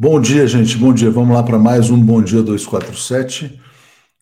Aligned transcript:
Bom 0.00 0.20
dia, 0.20 0.46
gente. 0.46 0.76
Bom 0.76 0.94
dia. 0.94 1.10
Vamos 1.10 1.34
lá 1.34 1.42
para 1.42 1.58
mais 1.58 1.90
um 1.90 2.00
Bom 2.00 2.22
Dia 2.22 2.40
247. 2.40 3.60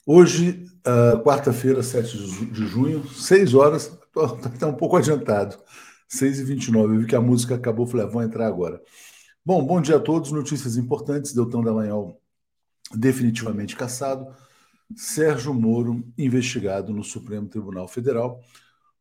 Hoje, 0.07 0.65
uh, 0.87 1.23
quarta-feira, 1.23 1.83
7 1.83 2.17
de 2.51 2.67
junho, 2.67 3.07
6 3.07 3.53
horas, 3.53 3.83
está 3.85 4.49
tá 4.59 4.67
um 4.69 4.73
pouco 4.73 4.97
adiantado, 4.97 5.59
6 6.09 6.39
e 6.39 6.45
29 6.45 6.95
Eu 6.95 7.01
vi 7.01 7.07
que 7.07 7.15
a 7.15 7.21
música 7.21 7.57
acabou, 7.57 7.87
falei, 7.87 8.09
ah, 8.11 8.25
entrar 8.25 8.47
agora. 8.47 8.81
Bom, 9.45 9.63
bom 9.63 9.79
dia 9.79 9.97
a 9.97 10.01
todos. 10.01 10.33
Notícias 10.33 10.79
importantes: 10.79 11.35
Deltão 11.35 11.63
Dallagnol 11.63 12.19
definitivamente 12.95 13.77
caçado. 13.77 14.27
Sérgio 14.97 15.53
Moro 15.53 16.03
investigado 16.17 16.91
no 16.91 17.05
Supremo 17.05 17.49
Tribunal 17.49 17.87
Federal 17.87 18.41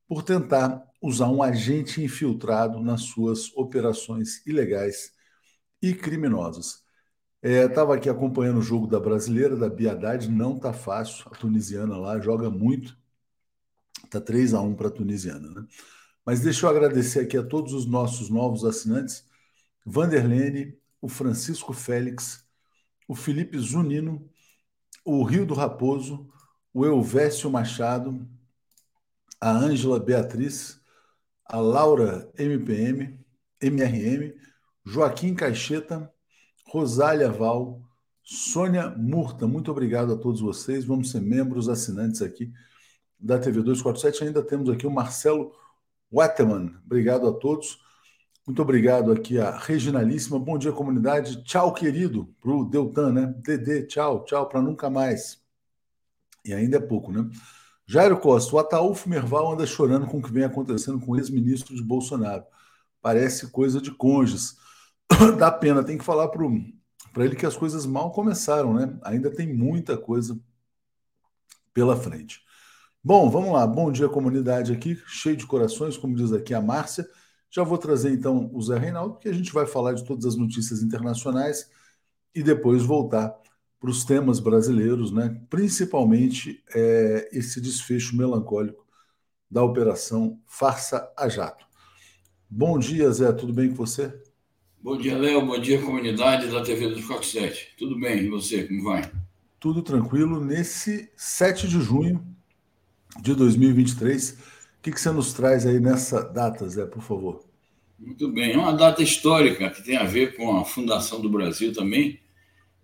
por 0.09 0.23
tentar 0.23 0.83
usar 1.01 1.29
um 1.29 1.41
agente 1.41 2.03
infiltrado 2.03 2.81
nas 2.81 3.03
suas 3.03 3.49
operações 3.55 4.45
ilegais 4.45 5.14
e 5.85 5.93
criminosas. 5.93 6.83
Estava 7.43 7.93
é, 7.93 7.97
aqui 7.97 8.09
acompanhando 8.09 8.57
o 8.57 8.63
jogo 8.63 8.87
da 8.87 8.99
brasileira, 8.99 9.55
da 9.55 9.69
Biadade, 9.69 10.31
não 10.31 10.57
tá 10.57 10.73
fácil. 10.73 11.25
A 11.27 11.35
tunisiana 11.35 11.95
lá 11.95 12.19
joga 12.19 12.49
muito. 12.49 12.97
Tá 14.09 14.19
3 14.19 14.55
a 14.55 14.61
1 14.61 14.73
para 14.73 14.87
a 14.87 14.91
tunisiana, 14.91 15.47
né? 15.51 15.67
Mas 16.25 16.41
deixa 16.41 16.65
eu 16.65 16.69
agradecer 16.71 17.19
aqui 17.19 17.37
a 17.37 17.43
todos 17.43 17.71
os 17.73 17.85
nossos 17.85 18.31
novos 18.31 18.65
assinantes: 18.65 19.25
Vanderlene, 19.85 20.75
o 20.99 21.07
Francisco 21.07 21.71
Félix, 21.71 22.43
o 23.07 23.13
Felipe 23.13 23.59
Zunino, 23.59 24.27
o 25.03 25.23
Rio 25.23 25.45
do 25.45 25.53
Raposo, 25.53 26.27
o 26.73 26.83
Elvésio 26.83 27.51
Machado, 27.51 28.27
a 29.39 29.51
Ângela 29.51 29.99
Beatriz, 29.99 30.81
a 31.45 31.59
Laura 31.59 32.31
MPM, 32.39 33.23
MRM, 33.61 34.33
Joaquim 34.85 35.33
Caixeta, 35.33 36.11
Rosália 36.67 37.31
Val, 37.31 37.81
Sônia 38.21 38.89
Murta, 38.89 39.47
muito 39.47 39.71
obrigado 39.71 40.13
a 40.13 40.17
todos 40.17 40.41
vocês. 40.41 40.85
Vamos 40.85 41.09
ser 41.09 41.21
membros 41.21 41.67
assinantes 41.67 42.21
aqui 42.21 42.51
da 43.19 43.39
TV 43.39 43.61
247. 43.61 44.25
Ainda 44.25 44.43
temos 44.43 44.69
aqui 44.69 44.85
o 44.85 44.91
Marcelo 44.91 45.51
Wettemann. 46.13 46.75
Obrigado 46.85 47.27
a 47.27 47.33
todos. 47.33 47.79
Muito 48.45 48.61
obrigado 48.61 49.11
aqui 49.11 49.39
a 49.39 49.57
Reginalíssima. 49.57 50.37
Bom 50.37 50.57
dia, 50.57 50.71
comunidade. 50.71 51.43
Tchau, 51.43 51.73
querido, 51.73 52.33
para 52.39 52.51
o 52.51 52.63
Deltan, 52.63 53.11
né? 53.11 53.35
Dedê, 53.39 53.87
tchau, 53.87 54.23
tchau, 54.23 54.47
para 54.47 54.61
nunca 54.61 54.87
mais. 54.87 55.41
E 56.43 56.53
ainda 56.53 56.77
é 56.77 56.79
pouco, 56.79 57.11
né? 57.11 57.27
Jairo 57.87 58.19
Costa, 58.19 58.55
o 58.55 58.59
Ataúfo 58.59 59.09
Merval 59.09 59.53
anda 59.53 59.65
chorando 59.65 60.05
com 60.05 60.19
o 60.19 60.21
que 60.21 60.31
vem 60.31 60.43
acontecendo 60.43 60.99
com 60.99 61.13
o 61.13 61.17
ex-ministro 61.17 61.75
de 61.75 61.81
Bolsonaro. 61.81 62.43
Parece 63.01 63.47
coisa 63.47 63.81
de 63.81 63.91
cônjuges. 63.91 64.63
dá 65.37 65.51
pena, 65.51 65.83
tem 65.83 65.97
que 65.97 66.03
falar 66.03 66.29
para 66.29 67.25
ele 67.25 67.35
que 67.35 67.45
as 67.45 67.55
coisas 67.55 67.85
mal 67.85 68.11
começaram, 68.11 68.73
né? 68.73 68.97
Ainda 69.03 69.29
tem 69.31 69.51
muita 69.53 69.97
coisa 69.97 70.39
pela 71.73 71.95
frente. 71.95 72.41
Bom, 73.03 73.29
vamos 73.29 73.53
lá. 73.53 73.67
Bom 73.67 73.91
dia, 73.91 74.09
comunidade 74.09 74.73
aqui, 74.73 74.99
cheio 75.07 75.37
de 75.37 75.45
corações, 75.45 75.95
como 75.95 76.15
diz 76.15 76.33
aqui 76.33 76.53
a 76.53 76.61
Márcia. 76.61 77.07
Já 77.51 77.63
vou 77.63 77.77
trazer 77.77 78.11
então 78.11 78.49
o 78.51 78.61
Zé 78.61 78.77
Reinaldo, 78.77 79.13
porque 79.13 79.29
a 79.29 79.33
gente 79.33 79.53
vai 79.53 79.65
falar 79.65 79.93
de 79.93 80.03
todas 80.03 80.25
as 80.25 80.35
notícias 80.35 80.81
internacionais 80.81 81.69
e 82.33 82.41
depois 82.41 82.83
voltar 82.83 83.33
para 83.79 83.89
os 83.89 84.03
temas 84.03 84.39
brasileiros, 84.39 85.11
né? 85.11 85.39
principalmente 85.49 86.63
é, 86.73 87.29
esse 87.31 87.61
desfecho 87.61 88.17
melancólico 88.17 88.85
da 89.49 89.63
operação 89.63 90.41
Farsa 90.47 91.07
a 91.15 91.29
Jato. 91.29 91.65
Bom 92.49 92.79
dia, 92.79 93.11
Zé, 93.11 93.31
tudo 93.31 93.53
bem 93.53 93.69
com 93.69 93.75
você? 93.75 94.19
Bom 94.85 94.99
dia, 94.99 95.17
Léo. 95.17 95.43
Bom 95.43 95.57
dia, 95.57 95.81
comunidade 95.81 96.47
da 96.47 96.61
TV 96.61 96.89
do 96.89 97.01
47. 97.01 97.69
Tudo 97.75 97.99
bem? 97.99 98.19
E 98.19 98.29
você, 98.29 98.65
como 98.65 98.83
vai? 98.83 99.11
Tudo 99.59 99.81
tranquilo. 99.81 100.39
Nesse 100.39 101.09
7 101.17 101.67
de 101.67 101.81
junho 101.81 102.23
de 103.19 103.33
2023, 103.33 104.33
o 104.33 104.37
que, 104.83 104.91
que 104.91 105.01
você 105.01 105.09
nos 105.09 105.33
traz 105.33 105.65
aí 105.65 105.79
nessa 105.79 106.21
data, 106.21 106.69
Zé, 106.69 106.85
por 106.85 107.01
favor? 107.01 107.43
Muito 107.97 108.31
bem. 108.31 108.53
É 108.53 108.57
uma 108.59 108.73
data 108.73 109.01
histórica 109.01 109.71
que 109.71 109.83
tem 109.83 109.97
a 109.97 110.03
ver 110.03 110.37
com 110.37 110.55
a 110.55 110.63
fundação 110.63 111.19
do 111.19 111.31
Brasil 111.31 111.73
também. 111.73 112.19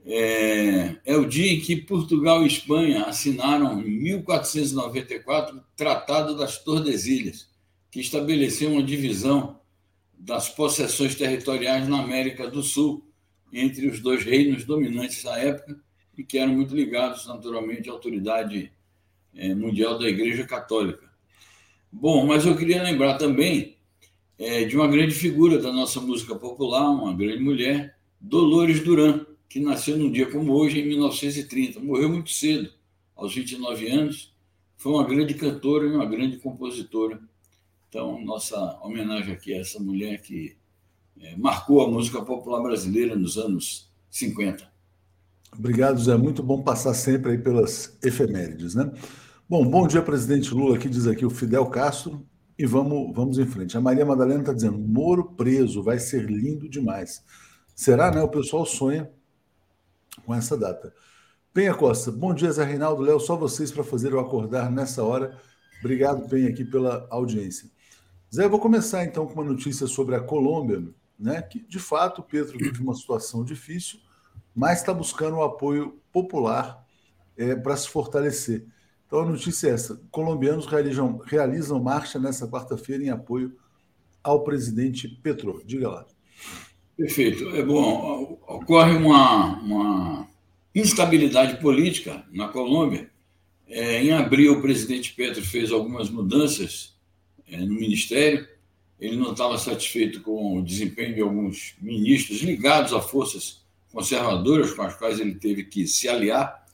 É, 0.04 0.96
é 1.06 1.16
o 1.16 1.28
dia 1.28 1.54
em 1.54 1.60
que 1.60 1.76
Portugal 1.76 2.42
e 2.42 2.48
Espanha 2.48 3.04
assinaram, 3.04 3.80
em 3.80 3.92
1494, 4.02 5.56
o 5.56 5.62
Tratado 5.76 6.36
das 6.36 6.58
Tordesilhas, 6.58 7.48
que 7.92 8.00
estabeleceu 8.00 8.72
uma 8.72 8.82
divisão 8.82 9.61
das 10.24 10.50
possessões 10.50 11.16
territoriais 11.16 11.88
na 11.88 12.00
América 12.00 12.48
do 12.48 12.62
Sul 12.62 13.04
entre 13.52 13.88
os 13.88 14.00
dois 14.00 14.24
reinos 14.24 14.64
dominantes 14.64 15.24
da 15.24 15.36
época 15.38 15.82
e 16.16 16.24
que 16.24 16.38
eram 16.38 16.54
muito 16.54 16.76
ligados, 16.76 17.26
naturalmente, 17.26 17.90
à 17.90 17.92
autoridade 17.92 18.72
é, 19.34 19.56
mundial 19.56 19.98
da 19.98 20.08
Igreja 20.08 20.46
Católica. 20.46 21.10
Bom, 21.92 22.26
mas 22.28 22.46
eu 22.46 22.56
queria 22.56 22.84
lembrar 22.84 23.18
também 23.18 23.78
é, 24.38 24.64
de 24.64 24.76
uma 24.76 24.88
grande 24.88 25.16
figura 25.16 25.58
da 25.58 25.74
nossa 25.74 26.00
música 26.00 26.36
popular, 26.36 26.88
uma 26.92 27.16
grande 27.16 27.42
mulher, 27.42 27.98
Dolores 28.20 28.80
Duran, 28.84 29.26
que 29.50 29.60
nasceu 29.60 29.98
num 29.98 30.12
dia 30.12 30.30
como 30.30 30.54
hoje, 30.54 30.80
em 30.80 30.88
1930. 30.88 31.80
Morreu 31.80 32.10
muito 32.10 32.30
cedo, 32.30 32.72
aos 33.16 33.34
29 33.34 33.90
anos. 33.90 34.36
Foi 34.78 34.92
uma 34.94 35.04
grande 35.04 35.34
cantora 35.34 35.88
e 35.88 35.90
uma 35.90 36.06
grande 36.06 36.38
compositora 36.38 37.20
então, 37.92 38.24
nossa 38.24 38.58
homenagem 38.82 39.34
aqui 39.34 39.54
a 39.54 39.60
essa 39.60 39.78
mulher 39.78 40.22
que 40.22 40.56
é, 41.20 41.36
marcou 41.36 41.82
a 41.82 41.92
música 41.92 42.22
popular 42.22 42.64
brasileira 42.64 43.18
nos 43.18 43.38
anos 43.38 43.92
50. 44.10 44.66
Obrigado, 45.52 46.00
Zé. 46.00 46.16
Muito 46.16 46.42
bom 46.42 46.64
passar 46.64 46.94
sempre 46.94 47.32
aí 47.34 47.38
pelas 47.38 47.98
efemérides, 48.02 48.76
né? 48.76 48.90
Bom, 49.48 49.68
bom 49.68 49.86
dia, 49.86 50.02
presidente 50.02 50.54
Lula. 50.54 50.78
Aqui 50.78 50.88
diz 50.88 51.06
aqui 51.06 51.26
o 51.26 51.30
Fidel 51.30 51.66
Castro 51.66 52.26
e 52.58 52.66
vamos, 52.66 53.14
vamos 53.14 53.38
em 53.38 53.46
frente. 53.46 53.76
A 53.76 53.82
Maria 53.82 54.06
Madalena 54.06 54.40
está 54.40 54.54
dizendo: 54.54 54.78
Moro 54.78 55.26
preso, 55.34 55.84
vai 55.84 56.00
ser 56.00 56.24
lindo 56.32 56.70
demais. 56.70 57.22
Será, 57.76 58.10
né? 58.10 58.22
O 58.22 58.30
pessoal 58.30 58.66
sonha 58.66 59.12
com 60.26 60.34
essa 60.34 60.58
data. 60.58 60.94
Penha 61.54 61.74
Costa, 61.74 62.10
bom 62.10 62.34
dia, 62.34 62.54
Zé 62.54 62.64
Reinaldo, 62.64 63.02
Léo, 63.02 63.20
só 63.20 63.36
vocês 63.36 63.70
para 63.70 63.84
fazer 63.84 64.14
eu 64.14 64.20
acordar 64.22 64.72
nessa 64.72 65.04
hora. 65.04 65.38
Obrigado, 65.82 66.30
Penha, 66.30 66.48
aqui 66.48 66.64
pela 66.64 67.06
audiência. 67.12 67.70
Zé, 68.34 68.46
eu 68.46 68.50
vou 68.50 68.60
começar 68.60 69.04
então 69.04 69.28
com 69.28 69.34
uma 69.34 69.44
notícia 69.44 69.86
sobre 69.88 70.16
a 70.16 70.22
Colômbia, 70.22 70.82
né? 71.20 71.42
Que 71.42 71.60
de 71.60 71.80
fato 71.80 72.20
o 72.20 72.24
Pedro 72.24 72.58
vive 72.58 72.82
uma 72.82 72.96
situação 72.96 73.44
difícil, 73.44 74.00
mas 74.56 74.80
está 74.80 74.94
buscando 74.94 75.36
o 75.36 75.44
apoio 75.44 76.00
popular 76.14 76.82
é, 77.36 77.54
para 77.56 77.76
se 77.76 77.90
fortalecer. 77.90 78.66
Então 79.06 79.20
a 79.20 79.26
notícia 79.26 79.68
é 79.68 79.72
essa: 79.72 80.02
colombianos 80.10 80.66
realizam, 80.66 81.18
realizam 81.26 81.84
marcha 81.84 82.18
nessa 82.18 82.48
quarta-feira 82.48 83.04
em 83.04 83.10
apoio 83.10 83.54
ao 84.24 84.46
presidente 84.46 85.10
Petro. 85.10 85.62
Diga 85.66 85.90
lá. 85.90 86.06
Perfeito. 86.96 87.50
É 87.50 87.62
bom. 87.62 88.40
Ocorre 88.48 88.96
uma, 88.96 89.60
uma 89.60 90.28
instabilidade 90.74 91.60
política 91.60 92.24
na 92.32 92.48
Colômbia. 92.48 93.12
É, 93.68 94.02
em 94.02 94.14
abril, 94.14 94.54
o 94.54 94.62
presidente 94.62 95.14
Petro 95.14 95.44
fez 95.44 95.70
algumas 95.72 96.10
mudanças 96.10 96.96
no 97.58 97.76
Ministério. 97.76 98.48
Ele 99.00 99.16
não 99.16 99.32
estava 99.32 99.58
satisfeito 99.58 100.22
com 100.22 100.60
o 100.60 100.64
desempenho 100.64 101.16
de 101.16 101.22
alguns 101.22 101.76
ministros 101.82 102.42
ligados 102.42 102.94
a 102.94 103.02
forças 103.02 103.62
conservadoras 103.92 104.74
com 104.74 104.84
as 104.84 104.96
quais 104.96 105.20
ele 105.20 105.36
teve 105.36 105.64
que 105.64 105.88
se 105.88 106.08
aliar. 106.08 106.66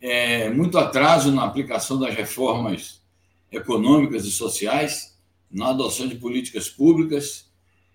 É, 0.00 0.48
muito 0.50 0.78
atraso 0.78 1.32
na 1.32 1.44
aplicação 1.44 1.98
das 1.98 2.14
reformas 2.14 3.02
econômicas 3.50 4.24
e 4.24 4.30
sociais, 4.30 5.16
na 5.50 5.70
adoção 5.70 6.06
de 6.06 6.16
políticas 6.16 6.68
públicas 6.68 7.46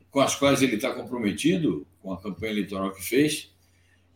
com 0.10 0.20
as 0.20 0.36
quais 0.36 0.62
ele 0.62 0.76
está 0.76 0.94
comprometido 0.94 1.88
com 2.02 2.12
a 2.12 2.22
campanha 2.22 2.52
eleitoral 2.52 2.92
que 2.92 3.02
fez. 3.02 3.50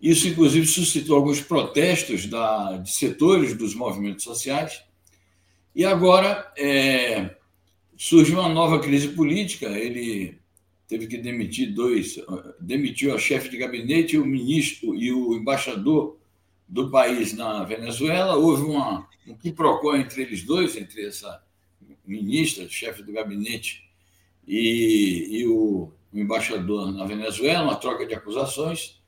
Isso, 0.02 0.28
inclusive, 0.28 0.68
suscitou 0.68 1.16
alguns 1.16 1.40
protestos 1.40 2.26
da, 2.26 2.78
de 2.78 2.92
setores 2.92 3.58
dos 3.58 3.74
movimentos 3.74 4.24
sociais. 4.24 4.84
E 5.74 5.86
agora, 5.86 6.52
é, 6.58 7.38
surgiu 7.98 8.40
uma 8.40 8.50
nova 8.50 8.80
crise 8.80 9.10
política. 9.10 9.68
Ele 9.68 10.38
teve 10.88 11.08
que 11.08 11.18
demitir 11.18 11.74
dois, 11.74 12.20
demitiu 12.60 13.16
a 13.16 13.20
chefe 13.20 13.50
de 13.50 13.58
gabinete, 13.58 14.18
o 14.18 14.26
ministro 14.26 14.96
e 14.96 15.12
o 15.12 15.34
embaixador 15.34 16.18
do 16.68 16.90
país 16.90 17.34
na 17.34 17.64
Venezuela. 17.64 18.36
Houve 18.36 18.64
uma, 18.64 19.08
um 19.28 19.36
quiprocó 19.36 19.96
entre 19.96 20.24
eles 20.24 20.44
dois, 20.44 20.76
entre 20.76 21.06
essa 21.06 21.44
ministra, 22.06 22.70
chefe 22.70 23.02
do 23.02 23.12
gabinete, 23.12 23.84
e, 24.48 25.40
e 25.40 25.48
o, 25.48 25.92
o 26.14 26.20
embaixador 26.20 26.92
na 26.92 27.06
Venezuela, 27.06 27.64
uma 27.64 27.76
troca 27.76 28.06
de 28.06 28.14
acusações. 28.14 29.04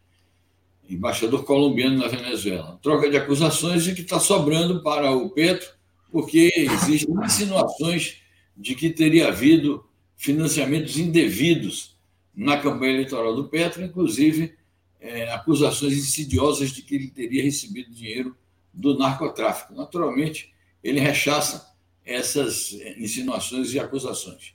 Embaixador 0.90 1.44
colombiano 1.44 1.98
na 1.98 2.08
Venezuela. 2.08 2.80
Troca 2.82 3.10
de 3.10 3.18
acusações 3.18 3.86
e 3.88 3.94
que 3.94 4.02
está 4.02 4.22
sobrando 4.22 4.82
para 4.82 5.12
o 5.12 5.30
Petro, 5.30 5.68
porque 6.10 6.50
existem 6.56 7.14
insinuações 7.26 8.22
de 8.58 8.74
que 8.74 8.90
teria 8.90 9.28
havido 9.28 9.86
financiamentos 10.16 10.98
indevidos 10.98 11.96
na 12.36 12.58
campanha 12.58 12.94
eleitoral 12.94 13.36
do 13.36 13.48
Petro, 13.48 13.84
inclusive 13.84 14.56
é, 15.00 15.32
acusações 15.32 15.94
insidiosas 15.94 16.72
de 16.72 16.82
que 16.82 16.96
ele 16.96 17.08
teria 17.10 17.44
recebido 17.44 17.92
dinheiro 17.92 18.36
do 18.74 18.98
narcotráfico. 18.98 19.74
Naturalmente, 19.74 20.54
ele 20.84 21.00
rechaça 21.00 21.72
essas 22.04 22.74
insinuações 22.98 23.74
e 23.74 23.80
acusações. 23.80 24.54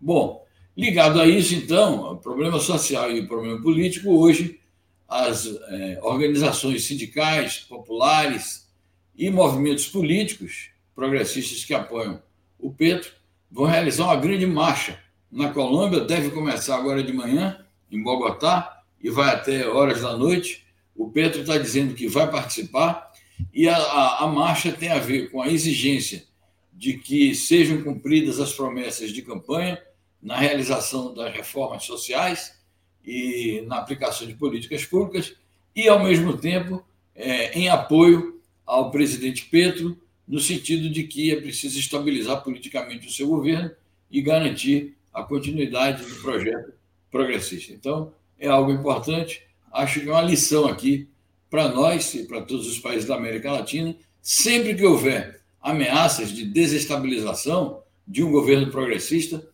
Bom, 0.00 0.46
ligado 0.76 1.20
a 1.20 1.26
isso, 1.26 1.54
então, 1.54 2.16
problema 2.18 2.60
social 2.60 3.10
e 3.10 3.26
problema 3.26 3.60
político, 3.60 4.10
hoje 4.10 4.60
as 5.08 5.46
é, 5.46 5.98
organizações 6.02 6.84
sindicais, 6.84 7.58
populares 7.58 8.70
e 9.16 9.28
movimentos 9.28 9.88
políticos 9.88 10.70
progressistas 10.94 11.64
que 11.64 11.74
apoiam 11.74 12.22
o 12.58 12.72
Petro 12.72 13.19
vão 13.50 13.66
realizar 13.66 14.04
uma 14.04 14.16
grande 14.16 14.46
marcha 14.46 14.98
na 15.30 15.50
Colômbia, 15.50 16.00
deve 16.00 16.30
começar 16.30 16.76
agora 16.76 17.02
de 17.02 17.12
manhã, 17.12 17.64
em 17.90 18.02
Bogotá, 18.02 18.82
e 19.02 19.10
vai 19.10 19.34
até 19.34 19.66
horas 19.66 20.02
da 20.02 20.16
noite. 20.16 20.66
O 20.94 21.10
Petro 21.10 21.40
está 21.40 21.56
dizendo 21.56 21.94
que 21.94 22.06
vai 22.06 22.30
participar, 22.30 23.10
e 23.52 23.68
a, 23.68 23.76
a, 23.76 24.24
a 24.24 24.26
marcha 24.26 24.72
tem 24.72 24.90
a 24.90 24.98
ver 24.98 25.30
com 25.30 25.40
a 25.40 25.48
exigência 25.48 26.24
de 26.72 26.94
que 26.94 27.34
sejam 27.34 27.82
cumpridas 27.82 28.40
as 28.40 28.52
promessas 28.52 29.12
de 29.12 29.22
campanha 29.22 29.80
na 30.22 30.36
realização 30.36 31.14
das 31.14 31.32
reformas 31.34 31.84
sociais 31.84 32.58
e 33.04 33.64
na 33.66 33.78
aplicação 33.78 34.26
de 34.26 34.34
políticas 34.34 34.84
públicas, 34.84 35.34
e, 35.74 35.88
ao 35.88 36.02
mesmo 36.02 36.36
tempo, 36.36 36.84
é, 37.14 37.58
em 37.58 37.68
apoio 37.68 38.40
ao 38.66 38.90
presidente 38.90 39.46
Petro, 39.46 39.96
no 40.30 40.38
sentido 40.38 40.88
de 40.88 41.02
que 41.02 41.32
é 41.32 41.40
preciso 41.40 41.76
estabilizar 41.76 42.44
politicamente 42.44 43.08
o 43.08 43.10
seu 43.10 43.26
governo 43.26 43.72
e 44.08 44.22
garantir 44.22 44.96
a 45.12 45.24
continuidade 45.24 46.04
do 46.04 46.14
projeto 46.22 46.72
progressista. 47.10 47.72
Então, 47.72 48.12
é 48.38 48.46
algo 48.46 48.70
importante. 48.70 49.42
Acho 49.72 50.00
que 50.00 50.08
é 50.08 50.12
uma 50.12 50.22
lição 50.22 50.68
aqui 50.68 51.08
para 51.50 51.68
nós 51.68 52.14
e 52.14 52.28
para 52.28 52.42
todos 52.42 52.68
os 52.68 52.78
países 52.78 53.08
da 53.08 53.16
América 53.16 53.50
Latina. 53.50 53.96
Sempre 54.22 54.76
que 54.76 54.86
houver 54.86 55.40
ameaças 55.60 56.30
de 56.30 56.44
desestabilização 56.44 57.82
de 58.06 58.22
um 58.22 58.30
governo 58.30 58.70
progressista, 58.70 59.44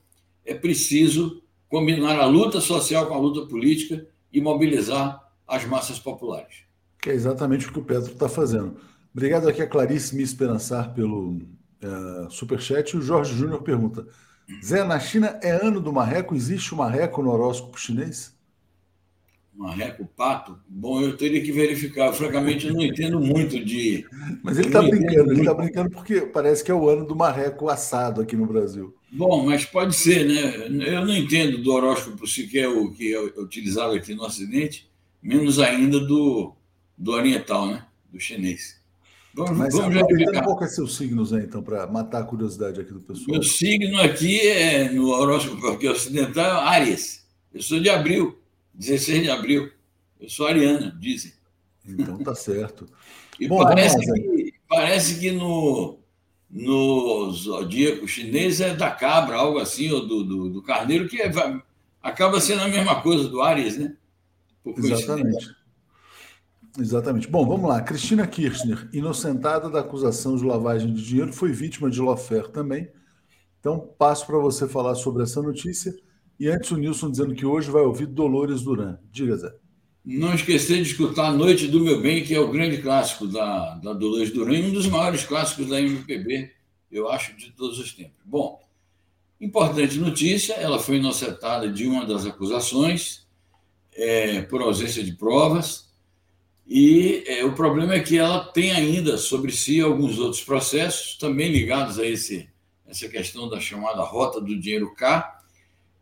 é 0.45 0.53
preciso 0.53 1.43
combinar 1.71 2.21
a 2.21 2.27
luta 2.27 2.61
social 2.61 3.07
com 3.07 3.15
a 3.15 3.19
luta 3.19 3.49
política 3.49 4.07
e 4.31 4.43
mobilizar 4.43 5.27
as 5.49 5.65
massas 5.65 5.99
populares. 5.99 6.67
É 7.07 7.13
exatamente 7.13 7.67
o 7.67 7.73
que 7.73 7.79
o 7.79 7.85
Pedro 7.85 8.13
está 8.13 8.29
fazendo. 8.29 8.77
Obrigado 9.17 9.49
aqui 9.49 9.63
a 9.63 9.67
Clarice 9.67 10.15
me 10.15 10.23
esperançar 10.23 10.93
pelo 10.93 11.39
uh, 11.83 12.31
superchat. 12.31 12.95
O 12.95 13.01
Jorge 13.01 13.35
Júnior 13.35 13.63
pergunta: 13.63 14.07
Zé, 14.63 14.85
na 14.85 15.01
China 15.01 15.41
é 15.43 15.53
ano 15.53 15.81
do 15.81 15.91
marreco? 15.91 16.35
Existe 16.35 16.75
o 16.75 16.77
marreco 16.77 17.23
no 17.23 17.31
horóscopo 17.31 17.81
chinês? 17.81 18.37
Marreco, 19.55 20.05
pato? 20.05 20.59
Bom, 20.69 21.01
eu 21.01 21.17
teria 21.17 21.43
que 21.43 21.51
verificar. 21.51 22.13
Francamente, 22.13 22.67
eu 22.67 22.75
não 22.75 22.83
entendo 22.83 23.19
muito 23.19 23.65
de. 23.65 24.07
Mas 24.43 24.59
ele 24.59 24.67
está 24.67 24.83
brincando, 24.83 25.33
ele 25.33 25.41
está 25.41 25.55
brincando 25.55 25.91
porque 25.93 26.21
parece 26.21 26.63
que 26.63 26.71
é 26.71 26.75
o 26.75 26.87
ano 26.87 27.07
do 27.07 27.17
marreco 27.17 27.71
assado 27.71 28.21
aqui 28.21 28.37
no 28.37 28.45
Brasil. 28.45 28.95
Bom, 29.11 29.47
mas 29.47 29.65
pode 29.65 29.97
ser, 29.97 30.27
né? 30.27 30.67
Eu 30.95 31.07
não 31.07 31.17
entendo 31.17 31.57
do 31.63 31.73
horóscopo 31.73 32.27
sequer 32.27 32.69
o 32.69 32.93
que 32.93 33.15
é 33.15 33.19
utilizado 33.41 33.95
aqui 33.95 34.15
no 34.15 34.25
Ocidente, 34.25 34.91
menos 35.23 35.59
ainda 35.59 35.99
do, 36.01 36.55
do 36.99 37.13
oriental, 37.13 37.67
né? 37.67 37.87
Do 38.13 38.21
chinês. 38.21 38.85
Vamos, 39.37 39.59
mas 39.59 39.75
vamos 39.75 39.95
verificar. 39.95 40.43
Qual 40.45 40.63
é 40.63 40.67
seus 40.67 40.97
signos 40.97 41.31
aí, 41.35 41.45
então, 41.45 41.63
para 41.63 41.87
matar 41.87 42.23
a 42.23 42.25
curiosidade 42.25 42.81
aqui 42.81 42.91
do 42.91 43.01
pessoal? 43.01 43.27
Meu 43.29 43.43
signo 43.43 44.01
aqui 44.01 44.41
é, 44.41 44.89
no 44.89 45.11
horóscopo 45.11 45.67
aqui 45.67 45.87
ocidental, 45.87 46.63
Áries. 46.63 47.27
Eu 47.53 47.61
sou 47.61 47.79
de 47.79 47.91
abril. 47.91 48.39
16 48.73 49.25
de 49.25 49.31
abril. 49.31 49.71
Eu 50.19 50.31
sou 50.31 50.47
ariana, 50.47 50.97
dizem. 50.99 51.35
Então 51.87 52.17
tá 52.17 52.35
certo. 52.35 52.89
e 53.39 53.47
Bom, 53.47 53.63
parece, 53.63 53.99
que, 53.99 54.55
parece 54.67 55.21
que 55.21 55.31
no, 55.31 55.99
no 56.51 57.31
zodíaco 57.31 58.09
chinês 58.09 58.63
é 58.63 58.75
da 58.75 58.91
cabra, 58.91 59.37
algo 59.37 59.59
assim, 59.59 59.91
ou 59.93 60.07
do, 60.07 60.25
do, 60.25 60.49
do 60.49 60.63
carneiro, 60.63 61.09
que 61.09 61.21
é, 61.21 61.31
acaba 62.03 62.41
sendo 62.41 62.63
a 62.63 62.69
mesma 62.69 63.03
coisa 63.03 63.29
do 63.29 63.43
Ares, 63.43 63.77
né? 63.77 63.97
Exatamente. 64.65 65.56
Exatamente. 66.79 67.29
Bom, 67.29 67.47
vamos 67.47 67.69
lá. 67.69 67.81
Cristina 67.81 68.27
Kirchner, 68.27 68.89
inocentada 68.93 69.71
da 69.71 69.81
acusação 69.81 70.37
de 70.37 70.45
lavagem 70.45 70.93
de 70.93 71.03
dinheiro, 71.03 71.33
foi 71.33 71.53
vítima 71.53 71.91
de 71.91 72.01
lawfare 72.01 72.51
também. 72.51 72.89
Então, 73.61 73.81
passo 73.99 74.27
para 74.27 74.39
você 74.39 74.69
falar 74.69 74.95
sobre 74.95 75.23
essa 75.23 75.43
notícia 75.43 75.95
e 76.39 76.49
antes 76.49 76.71
o 76.71 76.77
Nilson 76.77 77.11
dizendo 77.11 77.35
que 77.35 77.47
hoje 77.47 77.71
vai 77.71 77.83
ouvir 77.83 78.07
Dolores 78.07 78.63
Duran. 78.63 78.99
Diga, 79.11 79.37
Zé. 79.37 79.55
Não 80.05 80.35
esquecer 80.35 80.77
de 80.77 80.91
escutar 80.91 81.29
a 81.29 81.33
Noite 81.33 81.67
do 81.67 81.81
Meu 81.81 82.01
Bem, 82.01 82.23
que 82.23 82.35
é 82.35 82.39
o 82.39 82.51
grande 82.51 82.81
clássico 82.81 83.27
da, 83.27 83.75
da 83.77 83.93
Dolores 83.93 84.31
Duran, 84.31 84.67
um 84.67 84.73
dos 84.73 84.87
maiores 84.87 85.25
clássicos 85.25 85.69
da 85.69 85.81
MPB, 85.81 86.53
eu 86.93 87.09
acho, 87.09 87.37
de 87.37 87.51
todos 87.53 87.79
os 87.79 87.93
tempos. 87.93 88.23
Bom, 88.25 88.61
importante 89.41 89.99
notícia, 89.99 90.53
ela 90.55 90.79
foi 90.79 90.99
inocentada 90.99 91.69
de 91.69 91.87
uma 91.87 92.07
das 92.07 92.25
acusações 92.25 93.27
é, 93.95 94.43
por 94.43 94.61
ausência 94.61 95.03
de 95.03 95.13
provas, 95.13 95.86
e 96.69 97.23
é, 97.27 97.45
o 97.45 97.55
problema 97.55 97.95
é 97.95 98.01
que 98.01 98.19
ela 98.19 98.41
tem 98.41 98.73
ainda 98.73 99.17
sobre 99.17 99.53
si 99.53 99.81
alguns 99.81 100.19
outros 100.19 100.43
processos, 100.43 101.17
também 101.17 101.53
ligados 101.53 101.99
a 101.99 102.05
esse, 102.05 102.49
essa 102.87 103.09
questão 103.09 103.49
da 103.49 103.61
chamada 103.61 104.03
rota 104.03 104.41
do 104.41 104.59
dinheiro 104.59 104.93
K, 104.95 105.43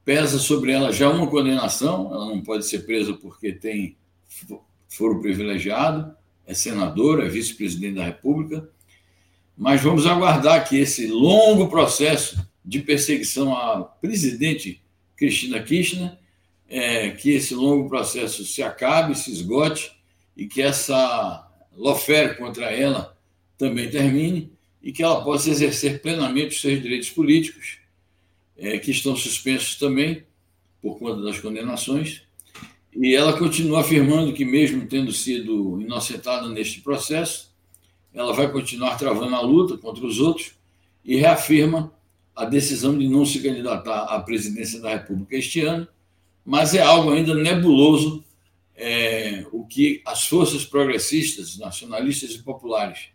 pesa 0.04 0.38
sobre 0.38 0.73
ela 0.73 0.90
já 0.90 1.11
uma 1.11 1.26
condenação, 1.26 2.11
ela 2.12 2.26
não 2.26 2.40
pode 2.40 2.64
ser 2.64 2.80
presa 2.87 3.12
porque 3.12 3.52
tem 3.52 3.97
foro 4.88 5.21
privilegiado, 5.21 6.16
é 6.47 6.54
senadora, 6.54 7.26
é 7.26 7.28
vice-presidente 7.28 7.97
da 7.97 8.04
República, 8.04 8.68
mas 9.56 9.83
vamos 9.83 10.06
aguardar 10.06 10.66
que 10.66 10.78
esse 10.78 11.06
longo 11.06 11.68
processo 11.68 12.47
de 12.64 12.80
perseguição 12.80 13.54
à 13.54 13.83
presidente 13.83 14.83
Cristina 15.16 15.62
Kirchner, 15.62 16.18
é, 16.68 17.11
que 17.11 17.30
esse 17.30 17.54
longo 17.54 17.88
processo 17.88 18.44
se 18.44 18.62
acabe, 18.62 19.14
se 19.14 19.30
esgote 19.30 19.92
e 20.36 20.46
que 20.46 20.62
essa 20.62 21.48
lofere 21.76 22.36
contra 22.36 22.70
ela 22.70 23.16
também 23.56 23.90
termine 23.90 24.52
e 24.82 24.92
que 24.92 25.02
ela 25.02 25.22
possa 25.22 25.50
exercer 25.50 26.02
plenamente 26.02 26.54
os 26.54 26.60
seus 26.60 26.82
direitos 26.82 27.10
políticos 27.10 27.78
é, 28.56 28.78
que 28.78 28.90
estão 28.90 29.16
suspensos 29.16 29.76
também 29.76 30.24
por 30.80 30.98
conta 30.98 31.22
das 31.22 31.40
condenações. 31.40 32.22
E 32.94 33.14
ela 33.14 33.36
continua 33.36 33.80
afirmando 33.80 34.32
que, 34.32 34.44
mesmo 34.44 34.86
tendo 34.86 35.10
sido 35.10 35.80
inocentada 35.80 36.48
neste 36.48 36.80
processo, 36.80 37.52
ela 38.12 38.32
vai 38.32 38.50
continuar 38.50 38.96
travando 38.96 39.34
a 39.34 39.40
luta 39.40 39.76
contra 39.76 40.06
os 40.06 40.20
outros 40.20 40.52
e 41.04 41.16
reafirma 41.16 41.92
a 42.34 42.44
decisão 42.44 42.96
de 42.96 43.08
não 43.08 43.24
se 43.24 43.40
candidatar 43.40 44.04
à 44.04 44.20
presidência 44.20 44.80
da 44.80 44.90
República 44.90 45.36
este 45.36 45.60
ano, 45.60 45.86
mas 46.44 46.74
é 46.74 46.82
algo 46.82 47.10
ainda 47.10 47.34
nebuloso 47.34 48.24
é, 48.76 49.47
o 49.52 49.64
que 49.64 50.02
as 50.04 50.26
forças 50.26 50.64
progressistas, 50.64 51.59
nacionalistas 51.59 52.33
e 52.33 52.43
populares 52.43 53.09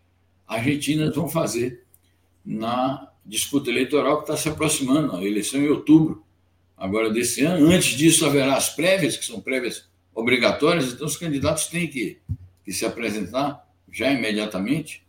argentinas 0.46 1.14
vão 1.14 1.28
fazer 1.28 1.84
na 2.44 3.08
disputa 3.24 3.70
eleitoral 3.70 4.16
que 4.16 4.22
está 4.24 4.36
se 4.36 4.48
aproximando, 4.48 5.14
a 5.14 5.24
eleição 5.24 5.60
em 5.60 5.68
outubro, 5.68 6.24
agora 6.76 7.10
desse 7.10 7.44
ano. 7.44 7.68
Antes 7.68 7.96
disso, 7.96 8.24
haverá 8.24 8.56
as 8.56 8.70
prévias, 8.70 9.16
que 9.16 9.24
são 9.24 9.40
prévias 9.40 9.88
obrigatórias, 10.14 10.92
então 10.92 11.06
os 11.06 11.16
candidatos 11.16 11.66
têm 11.66 11.86
que, 11.86 12.18
que 12.64 12.72
se 12.72 12.84
apresentar 12.84 13.68
já 13.92 14.10
imediatamente. 14.10 15.04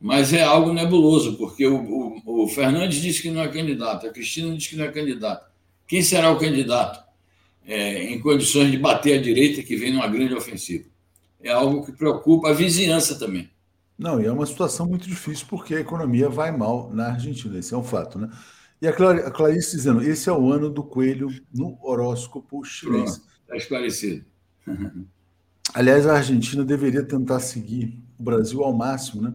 Mas 0.00 0.32
é 0.32 0.42
algo 0.42 0.72
nebuloso, 0.72 1.36
porque 1.36 1.64
o, 1.64 1.76
o, 1.76 2.42
o 2.42 2.48
Fernandes 2.48 3.00
disse 3.00 3.22
que 3.22 3.30
não 3.30 3.42
é 3.42 3.48
candidato, 3.48 4.06
a 4.06 4.10
Cristina 4.10 4.52
disse 4.56 4.70
que 4.70 4.76
não 4.76 4.86
é 4.86 4.90
candidato. 4.90 5.48
Quem 5.86 6.02
será 6.02 6.32
o 6.32 6.38
candidato 6.38 7.04
é, 7.66 8.04
em 8.04 8.20
condições 8.20 8.70
de 8.70 8.78
bater 8.78 9.18
a 9.18 9.22
direita 9.22 9.62
que 9.62 9.76
vem 9.76 9.92
numa 9.92 10.08
grande 10.08 10.34
ofensiva? 10.34 10.84
É 11.42 11.50
algo 11.50 11.84
que 11.84 11.92
preocupa 11.92 12.50
a 12.50 12.52
vizinhança 12.52 13.18
também. 13.18 13.50
Não, 13.98 14.20
e 14.20 14.26
é 14.26 14.32
uma 14.32 14.46
situação 14.46 14.86
muito 14.86 15.08
difícil 15.08 15.46
porque 15.48 15.74
a 15.74 15.80
economia 15.80 16.28
vai 16.28 16.50
mal 16.56 16.90
na 16.92 17.08
Argentina, 17.08 17.58
esse 17.58 17.74
é 17.74 17.76
um 17.76 17.84
fato, 17.84 18.18
né? 18.18 18.28
E 18.80 18.88
a, 18.88 18.92
Clar 18.92 19.16
a 19.18 19.30
Clarice 19.30 19.76
dizendo, 19.76 20.02
esse 20.02 20.28
é 20.28 20.32
o 20.32 20.50
ano 20.50 20.68
do 20.68 20.82
coelho 20.82 21.28
no 21.54 21.78
horóscopo 21.80 22.64
chinês. 22.64 23.22
Está 23.42 23.56
esclarecido. 23.56 24.24
Aliás, 25.72 26.06
a 26.06 26.16
Argentina 26.16 26.64
deveria 26.64 27.04
tentar 27.04 27.38
seguir 27.38 27.96
o 28.18 28.22
Brasil 28.22 28.62
ao 28.64 28.72
máximo, 28.72 29.22
né? 29.22 29.32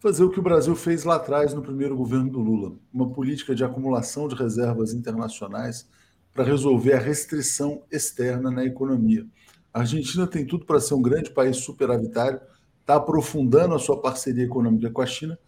Fazer 0.00 0.24
o 0.24 0.30
que 0.30 0.40
o 0.40 0.42
Brasil 0.42 0.74
fez 0.74 1.04
lá 1.04 1.16
atrás 1.16 1.54
no 1.54 1.62
primeiro 1.62 1.96
governo 1.96 2.30
do 2.30 2.40
Lula, 2.40 2.76
uma 2.92 3.10
política 3.10 3.54
de 3.54 3.62
acumulação 3.62 4.26
de 4.26 4.34
reservas 4.34 4.92
internacionais 4.92 5.88
para 6.32 6.44
resolver 6.44 6.94
a 6.94 6.98
restrição 6.98 7.82
externa 7.90 8.50
na 8.50 8.64
economia. 8.64 9.26
A 9.72 9.80
Argentina 9.80 10.26
tem 10.26 10.46
tudo 10.46 10.64
para 10.64 10.80
ser 10.80 10.94
um 10.94 11.02
grande 11.02 11.30
país 11.30 11.58
superavitário, 11.58 12.40
está 12.80 12.96
aprofundando 12.96 13.74
a 13.74 13.78
sua 13.78 14.00
parceria 14.00 14.44
econômica 14.44 14.90
com 14.90 15.02
a 15.02 15.06
China, 15.06 15.38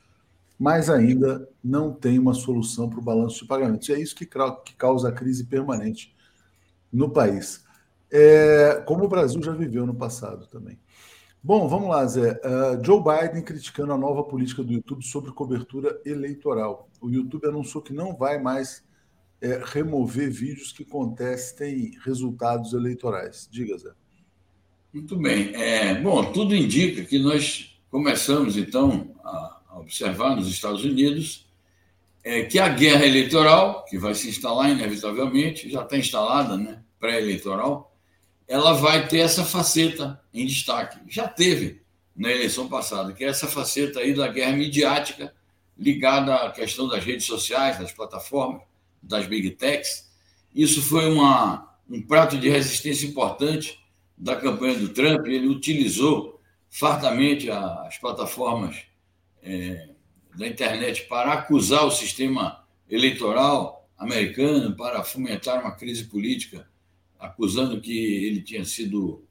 mas 0.59 0.89
ainda 0.89 1.49
não 1.63 1.93
tem 1.93 2.19
uma 2.19 2.35
solução 2.35 2.89
para 2.89 3.01
o 3.01 3.03
balanço 3.03 3.41
de 3.41 3.47
pagamentos. 3.47 3.89
E 3.89 3.95
é 3.95 4.01
isso 4.01 4.15
que, 4.15 4.27
que 4.27 4.77
causa 4.77 5.09
a 5.09 5.13
crise 5.13 5.45
permanente 5.45 6.15
no 6.93 7.11
país. 7.11 7.65
é, 8.13 8.83
como 8.87 9.05
o 9.05 9.09
Brasil 9.09 9.43
já 9.43 9.53
viveu 9.53 9.87
no 9.87 9.95
passado 9.95 10.47
também. 10.47 10.79
Bom, 11.43 11.67
vamos 11.67 11.89
lá, 11.89 12.07
Zé. 12.07 12.41
Uh, 12.45 12.85
Joe 12.85 13.03
Biden 13.03 13.43
criticando 13.43 13.93
a 13.93 13.99
nova 13.99 14.23
política 14.23 14.63
do 14.63 14.73
YouTube 14.73 15.03
sobre 15.03 15.33
cobertura 15.33 16.01
eleitoral. 16.05 16.89
O 17.01 17.11
YouTube 17.11 17.49
anunciou 17.49 17.83
que 17.83 17.93
não 17.93 18.15
vai 18.15 18.41
mais 18.41 18.85
é, 19.43 19.61
remover 19.65 20.31
vídeos 20.31 20.73
que 20.73 20.85
contestem 20.85 21.99
resultados 22.05 22.73
eleitorais. 22.73 23.49
Diga, 23.51 23.77
Zé. 23.77 23.91
Muito 24.95 25.17
bem. 25.17 25.53
É, 25.55 25.97
bom, 25.97 26.33
tudo 26.33 26.55
indica 26.55 27.05
que 27.05 27.19
nós 27.19 27.77
começamos, 27.91 28.57
então, 28.57 29.13
a, 29.25 29.79
observar 29.81 30.37
nos 30.37 30.49
Estados 30.49 30.85
Unidos 30.85 31.51
é, 32.23 32.45
que 32.45 32.59
a 32.59 32.69
guerra 32.69 33.05
eleitoral, 33.05 33.85
que 33.87 33.99
vai 33.99 34.15
se 34.15 34.29
instalar 34.29 34.71
inevitavelmente, 34.71 35.69
já 35.69 35.83
está 35.83 35.97
instalada, 35.99 36.57
né, 36.57 36.81
pré-eleitoral, 37.01 37.93
ela 38.47 38.75
vai 38.75 39.09
ter 39.09 39.19
essa 39.19 39.45
faceta 39.45 40.23
em 40.33 40.47
destaque. 40.47 41.01
Já 41.09 41.27
teve 41.27 41.83
na 42.15 42.31
eleição 42.31 42.69
passada, 42.69 43.13
que 43.13 43.25
é 43.25 43.29
essa 43.29 43.49
faceta 43.49 43.99
aí 43.99 44.15
da 44.15 44.29
guerra 44.29 44.53
midiática 44.53 45.35
ligada 45.77 46.35
à 46.35 46.53
questão 46.53 46.87
das 46.87 47.03
redes 47.03 47.27
sociais, 47.27 47.79
das 47.79 47.91
plataformas, 47.91 48.63
das 49.03 49.27
big 49.27 49.51
techs. 49.53 50.11
Isso 50.55 50.83
foi 50.83 51.11
uma, 51.11 51.77
um 51.89 52.01
prato 52.01 52.39
de 52.39 52.49
resistência 52.49 53.07
importante 53.07 53.79
da 54.17 54.37
campanha 54.37 54.79
do 54.79 54.91
Trump. 54.91 55.27
Ele 55.27 55.49
utilizou 55.49 56.41
fartamente 56.71 57.51
as 57.51 57.99
plataformas 57.99 58.77
é, 59.43 59.91
da 60.37 60.47
internet 60.47 61.07
para 61.09 61.33
acusar 61.33 61.85
o 61.85 61.91
sistema 61.91 62.65
eleitoral 62.89 63.89
americano, 63.99 64.77
para 64.77 65.03
fomentar 65.03 65.61
uma 65.61 65.73
crise 65.73 66.05
política 66.05 66.67
acusando 67.23 67.81
que 67.81 67.97
ele 68.27 68.43
tinha 68.43 68.65
sido 68.65 69.25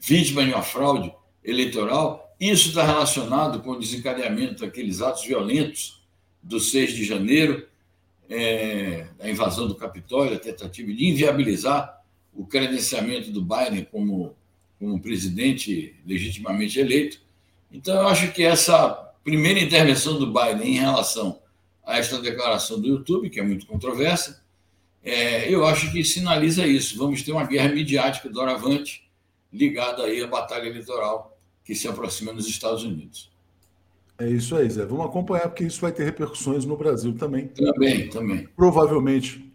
vítima 0.00 0.42
de 0.42 0.50
uma 0.50 0.62
fraude 0.62 1.12
eleitoral. 1.44 2.34
Isso 2.40 2.68
está 2.68 2.84
relacionado 2.84 3.60
com 3.62 3.72
o 3.72 3.78
desencadeamento 3.78 4.64
daqueles 4.64 5.02
atos 5.02 5.26
violentos 5.26 6.02
do 6.42 6.58
6 6.58 6.94
de 6.94 7.04
janeiro, 7.04 7.68
é, 8.28 9.06
a 9.20 9.28
invasão 9.28 9.66
do 9.66 9.74
Capitólio, 9.74 10.36
a 10.36 10.40
tentativa 10.40 10.92
de 10.92 11.06
inviabilizar 11.06 12.02
o 12.32 12.46
credenciamento 12.46 13.30
do 13.30 13.42
Biden 13.42 13.86
como, 13.90 14.34
como 14.78 15.00
presidente 15.00 15.94
legitimamente 16.06 16.78
eleito. 16.78 17.20
Então, 17.70 17.94
eu 17.94 18.08
acho 18.08 18.32
que 18.32 18.42
essa 18.42 18.88
primeira 19.22 19.60
intervenção 19.60 20.18
do 20.18 20.26
Biden 20.26 20.74
em 20.74 20.78
relação 20.78 21.40
a 21.84 21.98
esta 21.98 22.20
declaração 22.20 22.80
do 22.80 22.88
YouTube, 22.88 23.30
que 23.30 23.38
é 23.38 23.42
muito 23.42 23.66
controversa, 23.66 24.42
é, 25.02 25.52
eu 25.52 25.66
acho 25.66 25.92
que 25.92 26.02
sinaliza 26.02 26.66
isso. 26.66 26.96
Vamos 26.96 27.22
ter 27.22 27.32
uma 27.32 27.44
guerra 27.44 27.68
midiática 27.68 28.28
doravante 28.28 29.08
ligada 29.52 30.04
aí 30.04 30.22
à 30.22 30.26
batalha 30.26 30.66
eleitoral 30.66 31.38
que 31.64 31.74
se 31.74 31.86
aproxima 31.86 32.32
nos 32.32 32.48
Estados 32.48 32.82
Unidos. 32.82 33.30
É 34.18 34.28
isso 34.28 34.54
aí, 34.54 34.70
Zé. 34.70 34.86
Vamos 34.86 35.06
acompanhar, 35.06 35.48
porque 35.48 35.64
isso 35.64 35.80
vai 35.80 35.92
ter 35.92 36.04
repercussões 36.04 36.64
no 36.64 36.76
Brasil 36.76 37.14
também. 37.14 37.48
Também, 37.48 38.08
também. 38.08 38.48
Provavelmente 38.54 39.52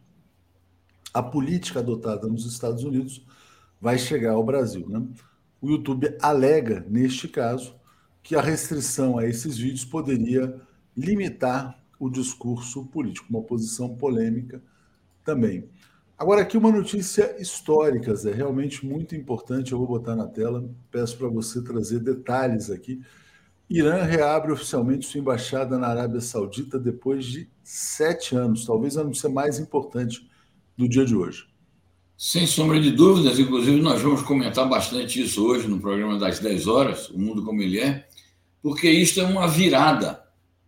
a 1.13 1.24
política 1.24 1.80
adotada 1.80 2.28
nos 2.28 2.46
Estados 2.46 2.84
Unidos 2.84 3.25
vai 3.80 3.98
chegar 3.98 4.34
ao 4.34 4.44
Brasil. 4.44 4.88
Né? 4.88 5.01
O 5.62 5.70
YouTube 5.70 6.16
alega, 6.22 6.86
neste 6.89 7.28
caso, 7.28 7.75
que 8.22 8.36
a 8.36 8.42
restrição 8.42 9.18
a 9.18 9.25
esses 9.25 9.58
vídeos 9.58 9.86
poderia 9.86 10.60
limitar 10.96 11.82
o 12.00 12.10
discurso 12.10 12.86
político, 12.86 13.28
uma 13.30 13.42
posição 13.42 13.96
polêmica 13.96 14.62
também. 15.24 15.70
Agora, 16.18 16.42
aqui 16.42 16.57
uma 16.57 16.72
notícia 16.72 17.42
histórica, 17.42 18.14
Zé, 18.14 18.33
realmente 18.33 18.86
muito 18.86 19.16
importante. 19.16 19.72
Eu 19.72 19.77
vou 19.77 19.88
botar 19.88 20.16
na 20.16 20.27
tela, 20.27 20.70
peço 20.92 21.18
para 21.18 21.29
você 21.29 21.62
trazer 21.62 22.00
detalhes 22.00 22.70
aqui. 22.70 23.01
Irã 23.70 24.03
reabre 24.03 24.51
oficialmente 24.51 25.05
sua 25.05 25.20
embaixada 25.20 25.77
na 25.77 25.88
Arábia 25.88 26.20
Saudita 26.20 26.79
depois 26.79 27.25
de 27.25 27.48
sete 27.64 28.36
anos, 28.36 28.66
talvez 28.66 28.98
a 28.98 29.03
notícia 29.03 29.29
mais 29.29 29.60
importante 29.60 30.27
do 30.75 30.90
dia 30.90 31.05
de 31.05 31.16
hoje. 31.16 31.48
Sem 32.18 32.48
sombra 32.48 32.82
de 32.82 32.92
dúvidas, 32.92 33.38
inclusive 33.38 33.79
nós 33.79 34.01
vamos 34.01 34.24
comentar 34.24 34.68
bastante 34.68 35.22
isso 35.22 35.46
hoje 35.46 35.68
no 35.68 35.79
programa 35.79 36.18
das 36.18 36.40
10 36.40 36.68
horas, 36.68 37.10
O 37.10 37.20
Mundo 37.20 37.44
Como 37.44 37.62
Ele 37.62 37.79
É, 37.79 38.08
porque 38.62 38.90
isto 38.90 39.22
é 39.22 39.24
uma 39.24 39.48
virada 39.48 40.22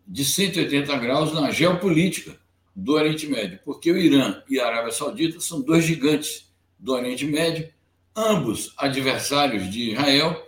de 0.08 0.24
180 0.24 0.96
graus 0.98 1.34
na 1.34 1.50
geopolítica 1.50 2.40
do 2.76 2.94
Oriente 2.94 3.28
Médio, 3.28 3.60
porque 3.66 3.92
o 3.92 3.98
Irã 3.98 4.42
e 4.48 4.60
a 4.60 4.68
Arábia 4.68 4.92
Saudita 4.92 5.40
são 5.40 5.60
dois 5.60 5.84
gigantes 5.84 6.54
do 6.78 6.94
Oriente 6.94 7.26
Médio, 7.26 7.68
ambos 8.16 8.74
adversários 8.78 9.70
de 9.70 9.92
Israel, 9.92 10.48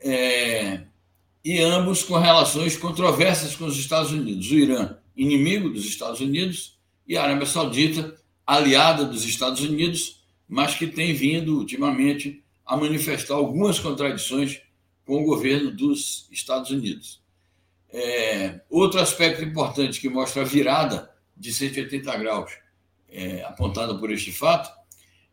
é, 0.00 0.87
e 1.48 1.62
ambos 1.62 2.02
com 2.02 2.18
relações 2.18 2.76
controversas 2.76 3.56
com 3.56 3.64
os 3.64 3.78
Estados 3.78 4.12
Unidos. 4.12 4.50
O 4.50 4.54
Irã, 4.54 4.98
inimigo 5.16 5.70
dos 5.70 5.86
Estados 5.86 6.20
Unidos, 6.20 6.78
e 7.06 7.16
a 7.16 7.22
Arábia 7.22 7.46
Saudita, 7.46 8.14
aliada 8.46 9.06
dos 9.06 9.24
Estados 9.24 9.62
Unidos, 9.62 10.22
mas 10.46 10.74
que 10.74 10.86
tem 10.86 11.14
vindo 11.14 11.56
ultimamente 11.56 12.44
a 12.66 12.76
manifestar 12.76 13.36
algumas 13.36 13.78
contradições 13.78 14.60
com 15.06 15.22
o 15.22 15.24
governo 15.24 15.70
dos 15.70 16.28
Estados 16.30 16.70
Unidos. 16.70 17.22
É, 17.90 18.60
outro 18.68 19.00
aspecto 19.00 19.42
importante 19.42 20.02
que 20.02 20.08
mostra 20.10 20.42
a 20.42 20.44
virada 20.44 21.10
de 21.34 21.50
180 21.50 22.14
graus 22.18 22.52
é, 23.08 23.42
apontada 23.44 23.98
por 23.98 24.12
este 24.12 24.32
fato 24.32 24.70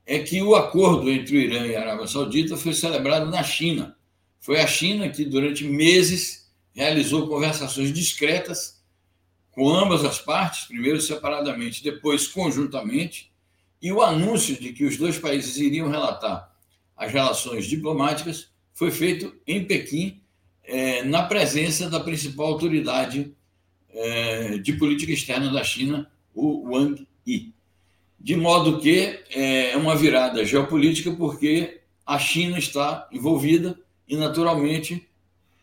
é 0.05 0.19
que 0.19 0.41
o 0.41 0.55
acordo 0.55 1.11
entre 1.11 1.35
o 1.35 1.41
Irã 1.41 1.67
e 1.67 1.75
a 1.75 1.81
Arábia 1.81 2.07
Saudita 2.07 2.55
foi 2.55 2.73
celebrado 2.73 3.29
na 3.29 3.43
China. 3.43 3.97
Foi 4.45 4.61
a 4.61 4.67
China 4.67 5.09
que, 5.09 5.25
durante 5.25 5.63
meses, 5.63 6.47
realizou 6.71 7.27
conversações 7.27 7.91
discretas 7.91 8.79
com 9.49 9.67
ambas 9.67 10.05
as 10.05 10.19
partes, 10.19 10.65
primeiro 10.67 11.01
separadamente, 11.01 11.83
depois 11.83 12.27
conjuntamente, 12.27 13.31
e 13.81 13.91
o 13.91 14.03
anúncio 14.03 14.55
de 14.55 14.71
que 14.71 14.85
os 14.85 14.97
dois 14.97 15.17
países 15.17 15.57
iriam 15.57 15.89
relatar 15.89 16.55
as 16.95 17.11
relações 17.11 17.65
diplomáticas 17.65 18.51
foi 18.71 18.91
feito 18.91 19.35
em 19.47 19.65
Pequim, 19.65 20.21
é, 20.63 21.03
na 21.03 21.23
presença 21.23 21.89
da 21.89 21.99
principal 21.99 22.45
autoridade 22.45 23.33
é, 23.89 24.59
de 24.59 24.73
política 24.73 25.11
externa 25.11 25.51
da 25.51 25.63
China, 25.63 26.07
o 26.35 26.69
Wang 26.69 27.07
Yi. 27.27 27.51
De 28.19 28.35
modo 28.35 28.79
que 28.79 29.21
é, 29.31 29.71
é 29.71 29.75
uma 29.75 29.95
virada 29.95 30.45
geopolítica, 30.45 31.11
porque 31.13 31.81
a 32.05 32.19
China 32.19 32.59
está 32.59 33.09
envolvida 33.11 33.83
e, 34.07 34.15
naturalmente, 34.15 35.07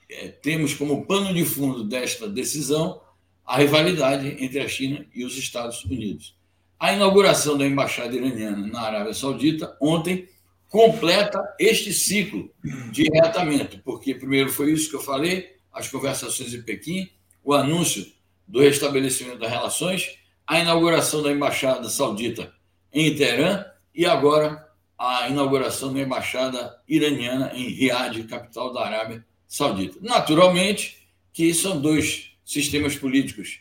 é, 0.08 0.28
temos 0.28 0.74
como 0.74 1.06
pano 1.06 1.32
de 1.32 1.44
fundo 1.44 1.84
desta 1.84 2.28
decisão 2.28 3.00
a 3.44 3.58
rivalidade 3.58 4.36
entre 4.42 4.60
a 4.60 4.68
China 4.68 5.04
e 5.14 5.24
os 5.24 5.36
Estados 5.36 5.84
Unidos. 5.84 6.36
A 6.78 6.92
inauguração 6.92 7.56
da 7.56 7.66
embaixada 7.66 8.14
iraniana 8.14 8.66
na 8.66 8.80
Arábia 8.80 9.14
Saudita 9.14 9.76
ontem 9.80 10.28
completa 10.68 11.54
este 11.58 11.92
ciclo 11.92 12.50
de 12.90 13.04
reatamento, 13.04 13.78
porque 13.84 14.14
primeiro 14.14 14.50
foi 14.50 14.72
isso 14.72 14.88
que 14.88 14.96
eu 14.96 15.02
falei, 15.02 15.54
as 15.72 15.88
conversações 15.88 16.54
em 16.54 16.62
Pequim, 16.62 17.10
o 17.44 17.52
anúncio 17.52 18.06
do 18.48 18.60
restabelecimento 18.60 19.38
das 19.38 19.50
relações, 19.50 20.18
a 20.46 20.58
inauguração 20.58 21.22
da 21.22 21.30
embaixada 21.30 21.88
saudita 21.88 22.52
em 22.92 23.14
Teherã 23.14 23.64
e 23.94 24.04
agora 24.04 24.66
a 25.02 25.28
inauguração 25.28 25.92
da 25.92 26.00
embaixada 26.00 26.80
iraniana 26.86 27.50
em 27.54 27.68
Riad, 27.70 28.22
capital 28.24 28.72
da 28.72 28.84
Arábia 28.84 29.26
Saudita. 29.48 29.98
Naturalmente 30.00 31.08
que 31.32 31.52
são 31.52 31.80
dois 31.80 32.30
sistemas 32.44 32.94
políticos 32.94 33.58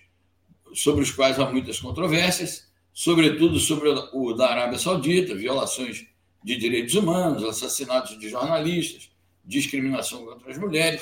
sobre 0.75 1.01
os 1.01 1.09
quais 1.09 1.39
há 1.39 1.49
muitas 1.49 1.79
controvérsias, 1.79 2.69
sobretudo 2.93 3.59
sobre 3.59 3.89
o 3.89 4.33
da 4.33 4.51
Arábia 4.51 4.77
Saudita, 4.77 5.33
violações 5.33 6.05
de 6.43 6.55
direitos 6.57 6.93
humanos, 6.93 7.43
assassinatos 7.43 8.19
de 8.19 8.29
jornalistas, 8.29 9.09
discriminação 9.43 10.23
contra 10.23 10.51
as 10.51 10.59
mulheres. 10.59 11.01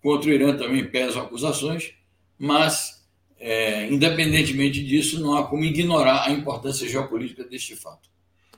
Contra 0.00 0.30
o 0.30 0.32
Irã 0.32 0.56
também 0.56 0.88
pesam 0.90 1.22
acusações, 1.22 1.92
mas 2.38 3.06
é, 3.38 3.86
independentemente 3.92 4.82
disso, 4.82 5.20
não 5.20 5.36
há 5.36 5.46
como 5.46 5.64
ignorar 5.64 6.26
a 6.26 6.30
importância 6.30 6.88
geopolítica 6.88 7.44
deste 7.44 7.76
fato. 7.76 8.08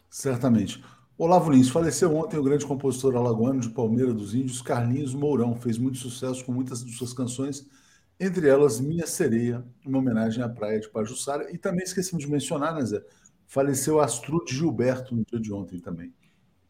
Certamente. 0.08 0.80
Olavo 1.22 1.50
Lins, 1.50 1.68
faleceu 1.68 2.16
ontem 2.16 2.38
o 2.38 2.42
grande 2.42 2.64
compositor 2.64 3.14
alagoano 3.14 3.60
de 3.60 3.68
Palmeira 3.68 4.10
dos 4.10 4.34
Índios, 4.34 4.62
Carlinhos 4.62 5.12
Mourão. 5.12 5.54
Fez 5.54 5.76
muito 5.76 5.98
sucesso 5.98 6.42
com 6.42 6.50
muitas 6.50 6.82
de 6.82 6.92
suas 6.92 7.12
canções, 7.12 7.68
entre 8.18 8.48
elas 8.48 8.80
Minha 8.80 9.06
Sereia, 9.06 9.62
uma 9.84 9.98
homenagem 9.98 10.42
à 10.42 10.48
praia 10.48 10.80
de 10.80 10.88
Pajussara. 10.88 11.52
E 11.52 11.58
também 11.58 11.84
esquecemos 11.84 12.24
de 12.24 12.30
mencionar, 12.30 12.74
né, 12.74 12.82
Zé? 12.86 13.04
Faleceu 13.46 14.00
Astrude 14.00 14.54
Gilberto 14.54 15.14
no 15.14 15.22
dia 15.22 15.38
de 15.38 15.52
ontem 15.52 15.78
também. 15.78 16.10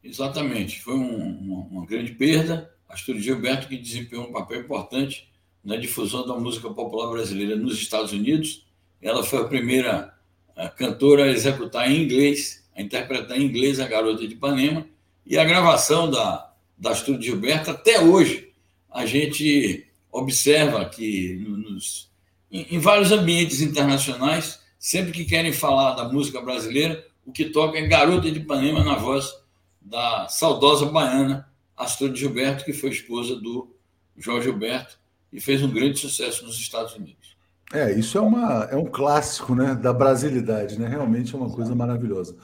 Exatamente. 0.03 0.83
Foi 0.83 0.95
um, 0.95 1.29
uma, 1.39 1.67
uma 1.67 1.87
grande 1.87 2.11
perda. 2.11 2.75
Astrude 2.89 3.23
Gilberto, 3.23 3.69
que 3.69 3.79
desempenhou 3.79 4.27
um 4.27 4.33
papel 4.33 4.63
importante 4.63 5.33
na 5.63 5.77
difusão 5.77 6.27
da 6.27 6.37
música 6.37 6.69
popular 6.71 7.09
brasileira 7.13 7.55
nos 7.55 7.75
Estados 7.75 8.11
Unidos. 8.13 8.67
Ela 9.01 9.23
foi 9.23 9.43
a 9.43 9.45
primeira 9.45 10.13
a 10.57 10.69
cantora 10.69 11.27
a 11.27 11.29
executar 11.29 11.89
em 11.89 12.03
inglês, 12.03 12.60
interpretar 12.81 13.39
em 13.39 13.45
inglês 13.45 13.81
a 13.81 13.87
Garota 13.87 14.27
de 14.27 14.35
Ipanema, 14.35 14.87
E 15.27 15.39
a 15.39 15.45
gravação 15.45 16.11
da, 16.11 16.53
da 16.77 16.91
Astúdio 16.91 17.23
Gilberto, 17.23 17.71
até 17.71 18.01
hoje, 18.01 18.53
a 18.91 19.07
gente 19.07 19.87
observa 20.11 20.85
que 20.87 21.35
nos, 21.47 22.11
em, 22.51 22.67
em 22.77 22.79
vários 22.79 23.13
ambientes 23.13 23.61
internacionais, 23.61 24.61
sempre 24.79 25.13
que 25.13 25.25
querem 25.25 25.53
falar 25.53 25.95
da 25.95 26.09
música 26.09 26.41
brasileira, 26.41 27.05
o 27.25 27.33
que 27.33 27.45
toca 27.45 27.79
é 27.79 27.87
Garota 27.87 28.31
de 28.31 28.41
Ipanema 28.41 28.83
na 28.83 28.97
voz 28.97 29.33
da 29.81 30.27
saudosa 30.29 30.87
baiana 30.87 31.49
Astrid 31.77 32.19
Gilberto, 32.19 32.65
que 32.65 32.73
foi 32.73 32.91
esposa 32.91 33.37
do 33.37 33.75
Jorge 34.17 34.49
Gilberto 34.49 34.99
e 35.33 35.41
fez 35.41 35.63
um 35.63 35.71
grande 35.71 35.99
sucesso 35.99 36.45
nos 36.45 36.59
Estados 36.59 36.95
Unidos. 36.95 37.37
É, 37.73 37.93
isso 37.93 38.19
é, 38.19 38.21
uma, 38.21 38.65
é 38.65 38.77
um 38.77 38.85
clássico 38.85 39.55
né, 39.55 39.75
da 39.75 39.93
brasilidade, 39.93 40.79
né? 40.79 40.89
Realmente 40.89 41.35
é 41.35 41.39
uma 41.39 41.51
coisa 41.51 41.75
maravilhosa. 41.75 42.37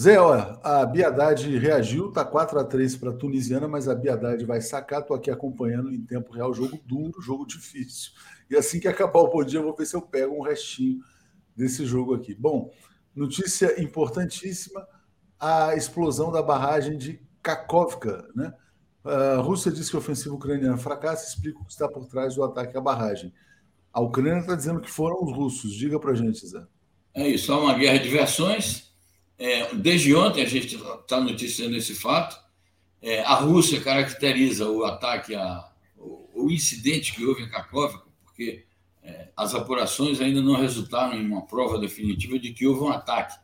Zé, 0.00 0.18
olha, 0.18 0.58
a 0.64 0.84
Biadade 0.84 1.56
reagiu, 1.56 2.10
tá 2.10 2.24
4 2.24 2.58
a 2.58 2.64
3 2.64 2.96
para 2.96 3.10
a 3.10 3.12
Tunisiana, 3.12 3.68
mas 3.68 3.88
a 3.88 3.94
Biadade 3.94 4.44
vai 4.44 4.60
sacar. 4.60 5.00
Estou 5.00 5.16
aqui 5.16 5.30
acompanhando 5.30 5.92
em 5.92 6.04
tempo 6.04 6.32
real, 6.32 6.52
jogo 6.52 6.80
duro, 6.84 7.20
jogo 7.20 7.46
difícil. 7.46 8.10
E 8.50 8.56
assim 8.56 8.80
que 8.80 8.88
acabar 8.88 9.20
o 9.20 9.30
bom 9.30 9.44
dia, 9.44 9.60
eu 9.60 9.62
vou 9.62 9.74
ver 9.76 9.86
se 9.86 9.94
eu 9.94 10.02
pego 10.02 10.36
um 10.36 10.42
restinho 10.42 10.98
desse 11.54 11.86
jogo 11.86 12.12
aqui. 12.12 12.34
Bom, 12.34 12.72
notícia 13.14 13.80
importantíssima: 13.80 14.84
a 15.38 15.76
explosão 15.76 16.32
da 16.32 16.42
barragem 16.42 16.98
de 16.98 17.22
Kakovka, 17.40 18.28
né? 18.34 18.52
A 19.04 19.36
Rússia 19.36 19.70
diz 19.70 19.88
que 19.88 19.94
a 19.94 20.00
ofensiva 20.00 20.34
ucraniana 20.34 20.76
fracassa, 20.76 21.28
explica 21.28 21.60
o 21.60 21.64
que 21.64 21.70
está 21.70 21.86
por 21.86 22.06
trás 22.06 22.34
do 22.34 22.42
ataque 22.42 22.76
à 22.76 22.80
barragem. 22.80 23.32
A 23.92 24.00
Ucrânia 24.00 24.40
está 24.40 24.56
dizendo 24.56 24.80
que 24.80 24.90
foram 24.90 25.22
os 25.22 25.32
russos. 25.32 25.72
Diga 25.72 26.00
para 26.00 26.14
gente, 26.14 26.44
Zé. 26.44 26.66
É 27.14 27.28
isso, 27.28 27.52
há 27.52 27.60
uma 27.60 27.78
guerra 27.78 27.98
de 27.98 28.08
versões. 28.08 28.93
É, 29.44 29.74
desde 29.74 30.14
ontem 30.14 30.42
a 30.42 30.46
gente 30.46 30.74
está 30.74 31.20
noticiando 31.20 31.76
esse 31.76 31.94
fato. 31.94 32.34
É, 33.02 33.20
a 33.20 33.34
Rússia 33.34 33.78
caracteriza 33.78 34.66
o 34.70 34.84
ataque, 34.84 35.34
a, 35.34 35.70
o, 35.98 36.46
o, 36.46 36.50
incidente 36.50 37.12
que 37.12 37.26
houve 37.26 37.42
em 37.42 37.50
Kakovka, 37.50 38.06
porque 38.24 38.64
é, 39.02 39.28
as 39.36 39.54
apurações 39.54 40.18
ainda 40.18 40.40
não 40.40 40.54
resultaram 40.54 41.12
em 41.12 41.26
uma 41.26 41.42
prova 41.42 41.78
definitiva 41.78 42.38
de 42.38 42.54
que 42.54 42.66
houve 42.66 42.84
um 42.84 42.88
ataque, 42.88 43.38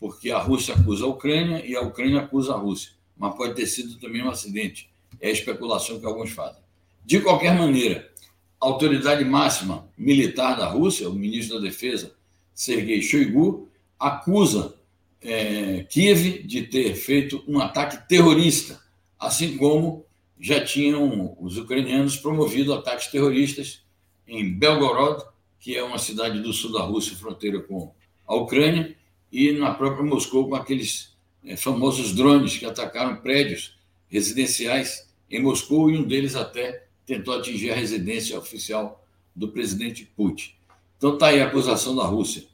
porque 0.00 0.32
a 0.32 0.38
Rússia 0.40 0.74
acusa 0.74 1.04
a 1.04 1.08
Ucrânia 1.08 1.64
e 1.64 1.76
a 1.76 1.80
Ucrânia 1.80 2.22
acusa 2.22 2.52
a 2.52 2.56
Rússia, 2.56 2.94
mas 3.16 3.36
pode 3.36 3.54
ter 3.54 3.66
sido 3.66 4.00
também 4.00 4.24
um 4.24 4.30
acidente. 4.30 4.90
É 5.20 5.28
a 5.28 5.32
especulação 5.32 6.00
que 6.00 6.06
alguns 6.06 6.32
fazem. 6.32 6.60
De 7.04 7.20
qualquer 7.20 7.56
maneira, 7.56 8.12
a 8.60 8.66
autoridade 8.66 9.24
máxima 9.24 9.88
militar 9.96 10.56
da 10.56 10.66
Rússia, 10.66 11.08
o 11.08 11.14
ministro 11.14 11.60
da 11.60 11.66
Defesa, 11.66 12.16
Sergei 12.52 13.00
Shoigu, 13.00 13.68
acusa 13.96 14.74
é, 15.22 15.84
Kiev 15.84 16.42
de 16.44 16.62
ter 16.62 16.94
feito 16.94 17.42
um 17.46 17.58
ataque 17.58 18.08
terrorista, 18.08 18.80
assim 19.18 19.56
como 19.56 20.04
já 20.38 20.62
tinham 20.64 21.36
os 21.40 21.56
ucranianos 21.56 22.16
promovido 22.16 22.74
ataques 22.74 23.06
terroristas 23.08 23.82
em 24.26 24.52
Belgorod, 24.52 25.24
que 25.58 25.76
é 25.76 25.82
uma 25.82 25.98
cidade 25.98 26.40
do 26.40 26.52
sul 26.52 26.72
da 26.72 26.82
Rússia, 26.82 27.16
fronteira 27.16 27.60
com 27.60 27.92
a 28.26 28.34
Ucrânia, 28.34 28.94
e 29.32 29.52
na 29.52 29.74
própria 29.74 30.04
Moscou, 30.04 30.48
com 30.48 30.54
aqueles 30.54 31.16
é, 31.44 31.56
famosos 31.56 32.14
drones 32.14 32.56
que 32.56 32.66
atacaram 32.66 33.16
prédios 33.16 33.76
residenciais 34.08 35.08
em 35.30 35.42
Moscou, 35.42 35.90
e 35.90 35.96
um 35.96 36.04
deles 36.04 36.36
até 36.36 36.86
tentou 37.04 37.34
atingir 37.34 37.70
a 37.70 37.74
residência 37.74 38.38
oficial 38.38 39.04
do 39.34 39.48
presidente 39.48 40.04
Putin. 40.16 40.52
Então 40.96 41.14
está 41.14 41.28
aí 41.28 41.40
a 41.40 41.46
acusação 41.46 41.94
da 41.94 42.04
Rússia 42.04 42.44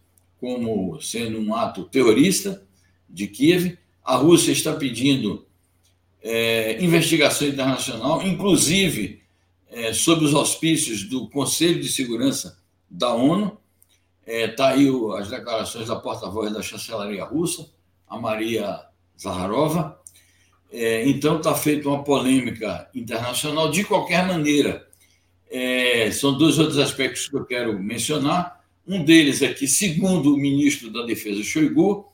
como 0.42 1.00
sendo 1.00 1.38
um 1.38 1.54
ato 1.54 1.84
terrorista 1.84 2.66
de 3.08 3.28
Kiev. 3.28 3.78
A 4.02 4.16
Rússia 4.16 4.50
está 4.50 4.72
pedindo 4.74 5.46
é, 6.20 6.82
investigação 6.82 7.46
internacional, 7.46 8.26
inclusive 8.26 9.22
é, 9.70 9.92
sob 9.92 10.24
os 10.24 10.34
auspícios 10.34 11.04
do 11.04 11.28
Conselho 11.28 11.80
de 11.80 11.88
Segurança 11.88 12.58
da 12.90 13.14
ONU. 13.14 13.56
Está 14.26 14.32
é, 14.32 14.48
tá 14.48 14.68
aí 14.70 14.90
o, 14.90 15.12
as 15.12 15.30
declarações 15.30 15.86
da 15.86 15.94
porta-voz 15.94 16.52
da 16.52 16.60
chancelaria 16.60 17.24
russa, 17.24 17.70
a 18.08 18.18
Maria 18.18 18.80
Zaharova. 19.16 19.96
É, 20.72 21.08
então, 21.08 21.36
está 21.36 21.54
feita 21.54 21.88
uma 21.88 22.02
polêmica 22.02 22.90
internacional. 22.92 23.70
De 23.70 23.84
qualquer 23.84 24.26
maneira, 24.26 24.88
é, 25.48 26.10
são 26.10 26.36
dois 26.36 26.58
outros 26.58 26.80
aspectos 26.80 27.28
que 27.28 27.36
eu 27.36 27.44
quero 27.44 27.80
mencionar. 27.80 28.60
Um 28.86 29.04
deles 29.04 29.42
é 29.42 29.52
que, 29.52 29.66
segundo 29.66 30.34
o 30.34 30.38
ministro 30.38 30.90
da 30.90 31.02
Defesa, 31.02 31.42
Shoigu, 31.42 32.06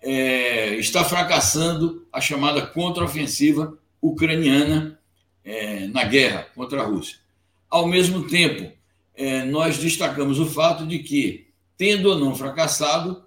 é, 0.00 0.74
está 0.76 1.04
fracassando 1.04 2.06
a 2.12 2.20
chamada 2.20 2.66
contraofensiva 2.66 3.78
ucraniana 4.00 4.98
é, 5.44 5.86
na 5.88 6.04
guerra 6.04 6.48
contra 6.54 6.82
a 6.82 6.84
Rússia. 6.84 7.18
Ao 7.70 7.86
mesmo 7.86 8.26
tempo, 8.26 8.72
é, 9.14 9.44
nós 9.44 9.78
destacamos 9.78 10.38
o 10.38 10.46
fato 10.46 10.86
de 10.86 10.98
que, 10.98 11.48
tendo 11.76 12.10
ou 12.10 12.18
não 12.18 12.34
fracassado, 12.34 13.24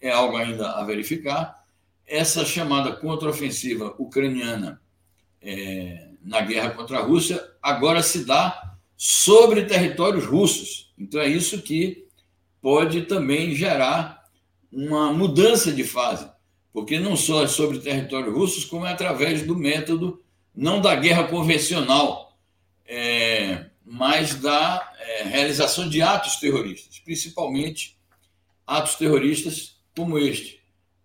é 0.00 0.10
algo 0.10 0.36
ainda 0.36 0.70
a 0.72 0.84
verificar, 0.84 1.64
essa 2.06 2.44
chamada 2.44 2.92
contraofensiva 2.92 3.94
ucraniana 3.98 4.80
é, 5.40 6.08
na 6.22 6.40
guerra 6.40 6.70
contra 6.70 6.98
a 6.98 7.02
Rússia 7.02 7.42
agora 7.62 8.02
se 8.02 8.24
dá 8.24 8.76
sobre 8.96 9.64
territórios 9.64 10.24
russos. 10.24 10.92
Então 10.98 11.20
é 11.20 11.28
isso 11.28 11.62
que 11.62 12.06
pode 12.62 13.02
também 13.02 13.54
gerar 13.54 14.24
uma 14.72 15.12
mudança 15.12 15.72
de 15.72 15.84
fase, 15.84 16.30
porque 16.72 16.98
não 16.98 17.16
só 17.16 17.42
é 17.42 17.48
sobre 17.48 17.80
territórios 17.80 18.32
russos, 18.32 18.64
como 18.64 18.86
é 18.86 18.92
através 18.92 19.44
do 19.44 19.54
método 19.54 20.22
não 20.54 20.80
da 20.80 20.94
guerra 20.94 21.24
convencional, 21.24 22.38
é, 22.86 23.66
mas 23.84 24.36
da 24.36 24.94
é, 24.98 25.22
realização 25.24 25.88
de 25.88 26.00
atos 26.00 26.36
terroristas, 26.36 26.98
principalmente 27.00 27.98
atos 28.66 28.94
terroristas 28.94 29.76
como 29.96 30.18
este, 30.18 30.62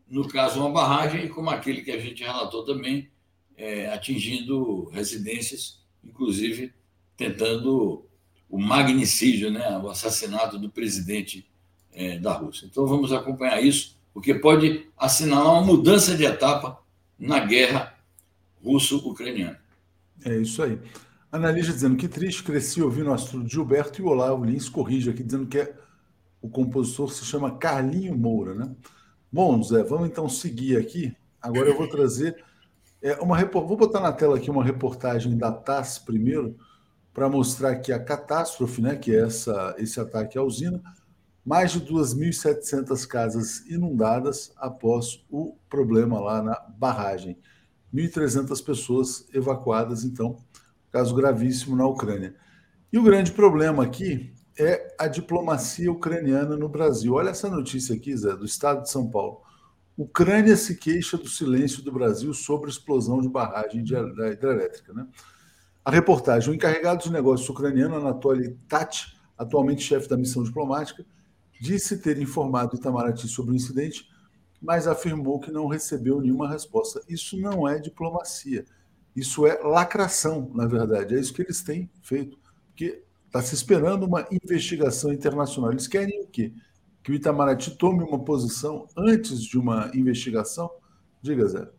no 0.07 0.27
caso, 0.27 0.59
uma 0.59 0.69
barragem, 0.69 1.25
e 1.25 1.29
como 1.29 1.49
aquele 1.49 1.81
que 1.81 1.91
a 1.91 1.99
gente 1.99 2.23
relatou 2.23 2.63
também, 2.63 3.09
é, 3.57 3.87
atingindo 3.87 4.89
residências, 4.89 5.81
inclusive 6.03 6.73
tentando 7.17 8.05
o 8.49 8.57
magnicídio, 8.57 9.51
né, 9.51 9.77
o 9.77 9.89
assassinato 9.89 10.57
do 10.57 10.69
presidente 10.69 11.47
é, 11.93 12.17
da 12.17 12.33
Rússia. 12.33 12.65
Então 12.65 12.85
vamos 12.85 13.11
acompanhar 13.11 13.61
isso, 13.61 13.97
porque 14.13 14.33
pode 14.33 14.87
assinalar 14.97 15.53
uma 15.53 15.63
mudança 15.63 16.15
de 16.15 16.23
etapa 16.23 16.79
na 17.19 17.39
guerra 17.39 17.95
russo-ucraniana. 18.63 19.59
É 20.23 20.35
isso 20.37 20.63
aí. 20.63 20.79
Analisa 21.31 21.73
dizendo 21.73 21.97
que 21.97 22.07
triste, 22.07 22.43
cresci 22.43 22.81
ouvindo 22.81 23.09
o 23.09 23.13
astro 23.13 23.47
Gilberto 23.47 24.01
e 24.01 24.03
o 24.03 24.07
Olavo 24.07 24.45
Lins 24.45 24.69
corrige 24.69 25.09
aqui, 25.09 25.23
dizendo 25.23 25.47
que 25.47 25.59
é, 25.59 25.75
o 26.41 26.49
compositor 26.49 27.11
se 27.11 27.25
chama 27.25 27.57
Carlinho 27.57 28.17
Moura, 28.17 28.53
né? 28.53 28.71
Bom, 29.31 29.61
Zé, 29.61 29.83
vamos 29.83 30.07
então 30.07 30.29
seguir 30.29 30.77
aqui. 30.77 31.13
Agora 31.41 31.69
eu 31.69 31.77
vou 31.77 31.87
trazer 31.87 32.43
é, 33.01 33.13
uma 33.15 33.43
vou 33.45 33.77
botar 33.77 33.99
na 33.99 34.11
tela 34.11 34.37
aqui 34.37 34.49
uma 34.49 34.63
reportagem 34.63 35.37
da 35.37 35.51
TAS 35.51 35.99
primeiro 35.99 36.57
para 37.17 37.27
mostrar 37.27 37.77
que 37.77 37.91
a 37.91 37.97
catástrofe, 37.97 38.79
né, 38.79 38.95
que 38.95 39.11
é 39.11 39.21
essa 39.21 39.73
esse 39.79 39.99
ataque 39.99 40.37
à 40.37 40.43
usina, 40.43 40.79
mais 41.43 41.71
de 41.71 41.81
2.700 41.81 43.07
casas 43.07 43.65
inundadas 43.65 44.51
após 44.55 45.25
o 45.27 45.57
problema 45.67 46.19
lá 46.19 46.43
na 46.43 46.53
barragem. 46.77 47.35
1.300 47.91 48.63
pessoas 48.63 49.27
evacuadas, 49.33 50.03
então, 50.03 50.37
caso 50.91 51.15
gravíssimo 51.15 51.75
na 51.75 51.87
Ucrânia. 51.87 52.35
E 52.93 52.99
o 52.99 53.03
grande 53.03 53.31
problema 53.31 53.83
aqui 53.83 54.31
é 54.55 54.95
a 54.99 55.07
diplomacia 55.07 55.91
ucraniana 55.91 56.55
no 56.55 56.69
Brasil. 56.69 57.15
Olha 57.15 57.31
essa 57.31 57.49
notícia 57.49 57.95
aqui, 57.95 58.15
Zé, 58.15 58.35
do 58.35 58.45
estado 58.45 58.83
de 58.83 58.91
São 58.91 59.09
Paulo. 59.09 59.41
Ucrânia 59.97 60.55
se 60.55 60.75
queixa 60.77 61.17
do 61.17 61.27
silêncio 61.27 61.81
do 61.81 61.91
Brasil 61.91 62.31
sobre 62.31 62.69
explosão 62.69 63.19
de 63.21 63.27
barragem 63.27 63.83
da 63.83 64.31
hidrelétrica. 64.31 64.93
Né? 64.93 65.07
A 65.87 65.91
reportagem: 65.91 66.51
o 66.51 66.53
encarregado 66.53 67.01
de 67.01 67.09
negócios 67.09 67.47
ucraniano, 67.47 67.95
Anatoly 67.95 68.55
Tati, 68.67 69.17
atualmente 69.37 69.81
chefe 69.81 70.09
da 70.09 70.17
missão 70.17 70.43
diplomática, 70.43 71.05
disse 71.61 71.97
ter 72.01 72.21
informado 72.21 72.75
Itamaraty 72.75 73.25
sobre 73.29 73.53
o 73.53 73.55
incidente, 73.55 74.05
mas 74.61 74.85
afirmou 74.85 75.39
que 75.39 75.49
não 75.49 75.65
recebeu 75.65 76.19
nenhuma 76.19 76.49
resposta. 76.49 77.01
Isso 77.07 77.39
não 77.39 77.65
é 77.65 77.79
diplomacia. 77.79 78.65
Isso 79.15 79.47
é 79.47 79.57
lacração, 79.63 80.51
na 80.53 80.67
verdade. 80.67 81.15
É 81.15 81.19
isso 81.21 81.33
que 81.33 81.41
eles 81.41 81.61
têm 81.61 81.89
feito. 82.01 82.37
Porque 82.67 83.07
Está 83.27 83.41
se 83.41 83.55
esperando 83.55 84.05
uma 84.05 84.27
investigação 84.29 85.13
internacional. 85.13 85.71
Eles 85.71 85.87
querem 85.87 86.21
o 86.21 86.27
quê? 86.27 86.51
Que 87.01 87.11
o 87.11 87.15
Itamaraty 87.15 87.77
tome 87.77 88.03
uma 88.03 88.19
posição 88.19 88.87
antes 88.97 89.41
de 89.41 89.57
uma 89.57 89.89
investigação? 89.93 90.69
Diga, 91.21 91.45
Zé. 91.47 91.76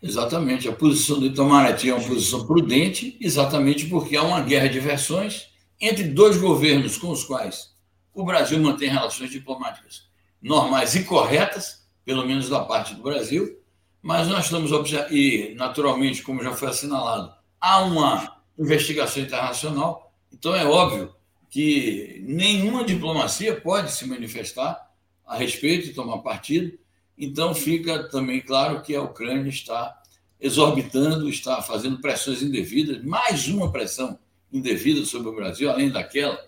Exatamente. 0.00 0.68
A 0.68 0.72
posição 0.72 1.18
do 1.18 1.26
Itamaraty 1.26 1.90
é 1.90 1.94
uma 1.94 2.06
posição 2.06 2.46
prudente, 2.46 3.16
exatamente 3.20 3.86
porque 3.86 4.16
há 4.16 4.22
uma 4.22 4.40
guerra 4.40 4.68
de 4.68 4.78
versões 4.78 5.48
entre 5.80 6.04
dois 6.04 6.36
governos 6.36 6.96
com 6.96 7.10
os 7.10 7.24
quais 7.24 7.76
o 8.14 8.24
Brasil 8.24 8.58
mantém 8.58 8.90
relações 8.90 9.30
diplomáticas 9.30 10.08
normais 10.42 10.94
e 10.96 11.04
corretas, 11.04 11.86
pelo 12.04 12.26
menos 12.26 12.48
da 12.48 12.60
parte 12.64 12.94
do 12.94 13.02
Brasil, 13.02 13.60
mas 14.02 14.26
nós 14.26 14.44
estamos 14.44 14.70
e 15.10 15.54
naturalmente, 15.56 16.22
como 16.22 16.42
já 16.42 16.52
foi 16.52 16.68
assinalado, 16.68 17.32
há 17.60 17.80
uma 17.82 18.40
investigação 18.58 19.22
internacional, 19.22 20.12
então 20.32 20.54
é 20.54 20.64
óbvio 20.64 21.14
que 21.50 22.22
nenhuma 22.26 22.84
diplomacia 22.84 23.60
pode 23.60 23.92
se 23.92 24.06
manifestar 24.06 24.90
a 25.24 25.36
respeito 25.36 25.88
e 25.88 25.94
tomar 25.94 26.18
partido, 26.18 26.76
então 27.18 27.54
fica 27.54 28.04
também 28.04 28.40
claro 28.40 28.80
que 28.82 28.94
a 28.94 29.02
Ucrânia 29.02 29.48
está 29.48 30.00
exorbitando, 30.40 31.28
está 31.28 31.60
fazendo 31.60 32.00
pressões 32.00 32.42
indevidas, 32.42 33.02
mais 33.04 33.48
uma 33.48 33.72
pressão 33.72 34.18
indevida 34.52 35.04
sobre 35.04 35.28
o 35.28 35.34
Brasil, 35.34 35.68
além 35.68 35.90
daquela, 35.90 36.38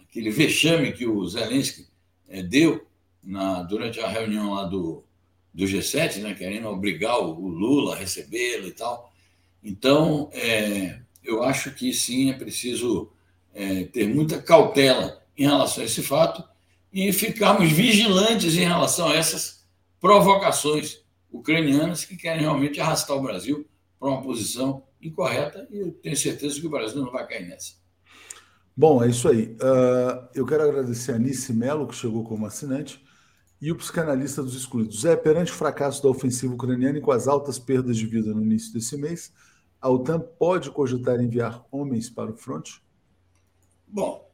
aquele 0.00 0.30
vexame 0.30 0.92
que 0.92 1.06
o 1.06 1.26
Zelensky 1.26 1.86
é, 2.28 2.42
deu 2.42 2.86
na, 3.22 3.62
durante 3.62 4.00
a 4.00 4.08
reunião 4.08 4.54
lá 4.54 4.64
do, 4.64 5.04
do 5.52 5.64
G7, 5.64 6.18
né, 6.18 6.34
querendo 6.34 6.68
obrigar 6.68 7.18
o, 7.18 7.30
o 7.30 7.48
Lula 7.48 7.94
a 7.94 7.98
recebê-lo 7.98 8.68
e 8.68 8.72
tal. 8.72 9.12
Então, 9.62 10.30
é, 10.32 11.00
eu 11.22 11.42
acho 11.42 11.72
que 11.72 11.92
sim, 11.92 12.30
é 12.30 12.32
preciso 12.32 13.10
é, 13.54 13.84
ter 13.84 14.08
muita 14.08 14.40
cautela 14.40 15.22
em 15.36 15.44
relação 15.44 15.82
a 15.82 15.86
esse 15.86 16.02
fato 16.02 16.42
e 16.92 17.12
ficarmos 17.12 17.70
vigilantes 17.70 18.56
em 18.56 18.64
relação 18.64 19.08
a 19.08 19.16
essas 19.16 19.61
provocações 20.02 20.98
ucranianas 21.30 22.04
que 22.04 22.16
querem 22.16 22.42
realmente 22.42 22.80
arrastar 22.80 23.16
o 23.16 23.22
Brasil 23.22 23.64
para 24.00 24.08
uma 24.08 24.20
posição 24.20 24.82
incorreta 25.00 25.68
e 25.70 25.78
eu 25.78 25.92
tenho 25.92 26.16
certeza 26.16 26.60
que 26.60 26.66
o 26.66 26.70
Brasil 26.70 27.00
não 27.00 27.12
vai 27.12 27.24
cair 27.26 27.48
nessa. 27.48 27.74
Bom, 28.76 29.02
é 29.02 29.08
isso 29.08 29.28
aí. 29.28 29.56
Uh, 29.60 30.28
eu 30.34 30.44
quero 30.44 30.64
agradecer 30.64 31.12
a 31.12 31.18
Nice 31.18 31.52
Mello, 31.52 31.86
que 31.86 31.94
chegou 31.94 32.24
como 32.24 32.46
assinante, 32.46 33.00
e 33.60 33.70
o 33.70 33.76
psicanalista 33.76 34.42
dos 34.42 34.56
excluídos. 34.56 35.02
Zé, 35.02 35.14
perante 35.14 35.52
o 35.52 35.54
fracasso 35.54 36.02
da 36.02 36.08
ofensiva 36.08 36.52
ucraniana 36.52 36.98
e 36.98 37.00
com 37.00 37.12
as 37.12 37.28
altas 37.28 37.58
perdas 37.58 37.96
de 37.96 38.06
vida 38.06 38.34
no 38.34 38.42
início 38.42 38.72
desse 38.72 38.96
mês, 38.96 39.32
a 39.80 39.88
OTAN 39.88 40.18
pode 40.18 40.70
cogitar 40.70 41.20
enviar 41.20 41.64
homens 41.70 42.10
para 42.10 42.32
o 42.32 42.36
fronte? 42.36 42.82
Bom, 43.86 44.28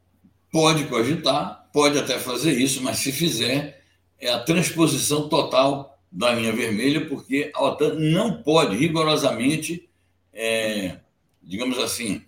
pode 0.51 0.87
cogitar, 0.87 1.69
pode 1.75 1.99
até 1.99 2.19
fazer 2.19 2.53
isso, 2.53 2.83
mas 2.83 2.99
se 2.99 3.13
fizer, 3.13 3.78
é 4.21 4.31
a 4.31 4.39
transposição 4.39 5.29
total 5.29 5.99
da 6.11 6.33
linha 6.33 6.53
vermelha, 6.53 7.07
porque 7.07 7.51
a 7.55 7.63
OTAN 7.63 7.95
não 7.95 8.43
pode 8.43 8.77
rigorosamente, 8.77 9.89
é, 10.33 10.99
digamos 11.43 11.79
assim, 11.79 12.23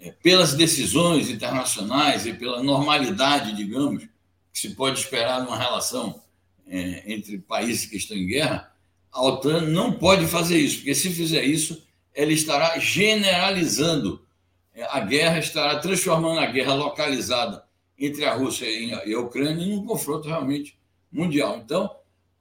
é, 0.00 0.10
pelas 0.10 0.54
decisões 0.54 1.30
internacionais 1.30 2.26
e 2.26 2.32
pela 2.32 2.62
normalidade, 2.62 3.54
digamos, 3.54 4.04
que 4.52 4.60
se 4.60 4.70
pode 4.70 4.98
esperar 4.98 5.42
numa 5.42 5.58
relação 5.58 6.20
é, 6.66 7.02
entre 7.12 7.38
países 7.38 7.86
que 7.86 7.96
estão 7.96 8.16
em 8.16 8.26
guerra, 8.26 8.72
a 9.12 9.22
OTAN 9.22 9.62
não 9.62 9.92
pode 9.92 10.26
fazer 10.26 10.58
isso, 10.58 10.78
porque 10.78 10.94
se 10.94 11.10
fizer 11.10 11.44
isso, 11.44 11.82
ela 12.14 12.32
estará 12.32 12.78
generalizando 12.78 14.26
é, 14.74 14.84
a 14.84 15.00
guerra, 15.00 15.38
estará 15.38 15.78
transformando 15.78 16.40
a 16.40 16.46
guerra 16.46 16.74
localizada 16.74 17.64
entre 17.98 18.24
a 18.24 18.34
Rússia 18.34 18.66
e 18.66 19.14
a 19.14 19.20
Ucrânia 19.20 19.64
em 19.64 19.74
um 19.74 19.86
confronto 19.86 20.28
realmente 20.28 20.76
mundial. 21.16 21.60
Então, 21.64 21.90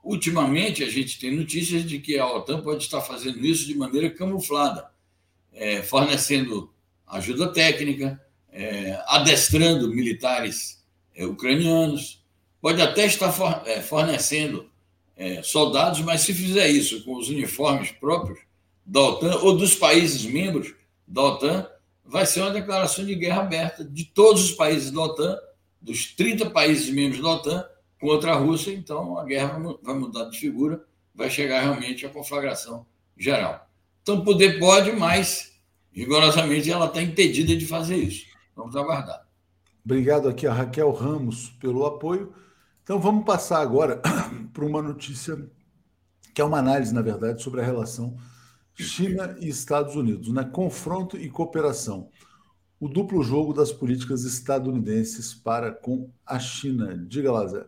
ultimamente, 0.04 0.84
a 0.84 0.90
gente 0.90 1.20
tem 1.20 1.36
notícias 1.36 1.84
de 1.84 2.00
que 2.00 2.20
a 2.20 2.28
OTAN 2.28 2.62
pode 2.62 2.84
estar 2.84 3.02
fazendo 3.02 3.44
isso 3.46 3.66
de 3.66 3.76
maneira 3.76 4.10
camuflada, 4.10 4.90
é, 5.54 5.82
fornecendo 5.82 6.72
ajuda 7.08 7.52
técnica, 7.54 8.22
é, 8.52 9.02
adestrando 9.08 9.90
militares 9.90 10.84
é, 11.16 11.26
ucranianos, 11.26 12.24
pode 12.62 12.82
até 12.82 13.06
estar 13.06 13.34
é, 13.66 13.82
fornecendo 13.82 14.70
é, 15.16 15.42
soldados, 15.42 16.02
mas 16.02 16.22
se 16.22 16.34
fizer 16.34 16.68
isso 16.68 17.04
com 17.04 17.16
os 17.16 17.30
uniformes 17.30 17.92
próprios 17.92 18.40
da 18.86 19.02
OTAN 19.02 19.38
ou 19.38 19.58
dos 19.58 19.76
países 19.76 20.26
membros 20.26 20.74
da 21.08 21.22
OTAN, 21.22 21.68
vai 22.04 22.26
ser 22.26 22.42
uma 22.42 22.52
declaração 22.52 23.06
de 23.06 23.16
guerra 23.16 23.42
aberta 23.42 23.84
de 23.84 24.06
todos 24.06 24.44
os 24.44 24.52
países 24.52 24.92
da 24.92 25.02
OTAN, 25.02 25.38
dos 25.82 26.14
30 26.14 26.50
países 26.50 26.90
membros 26.90 27.22
da 27.22 27.30
OTAN, 27.30 27.66
contra 28.00 28.34
a 28.34 28.36
Rússia. 28.36 28.72
Então, 28.72 29.18
a 29.18 29.26
guerra 29.26 29.60
vai 29.82 29.96
mudar 29.96 30.26
de 30.26 30.40
figura, 30.40 30.84
vai 31.14 31.30
chegar 31.30 31.62
realmente 31.62 32.06
à 32.06 32.10
conflagração 32.10 32.86
geral. 33.18 33.68
Então, 34.02 34.24
poder 34.24 34.60
pode, 34.60 34.92
mas 34.92 35.54
rigorosamente 35.92 36.70
ela 36.70 36.88
está 36.88 37.02
impedida 37.02 37.56
de 37.56 37.66
fazer 37.66 37.98
isso. 37.98 38.26
Vamos 38.56 38.76
aguardar. 38.76 39.26
Obrigado 39.84 40.28
aqui 40.28 40.48
a 40.48 40.54
Raquel 40.54 40.92
Ramos 40.92 41.50
pelo 41.60 41.86
apoio. 41.86 42.34
Então 42.84 43.00
vamos 43.00 43.26
passar 43.26 43.62
agora 43.62 44.02
para 44.54 44.66
uma 44.66 44.82
notícia 44.82 45.38
que 46.34 46.42
é 46.42 46.44
uma 46.44 46.60
análise, 46.60 46.94
na 46.94 47.02
verdade, 47.02 47.42
sobre 47.42 47.62
a 47.62 47.64
relação 47.64 48.18
China 48.76 49.36
e 49.40 49.48
Estados 49.48 49.96
Unidos, 49.96 50.32
né? 50.34 50.44
Confronto 50.44 51.18
e 51.18 51.30
cooperação. 51.30 52.10
O 52.80 52.90
duplo 52.90 53.24
jogo 53.24 53.54
das 53.54 53.72
políticas 53.72 54.24
estadunidenses 54.24 55.34
para 55.34 55.72
com 55.72 56.10
a 56.26 56.38
China. 56.38 56.98
Diga 57.08 57.32
lá, 57.32 57.48
Zé. 57.48 57.66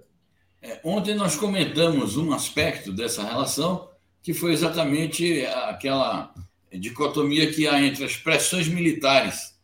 É, 0.61 0.79
ontem 0.83 1.15
nós 1.15 1.35
comentamos 1.35 2.17
um 2.17 2.33
aspecto 2.33 2.91
dessa 2.91 3.23
relação 3.23 3.89
que 4.23 4.33
foi 4.33 4.51
exatamente 4.51 5.45
aquela 5.45 6.33
dicotomia 6.73 7.51
que 7.51 7.67
há 7.67 7.81
entre 7.81 8.03
as 8.03 8.17
pressões 8.17 8.67
militares 8.67 9.55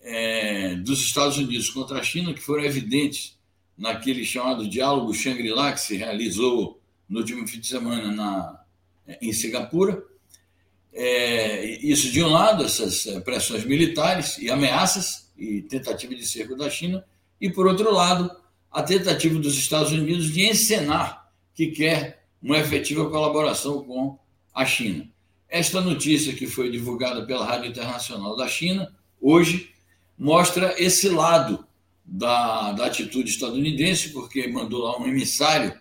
é, 0.00 0.74
dos 0.76 1.00
Estados 1.00 1.36
Unidos 1.36 1.68
contra 1.68 1.98
a 1.98 2.02
China, 2.02 2.32
que 2.32 2.40
foram 2.40 2.64
evidentes 2.64 3.36
naquele 3.76 4.24
chamado 4.24 4.68
diálogo 4.68 5.12
Shangri-La, 5.12 5.72
que 5.72 5.80
se 5.80 5.96
realizou 5.96 6.80
no 7.08 7.20
último 7.20 7.46
fim 7.46 7.60
de 7.60 7.66
semana 7.66 8.10
na, 8.10 8.60
em 9.20 9.32
Singapura. 9.32 10.02
É, 10.92 11.64
isso 11.86 12.10
de 12.10 12.22
um 12.22 12.28
lado, 12.28 12.64
essas 12.64 13.06
é, 13.06 13.20
pressões 13.20 13.64
militares 13.64 14.38
e 14.38 14.50
ameaças 14.50 15.30
e 15.36 15.62
tentativa 15.62 16.14
de 16.14 16.26
cerco 16.26 16.56
da 16.56 16.68
China, 16.68 17.04
e 17.40 17.50
por 17.50 17.66
outro 17.66 17.92
lado, 17.92 18.30
a 18.70 18.82
tentativa 18.82 19.38
dos 19.38 19.56
Estados 19.56 19.92
Unidos 19.92 20.32
de 20.32 20.46
encenar 20.48 21.30
que 21.54 21.68
quer 21.68 22.26
uma 22.42 22.58
efetiva 22.58 23.08
colaboração 23.10 23.82
com 23.84 24.18
a 24.54 24.64
China. 24.64 25.08
Esta 25.48 25.80
notícia 25.80 26.34
que 26.34 26.46
foi 26.46 26.70
divulgada 26.70 27.24
pela 27.24 27.44
Rádio 27.44 27.70
Internacional 27.70 28.36
da 28.36 28.46
China, 28.46 28.94
hoje, 29.20 29.70
mostra 30.16 30.74
esse 30.78 31.08
lado 31.08 31.66
da, 32.04 32.72
da 32.72 32.86
atitude 32.86 33.30
estadunidense, 33.30 34.10
porque 34.10 34.46
mandou 34.46 34.82
lá 34.82 34.98
um 34.98 35.06
emissário 35.06 35.78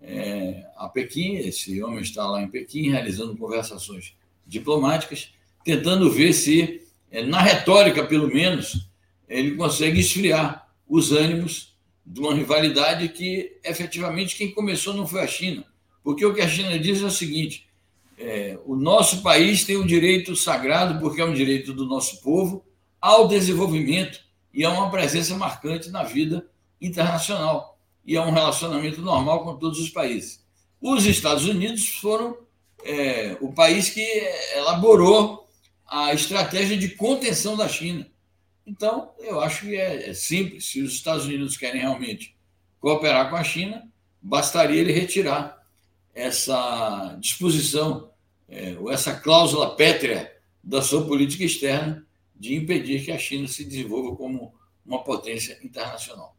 é, 0.00 0.64
a 0.76 0.88
Pequim, 0.88 1.36
esse 1.36 1.82
homem 1.82 2.00
está 2.00 2.26
lá 2.26 2.42
em 2.42 2.48
Pequim, 2.48 2.90
realizando 2.90 3.36
conversações 3.36 4.14
diplomáticas, 4.46 5.32
tentando 5.64 6.10
ver 6.10 6.32
se, 6.32 6.82
é, 7.10 7.22
na 7.24 7.40
retórica 7.40 8.04
pelo 8.04 8.28
menos, 8.28 8.88
ele 9.28 9.56
consegue 9.56 10.00
esfriar 10.00 10.68
os 10.88 11.12
ânimos 11.12 11.76
de 12.10 12.20
uma 12.20 12.34
rivalidade 12.34 13.08
que, 13.10 13.58
efetivamente, 13.62 14.34
quem 14.34 14.50
começou 14.50 14.94
não 14.94 15.06
foi 15.06 15.20
a 15.20 15.26
China. 15.26 15.64
Porque 16.02 16.24
o 16.24 16.32
que 16.32 16.40
a 16.40 16.48
China 16.48 16.78
diz 16.78 17.02
é 17.02 17.06
o 17.06 17.10
seguinte: 17.10 17.68
é, 18.16 18.58
o 18.64 18.74
nosso 18.74 19.22
país 19.22 19.64
tem 19.64 19.76
um 19.76 19.86
direito 19.86 20.34
sagrado, 20.34 20.98
porque 21.00 21.20
é 21.20 21.24
um 21.24 21.34
direito 21.34 21.72
do 21.74 21.84
nosso 21.84 22.22
povo, 22.22 22.64
ao 22.98 23.28
desenvolvimento 23.28 24.20
e 24.52 24.64
a 24.64 24.70
uma 24.70 24.90
presença 24.90 25.36
marcante 25.36 25.90
na 25.90 26.02
vida 26.02 26.48
internacional 26.80 27.78
e 28.04 28.16
a 28.16 28.24
um 28.24 28.32
relacionamento 28.32 29.02
normal 29.02 29.44
com 29.44 29.56
todos 29.56 29.78
os 29.78 29.90
países. 29.90 30.42
Os 30.80 31.04
Estados 31.04 31.44
Unidos 31.44 31.88
foram 31.88 32.38
é, 32.84 33.36
o 33.40 33.52
país 33.52 33.90
que 33.90 34.00
elaborou 34.56 35.46
a 35.86 36.14
estratégia 36.14 36.76
de 36.76 36.88
contenção 36.90 37.56
da 37.56 37.68
China. 37.68 38.06
Então, 38.68 39.12
eu 39.18 39.40
acho 39.40 39.62
que 39.62 39.76
é, 39.76 40.10
é 40.10 40.14
simples. 40.14 40.66
Se 40.66 40.82
os 40.82 40.92
Estados 40.92 41.24
Unidos 41.24 41.56
querem 41.56 41.80
realmente 41.80 42.36
cooperar 42.78 43.30
com 43.30 43.36
a 43.36 43.42
China, 43.42 43.88
bastaria 44.20 44.78
ele 44.78 44.92
retirar 44.92 45.58
essa 46.14 47.16
disposição, 47.18 48.10
é, 48.46 48.76
ou 48.78 48.90
essa 48.90 49.14
cláusula 49.14 49.74
pétrea 49.74 50.30
da 50.62 50.82
sua 50.82 51.06
política 51.06 51.44
externa 51.44 52.06
de 52.36 52.54
impedir 52.54 53.04
que 53.04 53.10
a 53.10 53.18
China 53.18 53.48
se 53.48 53.64
desenvolva 53.64 54.14
como 54.14 54.54
uma 54.84 55.02
potência 55.02 55.58
internacional. 55.62 56.36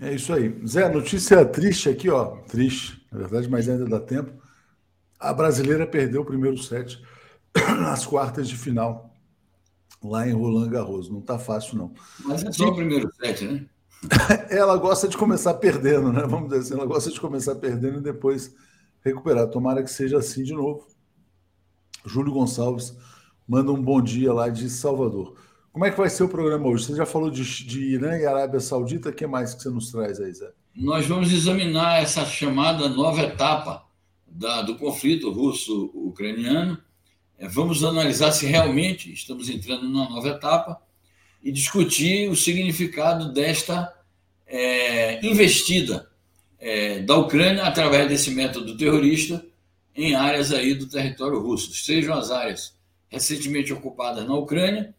É 0.00 0.12
isso 0.12 0.32
aí. 0.32 0.52
Zé, 0.66 0.88
notícia 0.88 1.44
triste 1.44 1.88
aqui, 1.88 2.10
ó. 2.10 2.36
Triste, 2.48 3.00
na 3.12 3.20
verdade, 3.20 3.48
mas 3.48 3.68
ainda 3.68 3.84
dá 3.84 4.00
tempo. 4.00 4.32
A 5.20 5.32
brasileira 5.32 5.86
perdeu 5.86 6.22
o 6.22 6.26
primeiro 6.26 6.58
set 6.58 7.00
nas 7.78 8.04
quartas 8.04 8.48
de 8.48 8.56
final, 8.56 9.13
lá 10.04 10.28
em 10.28 10.32
Roland 10.32 10.68
Garros. 10.68 11.08
Não 11.08 11.20
está 11.20 11.38
fácil, 11.38 11.78
não. 11.78 11.92
Mas 12.24 12.44
é 12.44 12.52
só 12.52 12.68
o 12.68 12.74
primeiro 12.74 13.10
set, 13.14 13.44
né? 13.44 13.66
ela 14.50 14.76
gosta 14.76 15.08
de 15.08 15.16
começar 15.16 15.54
perdendo, 15.54 16.12
né? 16.12 16.26
Vamos 16.26 16.50
dizer 16.50 16.60
assim, 16.60 16.74
ela 16.74 16.86
gosta 16.86 17.10
de 17.10 17.20
começar 17.20 17.54
perdendo 17.54 17.98
e 17.98 18.02
depois 18.02 18.54
recuperar. 19.02 19.48
Tomara 19.48 19.82
que 19.82 19.90
seja 19.90 20.18
assim 20.18 20.42
de 20.42 20.52
novo. 20.52 20.86
Júlio 22.04 22.32
Gonçalves 22.32 22.94
manda 23.48 23.72
um 23.72 23.82
bom 23.82 24.00
dia 24.02 24.32
lá 24.32 24.48
de 24.48 24.68
Salvador. 24.68 25.36
Como 25.72 25.84
é 25.84 25.90
que 25.90 25.96
vai 25.96 26.08
ser 26.08 26.22
o 26.22 26.28
programa 26.28 26.68
hoje? 26.68 26.84
Você 26.84 26.94
já 26.94 27.06
falou 27.06 27.30
de, 27.30 27.42
de 27.42 27.80
Irã 27.80 28.16
e 28.16 28.26
Arábia 28.26 28.60
Saudita, 28.60 29.08
o 29.08 29.12
que 29.12 29.26
mais 29.26 29.54
que 29.54 29.62
você 29.62 29.70
nos 29.70 29.90
traz 29.90 30.20
aí, 30.20 30.32
Zé? 30.32 30.52
Nós 30.74 31.06
vamos 31.06 31.32
examinar 31.32 32.02
essa 32.02 32.24
chamada 32.24 32.88
nova 32.88 33.20
etapa 33.22 33.84
da, 34.26 34.62
do 34.62 34.76
conflito 34.76 35.32
russo-ucraniano. 35.32 36.78
É, 37.38 37.48
vamos 37.48 37.82
analisar 37.82 38.32
se 38.32 38.46
realmente 38.46 39.12
estamos 39.12 39.48
entrando 39.48 39.84
numa 39.88 40.08
nova 40.08 40.28
etapa 40.28 40.80
e 41.42 41.50
discutir 41.50 42.30
o 42.30 42.36
significado 42.36 43.32
desta 43.32 43.92
é, 44.46 45.24
investida 45.26 46.10
é, 46.58 47.00
da 47.00 47.16
Ucrânia 47.16 47.64
através 47.64 48.08
desse 48.08 48.30
método 48.30 48.76
terrorista 48.76 49.44
em 49.94 50.14
áreas 50.14 50.52
aí 50.52 50.74
do 50.74 50.86
território 50.86 51.38
russo, 51.40 51.72
sejam 51.74 52.16
as 52.16 52.30
áreas 52.30 52.76
recentemente 53.08 53.72
ocupadas 53.72 54.26
na 54.26 54.34
Ucrânia, 54.34 54.94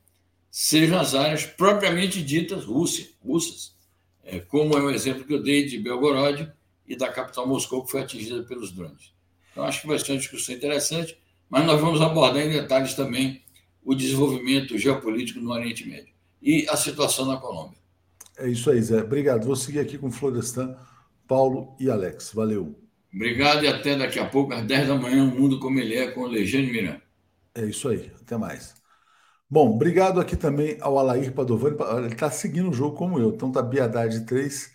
sejam 0.50 1.00
as 1.00 1.14
áreas 1.16 1.46
propriamente 1.46 2.24
ditas 2.24 2.64
Rússia, 2.64 3.10
russas, 3.26 3.76
é, 4.24 4.40
como 4.40 4.78
é 4.78 4.82
o 4.82 4.90
exemplo 4.90 5.26
que 5.26 5.34
eu 5.34 5.44
dei 5.44 5.66
de 5.66 5.78
Belgorod 5.78 6.50
e 6.88 6.96
da 6.96 7.10
capital 7.10 7.48
Moscou, 7.48 7.84
que 7.84 7.92
foi 7.92 8.02
atingida 8.02 8.44
pelos 8.44 8.72
drones. 8.72 9.14
Então, 9.52 9.64
acho 9.64 9.82
que 9.82 9.88
vai 9.88 10.00
ser 10.00 10.12
uma 10.12 10.18
discussão 10.18 10.56
interessante, 10.56 11.18
mas 11.50 11.66
nós 11.66 11.80
vamos 11.80 12.02
abordar 12.02 12.44
em 12.44 12.52
detalhes 12.52 12.94
também 12.94 13.44
o 13.84 13.96
desenvolvimento 13.96 14.78
geopolítico 14.78 15.40
no 15.40 15.52
Oriente 15.52 15.88
Médio 15.88 16.14
e 16.42 16.68
a 16.70 16.76
situação 16.76 17.26
na 17.26 17.38
Colômbia. 17.38 17.78
É 18.38 18.48
isso 18.50 18.70
aí, 18.70 18.82
Zé. 18.82 19.02
Obrigado. 19.02 19.46
Vou 19.46 19.56
seguir 19.56 19.80
aqui 19.80 19.98
com 19.98 20.12
Florestan, 20.12 20.76
Paulo 21.28 21.76
e 21.80 21.90
Alex. 21.90 22.32
Valeu. 22.34 22.76
Obrigado 23.14 23.64
e 23.64 23.68
até 23.68 23.98
daqui 23.98 24.20
a 24.20 24.28
pouco, 24.30 24.54
às 24.54 24.66
10 24.66 24.88
da 24.88 24.96
manhã, 24.96 25.24
o 25.24 25.28
Mundo 25.28 25.60
Como 25.60 25.80
Ele 25.80 25.96
É, 25.96 26.12
com 26.12 26.22
o 26.22 26.28
Legênio 26.28 26.72
Miranda. 26.72 27.02
É 27.54 27.66
isso 27.66 27.88
aí. 27.90 28.12
Até 28.22 28.38
mais. 28.38 28.76
Bom, 29.50 29.76
obrigado 29.76 30.20
aqui 30.20 30.36
também 30.36 30.78
ao 30.82 30.98
Alair 31.00 31.34
Padovani. 31.34 31.78
Ele 32.06 32.14
está 32.14 32.32
seguindo 32.32 32.70
o 32.70 32.74
jogo 32.74 32.98
como 32.98 33.20
eu. 33.20 33.32
Então 33.36 33.52
tá 33.52 33.62
Biadade 33.62 34.26
3, 34.26 34.72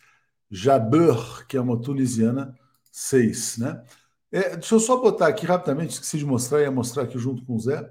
Jabeur, 0.51 1.47
que 1.47 1.57
é 1.57 1.61
uma 1.61 1.81
tunisiana, 1.81 2.57
6, 2.93 3.59
né? 3.59 3.85
É, 4.33 4.57
deixa 4.57 4.75
eu 4.77 4.81
só 4.81 4.97
botar 5.01 5.27
aqui 5.29 5.45
rapidamente, 5.45 5.95
esqueci 5.95 6.19
de 6.19 6.25
mostrar, 6.25 6.61
ia 6.63 6.71
mostrar 6.71 7.03
aqui 7.03 7.19
junto 7.19 7.45
com 7.45 7.57
o 7.57 7.59
Zé, 7.59 7.91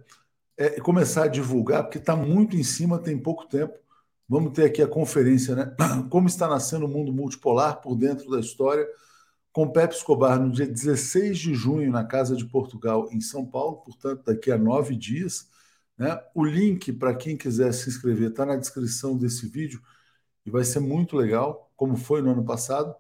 é, 0.58 0.80
começar 0.82 1.26
a 1.26 1.28
divulgar, 1.28 1.84
porque 1.84 1.98
está 1.98 2.16
muito 2.16 2.56
em 2.56 2.64
cima, 2.64 3.00
tem 3.00 3.18
pouco 3.18 3.46
tempo. 3.48 3.74
Vamos 4.28 4.54
ter 4.54 4.66
aqui 4.66 4.82
a 4.82 4.88
conferência, 4.88 5.56
né? 5.56 5.76
Como 6.10 6.28
está 6.28 6.48
nascendo 6.48 6.86
o 6.86 6.90
mundo 6.90 7.12
multipolar 7.12 7.82
por 7.82 7.96
dentro 7.96 8.30
da 8.30 8.40
história, 8.40 8.88
com 9.52 9.70
Pepe 9.70 9.96
Escobar 9.96 10.40
no 10.40 10.52
dia 10.52 10.68
16 10.68 11.38
de 11.38 11.54
junho, 11.56 11.92
na 11.92 12.04
Casa 12.06 12.36
de 12.36 12.46
Portugal, 12.46 13.10
em 13.12 13.20
São 13.20 13.46
Paulo, 13.46 13.78
portanto, 13.78 14.24
daqui 14.26 14.52
a 14.52 14.58
nove 14.58 14.96
dias. 14.96 15.50
Né? 15.98 16.18
O 16.34 16.46
link 16.46 16.94
para 16.94 17.16
quem 17.16 17.36
quiser 17.36 17.74
se 17.74 17.90
inscrever 17.90 18.30
está 18.30 18.46
na 18.46 18.56
descrição 18.56 19.18
desse 19.18 19.48
vídeo 19.48 19.82
e 20.46 20.52
vai 20.52 20.64
ser 20.64 20.80
muito 20.80 21.18
legal, 21.18 21.72
como 21.76 21.98
foi 21.98 22.22
no 22.22 22.32
ano 22.32 22.46
passado. 22.46 22.96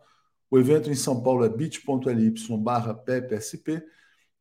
O 0.50 0.58
evento 0.58 0.90
em 0.90 0.96
São 0.96 1.22
Paulo 1.22 1.46
é 1.46 1.50
bit.ly 1.50 2.34
barra 2.58 2.94
PepSP 2.94 3.84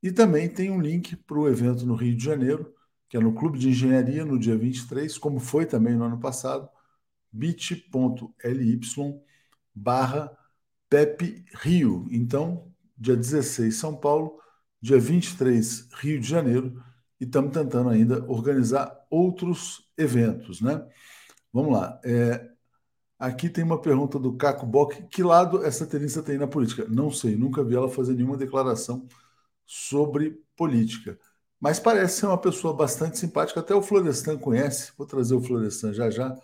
e 0.03 0.13
também 0.13 0.49
tem 0.49 0.71
um 0.71 0.81
link 0.81 1.17
para 1.17 1.39
o 1.39 1.49
evento 1.49 1.85
no 1.85 1.95
Rio 1.95 2.17
de 2.17 2.25
Janeiro, 2.25 2.73
que 3.09 3.17
é 3.17 3.21
no 3.21 3.35
Clube 3.35 3.59
de 3.59 3.69
Engenharia, 3.69 4.25
no 4.25 4.39
dia 4.39 4.57
23, 4.57 5.19
como 5.19 5.41
foi 5.41 5.67
também 5.67 5.95
no 5.97 6.05
ano 6.05 6.21
passado, 6.21 6.69
bit.ly 7.33 8.81
barra 9.75 10.37
Pepe 10.89 11.45
Rio. 11.55 12.07
Então, 12.11 12.73
dia 12.97 13.17
16, 13.17 13.75
São 13.77 13.97
Paulo, 13.97 14.39
dia 14.81 14.99
23, 14.99 15.89
Rio 15.95 16.21
de 16.21 16.29
Janeiro, 16.29 16.83
e 17.21 17.25
estamos 17.25 17.53
tentando 17.53 17.89
ainda 17.89 18.25
organizar 18.31 19.07
outros 19.11 19.91
eventos, 19.97 20.61
né? 20.61 20.87
Vamos 21.53 21.73
lá. 21.73 22.01
É, 22.05 22.49
aqui 23.19 23.49
tem 23.49 23.65
uma 23.65 23.81
pergunta 23.81 24.19
do 24.19 24.37
Caco 24.37 24.65
Bock. 24.65 25.03
Que 25.05 25.23
lado 25.23 25.65
essa 25.65 25.87
tenista 25.87 26.23
tem 26.23 26.39
na 26.39 26.47
política? 26.47 26.87
Não 26.89 27.11
sei, 27.11 27.37
nunca 27.37 27.65
vi 27.65 27.75
ela 27.75 27.89
fazer 27.89 28.15
nenhuma 28.15 28.37
declaração 28.37 29.07
sobre 29.67 30.41
política. 30.57 31.19
Mas 31.61 31.81
parece 31.81 32.21
ser 32.21 32.27
uma 32.27 32.39
pessoa 32.39 32.73
bastante 32.73 33.19
simpática. 33.19 33.61
Até 33.61 33.75
o 33.75 33.83
Florestan 33.83 34.39
conhece. 34.39 34.93
Vou 34.97 35.07
trazer 35.07 35.35
o 35.35 35.41
Florestan 35.41 35.93
já 35.93 36.09
já 36.09 36.37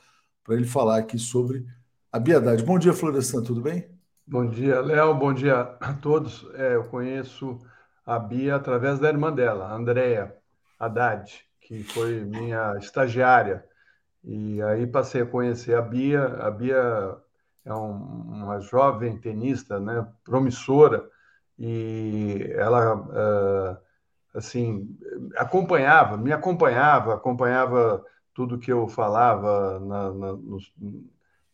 para 0.43 0.55
ele 0.57 0.67
falar 0.67 0.99
aqui 0.99 1.19
sobre 1.19 1.65
a 2.13 2.19
Biedade. 2.19 2.65
Bom 2.65 2.79
dia, 2.79 2.93
Florestan, 2.93 3.43
tudo 3.43 3.61
bem? 3.61 3.89
Bom 4.27 4.47
dia, 4.47 4.81
Léo. 4.81 5.15
Bom 5.15 5.33
dia 5.33 5.61
a 5.81 5.95
todos. 5.95 6.47
É, 6.55 6.75
eu 6.75 6.85
conheço 6.85 7.59
a 8.05 8.19
Bia 8.19 8.57
através 8.57 8.99
da 8.99 9.09
irmã 9.09 9.33
dela, 9.33 9.73
Andréa 9.73 10.35
Haddad, 10.79 11.33
que 11.61 11.83
foi 11.83 12.21
minha 12.25 12.77
estagiária. 12.79 13.65
E 14.25 14.63
aí 14.63 14.87
passei 14.87 15.23
a 15.23 15.27
conhecer 15.27 15.77
a 15.77 15.83
Bia. 15.83 16.25
A 16.25 16.51
Bia 16.51 17.17
é 17.65 17.75
um, 17.75 17.93
uma 17.93 18.61
jovem 18.61 19.19
tenista, 19.19 19.79
né, 19.79 20.07
promissora, 20.25 21.09
e 21.59 22.51
ela 22.57 22.97
uh, 22.97 23.79
assim 24.35 24.99
acompanhava, 25.37 26.17
me 26.17 26.33
acompanhava, 26.33 27.15
acompanhava 27.15 28.05
tudo 28.35 28.59
que 28.59 28.73
eu 28.73 28.89
falava 28.89 29.79
na, 29.79 30.11
na, 30.13 30.33
nos, 30.33 30.73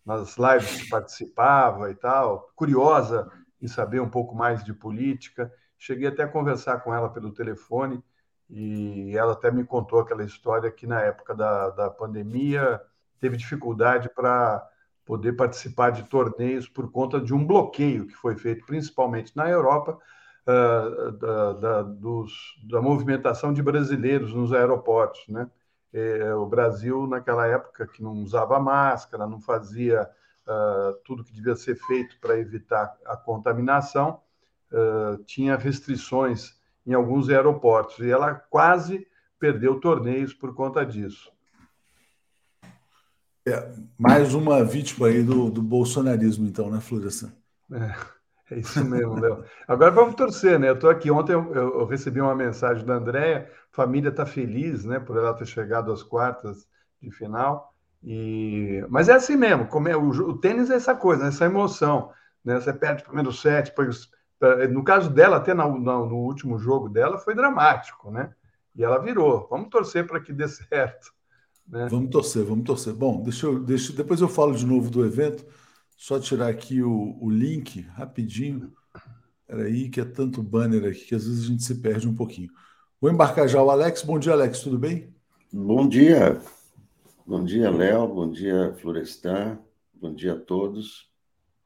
nas 0.04 0.36
lives 0.38 0.82
que 0.82 0.88
participava 0.88 1.90
e 1.90 1.94
tal, 1.94 2.50
curiosa 2.56 3.30
em 3.60 3.68
saber 3.68 4.00
um 4.00 4.08
pouco 4.08 4.34
mais 4.34 4.64
de 4.64 4.72
política. 4.72 5.52
Cheguei 5.78 6.08
até 6.08 6.22
a 6.22 6.28
conversar 6.28 6.80
com 6.80 6.94
ela 6.94 7.10
pelo 7.10 7.32
telefone 7.32 8.02
e 8.50 9.16
ela 9.16 9.32
até 9.32 9.50
me 9.50 9.64
contou 9.64 10.00
aquela 10.00 10.24
história 10.24 10.70
que 10.70 10.86
na 10.86 11.00
época 11.00 11.34
da, 11.34 11.70
da 11.70 11.90
pandemia 11.90 12.80
teve 13.20 13.36
dificuldade 13.36 14.08
para 14.08 14.66
poder 15.04 15.32
participar 15.32 15.90
de 15.90 16.02
torneios 16.04 16.68
por 16.68 16.90
conta 16.90 17.20
de 17.20 17.32
um 17.32 17.46
bloqueio 17.46 18.06
que 18.06 18.14
foi 18.14 18.36
feito 18.36 18.66
principalmente 18.66 19.36
na 19.36 19.48
Europa 19.48 19.98
uh, 20.46 21.12
da, 21.12 21.52
da, 21.52 21.82
dos, 21.82 22.32
da 22.68 22.80
movimentação 22.82 23.52
de 23.52 23.62
brasileiros 23.62 24.34
nos 24.34 24.52
aeroportos, 24.52 25.26
né? 25.28 25.48
É, 25.92 26.32
o 26.36 26.46
Brasil, 26.46 27.04
naquela 27.08 27.48
época, 27.48 27.84
que 27.84 28.00
não 28.00 28.12
usava 28.12 28.60
máscara, 28.60 29.26
não 29.26 29.40
fazia 29.40 30.08
uh, 30.46 30.94
tudo 31.04 31.24
que 31.24 31.32
devia 31.32 31.56
ser 31.56 31.74
feito 31.74 32.16
para 32.20 32.38
evitar 32.38 32.96
a 33.04 33.16
contaminação, 33.16 34.20
uh, 34.70 35.20
tinha 35.24 35.56
restrições 35.56 36.59
em 36.86 36.94
alguns 36.94 37.28
aeroportos 37.28 37.98
e 37.98 38.10
ela 38.10 38.34
quase 38.34 39.06
perdeu 39.38 39.80
torneios 39.80 40.34
por 40.34 40.54
conta 40.54 40.84
disso. 40.84 41.32
É, 43.46 43.72
mais 43.98 44.34
uma 44.34 44.62
vítima 44.62 45.06
aí 45.06 45.22
do, 45.22 45.50
do 45.50 45.62
bolsonarismo, 45.62 46.46
então, 46.46 46.70
né, 46.70 46.78
Florestan? 46.80 47.32
É, 47.72 48.54
é 48.54 48.58
isso 48.58 48.84
mesmo, 48.84 49.18
Léo. 49.18 49.44
Agora 49.66 49.90
vamos 49.90 50.14
torcer, 50.14 50.58
né? 50.58 50.68
Eu 50.68 50.74
estou 50.74 50.90
aqui, 50.90 51.10
ontem 51.10 51.32
eu, 51.32 51.54
eu, 51.54 51.86
recebi 51.86 52.20
uma 52.20 52.34
mensagem 52.34 52.84
da 52.84 52.94
Andréia, 52.94 53.50
família 53.72 54.10
está 54.10 54.26
feliz, 54.26 54.84
né, 54.84 55.00
por 55.00 55.16
ela 55.16 55.34
ter 55.34 55.46
chegado 55.46 55.90
às 55.90 56.02
quartas 56.02 56.68
de 57.00 57.10
final. 57.10 57.74
E... 58.02 58.84
Mas 58.88 59.08
é 59.08 59.14
assim 59.14 59.36
mesmo, 59.36 59.66
como 59.66 59.88
é, 59.88 59.96
o, 59.96 60.08
o 60.08 60.38
tênis 60.38 60.70
é 60.70 60.74
essa 60.74 60.94
coisa, 60.94 61.22
né, 61.22 61.28
essa 61.28 61.46
emoção. 61.46 62.12
Né? 62.44 62.60
Você 62.60 62.72
perde 62.72 63.02
o 63.02 63.06
primeiro 63.06 63.32
set, 63.32 63.66
depois 63.66 64.08
no 64.70 64.82
caso 64.82 65.10
dela, 65.10 65.36
até 65.36 65.52
no, 65.52 65.78
no, 65.78 66.06
no, 66.06 66.16
último 66.16 66.58
jogo 66.58 66.88
dela, 66.88 67.18
foi 67.18 67.34
dramático, 67.34 68.10
né? 68.10 68.32
E 68.74 68.82
ela 68.82 68.98
virou. 68.98 69.46
Vamos 69.50 69.68
torcer 69.68 70.06
para 70.06 70.20
que 70.20 70.32
dê 70.32 70.48
certo. 70.48 71.12
Né? 71.68 71.86
Vamos 71.90 72.10
torcer, 72.10 72.44
vamos 72.44 72.64
torcer. 72.64 72.94
Bom, 72.94 73.22
deixa 73.22 73.46
eu, 73.46 73.60
deixa, 73.60 73.92
depois 73.92 74.20
eu 74.20 74.28
falo 74.28 74.54
de 74.54 74.64
novo 74.64 74.90
do 74.90 75.04
evento. 75.04 75.44
Só 75.96 76.18
tirar 76.18 76.48
aqui 76.48 76.82
o, 76.82 77.18
o 77.20 77.30
link 77.30 77.82
rapidinho. 77.94 78.72
Peraí, 79.46 79.90
que 79.90 80.00
é 80.00 80.04
tanto 80.04 80.42
banner 80.42 80.88
aqui 80.88 81.06
que 81.06 81.14
às 81.14 81.26
vezes 81.26 81.44
a 81.44 81.48
gente 81.48 81.62
se 81.62 81.74
perde 81.74 82.08
um 82.08 82.14
pouquinho. 82.14 82.50
Vou 83.00 83.10
embarcar 83.10 83.46
já 83.48 83.62
o 83.62 83.68
Alex. 83.68 84.02
Bom 84.02 84.18
dia, 84.18 84.32
Alex, 84.32 84.60
tudo 84.60 84.78
bem? 84.78 85.12
Bom 85.52 85.86
dia. 85.88 86.40
Bom 87.26 87.44
dia, 87.44 87.70
Léo. 87.70 88.08
Bom 88.08 88.30
dia, 88.30 88.74
Florestan. 88.80 89.58
Bom 89.94 90.14
dia 90.14 90.32
a 90.32 90.38
todos. 90.38 91.09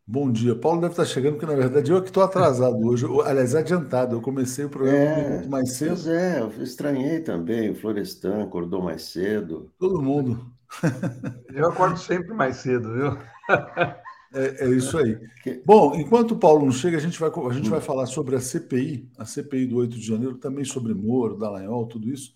Bom 0.07 0.31
dia. 0.31 0.55
Paulo 0.55 0.83
deve 0.83 0.93
estar 0.93 1.07
chegando, 1.07 1.37
porque 1.37 1.47
na 1.47 1.59
verdade 1.59 1.91
eu 1.91 2.03
que 2.03 2.09
estou 2.09 2.23
atrasado 2.23 2.77
hoje. 2.85 3.07
Aliás, 3.25 3.55
adiantado. 3.55 4.17
Eu 4.17 4.21
comecei 4.21 4.65
o 4.67 4.69
programa 4.69 4.99
é, 4.99 5.31
muito 5.31 5.51
mais 5.51 5.73
cedo. 5.73 5.89
Pois 5.95 6.07
é, 6.07 6.41
eu 6.41 6.63
estranhei 6.63 7.21
também. 7.21 7.71
O 7.71 7.75
Florestan 7.75 8.43
acordou 8.43 8.83
mais 8.83 9.03
cedo. 9.03 9.73
Todo 9.79 10.03
mundo. 10.03 10.53
Eu 11.55 11.69
acordo 11.69 11.97
sempre 11.97 12.35
mais 12.35 12.57
cedo, 12.57 12.93
viu? 12.93 13.19
É, 14.37 14.65
é 14.65 14.69
isso 14.71 14.99
aí. 14.99 15.17
Bom, 15.65 15.95
enquanto 15.95 16.33
o 16.33 16.37
Paulo 16.37 16.65
não 16.65 16.73
chega, 16.73 16.97
a 16.97 17.01
gente, 17.01 17.21
vai, 17.21 17.31
a 17.31 17.53
gente 17.53 17.71
vai 17.71 17.81
falar 17.81 18.05
sobre 18.07 18.35
a 18.35 18.41
CPI, 18.41 19.09
a 19.17 19.25
CPI 19.25 19.67
do 19.67 19.77
8 19.77 19.97
de 19.97 20.05
janeiro, 20.05 20.37
também 20.39 20.65
sobre 20.65 20.93
Moro, 20.93 21.37
Dallagnol, 21.37 21.87
tudo 21.87 22.09
isso. 22.11 22.35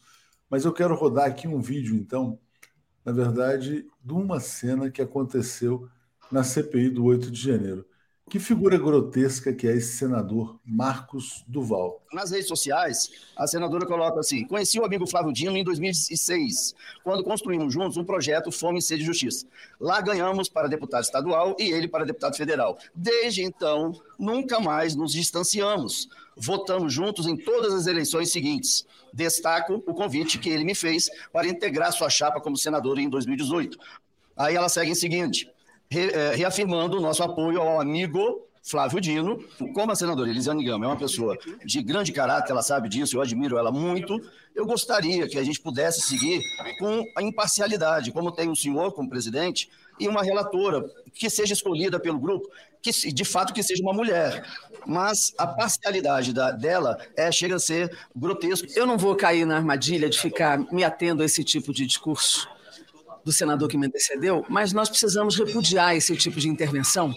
Mas 0.49 0.65
eu 0.65 0.73
quero 0.73 0.95
rodar 0.95 1.27
aqui 1.27 1.49
um 1.49 1.61
vídeo, 1.61 1.97
então, 1.97 2.39
na 3.05 3.11
verdade, 3.11 3.85
de 4.01 4.13
uma 4.13 4.39
cena 4.39 4.89
que 4.93 5.03
aconteceu 5.03 5.89
na 6.31 6.43
CPI 6.43 6.91
do 6.91 7.05
8 7.05 7.31
de 7.31 7.41
janeiro. 7.41 7.85
Que 8.29 8.39
figura 8.39 8.77
grotesca 8.77 9.55
que 9.55 9.67
é 9.67 9.75
esse 9.75 9.97
senador 9.97 10.61
Marcos 10.63 11.43
Duval. 11.49 12.03
Nas 12.13 12.31
redes 12.31 12.47
sociais, 12.47 13.11
a 13.35 13.47
senadora 13.47 13.87
coloca 13.87 14.21
assim: 14.21 14.45
conheci 14.45 14.79
o 14.79 14.85
amigo 14.85 15.07
Flávio 15.07 15.33
Dino 15.33 15.57
em 15.57 15.65
2006, 15.65 16.75
quando 17.03 17.25
construímos 17.25 17.73
juntos 17.73 17.97
um 17.97 18.05
projeto 18.05 18.53
Fome, 18.53 18.83
Sede 18.83 19.03
e 19.03 19.07
Justiça. 19.07 19.47
Lá 19.81 20.03
ganhamos 20.03 20.47
para 20.47 20.69
deputado 20.69 21.05
estadual 21.05 21.57
e 21.59 21.73
ele 21.73 21.89
para 21.89 22.05
deputado 22.05 22.37
federal. 22.37 22.79
Desde 22.95 23.43
então, 23.43 23.99
nunca 24.19 24.61
mais 24.61 24.95
nos 24.95 25.13
distanciamos. 25.13 26.11
Votamos 26.37 26.93
juntos 26.93 27.27
em 27.27 27.37
todas 27.37 27.73
as 27.73 27.87
eleições 27.87 28.31
seguintes. 28.31 28.87
Destaco 29.11 29.83
o 29.87 29.95
convite 29.95 30.39
que 30.39 30.51
ele 30.51 30.65
me 30.65 30.75
fez 30.75 31.09
para 31.33 31.49
integrar 31.49 31.93
sua 31.93 32.11
chapa 32.11 32.43
como 32.43 32.59
senador 32.59 32.99
em 32.99 33.09
2018. 33.09 33.79
Aí 34.37 34.55
ela 34.55 34.69
segue 34.69 34.91
em 34.91 34.95
seguinte 34.95 35.51
re, 35.91 36.11
é, 36.11 36.35
reafirmando 36.35 36.99
o 36.99 37.01
nosso 37.01 37.23
apoio 37.23 37.61
ao 37.61 37.81
amigo 37.81 38.47
Flávio 38.63 39.01
Dino. 39.01 39.43
Como 39.75 39.91
a 39.91 39.97
senadora 39.97 40.29
Elisiane 40.29 40.65
Gama 40.65 40.85
é 40.85 40.89
uma 40.89 40.97
pessoa 40.97 41.37
de 41.65 41.83
grande 41.83 42.13
caráter, 42.13 42.53
ela 42.53 42.63
sabe 42.63 42.89
disso, 42.89 43.17
eu 43.17 43.23
admiro 43.23 43.57
ela 43.57 43.73
muito, 43.73 44.21
eu 44.55 44.67
gostaria 44.67 45.27
que 45.27 45.39
a 45.39 45.45
gente 45.45 45.61
pudesse 45.61 46.03
seguir 46.03 46.43
com 46.79 47.03
a 47.17 47.23
imparcialidade, 47.23 48.13
como 48.13 48.33
tem 48.33 48.49
o 48.49 48.57
senhor 48.57 48.93
como 48.93 49.09
presidente, 49.09 49.71
e 49.99 50.07
uma 50.07 50.23
relatora 50.23 50.85
que 51.15 51.29
seja 51.31 51.55
escolhida 51.55 51.99
pelo 51.99 52.19
grupo, 52.19 52.49
que 52.81 52.93
de 53.13 53.25
fato 53.25 53.53
que 53.53 53.63
seja 53.63 53.83
uma 53.83 53.93
mulher. 53.93 54.45
Mas 54.87 55.33
a 55.37 55.47
parcialidade 55.47 56.33
da, 56.33 56.51
dela 56.53 56.99
é, 57.17 57.33
chega 57.33 57.57
a 57.57 57.59
ser 57.59 57.97
grotesco. 58.15 58.69
Eu 58.77 58.87
não 58.87 58.97
vou 58.97 59.17
cair 59.17 59.45
na 59.45 59.57
armadilha 59.57 60.09
de 60.09 60.19
ficar 60.19 60.59
me 60.73 60.85
atendo 60.85 61.23
a 61.23 61.27
esse 61.27 61.43
tipo 61.43 61.73
de 61.73 61.85
discurso 61.85 62.49
do 63.29 63.33
senador 63.33 63.69
que 63.69 63.77
me 63.77 63.87
antecedeu, 63.87 64.43
mas 64.49 64.73
nós 64.73 64.89
precisamos 64.89 65.37
repudiar 65.37 65.95
esse 65.95 66.17
tipo 66.17 66.41
de 66.41 66.49
intervenção, 66.49 67.15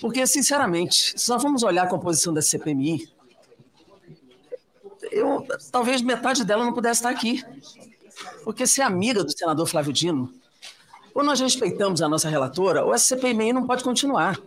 porque, 0.00 0.26
sinceramente, 0.26 1.14
se 1.16 1.28
nós 1.30 1.40
vamos 1.40 1.62
olhar 1.62 1.84
a 1.84 1.86
composição 1.86 2.34
da 2.34 2.42
CPMI, 2.42 3.08
eu, 5.12 5.46
talvez 5.70 6.02
metade 6.02 6.44
dela 6.44 6.64
não 6.64 6.72
pudesse 6.72 6.98
estar 6.98 7.10
aqui, 7.10 7.40
porque 8.42 8.66
se 8.66 8.80
é 8.80 8.84
amiga 8.84 9.22
do 9.22 9.30
senador 9.30 9.64
Flávio 9.64 9.92
Dino, 9.92 10.34
ou 11.14 11.22
nós 11.22 11.38
respeitamos 11.38 12.02
a 12.02 12.08
nossa 12.08 12.28
relatora, 12.28 12.84
ou 12.84 12.92
essa 12.92 13.14
CPMI 13.14 13.52
não 13.52 13.68
pode 13.68 13.84
continuar. 13.84 14.40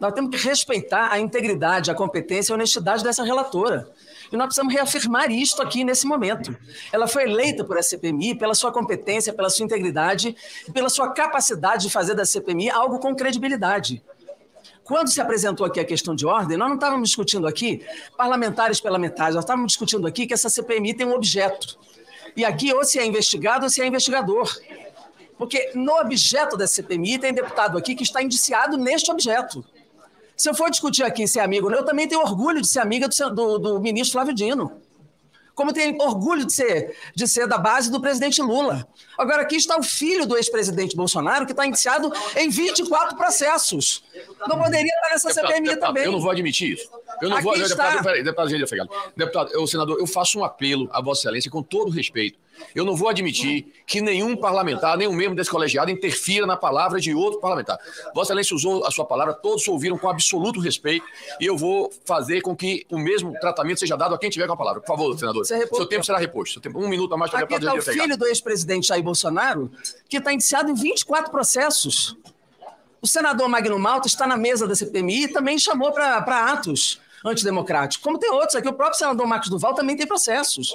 Nós 0.00 0.14
temos 0.14 0.30
que 0.30 0.48
respeitar 0.48 1.12
a 1.12 1.20
integridade, 1.20 1.90
a 1.90 1.94
competência 1.94 2.50
e 2.50 2.54
a 2.54 2.56
honestidade 2.56 3.04
dessa 3.04 3.22
relatora. 3.22 3.86
E 4.34 4.36
nós 4.36 4.46
precisamos 4.46 4.74
reafirmar 4.74 5.30
isto 5.30 5.62
aqui 5.62 5.84
nesse 5.84 6.08
momento. 6.08 6.56
Ela 6.92 7.06
foi 7.06 7.22
eleita 7.22 7.64
por 7.64 7.78
essa 7.78 7.90
CPMI 7.90 8.34
pela 8.34 8.52
sua 8.52 8.72
competência, 8.72 9.32
pela 9.32 9.48
sua 9.48 9.64
integridade 9.64 10.36
pela 10.72 10.88
sua 10.88 11.12
capacidade 11.12 11.84
de 11.84 11.90
fazer 11.90 12.14
da 12.14 12.24
CPMI 12.24 12.68
algo 12.68 12.98
com 12.98 13.14
credibilidade. 13.14 14.02
Quando 14.82 15.08
se 15.08 15.20
apresentou 15.20 15.64
aqui 15.64 15.78
a 15.78 15.84
questão 15.84 16.16
de 16.16 16.26
ordem, 16.26 16.56
nós 16.56 16.68
não 16.68 16.74
estávamos 16.74 17.10
discutindo 17.10 17.46
aqui 17.46 17.86
parlamentares 18.16 18.80
pela 18.80 18.98
metade, 18.98 19.36
nós 19.36 19.44
estávamos 19.44 19.68
discutindo 19.68 20.04
aqui 20.04 20.26
que 20.26 20.34
essa 20.34 20.48
CPMI 20.48 20.94
tem 20.94 21.06
um 21.06 21.14
objeto. 21.14 21.78
E 22.36 22.44
aqui 22.44 22.74
ou 22.74 22.82
se 22.82 22.98
é 22.98 23.06
investigado 23.06 23.64
ou 23.64 23.70
se 23.70 23.80
é 23.80 23.86
investigador. 23.86 24.52
Porque 25.38 25.70
no 25.76 25.92
objeto 26.00 26.56
da 26.56 26.66
CPMI 26.66 27.20
tem 27.20 27.32
deputado 27.32 27.78
aqui 27.78 27.94
que 27.94 28.02
está 28.02 28.20
indiciado 28.20 28.76
neste 28.76 29.12
objeto. 29.12 29.64
Se 30.36 30.48
eu 30.48 30.54
for 30.54 30.70
discutir 30.70 31.02
aqui 31.02 31.26
ser 31.26 31.40
amigo, 31.40 31.70
eu 31.70 31.84
também 31.84 32.08
tenho 32.08 32.20
orgulho 32.20 32.60
de 32.60 32.68
ser 32.68 32.80
amiga 32.80 33.08
do, 33.08 33.30
do, 33.30 33.58
do 33.58 33.80
ministro 33.80 34.12
Flávio 34.12 34.34
Dino 34.34 34.84
como 35.54 35.72
tem 35.72 35.96
orgulho 36.00 36.44
de 36.44 36.52
ser, 36.52 36.96
de 37.14 37.28
ser 37.28 37.46
da 37.46 37.56
base 37.56 37.90
do 37.90 38.00
presidente 38.00 38.42
Lula. 38.42 38.86
Agora, 39.16 39.42
aqui 39.42 39.56
está 39.56 39.78
o 39.78 39.82
filho 39.82 40.26
do 40.26 40.36
ex-presidente 40.36 40.96
Bolsonaro, 40.96 41.46
que 41.46 41.52
está 41.52 41.64
indiciado 41.64 42.12
em 42.36 42.48
24 42.48 43.16
processos. 43.16 44.02
Não 44.48 44.58
poderia 44.58 44.92
estar 44.92 45.10
nessa 45.10 45.28
deputado, 45.28 45.46
CPMI 45.46 45.68
deputado, 45.68 45.88
também. 45.88 46.04
Eu 46.04 46.12
não 46.12 46.20
vou 46.20 46.30
admitir 46.30 46.72
isso. 46.72 46.90
Eu 47.22 47.30
não 47.30 47.36
aqui 47.36 47.44
vou. 47.44 47.54
Está. 47.54 47.68
Deputado, 47.68 48.02
peraí, 48.02 48.24
deputado, 48.24 48.90
deputado, 49.16 49.52
eu, 49.52 49.66
senador, 49.66 49.98
eu 49.98 50.06
faço 50.06 50.38
um 50.40 50.44
apelo 50.44 50.88
a 50.92 51.00
Vossa 51.00 51.20
Excelência 51.22 51.50
com 51.50 51.62
todo 51.62 51.90
respeito. 51.90 52.38
Eu 52.74 52.84
não 52.84 52.96
vou 52.96 53.08
admitir 53.08 53.72
que 53.86 54.00
nenhum 54.00 54.36
parlamentar, 54.36 54.96
nenhum 54.96 55.12
membro 55.12 55.34
desse 55.34 55.50
colegiado 55.50 55.90
interfira 55.90 56.46
na 56.46 56.56
palavra 56.56 57.00
de 57.00 57.14
outro 57.14 57.40
parlamentar. 57.40 57.78
Vossa 58.14 58.32
Excelência 58.32 58.56
usou 58.56 58.84
a 58.84 58.90
sua 58.90 59.04
palavra, 59.04 59.32
todos 59.32 59.66
ouviram 59.68 59.96
com 59.96 60.08
absoluto 60.08 60.60
respeito 60.60 61.06
e 61.40 61.46
eu 61.46 61.56
vou 61.56 61.92
fazer 62.04 62.40
com 62.40 62.56
que 62.56 62.86
o 62.90 62.98
mesmo 62.98 63.32
tratamento 63.40 63.80
seja 63.80 63.96
dado 63.96 64.14
a 64.14 64.18
quem 64.18 64.30
tiver 64.30 64.46
com 64.46 64.54
a 64.54 64.56
palavra. 64.56 64.80
Por 64.80 64.88
favor, 64.88 65.18
senador. 65.18 65.44
Seu 65.44 65.86
tempo 65.86 66.04
será 66.04 66.18
reposto. 66.18 66.54
Seu 66.54 66.62
tempo, 66.62 66.78
um 66.78 66.88
minuto 66.88 67.14
a 67.14 67.16
mais 67.16 67.30
para 67.30 67.44
Aqui 67.44 67.54
está 67.54 67.74
o 67.74 67.82
filho 67.82 68.16
do 68.16 68.26
ex-presidente 68.26 68.88
Jair 68.88 69.02
Bolsonaro, 69.02 69.70
que 70.08 70.16
está 70.16 70.32
indiciado 70.32 70.70
em 70.70 70.74
24 70.74 71.30
processos. 71.30 72.16
O 73.00 73.06
senador 73.06 73.48
Magno 73.48 73.78
Malta 73.78 74.08
está 74.08 74.26
na 74.26 74.36
mesa 74.36 74.66
da 74.66 74.74
CPMI 74.74 75.24
e 75.24 75.28
também 75.28 75.58
chamou 75.58 75.92
para 75.92 76.52
atos 76.52 77.03
antidemocrático. 77.24 78.04
Como 78.04 78.18
tem 78.18 78.30
outros 78.30 78.54
aqui, 78.54 78.68
o 78.68 78.72
próprio 78.72 78.98
senador 78.98 79.26
Marcos 79.26 79.48
Duval 79.48 79.74
também 79.74 79.96
tem 79.96 80.06
processos. 80.06 80.72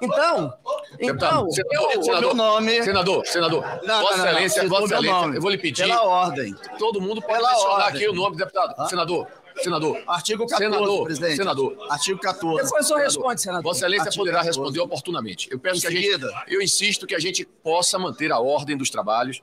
Então, 0.00 0.52
então 0.98 1.50
senador, 1.50 1.92
eu, 1.92 2.02
senador, 2.02 2.34
nome... 2.34 2.82
Senador, 2.82 3.26
senador, 3.26 3.64
não, 3.82 4.02
Vossa 4.02 4.14
Excelência, 4.14 4.68
Vossa 4.68 4.84
Excelência, 4.84 5.36
eu 5.36 5.40
vou 5.40 5.50
lhe 5.50 5.58
pedir... 5.58 5.84
Pela 5.84 6.02
ordem. 6.02 6.54
Todo 6.78 7.00
mundo 7.00 7.22
pode 7.22 7.38
Pela 7.38 7.50
mencionar 7.50 7.86
ordem. 7.86 7.96
aqui 7.96 8.08
o 8.08 8.12
nome 8.12 8.36
do 8.36 8.38
deputado. 8.38 8.74
Ah? 8.76 8.86
Senador, 8.86 9.26
Senador. 9.62 10.02
Artigo 10.06 10.46
14, 10.46 10.64
senador, 10.64 11.04
presidente. 11.04 11.36
Senador. 11.36 11.76
Artigo 11.90 12.18
14. 12.18 12.64
Depois 12.64 12.84
o 12.84 12.88
senhor 12.88 13.00
responde, 13.00 13.40
senador. 13.42 13.62
Vossa 13.62 13.80
Excelência 13.80 14.06
Artigo 14.06 14.22
poderá 14.22 14.38
14. 14.38 14.58
responder 14.58 14.80
oportunamente. 14.80 15.48
Eu 15.50 15.58
peço 15.58 15.78
em 15.78 15.80
que 15.80 15.86
a 15.86 15.90
gente. 15.90 16.34
Eu 16.48 16.62
insisto 16.62 17.06
que 17.06 17.14
a 17.14 17.18
gente 17.18 17.44
possa 17.44 17.98
manter 17.98 18.32
a 18.32 18.38
ordem 18.38 18.76
dos 18.76 18.88
trabalhos. 18.88 19.42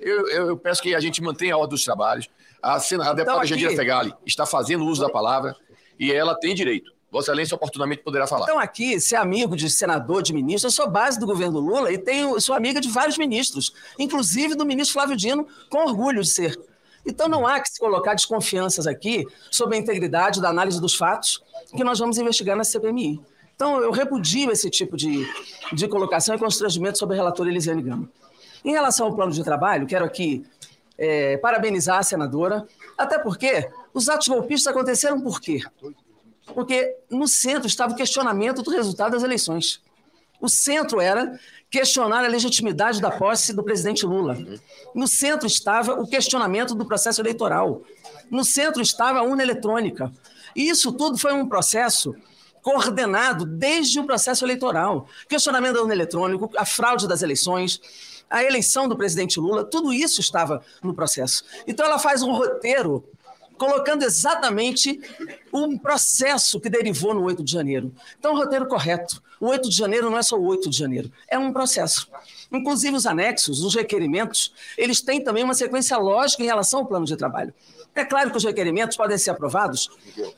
Eu, 0.00 0.28
eu, 0.28 0.46
eu 0.48 0.56
peço 0.56 0.80
que 0.80 0.94
a 0.94 1.00
gente 1.00 1.20
mantenha 1.20 1.54
a 1.54 1.58
ordem 1.58 1.70
dos 1.70 1.84
trabalhos. 1.84 2.30
A, 2.62 2.76
a 2.76 2.78
deputada 2.78 3.22
então, 3.22 3.38
aqui... 3.38 3.48
Jandira 3.48 3.70
Fegali 3.72 4.14
está 4.24 4.46
fazendo 4.46 4.84
uso 4.86 5.02
da 5.02 5.10
palavra 5.10 5.54
e 5.98 6.12
ela 6.12 6.34
tem 6.34 6.54
direito. 6.54 6.92
Vossa 7.10 7.30
Excelência 7.30 7.54
oportunamente 7.54 8.02
poderá 8.02 8.26
falar. 8.26 8.44
Então, 8.44 8.58
aqui, 8.58 9.00
ser 9.00 9.16
amigo 9.16 9.56
de 9.56 9.70
senador, 9.70 10.22
de 10.22 10.34
ministro, 10.34 10.68
eu 10.68 10.72
sou 10.72 10.90
base 10.90 11.18
do 11.18 11.26
governo 11.26 11.58
Lula 11.58 11.90
e 11.90 11.96
tenho, 11.96 12.38
sou 12.40 12.54
amiga 12.54 12.80
de 12.80 12.88
vários 12.88 13.16
ministros, 13.16 13.72
inclusive 13.98 14.54
do 14.54 14.66
ministro 14.66 14.92
Flávio 14.92 15.16
Dino, 15.16 15.46
com 15.70 15.78
orgulho 15.78 16.20
de 16.20 16.28
ser. 16.28 16.58
Então, 17.06 17.26
não 17.26 17.46
há 17.46 17.58
que 17.60 17.70
se 17.70 17.80
colocar 17.80 18.12
desconfianças 18.12 18.86
aqui 18.86 19.24
sobre 19.50 19.76
a 19.76 19.78
integridade 19.78 20.40
da 20.40 20.50
análise 20.50 20.78
dos 20.78 20.94
fatos 20.94 21.42
que 21.74 21.82
nós 21.82 21.98
vamos 21.98 22.18
investigar 22.18 22.56
na 22.56 22.64
CPMI. 22.64 23.20
Então, 23.54 23.80
eu 23.80 23.90
repudio 23.90 24.50
esse 24.52 24.68
tipo 24.68 24.94
de, 24.96 25.26
de 25.72 25.88
colocação 25.88 26.34
e 26.34 26.38
constrangimento 26.38 26.98
sobre 26.98 27.14
a 27.14 27.18
relatora 27.18 27.48
Elisiane 27.48 27.82
Gama. 27.82 28.08
Em 28.62 28.72
relação 28.72 29.06
ao 29.06 29.14
plano 29.14 29.32
de 29.32 29.42
trabalho, 29.42 29.86
quero 29.86 30.04
aqui 30.04 30.44
é, 30.98 31.38
parabenizar 31.38 31.98
a 31.98 32.02
senadora, 32.02 32.66
até 32.96 33.18
porque 33.18 33.68
os 33.92 34.08
atos 34.08 34.28
golpistas 34.28 34.72
aconteceram 34.72 35.20
por 35.20 35.40
quê? 35.40 35.62
Porque 36.54 36.96
no 37.10 37.26
centro 37.26 37.66
estava 37.66 37.92
o 37.92 37.96
questionamento 37.96 38.62
do 38.62 38.70
resultado 38.70 39.12
das 39.12 39.22
eleições. 39.22 39.82
O 40.40 40.48
centro 40.48 41.00
era 41.00 41.38
questionar 41.68 42.24
a 42.24 42.28
legitimidade 42.28 43.00
da 43.00 43.10
posse 43.10 43.52
do 43.52 43.62
presidente 43.62 44.06
Lula. 44.06 44.38
No 44.94 45.08
centro 45.08 45.46
estava 45.46 45.94
o 46.00 46.06
questionamento 46.06 46.74
do 46.74 46.86
processo 46.86 47.20
eleitoral. 47.20 47.82
No 48.30 48.44
centro 48.44 48.80
estava 48.80 49.18
a 49.18 49.22
urna 49.22 49.42
eletrônica. 49.42 50.12
E 50.54 50.68
isso 50.68 50.92
tudo 50.92 51.18
foi 51.18 51.32
um 51.32 51.48
processo 51.48 52.14
coordenado 52.62 53.44
desde 53.44 53.98
o 53.98 54.04
processo 54.04 54.44
eleitoral. 54.44 55.08
Questionamento 55.28 55.74
da 55.74 55.82
urna 55.82 55.94
eletrônica, 55.94 56.48
a 56.56 56.64
fraude 56.64 57.08
das 57.08 57.22
eleições, 57.22 57.80
a 58.30 58.44
eleição 58.44 58.88
do 58.88 58.96
presidente 58.96 59.40
Lula, 59.40 59.64
tudo 59.64 59.92
isso 59.92 60.20
estava 60.20 60.62
no 60.82 60.94
processo. 60.94 61.44
Então 61.66 61.84
ela 61.84 61.98
faz 61.98 62.22
um 62.22 62.32
roteiro 62.32 63.04
colocando 63.58 64.04
exatamente 64.04 65.00
um 65.52 65.76
processo 65.76 66.60
que 66.60 66.70
derivou 66.70 67.12
no 67.12 67.24
8 67.24 67.42
de 67.42 67.52
janeiro. 67.52 67.92
Então, 68.18 68.32
o 68.32 68.36
roteiro 68.36 68.66
correto. 68.66 69.22
O 69.40 69.46
8 69.46 69.68
de 69.68 69.76
janeiro 69.76 70.10
não 70.10 70.18
é 70.18 70.22
só 70.22 70.36
o 70.36 70.44
8 70.44 70.68
de 70.68 70.76
janeiro, 70.76 71.12
é 71.28 71.38
um 71.38 71.52
processo. 71.52 72.10
Inclusive, 72.50 72.96
os 72.96 73.06
anexos, 73.06 73.62
os 73.62 73.74
requerimentos, 73.74 74.52
eles 74.76 75.00
têm 75.00 75.22
também 75.22 75.44
uma 75.44 75.54
sequência 75.54 75.96
lógica 75.96 76.42
em 76.42 76.46
relação 76.46 76.80
ao 76.80 76.86
plano 76.86 77.04
de 77.04 77.16
trabalho. 77.16 77.54
É 77.94 78.04
claro 78.04 78.30
que 78.30 78.36
os 78.36 78.44
requerimentos 78.44 78.96
podem 78.96 79.18
ser 79.18 79.30
aprovados 79.30 79.90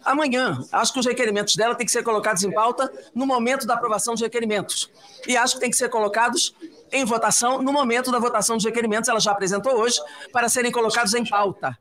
amanhã. 0.04 0.62
Acho 0.72 0.92
que 0.92 0.98
os 0.98 1.06
requerimentos 1.06 1.56
dela 1.56 1.74
têm 1.74 1.86
que 1.86 1.92
ser 1.92 2.02
colocados 2.02 2.42
em 2.42 2.50
pauta 2.52 2.90
no 3.14 3.26
momento 3.26 3.66
da 3.66 3.74
aprovação 3.74 4.14
dos 4.14 4.22
requerimentos. 4.22 4.90
E 5.26 5.36
acho 5.36 5.54
que 5.54 5.60
têm 5.60 5.70
que 5.70 5.76
ser 5.76 5.88
colocados 5.88 6.54
em 6.90 7.04
votação 7.04 7.62
no 7.62 7.72
momento 7.72 8.10
da 8.10 8.18
votação 8.18 8.56
dos 8.56 8.64
requerimentos. 8.64 9.08
Ela 9.08 9.20
já 9.20 9.32
apresentou 9.32 9.74
hoje 9.74 10.00
para 10.32 10.48
serem 10.48 10.72
colocados 10.72 11.14
em 11.14 11.24
pauta 11.24 11.76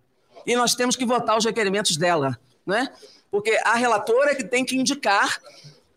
e 0.45 0.55
nós 0.55 0.75
temos 0.75 0.95
que 0.95 1.05
votar 1.05 1.37
os 1.37 1.45
requerimentos 1.45 1.97
dela, 1.97 2.39
né? 2.65 2.89
Porque 3.31 3.59
a 3.63 3.75
relatora 3.75 4.31
é 4.31 4.35
que 4.35 4.43
tem 4.43 4.65
que 4.65 4.75
indicar 4.75 5.39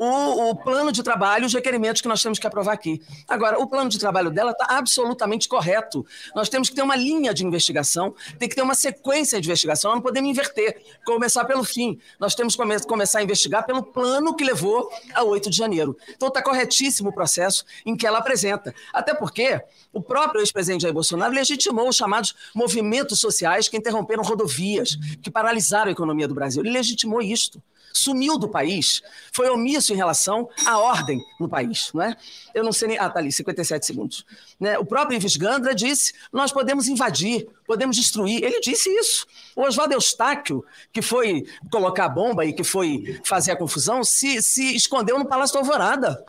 o, 0.04 0.50
o, 0.50 0.56
plano 0.56 0.90
de 0.90 1.00
trabalho, 1.00 1.46
os 1.46 1.54
requerimentos 1.54 2.02
que 2.02 2.08
nós 2.08 2.20
temos 2.20 2.36
que 2.36 2.46
aprovar 2.46 2.72
aqui. 2.72 3.00
Agora, 3.28 3.60
o 3.60 3.68
plano 3.68 3.88
de 3.88 4.00
trabalho 4.00 4.32
dela 4.32 4.50
está 4.50 4.66
absolutamente 4.76 5.48
correto. 5.48 6.04
Nós 6.34 6.48
temos 6.48 6.68
que 6.68 6.74
ter 6.74 6.82
uma 6.82 6.96
linha 6.96 7.32
de 7.32 7.46
investigação, 7.46 8.12
tem 8.36 8.48
que 8.48 8.56
ter 8.56 8.62
uma 8.62 8.74
sequência 8.74 9.40
de 9.40 9.46
investigação, 9.46 9.92
nós 9.92 9.98
não 9.98 10.02
podemos 10.02 10.28
inverter, 10.28 10.82
começar 11.06 11.44
pelo 11.44 11.62
fim. 11.62 12.00
Nós 12.18 12.34
temos 12.34 12.56
que 12.56 12.62
come 12.62 12.80
começar 12.80 13.20
a 13.20 13.22
investigar 13.22 13.64
pelo 13.64 13.80
plano 13.80 14.34
que 14.34 14.42
levou 14.42 14.90
a 15.14 15.22
8 15.22 15.48
de 15.48 15.56
janeiro. 15.56 15.96
Então 16.16 16.26
está 16.26 16.42
corretíssimo 16.42 17.10
o 17.10 17.12
processo 17.12 17.64
em 17.86 17.96
que 17.96 18.04
ela 18.04 18.18
apresenta. 18.18 18.74
Até 18.92 19.14
porque 19.14 19.60
o 19.92 20.02
próprio 20.02 20.40
ex-presidente 20.40 20.82
Jair 20.82 20.94
Bolsonaro 20.94 21.32
legitimou 21.32 21.88
os 21.88 21.94
chamados 21.94 22.34
movimentos 22.54 23.20
sociais 23.20 23.68
que 23.68 23.76
interromperam 23.76 24.24
rodovias, 24.24 24.96
que 25.22 25.30
paralisaram 25.30 25.90
a 25.90 25.92
economia 25.92 26.26
do 26.26 26.34
Brasil. 26.34 26.60
Ele 26.62 26.72
legitimou 26.72 27.22
isto 27.22 27.62
sumiu 27.92 28.38
do 28.38 28.48
país, 28.48 29.02
foi 29.32 29.48
omisso 29.50 29.92
em 29.92 29.96
relação 29.96 30.48
à 30.66 30.78
ordem 30.78 31.22
no 31.38 31.48
país. 31.48 31.90
Não 31.92 32.02
é? 32.02 32.16
Eu 32.54 32.64
não 32.64 32.72
sei 32.72 32.88
nem. 32.88 32.98
Ah, 32.98 33.08
tá 33.08 33.18
ali, 33.18 33.32
57 33.32 33.84
segundos. 33.84 34.24
Né? 34.58 34.78
O 34.78 34.84
próprio 34.84 35.16
Ives 35.16 35.36
Gandra 35.36 35.74
disse: 35.74 36.12
nós 36.32 36.52
podemos 36.52 36.88
invadir, 36.88 37.48
podemos 37.66 37.96
destruir. 37.96 38.42
Ele 38.42 38.60
disse 38.60 38.88
isso. 38.90 39.26
O 39.56 39.62
Oswaldo 39.62 39.94
Eustáquio, 39.94 40.64
que 40.92 41.02
foi 41.02 41.46
colocar 41.70 42.06
a 42.06 42.08
bomba 42.08 42.44
e 42.44 42.52
que 42.52 42.64
foi 42.64 43.20
fazer 43.24 43.52
a 43.52 43.56
confusão, 43.56 44.02
se, 44.04 44.42
se 44.42 44.74
escondeu 44.74 45.18
no 45.18 45.26
Palácio 45.26 45.58
Alvorada. 45.58 46.24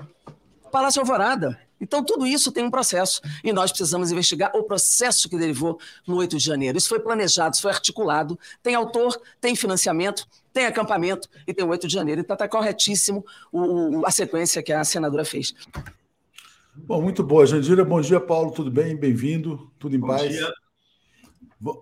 Palácio 0.72 1.00
Alvorada. 1.02 1.60
Então, 1.84 2.02
tudo 2.02 2.26
isso 2.26 2.50
tem 2.50 2.64
um 2.64 2.72
processo 2.72 3.22
e 3.44 3.52
nós 3.52 3.70
precisamos 3.70 4.10
investigar 4.10 4.56
o 4.56 4.64
processo 4.64 5.28
que 5.28 5.38
derivou 5.38 5.78
no 6.08 6.16
8 6.16 6.38
de 6.38 6.44
janeiro. 6.44 6.78
Isso 6.78 6.88
foi 6.88 7.00
planejado, 7.00 7.56
isso 7.56 7.62
foi 7.62 7.72
articulado, 7.72 8.40
tem 8.64 8.74
autor, 8.74 9.22
tem 9.42 9.54
financiamento, 9.54 10.26
tem 10.54 10.68
acampamento 10.68 11.28
e 11.48 11.54
tem 11.54 11.66
o 11.66 11.70
8 11.70 11.88
de 11.88 11.94
janeiro. 11.94 12.22
Então, 12.22 12.36
está 12.36 12.48
corretíssimo 12.48 13.26
o, 13.52 14.00
o, 14.00 14.06
a 14.06 14.12
sequência 14.12 14.62
que 14.62 14.72
a 14.72 14.84
senadora 14.84 15.26
fez. 15.26 15.54
Bom, 16.76 17.02
muito 17.02 17.24
boa, 17.24 17.46
Jandira. 17.46 17.84
Bom 17.84 18.00
dia, 18.00 18.20
Paulo. 18.20 18.52
Tudo 18.52 18.70
bem? 18.70 18.96
Bem-vindo. 18.96 19.72
Tudo 19.80 19.96
em 19.96 20.00
Bom 20.00 20.08
paz? 20.08 20.32
Dia. 20.32 20.52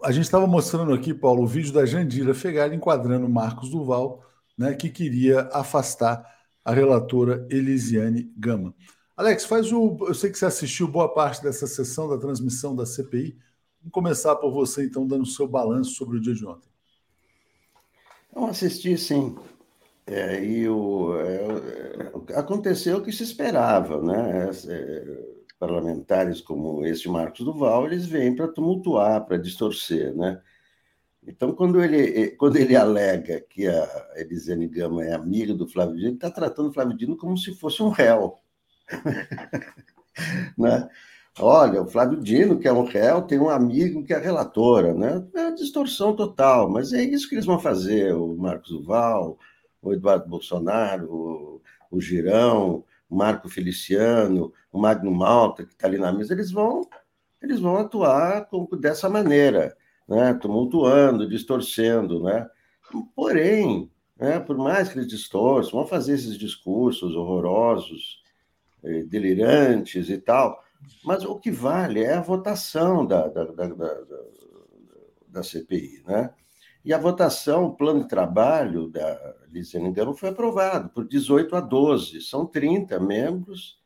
A 0.03 0.11
gente 0.11 0.25
estava 0.25 0.47
mostrando 0.47 0.93
aqui, 0.93 1.13
Paulo, 1.13 1.43
o 1.43 1.47
vídeo 1.47 1.73
da 1.73 1.85
Jandira 1.85 2.33
Fegali 2.33 2.75
enquadrando 2.75 3.27
Marcos 3.27 3.69
Duval, 3.69 4.23
né, 4.55 4.73
que 4.75 4.89
queria 4.89 5.49
afastar 5.51 6.23
a 6.63 6.71
relatora 6.71 7.47
Elisiane 7.49 8.31
Gama. 8.37 8.75
Alex, 9.17 9.45
faz 9.45 9.71
o. 9.71 9.97
Eu 10.07 10.13
sei 10.13 10.29
que 10.29 10.37
você 10.37 10.45
assistiu 10.45 10.87
boa 10.87 11.11
parte 11.13 11.41
dessa 11.41 11.67
sessão 11.67 12.07
da 12.07 12.17
transmissão 12.17 12.75
da 12.75 12.85
CPI. 12.85 13.37
Vamos 13.79 13.91
começar 13.91 14.35
por 14.35 14.51
você, 14.51 14.85
então, 14.85 15.07
dando 15.07 15.23
o 15.23 15.25
seu 15.25 15.47
balanço 15.47 15.91
sobre 15.91 16.17
o 16.17 16.21
dia 16.21 16.35
de 16.35 16.45
ontem. 16.45 16.70
Eu 18.35 18.45
assisti, 18.45 18.97
sim. 18.97 19.35
É, 20.07 20.43
e 20.43 20.67
o, 20.67 21.15
é, 21.19 22.37
aconteceu 22.37 22.97
o 22.97 23.03
que 23.03 23.11
se 23.11 23.23
esperava, 23.23 24.01
né? 24.01 24.49
É, 24.67 25.41
parlamentares 25.59 26.41
como 26.41 26.85
esse 26.85 27.07
Marcos 27.07 27.45
Duval, 27.45 27.85
eles 27.85 28.05
vêm 28.07 28.35
para 28.35 28.47
tumultuar, 28.47 29.25
para 29.25 29.37
distorcer, 29.37 30.15
né? 30.15 30.41
Então, 31.25 31.53
quando 31.53 31.83
ele, 31.83 32.31
quando 32.31 32.57
ele 32.57 32.75
alega 32.75 33.41
que 33.41 33.67
a 33.67 34.11
Elisiane 34.15 34.67
Gama 34.67 35.05
é 35.05 35.13
amiga 35.13 35.53
do 35.53 35.67
Flávio 35.67 35.95
Dino, 35.95 36.07
ele 36.07 36.15
está 36.15 36.31
tratando 36.31 36.69
o 36.69 36.73
Flávio 36.73 36.97
Dino 36.97 37.15
como 37.15 37.37
se 37.37 37.53
fosse 37.55 37.83
um 37.83 37.89
réu. 37.89 38.39
né? 40.57 40.89
Olha, 41.39 41.81
o 41.81 41.87
Flávio 41.87 42.19
Dino, 42.19 42.59
que 42.59 42.67
é 42.67 42.73
um 42.73 42.83
réu, 42.83 43.21
tem 43.21 43.39
um 43.39 43.49
amigo 43.49 44.03
que 44.03 44.13
é 44.13 44.17
relatora, 44.17 44.93
né? 44.93 45.25
É 45.33 45.41
uma 45.43 45.55
distorção 45.55 46.13
total, 46.15 46.69
mas 46.69 46.91
é 46.91 47.01
isso 47.01 47.27
que 47.29 47.35
eles 47.35 47.45
vão 47.45 47.57
fazer, 47.57 48.13
o 48.13 48.35
Marcos 48.35 48.71
Duval, 48.71 49.39
o 49.81 49.93
Eduardo 49.93 50.27
Bolsonaro, 50.27 51.09
o, 51.09 51.61
o 51.89 52.01
Girão, 52.01 52.83
o 53.09 53.15
Marco 53.15 53.47
Feliciano, 53.49 54.53
o 54.71 54.79
Magno 54.79 55.11
Malta, 55.11 55.65
que 55.65 55.73
está 55.73 55.87
ali 55.87 55.97
na 55.97 56.11
mesa, 56.11 56.33
eles 56.33 56.51
vão, 56.51 56.87
eles 57.41 57.59
vão 57.59 57.77
atuar 57.77 58.45
com, 58.47 58.67
dessa 58.77 59.09
maneira, 59.09 59.75
né? 60.07 60.33
tumultuando, 60.33 61.27
distorcendo. 61.27 62.23
Né? 62.23 62.47
Porém, 63.15 63.89
né, 64.17 64.39
por 64.39 64.57
mais 64.57 64.89
que 64.89 64.99
eles 64.99 65.07
distorçam, 65.07 65.79
vão 65.79 65.87
fazer 65.87 66.13
esses 66.13 66.37
discursos 66.37 67.15
horrorosos, 67.15 68.21
eh, 68.83 69.03
delirantes 69.03 70.09
e 70.09 70.17
tal. 70.17 70.60
Mas 71.03 71.23
o 71.23 71.35
que 71.35 71.51
vale 71.51 72.03
é 72.03 72.13
a 72.13 72.21
votação 72.21 73.05
da, 73.05 73.27
da, 73.27 73.45
da, 73.45 73.67
da, 73.67 74.01
da 75.27 75.43
CPI. 75.43 76.03
Né? 76.05 76.33
E 76.83 76.93
a 76.93 76.97
votação, 76.97 77.65
o 77.65 77.75
plano 77.75 78.01
de 78.01 78.07
trabalho 78.07 78.87
da 78.87 79.35
Lisiane 79.49 79.91
Gama 79.91 80.13
foi 80.13 80.29
aprovado 80.29 80.89
por 80.89 81.07
18 81.07 81.55
a 81.55 81.61
12. 81.61 82.21
São 82.21 82.45
30 82.45 82.99
membros 82.99 83.79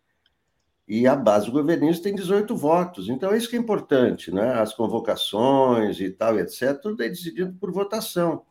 e 0.88 1.08
a 1.08 1.16
base 1.16 1.50
governista 1.50 2.04
tem 2.04 2.16
18 2.16 2.56
votos. 2.56 3.10
Então, 3.10 3.32
é 3.32 3.38
isso 3.38 3.50
que 3.50 3.56
é 3.56 3.60
importante, 3.60 4.32
né? 4.32 4.54
As 4.54 4.74
convocações 4.74 6.00
e 6.00 6.10
tal, 6.10 6.40
etc., 6.40 6.80
tudo 6.82 7.04
é 7.04 7.10
decidido 7.10 7.54
por 7.54 7.72
votação. 7.72 8.46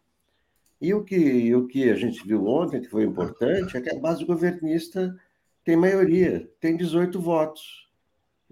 E 0.81 0.93
o 0.93 1.05
que, 1.05 1.55
o 1.55 1.67
que 1.67 1.89
a 1.89 1.95
gente 1.95 2.27
viu 2.27 2.47
ontem, 2.47 2.81
que 2.81 2.89
foi 2.89 3.05
importante, 3.05 3.77
é 3.77 3.81
que 3.81 3.91
a 3.91 3.99
base 3.99 4.25
governista 4.25 5.17
tem 5.65 5.77
maioria, 5.77 6.51
tem 6.61 6.77
18 6.77 7.19
votos. 7.21 7.84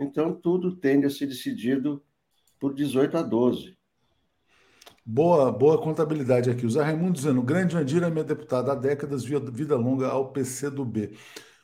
Então, 0.03 0.35
tudo 0.35 0.77
tende 0.77 1.07
a 1.07 1.11
ser 1.11 1.27
decidido 1.27 2.03
por 2.59 2.75
18 2.75 3.17
a 3.17 3.23
12. 3.23 3.77
Boa, 5.05 5.51
boa 5.51 5.83
contabilidade 5.83 6.49
aqui. 6.49 6.65
O 6.65 6.71
Zé 6.71 6.83
Raimundo 6.83 7.13
dizendo: 7.13 7.43
grande 7.43 7.77
Andira, 7.77 8.09
minha 8.09 8.25
deputada 8.25 8.73
há 8.73 8.75
décadas, 8.75 9.25
vida 9.25 9.77
longa 9.77 10.09
ao 10.09 10.33
PCdoB. 10.33 11.17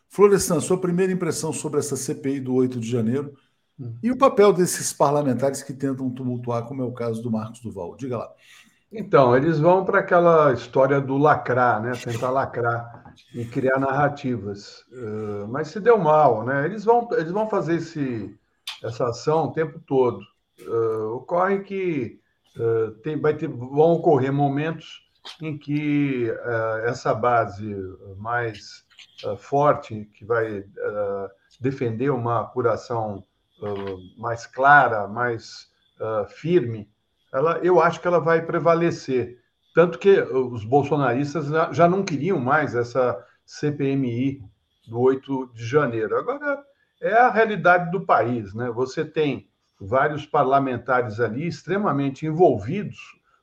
Florestan, 0.08 0.60
sua 0.60 0.80
primeira 0.80 1.12
impressão 1.12 1.52
sobre 1.52 1.78
essa 1.78 1.96
CPI 1.96 2.40
do 2.40 2.54
8 2.54 2.80
de 2.80 2.90
janeiro 2.90 3.34
hum. 3.78 3.94
e 4.02 4.10
o 4.10 4.16
papel 4.16 4.52
desses 4.52 4.92
parlamentares 4.92 5.62
que 5.62 5.72
tentam 5.72 6.10
tumultuar, 6.10 6.64
como 6.66 6.82
é 6.82 6.84
o 6.84 6.92
caso 6.92 7.22
do 7.22 7.30
Marcos 7.30 7.60
Duval. 7.60 7.94
Diga 7.96 8.18
lá. 8.18 8.32
Então, 8.90 9.36
eles 9.36 9.58
vão 9.60 9.84
para 9.84 10.00
aquela 10.00 10.52
história 10.52 11.00
do 11.00 11.16
lacrar, 11.18 11.82
né? 11.82 11.92
Tentar 12.02 12.30
lacrar 12.30 12.97
e 13.34 13.44
criar 13.44 13.78
narrativas. 13.78 14.80
Uh, 14.92 15.46
mas 15.48 15.68
se 15.68 15.80
deu 15.80 15.98
mal, 15.98 16.44
né? 16.44 16.64
Eles 16.64 16.84
vão, 16.84 17.08
eles 17.12 17.30
vão 17.30 17.48
fazer 17.48 17.76
esse, 17.76 18.38
essa 18.82 19.08
ação 19.08 19.46
o 19.46 19.52
tempo 19.52 19.80
todo. 19.86 20.20
Uh, 20.60 21.14
ocorre 21.14 21.60
que 21.60 22.20
uh, 22.56 22.92
tem, 23.02 23.20
vai 23.20 23.34
ter, 23.34 23.48
vão 23.48 23.92
ocorrer 23.92 24.32
momentos 24.32 25.06
em 25.42 25.58
que 25.58 26.32
essa 26.84 27.12
base 27.12 27.76
mais 28.16 28.86
forte, 29.36 30.08
que 30.14 30.24
vai 30.24 30.64
defender 31.60 32.08
uma 32.08 32.40
apuração 32.40 33.22
mais 34.16 34.46
clara, 34.46 35.06
mais 35.06 35.70
firme, 36.28 36.88
ela, 37.32 37.58
eu 37.58 37.80
acho 37.80 38.00
que 38.00 38.06
ela 38.06 38.20
vai 38.20 38.44
prevalecer. 38.44 39.38
Tanto 39.78 39.96
que 40.00 40.20
os 40.20 40.64
bolsonaristas 40.64 41.46
já 41.70 41.86
não 41.86 42.02
queriam 42.02 42.40
mais 42.40 42.74
essa 42.74 43.16
CPMI 43.46 44.42
do 44.88 44.98
8 44.98 45.52
de 45.54 45.64
janeiro. 45.64 46.16
Agora, 46.16 46.64
é 47.00 47.12
a 47.12 47.30
realidade 47.30 47.88
do 47.92 48.04
país. 48.04 48.52
Né? 48.54 48.68
Você 48.72 49.04
tem 49.04 49.48
vários 49.80 50.26
parlamentares 50.26 51.20
ali 51.20 51.46
extremamente 51.46 52.26
envolvidos 52.26 52.98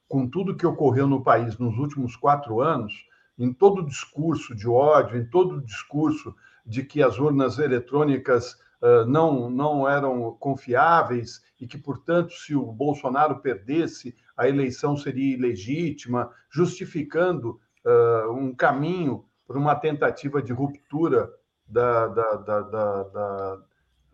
com 0.10 0.28
tudo 0.28 0.58
que 0.58 0.66
ocorreu 0.66 1.08
no 1.08 1.24
país 1.24 1.58
nos 1.58 1.78
últimos 1.78 2.18
quatro 2.18 2.60
anos, 2.60 2.92
em 3.40 3.54
todo 3.54 3.80
o 3.80 3.86
discurso 3.86 4.54
de 4.54 4.68
ódio, 4.68 5.18
em 5.18 5.26
todo 5.26 5.56
o 5.56 5.64
discurso 5.64 6.36
de 6.66 6.84
que 6.84 7.02
as 7.02 7.18
urnas 7.18 7.60
eletrônicas 7.60 8.56
uh, 8.82 9.06
não, 9.08 9.50
não 9.50 9.88
eram 9.88 10.36
confiáveis 10.38 11.42
e 11.62 11.66
que, 11.66 11.78
portanto, 11.78 12.34
se 12.34 12.54
o 12.54 12.74
Bolsonaro 12.74 13.40
perdesse, 13.40 14.14
a 14.36 14.48
eleição 14.48 14.98
seria 14.98 15.36
ilegítima, 15.36 16.32
justificando 16.50 17.60
uh, 17.86 18.32
um 18.32 18.54
caminho 18.54 19.26
para 19.48 19.58
uma 19.58 19.76
tentativa 19.76 20.42
de 20.42 20.52
ruptura 20.52 21.32
da, 21.68 22.08
da, 22.08 22.62
da, 22.62 23.62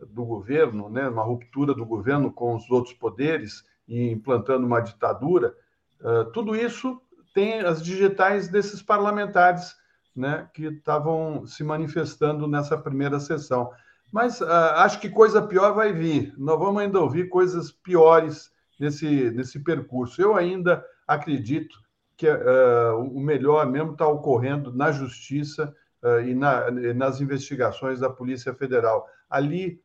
do 0.10 0.26
governo, 0.26 0.90
né? 0.90 1.08
uma 1.08 1.24
ruptura 1.24 1.74
do 1.74 1.86
governo 1.86 2.32
com 2.32 2.56
os 2.56 2.70
outros 2.70 2.94
poderes 2.94 3.64
e 3.88 4.10
implantando 4.12 4.66
uma 4.66 4.80
ditadura. 4.80 5.56
Uh, 6.00 6.26
tudo 6.32 6.56
isso 6.56 7.02
tem 7.34 7.62
as 7.62 7.82
digitais 7.82 8.50
desses 8.50 8.82
parlamentares 8.82 9.76
né, 10.16 10.50
que 10.54 10.66
estavam 10.66 11.46
se 11.46 11.64
manifestando 11.64 12.48
nessa 12.48 12.78
primeira 12.78 13.20
sessão. 13.20 13.72
Mas 14.12 14.42
uh, 14.42 14.46
acho 14.78 15.00
que 15.00 15.10
coisa 15.10 15.42
pior 15.42 15.74
vai 15.74 15.94
vir. 15.94 16.34
Nós 16.38 16.60
vamos 16.60 16.82
ainda 16.82 17.00
ouvir 17.00 17.30
coisas 17.30 17.72
piores 17.72 18.52
nesse, 18.82 19.30
nesse 19.32 19.60
percurso. 19.60 20.20
Eu 20.20 20.36
ainda 20.36 20.84
acredito 21.08 21.80
que 22.18 22.28
uh, 22.28 22.98
o 22.98 23.20
melhor 23.20 23.68
mesmo 23.68 23.92
está 23.92 24.08
ocorrendo 24.08 24.74
na 24.74 24.92
justiça 24.92 25.74
uh, 26.04 26.20
e, 26.22 26.34
na, 26.34 26.70
nas 26.96 27.22
investigações 27.22 28.00
da 28.00 28.10
Polícia 28.10 28.54
Federal. 28.54 29.08
Ali 29.30 29.80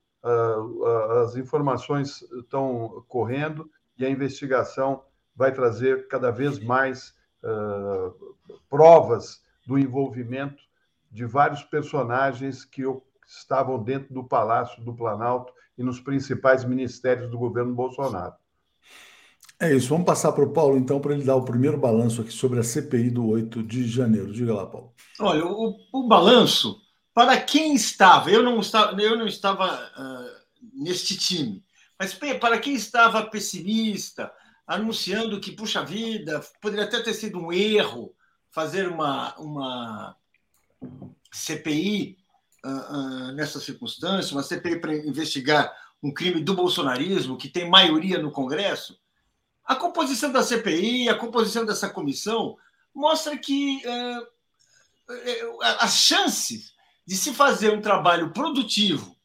as 1.23 1.37
informações 1.37 2.21
estão 2.41 3.05
correndo 3.07 3.71
e 3.97 4.05
a 4.05 4.11
investigação 4.11 5.05
vai 5.37 5.53
trazer 5.53 6.09
cada 6.09 6.33
vez 6.33 6.59
mais 6.59 7.15
provas 8.69 9.41
do 9.65 9.79
envolvimento 9.79 10.61
de 11.13 11.25
vários 11.25 11.63
personagens 11.63 12.65
que 12.65 12.83
estavam 13.25 13.81
dentro 13.81 14.13
do 14.13 14.25
Palácio 14.25 14.83
do 14.83 14.93
Planalto 14.93 15.53
e 15.79 15.85
nos 15.85 16.01
principais 16.01 16.65
ministérios 16.65 17.31
do 17.31 17.39
governo 17.39 17.73
Bolsonaro. 17.73 18.35
É 19.59 19.75
isso. 19.75 19.89
Vamos 19.89 20.05
passar 20.05 20.33
para 20.33 20.45
o 20.45 20.53
Paulo, 20.53 20.77
então, 20.77 21.01
para 21.01 21.15
ele 21.15 21.25
dar 21.25 21.37
o 21.37 21.45
primeiro 21.45 21.79
balanço 21.79 22.21
aqui 22.21 22.33
sobre 22.33 22.61
a 22.61 22.63
CPI 22.63 23.11
do 23.11 23.27
8 23.27 23.63
de 23.63 23.89
janeiro. 23.89 24.33
Diga 24.33 24.55
lá, 24.55 24.67
Paulo. 24.67 24.93
Olha, 25.19 25.47
o, 25.47 25.77
o 25.93 26.07
balanço, 26.07 26.81
para 27.15 27.41
quem 27.41 27.75
estava, 27.75 28.31
eu 28.31 28.43
não 28.43 28.61
estava, 28.61 29.01
eu 29.01 29.17
não 29.17 29.27
estava 29.27 29.75
uh, 29.75 30.61
neste 30.75 31.17
time, 31.17 31.65
mas 31.99 32.13
para 32.13 32.59
quem 32.59 32.75
estava 32.75 33.25
pessimista, 33.25 34.31
anunciando 34.67 35.41
que, 35.41 35.53
puxa 35.53 35.83
vida, 35.83 36.41
poderia 36.61 36.85
até 36.85 37.01
ter 37.01 37.15
sido 37.15 37.39
um 37.39 37.51
erro 37.51 38.15
fazer 38.51 38.89
uma, 38.89 39.35
uma 39.39 40.17
CPI 41.33 42.19
uh, 42.63 42.69
uh, 42.69 43.33
nessa 43.33 43.59
circunstância, 43.59 44.37
uma 44.37 44.43
CPI 44.43 44.81
para 44.81 44.95
investigar 44.95 45.73
um 46.03 46.13
crime 46.13 46.43
do 46.43 46.55
bolsonarismo 46.55 47.39
que 47.39 47.49
tem 47.49 47.71
maioria 47.71 48.19
no 48.19 48.31
Congresso, 48.31 48.99
a 49.67 49.75
composição 49.75 50.31
da 50.31 50.43
CPI, 50.43 51.09
a 51.09 51.19
composição 51.19 51.65
dessa 51.65 51.91
comissão, 51.91 52.57
mostra 52.95 53.37
que 53.37 53.83
uh, 53.85 54.27
as 55.81 55.97
chances 55.97 56.73
de 57.07 57.17
se 57.17 57.35
fazer 57.35 57.73
um 57.73 57.81
trabalho 57.81 58.33
produtivo 58.33 59.17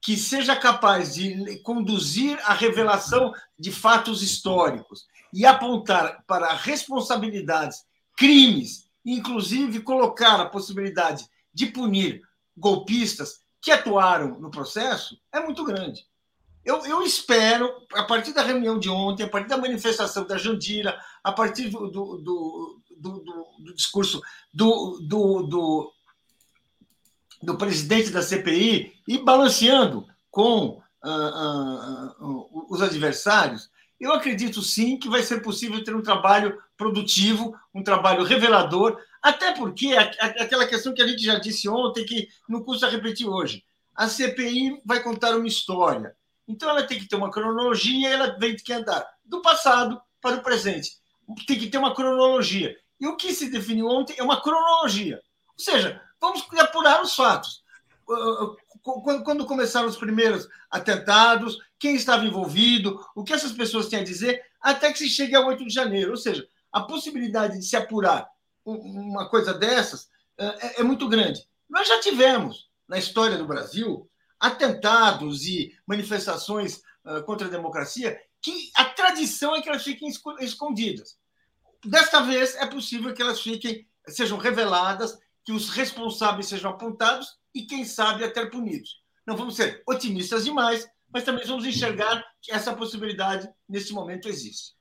que 0.00 0.16
seja 0.16 0.54
capaz 0.54 1.14
de 1.14 1.58
conduzir 1.60 2.38
a 2.44 2.52
revelação 2.52 3.32
de 3.58 3.72
fatos 3.72 4.22
históricos 4.22 5.06
e 5.32 5.46
apontar 5.46 6.22
para 6.26 6.52
responsabilidades, 6.52 7.86
crimes, 8.14 8.90
inclusive 9.04 9.80
colocar 9.80 10.38
a 10.40 10.48
possibilidade 10.48 11.26
de 11.52 11.66
punir 11.66 12.22
golpistas 12.56 13.40
que 13.62 13.70
atuaram 13.70 14.38
no 14.38 14.50
processo, 14.50 15.18
é 15.32 15.40
muito 15.40 15.64
grande. 15.64 16.06
Eu, 16.64 16.84
eu, 16.86 17.02
espero, 17.02 17.70
a 17.92 18.04
partir 18.04 18.32
da 18.32 18.42
reunião 18.42 18.78
de 18.78 18.88
ontem, 18.88 19.24
a 19.24 19.28
partir 19.28 19.48
da 19.48 19.58
manifestação 19.58 20.26
da 20.26 20.38
Jandira, 20.38 20.98
a 21.22 21.30
partir 21.30 21.68
do, 21.68 21.90
do, 21.90 22.16
do, 22.16 22.80
do, 22.96 23.20
do 23.58 23.74
discurso 23.74 24.22
do, 24.52 24.98
do, 25.02 25.92
do, 27.42 27.58
presidente 27.58 28.10
da 28.10 28.22
CPI 28.22 28.94
e 29.06 29.18
balanceando 29.18 30.06
com 30.30 30.82
uh, 31.04 31.08
uh, 31.08 32.26
uh, 32.26 32.66
os 32.70 32.80
adversários, 32.80 33.68
eu 34.00 34.12
acredito 34.14 34.62
sim 34.62 34.98
que 34.98 35.08
vai 35.08 35.22
ser 35.22 35.42
possível 35.42 35.84
ter 35.84 35.94
um 35.94 36.02
trabalho 36.02 36.58
produtivo, 36.78 37.54
um 37.74 37.82
trabalho 37.82 38.24
revelador, 38.24 38.98
até 39.22 39.52
porque 39.52 39.94
aquela 39.94 40.66
questão 40.66 40.94
que 40.94 41.02
a 41.02 41.06
gente 41.06 41.22
já 41.22 41.38
disse 41.38 41.68
ontem, 41.68 42.06
que 42.06 42.28
não 42.48 42.62
custa 42.62 42.88
repetir 42.88 43.28
hoje. 43.28 43.62
A 43.94 44.08
CPI 44.08 44.80
vai 44.84 45.02
contar 45.02 45.36
uma 45.36 45.46
história 45.46 46.16
então 46.46 46.68
ela 46.68 46.82
tem 46.82 46.98
que 46.98 47.08
ter 47.08 47.16
uma 47.16 47.30
cronologia 47.30 48.08
ela 48.08 48.38
tem 48.38 48.56
que 48.56 48.72
andar 48.72 49.06
do 49.24 49.40
passado 49.40 50.00
para 50.20 50.36
o 50.36 50.42
presente. 50.42 50.98
Tem 51.46 51.58
que 51.58 51.68
ter 51.68 51.78
uma 51.78 51.94
cronologia. 51.94 52.76
E 52.98 53.06
o 53.06 53.16
que 53.16 53.34
se 53.34 53.50
definiu 53.50 53.86
ontem 53.86 54.14
é 54.18 54.22
uma 54.22 54.40
cronologia. 54.40 55.20
Ou 55.48 55.62
seja, 55.62 56.00
vamos 56.20 56.46
apurar 56.58 57.02
os 57.02 57.14
fatos. 57.14 57.62
Uh, 58.08 58.44
uh, 58.44 58.56
quando 59.22 59.46
começaram 59.46 59.88
os 59.88 59.96
primeiros 59.96 60.48
atentados, 60.70 61.58
quem 61.78 61.94
estava 61.94 62.24
envolvido, 62.24 63.04
o 63.14 63.24
que 63.24 63.32
essas 63.32 63.52
pessoas 63.52 63.88
têm 63.88 64.00
a 64.00 64.04
dizer, 64.04 64.42
até 64.60 64.92
que 64.92 64.98
se 64.98 65.08
chegue 65.08 65.34
ao 65.34 65.46
8 65.46 65.64
de 65.64 65.72
janeiro. 65.72 66.12
Ou 66.12 66.16
seja, 66.16 66.46
a 66.72 66.80
possibilidade 66.80 67.58
de 67.58 67.64
se 67.64 67.76
apurar 67.76 68.28
uma 68.64 69.28
coisa 69.28 69.52
dessas 69.52 70.04
uh, 70.40 70.56
é, 70.60 70.80
é 70.80 70.82
muito 70.82 71.08
grande. 71.08 71.46
Nós 71.68 71.86
já 71.86 72.00
tivemos, 72.00 72.68
na 72.88 72.98
história 72.98 73.36
do 73.36 73.46
Brasil, 73.46 74.08
atentados 74.44 75.46
e 75.46 75.72
manifestações 75.86 76.82
uh, 77.04 77.22
contra 77.24 77.46
a 77.46 77.50
democracia, 77.50 78.18
que 78.42 78.70
a 78.76 78.84
tradição 78.84 79.56
é 79.56 79.62
que 79.62 79.68
elas 79.70 79.82
fiquem 79.82 80.08
escondidas. 80.40 81.16
Desta 81.84 82.20
vez 82.20 82.54
é 82.56 82.66
possível 82.66 83.14
que 83.14 83.22
elas 83.22 83.40
fiquem, 83.40 83.86
sejam 84.06 84.36
reveladas, 84.36 85.18
que 85.44 85.52
os 85.52 85.70
responsáveis 85.70 86.46
sejam 86.46 86.70
apontados 86.70 87.26
e, 87.54 87.62
quem 87.62 87.86
sabe, 87.86 88.22
até 88.22 88.44
punidos. 88.44 89.02
Não 89.26 89.36
vamos 89.36 89.56
ser 89.56 89.82
otimistas 89.88 90.44
demais, 90.44 90.86
mas 91.10 91.24
também 91.24 91.46
vamos 91.46 91.64
enxergar 91.64 92.22
que 92.42 92.52
essa 92.52 92.74
possibilidade, 92.74 93.48
nesse 93.66 93.94
momento, 93.94 94.28
existe. 94.28 94.74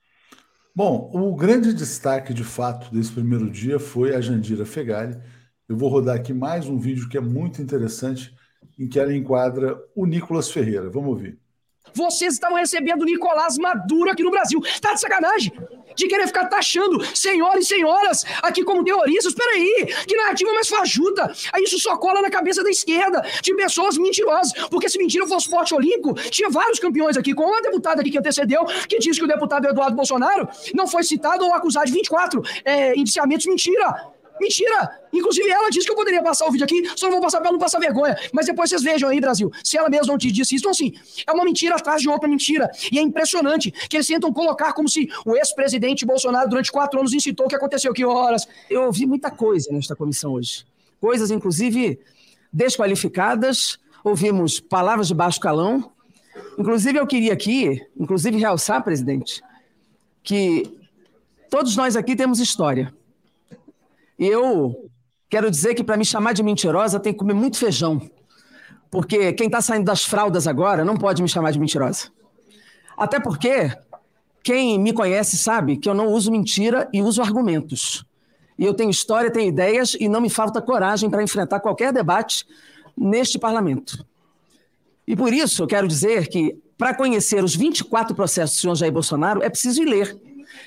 Bom, 0.75 1.09
o 1.13 1.33
grande 1.35 1.73
destaque, 1.73 2.33
de 2.33 2.43
fato, 2.43 2.91
desse 2.93 3.11
primeiro 3.11 3.49
dia 3.49 3.79
foi 3.79 4.13
a 4.13 4.19
Jandira 4.19 4.65
Fegali. 4.65 5.15
Eu 5.69 5.77
vou 5.77 5.87
rodar 5.87 6.17
aqui 6.17 6.33
mais 6.33 6.67
um 6.67 6.77
vídeo 6.77 7.07
que 7.07 7.17
é 7.17 7.21
muito 7.21 7.61
interessante 7.61 8.35
em 8.77 8.87
que 8.87 8.99
ela 8.99 9.13
enquadra 9.13 9.77
o 9.95 10.05
Nicolas 10.05 10.51
Ferreira. 10.51 10.89
Vamos 10.89 11.09
ouvir. 11.09 11.37
Vocês 11.93 12.33
estavam 12.33 12.57
recebendo 12.57 13.05
Nicolás 13.05 13.57
Maduro 13.57 14.09
aqui 14.09 14.23
no 14.23 14.31
Brasil. 14.31 14.59
Tá 14.81 14.93
de 14.93 15.01
sacanagem? 15.01 15.51
De 15.95 16.07
querer 16.07 16.25
ficar 16.25 16.45
taxando 16.45 17.03
senhores 17.15 17.65
e 17.65 17.67
senhoras 17.67 18.25
aqui 18.41 18.63
como 18.63 18.83
terroristas. 18.83 19.35
Peraí, 19.35 19.93
que 20.07 20.15
narrativa 20.15 20.51
mais 20.53 20.67
fajuta. 20.67 21.31
Aí 21.53 21.63
isso 21.63 21.77
só 21.77 21.95
cola 21.97 22.21
na 22.21 22.31
cabeça 22.31 22.63
da 22.63 22.69
esquerda, 22.69 23.23
de 23.43 23.53
pessoas 23.55 23.97
mentirosas. 23.97 24.53
Porque 24.69 24.89
se 24.89 24.97
mentira 24.97 25.27
fosse 25.27 25.45
esporte 25.45 25.75
olímpico, 25.75 26.15
tinha 26.31 26.49
vários 26.49 26.79
campeões 26.79 27.15
aqui, 27.15 27.33
como 27.33 27.55
a 27.55 27.61
deputada 27.61 28.01
aqui 28.01 28.09
que 28.09 28.17
antecedeu, 28.17 28.65
que 28.87 28.97
disse 28.97 29.19
que 29.19 29.25
o 29.25 29.27
deputado 29.27 29.67
Eduardo 29.67 29.95
Bolsonaro 29.95 30.47
não 30.73 30.87
foi 30.87 31.03
citado 31.03 31.45
ou 31.45 31.53
acusado 31.53 31.85
de 31.85 31.91
24 31.91 32.41
é, 32.65 32.97
indiciamentos. 32.97 33.45
Mentira! 33.45 34.13
Mentira! 34.43 34.99
Inclusive, 35.13 35.49
ela 35.49 35.69
disse 35.69 35.85
que 35.85 35.91
eu 35.91 35.95
poderia 35.95 36.21
passar 36.21 36.45
o 36.47 36.51
vídeo 36.51 36.65
aqui, 36.65 36.83
só 36.97 37.05
não 37.05 37.13
vou 37.13 37.21
passar 37.21 37.39
para 37.39 37.51
não 37.51 37.57
passar 37.57 37.79
vergonha. 37.79 38.17
Mas 38.33 38.45
depois 38.45 38.69
vocês 38.69 38.83
vejam 38.83 39.09
aí, 39.09 39.21
Brasil, 39.21 39.49
se 39.63 39.77
ela 39.77 39.89
mesma 39.89 40.07
não 40.07 40.17
te 40.17 40.29
disse 40.31 40.55
isso. 40.55 40.63
Então, 40.63 40.71
assim, 40.71 40.93
é 41.25 41.31
uma 41.31 41.45
mentira 41.45 41.75
atrás 41.75 42.01
de 42.01 42.09
outra 42.09 42.27
mentira. 42.27 42.69
E 42.91 42.99
é 42.99 43.01
impressionante 43.01 43.71
que 43.71 43.95
eles 43.95 44.07
tentam 44.07 44.33
colocar 44.33 44.73
como 44.73 44.89
se 44.89 45.07
o 45.25 45.35
ex-presidente 45.35 46.05
Bolsonaro, 46.05 46.49
durante 46.49 46.71
quatro 46.71 46.99
anos, 46.99 47.13
incitou 47.13 47.45
o 47.45 47.49
que 47.49 47.55
aconteceu. 47.55 47.93
Que 47.93 48.03
horas? 48.03 48.45
Eu 48.69 48.83
ouvi 48.83 49.05
muita 49.05 49.31
coisa 49.31 49.71
nesta 49.71 49.95
comissão 49.95 50.33
hoje. 50.33 50.65
Coisas, 50.99 51.31
inclusive, 51.31 51.99
desqualificadas. 52.51 53.79
Ouvimos 54.03 54.59
palavras 54.59 55.07
de 55.07 55.13
baixo 55.13 55.39
calão. 55.39 55.89
Inclusive, 56.57 56.99
eu 56.99 57.07
queria 57.07 57.31
aqui, 57.31 57.81
inclusive, 57.97 58.37
realçar, 58.37 58.83
presidente, 58.83 59.41
que 60.21 60.77
todos 61.49 61.77
nós 61.77 61.95
aqui 61.95 62.13
temos 62.13 62.39
história. 62.39 62.93
Eu 64.17 64.89
quero 65.29 65.49
dizer 65.49 65.73
que 65.73 65.83
para 65.83 65.97
me 65.97 66.05
chamar 66.05 66.33
de 66.33 66.43
mentirosa 66.43 66.99
tem 66.99 67.13
que 67.13 67.19
comer 67.19 67.33
muito 67.33 67.57
feijão. 67.57 68.01
Porque 68.91 69.33
quem 69.33 69.47
está 69.47 69.61
saindo 69.61 69.85
das 69.85 70.05
fraldas 70.05 70.47
agora 70.47 70.85
não 70.85 70.95
pode 70.95 71.21
me 71.21 71.27
chamar 71.27 71.51
de 71.51 71.59
mentirosa. 71.59 72.09
Até 72.95 73.19
porque 73.19 73.71
quem 74.43 74.77
me 74.77 74.93
conhece 74.93 75.37
sabe 75.37 75.77
que 75.77 75.89
eu 75.89 75.95
não 75.95 76.09
uso 76.09 76.31
mentira 76.31 76.87
e 76.93 77.01
uso 77.01 77.21
argumentos. 77.21 78.05
E 78.59 78.65
eu 78.65 78.73
tenho 78.73 78.91
história, 78.91 79.31
tenho 79.31 79.49
ideias 79.49 79.95
e 79.99 80.07
não 80.07 80.21
me 80.21 80.29
falta 80.29 80.61
coragem 80.61 81.09
para 81.09 81.23
enfrentar 81.23 81.59
qualquer 81.59 81.91
debate 81.91 82.45
neste 82.95 83.39
parlamento. 83.39 84.05
E 85.07 85.15
por 85.15 85.33
isso 85.33 85.63
eu 85.63 85.67
quero 85.67 85.87
dizer 85.87 86.27
que, 86.27 86.55
para 86.77 86.93
conhecer 86.93 87.43
os 87.43 87.55
24 87.55 88.15
processos 88.15 88.57
do 88.57 88.61
senhor 88.61 88.75
Jair 88.75 88.91
Bolsonaro, 88.93 89.41
é 89.41 89.49
preciso 89.49 89.81
ir 89.81 89.85
ler. 89.85 90.21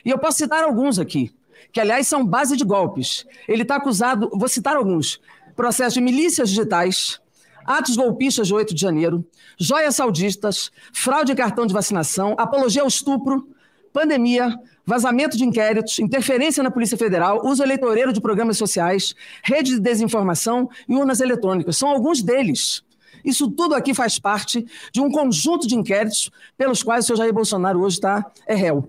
E 0.05 0.11
eu 0.11 0.19
posso 0.19 0.39
citar 0.39 0.65
alguns 0.65 0.99
aqui 0.99 1.36
que 1.73 1.81
aliás 1.81 2.07
são 2.07 2.25
base 2.25 2.57
de 2.57 2.65
golpes. 2.65 3.27
Ele 3.47 3.63
está 3.63 3.77
acusado, 3.77 4.31
vou 4.33 4.49
citar 4.49 4.77
alguns: 4.77 5.21
processo 5.55 5.95
de 5.95 6.01
milícias 6.01 6.51
digitais, 6.51 7.21
atos 7.65 7.97
golpistas 7.97 8.47
de 8.47 8.55
8 8.55 8.75
de 8.75 8.81
janeiro, 8.81 9.27
joias 9.59 9.97
saudistas, 9.97 10.71
fraude 10.93 11.33
em 11.33 11.37
cartão 11.37 11.67
de 11.67 11.75
vacinação, 11.75 12.35
apologia 12.39 12.83
ao 12.83 12.89
estupro, 12.89 13.49
pandemia, 13.93 14.55
vazamento 14.85 15.37
de 15.37 15.45
inquéritos, 15.45 15.99
interferência 15.99 16.63
na 16.63 16.71
Polícia 16.71 16.97
Federal, 16.97 17.45
uso 17.45 17.63
eleitoreiro 17.63 18.13
de 18.13 18.21
programas 18.21 18.57
sociais, 18.57 19.15
rede 19.43 19.73
de 19.73 19.81
desinformação 19.81 20.69
e 20.89 20.95
urnas 20.95 21.21
eletrônicas. 21.21 21.77
São 21.77 21.89
alguns 21.89 22.23
deles. 22.23 22.85
Isso 23.25 23.51
tudo 23.51 23.75
aqui 23.75 23.93
faz 23.93 24.19
parte 24.19 24.65
de 24.93 25.01
um 25.01 25.11
conjunto 25.11 25.67
de 25.67 25.75
inquéritos 25.75 26.31
pelos 26.57 26.83
quais 26.83 27.05
o 27.05 27.07
senhor 27.09 27.17
Jair 27.17 27.33
Bolsonaro 27.33 27.81
hoje 27.81 27.97
está 27.97 28.31
é 28.47 28.55
réu. 28.55 28.89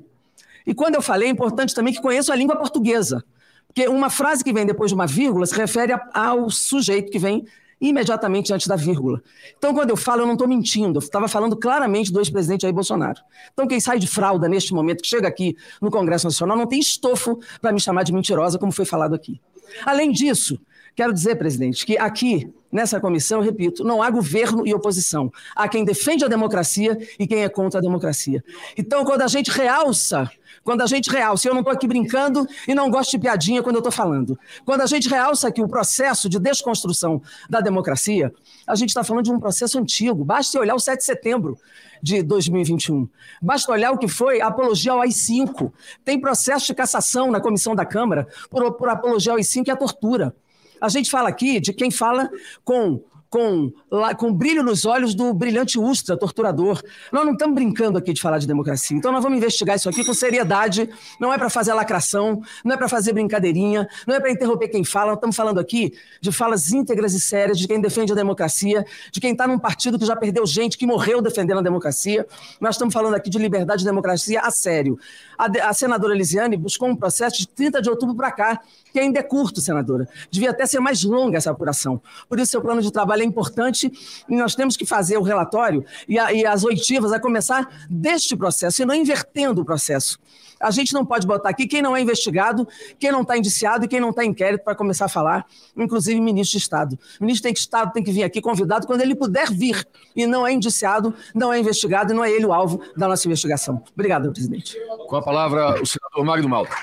E 0.68 0.76
quando 0.76 0.96
eu 0.96 1.02
falei, 1.02 1.30
é 1.30 1.32
importante 1.32 1.74
também 1.74 1.94
que 1.94 2.02
conheçam 2.02 2.36
a 2.36 2.38
língua 2.38 2.58
portuguesa. 2.58 3.24
Porque 3.68 3.88
uma 3.88 4.10
frase 4.10 4.44
que 4.44 4.52
vem 4.52 4.66
depois 4.66 4.92
de 4.92 4.96
uma 4.96 5.08
vírgula 5.08 5.46
se 5.46 5.56
refere 5.56 5.94
ao 6.14 6.50
sujeito 6.50 7.10
que 7.10 7.18
vem 7.18 7.46
imediatamente 7.80 8.52
antes 8.52 8.68
da 8.68 8.76
vírgula. 8.76 9.22
Então, 9.58 9.74
quando 9.74 9.92
eu 9.92 9.96
falo, 9.96 10.24
eu 10.24 10.26
não 10.26 10.34
estou 10.34 10.48
mentindo. 10.48 10.98
Eu 10.98 11.04
estava 11.04 11.28
falando 11.28 11.56
claramente 11.56 12.12
do 12.12 12.20
ex-presidente 12.20 12.64
Jair 12.64 12.74
Bolsonaro. 12.74 13.22
Então, 13.54 13.68
quem 13.68 13.80
sai 13.80 13.98
de 13.98 14.08
fralda 14.08 14.50
neste 14.50 14.74
momento, 14.74 15.02
que 15.02 15.08
chega 15.08 15.28
aqui 15.28 15.56
no 15.82 15.90
Congresso 15.90 16.26
Nacional, 16.26 16.58
não 16.58 16.68
tem 16.68 16.80
estofo 16.80 17.40
para 17.62 17.72
me 17.72 17.80
chamar 17.80 18.04
de 18.04 18.12
mentirosa, 18.12 18.60
como 18.60 18.72
foi 18.72 18.84
falado 18.84 19.16
aqui. 19.16 19.40
Além 19.86 20.12
disso, 20.12 20.60
quero 20.96 21.14
dizer, 21.14 21.36
presidente, 21.36 21.86
que 21.86 21.98
aqui 21.98 22.52
nessa 22.72 23.00
comissão, 23.00 23.40
eu 23.40 23.46
repito, 23.46 23.84
não 23.84 24.02
há 24.02 24.10
governo 24.10 24.66
e 24.68 24.74
oposição. 24.74 25.32
Há 25.56 25.68
quem 25.68 25.86
defende 25.86 26.26
a 26.26 26.28
democracia 26.28 26.98
e 27.20 27.28
quem 27.28 27.44
é 27.44 27.50
contra 27.50 27.80
a 27.80 27.82
democracia. 27.82 28.44
Então, 28.76 29.06
quando 29.06 29.22
a 29.22 29.28
gente 29.28 29.52
realça 29.52 30.30
quando 30.68 30.82
a 30.82 30.86
gente 30.86 31.10
realça, 31.10 31.48
eu 31.48 31.54
não 31.54 31.62
estou 31.62 31.74
aqui 31.74 31.88
brincando 31.88 32.46
e 32.68 32.76
não 32.76 32.90
gosto 32.90 33.12
de 33.12 33.20
piadinha 33.20 33.64
quando 33.64 33.78
eu 33.78 33.80
estou 33.80 33.90
falando. 33.90 34.38
Quando 34.66 34.82
a 34.82 34.86
gente 34.86 35.08
realça 35.08 35.48
aqui 35.48 35.62
o 35.62 35.68
processo 35.70 36.28
de 36.28 36.38
desconstrução 36.38 37.22
da 37.50 37.62
democracia, 37.62 38.34
a 38.68 38.76
gente 38.76 38.90
está 38.90 39.02
falando 39.02 39.24
de 39.24 39.32
um 39.32 39.40
processo 39.40 39.80
antigo. 39.80 40.26
Basta 40.26 40.60
olhar 40.60 40.76
o 40.76 40.80
7 40.80 40.98
de 40.98 41.06
setembro 41.06 41.58
de 42.04 42.22
2021. 42.22 43.08
Basta 43.42 43.72
olhar 43.72 43.94
o 43.94 43.98
que 43.98 44.10
foi 44.10 44.42
a 44.42 44.48
apologia 44.48 44.92
ao 44.92 45.00
AI-5. 45.00 45.72
Tem 46.04 46.20
processo 46.20 46.68
de 46.68 46.74
cassação 46.74 47.32
na 47.32 47.40
comissão 47.40 47.74
da 47.74 47.86
Câmara 47.86 48.28
por, 48.50 48.74
por 48.74 48.90
apologia 48.90 49.32
ao 49.32 49.38
AI-5 49.38 49.70
e 49.70 49.72
a 49.72 49.76
tortura. 49.78 50.36
A 50.82 50.90
gente 50.90 51.10
fala 51.10 51.30
aqui 51.30 51.62
de 51.62 51.72
quem 51.72 51.90
fala 51.90 52.30
com 52.66 53.02
com, 53.30 53.72
com 54.18 54.34
brilho 54.34 54.64
nos 54.64 54.86
olhos 54.86 55.14
do 55.14 55.34
brilhante 55.34 55.80
Ustra, 55.80 56.18
torturador. 56.18 56.82
Nós 57.12 57.26
não 57.26 57.34
estamos 57.34 57.56
brincando 57.56 57.98
aqui 57.98 58.14
de 58.14 58.22
falar 58.22 58.38
de 58.38 58.48
democracia. 58.48 58.98
Então 58.98 59.12
nós 59.12 59.22
vamos 59.22 59.38
investigar 59.38 59.76
isso 59.76 59.90
aqui 59.90 60.04
com 60.06 60.14
seriedade. 60.14 60.90
Não 61.20 61.34
é 61.34 61.38
para 61.38 61.50
fazer 61.50 61.74
lacração, 61.74 62.42
não 62.64 62.74
é 62.74 62.78
para 62.78 62.88
fazer 62.88 63.14
brincadeirinha, 63.14 63.88
não 64.06 64.16
é 64.16 64.20
para 64.20 64.32
interromper 64.32 64.70
quem 64.70 64.84
fala. 64.84 65.08
Nós 65.08 65.18
estamos 65.18 65.36
falando 65.36 65.60
aqui 65.60 65.94
de 66.22 66.32
falas 66.32 66.72
íntegras 66.72 67.14
e 67.14 67.20
sérias 67.20 67.58
de 67.60 67.68
quem 67.68 67.82
defende 67.82 68.12
a 68.12 68.16
democracia, 68.16 68.86
de 69.12 69.20
quem 69.20 69.32
está 69.32 69.48
num 69.48 69.60
partido 69.60 70.00
que 70.00 70.06
já 70.06 70.16
perdeu 70.16 70.46
gente, 70.46 70.78
que 70.78 70.86
morreu 70.86 71.22
defendendo 71.22 71.60
a 71.60 71.64
democracia. 71.64 72.26
Nós 72.60 72.76
estamos 72.76 72.94
falando 72.94 73.16
aqui 73.16 73.30
de 73.30 73.38
liberdade 73.38 73.82
e 73.82 73.86
democracia 73.86 74.42
a 74.42 74.52
sério. 74.52 74.98
A, 75.38 75.70
a 75.70 75.74
senadora 75.74 76.14
Elisiane 76.14 76.58
buscou 76.58 76.90
um 76.90 76.96
processo 76.96 77.38
de 77.38 77.48
30 77.48 77.82
de 77.82 77.90
outubro 77.90 78.16
para 78.16 78.32
cá, 78.32 78.62
que 78.92 79.00
ainda 79.00 79.20
é 79.20 79.24
curto, 79.24 79.62
senadora. 79.62 80.08
Devia 80.32 80.52
até 80.52 80.66
ser 80.66 80.80
mais 80.80 81.04
longa 81.04 81.38
essa 81.38 81.52
apuração. 81.52 82.02
Por 82.28 82.40
isso, 82.40 82.52
seu 82.52 82.62
plano 82.62 82.82
de 82.82 82.92
trabalho 82.92 83.22
é 83.22 83.26
importante 83.26 83.92
e 84.28 84.36
nós 84.36 84.56
temos 84.56 84.76
que 84.76 84.86
fazer 84.86 85.18
o 85.18 85.22
relatório 85.22 85.86
e, 86.08 86.18
a, 86.18 86.34
e 86.34 86.46
as 86.46 86.64
oitivas 86.64 87.12
a 87.12 87.20
começar 87.20 87.88
deste 87.90 88.36
processo 88.36 88.82
e 88.82 88.86
não 88.86 88.96
invertendo 88.96 89.62
o 89.62 89.66
processo. 89.66 90.20
A 90.60 90.72
gente 90.72 90.94
não 90.94 91.06
pode 91.06 91.28
botar 91.28 91.50
aqui 91.50 91.68
quem 91.68 91.82
não 91.82 91.96
é 91.96 92.02
investigado, 92.02 92.68
quem 93.00 93.12
não 93.12 93.22
está 93.22 93.38
indiciado 93.38 93.86
e 93.86 93.88
quem 93.88 94.00
não 94.00 94.10
está 94.10 94.24
em 94.24 94.30
inquérito 94.30 94.64
para 94.64 94.76
começar 94.76 95.06
a 95.06 95.10
falar, 95.10 95.46
inclusive 95.76 96.20
ministro 96.22 96.58
de 96.58 96.64
Estado. 96.64 97.00
O 97.20 97.24
ministro 97.24 97.44
tem 97.44 97.54
que, 97.54 97.60
Estado 97.60 97.92
tem 97.92 98.04
que 98.04 98.12
vir 98.12 98.24
aqui 98.24 98.40
convidado 98.40 98.86
quando 98.86 99.02
ele 99.02 99.16
puder 99.16 99.50
vir 99.52 99.88
e 100.16 100.28
não 100.28 100.46
é 100.46 100.54
indiciado, 100.54 101.14
não 101.34 101.52
é 101.52 101.60
investigado 101.60 102.14
e 102.14 102.16
não 102.16 102.24
é 102.24 102.32
ele 102.32 102.46
o 102.46 102.54
alvo 102.54 102.82
da 102.96 103.08
nossa 103.08 103.28
investigação. 103.28 103.84
Obrigado, 103.94 104.32
presidente. 104.32 104.78
Com 105.08 105.16
a 105.16 105.22
palavra, 105.22 105.82
o 105.82 105.86
senador 105.86 106.24
Magno 106.24 106.48
Malta. 106.48 106.76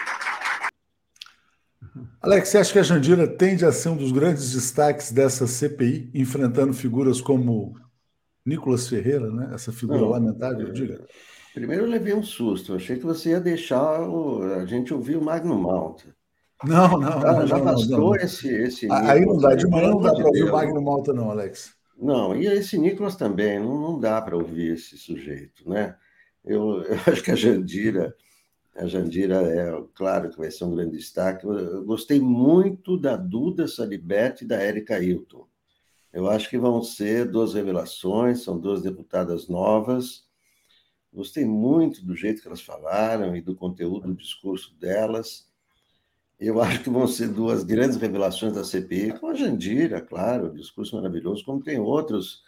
Alex, 2.20 2.48
você 2.48 2.58
acha 2.58 2.72
que 2.72 2.78
a 2.78 2.82
Jandira 2.82 3.28
tende 3.28 3.64
a 3.64 3.70
ser 3.70 3.90
um 3.90 3.96
dos 3.96 4.10
grandes 4.10 4.52
destaques 4.52 5.12
dessa 5.12 5.46
CPI, 5.46 6.10
enfrentando 6.14 6.72
figuras 6.72 7.20
como 7.20 7.76
Nicolas 8.44 8.88
Ferreira, 8.88 9.30
né? 9.30 9.50
essa 9.54 9.72
figura 9.72 10.00
Não, 10.00 10.08
lamentável, 10.08 10.72
diga? 10.72 11.04
Primeiro 11.54 11.84
eu 11.84 11.88
levei 11.88 12.12
um 12.12 12.22
susto, 12.22 12.72
eu 12.72 12.76
achei 12.76 12.96
que 12.96 13.04
você 13.04 13.30
ia 13.30 13.40
deixar 13.40 14.02
o... 14.08 14.42
a 14.42 14.66
gente 14.66 14.92
ouvir 14.92 15.16
o 15.16 15.22
Magno 15.22 15.56
Malta. 15.58 16.14
Não, 16.64 16.98
não, 16.98 17.20
já, 17.20 17.32
não, 17.32 17.46
já 17.46 17.58
não, 17.58 17.64
bastou 17.64 17.98
não, 17.98 18.16
esse, 18.16 18.48
esse. 18.48 18.90
Aí 18.90 19.24
não 19.24 19.38
dá, 19.38 19.54
de 19.54 19.66
manhã 19.66 19.90
não 19.90 20.00
dá 20.00 20.12
para 20.12 20.26
ouvir 20.26 20.44
o 20.44 20.52
Magno 20.52 20.82
Malta, 20.82 21.12
não, 21.12 21.30
Alex. 21.30 21.74
Não, 21.96 22.34
e 22.34 22.46
esse 22.46 22.76
Nicolas 22.76 23.16
também, 23.16 23.60
não, 23.60 23.80
não 23.80 24.00
dá 24.00 24.20
para 24.20 24.36
ouvir 24.36 24.74
esse 24.74 24.98
sujeito, 24.98 25.68
né? 25.68 25.94
Eu, 26.44 26.82
eu 26.82 26.98
acho 27.06 27.22
que 27.22 27.30
a 27.30 27.36
Jandira 27.36 28.14
a 28.76 28.86
Jandira 28.86 29.36
é, 29.42 29.84
claro 29.94 30.30
que 30.30 30.38
vai 30.38 30.50
ser 30.50 30.64
um 30.64 30.74
grande 30.74 30.96
destaque. 30.96 31.46
Eu 31.46 31.84
gostei 31.84 32.20
muito 32.20 32.98
da 32.98 33.16
Duda 33.16 33.68
Salibete 33.68 34.44
e 34.44 34.48
da 34.48 34.56
Érica 34.56 35.00
Hilton. 35.00 35.46
Eu 36.12 36.28
acho 36.28 36.50
que 36.50 36.58
vão 36.58 36.82
ser 36.82 37.30
duas 37.30 37.54
revelações, 37.54 38.42
são 38.42 38.58
duas 38.58 38.82
deputadas 38.82 39.48
novas. 39.48 40.23
Gostei 41.14 41.44
muito 41.44 42.04
do 42.04 42.16
jeito 42.16 42.42
que 42.42 42.48
elas 42.48 42.60
falaram 42.60 43.36
e 43.36 43.40
do 43.40 43.54
conteúdo 43.54 44.08
do 44.08 44.16
discurso 44.16 44.74
delas. 44.80 45.48
Eu 46.40 46.60
acho 46.62 46.82
que 46.82 46.90
vão 46.90 47.06
ser 47.06 47.28
duas 47.28 47.62
grandes 47.62 47.96
revelações 47.96 48.52
da 48.52 48.64
CPI, 48.64 49.18
com 49.20 49.28
a 49.28 49.34
Jandira, 49.34 50.00
claro, 50.00 50.50
um 50.50 50.54
discurso 50.56 50.96
maravilhoso, 50.96 51.44
como 51.44 51.62
tem 51.62 51.78
outros 51.78 52.42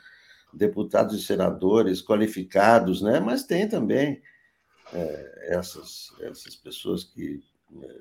deputados 0.53 1.15
e 1.15 1.23
senadores 1.23 2.03
qualificados, 2.03 3.03
né? 3.03 3.21
mas 3.21 3.45
tem 3.45 3.69
também 3.69 4.21
é, 4.93 5.55
essas, 5.55 6.13
essas 6.21 6.57
pessoas 6.57 7.05
que 7.05 7.41
é, 7.83 7.99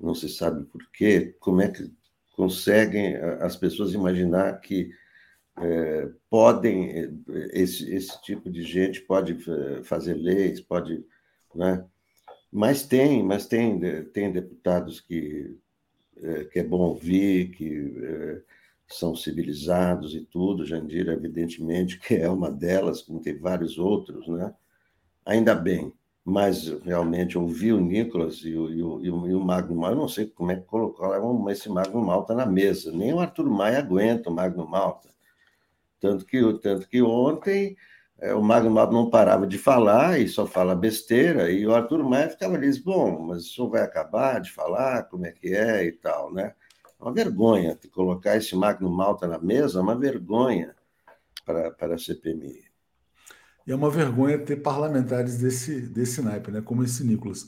não 0.00 0.14
se 0.14 0.28
sabe 0.28 0.64
por 0.64 0.90
quê, 0.90 1.36
como 1.38 1.60
é 1.60 1.68
que 1.68 1.92
conseguem 2.34 3.16
as 3.16 3.56
pessoas 3.56 3.92
imaginar 3.92 4.58
que 4.60 4.90
é, 5.58 6.08
podem, 6.30 6.90
é, 6.90 7.10
esse, 7.52 7.92
esse 7.94 8.20
tipo 8.22 8.50
de 8.50 8.62
gente 8.62 9.00
pode 9.02 9.38
é, 9.50 9.82
fazer 9.82 10.14
leis, 10.14 10.60
pode. 10.60 11.04
Né? 11.54 11.84
Mas 12.50 12.84
tem, 12.86 13.22
mas 13.22 13.46
tem, 13.46 13.80
tem 14.06 14.32
deputados 14.32 15.00
que, 15.00 15.56
é, 16.16 16.44
que 16.44 16.58
é 16.58 16.64
bom 16.64 16.80
ouvir, 16.80 17.50
que 17.50 18.42
são 18.88 19.16
civilizados 19.16 20.14
e 20.14 20.20
tudo. 20.20 20.66
Jandira, 20.66 21.12
evidentemente, 21.12 21.98
que 21.98 22.14
é 22.16 22.28
uma 22.28 22.50
delas, 22.50 23.02
como 23.02 23.20
tem 23.20 23.36
vários 23.36 23.78
outros, 23.78 24.28
né? 24.28 24.54
Ainda 25.24 25.54
bem 25.54 25.92
mas 26.24 26.68
realmente 26.84 27.36
ouvi 27.36 27.72
o 27.72 27.80
Nicolas 27.80 28.36
e 28.44 28.54
o, 28.54 28.70
e 28.70 28.82
o, 28.82 29.26
e 29.26 29.34
o, 29.34 29.40
Magno 29.40 29.74
Malta, 29.74 29.96
eu 29.96 30.00
não 30.00 30.08
sei 30.08 30.26
como 30.26 30.52
é 30.52 30.56
que 30.56 30.62
colocaram 30.62 31.50
esse 31.50 31.68
Magno 31.68 32.00
Malta 32.00 32.34
na 32.34 32.46
mesa, 32.46 32.92
nem 32.92 33.12
o 33.12 33.18
Arthur 33.18 33.50
Maia 33.50 33.78
aguenta 33.78 34.30
o 34.30 34.32
Magno 34.32 34.66
Malta. 34.66 35.11
Tanto 36.02 36.26
que, 36.26 36.40
tanto 36.58 36.88
que 36.88 37.00
ontem 37.00 37.76
é, 38.18 38.34
o 38.34 38.42
Magno 38.42 38.72
Malta 38.72 38.92
não 38.92 39.08
parava 39.08 39.46
de 39.46 39.56
falar 39.56 40.18
e 40.18 40.26
só 40.26 40.44
fala 40.44 40.74
besteira, 40.74 41.48
e 41.48 41.64
o 41.64 41.72
Arthur 41.72 42.02
Maia 42.02 42.28
ficava 42.28 42.56
ali, 42.56 42.76
bom, 42.80 43.20
mas 43.20 43.44
isso 43.44 43.70
vai 43.70 43.82
acabar 43.82 44.40
de 44.40 44.50
falar, 44.50 45.04
como 45.04 45.26
é 45.26 45.30
que 45.30 45.54
é 45.54 45.84
e 45.86 45.92
tal, 45.92 46.32
né? 46.34 46.54
É 47.00 47.04
uma 47.04 47.12
vergonha 47.12 47.78
colocar 47.92 48.36
esse 48.36 48.56
Magno 48.56 48.90
Malta 48.90 49.28
na 49.28 49.38
mesa, 49.38 49.78
é 49.78 49.82
uma 49.82 49.96
vergonha 49.96 50.74
para, 51.46 51.70
para 51.70 51.94
a 51.94 51.98
CPMI. 51.98 52.64
E 53.64 53.70
é 53.70 53.76
uma 53.76 53.90
vergonha 53.90 54.38
ter 54.38 54.56
parlamentares 54.56 55.38
desse, 55.38 55.82
desse 55.82 56.20
naipe, 56.20 56.50
né? 56.50 56.60
como 56.60 56.82
esse 56.82 57.04
Nicolas. 57.04 57.46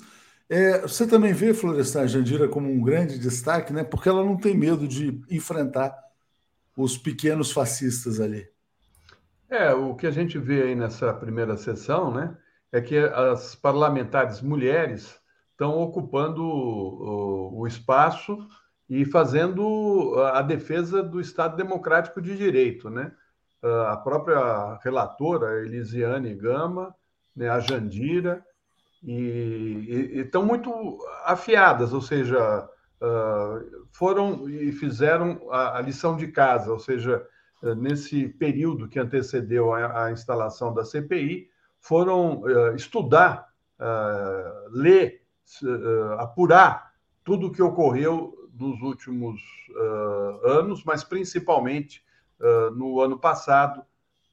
É, 0.48 0.80
você 0.82 1.08
também 1.08 1.32
vê 1.32 1.52
Florestan 1.52 2.06
Jandira 2.06 2.46
como 2.48 2.70
um 2.70 2.80
grande 2.80 3.18
destaque, 3.18 3.72
né? 3.72 3.82
porque 3.82 4.08
ela 4.08 4.24
não 4.24 4.36
tem 4.36 4.56
medo 4.56 4.86
de 4.86 5.20
enfrentar 5.28 6.04
os 6.76 6.98
pequenos 6.98 7.52
fascistas 7.52 8.20
ali. 8.20 8.48
É, 9.48 9.72
o 9.72 9.94
que 9.94 10.06
a 10.06 10.10
gente 10.10 10.38
vê 10.38 10.62
aí 10.62 10.74
nessa 10.74 11.12
primeira 11.12 11.56
sessão, 11.56 12.12
né, 12.12 12.36
é 12.72 12.80
que 12.80 12.98
as 12.98 13.54
parlamentares 13.54 14.40
mulheres 14.40 15.20
estão 15.52 15.78
ocupando 15.78 16.42
o, 16.42 17.60
o 17.60 17.66
espaço 17.66 18.36
e 18.88 19.04
fazendo 19.04 20.14
a 20.32 20.42
defesa 20.42 21.02
do 21.02 21.20
Estado 21.20 21.56
Democrático 21.56 22.20
de 22.20 22.36
Direito, 22.36 22.90
né? 22.90 23.12
Ah, 23.64 23.92
a 23.92 23.96
própria 23.96 24.78
relatora, 24.82 25.64
Elisiane 25.64 26.34
Gama, 26.34 26.94
né, 27.34 27.48
a 27.48 27.60
Jandira, 27.60 28.44
e 29.02 30.20
estão 30.20 30.44
muito 30.44 30.98
afiadas, 31.24 31.92
ou 31.92 32.00
seja, 32.00 32.68
uh, 33.00 33.83
foram 33.94 34.48
e 34.48 34.72
fizeram 34.72 35.40
a, 35.52 35.78
a, 35.78 35.80
lição 35.80 36.16
de 36.16 36.26
casa, 36.26 36.72
ou 36.72 36.80
seja, 36.80 37.24
uh, 37.62 37.76
nesse 37.76 38.28
período 38.28 38.88
que 38.88 38.98
antecedeu 38.98 39.72
a, 39.72 40.06
a 40.06 40.12
instalação 40.12 40.74
da 40.74 40.84
CPI, 40.84 41.48
foram 41.78 42.40
uh, 42.40 42.74
estudar, 42.74 43.52
ler, 44.70 45.22
apurar 46.18 46.92
tudo 47.22 47.48
o 47.48 47.52
que 47.52 47.62
ocorreu 47.62 48.48
nos 48.54 48.80
últimos 48.80 49.40
anos, 50.44 50.82
mas 50.84 51.02
principalmente 51.02 52.02
no 52.76 53.00
ano 53.00 53.18
passado, 53.18 53.84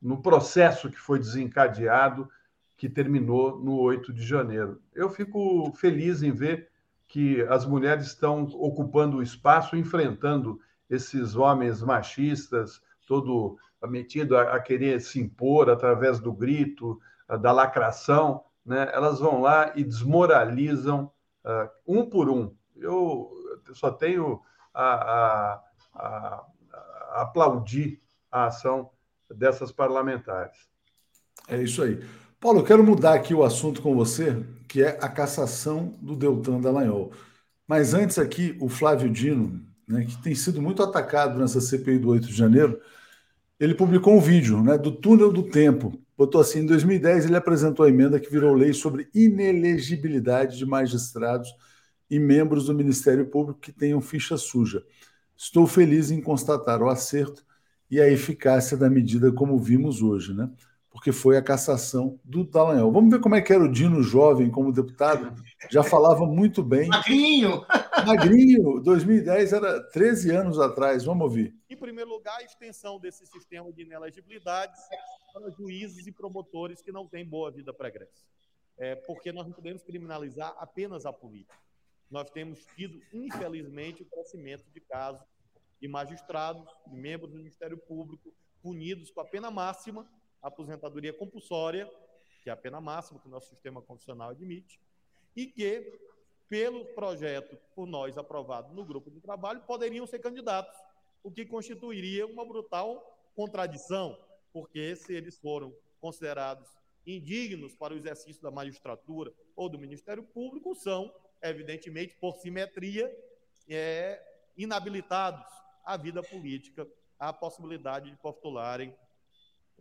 no 0.02 0.22
processo 0.22 0.90
que 0.90 1.00
foi 1.00 1.20
desencadeado, 1.20 2.30
que 2.78 2.88
terminou 2.88 3.60
no 3.60 3.80
8 3.80 4.14
de 4.14 4.24
janeiro. 4.24 4.80
Eu 4.94 5.10
fico 5.10 5.74
feliz 5.76 6.24
em 6.24 6.32
ver 6.32 6.71
que 7.12 7.42
as 7.50 7.66
mulheres 7.66 8.08
estão 8.08 8.44
ocupando 8.44 9.18
o 9.18 9.22
espaço, 9.22 9.76
enfrentando 9.76 10.62
esses 10.90 11.36
homens 11.36 11.84
machistas, 11.84 12.82
todo 13.06 13.58
metido 13.84 14.38
a, 14.38 14.56
a 14.56 14.60
querer 14.62 15.02
se 15.02 15.20
impor 15.20 15.70
através 15.70 16.22
do 16.22 16.32
grito, 16.32 17.02
da 17.42 17.52
lacração, 17.52 18.46
né? 18.66 18.90
elas 18.94 19.20
vão 19.20 19.42
lá 19.42 19.74
e 19.76 19.84
desmoralizam 19.84 21.12
uh, 21.44 21.70
um 21.86 22.10
por 22.10 22.30
um. 22.30 22.56
Eu 22.78 23.30
só 23.74 23.92
tenho 23.92 24.42
a, 24.74 24.94
a, 24.94 25.64
a 25.94 26.46
aplaudir 27.24 28.02
a 28.32 28.46
ação 28.46 28.90
dessas 29.30 29.70
parlamentares. 29.70 30.58
É 31.50 31.62
isso 31.62 31.84
aí. 31.84 32.02
Paulo, 32.42 32.62
eu 32.62 32.64
quero 32.64 32.84
mudar 32.84 33.14
aqui 33.14 33.36
o 33.36 33.44
assunto 33.44 33.84
com 33.84 33.96
você, 33.96 34.36
que 34.68 34.82
é 34.82 34.98
a 35.00 35.08
cassação 35.08 35.96
do 36.02 36.16
Deltan 36.16 36.60
Dallagnol. 36.60 37.12
Mas 37.68 37.94
antes 37.94 38.18
aqui, 38.18 38.58
o 38.60 38.68
Flávio 38.68 39.12
Dino 39.12 39.64
né, 39.88 40.06
que 40.06 40.20
tem 40.24 40.34
sido 40.34 40.60
muito 40.60 40.82
atacado 40.82 41.40
nessa 41.40 41.62
CPI 41.62 42.00
do 42.00 42.10
8 42.10 42.26
de 42.26 42.34
janeiro, 42.34 42.82
ele 43.60 43.76
publicou 43.76 44.16
um 44.16 44.20
vídeo 44.20 44.60
né, 44.64 44.76
do 44.76 44.92
túnel 44.92 45.32
do 45.32 45.44
tempo. 45.44 46.02
Botou 46.18 46.42
assim: 46.42 46.62
em 46.62 46.66
2010, 46.66 47.26
ele 47.26 47.36
apresentou 47.36 47.86
a 47.86 47.90
emenda 47.90 48.20
que 48.20 48.32
virou 48.32 48.56
lei 48.56 48.74
sobre 48.74 49.08
inelegibilidade 49.14 50.58
de 50.58 50.66
magistrados 50.66 51.54
e 52.10 52.18
membros 52.18 52.66
do 52.66 52.74
Ministério 52.74 53.28
Público 53.28 53.60
que 53.60 53.72
tenham 53.72 54.02
ficha 54.02 54.36
suja. 54.36 54.84
Estou 55.38 55.68
feliz 55.68 56.10
em 56.10 56.20
constatar 56.20 56.82
o 56.82 56.90
acerto 56.90 57.46
e 57.90 58.02
a 58.02 58.10
eficácia 58.10 58.76
da 58.76 58.90
medida, 58.90 59.32
como 59.32 59.60
vimos 59.60 60.02
hoje, 60.02 60.34
né? 60.34 60.50
Porque 60.92 61.14
foi 61.14 61.38
a 61.38 61.42
cassação 61.42 62.20
do 62.22 62.44
Dallagnol. 62.44 62.92
Vamos 62.92 63.10
ver 63.10 63.22
como 63.22 63.34
é 63.34 63.42
que 63.42 63.54
era 63.54 63.64
o 63.64 63.72
Dino 63.72 64.04
jovem 64.04 64.52
como 64.52 64.74
deputado. 64.74 65.42
Já 65.70 65.82
falava 65.82 66.26
muito 66.26 66.62
bem. 66.62 66.90
Magrinho! 66.90 67.66
Magrinho, 68.06 68.82
2010 68.82 69.54
era 69.54 69.82
13 69.90 70.32
anos 70.32 70.60
atrás. 70.60 71.06
Vamos 71.06 71.24
ouvir. 71.24 71.56
Em 71.70 71.78
primeiro 71.78 72.10
lugar, 72.10 72.38
a 72.38 72.44
extensão 72.44 73.00
desse 73.00 73.26
sistema 73.26 73.72
de 73.72 73.84
inelegibilidade 73.84 74.78
para 75.34 75.50
juízes 75.52 76.06
e 76.06 76.12
promotores 76.12 76.82
que 76.82 76.92
não 76.92 77.08
têm 77.08 77.26
boa 77.26 77.50
vida 77.50 77.74
pregressa. 77.74 78.26
É, 78.78 78.96
porque 78.96 79.32
nós 79.32 79.48
não 79.48 79.54
podemos 79.54 79.82
criminalizar 79.84 80.54
apenas 80.60 81.06
a 81.06 81.14
política. 81.14 81.58
Nós 82.10 82.30
temos 82.30 82.66
tido, 82.76 83.00
infelizmente, 83.14 84.04
o 84.04 84.06
crescimento 84.06 84.66
de 84.74 84.82
casos 84.82 85.26
de 85.80 85.88
magistrados, 85.88 86.68
de 86.86 86.98
membros 86.98 87.32
do 87.32 87.38
Ministério 87.38 87.78
Público, 87.78 88.34
punidos 88.62 89.10
com 89.10 89.22
a 89.22 89.26
pena 89.26 89.50
máxima 89.50 90.06
aposentadoria 90.42 91.14
compulsória, 91.14 91.90
que 92.44 92.50
é 92.50 92.54
a 92.54 92.58
pena 92.58 92.82
máxima 92.82 93.20
que 93.20 93.28
o 93.28 93.32
nosso 93.32 93.50
sistema 93.50 93.82
constitucional 93.82 94.30
admite, 94.30 94.80
e 95.36 95.46
que, 95.46 96.00
pelo 96.50 96.86
projeto 96.94 97.58
por 97.76 97.88
nós 97.88 98.18
aprovado 98.18 98.74
no 98.74 98.84
grupo 98.84 99.10
de 99.10 99.20
trabalho, 99.20 99.62
poderiam 99.62 100.06
ser 100.06 100.20
candidatos, 100.20 100.78
o 101.24 101.32
que 101.32 101.46
constituiria 101.46 102.26
uma 102.26 102.44
brutal 102.44 103.18
contradição, 103.36 104.18
porque 104.52 104.96
se 104.96 105.14
eles 105.14 105.38
foram 105.38 105.74
considerados 106.00 106.68
indignos 107.06 107.76
para 107.76 107.94
o 107.94 107.98
exercício 107.98 108.42
da 108.42 108.52
magistratura 108.52 109.32
ou 109.56 109.70
do 109.70 109.80
Ministério 109.80 110.24
Público, 110.24 110.76
são, 110.76 111.14
evidentemente, 111.42 112.16
por 112.20 112.36
simetria, 112.38 113.16
é, 113.70 114.22
inabilitados 114.58 115.46
à 115.86 115.96
vida 115.96 116.22
política, 116.22 116.88
à 117.18 117.32
possibilidade 117.32 118.10
de 118.10 118.18
postularem 118.18 118.96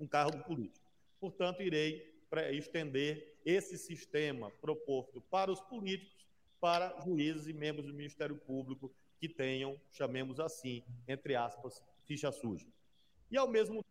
um 0.00 0.06
cargo 0.06 0.42
político. 0.44 0.84
Portanto, 1.20 1.62
irei 1.62 2.10
estender 2.52 3.38
esse 3.44 3.76
sistema 3.76 4.50
proposto 4.60 5.20
para 5.20 5.50
os 5.50 5.60
políticos, 5.60 6.26
para 6.60 6.98
juízes 7.04 7.46
e 7.46 7.52
membros 7.52 7.86
do 7.86 7.94
Ministério 7.94 8.36
Público 8.36 8.92
que 9.18 9.28
tenham, 9.28 9.78
chamemos 9.90 10.40
assim, 10.40 10.82
entre 11.06 11.34
aspas, 11.34 11.82
ficha 12.06 12.32
suja. 12.32 12.66
E 13.30 13.36
ao 13.36 13.48
mesmo 13.48 13.84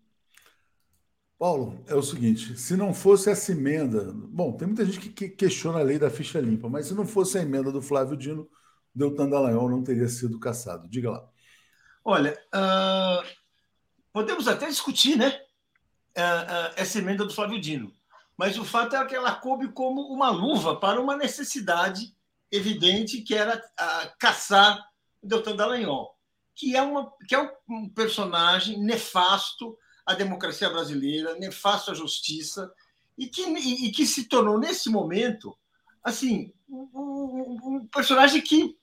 Paulo, 1.37 1.81
é 1.87 1.95
o 1.95 2.03
seguinte: 2.03 2.57
se 2.57 2.75
não 2.75 2.93
fosse 2.93 3.29
essa 3.29 3.53
emenda. 3.53 4.11
Bom, 4.13 4.51
tem 4.57 4.67
muita 4.67 4.85
gente 4.85 4.99
que 5.09 5.29
questiona 5.29 5.79
a 5.79 5.83
lei 5.83 5.97
da 5.97 6.09
ficha 6.09 6.41
limpa, 6.41 6.67
mas 6.67 6.87
se 6.87 6.93
não 6.93 7.05
fosse 7.05 7.37
a 7.37 7.41
emenda 7.41 7.71
do 7.71 7.81
Flávio 7.81 8.17
Dino, 8.17 8.49
Deltan 8.93 9.29
Dallagnol 9.29 9.69
não 9.69 9.81
teria 9.81 10.09
sido 10.09 10.37
caçado. 10.37 10.89
Diga 10.89 11.11
lá. 11.11 11.29
Olha, 12.03 12.37
uh, 12.53 13.25
podemos 14.11 14.49
até 14.49 14.67
discutir, 14.67 15.15
né? 15.15 15.39
Essa 16.75 16.99
emenda 16.99 17.25
do 17.25 17.33
Flávio 17.33 17.59
Dino. 17.59 17.93
Mas 18.37 18.57
o 18.57 18.63
fato 18.63 18.95
é 18.95 19.05
que 19.05 19.15
ela 19.15 19.35
coube 19.35 19.67
como 19.69 20.01
uma 20.13 20.29
luva 20.29 20.79
para 20.79 21.01
uma 21.01 21.17
necessidade 21.17 22.13
evidente, 22.51 23.21
que 23.21 23.35
era 23.35 23.61
caçar 24.17 24.87
o 25.21 25.27
Deltan 25.27 25.55
Dallagnol, 25.55 26.15
que 26.55 26.75
é, 26.75 26.81
uma, 26.81 27.11
que 27.27 27.35
é 27.35 27.51
um 27.69 27.89
personagem 27.89 28.79
nefasto 28.79 29.77
à 30.05 30.13
democracia 30.13 30.69
brasileira, 30.69 31.35
nefasto 31.35 31.91
à 31.91 31.93
justiça, 31.93 32.71
e 33.17 33.27
que, 33.27 33.41
e 33.41 33.91
que 33.91 34.05
se 34.05 34.25
tornou, 34.25 34.57
nesse 34.57 34.89
momento, 34.89 35.55
assim, 36.03 36.53
um, 36.69 37.57
um 37.63 37.87
personagem 37.87 38.41
que 38.41 38.77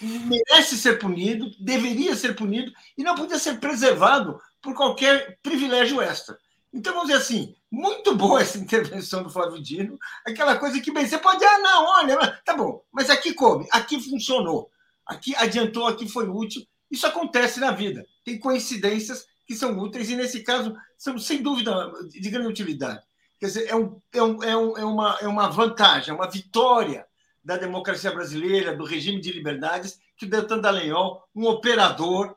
merece 0.00 0.76
ser 0.76 0.98
punido, 0.98 1.50
deveria 1.60 2.14
ser 2.16 2.34
punido, 2.34 2.72
e 2.96 3.02
não 3.02 3.14
podia 3.14 3.38
ser 3.38 3.58
preservado 3.60 4.40
por 4.60 4.74
qualquer 4.74 5.38
privilégio 5.42 6.02
extra. 6.02 6.38
Então, 6.72 6.92
vamos 6.92 7.08
dizer 7.08 7.22
assim, 7.22 7.54
muito 7.70 8.14
boa 8.14 8.40
essa 8.40 8.58
intervenção 8.58 9.22
do 9.22 9.30
Flávio 9.30 9.62
Dino, 9.62 9.98
aquela 10.26 10.56
coisa 10.56 10.80
que, 10.80 10.92
bem, 10.92 11.06
você 11.06 11.18
pode, 11.18 11.44
ah, 11.44 11.58
não, 11.58 11.84
olha, 11.86 12.40
tá 12.44 12.56
bom, 12.56 12.82
mas 12.92 13.08
aqui 13.08 13.32
come, 13.32 13.66
aqui 13.70 14.00
funcionou, 14.00 14.70
aqui 15.06 15.34
adiantou, 15.36 15.86
aqui 15.86 16.08
foi 16.08 16.28
útil. 16.28 16.62
Isso 16.90 17.06
acontece 17.06 17.60
na 17.60 17.70
vida. 17.70 18.06
Tem 18.24 18.38
coincidências 18.38 19.26
que 19.46 19.54
são 19.54 19.78
úteis 19.78 20.10
e, 20.10 20.16
nesse 20.16 20.42
caso, 20.42 20.74
são 20.96 21.18
sem 21.18 21.42
dúvida 21.42 21.90
de 22.08 22.30
grande 22.30 22.48
utilidade. 22.48 23.02
Quer 23.38 23.46
dizer, 23.46 23.68
é, 23.68 23.76
um, 23.76 24.00
é, 24.12 24.22
um, 24.22 24.42
é, 24.42 24.50
é, 24.50 24.84
uma, 24.84 25.18
é 25.22 25.28
uma 25.28 25.48
vantagem, 25.48 26.10
é 26.10 26.14
uma 26.14 26.30
vitória 26.30 27.06
da 27.42 27.56
democracia 27.56 28.10
brasileira, 28.10 28.76
do 28.76 28.84
regime 28.84 29.20
de 29.20 29.32
liberdades, 29.32 29.98
que 30.16 30.26
o 30.26 30.28
Deltan 30.28 30.58
Dallagnol, 30.58 31.22
um 31.34 31.46
operador 31.46 32.36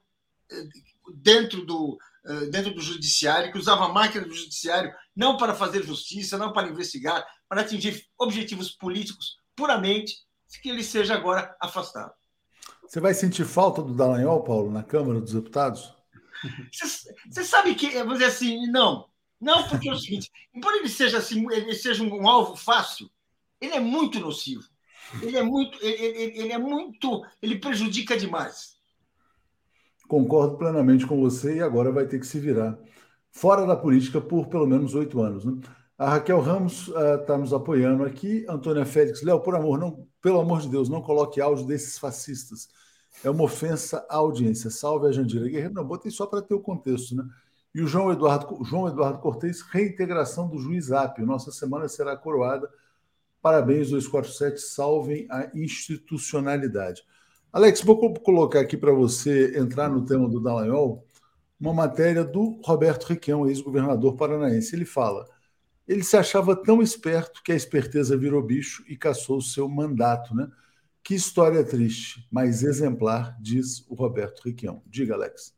eh, 0.50 0.64
dentro 1.16 1.66
do, 1.66 1.98
dentro 2.52 2.74
do 2.74 2.82
judiciário, 2.82 3.52
que 3.52 3.58
usava 3.58 3.86
a 3.86 3.90
máquina 3.90 4.26
do 4.26 4.34
judiciário 4.34 4.94
não 5.16 5.38
para 5.38 5.56
fazer 5.56 5.84
justiça, 5.84 6.38
não 6.38 6.54
para 6.54 6.70
investigar, 6.70 7.26
para 7.50 7.62
atingir 7.62 8.06
objetivos 8.18 8.72
políticos 8.72 9.38
puramente, 9.56 10.16
que 10.62 10.70
ele 10.70 10.84
seja 10.84 11.16
agora 11.16 11.56
afastado. 11.62 12.14
Você 12.84 13.00
vai 13.00 13.14
sentir 13.14 13.46
falta 13.46 13.82
do 13.82 13.94
Dallagnol, 13.94 14.44
Paulo, 14.44 14.72
na 14.72 14.84
Câmara 14.84 15.22
dos 15.22 15.34
Deputados? 15.34 15.94
Você, 16.72 17.14
você 17.30 17.44
sabe 17.44 17.76
que, 17.76 18.04
vou 18.04 18.14
dizer 18.14 18.26
assim, 18.26 18.68
não. 18.68 19.08
Não, 19.40 19.68
porque 19.68 19.90
é 19.90 19.94
o 19.94 19.98
seguinte, 19.98 20.30
embora 20.54 20.78
ele 20.78 20.90
seja 20.90 21.18
assim, 21.18 21.46
ele 21.52 21.74
seja 21.74 22.04
um, 22.04 22.14
um 22.14 22.28
alvo 22.28 22.56
fácil, 22.56 23.10
ele 23.60 23.74
é 23.74 23.80
muito 23.80 24.20
nocivo. 24.20 24.64
Ele 25.22 25.36
é 25.36 25.44
muito, 25.44 25.78
ele, 25.82 26.40
ele 26.40 26.54
é 26.54 26.58
muito, 26.58 27.26
ele 27.42 27.60
prejudica 27.60 28.16
demais. 28.18 28.71
Concordo 30.12 30.58
plenamente 30.58 31.08
com 31.08 31.22
você 31.22 31.56
e 31.56 31.62
agora 31.62 31.90
vai 31.90 32.06
ter 32.06 32.20
que 32.20 32.28
se 32.28 32.38
virar 32.38 32.78
fora 33.32 33.66
da 33.66 33.78
política 33.78 34.20
por 34.20 34.48
pelo 34.48 34.68
menos 34.68 34.94
oito 34.94 35.22
anos. 35.22 35.46
Né? 35.46 35.62
A 35.98 36.10
Raquel 36.10 36.42
Ramos 36.42 36.90
está 37.22 37.36
uh, 37.36 37.38
nos 37.38 37.54
apoiando 37.54 38.04
aqui. 38.04 38.46
Antônia 38.50 38.86
Félix, 38.86 39.22
Léo, 39.24 39.40
por 39.40 39.56
amor, 39.56 39.80
não, 39.80 40.06
pelo 40.22 40.42
amor 40.42 40.60
de 40.60 40.68
Deus, 40.68 40.90
não 40.90 41.02
coloque 41.02 41.40
áudio 41.40 41.66
desses 41.66 41.98
fascistas. 41.98 42.68
É 43.24 43.30
uma 43.30 43.46
ofensa 43.46 44.06
à 44.10 44.18
audiência. 44.18 44.70
Salve 44.70 45.08
a 45.08 45.14
Jandira 45.14 45.48
Guerreiro. 45.48 45.76
Não, 45.76 45.86
botei 45.86 46.12
só 46.12 46.26
para 46.26 46.42
ter 46.42 46.56
o 46.56 46.60
contexto, 46.60 47.16
né? 47.16 47.24
E 47.74 47.82
o 47.82 47.88
João 47.88 48.12
Eduardo, 48.12 48.62
João 48.66 48.90
Eduardo 48.90 49.20
Cortez, 49.20 49.62
reintegração 49.62 50.50
do 50.50 50.58
juiz 50.60 50.92
Apio. 50.92 51.26
Nossa 51.26 51.54
semana 51.54 51.88
será 51.88 52.18
coroada. 52.18 52.70
Parabéns, 53.42 53.92
247, 53.92 54.60
salvem 54.60 55.26
a 55.32 55.50
institucionalidade. 55.54 57.02
Alex, 57.54 57.82
vou 57.82 58.14
colocar 58.14 58.62
aqui 58.62 58.78
para 58.78 58.94
você 58.94 59.60
entrar 59.60 59.90
no 59.90 60.06
tema 60.06 60.30
do 60.30 60.40
Dallagnol 60.40 61.06
uma 61.60 61.74
matéria 61.74 62.24
do 62.24 62.62
Roberto 62.64 63.04
Requião, 63.06 63.46
ex-governador 63.46 64.16
paranaense. 64.16 64.74
Ele 64.74 64.86
fala: 64.86 65.26
ele 65.86 66.02
se 66.02 66.16
achava 66.16 66.56
tão 66.56 66.82
esperto 66.82 67.44
que 67.44 67.52
a 67.52 67.56
esperteza 67.56 68.16
virou 68.16 68.42
bicho 68.42 68.86
e 68.88 68.96
caçou 68.96 69.38
o 69.38 69.42
seu 69.42 69.68
mandato, 69.68 70.34
né? 70.34 70.50
Que 71.04 71.14
história 71.14 71.62
triste, 71.64 72.26
mas 72.32 72.64
exemplar, 72.64 73.38
diz 73.42 73.86
o 73.90 73.96
Roberto 73.96 74.42
Requião. 74.46 74.82
Diga, 74.86 75.16
Alex. 75.16 75.54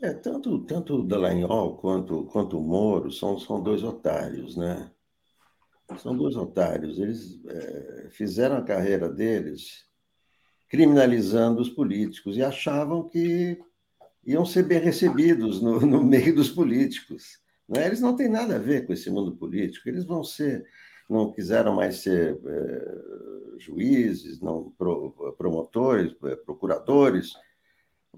É, 0.00 0.12
tanto, 0.12 0.60
tanto 0.66 1.00
o 1.00 1.02
Dallagnol 1.02 1.78
quanto, 1.78 2.24
quanto 2.26 2.58
o 2.58 2.62
Moro 2.62 3.10
são, 3.10 3.38
são 3.40 3.60
dois 3.60 3.82
otários, 3.82 4.56
né? 4.56 4.88
São 5.98 6.16
dois 6.16 6.36
otários. 6.36 6.98
Eles 6.98 7.44
é, 7.46 8.08
fizeram 8.10 8.58
a 8.58 8.62
carreira 8.62 9.08
deles 9.08 9.85
criminalizando 10.68 11.60
os 11.60 11.68
políticos 11.68 12.36
e 12.36 12.42
achavam 12.42 13.08
que 13.08 13.58
iam 14.24 14.44
ser 14.44 14.64
bem 14.64 14.80
recebidos 14.80 15.62
no, 15.62 15.80
no 15.80 16.02
meio 16.02 16.34
dos 16.34 16.50
políticos. 16.50 17.40
Né? 17.68 17.86
Eles 17.86 18.00
não 18.00 18.16
têm 18.16 18.28
nada 18.28 18.56
a 18.56 18.60
ver 18.60 18.86
com 18.86 18.92
esse 18.92 19.10
mundo 19.10 19.36
político, 19.36 19.88
eles 19.88 20.04
vão 20.04 20.24
ser, 20.24 20.66
não 21.08 21.32
quiseram 21.32 21.74
mais 21.74 21.96
ser 21.98 22.38
é, 22.44 23.58
juízes, 23.58 24.40
não 24.40 24.72
pro, 24.76 25.34
promotores, 25.38 26.14
é, 26.24 26.36
procuradores, 26.36 27.32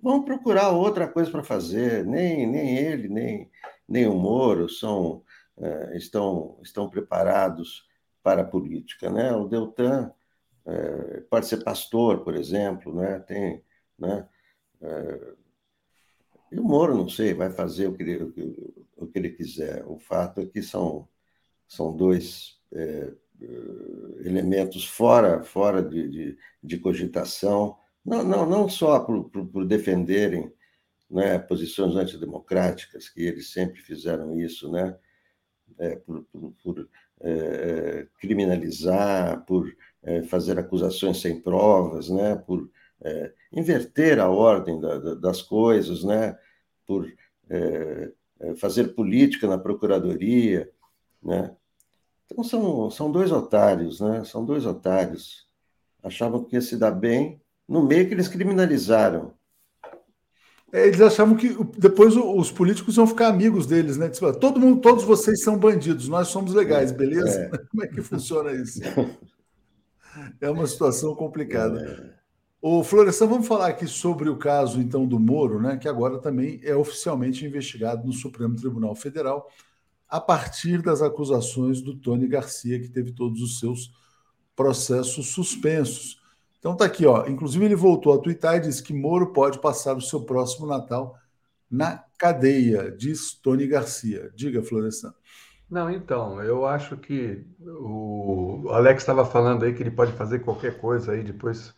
vão 0.00 0.24
procurar 0.24 0.70
outra 0.70 1.06
coisa 1.06 1.30
para 1.30 1.42
fazer. 1.42 2.04
Nem, 2.04 2.46
nem 2.46 2.78
ele, 2.78 3.08
nem, 3.08 3.50
nem 3.88 4.06
o 4.06 4.14
Moro 4.14 4.68
são, 4.68 5.22
é, 5.58 5.96
estão, 5.96 6.58
estão 6.62 6.88
preparados 6.88 7.86
para 8.22 8.42
a 8.42 8.46
política. 8.46 9.10
Né? 9.10 9.32
O 9.32 9.46
Deltan 9.46 10.12
é, 10.68 11.20
pode 11.30 11.46
ser 11.46 11.64
pastor, 11.64 12.22
por 12.22 12.34
exemplo, 12.34 12.94
né? 12.94 13.18
Tem, 13.20 13.64
né? 13.98 14.28
É, 14.82 15.34
e 16.52 16.58
o 16.60 16.64
Moro, 16.64 16.94
não 16.96 17.08
sei, 17.08 17.34
vai 17.34 17.50
fazer 17.50 17.86
o 17.88 17.94
que 17.94 18.02
ele, 18.02 18.24
o 18.96 19.06
que, 19.06 19.18
ele 19.18 19.30
quiser. 19.30 19.84
O 19.86 19.98
fato 19.98 20.40
é 20.40 20.46
que 20.46 20.62
são, 20.62 21.08
são 21.66 21.94
dois 21.94 22.58
é, 22.72 23.12
elementos 24.24 24.86
fora, 24.86 25.42
fora 25.42 25.82
de, 25.82 26.08
de, 26.08 26.38
de, 26.62 26.78
cogitação 26.78 27.76
não, 28.04 28.24
não, 28.24 28.46
não 28.48 28.68
só 28.68 29.00
por, 29.00 29.28
por, 29.30 29.46
por 29.46 29.66
defenderem 29.66 30.52
né, 31.10 31.38
posições 31.38 31.94
antidemocráticas, 31.96 33.08
que 33.08 33.22
eles 33.22 33.52
sempre 33.52 33.80
fizeram 33.80 34.38
isso, 34.38 34.70
né, 34.70 34.96
é, 35.78 35.96
por, 35.96 36.24
por, 36.24 36.52
por 36.62 36.88
é, 37.20 38.06
criminalizar, 38.18 39.44
por 39.44 39.74
é, 40.02 40.22
fazer 40.22 40.58
acusações 40.58 41.20
sem 41.20 41.40
provas, 41.40 42.08
né, 42.08 42.36
por 42.36 42.68
é, 43.00 43.32
inverter 43.52 44.18
a 44.18 44.28
ordem 44.28 44.80
da, 44.80 44.98
da, 44.98 45.14
das 45.14 45.42
coisas, 45.42 46.04
né, 46.04 46.36
por 46.86 47.10
é, 47.50 48.12
é, 48.40 48.54
fazer 48.56 48.94
política 48.94 49.46
na 49.46 49.58
procuradoria, 49.58 50.70
né. 51.22 51.54
Então 52.26 52.44
são, 52.44 52.90
são 52.90 53.10
dois 53.10 53.32
otários, 53.32 54.00
né, 54.00 54.24
são 54.24 54.44
dois 54.44 54.66
otários. 54.66 55.48
Achavam 56.02 56.44
que 56.44 56.54
ia 56.54 56.60
se 56.60 56.76
dar 56.76 56.92
bem 56.92 57.40
no 57.66 57.82
meio 57.82 58.06
que 58.06 58.14
eles 58.14 58.28
criminalizaram, 58.28 59.34
é, 60.72 60.86
eles 60.86 61.00
achavam 61.00 61.34
que 61.34 61.56
depois 61.78 62.14
os 62.14 62.50
políticos 62.50 62.96
iam 62.96 63.06
ficar 63.06 63.28
amigos 63.28 63.66
deles, 63.66 63.96
né? 63.96 64.10
Todo 64.38 64.60
mundo, 64.60 64.80
todos 64.80 65.02
vocês 65.02 65.42
são 65.42 65.58
bandidos, 65.58 66.08
nós 66.08 66.28
somos 66.28 66.52
legais, 66.52 66.92
beleza? 66.92 67.40
É. 67.40 67.58
Como 67.68 67.82
é 67.82 67.86
que 67.86 68.02
funciona 68.02 68.52
isso? 68.52 68.80
É 70.40 70.50
uma 70.50 70.66
situação 70.66 71.14
complicada. 71.14 72.14
É. 72.14 72.18
O 72.60 72.82
Florestan, 72.82 73.26
vamos 73.26 73.46
falar 73.46 73.68
aqui 73.68 73.86
sobre 73.86 74.28
o 74.28 74.36
caso 74.36 74.80
então 74.80 75.06
do 75.06 75.18
Moro, 75.18 75.60
né? 75.62 75.76
Que 75.76 75.88
agora 75.88 76.18
também 76.18 76.60
é 76.64 76.74
oficialmente 76.74 77.46
investigado 77.46 78.06
no 78.06 78.12
Supremo 78.12 78.56
Tribunal 78.56 78.94
Federal 78.96 79.48
a 80.08 80.20
partir 80.20 80.82
das 80.82 81.02
acusações 81.02 81.80
do 81.80 81.94
Tony 81.94 82.26
Garcia, 82.26 82.80
que 82.80 82.88
teve 82.88 83.12
todos 83.12 83.42
os 83.42 83.60
seus 83.60 83.92
processos 84.56 85.28
suspensos. 85.28 86.20
Então 86.58 86.74
tá 86.74 86.84
aqui, 86.86 87.06
ó. 87.06 87.26
Inclusive 87.26 87.64
ele 87.64 87.76
voltou 87.76 88.12
a 88.12 88.18
twittar 88.18 88.56
e 88.56 88.60
disse 88.60 88.82
que 88.82 88.92
Moro 88.92 89.32
pode 89.32 89.60
passar 89.60 89.96
o 89.96 90.00
seu 90.00 90.22
próximo 90.22 90.66
Natal 90.66 91.16
na 91.70 92.04
cadeia, 92.18 92.90
diz 92.90 93.34
Tony 93.34 93.66
Garcia. 93.66 94.32
Diga, 94.34 94.62
Florestan. 94.62 95.14
Não, 95.70 95.90
então, 95.90 96.42
eu 96.42 96.66
acho 96.66 96.96
que 96.96 97.44
o 97.60 98.68
Alex 98.70 99.02
estava 99.02 99.24
falando 99.24 99.64
aí 99.64 99.74
que 99.74 99.82
ele 99.82 99.90
pode 99.90 100.12
fazer 100.12 100.38
qualquer 100.38 100.78
coisa 100.78 101.12
aí 101.12 101.22
depois 101.22 101.74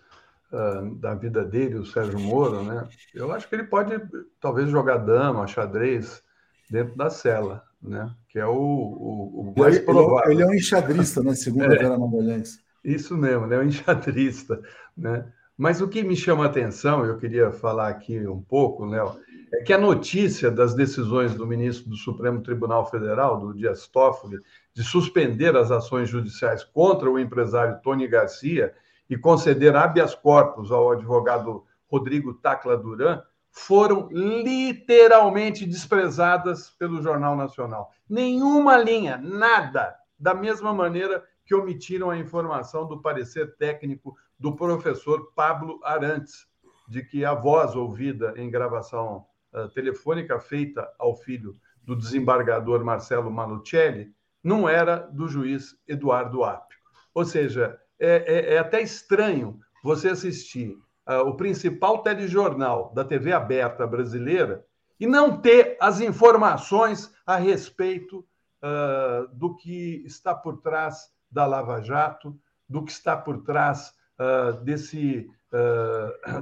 uh, 0.53 0.95
da 0.95 1.15
vida 1.15 1.45
dele, 1.45 1.77
o 1.77 1.85
Sérgio 1.85 2.19
Moro, 2.21 2.63
né? 2.63 2.87
Eu 3.13 3.33
acho 3.33 3.49
que 3.49 3.55
ele 3.57 3.65
pode 3.65 4.01
talvez 4.41 4.71
jogar 4.71 4.99
dama, 4.99 5.47
xadrez 5.49 6.23
dentro 6.71 6.97
da 6.97 7.11
cela, 7.11 7.65
né? 7.83 8.15
Que 8.29 8.39
é 8.39 8.47
o, 8.47 8.53
o, 8.53 9.53
o 9.55 9.55
mais 9.59 9.77
ele, 9.77 9.85
provável. 9.85 10.31
Ele 10.31 10.43
é 10.43 10.47
um 10.47 10.55
enxadrista, 10.55 11.21
né? 11.23 11.35
Segundo 11.35 11.65
é. 11.65 11.77
a 11.77 11.79
Vera 11.79 11.99
Magalhães. 11.99 12.61
Isso 12.85 13.17
mesmo, 13.17 13.49
né? 13.49 13.59
O 13.59 13.65
enxadrista, 13.65 14.63
né? 14.97 15.27
Mas 15.59 15.81
o 15.83 15.89
que 15.89 16.03
me 16.03 16.17
chama 16.17 16.45
a 16.45 16.47
atenção, 16.47 17.05
eu 17.05 17.19
queria 17.19 17.51
falar 17.51 17.89
aqui 17.89 18.27
um 18.27 18.41
pouco, 18.41 18.87
Léo, 18.87 19.19
é 19.53 19.63
que 19.63 19.73
a 19.73 19.79
notícia 19.79 20.51
das 20.51 20.75
decisões 20.75 21.35
do 21.35 21.47
ministro 21.47 21.91
do 21.91 21.97
Supremo 21.97 22.41
Tribunal 22.41 22.89
Federal, 22.89 23.39
do 23.39 23.53
Dias 23.53 23.89
Toffoli, 23.89 24.39
de 24.73 24.85
suspender 24.85 25.57
as 25.57 25.71
ações 25.71 26.09
judiciais 26.09 26.63
contra 26.63 27.11
o 27.11 27.19
empresário 27.19 27.81
Tony 27.83 28.07
Garcia 28.07 28.73
e 29.09 29.17
conceder 29.17 29.75
habeas 29.75 30.15
corpus 30.15 30.71
ao 30.71 30.93
advogado 30.93 31.65
Rodrigo 31.89 32.35
Tacla 32.35 32.77
Duran, 32.77 33.21
foram 33.51 34.09
literalmente 34.13 35.67
desprezadas 35.67 36.71
pelo 36.71 37.03
Jornal 37.03 37.35
Nacional. 37.37 37.91
Nenhuma 38.09 38.77
linha, 38.77 39.19
nada. 39.19 39.97
Da 40.17 40.33
mesma 40.33 40.73
maneira 40.73 41.25
que 41.45 41.55
omitiram 41.55 42.11
a 42.11 42.17
informação 42.17 42.87
do 42.87 43.03
parecer 43.03 43.57
técnico 43.57 44.17
do 44.39 44.55
professor 44.55 45.33
Pablo 45.35 45.81
Arantes, 45.83 46.47
de 46.89 47.03
que 47.03 47.25
a 47.25 47.35
voz 47.35 47.75
ouvida 47.75 48.35
em 48.37 48.49
gravação 48.49 49.27
uh, 49.53 49.69
telefônica 49.71 50.39
feita 50.41 50.89
ao 50.99 51.15
filho 51.15 51.57
do 51.83 51.97
desembargador 51.97 52.85
Marcelo 52.85 53.31
Manuccelli 53.31 54.13
não 54.43 54.69
era 54.69 54.97
do 54.97 55.29
juiz 55.29 55.77
Eduardo 55.87 56.45
Apio. 56.45 56.79
Ou 57.15 57.25
seja, 57.25 57.79
é, 57.99 58.25
é, 58.27 58.55
é 58.55 58.59
até 58.59 58.81
estranho 58.81 59.61
você 59.83 60.09
assistir 60.09 60.79
uh, 61.09 61.27
o 61.27 61.37
principal 61.37 62.03
telejornal 62.03 62.93
da 62.95 63.05
TV 63.05 63.33
aberta 63.33 63.87
brasileira 63.87 64.65
e 64.99 65.07
não 65.07 65.41
ter 65.41 65.77
as 65.81 66.01
informações 66.01 67.13
a 67.27 67.37
respeito 67.37 68.19
uh, 68.63 69.29
do 69.35 69.55
que 69.57 70.03
está 70.07 70.35
por 70.35 70.59
trás 70.59 71.11
da 71.31 71.47
Lava 71.47 71.81
Jato, 71.83 72.39
do 72.69 72.85
que 72.85 72.93
está 72.93 73.17
por 73.17 73.43
trás 73.43 73.93
uh, 74.19 74.53
desse, 74.65 75.29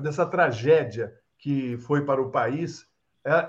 dessa 0.02 0.26
tragédia 0.26 1.14
que 1.38 1.78
foi 1.78 2.04
para 2.04 2.20
o 2.20 2.30
país, 2.30 2.87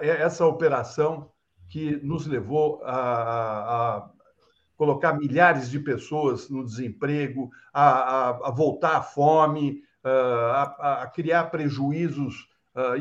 essa 0.01 0.45
operação 0.45 1.32
que 1.67 1.97
nos 2.03 2.25
levou 2.25 2.82
a, 2.84 3.97
a, 3.97 4.09
colocar 4.75 5.13
milhares 5.13 5.69
de 5.69 5.80
pessoas 5.80 6.49
no 6.49 6.65
desemprego, 6.65 7.49
a, 7.73 8.30
a 8.47 8.51
voltar 8.51 8.97
à 8.97 9.01
fome, 9.01 9.84
a, 10.03 11.03
a, 11.03 11.07
criar 11.07 11.45
prejuízos 11.45 12.47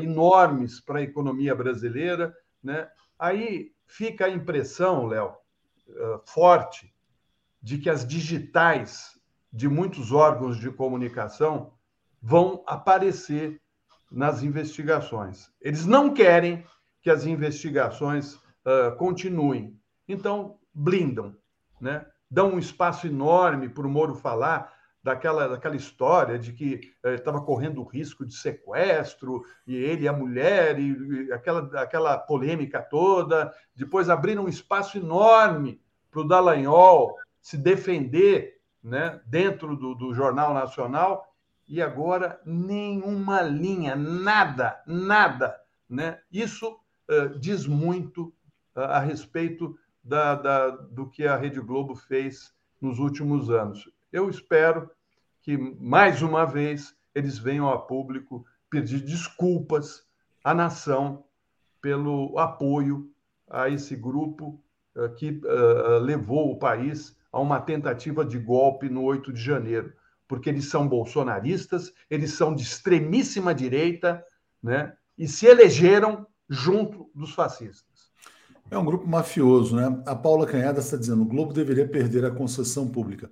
enormes 0.01 0.81
para 0.81 0.99
a 0.99 1.03
economia 1.03 1.55
brasileira. 1.55 2.35
Né? 2.61 2.87
Aí 3.17 3.71
fica 3.87 4.25
a 4.25 4.29
impressão, 4.29 5.07
Léo, 5.07 5.35
forte, 6.25 6.93
de 7.61 7.77
que 7.77 7.89
as 7.89 8.05
digitais 8.05 9.19
de 9.51 9.67
muitos 9.67 10.11
órgãos 10.11 10.57
de 10.59 10.69
comunicação 10.71 11.73
vão 12.21 12.63
aparecer 12.67 13.61
nas 14.11 14.43
investigações. 14.43 15.49
Eles 15.61 15.85
não 15.85 16.13
querem 16.13 16.65
que 17.01 17.09
as 17.09 17.25
investigações 17.25 18.35
uh, 18.35 18.95
continuem. 18.97 19.77
Então, 20.07 20.57
blindam, 20.73 21.35
né? 21.79 22.05
dão 22.29 22.53
um 22.53 22.59
espaço 22.59 23.07
enorme 23.07 23.69
para 23.69 23.85
o 23.85 23.89
Moro 23.89 24.15
falar 24.15 24.73
daquela, 25.03 25.47
daquela 25.47 25.75
história 25.75 26.37
de 26.37 26.51
que 26.51 26.81
estava 27.03 27.37
uh, 27.37 27.45
correndo 27.45 27.83
risco 27.83 28.25
de 28.25 28.33
sequestro, 28.33 29.43
e 29.65 29.75
ele 29.75 30.03
e 30.03 30.07
a 30.07 30.13
mulher, 30.13 30.79
e, 30.79 31.27
e 31.27 31.31
aquela, 31.31 31.81
aquela 31.81 32.17
polêmica 32.17 32.81
toda. 32.81 33.51
Depois 33.75 34.09
abriram 34.09 34.45
um 34.45 34.49
espaço 34.49 34.97
enorme 34.97 35.81
para 36.11 36.21
o 36.21 36.27
Dallagnol 36.27 37.15
se 37.41 37.57
defender 37.57 38.59
né, 38.83 39.21
dentro 39.25 39.75
do, 39.75 39.95
do 39.95 40.13
Jornal 40.13 40.53
Nacional 40.53 41.28
e 41.69 41.83
agora 41.83 42.41
nenhuma 42.43 43.41
linha, 43.43 43.95
nada, 43.95 44.81
nada. 44.87 45.55
Né? 45.87 46.19
Isso 46.31 46.67
uh, 46.67 47.37
diz 47.39 47.67
muito 47.67 48.33
uh, 48.75 48.81
a 48.81 48.99
respeito 48.99 49.77
da, 50.03 50.33
da, 50.33 50.69
do 50.69 51.07
que 51.07 51.27
a 51.27 51.37
Rede 51.37 51.61
Globo 51.61 51.93
fez 51.93 52.51
nos 52.81 52.97
últimos 52.97 53.51
anos. 53.51 53.87
Eu 54.11 54.31
espero 54.31 54.89
que, 55.43 55.55
mais 55.57 56.23
uma 56.23 56.43
vez, 56.43 56.95
eles 57.13 57.37
venham 57.37 57.69
a 57.69 57.77
público 57.77 58.43
pedir 58.67 59.01
desculpas 59.01 60.03
à 60.43 60.55
nação 60.55 61.23
pelo 61.79 62.37
apoio 62.39 63.11
a 63.47 63.69
esse 63.69 63.95
grupo 63.95 64.59
uh, 64.95 65.13
que 65.13 65.39
levou 66.01 66.51
o 66.51 66.57
país 66.57 67.15
a 67.31 67.39
uma 67.39 67.61
tentativa 67.61 68.25
de 68.25 68.39
golpe 68.39 68.89
no 68.89 69.03
8 69.03 69.31
de 69.31 69.39
janeiro, 69.39 69.93
porque 70.29 70.47
eles 70.47 70.65
são 70.65 70.87
bolsonaristas, 70.87 71.91
eles 72.07 72.33
são 72.33 72.53
de 72.53 72.61
extremíssima 72.61 73.53
direita, 73.53 74.23
né? 74.61 74.93
E 75.17 75.27
se 75.27 75.47
elegeram 75.47 76.25
junto 76.47 77.09
dos 77.15 77.33
fascistas. 77.33 78.11
É 78.69 78.77
um 78.77 78.85
grupo 78.85 79.07
mafioso, 79.07 79.75
né? 79.75 80.01
A 80.05 80.15
Paula 80.15 80.45
Canhada 80.45 80.79
está 80.79 80.95
dizendo: 80.95 81.23
o 81.23 81.25
Globo 81.25 81.51
deveria 81.51 81.87
perder 81.87 82.23
a 82.23 82.31
concessão 82.31 82.87
pública. 82.87 83.29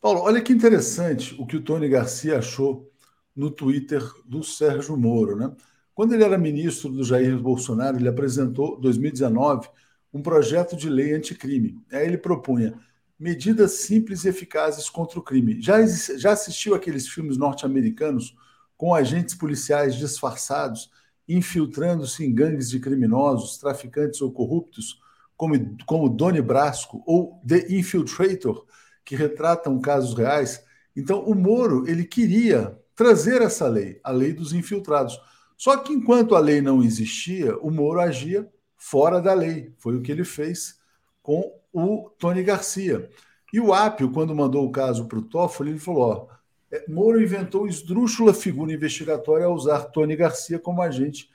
Paulo, 0.00 0.22
olha 0.22 0.40
que 0.40 0.50
interessante 0.50 1.36
o 1.38 1.46
que 1.46 1.56
o 1.56 1.62
Tony 1.62 1.86
Garcia 1.90 2.38
achou 2.38 2.90
no 3.36 3.50
Twitter 3.50 4.02
do 4.24 4.42
Sérgio 4.42 4.96
Moro, 4.96 5.36
né? 5.36 5.54
Quando 5.94 6.14
ele 6.14 6.24
era 6.24 6.38
ministro 6.38 6.90
do 6.90 7.04
Jair 7.04 7.38
Bolsonaro, 7.38 7.98
ele 7.98 8.08
apresentou, 8.08 8.80
2019, 8.80 9.68
um 10.10 10.22
projeto 10.22 10.74
de 10.74 10.88
lei 10.88 11.12
anticrime. 11.12 11.78
Aí 11.92 12.06
ele 12.06 12.16
propunha 12.16 12.80
medidas 13.20 13.72
simples 13.72 14.24
e 14.24 14.30
eficazes 14.30 14.88
contra 14.88 15.18
o 15.18 15.22
crime. 15.22 15.60
Já, 15.60 15.84
já 16.16 16.32
assistiu 16.32 16.74
aqueles 16.74 17.06
filmes 17.06 17.36
norte-americanos 17.36 18.34
com 18.78 18.94
agentes 18.94 19.34
policiais 19.34 19.94
disfarçados, 19.94 20.90
infiltrando-se 21.28 22.24
em 22.24 22.34
gangues 22.34 22.70
de 22.70 22.80
criminosos, 22.80 23.58
traficantes 23.58 24.22
ou 24.22 24.32
corruptos, 24.32 24.98
como, 25.36 25.54
como 25.84 26.08
Doni 26.08 26.40
Brasco 26.40 27.02
ou 27.06 27.38
The 27.46 27.66
Infiltrator, 27.68 28.64
que 29.04 29.14
retratam 29.14 29.78
casos 29.80 30.16
reais? 30.16 30.64
Então, 30.96 31.22
o 31.22 31.34
Moro 31.34 31.86
ele 31.86 32.04
queria 32.04 32.78
trazer 32.94 33.42
essa 33.42 33.68
lei, 33.68 34.00
a 34.02 34.10
lei 34.10 34.32
dos 34.32 34.54
infiltrados. 34.54 35.20
Só 35.58 35.76
que 35.76 35.92
enquanto 35.92 36.34
a 36.34 36.38
lei 36.38 36.62
não 36.62 36.82
existia, 36.82 37.54
o 37.58 37.70
Moro 37.70 38.00
agia 38.00 38.48
fora 38.78 39.20
da 39.20 39.34
lei. 39.34 39.74
Foi 39.76 39.94
o 39.94 40.00
que 40.00 40.10
ele 40.10 40.24
fez 40.24 40.78
com 41.22 41.59
o 41.72 42.10
Tony 42.18 42.42
Garcia. 42.42 43.08
E 43.52 43.60
o 43.60 43.72
Apio, 43.74 44.12
quando 44.12 44.34
mandou 44.34 44.64
o 44.66 44.72
caso 44.72 45.06
para 45.06 45.18
o 45.18 45.22
Toffoli, 45.22 45.70
ele 45.70 45.78
falou: 45.78 46.28
ó, 46.30 46.34
É, 46.72 46.84
Moro 46.88 47.22
inventou 47.22 47.66
esdrúxula 47.66 48.32
figura 48.34 48.72
investigatória 48.72 49.46
ao 49.46 49.54
usar 49.54 49.84
Tony 49.86 50.16
Garcia 50.16 50.58
como 50.58 50.82
agente 50.82 51.28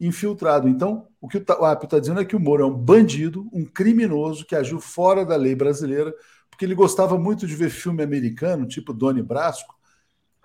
infiltrado. 0.00 0.68
Então, 0.68 1.08
o 1.20 1.28
que 1.28 1.38
o 1.38 1.64
API 1.64 1.86
está 1.86 1.98
dizendo 1.98 2.20
é 2.20 2.24
que 2.24 2.36
o 2.36 2.40
Moro 2.40 2.64
é 2.64 2.66
um 2.66 2.74
bandido, 2.74 3.48
um 3.52 3.64
criminoso 3.64 4.44
que 4.44 4.56
agiu 4.56 4.80
fora 4.80 5.24
da 5.24 5.36
lei 5.36 5.54
brasileira, 5.54 6.12
porque 6.50 6.64
ele 6.64 6.74
gostava 6.74 7.18
muito 7.18 7.46
de 7.46 7.54
ver 7.54 7.70
filme 7.70 8.02
americano, 8.02 8.66
tipo 8.66 8.92
Doni 8.92 9.22
Brasco. 9.22 9.74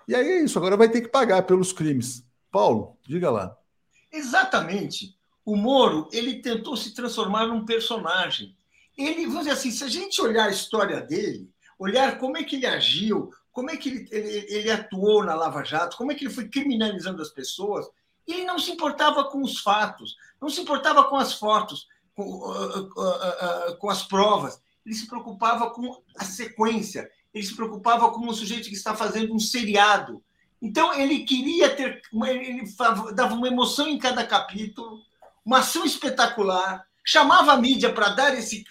E 0.06 0.14
aí 0.14 0.26
é 0.26 0.42
isso, 0.44 0.58
agora 0.58 0.76
vai 0.76 0.88
ter 0.88 1.02
que 1.02 1.08
pagar 1.08 1.42
pelos 1.42 1.72
crimes. 1.72 2.24
Paulo, 2.50 2.96
diga 3.06 3.30
lá. 3.30 3.56
Exatamente. 4.12 5.16
O 5.44 5.56
Moro, 5.56 6.08
ele 6.12 6.40
tentou 6.42 6.76
se 6.76 6.94
transformar 6.94 7.46
num 7.46 7.64
personagem. 7.64 8.56
Ele, 8.98 9.26
vamos 9.26 9.44
dizer 9.44 9.52
assim, 9.52 9.70
se 9.70 9.84
a 9.84 9.88
gente 9.88 10.20
olhar 10.20 10.46
a 10.46 10.50
história 10.50 11.00
dele, 11.00 11.48
olhar 11.78 12.18
como 12.18 12.36
é 12.36 12.42
que 12.42 12.56
ele 12.56 12.66
agiu, 12.66 13.30
como 13.52 13.70
é 13.70 13.76
que 13.76 13.88
ele, 13.88 14.08
ele, 14.10 14.46
ele 14.48 14.70
atuou 14.70 15.24
na 15.24 15.34
Lava 15.34 15.62
Jato, 15.62 15.96
como 15.96 16.10
é 16.10 16.14
que 16.14 16.24
ele 16.24 16.34
foi 16.34 16.48
criminalizando 16.48 17.22
as 17.22 17.30
pessoas, 17.30 17.86
ele 18.26 18.44
não 18.44 18.58
se 18.58 18.72
importava 18.72 19.24
com 19.24 19.42
os 19.42 19.60
fatos, 19.60 20.16
não 20.40 20.50
se 20.50 20.60
importava 20.60 21.04
com 21.04 21.16
as 21.16 21.34
fotos, 21.34 21.86
com, 22.14 22.24
uh, 22.24 22.80
uh, 22.80 23.70
uh, 23.70 23.76
com 23.78 23.88
as 23.88 24.02
provas, 24.02 24.60
ele 24.84 24.94
se 24.94 25.06
preocupava 25.06 25.70
com 25.70 26.02
a 26.18 26.24
sequência, 26.24 27.10
ele 27.32 27.44
se 27.44 27.54
preocupava 27.54 28.10
com 28.10 28.26
um 28.26 28.32
sujeito 28.32 28.68
que 28.68 28.74
está 28.74 28.94
fazendo 28.94 29.34
um 29.34 29.38
seriado. 29.38 30.22
Então, 30.60 30.92
ele 30.92 31.24
queria 31.24 31.74
ter. 31.74 32.02
Ele 32.26 32.64
dava 33.14 33.34
uma 33.34 33.46
emoção 33.46 33.86
em 33.86 33.98
cada 33.98 34.26
capítulo, 34.26 35.02
uma 35.44 35.58
ação 35.58 35.84
espetacular, 35.84 36.87
chamava 37.08 37.52
a 37.52 37.56
mídia 37.56 37.90
para 37.90 38.10
dar, 38.10 38.38
esse, 38.38 38.62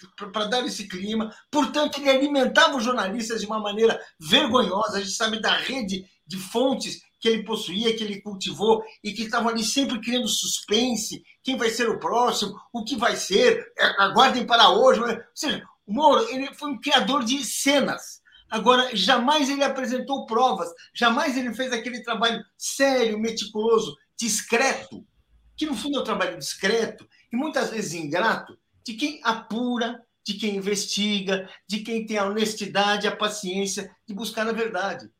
dar 0.48 0.64
esse 0.64 0.86
clima, 0.86 1.34
portanto, 1.50 1.98
ele 1.98 2.08
alimentava 2.08 2.76
os 2.76 2.84
jornalistas 2.84 3.40
de 3.40 3.46
uma 3.46 3.58
maneira 3.58 4.00
vergonhosa. 4.16 4.98
A 4.98 5.00
gente 5.00 5.10
sabe 5.10 5.42
da 5.42 5.56
rede 5.56 6.06
de 6.24 6.36
fontes 6.36 7.00
que 7.18 7.28
ele 7.28 7.42
possuía, 7.42 7.96
que 7.96 8.04
ele 8.04 8.22
cultivou 8.22 8.80
e 9.02 9.12
que 9.12 9.24
estavam 9.24 9.48
ali 9.48 9.64
sempre 9.64 10.00
criando 10.00 10.28
suspense: 10.28 11.20
quem 11.42 11.56
vai 11.56 11.68
ser 11.68 11.88
o 11.88 11.98
próximo, 11.98 12.56
o 12.72 12.84
que 12.84 12.94
vai 12.94 13.16
ser, 13.16 13.72
é, 13.76 14.02
aguardem 14.04 14.46
para 14.46 14.70
hoje. 14.70 15.00
Ou 15.00 15.18
seja, 15.34 15.60
o 15.84 15.92
Moro 15.92 16.28
ele 16.28 16.54
foi 16.54 16.70
um 16.70 16.80
criador 16.80 17.24
de 17.24 17.44
cenas. 17.44 18.22
Agora, 18.48 18.94
jamais 18.94 19.50
ele 19.50 19.64
apresentou 19.64 20.26
provas, 20.26 20.68
jamais 20.94 21.36
ele 21.36 21.52
fez 21.52 21.72
aquele 21.72 22.04
trabalho 22.04 22.40
sério, 22.56 23.18
meticuloso, 23.18 23.96
discreto, 24.16 25.04
que 25.56 25.66
no 25.66 25.74
fundo 25.74 25.98
é 25.98 26.00
um 26.02 26.04
trabalho 26.04 26.38
discreto 26.38 27.04
e 27.32 27.36
muitas 27.36 27.70
vezes 27.70 27.94
ingrato, 27.94 28.58
de 28.84 28.94
quem 28.94 29.20
apura, 29.22 30.04
de 30.24 30.34
quem 30.34 30.56
investiga, 30.56 31.48
de 31.66 31.80
quem 31.80 32.04
tem 32.06 32.18
a 32.18 32.26
honestidade, 32.26 33.06
a 33.06 33.16
paciência 33.16 33.94
de 34.06 34.14
buscar 34.14 34.46
a 34.48 34.52
verdade. 34.52 35.10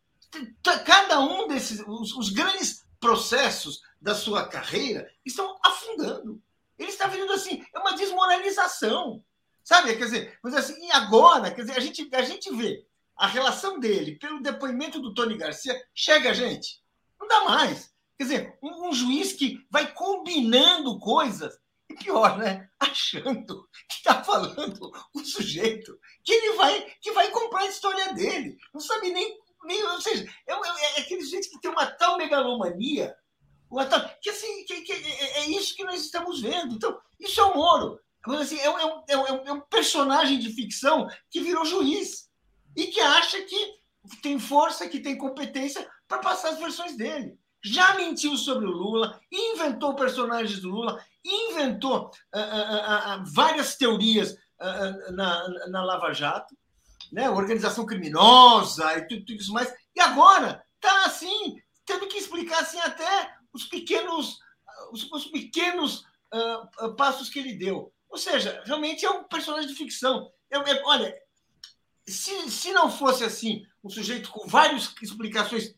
Cada 0.84 1.20
um 1.20 1.48
desses, 1.48 1.80
os, 1.86 2.14
os 2.14 2.30
grandes 2.30 2.84
processos 3.00 3.80
da 4.00 4.14
sua 4.14 4.46
carreira 4.46 5.10
estão 5.24 5.58
afundando. 5.64 6.42
Ele 6.78 6.90
está 6.90 7.06
vendo 7.08 7.32
assim, 7.32 7.64
é 7.74 7.78
uma 7.78 7.96
desmoralização. 7.96 9.24
Sabe? 9.64 9.96
Quer 9.96 10.04
dizer, 10.04 10.38
mas 10.42 10.54
assim, 10.54 10.86
e 10.86 10.90
agora, 10.92 11.50
quer 11.50 11.62
dizer, 11.62 11.76
a 11.76 11.80
gente, 11.80 12.08
a 12.14 12.22
gente 12.22 12.54
vê 12.54 12.86
a 13.16 13.26
relação 13.26 13.78
dele 13.78 14.16
pelo 14.16 14.40
depoimento 14.40 15.00
do 15.00 15.12
Tony 15.12 15.36
Garcia, 15.36 15.78
chega, 15.94 16.32
gente. 16.32 16.82
Não 17.20 17.26
dá 17.26 17.44
mais. 17.44 17.92
Quer 18.16 18.24
dizer, 18.24 18.58
um, 18.62 18.88
um 18.88 18.92
juiz 18.92 19.32
que 19.32 19.64
vai 19.70 19.92
combinando 19.92 20.98
coisas 20.98 21.58
pior, 21.98 22.38
né? 22.38 22.68
Achando 22.78 23.68
que 23.88 23.96
está 23.96 24.22
falando 24.22 24.90
o 25.14 25.24
sujeito 25.24 25.98
que 26.24 26.32
ele 26.32 26.56
vai 26.56 26.80
que 27.00 27.12
vai 27.12 27.30
comprar 27.30 27.60
a 27.60 27.68
história 27.68 28.12
dele. 28.14 28.56
Não 28.72 28.80
sabe 28.80 29.10
nem 29.10 29.38
nem, 29.64 29.82
ou 29.84 30.00
seja, 30.00 30.24
é, 30.46 30.52
é, 30.52 30.98
é 30.98 31.00
aquele 31.00 31.24
que 31.24 31.60
tem 31.60 31.70
uma 31.70 31.86
tal 31.86 32.16
megalomania, 32.16 33.14
que 34.22 34.30
assim, 34.30 34.64
que, 34.64 34.82
que 34.82 34.92
é, 34.92 35.40
é, 35.40 35.50
isso 35.50 35.74
que 35.74 35.84
nós 35.84 36.00
estamos 36.00 36.40
vendo. 36.40 36.74
Então, 36.74 36.98
isso 37.18 37.40
é 37.40 37.44
o 37.44 37.54
Moro. 37.54 38.00
Assim, 38.40 38.58
é, 38.58 38.70
um, 38.70 39.04
é, 39.08 39.16
um, 39.16 39.46
é 39.46 39.52
um 39.52 39.60
personagem 39.60 40.38
de 40.38 40.52
ficção 40.52 41.08
que 41.30 41.40
virou 41.40 41.64
juiz 41.64 42.30
e 42.76 42.86
que 42.86 43.00
acha 43.00 43.40
que 43.42 43.78
tem 44.22 44.38
força, 44.38 44.88
que 44.88 45.00
tem 45.00 45.16
competência 45.16 45.88
para 46.06 46.18
passar 46.18 46.50
as 46.50 46.58
versões 46.58 46.96
dele. 46.96 47.38
Já 47.70 47.94
mentiu 47.94 48.36
sobre 48.36 48.66
o 48.66 48.70
Lula, 48.70 49.20
inventou 49.30 49.94
personagens 49.94 50.60
do 50.60 50.70
Lula, 50.70 51.04
inventou 51.24 52.10
uh, 52.34 52.38
uh, 52.38 53.20
uh, 53.20 53.24
várias 53.34 53.76
teorias 53.76 54.36
na, 55.12 55.48
na 55.68 55.84
Lava 55.84 56.12
Jato 56.12 56.52
né, 57.12 57.30
organização 57.30 57.86
criminosa 57.86 58.98
e 58.98 59.06
tudo, 59.06 59.24
tudo 59.24 59.40
isso 59.40 59.52
mais. 59.52 59.72
E 59.94 60.00
agora 60.00 60.64
está 60.74 61.06
assim, 61.06 61.56
tendo 61.86 62.08
que 62.08 62.18
explicar 62.18 62.60
assim 62.60 62.78
até 62.80 63.32
os 63.52 63.64
pequenos, 63.64 64.38
os, 64.92 65.10
os 65.12 65.26
pequenos 65.26 66.04
passos 66.96 67.28
que 67.28 67.38
ele 67.38 67.54
deu. 67.54 67.92
Ou 68.10 68.18
seja, 68.18 68.62
realmente 68.64 69.04
é 69.04 69.10
um 69.10 69.24
personagem 69.24 69.68
de 69.68 69.74
ficção. 69.74 70.30
É, 70.50 70.56
é, 70.56 70.82
olha, 70.84 71.14
se, 72.06 72.50
se 72.50 72.72
não 72.72 72.90
fosse 72.90 73.24
assim, 73.24 73.64
um 73.82 73.88
sujeito 73.88 74.30
com 74.30 74.46
várias 74.48 74.92
explicações, 75.00 75.74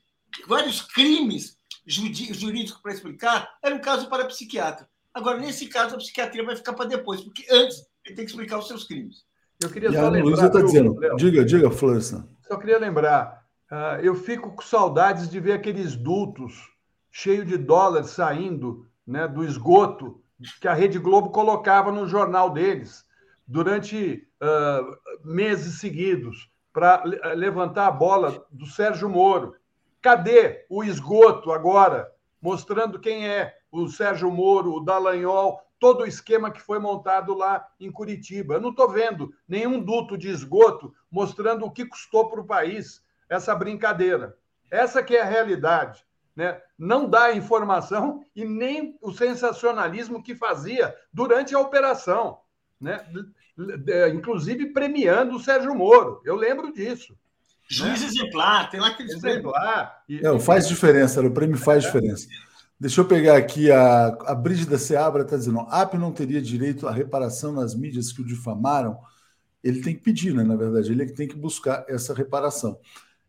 vários 0.47 0.81
crimes 0.81 1.60
jurídicos 1.91 2.81
para 2.81 2.93
explicar, 2.93 3.49
era 3.63 3.75
um 3.75 3.81
caso 3.81 4.09
para 4.09 4.27
psiquiatra. 4.27 4.89
Agora, 5.13 5.39
nesse 5.39 5.67
caso, 5.67 5.95
a 5.95 5.99
psiquiatria 5.99 6.45
vai 6.45 6.57
ficar 6.57 6.73
para 6.73 6.89
depois, 6.89 7.21
porque 7.21 7.45
antes 7.51 7.85
ele 8.05 8.15
tem 8.15 8.25
que 8.25 8.31
explicar 8.31 8.59
os 8.59 8.69
seus 8.69 8.85
crimes. 8.85 9.25
Eu 9.63 9.69
queria 9.69 9.91
e 9.91 9.93
só 9.93 10.07
a 10.07 10.09
lembrar. 10.09 10.31
Luísa 10.31 10.47
está 10.47 10.63
dizendo. 10.63 10.99
Léo, 10.99 11.17
diga, 11.17 11.45
diga, 11.45 11.71
Florestan. 11.71 12.27
Só 12.47 12.57
queria 12.57 12.79
lembrar. 12.79 13.45
Uh, 13.71 14.01
eu 14.03 14.15
fico 14.15 14.55
com 14.55 14.63
saudades 14.63 15.29
de 15.29 15.39
ver 15.39 15.53
aqueles 15.53 15.97
dutos 15.97 16.71
cheios 17.11 17.47
de 17.47 17.57
dólares 17.57 18.11
saindo 18.11 18.87
né, 19.07 19.29
do 19.29 19.45
esgoto 19.45 20.23
que 20.61 20.69
a 20.69 20.75
Rede 20.75 20.99
Globo 20.99 21.31
colocava 21.31 21.93
no 21.93 22.07
jornal 22.07 22.51
deles 22.51 23.05
durante 23.47 24.27
uh, 24.41 25.29
meses 25.29 25.81
seguidos 25.81 26.51
para 26.73 27.03
levantar 27.35 27.89
a 27.89 27.91
bola 27.91 28.45
do 28.51 28.65
Sérgio 28.65 29.09
Moro. 29.09 29.55
Cadê 30.03 30.65
o 30.69 30.83
esgoto 30.83 31.53
agora, 31.53 32.11
mostrando 32.41 32.99
quem 32.99 33.29
é 33.29 33.55
o 33.71 33.89
Sérgio 33.89 34.31
Moro, 34.31 34.75
o 34.75 34.81
Dallagnol, 34.81 35.61
todo 35.79 36.03
o 36.03 36.07
esquema 36.07 36.51
que 36.51 36.61
foi 36.61 36.79
montado 36.79 37.35
lá 37.35 37.67
em 37.81 37.91
Curitiba. 37.91 38.55
Eu 38.55 38.61
não 38.61 38.71
estou 38.71 38.89
vendo 38.89 39.33
nenhum 39.49 39.81
duto 39.81 40.17
de 40.17 40.29
esgoto 40.29 40.95
mostrando 41.11 41.65
o 41.65 41.71
que 41.71 41.87
custou 41.87 42.29
para 42.29 42.41
o 42.41 42.47
país 42.47 43.03
essa 43.29 43.55
brincadeira. 43.55 44.37
Essa 44.71 45.03
que 45.03 45.17
é 45.17 45.23
a 45.23 45.27
realidade. 45.27 46.05
Né? 46.37 46.61
Não 46.79 47.09
dá 47.09 47.33
informação 47.33 48.25
e 48.37 48.45
nem 48.45 48.97
o 49.01 49.13
sensacionalismo 49.13 50.23
que 50.23 50.35
fazia 50.35 50.95
durante 51.13 51.55
a 51.55 51.61
operação. 51.61 52.41
Né? 52.81 53.05
Inclusive 54.15 54.73
premiando 54.73 55.37
o 55.37 55.41
Sérgio 55.41 55.75
Moro. 55.75 56.21
Eu 56.25 56.37
lembro 56.37 56.73
disso. 56.73 57.17
Juiz 57.71 58.01
né? 58.01 58.07
exemplar, 58.09 58.69
tem 58.69 58.81
lá 58.81 58.89
aqueles 58.89 59.15
exemplar. 59.15 60.03
Não, 60.23 60.41
faz 60.41 60.67
diferença, 60.67 61.21
o 61.21 61.31
prêmio 61.31 61.57
faz 61.57 61.85
é. 61.85 61.87
diferença. 61.87 62.27
Deixa 62.79 63.01
eu 63.01 63.05
pegar 63.05 63.37
aqui 63.37 63.71
a, 63.71 64.07
a 64.07 64.35
Brígida 64.35 64.77
Seabra 64.77 65.23
está 65.23 65.37
dizendo: 65.37 65.61
AP 65.61 65.95
não 65.95 66.11
teria 66.13 66.43
direito 66.43 66.89
à 66.89 66.91
reparação 66.91 67.53
nas 67.53 67.75
mídias 67.75 68.11
que 68.11 68.23
o 68.23 68.27
difamaram. 68.27 68.99
Ele 69.63 69.83
tem 69.83 69.95
que 69.95 70.03
pedir, 70.03 70.35
né? 70.35 70.43
Na 70.43 70.57
verdade, 70.57 70.91
ele 70.91 71.03
é 71.03 71.07
que 71.07 71.13
tem 71.13 71.29
que 71.29 71.37
buscar 71.37 71.85
essa 71.89 72.15
reparação. 72.15 72.79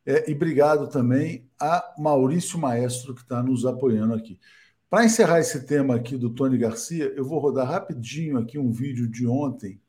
É, 0.06 0.32
e 0.32 0.34
obrigado 0.34 0.88
também 0.88 1.48
a 1.60 1.94
Maurício 1.98 2.58
Maestro, 2.58 3.14
que 3.14 3.22
está 3.22 3.44
nos 3.44 3.66
apoiando 3.66 4.14
aqui. 4.14 4.40
Para 4.90 5.06
encerrar 5.06 5.40
esse 5.40 5.66
tema 5.66 5.96
aqui 5.96 6.18
do 6.18 6.30
Tony 6.30 6.58
Garcia, 6.58 7.14
eu 7.16 7.24
vou 7.24 7.40
rodar 7.40 7.68
rapidinho 7.68 8.38
aqui 8.38 8.58
um 8.58 8.72
vídeo 8.72 9.08
de 9.08 9.28
ontem. 9.28 9.80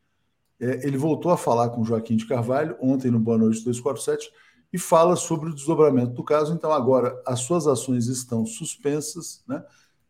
É, 0.63 0.87
ele 0.87 0.97
voltou 0.97 1.33
a 1.33 1.37
falar 1.37 1.71
com 1.71 1.85
Joaquim 1.85 2.15
de 2.15 2.25
Carvalho, 2.25 2.77
ontem 2.81 3.11
no 3.11 3.19
Boa 3.19 3.37
Noite 3.37 3.65
247, 3.65 4.31
e 4.73 4.79
fala 4.79 5.17
sobre 5.17 5.51
o 5.51 5.55
desdobramento 5.55 6.13
do 6.13 6.23
caso. 6.23 6.55
Então, 6.55 6.73
agora, 6.73 7.21
as 7.27 7.41
suas 7.41 7.67
ações 7.67 8.07
estão 8.07 8.47
suspensas, 8.47 9.43
né? 9.49 9.61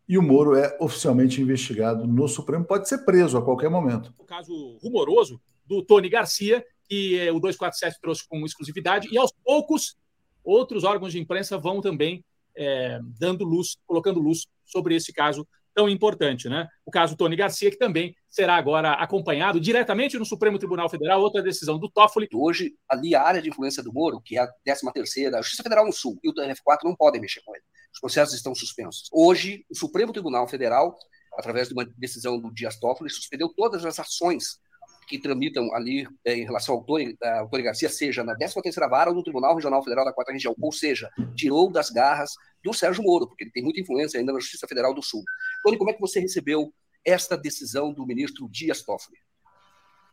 E 0.07 0.19
o 0.19 0.23
Moro 0.23 0.55
é 0.55 0.77
oficialmente 0.79 1.41
investigado 1.41 2.07
no 2.07 2.29
Supremo, 2.29 2.67
pode 2.67 2.87
ser 2.87 2.99
preso 2.99 3.39
a 3.39 3.43
qualquer 3.43 3.71
momento. 3.71 4.13
O 4.19 4.25
caso 4.25 4.77
rumoroso 4.83 5.41
do 5.65 5.83
Tony 5.83 6.11
Garcia, 6.11 6.63
que 6.87 7.31
o 7.31 7.41
247 7.41 7.99
trouxe 7.99 8.29
com 8.29 8.45
exclusividade, 8.45 9.09
e 9.11 9.17
aos 9.17 9.33
poucos 9.43 9.97
outros 10.45 10.85
órgãos 10.85 11.13
de 11.13 11.19
imprensa 11.19 11.57
vão 11.57 11.81
também 11.81 12.23
é, 12.55 13.01
dando 13.19 13.43
luz, 13.43 13.79
colocando 13.87 14.21
luz 14.21 14.47
sobre 14.67 14.95
esse 14.95 15.15
caso 15.15 15.49
tão 15.75 15.89
importante, 15.89 16.49
né? 16.49 16.69
O 16.85 16.91
caso 16.91 17.17
Tony 17.17 17.37
Garcia, 17.37 17.71
que 17.71 17.79
também 17.79 18.15
será 18.29 18.57
agora 18.57 18.93
acompanhado 18.93 19.61
diretamente 19.61 20.19
no 20.19 20.25
Supremo 20.25 20.59
Tribunal 20.59 20.89
Federal, 20.89 21.21
outra 21.21 21.43
decisão 21.43 21.79
do 21.79 21.91
Toffoli. 21.91 22.29
Hoje, 22.33 22.75
ali 22.89 23.15
a 23.15 23.23
área 23.23 23.43
de 23.43 23.49
influência 23.49 23.83
do 23.83 23.93
Moro, 23.93 24.21
que 24.21 24.39
é 24.39 24.43
a 24.43 24.49
13ª, 24.67 25.35
a 25.35 25.43
Justiça 25.43 25.63
Federal 25.63 25.87
no 25.87 25.93
Sul 25.93 26.19
e 26.23 26.29
o 26.29 26.35
TRF4 26.35 26.79
não 26.85 26.95
podem 26.95 27.21
mexer 27.21 27.43
com 27.45 27.55
ele. 27.55 27.65
Os 27.93 28.01
processos 28.01 28.35
estão 28.35 28.55
suspensos. 28.55 29.09
Hoje, 29.13 29.65
o 29.71 29.77
Supremo 29.77 30.13
Tribunal 30.13 30.49
Federal, 30.49 30.97
através 31.39 31.69
de 31.69 31.75
uma 31.75 31.85
decisão 31.97 32.41
do 32.41 32.53
Dias 32.53 32.79
Toffoli, 32.79 33.11
suspendeu 33.11 33.49
todas 33.49 33.85
as 33.85 33.99
ações 33.99 34.59
que 35.07 35.19
tramitam 35.19 35.73
ali 35.75 36.07
é, 36.25 36.35
em 36.35 36.45
relação 36.45 36.77
ao 36.77 36.85
Tony, 36.85 37.17
Tony 37.51 37.63
Garcia, 37.63 37.89
seja 37.89 38.23
na 38.23 38.37
13ª 38.37 38.89
Vara 38.89 39.11
ou 39.11 39.17
no 39.17 39.23
Tribunal 39.23 39.55
Regional 39.55 39.83
Federal 39.83 40.05
da 40.05 40.13
Quarta 40.13 40.33
Região, 40.33 40.55
ou 40.61 40.73
seja, 40.73 41.11
tirou 41.35 41.71
das 41.71 41.91
garras 41.91 42.33
do 42.65 42.73
Sérgio 42.73 43.03
Moro, 43.03 43.27
porque 43.27 43.45
ele 43.45 43.53
tem 43.53 43.63
muita 43.63 43.81
influência 43.81 44.19
ainda 44.19 44.33
na 44.33 44.41
Justiça 44.41 44.67
Federal 44.67 44.95
do 44.95 45.03
Sul. 45.03 45.23
Tony, 45.63 45.77
como 45.77 45.91
é 45.91 45.93
que 45.93 46.01
você 46.01 46.21
recebeu 46.21 46.73
esta 47.05 47.37
decisão 47.37 47.93
do 47.93 48.07
ministro 48.07 48.49
Dias 48.49 48.83
Toffoli? 48.83 49.19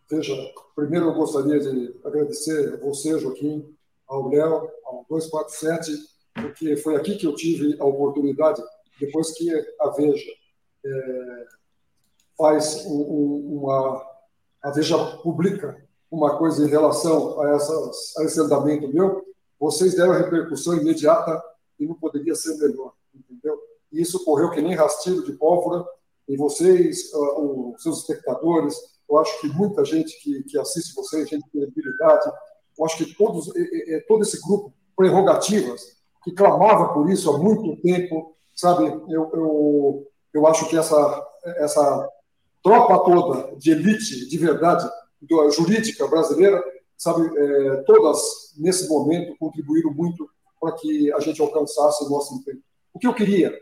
Veja, 0.10 0.34
primeiro 0.76 1.08
eu 1.08 1.14
gostaria 1.14 1.60
de 1.60 1.96
agradecer 2.04 2.74
a 2.74 2.78
você, 2.78 3.20
Joaquim, 3.20 3.76
ao 4.08 4.28
Léo, 4.28 4.68
ao 4.84 5.06
247, 5.08 5.92
porque 6.34 6.76
foi 6.78 6.96
aqui 6.96 7.16
que 7.16 7.28
eu 7.28 7.36
tive 7.36 7.80
a 7.80 7.86
oportunidade, 7.86 8.62
depois 9.00 9.32
que 9.38 9.50
a 9.80 9.90
Veja 9.92 10.32
é, 10.84 11.46
faz 12.36 12.86
um, 12.86 13.60
uma. 13.60 14.09
A 14.62 14.72
Veja 14.72 14.98
publica 15.18 15.82
uma 16.12 16.38
coisa 16.38 16.66
em 16.66 16.70
relação 16.70 17.40
a, 17.42 17.50
essas, 17.52 18.18
a 18.18 18.24
esse 18.24 18.40
andamento 18.40 18.88
meu, 18.88 19.24
vocês 19.60 19.96
deram 19.96 20.14
repercussão 20.14 20.76
imediata 20.76 21.42
e 21.80 21.86
não 21.86 21.96
poderia 21.96 22.36
ser 22.36 22.58
melhor, 22.58 22.94
entendeu? 23.14 23.60
E 23.92 24.02
isso 24.02 24.24
correu 24.24 24.52
que 24.52 24.62
nem 24.62 24.76
rastilho 24.76 25.24
de 25.24 25.34
pólvora, 25.34 25.86
e 26.28 26.38
vocês, 26.38 27.12
uh, 27.14 27.74
os 27.74 27.82
seus 27.82 28.00
espectadores, 28.00 28.76
eu 29.10 29.18
acho 29.18 29.42
que 29.42 29.48
muita 29.50 29.84
gente 29.84 30.20
que, 30.22 30.44
que 30.44 30.60
assiste 30.60 30.94
vocês, 30.94 31.28
gente 31.28 31.44
de 31.44 31.52
credibilidade, 31.52 32.32
eu 32.78 32.86
acho 32.86 32.98
que 32.98 33.16
todos, 33.16 33.52
todo 34.08 34.22
esse 34.22 34.40
grupo, 34.42 34.74
prerrogativas, 34.96 35.82
que 36.24 36.32
clamava 36.32 36.94
por 36.94 37.10
isso 37.10 37.34
há 37.34 37.38
muito 37.38 37.82
tempo, 37.82 38.36
sabe? 38.54 38.86
Eu, 39.10 39.32
eu, 39.34 40.08
eu 40.34 40.48
acho 40.48 40.68
que 40.70 40.78
essa, 40.78 41.28
essa 41.58 42.10
tropa 42.64 43.00
toda 43.04 43.56
de 43.58 43.72
elite, 43.72 44.28
de 44.28 44.38
verdade, 44.38 44.90
jurídica 45.52 46.08
brasileira, 46.08 46.64
sabe, 46.98 47.30
é, 47.38 47.76
todas 47.84 48.54
nesse 48.58 48.88
momento 48.88 49.36
contribuíram 49.40 49.94
muito 49.94 50.30
para 50.60 50.74
que 50.74 51.12
a 51.14 51.20
gente 51.20 51.42
alcançasse 51.42 52.04
o 52.04 52.10
nosso 52.10 52.36
emprego. 52.36 52.60
O 52.94 53.00
que 53.00 53.08
eu 53.08 53.14
queria, 53.14 53.54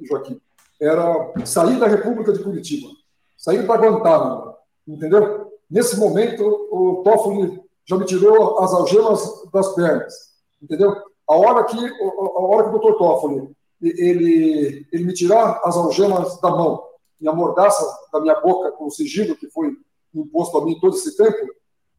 Joaquim, 0.00 0.40
era 0.80 1.32
sair 1.44 1.78
da 1.78 1.86
República 1.86 2.32
de 2.32 2.42
Curitiba, 2.42 2.88
sair 3.36 3.66
para 3.66 3.80
Guantánamo, 3.80 4.54
entendeu? 4.86 5.52
Nesse 5.70 5.98
momento, 5.98 6.44
o 6.70 7.02
Toffoli 7.02 7.60
já 7.84 7.96
me 7.96 8.04
tirou 8.04 8.58
as 8.60 8.72
algemas 8.72 9.50
das 9.52 9.74
pernas, 9.74 10.14
entendeu? 10.62 10.94
A 11.28 11.36
hora 11.36 11.64
que, 11.64 11.76
a 11.76 12.40
hora 12.40 12.64
que 12.64 12.68
o 12.68 12.78
doutor 12.78 12.98
Toffoli 12.98 13.56
ele, 13.82 14.86
ele 14.92 15.04
me 15.04 15.12
tirar 15.12 15.60
as 15.64 15.76
algemas 15.76 16.40
da 16.40 16.50
mão 16.50 16.82
e 17.20 17.28
a 17.28 17.32
mordaça 17.32 17.84
da 18.12 18.20
minha 18.20 18.38
boca 18.40 18.72
com 18.72 18.86
o 18.86 18.90
sigilo 18.90 19.36
que 19.36 19.48
foi 19.50 19.76
imposto 20.14 20.56
a 20.58 20.64
mim 20.64 20.78
todo 20.80 20.96
esse 20.96 21.16
tempo, 21.16 21.36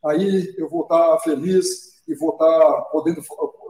aí 0.06 0.54
eu 0.58 0.70
vou 0.70 0.84
estar 0.84 1.20
feliz 1.20 2.02
e 2.08 2.16
vou 2.16 2.32
estar 2.32 2.82
podendo, 2.92 3.22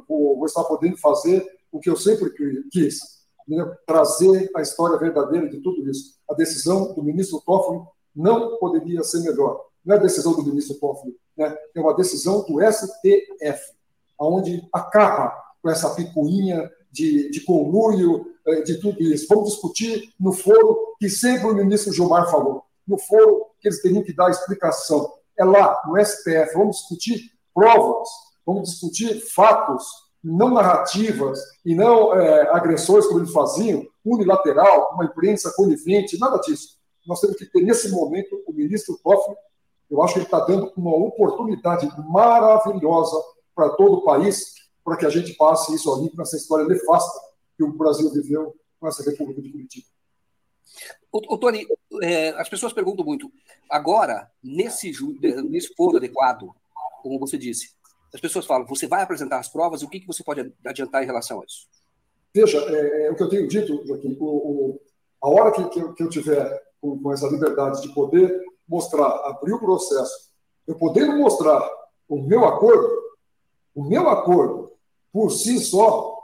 vou, 0.08 0.46
estar 0.46 0.64
podendo 0.64 0.98
fazer 0.98 1.46
o 1.72 1.80
que 1.80 1.90
eu 1.90 1.96
sempre 1.96 2.32
quis, 2.70 3.00
né? 3.48 3.76
trazer 3.86 4.50
a 4.56 4.62
história 4.62 4.98
verdadeira 4.98 5.50
de 5.50 5.60
tudo 5.60 5.90
isso. 5.90 6.18
A 6.30 6.34
decisão 6.34 6.94
do 6.94 7.04
ministro 7.04 7.42
Toffoli 7.46 7.82
não 8.16 8.58
poderia 8.58 9.04
ser 9.04 9.22
melhor. 9.22 9.66
Não 9.84 9.96
é 9.96 10.00
decisão 10.00 10.34
do 10.34 10.44
ministro 10.44 10.76
Toffoli, 10.80 11.16
né? 11.36 11.56
é 11.76 11.80
uma 11.80 11.96
decisão 11.96 12.44
do 12.44 12.60
STF, 12.62 13.74
onde 14.20 14.68
acaba 14.74 15.36
com 15.62 15.70
essa 15.70 15.94
picuinha 15.96 16.70
de, 16.92 17.30
de 17.30 17.42
conluio, 17.42 18.28
eh, 18.46 18.62
de 18.62 18.80
tudo 18.80 19.02
isso. 19.02 19.28
Vamos 19.30 19.52
discutir 19.52 20.14
no 20.20 20.32
foro 20.34 20.96
que 21.00 21.10
sempre 21.10 21.48
o 21.48 21.56
ministro 21.56 21.94
Gilmar 21.94 22.30
falou, 22.30 22.64
no 22.88 22.98
foro 22.98 23.48
que 23.60 23.68
eles 23.68 23.82
teriam 23.82 24.04
que 24.04 24.14
dar 24.14 24.30
explicação. 24.30 25.12
É 25.38 25.44
lá, 25.44 25.82
no 25.88 26.04
STF. 26.04 26.54
Vamos 26.54 26.78
discutir 26.78 27.32
provas, 27.54 28.10
vamos 28.46 28.70
discutir 28.70 29.20
fatos, 29.34 29.86
não 30.24 30.50
narrativas 30.50 31.40
e 31.66 31.76
não 31.76 32.14
é, 32.14 32.50
agressões 32.52 33.06
como 33.06 33.20
eles 33.20 33.32
faziam, 33.32 33.86
unilateral, 34.04 34.94
uma 34.94 35.06
imprensa 35.06 35.54
conivente, 35.56 36.20
nada 36.20 36.38
disso 36.40 36.78
nós 37.08 37.22
temos 37.22 37.38
que 37.38 37.46
ter, 37.46 37.62
nesse 37.62 37.90
momento, 37.90 38.44
o 38.46 38.52
ministro 38.52 39.00
Toffoli, 39.02 39.38
eu 39.90 40.04
acho 40.04 40.14
que 40.14 40.20
ele 40.20 40.26
está 40.26 40.42
dando 40.42 40.72
uma 40.76 40.94
oportunidade 40.94 41.90
maravilhosa 42.10 43.16
para 43.56 43.70
todo 43.70 44.00
o 44.00 44.04
país, 44.04 44.56
para 44.88 44.96
que 44.96 45.06
a 45.06 45.10
gente 45.10 45.34
passe 45.34 45.76
isso 45.76 45.94
ali 45.94 46.10
nessa 46.16 46.38
história 46.38 46.66
nefasta 46.66 47.20
que 47.58 47.64
o 47.66 47.74
Brasil 47.74 48.10
viveu 48.10 48.56
com 48.80 48.88
essa 48.88 49.04
República 49.04 49.42
de 49.42 49.52
Curitiba. 49.52 49.86
O, 51.12 51.34
o 51.34 51.38
Tony, 51.38 51.68
é, 52.02 52.30
as 52.30 52.48
pessoas 52.48 52.72
perguntam 52.72 53.04
muito. 53.04 53.30
Agora, 53.70 54.32
nesse, 54.42 54.94
nesse 55.50 55.76
foro 55.76 55.98
adequado, 55.98 56.56
como 57.04 57.20
você 57.20 57.38
disse, 57.38 57.72
as 58.14 58.22
pessoas 58.22 58.46
falam: 58.46 58.66
você 58.66 58.88
vai 58.88 59.02
apresentar 59.02 59.40
as 59.40 59.50
provas? 59.50 59.82
O 59.82 59.90
que, 59.90 60.00
que 60.00 60.08
você 60.08 60.24
pode 60.24 60.54
adiantar 60.66 61.04
em 61.04 61.06
relação 61.06 61.42
a 61.42 61.44
isso? 61.44 61.68
Veja, 62.34 62.58
é, 62.58 63.08
é 63.08 63.12
o 63.12 63.16
que 63.18 63.24
eu 63.24 63.30
tenho 63.30 63.46
dito, 63.46 63.86
Joaquim. 63.86 64.16
O, 64.22 64.26
o, 64.26 64.82
a 65.22 65.28
hora 65.28 65.52
que, 65.52 65.66
que, 65.68 65.80
eu, 65.82 65.94
que 65.96 66.04
eu 66.04 66.08
tiver 66.08 66.64
com, 66.80 66.98
com 66.98 67.12
essa 67.12 67.28
liberdade 67.28 67.82
de 67.82 67.94
poder 67.94 68.42
mostrar, 68.66 69.10
abrir 69.26 69.52
o 69.52 69.60
processo, 69.60 70.32
eu 70.66 70.76
podendo 70.76 71.18
mostrar 71.18 71.70
o 72.08 72.22
meu 72.22 72.46
acordo, 72.46 72.88
o 73.76 73.84
meu 73.84 74.08
acordo 74.08 74.57
por 75.12 75.32
si 75.32 75.60
só, 75.60 76.18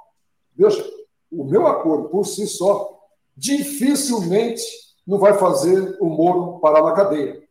veja, 0.55 0.84
o 1.31 1.43
meu 1.43 1.68
acordo 1.68 2.10
por 2.10 2.26
si 2.26 2.47
só, 2.47 2.99
dificilmente 3.35 4.64
não 5.05 5.18
vai 5.18 5.34
fazer 5.34 5.97
o 5.99 6.07
Moro 6.07 6.60
parar 6.60 6.84
na 6.84 6.93
cadeia. 6.93 7.43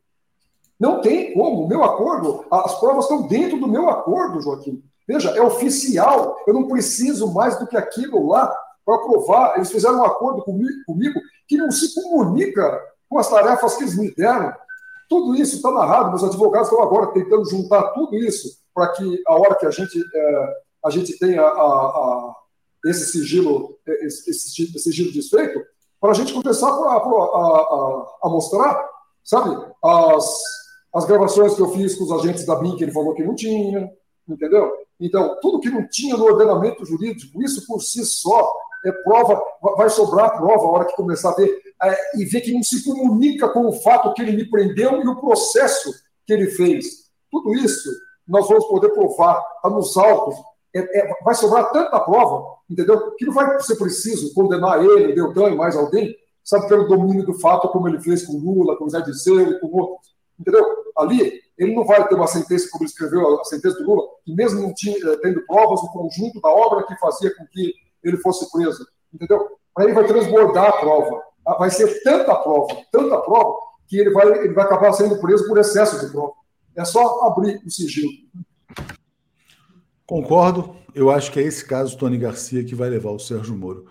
Não 0.79 1.01
tem 1.01 1.33
como. 1.35 1.63
O 1.63 1.69
meu 1.69 1.85
acordo, 1.85 2.45
as 2.51 2.79
provas 2.81 3.05
estão 3.05 3.27
dentro 3.27 3.61
do 3.61 3.69
meu 3.69 3.89
acordo, 3.89 4.41
Joaquim. 4.41 4.83
Veja, 5.07 5.31
é 5.31 5.43
oficial. 5.43 6.37
Eu 6.47 6.55
não 6.55 6.67
preciso 6.67 7.33
mais 7.33 7.59
do 7.59 7.67
que 7.67 7.77
aquilo 7.77 8.27
lá 8.27 8.53
para 8.85 8.99
provar. 8.99 9.57
Eles 9.57 9.71
fizeram 9.71 9.99
um 9.99 10.05
acordo 10.05 10.43
comigo, 10.43 11.21
que 11.47 11.57
não 11.57 11.71
se 11.71 11.95
comunica 11.95 12.81
com 13.09 13.19
as 13.19 13.29
tarefas 13.29 13.77
que 13.77 13.85
eles 13.85 13.97
me 13.97 14.13
deram. 14.15 14.53
Tudo 15.09 15.37
isso 15.37 15.57
está 15.57 15.71
narrado, 15.71 16.09
meus 16.09 16.25
advogados 16.25 16.69
estão 16.69 16.83
agora 16.83 17.13
tentando 17.13 17.49
juntar 17.49 17.83
tudo 17.93 18.17
isso 18.17 18.49
para 18.75 18.89
que 18.89 19.23
a 19.27 19.35
hora 19.35 19.55
que 19.55 19.67
a 19.67 19.71
gente, 19.71 20.03
é, 20.15 20.55
a 20.85 20.91
gente 20.91 21.19
tenha 21.19 21.43
a, 21.43 21.47
a, 21.47 22.35
esse 22.87 23.13
sigilo, 23.13 23.79
esse, 23.87 24.31
esse 24.31 24.79
sigilo 24.79 25.13
desfeito, 25.13 25.63
para 26.01 26.11
a 26.11 26.15
gente 26.15 26.33
começar 26.33 26.69
a, 26.69 26.97
a, 26.97 28.07
a, 28.25 28.29
mostrar, 28.29 28.89
sabe, 29.23 29.57
as, 29.83 30.43
as 30.95 31.05
gravações 31.05 31.55
que 31.55 31.63
eu 31.63 31.71
fiz 31.71 31.95
com 31.95 32.05
os 32.05 32.13
agentes 32.13 32.45
da 32.45 32.57
BIM 32.57 32.77
que 32.77 32.85
ele 32.85 32.93
falou 32.93 33.15
que 33.15 33.23
não 33.23 33.37
tinha, 33.37 33.89
entendeu? 34.29 34.73
Então, 34.99 35.37
tudo 35.41 35.61
que 35.61 35.71
não 35.71 35.87
tinha 35.89 36.17
no 36.17 36.25
ordenamento 36.25 36.85
jurídico, 36.85 37.43
isso 37.43 37.65
por 37.67 37.81
si 37.81 38.05
só 38.05 38.53
é 38.85 38.91
prova, 38.91 39.41
vai 39.77 39.89
sobrar 39.89 40.37
prova 40.37 40.65
a 40.65 40.71
hora 40.71 40.85
que 40.85 40.97
começar 40.97 41.31
a 41.31 41.35
ver 41.35 41.57
é, 41.83 42.19
e 42.19 42.25
ver 42.25 42.41
que 42.41 42.53
não 42.53 42.63
se 42.63 42.85
comunica 42.85 43.49
com 43.49 43.67
o 43.67 43.73
fato 43.73 44.13
que 44.13 44.23
ele 44.23 44.37
me 44.37 44.49
prendeu 44.49 45.01
e 45.01 45.09
o 45.09 45.21
processo 45.21 45.93
que 46.27 46.33
ele 46.33 46.47
fez. 46.49 47.11
Tudo 47.31 47.55
isso 47.55 47.89
nós 48.27 48.49
vamos 48.49 48.67
poder 48.67 48.91
provar, 48.91 49.41
está 49.57 49.71
nos 49.71 49.97
autos. 49.97 50.35
É, 50.75 51.01
é, 51.01 51.15
vai 51.23 51.35
sobrar 51.35 51.71
tanta 51.71 52.01
prova, 52.01 52.57
entendeu? 52.69 53.15
Que 53.17 53.27
não 53.27 53.33
vai 53.33 53.61
ser 53.61 53.77
preciso 53.77 54.33
condenar 54.33 54.83
ele, 54.83 55.15
Deltan 55.15 55.51
e 55.51 55.57
mais 55.57 55.77
alguém, 55.77 56.17
sabe, 56.43 56.67
pelo 56.67 56.89
domínio 56.89 57.27
do 57.27 57.35
fato, 57.35 57.69
como 57.69 57.89
ele 57.89 58.01
fez 58.01 58.27
com 58.27 58.39
Lula, 58.39 58.77
com 58.77 58.89
Zé 58.89 59.01
Disseu 59.03 59.41
e 59.41 59.61
com 59.61 59.67
outros. 59.67 60.13
Entendeu? 60.41 60.65
Ali, 60.97 61.41
ele 61.59 61.75
não 61.75 61.85
vai 61.85 62.07
ter 62.09 62.15
uma 62.15 62.27
sentença, 62.27 62.69
como 62.71 62.85
ele 62.85 62.91
escreveu 62.91 63.41
a 63.41 63.45
sentença 63.45 63.79
do 63.79 63.85
Lula, 63.85 64.03
que 64.25 64.35
mesmo 64.35 64.63
não 64.63 64.75
tinha, 64.75 64.97
eh, 64.97 65.17
tendo 65.23 65.45
provas, 65.47 65.81
o 65.81 65.93
conjunto 65.93 66.41
da 66.41 66.49
obra 66.49 66.85
que 66.85 66.97
fazia 66.97 67.35
com 67.37 67.47
que 67.47 67.75
ele 68.03 68.17
fosse 68.17 68.51
preso. 68.51 68.85
Entendeu? 69.13 69.47
Aí 69.77 69.87
ele 69.87 69.93
vai 69.93 70.07
transbordar 70.07 70.69
a 70.69 70.73
prova. 70.73 71.23
Ah, 71.47 71.59
vai 71.59 71.71
ser 71.71 72.03
tanta 72.03 72.35
prova, 72.37 72.77
tanta 72.91 73.19
prova, 73.19 73.57
que 73.87 73.99
ele 73.99 74.11
vai, 74.11 74.27
ele 74.45 74.55
vai 74.55 74.65
acabar 74.65 74.93
sendo 74.93 75.21
preso 75.21 75.47
por 75.47 75.59
excesso 75.59 76.05
de 76.05 76.11
prova. 76.11 76.33
É 76.77 76.85
só 76.85 77.27
abrir 77.27 77.61
o 77.65 77.71
sigilo. 77.71 78.11
Concordo. 80.13 80.77
Eu 80.95 81.11
acho 81.11 81.33
que 81.33 81.41
é 81.41 81.43
esse 81.43 81.65
caso, 81.65 81.97
Tony 81.97 82.19
Garcia, 82.19 82.63
que 82.63 82.75
vai 82.75 82.91
levar 82.91 83.13
o 83.13 83.19
Sérgio 83.19 83.57
Moro 83.57 83.87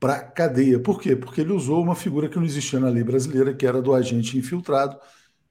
para 0.00 0.18
cadeia. 0.18 0.80
Por 0.80 1.00
quê? 1.00 1.14
Porque 1.14 1.40
ele 1.40 1.52
usou 1.52 1.80
uma 1.80 1.94
figura 1.94 2.28
que 2.28 2.36
não 2.36 2.44
existia 2.44 2.80
na 2.80 2.88
lei 2.88 3.04
brasileira, 3.04 3.54
que 3.54 3.64
era 3.64 3.80
do 3.80 3.94
agente 3.94 4.36
infiltrado. 4.36 4.98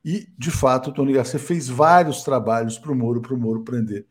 E, 0.03 0.27
de 0.37 0.51
fato, 0.51 0.89
o 0.89 0.93
Tony 0.93 1.13
Garcia 1.13 1.39
fez 1.39 1.69
vários 1.69 2.23
trabalhos 2.23 2.77
para 2.77 2.91
o 2.91 2.95
Moro, 2.95 3.21
para 3.21 3.33
o 3.33 3.37
Moro 3.37 3.63
prender 3.63 4.05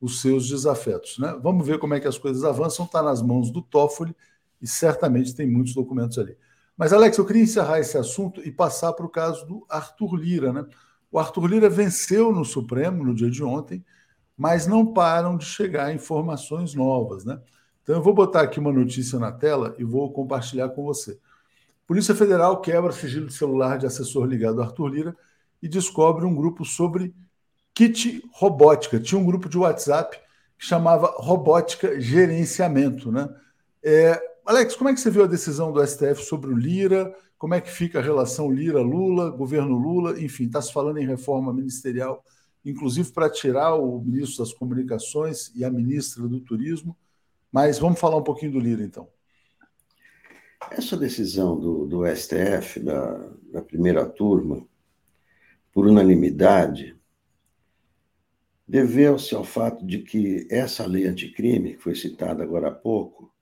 os 0.00 0.22
seus 0.22 0.48
desafetos. 0.48 1.18
Né? 1.18 1.36
Vamos 1.42 1.66
ver 1.66 1.80
como 1.80 1.94
é 1.94 2.00
que 2.00 2.06
as 2.06 2.16
coisas 2.16 2.44
avançam. 2.44 2.86
Está 2.86 3.02
nas 3.02 3.20
mãos 3.20 3.50
do 3.50 3.60
Toffoli 3.60 4.14
e 4.62 4.68
certamente 4.68 5.34
tem 5.34 5.50
muitos 5.50 5.74
documentos 5.74 6.16
ali. 6.16 6.36
Mas, 6.76 6.92
Alex, 6.92 7.18
eu 7.18 7.26
queria 7.26 7.42
encerrar 7.42 7.80
esse 7.80 7.98
assunto 7.98 8.40
e 8.46 8.52
passar 8.52 8.92
para 8.92 9.04
o 9.04 9.10
caso 9.10 9.44
do 9.48 9.66
Arthur 9.68 10.14
Lira. 10.14 10.52
Né? 10.52 10.64
O 11.10 11.18
Arthur 11.18 11.46
Lira 11.46 11.68
venceu 11.68 12.30
no 12.30 12.44
Supremo 12.44 13.04
no 13.04 13.12
dia 13.12 13.28
de 13.28 13.42
ontem, 13.42 13.84
mas 14.40 14.66
não 14.66 14.86
param 14.86 15.36
de 15.36 15.44
chegar 15.44 15.94
informações 15.94 16.74
novas. 16.74 17.26
Né? 17.26 17.38
Então, 17.82 17.96
eu 17.96 18.02
vou 18.02 18.14
botar 18.14 18.40
aqui 18.40 18.58
uma 18.58 18.72
notícia 18.72 19.18
na 19.18 19.30
tela 19.30 19.74
e 19.76 19.84
vou 19.84 20.10
compartilhar 20.10 20.70
com 20.70 20.82
você. 20.82 21.18
Polícia 21.86 22.14
Federal 22.14 22.58
quebra 22.62 22.90
sigilo 22.90 23.26
de 23.26 23.34
celular 23.34 23.76
de 23.76 23.84
assessor 23.84 24.24
ligado 24.24 24.62
a 24.62 24.64
Arthur 24.64 24.86
Lira 24.86 25.16
e 25.62 25.68
descobre 25.68 26.24
um 26.24 26.34
grupo 26.34 26.64
sobre 26.64 27.14
kit 27.74 28.24
robótica. 28.32 28.98
Tinha 28.98 29.20
um 29.20 29.26
grupo 29.26 29.46
de 29.46 29.58
WhatsApp 29.58 30.18
que 30.58 30.64
chamava 30.64 31.12
Robótica 31.18 32.00
Gerenciamento. 32.00 33.12
Né? 33.12 33.28
É, 33.84 34.18
Alex, 34.46 34.74
como 34.74 34.88
é 34.88 34.94
que 34.94 35.00
você 35.00 35.10
viu 35.10 35.24
a 35.24 35.26
decisão 35.26 35.70
do 35.70 35.86
STF 35.86 36.24
sobre 36.24 36.48
o 36.48 36.56
Lira? 36.56 37.14
Como 37.36 37.52
é 37.52 37.60
que 37.60 37.70
fica 37.70 37.98
a 37.98 38.02
relação 38.02 38.50
Lira-Lula, 38.50 39.28
governo 39.28 39.76
Lula? 39.76 40.18
Enfim, 40.18 40.46
está 40.46 40.62
se 40.62 40.72
falando 40.72 40.96
em 40.96 41.06
reforma 41.06 41.52
ministerial, 41.52 42.24
inclusive 42.64 43.10
para 43.12 43.30
tirar 43.30 43.74
o 43.74 44.00
ministro 44.00 44.44
das 44.44 44.52
Comunicações 44.52 45.50
e 45.54 45.64
a 45.64 45.70
ministra 45.70 46.26
do 46.26 46.40
Turismo. 46.40 46.96
Mas 47.50 47.78
vamos 47.78 47.98
falar 47.98 48.16
um 48.16 48.22
pouquinho 48.22 48.52
do 48.52 48.60
Lira, 48.60 48.82
então. 48.82 49.08
Essa 50.70 50.96
decisão 50.96 51.58
do, 51.58 51.86
do 51.86 52.06
STF, 52.06 52.80
da, 52.80 53.32
da 53.50 53.62
primeira 53.62 54.06
turma, 54.06 54.64
por 55.72 55.86
unanimidade, 55.86 56.96
deveu-se 58.68 59.34
ao 59.34 59.42
fato 59.42 59.84
de 59.84 59.98
que 59.98 60.46
essa 60.50 60.86
lei 60.86 61.06
anticrime, 61.06 61.74
que 61.74 61.82
foi 61.82 61.94
citada 61.94 62.42
agora 62.42 62.68
há 62.68 62.72
pouco, 62.72 63.32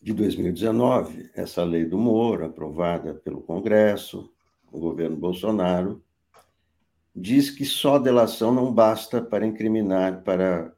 de 0.00 0.12
2019, 0.12 1.30
essa 1.34 1.64
lei 1.64 1.84
do 1.84 1.98
Moro, 1.98 2.44
aprovada 2.44 3.14
pelo 3.14 3.40
Congresso, 3.40 4.30
o 4.70 4.78
governo 4.78 5.16
Bolsonaro, 5.16 6.02
diz 7.14 7.50
que 7.50 7.64
só 7.64 7.98
delação 7.98 8.52
não 8.52 8.72
basta 8.72 9.22
para 9.22 9.46
incriminar, 9.46 10.22
para 10.22 10.74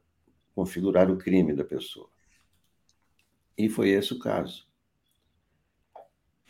configurar 0.53 1.09
o 1.09 1.17
crime 1.17 1.53
da 1.53 1.63
pessoa. 1.63 2.09
E 3.57 3.67
foi 3.67 3.89
esse 3.89 4.13
o 4.13 4.19
caso. 4.19 4.67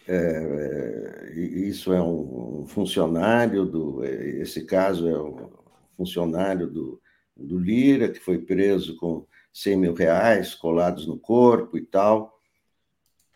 É, 0.08 0.16
é 0.16 1.40
isso 1.40 1.94
é 1.94 2.02
um 2.02 2.66
funcionário 2.68 3.66
do. 3.66 4.04
Esse 4.04 4.66
caso 4.66 5.08
é 5.08 5.22
um 5.22 5.50
funcionário 5.96 6.68
do, 6.68 7.02
do 7.36 7.58
Lira, 7.58 8.10
que 8.10 8.20
foi 8.20 8.40
preso 8.40 8.98
com 8.98 9.26
100 9.54 9.78
mil 9.78 9.94
reais 9.94 10.54
colados 10.54 11.08
no 11.08 11.18
corpo 11.18 11.78
e 11.78 11.82
tal. 11.82 12.38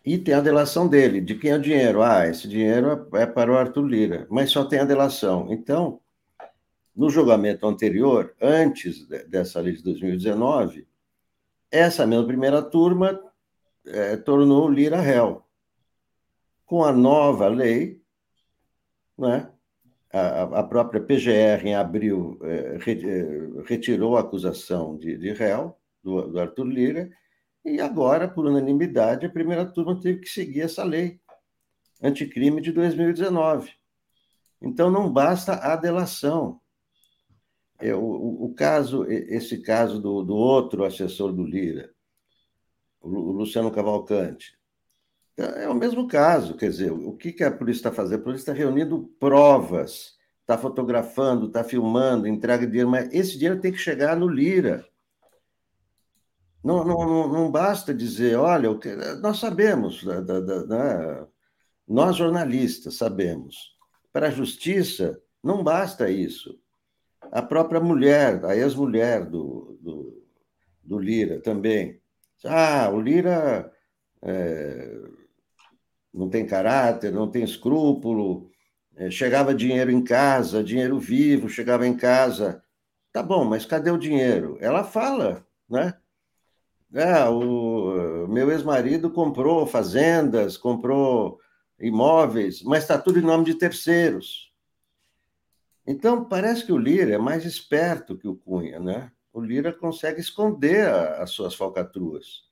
E 0.03 0.17
tem 0.17 0.33
a 0.33 0.41
delação 0.41 0.87
dele. 0.87 1.21
De 1.21 1.35
quem 1.35 1.51
é 1.51 1.55
o 1.55 1.61
dinheiro? 1.61 2.01
Ah, 2.01 2.27
esse 2.27 2.47
dinheiro 2.47 3.07
é, 3.13 3.21
é 3.21 3.25
para 3.25 3.51
o 3.51 3.57
Arthur 3.57 3.85
Lira, 3.85 4.27
mas 4.29 4.49
só 4.49 4.65
tem 4.65 4.79
a 4.79 4.85
delação. 4.85 5.47
Então, 5.51 6.00
no 6.95 7.09
julgamento 7.09 7.65
anterior, 7.67 8.35
antes 8.41 9.07
dessa 9.07 9.59
lei 9.59 9.73
de 9.73 9.83
2019, 9.83 10.87
essa 11.71 12.05
mesma 12.05 12.27
primeira 12.27 12.61
turma 12.61 13.19
é, 13.85 14.17
tornou 14.17 14.69
Lira 14.69 14.99
réu. 14.99 15.43
Com 16.65 16.83
a 16.83 16.91
nova 16.91 17.47
lei, 17.47 18.01
né, 19.17 19.49
a, 20.11 20.59
a 20.59 20.63
própria 20.63 21.01
PGR, 21.01 21.65
em 21.65 21.75
abril, 21.75 22.39
é, 22.43 22.77
é, 22.77 23.63
retirou 23.65 24.17
a 24.17 24.21
acusação 24.21 24.97
de, 24.97 25.17
de 25.17 25.31
réu 25.31 25.77
do, 26.03 26.27
do 26.27 26.39
Arthur 26.39 26.65
Lira 26.65 27.09
e 27.63 27.79
agora, 27.79 28.27
por 28.27 28.45
unanimidade, 28.45 29.25
a 29.25 29.29
primeira 29.29 29.65
turma 29.65 29.99
teve 29.99 30.19
que 30.19 30.29
seguir 30.29 30.61
essa 30.61 30.83
lei 30.83 31.19
anticrime 32.01 32.61
de 32.61 32.71
2019. 32.71 33.71
Então, 34.61 34.89
não 34.89 35.11
basta 35.11 35.53
a 35.53 35.75
delação. 35.75 36.60
É, 37.81 37.95
o, 37.95 38.45
o, 38.45 38.53
caso, 38.53 39.05
esse 39.09 39.61
caso 39.61 39.99
do, 39.99 40.23
do 40.23 40.35
outro 40.35 40.85
assessor 40.85 41.33
do 41.33 41.43
Lira, 41.43 41.89
o 43.01 43.31
Luciano 43.31 43.71
Cavalcante, 43.71 44.57
é 45.37 45.67
o 45.67 45.73
mesmo 45.73 46.07
caso. 46.07 46.55
Quer 46.55 46.69
dizer, 46.69 46.91
o 46.91 47.15
que, 47.15 47.33
que 47.33 47.43
a 47.43 47.51
polícia 47.51 47.79
está 47.79 47.91
fazendo? 47.91 48.19
A 48.19 48.23
polícia 48.23 48.51
está 48.51 48.53
reunindo 48.53 49.11
provas, 49.19 50.17
está 50.41 50.57
fotografando, 50.57 51.47
está 51.47 51.63
filmando, 51.63 52.27
entrega 52.27 52.67
dinheiro, 52.67 52.89
mas 52.89 53.11
esse 53.11 53.33
dinheiro 53.37 53.59
tem 53.59 53.71
que 53.71 53.77
chegar 53.77 54.15
no 54.15 54.27
Lira. 54.27 54.85
Não, 56.63 56.85
não, 56.85 57.27
não 57.27 57.51
basta 57.51 57.91
dizer, 57.93 58.35
olha, 58.37 58.69
nós 59.19 59.39
sabemos, 59.39 60.03
da, 60.03 60.21
da, 60.21 60.39
da, 60.39 60.65
né, 60.65 61.27
nós 61.87 62.15
jornalistas 62.15 62.95
sabemos. 62.95 63.75
Para 64.13 64.27
a 64.27 64.31
justiça, 64.31 65.19
não 65.43 65.63
basta 65.63 66.09
isso. 66.09 66.60
A 67.31 67.41
própria 67.41 67.79
mulher, 67.79 68.43
a 68.43 68.55
ex-mulher 68.55 69.25
do, 69.25 69.79
do, 69.81 70.23
do, 70.83 70.99
Lira 70.99 71.39
também. 71.39 72.01
Ah, 72.43 72.89
o 72.93 72.99
Lira 72.99 73.71
é, 74.21 74.99
não 76.13 76.29
tem 76.29 76.45
caráter, 76.45 77.11
não 77.11 77.31
tem 77.31 77.43
escrúpulo, 77.43 78.51
é, 78.97 79.09
chegava 79.09 79.55
dinheiro 79.55 79.89
em 79.89 80.03
casa, 80.03 80.61
dinheiro 80.61 80.99
vivo, 80.99 81.47
chegava 81.47 81.87
em 81.87 81.95
casa. 81.95 82.61
Tá 83.13 83.23
bom, 83.23 83.45
mas 83.45 83.65
cadê 83.65 83.89
o 83.91 83.97
dinheiro? 83.97 84.57
Ela 84.59 84.83
fala, 84.83 85.45
né? 85.69 85.93
É, 86.93 87.23
o 87.29 88.27
meu 88.27 88.51
ex-marido 88.51 89.09
comprou 89.09 89.65
fazendas, 89.65 90.57
comprou 90.57 91.39
imóveis, 91.79 92.61
mas 92.63 92.83
está 92.83 92.97
tudo 92.97 93.19
em 93.19 93.23
nome 93.23 93.45
de 93.45 93.55
terceiros. 93.55 94.50
Então, 95.85 96.25
parece 96.25 96.65
que 96.65 96.71
o 96.71 96.77
Lira 96.77 97.13
é 97.13 97.17
mais 97.17 97.45
esperto 97.45 98.17
que 98.17 98.27
o 98.27 98.35
Cunha, 98.35 98.79
né? 98.79 99.11
O 99.33 99.41
Lira 99.41 99.73
consegue 99.73 100.19
esconder 100.19 100.87
a, 100.87 101.23
as 101.23 101.31
suas 101.31 101.55
falcatruas. 101.55 102.43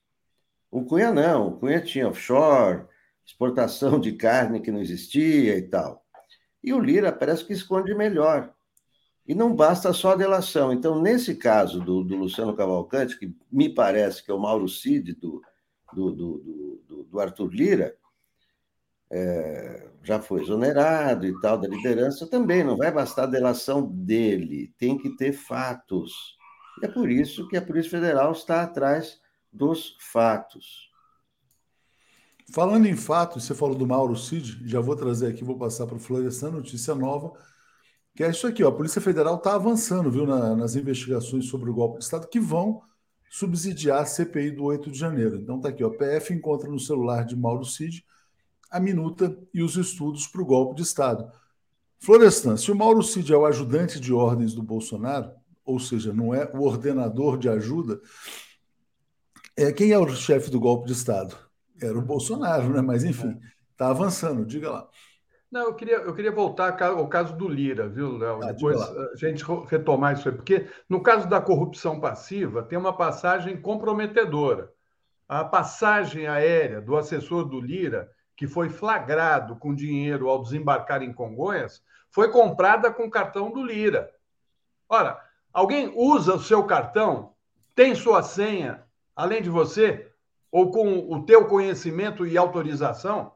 O 0.70 0.84
Cunha 0.84 1.12
não, 1.12 1.48
o 1.48 1.58
Cunha 1.58 1.80
tinha 1.80 2.08
offshore, 2.08 2.86
exportação 3.24 4.00
de 4.00 4.12
carne 4.12 4.60
que 4.60 4.70
não 4.70 4.80
existia 4.80 5.56
e 5.56 5.62
tal. 5.62 6.04
E 6.62 6.72
o 6.72 6.80
Lira 6.80 7.12
parece 7.12 7.44
que 7.44 7.52
esconde 7.52 7.94
melhor. 7.94 8.52
E 9.26 9.34
não 9.34 9.54
basta 9.54 9.92
só 9.92 10.12
a 10.12 10.16
delação. 10.16 10.72
Então, 10.72 11.00
nesse 11.00 11.36
caso 11.36 11.80
do, 11.80 12.02
do 12.02 12.16
Luciano 12.16 12.56
Cavalcante, 12.56 13.18
que 13.18 13.34
me 13.50 13.68
parece 13.68 14.24
que 14.24 14.30
é 14.30 14.34
o 14.34 14.40
Mauro 14.40 14.68
Cid 14.68 15.14
do, 15.14 15.42
do, 15.92 16.12
do, 16.12 17.06
do 17.08 17.20
Arthur 17.20 17.48
Lira, 17.52 17.96
é, 19.10 19.89
já 20.02 20.20
foi 20.20 20.42
exonerado 20.42 21.26
e 21.26 21.40
tal 21.40 21.58
da 21.58 21.68
liderança, 21.68 22.26
também 22.26 22.64
não 22.64 22.76
vai 22.76 22.90
bastar 22.90 23.24
a 23.24 23.26
delação 23.26 23.86
dele, 23.86 24.72
tem 24.78 24.96
que 24.96 25.16
ter 25.16 25.32
fatos. 25.32 26.36
E 26.82 26.86
é 26.86 26.88
por 26.88 27.10
isso 27.10 27.48
que 27.48 27.56
a 27.56 27.62
Polícia 27.62 27.90
Federal 27.90 28.32
está 28.32 28.62
atrás 28.62 29.20
dos 29.52 29.96
fatos. 30.00 30.88
Falando 32.52 32.86
em 32.86 32.96
fatos, 32.96 33.44
você 33.44 33.54
falou 33.54 33.76
do 33.76 33.86
Mauro 33.86 34.16
Cid, 34.16 34.66
já 34.68 34.80
vou 34.80 34.96
trazer 34.96 35.28
aqui, 35.28 35.44
vou 35.44 35.58
passar 35.58 35.86
para 35.86 35.96
o 35.96 36.00
Florestan, 36.00 36.50
notícia 36.50 36.94
nova 36.94 37.32
que 38.14 38.24
é 38.24 38.30
isso 38.30 38.46
aqui, 38.46 38.62
ó, 38.62 38.68
a 38.68 38.72
Polícia 38.72 39.00
Federal 39.00 39.36
está 39.36 39.54
avançando, 39.54 40.10
viu, 40.10 40.26
na, 40.26 40.54
nas 40.54 40.74
investigações 40.74 41.46
sobre 41.46 41.70
o 41.70 41.74
golpe 41.74 41.98
de 41.98 42.04
Estado 42.04 42.28
que 42.28 42.40
vão 42.40 42.82
subsidiar 43.30 44.02
a 44.02 44.06
CPI 44.06 44.50
do 44.50 44.64
8 44.64 44.90
de 44.90 44.98
janeiro. 44.98 45.36
Então 45.36 45.56
está 45.56 45.68
aqui, 45.68 45.84
ó, 45.84 45.90
PF 45.90 46.34
encontra 46.34 46.68
no 46.68 46.78
celular 46.78 47.24
de 47.24 47.36
Mauro 47.36 47.64
Cid 47.64 48.04
a 48.70 48.78
minuta 48.78 49.36
e 49.52 49.62
os 49.62 49.76
estudos 49.76 50.26
para 50.26 50.42
o 50.42 50.46
golpe 50.46 50.76
de 50.76 50.82
Estado. 50.82 51.30
Florestan, 51.98 52.56
se 52.56 52.70
o 52.70 52.76
Mauro 52.76 53.02
Cid 53.02 53.32
é 53.32 53.36
o 53.36 53.44
ajudante 53.44 54.00
de 54.00 54.12
ordens 54.12 54.54
do 54.54 54.62
Bolsonaro, 54.62 55.32
ou 55.64 55.78
seja, 55.78 56.12
não 56.12 56.34
é 56.34 56.50
o 56.54 56.62
ordenador 56.62 57.36
de 57.36 57.48
ajuda, 57.48 58.00
é, 59.56 59.72
quem 59.72 59.92
é 59.92 59.98
o 59.98 60.08
chefe 60.08 60.50
do 60.50 60.58
golpe 60.58 60.86
de 60.86 60.92
Estado? 60.92 61.36
Era 61.80 61.98
o 61.98 62.02
Bolsonaro, 62.02 62.70
né? 62.70 62.80
Mas 62.80 63.04
enfim, 63.04 63.38
está 63.72 63.90
avançando, 63.90 64.46
diga 64.46 64.70
lá. 64.70 64.88
Não, 65.50 65.62
eu 65.62 65.74
queria, 65.74 65.96
eu 65.96 66.14
queria 66.14 66.30
voltar 66.30 66.80
ao 66.80 67.08
caso 67.08 67.36
do 67.36 67.48
Lira, 67.48 67.88
viu, 67.88 68.16
Léo? 68.16 68.40
Ah, 68.42 68.52
Depois 68.52 68.80
a 68.80 69.16
gente 69.16 69.44
retomar 69.68 70.14
isso 70.14 70.28
aí, 70.28 70.34
porque 70.34 70.68
no 70.88 71.02
caso 71.02 71.28
da 71.28 71.40
corrupção 71.40 71.98
passiva, 71.98 72.62
tem 72.62 72.78
uma 72.78 72.96
passagem 72.96 73.60
comprometedora. 73.60 74.72
A 75.28 75.44
passagem 75.44 76.26
aérea 76.26 76.80
do 76.80 76.96
assessor 76.96 77.44
do 77.44 77.60
Lira, 77.60 78.08
que 78.40 78.48
foi 78.48 78.70
flagrado 78.70 79.54
com 79.56 79.74
dinheiro 79.74 80.30
ao 80.30 80.42
desembarcar 80.42 81.02
em 81.02 81.12
Congonhas, 81.12 81.84
foi 82.10 82.30
comprada 82.30 82.90
com 82.90 83.10
cartão 83.10 83.50
do 83.50 83.62
Lira. 83.62 84.10
Ora, 84.88 85.22
alguém 85.52 85.92
usa 85.94 86.36
o 86.36 86.40
seu 86.40 86.64
cartão, 86.64 87.34
tem 87.74 87.94
sua 87.94 88.22
senha, 88.22 88.82
além 89.14 89.42
de 89.42 89.50
você, 89.50 90.10
ou 90.50 90.70
com 90.70 91.12
o 91.12 91.22
teu 91.26 91.48
conhecimento 91.48 92.26
e 92.26 92.38
autorização? 92.38 93.34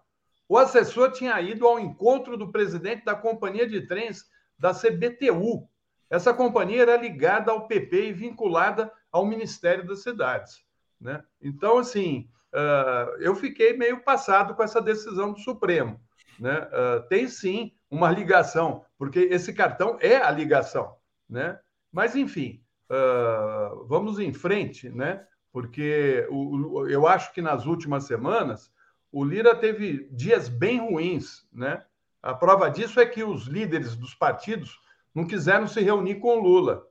O 0.48 0.56
assessor 0.56 1.12
tinha 1.12 1.38
ido 1.38 1.66
ao 1.66 1.78
encontro 1.78 2.38
do 2.38 2.50
presidente 2.50 3.04
da 3.04 3.14
companhia 3.14 3.68
de 3.68 3.86
trens 3.86 4.24
da 4.58 4.72
CBTU. 4.72 5.68
Essa 6.08 6.32
companhia 6.32 6.80
era 6.80 6.96
ligada 6.96 7.52
ao 7.52 7.66
PP 7.66 8.06
e 8.06 8.12
vinculada 8.14 8.90
ao 9.12 9.26
Ministério 9.26 9.86
das 9.86 10.02
Cidades. 10.02 10.64
Né? 10.98 11.22
Então, 11.42 11.76
assim, 11.76 12.26
uh, 12.54 13.16
eu 13.20 13.34
fiquei 13.34 13.76
meio 13.76 14.02
passado 14.02 14.54
com 14.54 14.62
essa 14.62 14.80
decisão 14.80 15.32
do 15.32 15.40
Supremo. 15.40 16.00
Né? 16.38 16.58
Uh, 16.58 17.06
tem 17.08 17.28
sim 17.28 17.72
uma 17.90 18.10
ligação, 18.10 18.84
porque 18.96 19.20
esse 19.20 19.52
cartão 19.52 19.98
é 20.00 20.16
a 20.16 20.30
ligação. 20.30 20.96
Né? 21.28 21.58
Mas, 21.92 22.16
enfim, 22.16 22.62
uh, 22.90 23.84
vamos 23.86 24.18
em 24.18 24.32
frente, 24.32 24.88
né? 24.88 25.26
porque 25.52 26.26
o, 26.30 26.80
o, 26.80 26.88
eu 26.88 27.06
acho 27.06 27.32
que 27.32 27.40
nas 27.40 27.64
últimas 27.64 28.04
semanas 28.04 28.72
o 29.12 29.24
Lira 29.24 29.54
teve 29.54 30.08
dias 30.10 30.48
bem 30.48 30.80
ruins, 30.80 31.46
né? 31.52 31.84
A 32.20 32.34
prova 32.34 32.68
disso 32.68 32.98
é 32.98 33.06
que 33.06 33.22
os 33.22 33.46
líderes 33.46 33.94
dos 33.94 34.12
partidos 34.14 34.80
não 35.14 35.24
quiseram 35.24 35.68
se 35.68 35.80
reunir 35.80 36.16
com 36.16 36.40
Lula. 36.40 36.84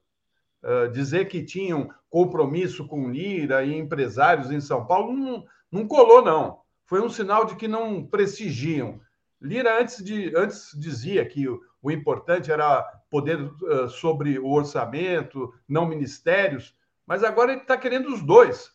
Uh, 0.63 0.89
dizer 0.93 1.27
que 1.27 1.43
tinham 1.43 1.89
compromisso 2.13 2.87
com 2.87 3.09
Lira 3.09 3.65
e 3.65 3.75
empresários 3.75 4.51
em 4.51 4.61
São 4.61 4.85
Paulo 4.85 5.11
não, 5.11 5.43
não 5.71 5.87
colou, 5.87 6.23
não. 6.23 6.59
Foi 6.85 7.01
um 7.01 7.09
sinal 7.09 7.43
de 7.43 7.55
que 7.55 7.67
não 7.67 8.05
prestigiam. 8.05 9.01
Lira 9.41 9.81
antes, 9.81 10.03
de, 10.03 10.31
antes 10.37 10.77
dizia 10.79 11.25
que 11.25 11.49
o, 11.49 11.59
o 11.81 11.89
importante 11.89 12.51
era 12.51 12.83
poder 13.09 13.41
uh, 13.41 13.89
sobre 13.89 14.37
o 14.37 14.51
orçamento, 14.51 15.51
não 15.67 15.87
ministérios, 15.87 16.75
mas 17.03 17.23
agora 17.23 17.51
ele 17.51 17.61
está 17.61 17.75
querendo 17.75 18.13
os 18.13 18.21
dois. 18.21 18.69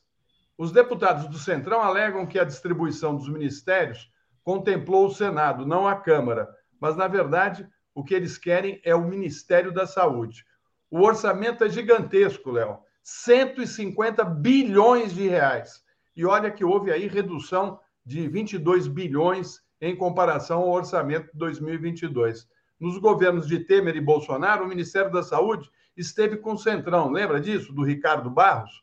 Os 0.59 0.73
deputados 0.73 1.29
do 1.29 1.39
Centrão 1.39 1.81
alegam 1.81 2.27
que 2.27 2.41
a 2.41 2.45
distribuição 2.45 3.15
dos 3.15 3.29
ministérios 3.29 4.11
contemplou 4.43 5.07
o 5.07 5.15
Senado, 5.15 5.65
não 5.65 5.87
a 5.87 5.95
Câmara. 5.95 6.49
Mas, 6.81 6.97
na 6.97 7.07
verdade, 7.07 7.69
o 7.95 8.03
que 8.03 8.15
eles 8.15 8.37
querem 8.37 8.81
é 8.85 8.97
o 8.97 9.07
Ministério 9.09 9.73
da 9.73 9.87
Saúde. 9.87 10.45
O 10.91 11.03
orçamento 11.03 11.63
é 11.63 11.69
gigantesco, 11.69 12.51
Léo. 12.51 12.81
150 13.03 14.25
bilhões 14.25 15.15
de 15.15 15.29
reais. 15.29 15.83
E 16.17 16.25
olha 16.25 16.51
que 16.51 16.65
houve 16.65 16.91
aí 16.91 17.07
redução 17.07 17.79
de 18.05 18.27
22 18.29 18.89
bilhões 18.89 19.61
em 19.81 19.97
comparação 19.97 20.61
ao 20.61 20.71
orçamento 20.71 21.33
de 21.33 21.39
2022. 21.39 22.49
Nos 22.81 22.99
governos 22.99 23.47
de 23.47 23.61
Temer 23.61 23.97
e 23.97 24.01
Bolsonaro, 24.01 24.65
o 24.65 24.69
Ministério 24.69 25.11
da 25.11 25.23
Saúde 25.23 25.71
esteve 25.97 26.37
com 26.37 26.53
o 26.53 26.59
Centrão. 26.59 27.11
Lembra 27.11 27.41
disso, 27.41 27.73
do 27.73 27.83
Ricardo 27.83 28.31
Barros? 28.31 28.83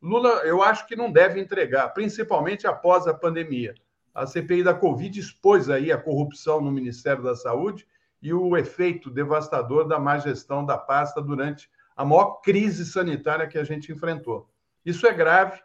Lula, 0.00 0.42
eu 0.44 0.62
acho 0.62 0.86
que 0.86 0.96
não 0.96 1.10
deve 1.10 1.40
entregar, 1.40 1.88
principalmente 1.90 2.66
após 2.66 3.06
a 3.06 3.14
pandemia. 3.14 3.74
A 4.14 4.26
CPI 4.26 4.62
da 4.62 4.74
Covid 4.74 5.18
expôs 5.18 5.68
aí 5.68 5.90
a 5.90 5.98
corrupção 5.98 6.60
no 6.60 6.70
Ministério 6.70 7.22
da 7.22 7.34
Saúde 7.34 7.86
e 8.22 8.32
o 8.32 8.56
efeito 8.56 9.10
devastador 9.10 9.88
da 9.88 9.98
má 9.98 10.18
gestão 10.18 10.64
da 10.64 10.78
pasta 10.78 11.20
durante 11.20 11.68
a 11.96 12.04
maior 12.04 12.40
crise 12.40 12.84
sanitária 12.84 13.46
que 13.46 13.58
a 13.58 13.64
gente 13.64 13.92
enfrentou. 13.92 14.48
Isso 14.84 15.06
é 15.06 15.12
grave. 15.12 15.60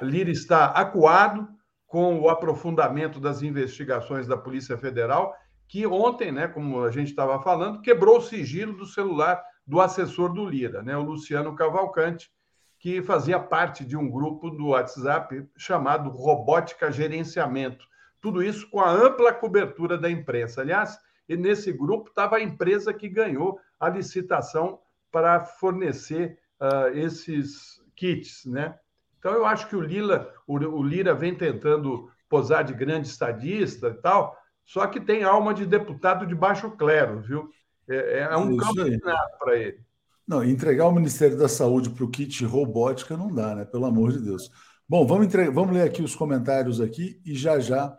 Lira 0.00 0.30
está 0.30 0.66
acuado 0.66 1.48
com 1.86 2.20
o 2.20 2.28
aprofundamento 2.30 3.20
das 3.20 3.42
investigações 3.42 4.26
da 4.26 4.36
Polícia 4.36 4.78
Federal, 4.78 5.34
que 5.68 5.86
ontem, 5.86 6.32
né, 6.32 6.48
como 6.48 6.82
a 6.82 6.90
gente 6.90 7.10
estava 7.10 7.42
falando, 7.42 7.82
quebrou 7.82 8.18
o 8.18 8.22
sigilo 8.22 8.74
do 8.74 8.86
celular 8.86 9.42
do 9.66 9.80
assessor 9.80 10.32
do 10.32 10.44
Lira, 10.44 10.82
né, 10.82 10.96
o 10.96 11.02
Luciano 11.02 11.54
Cavalcante, 11.54 12.30
que 12.78 13.02
fazia 13.02 13.38
parte 13.38 13.84
de 13.84 13.96
um 13.96 14.10
grupo 14.10 14.50
do 14.50 14.68
WhatsApp 14.68 15.46
chamado 15.56 16.10
Robótica 16.10 16.90
Gerenciamento. 16.90 17.84
Tudo 18.20 18.42
isso 18.42 18.68
com 18.70 18.80
a 18.80 18.90
ampla 18.90 19.32
cobertura 19.32 19.96
da 19.96 20.10
imprensa. 20.10 20.62
Aliás, 20.62 20.98
nesse 21.28 21.72
grupo 21.72 22.08
estava 22.08 22.36
a 22.36 22.42
empresa 22.42 22.92
que 22.92 23.08
ganhou 23.08 23.60
a 23.78 23.88
licitação 23.88 24.80
para 25.12 25.44
fornecer 25.44 26.38
uh, 26.60 26.88
esses 26.96 27.80
kits, 27.94 28.44
né? 28.46 28.74
Então, 29.18 29.32
eu 29.32 29.46
acho 29.46 29.68
que 29.68 29.76
o 29.76 29.80
Lila, 29.80 30.32
o, 30.46 30.56
o 30.56 30.82
Lira 30.82 31.14
vem 31.14 31.32
tentando 31.32 32.10
posar 32.28 32.64
de 32.64 32.72
grande 32.72 33.06
estadista 33.06 33.88
e 33.88 33.94
tal, 33.94 34.36
só 34.64 34.86
que 34.86 35.00
tem 35.00 35.22
alma 35.22 35.54
de 35.54 35.66
deputado 35.66 36.26
de 36.26 36.34
baixo 36.34 36.70
clero, 36.72 37.20
viu? 37.20 37.50
É, 37.88 38.20
é 38.20 38.36
um 38.36 38.56
Isso 38.56 38.74
campeonato 38.74 39.38
para 39.38 39.56
ele. 39.56 39.80
Não, 40.26 40.42
entregar 40.42 40.86
o 40.86 40.92
Ministério 40.92 41.36
da 41.36 41.48
Saúde 41.48 41.90
para 41.90 42.04
o 42.04 42.10
kit 42.10 42.44
robótica 42.44 43.16
não 43.16 43.32
dá, 43.32 43.54
né? 43.54 43.64
Pelo 43.64 43.84
amor 43.84 44.12
de 44.12 44.20
Deus. 44.20 44.50
Bom, 44.88 45.06
vamos, 45.06 45.26
entre... 45.26 45.50
vamos 45.50 45.74
ler 45.74 45.82
aqui 45.82 46.02
os 46.02 46.14
comentários 46.14 46.80
aqui 46.80 47.20
e 47.24 47.34
já 47.34 47.60
já 47.60 47.96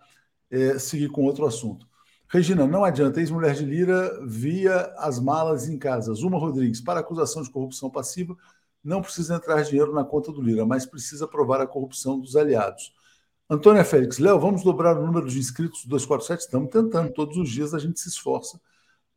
é, 0.49 0.79
seguir 0.79 1.09
com 1.09 1.23
outro 1.23 1.45
assunto. 1.45 1.87
Regina, 2.33 2.65
não 2.65 2.83
adianta, 2.83 3.19
ex-mulher 3.19 3.53
de 3.53 3.63
Lira 3.63 4.19
via 4.25 4.91
as 4.97 5.19
malas 5.19 5.69
em 5.69 5.77
casa. 5.77 6.15
Zuma 6.15 6.39
Rodrigues, 6.39 6.81
para 6.81 6.99
acusação 6.99 7.43
de 7.43 7.51
corrupção 7.51 7.91
passiva, 7.91 8.35
não 8.83 9.03
precisa 9.03 9.35
entrar 9.35 9.61
dinheiro 9.61 9.93
na 9.93 10.03
conta 10.03 10.31
do 10.31 10.41
Lira, 10.41 10.65
mas 10.65 10.83
precisa 10.83 11.27
provar 11.27 11.61
a 11.61 11.67
corrupção 11.67 12.19
dos 12.19 12.35
aliados. 12.35 12.91
Antônia 13.47 13.85
Félix, 13.85 14.17
Léo, 14.17 14.39
vamos 14.39 14.63
dobrar 14.63 14.97
o 14.97 15.05
número 15.05 15.27
de 15.27 15.37
inscritos 15.37 15.83
do 15.83 15.89
247? 15.89 16.45
Estamos 16.45 16.71
tentando, 16.71 17.13
todos 17.13 17.37
os 17.37 17.47
dias 17.47 17.71
a 17.71 17.77
gente 17.77 17.99
se 17.99 18.09
esforça 18.09 18.59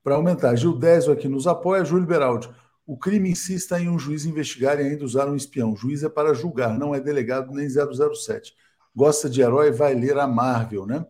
para 0.05 0.17
aumentar. 0.17 0.55
Gil 0.55 0.77
Désio 0.77 1.11
aqui 1.11 1.27
nos 1.27 1.47
apoia, 1.47 1.87
Júlio 1.87 2.07
Beraldi. 2.07 2.51
O 2.87 2.99
crime 2.99 3.31
insista 3.31 3.81
em 3.81 3.89
um 3.89 3.99
juiz 3.99 4.27
investigar 4.27 4.79
e 4.79 4.83
ainda 4.83 5.07
usar 5.07 5.27
um 5.27 5.35
espião. 5.35 5.73
O 5.73 5.77
juiz 5.77 6.03
é 6.03 6.09
para 6.11 6.35
julgar, 6.35 6.79
não 6.79 6.95
é 6.95 7.01
delegado 7.01 7.51
nem 7.51 7.67
007. 7.67 8.53
Gosta 8.95 9.27
de 9.31 9.41
herói, 9.41 9.71
vai 9.73 9.95
ler 9.95 10.19
a 10.19 10.27
Marvel, 10.27 10.85
né? 10.85 11.07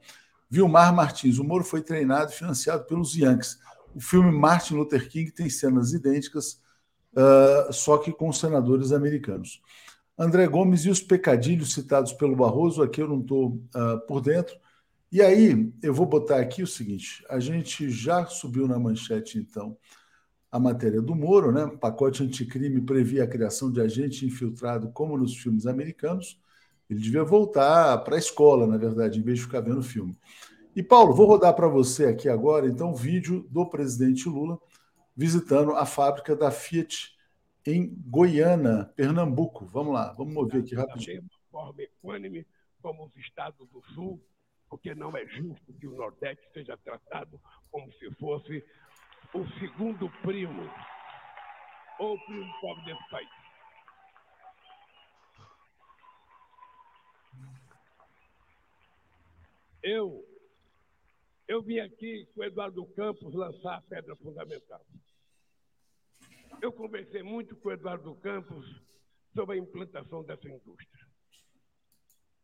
Vilmar 0.48 0.94
Martins, 0.94 1.38
o 1.38 1.44
Moro 1.44 1.64
foi 1.64 1.82
treinado 1.82 2.30
e 2.30 2.34
financiado 2.34 2.84
pelos 2.84 3.16
Yankees. 3.16 3.58
O 3.94 4.00
filme 4.00 4.30
Martin 4.30 4.74
Luther 4.74 5.08
King 5.08 5.30
tem 5.30 5.48
cenas 5.50 5.92
idênticas 5.92 6.60
uh, 7.16 7.72
só 7.72 7.98
que 7.98 8.12
com 8.12 8.32
senadores 8.32 8.92
americanos. 8.92 9.60
André 10.18 10.46
Gomes 10.46 10.84
e 10.84 10.90
os 10.90 11.00
pecadilhos 11.00 11.72
citados 11.72 12.12
pelo 12.12 12.36
Barroso, 12.36 12.82
aqui 12.82 13.02
eu 13.02 13.08
não 13.08 13.20
estou 13.20 13.60
uh, 13.74 14.06
por 14.06 14.20
dentro. 14.20 14.56
E 15.10 15.22
aí, 15.22 15.72
eu 15.82 15.94
vou 15.94 16.06
botar 16.06 16.40
aqui 16.40 16.62
o 16.62 16.66
seguinte: 16.66 17.24
a 17.28 17.38
gente 17.38 17.90
já 17.90 18.26
subiu 18.26 18.66
na 18.66 18.78
manchete, 18.78 19.38
então, 19.38 19.76
a 20.50 20.58
matéria 20.58 21.00
do 21.02 21.14
Moro, 21.14 21.52
né? 21.52 21.64
O 21.64 21.78
pacote 21.78 22.22
anticrime 22.22 22.80
previa 22.80 23.24
a 23.24 23.26
criação 23.26 23.70
de 23.70 23.80
agente 23.80 24.24
infiltrado, 24.24 24.90
como 24.90 25.16
nos 25.16 25.36
filmes 25.36 25.66
americanos. 25.66 26.40
Ele 26.88 27.00
devia 27.00 27.24
voltar 27.24 27.98
para 27.98 28.16
a 28.16 28.18
escola, 28.18 28.66
na 28.66 28.76
verdade, 28.76 29.18
em 29.18 29.22
vez 29.22 29.38
de 29.38 29.44
ficar 29.44 29.60
vendo 29.60 29.82
filme. 29.82 30.16
E, 30.74 30.82
Paulo, 30.82 31.14
vou 31.14 31.26
rodar 31.26 31.54
para 31.54 31.68
você 31.68 32.06
aqui 32.06 32.28
agora, 32.28 32.66
então, 32.66 32.90
o 32.90 32.94
vídeo 32.94 33.46
do 33.50 33.68
presidente 33.68 34.28
Lula 34.28 34.58
visitando 35.16 35.72
a 35.72 35.86
fábrica 35.86 36.36
da 36.36 36.50
Fiat 36.50 37.16
em 37.66 37.94
Goiânia, 38.06 38.84
Pernambuco. 38.94 39.64
Vamos 39.66 39.94
lá, 39.94 40.12
vamos 40.12 40.34
mover 40.34 40.60
aqui 40.62 40.74
rapidinho. 40.74 41.24
Forma 41.50 41.82
equânime, 41.82 42.46
como 42.82 43.06
os 43.06 43.16
estados 43.16 43.66
do 43.70 43.82
Sul, 43.94 44.22
porque 44.68 44.94
não 44.94 45.16
é 45.16 45.26
justo 45.26 45.72
que 45.80 45.88
o 45.88 45.96
Nordeste 45.96 46.44
seja 46.52 46.76
tratado 46.76 47.40
como 47.70 47.90
se 47.94 48.10
fosse 48.16 48.62
o 49.34 49.46
segundo 49.58 50.10
primo 50.22 50.70
ou 51.98 52.18
primo 52.26 52.52
pobre 52.60 52.84
desse 52.84 53.10
país. 53.10 53.45
Eu, 59.88 60.26
eu 61.46 61.62
vim 61.62 61.78
aqui 61.78 62.26
com 62.34 62.40
o 62.40 62.44
Eduardo 62.44 62.84
Campos 62.86 63.32
lançar 63.32 63.76
a 63.76 63.82
pedra 63.82 64.16
fundamental. 64.16 64.84
Eu 66.60 66.72
conversei 66.72 67.22
muito 67.22 67.54
com 67.54 67.68
o 67.68 67.72
Eduardo 67.72 68.12
Campos 68.16 68.66
sobre 69.32 69.54
a 69.54 69.58
implantação 69.60 70.24
dessa 70.24 70.48
indústria. 70.48 71.06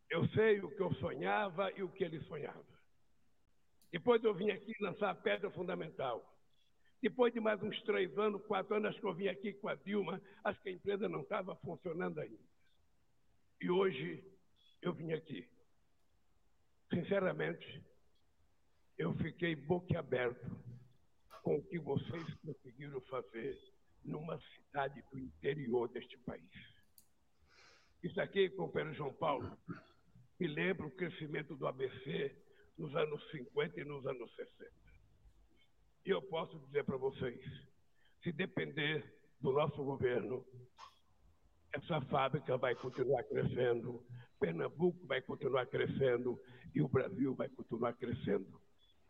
Eu 0.08 0.28
sei 0.28 0.60
o 0.60 0.70
que 0.70 0.80
eu 0.80 0.94
sonhava 0.94 1.72
e 1.72 1.82
o 1.82 1.88
que 1.88 2.04
ele 2.04 2.20
sonhava. 2.26 2.64
Depois 3.90 4.22
eu 4.22 4.34
vim 4.36 4.52
aqui 4.52 4.72
lançar 4.80 5.10
a 5.10 5.14
pedra 5.16 5.50
fundamental. 5.50 6.24
Depois 7.02 7.34
de 7.34 7.40
mais 7.40 7.60
uns 7.60 7.82
três 7.82 8.16
anos, 8.16 8.46
quatro 8.46 8.76
anos, 8.76 8.90
acho 8.90 9.00
que 9.00 9.06
eu 9.06 9.14
vim 9.14 9.26
aqui 9.26 9.52
com 9.54 9.66
a 9.66 9.74
Dilma, 9.74 10.22
acho 10.44 10.62
que 10.62 10.68
a 10.68 10.72
empresa 10.72 11.08
não 11.08 11.22
estava 11.22 11.56
funcionando 11.56 12.20
ainda. 12.20 12.38
E 13.60 13.68
hoje 13.68 14.24
eu 14.80 14.92
vim 14.92 15.12
aqui. 15.12 15.51
Sinceramente, 16.92 17.82
eu 18.98 19.14
fiquei 19.14 19.56
boquiaberto 19.56 20.46
com 21.42 21.56
o 21.56 21.62
que 21.64 21.78
vocês 21.78 22.34
conseguiram 22.44 23.00
fazer 23.02 23.58
numa 24.04 24.38
cidade 24.38 25.02
do 25.10 25.18
interior 25.18 25.88
deste 25.88 26.18
país. 26.18 26.50
Isso 28.02 28.20
aqui, 28.20 28.50
companheiro 28.50 28.94
João 28.94 29.14
Paulo, 29.14 29.56
me 30.38 30.46
lembra 30.46 30.86
o 30.86 30.90
crescimento 30.90 31.56
do 31.56 31.66
ABC 31.66 32.36
nos 32.76 32.94
anos 32.94 33.30
50 33.30 33.80
e 33.80 33.84
nos 33.84 34.06
anos 34.06 34.30
60. 34.34 34.72
E 36.04 36.10
eu 36.10 36.20
posso 36.20 36.58
dizer 36.66 36.84
para 36.84 36.98
vocês, 36.98 37.40
se 38.22 38.32
depender 38.32 39.18
do 39.40 39.52
nosso 39.52 39.82
governo, 39.82 40.44
essa 41.72 42.02
fábrica 42.02 42.58
vai 42.58 42.74
continuar 42.74 43.22
crescendo, 43.24 44.04
Pernambuco 44.42 45.06
vai 45.06 45.22
continuar 45.22 45.66
crescendo 45.66 46.36
e 46.74 46.82
o 46.82 46.88
Brasil 46.88 47.32
vai 47.32 47.48
continuar 47.48 47.92
crescendo. 47.92 48.60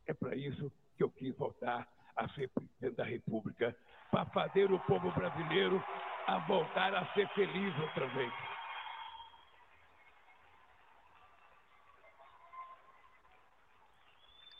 É 0.07 0.13
para 0.13 0.37
isso 0.37 0.71
que 0.95 1.03
eu 1.03 1.11
quis 1.11 1.35
voltar 1.35 1.89
a 2.15 2.29
ser 2.35 2.51
presidente 2.51 2.97
da 2.97 3.05
República 3.05 3.75
para 4.11 4.27
fazer 4.27 4.71
o 4.71 4.79
povo 4.81 5.11
brasileiro 5.13 5.83
a 6.27 6.39
voltar 6.47 6.95
a 6.95 7.15
ser 7.15 7.27
feliz 7.31 7.75
outra 7.81 8.07
vez. 8.09 8.33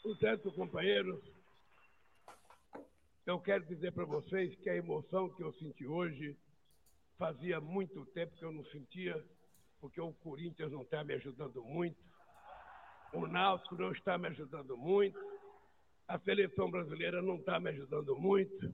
Portanto, 0.03 0.53
companheiros, 0.53 1.23
eu 3.27 3.39
quero 3.41 3.67
dizer 3.67 3.93
para 3.93 4.07
vocês 4.07 4.57
que 4.57 4.71
a 4.71 4.77
emoção 4.77 5.29
que 5.35 5.43
eu 5.43 5.53
senti 5.53 5.87
hoje 5.87 6.35
fazia 7.19 7.61
muito 7.61 8.07
tempo 8.07 8.35
que 8.37 8.45
eu 8.45 8.53
não 8.53 8.65
sentia, 8.65 9.23
porque 9.83 10.01
o 10.01 10.13
Corinthians 10.13 10.71
não 10.71 10.83
está 10.83 11.03
me 11.03 11.13
ajudando 11.15 11.61
muito, 11.61 11.99
o 13.13 13.27
Náutico 13.27 13.75
não 13.75 13.91
está 13.91 14.17
me 14.17 14.29
ajudando 14.29 14.77
muito, 14.77 15.19
a 16.07 16.21
seleção 16.21 16.71
brasileira 16.71 17.21
não 17.21 17.35
está 17.35 17.59
me 17.59 17.71
ajudando 17.71 18.17
muito, 18.17 18.73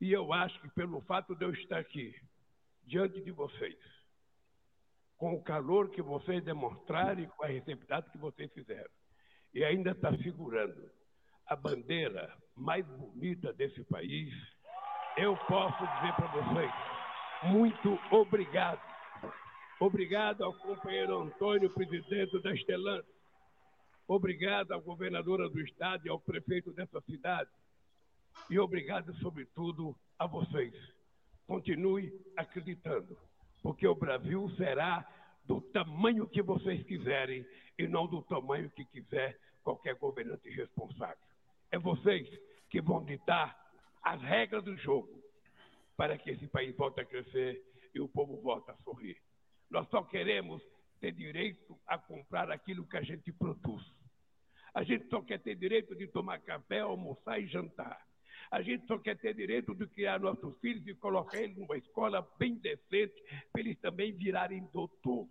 e 0.00 0.10
eu 0.10 0.32
acho 0.32 0.58
que 0.62 0.70
pelo 0.70 1.02
fato 1.02 1.36
de 1.36 1.44
eu 1.44 1.52
estar 1.52 1.78
aqui, 1.78 2.18
diante 2.84 3.20
de 3.20 3.30
vocês, 3.30 3.76
com 5.18 5.34
o 5.34 5.42
calor 5.42 5.90
que 5.90 6.00
vocês 6.00 6.42
demonstraram 6.42 7.20
e 7.20 7.26
com 7.26 7.44
a 7.44 7.48
receptividade 7.48 8.10
que 8.10 8.16
vocês 8.16 8.50
fizeram, 8.54 8.90
e 9.52 9.62
ainda 9.62 9.90
está 9.90 10.10
segurando 10.16 10.90
a 11.48 11.54
bandeira 11.54 12.34
mais 12.56 12.86
bonita 12.86 13.52
desse 13.52 13.84
país, 13.84 14.32
eu 15.18 15.36
posso 15.36 15.86
dizer 15.96 16.14
para 16.16 16.28
vocês, 16.28 16.72
muito 17.52 17.98
obrigado. 18.10 18.89
Obrigado 19.80 20.44
ao 20.44 20.52
companheiro 20.52 21.22
Antônio, 21.22 21.70
presidente 21.70 22.38
da 22.42 22.52
Estelante. 22.52 23.08
Obrigado 24.06 24.72
à 24.72 24.78
governadora 24.78 25.48
do 25.48 25.58
estado 25.58 26.06
e 26.06 26.10
ao 26.10 26.20
prefeito 26.20 26.70
dessa 26.70 27.00
cidade. 27.00 27.48
E 28.50 28.58
obrigado, 28.58 29.14
sobretudo, 29.20 29.96
a 30.18 30.26
vocês. 30.26 30.74
Continue 31.46 32.12
acreditando, 32.36 33.16
porque 33.62 33.86
o 33.86 33.94
Brasil 33.94 34.50
será 34.58 35.02
do 35.46 35.62
tamanho 35.62 36.28
que 36.28 36.42
vocês 36.42 36.82
quiserem 36.82 37.46
e 37.78 37.88
não 37.88 38.06
do 38.06 38.20
tamanho 38.24 38.68
que 38.72 38.84
quiser 38.84 39.38
qualquer 39.64 39.94
governante 39.94 40.50
responsável. 40.50 41.24
É 41.70 41.78
vocês 41.78 42.28
que 42.68 42.82
vão 42.82 43.02
ditar 43.02 43.58
as 44.02 44.20
regras 44.20 44.62
do 44.62 44.76
jogo 44.76 45.22
para 45.96 46.18
que 46.18 46.32
esse 46.32 46.46
país 46.48 46.76
volte 46.76 47.00
a 47.00 47.04
crescer 47.06 47.64
e 47.94 48.00
o 48.00 48.08
povo 48.08 48.36
volte 48.42 48.70
a 48.70 48.76
sorrir. 48.84 49.16
Nós 49.70 49.88
só 49.88 50.02
queremos 50.02 50.62
ter 51.00 51.12
direito 51.12 51.78
a 51.86 51.96
comprar 51.96 52.50
aquilo 52.50 52.86
que 52.86 52.96
a 52.96 53.02
gente 53.02 53.32
produz. 53.32 53.82
A 54.74 54.82
gente 54.82 55.08
só 55.08 55.20
quer 55.22 55.40
ter 55.40 55.56
direito 55.56 55.94
de 55.96 56.06
tomar 56.08 56.40
café, 56.40 56.80
almoçar 56.80 57.40
e 57.40 57.46
jantar. 57.46 57.98
A 58.50 58.62
gente 58.62 58.86
só 58.86 58.98
quer 58.98 59.16
ter 59.16 59.34
direito 59.34 59.74
de 59.74 59.86
criar 59.86 60.18
nossos 60.18 60.58
filhos 60.58 60.86
e 60.86 60.94
colocar 60.94 61.38
eles 61.40 61.56
numa 61.56 61.76
escola 61.76 62.28
bem 62.38 62.54
decente 62.56 63.14
para 63.52 63.60
eles 63.60 63.78
também 63.78 64.12
virarem 64.12 64.68
doutor. 64.72 65.28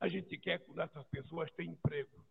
A 0.00 0.08
gente 0.08 0.36
quer 0.38 0.58
que 0.58 0.80
essas 0.80 1.06
pessoas 1.06 1.50
tenham 1.52 1.72
emprego. 1.72 2.24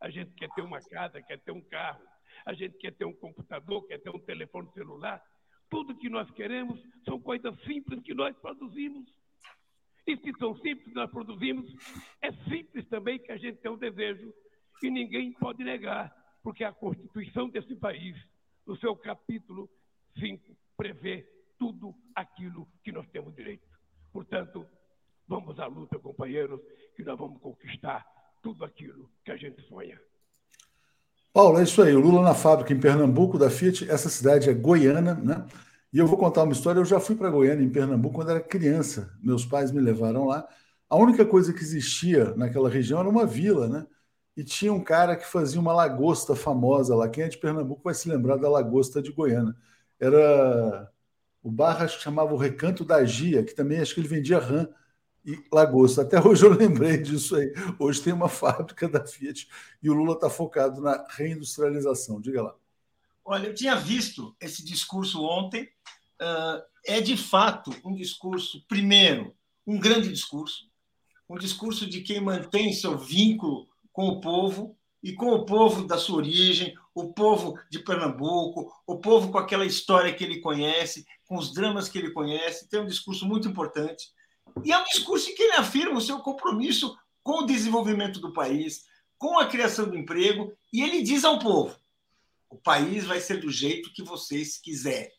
A 0.00 0.10
gente 0.10 0.32
quer 0.32 0.50
ter 0.50 0.62
uma 0.62 0.80
casa, 0.80 1.22
quer 1.22 1.38
ter 1.38 1.52
um 1.52 1.62
carro. 1.62 2.04
A 2.44 2.52
gente 2.54 2.76
quer 2.78 2.92
ter 2.92 3.04
um 3.04 3.12
computador, 3.12 3.86
quer 3.86 3.98
ter 3.98 4.10
um 4.10 4.18
telefone 4.18 4.68
celular. 4.72 5.22
Tudo 5.70 5.96
que 5.96 6.08
nós 6.08 6.28
queremos 6.32 6.80
são 7.04 7.20
coisas 7.20 7.54
simples 7.62 8.02
que 8.02 8.12
nós 8.14 8.36
produzimos. 8.38 9.08
E 10.06 10.16
se 10.16 10.32
são 10.38 10.56
simples 10.56 10.94
nós 10.94 11.10
produzimos, 11.10 11.72
é 12.20 12.32
simples 12.48 12.86
também 12.88 13.18
que 13.18 13.30
a 13.30 13.36
gente 13.36 13.58
tem 13.58 13.70
um 13.70 13.76
desejo 13.76 14.32
que 14.80 14.90
ninguém 14.90 15.32
pode 15.32 15.62
negar, 15.62 16.12
porque 16.42 16.64
a 16.64 16.72
Constituição 16.72 17.48
desse 17.48 17.74
país, 17.76 18.16
no 18.66 18.76
seu 18.78 18.96
capítulo 18.96 19.70
5, 20.18 20.56
prevê 20.76 21.26
tudo 21.58 21.94
aquilo 22.14 22.68
que 22.82 22.90
nós 22.90 23.08
temos 23.10 23.34
direito. 23.34 23.64
Portanto, 24.12 24.66
vamos 25.28 25.58
à 25.60 25.66
luta, 25.66 25.98
companheiros, 25.98 26.60
que 26.96 27.04
nós 27.04 27.16
vamos 27.16 27.40
conquistar 27.40 28.04
tudo 28.42 28.64
aquilo 28.64 29.08
que 29.24 29.30
a 29.30 29.36
gente 29.36 29.62
sonha. 29.68 30.00
Paulo, 31.32 31.58
é 31.58 31.62
isso 31.62 31.80
aí. 31.80 31.94
O 31.94 32.00
Lula 32.00 32.22
na 32.22 32.34
fábrica 32.34 32.72
em 32.72 32.80
Pernambuco 32.80 33.38
da 33.38 33.48
Fiat, 33.48 33.88
essa 33.88 34.10
cidade 34.10 34.50
é 34.50 34.52
Goiânia, 34.52 35.14
né? 35.14 35.46
E 35.92 35.98
eu 35.98 36.06
vou 36.06 36.16
contar 36.18 36.42
uma 36.44 36.52
história. 36.52 36.80
Eu 36.80 36.84
já 36.84 36.98
fui 37.00 37.16
para 37.16 37.30
Goiânia, 37.30 37.64
em 37.64 37.70
Pernambuco, 37.70 38.14
quando 38.16 38.30
era 38.30 38.40
criança. 38.40 39.12
Meus 39.22 39.44
pais 39.44 39.70
me 39.72 39.80
levaram 39.80 40.26
lá. 40.26 40.46
A 40.88 40.96
única 40.96 41.24
coisa 41.26 41.52
que 41.52 41.60
existia 41.60 42.34
naquela 42.36 42.68
região 42.68 43.00
era 43.00 43.08
uma 43.08 43.26
vila, 43.26 43.68
né? 43.68 43.86
e 44.36 44.42
tinha 44.44 44.72
um 44.72 44.82
cara 44.82 45.16
que 45.16 45.26
fazia 45.26 45.60
uma 45.60 45.72
lagosta 45.74 46.34
famosa 46.34 46.94
lá. 46.96 47.08
Quem 47.08 47.24
é 47.24 47.28
de 47.28 47.38
Pernambuco 47.38 47.82
vai 47.84 47.94
se 47.94 48.08
lembrar 48.08 48.36
da 48.36 48.48
lagosta 48.48 49.02
de 49.02 49.12
Goiânia. 49.12 49.54
Era 50.00 50.90
o 51.42 51.50
bar, 51.50 51.82
acho 51.82 51.98
que 51.98 52.04
chamava 52.04 52.32
o 52.34 52.36
Recanto 52.36 52.84
da 52.84 53.04
Gia, 53.04 53.44
que 53.44 53.54
também 53.54 53.80
acho 53.80 53.94
que 53.94 54.00
ele 54.00 54.08
vendia 54.08 54.38
rã 54.38 54.68
e 55.24 55.38
lagosta. 55.52 56.02
Até 56.02 56.20
hoje 56.20 56.44
eu 56.46 56.52
lembrei 56.54 56.98
disso 56.98 57.36
aí. 57.36 57.52
Hoje 57.78 58.02
tem 58.02 58.12
uma 58.12 58.28
fábrica 58.30 58.88
da 58.88 59.04
Fiat 59.06 59.48
e 59.82 59.90
o 59.90 59.94
Lula 59.94 60.14
está 60.14 60.30
focado 60.30 60.80
na 60.80 61.06
reindustrialização. 61.10 62.20
Diga 62.20 62.42
lá. 62.42 62.61
Olha, 63.24 63.48
eu 63.48 63.54
tinha 63.54 63.76
visto 63.76 64.36
esse 64.40 64.64
discurso 64.64 65.22
ontem. 65.22 65.68
Uh, 66.20 66.62
é 66.86 67.00
de 67.00 67.16
fato 67.16 67.70
um 67.84 67.94
discurso, 67.94 68.64
primeiro, 68.68 69.34
um 69.66 69.78
grande 69.78 70.08
discurso, 70.08 70.68
um 71.28 71.36
discurso 71.36 71.86
de 71.86 72.00
quem 72.00 72.20
mantém 72.20 72.72
seu 72.72 72.98
vínculo 72.98 73.68
com 73.92 74.08
o 74.08 74.20
povo 74.20 74.76
e 75.02 75.12
com 75.12 75.32
o 75.32 75.44
povo 75.44 75.84
da 75.84 75.98
sua 75.98 76.16
origem, 76.16 76.74
o 76.94 77.12
povo 77.12 77.58
de 77.70 77.80
Pernambuco, 77.80 78.72
o 78.86 78.98
povo 78.98 79.30
com 79.30 79.38
aquela 79.38 79.64
história 79.64 80.12
que 80.12 80.22
ele 80.22 80.40
conhece, 80.40 81.06
com 81.26 81.36
os 81.36 81.52
dramas 81.52 81.88
que 81.88 81.98
ele 81.98 82.10
conhece. 82.10 82.68
Tem 82.68 82.80
um 82.80 82.86
discurso 82.86 83.26
muito 83.26 83.48
importante. 83.48 84.10
E 84.64 84.72
é 84.72 84.78
um 84.78 84.84
discurso 84.84 85.30
em 85.30 85.34
que 85.34 85.42
ele 85.42 85.54
afirma 85.54 85.98
o 85.98 86.00
seu 86.00 86.18
compromisso 86.18 86.96
com 87.22 87.42
o 87.42 87.46
desenvolvimento 87.46 88.20
do 88.20 88.32
país, 88.32 88.84
com 89.18 89.38
a 89.38 89.46
criação 89.46 89.88
do 89.88 89.96
emprego, 89.96 90.52
e 90.72 90.82
ele 90.82 91.02
diz 91.02 91.24
ao 91.24 91.38
povo: 91.38 91.76
o 92.52 92.58
país 92.58 93.06
vai 93.06 93.18
ser 93.18 93.40
do 93.40 93.50
jeito 93.50 93.92
que 93.94 94.02
vocês 94.02 94.58
quiserem. 94.58 95.10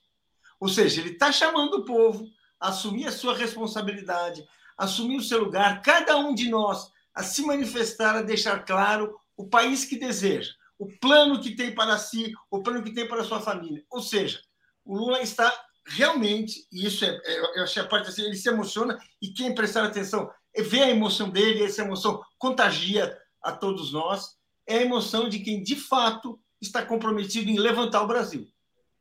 Ou 0.60 0.70
seja, 0.70 1.02
ele 1.02 1.14
está 1.14 1.32
chamando 1.32 1.80
o 1.80 1.86
povo 1.86 2.28
a 2.60 2.70
assumir 2.70 3.08
a 3.08 3.12
sua 3.12 3.36
responsabilidade, 3.36 4.48
assumir 4.78 5.18
o 5.18 5.24
seu 5.24 5.44
lugar. 5.44 5.82
Cada 5.82 6.16
um 6.16 6.36
de 6.36 6.48
nós 6.48 6.92
a 7.14 7.24
se 7.24 7.42
manifestar, 7.42 8.16
a 8.16 8.22
deixar 8.22 8.64
claro 8.64 9.18
o 9.36 9.48
país 9.48 9.84
que 9.84 9.98
deseja, 9.98 10.52
o 10.78 10.88
plano 11.00 11.42
que 11.42 11.56
tem 11.56 11.74
para 11.74 11.98
si, 11.98 12.32
o 12.52 12.62
plano 12.62 12.84
que 12.84 12.94
tem 12.94 13.08
para 13.08 13.22
a 13.22 13.26
sua 13.26 13.42
família. 13.42 13.84
Ou 13.90 14.02
seja, 14.02 14.40
o 14.86 14.96
Lula 14.96 15.20
está 15.22 15.52
realmente, 15.88 16.68
e 16.72 16.86
isso 16.86 17.04
é, 17.04 17.10
é, 17.10 17.60
eu 17.60 17.64
achei 17.64 17.82
a 17.82 17.88
parte 17.88 18.10
assim, 18.10 18.22
ele 18.22 18.36
se 18.36 18.48
emociona 18.48 18.98
e 19.20 19.34
quem 19.34 19.56
prestar 19.56 19.84
atenção 19.84 20.30
vê 20.56 20.84
a 20.84 20.90
emoção 20.90 21.32
dele, 21.32 21.64
essa 21.64 21.82
emoção 21.82 22.22
contagia 22.38 23.18
a 23.42 23.52
todos 23.52 23.92
nós, 23.92 24.38
é 24.68 24.78
a 24.78 24.82
emoção 24.84 25.28
de 25.28 25.40
quem 25.40 25.64
de 25.64 25.76
fato 25.76 26.40
está 26.66 26.86
comprometido 26.86 27.50
em 27.50 27.60
levantar 27.60 28.04
o 28.04 28.08
Brasil. 28.08 28.48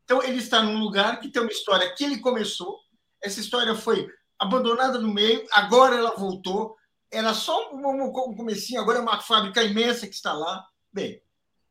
Então 0.05 0.22
ele 0.22 0.39
está 0.39 0.62
num 0.62 0.78
lugar 0.78 1.20
que 1.20 1.28
tem 1.28 1.43
uma 1.43 1.51
história 1.51 1.94
que 1.94 2.05
ele 2.05 2.18
começou, 2.18 2.78
essa 3.22 3.40
história 3.40 3.74
foi 3.74 4.09
abandonada 4.39 4.98
no 4.98 5.12
meio, 5.12 5.47
agora 5.52 5.97
ela 5.97 6.16
voltou, 6.16 6.76
era 7.10 7.32
só 7.34 7.72
um, 7.72 8.05
um 8.05 8.12
comecinho, 8.36 8.80
agora 8.80 8.98
é 8.98 9.02
uma 9.02 9.20
fábrica 9.20 9.62
imensa 9.62 10.09
que 10.09 10.14
está 10.14 10.32
lá. 10.32 10.64
Bem, 10.93 11.22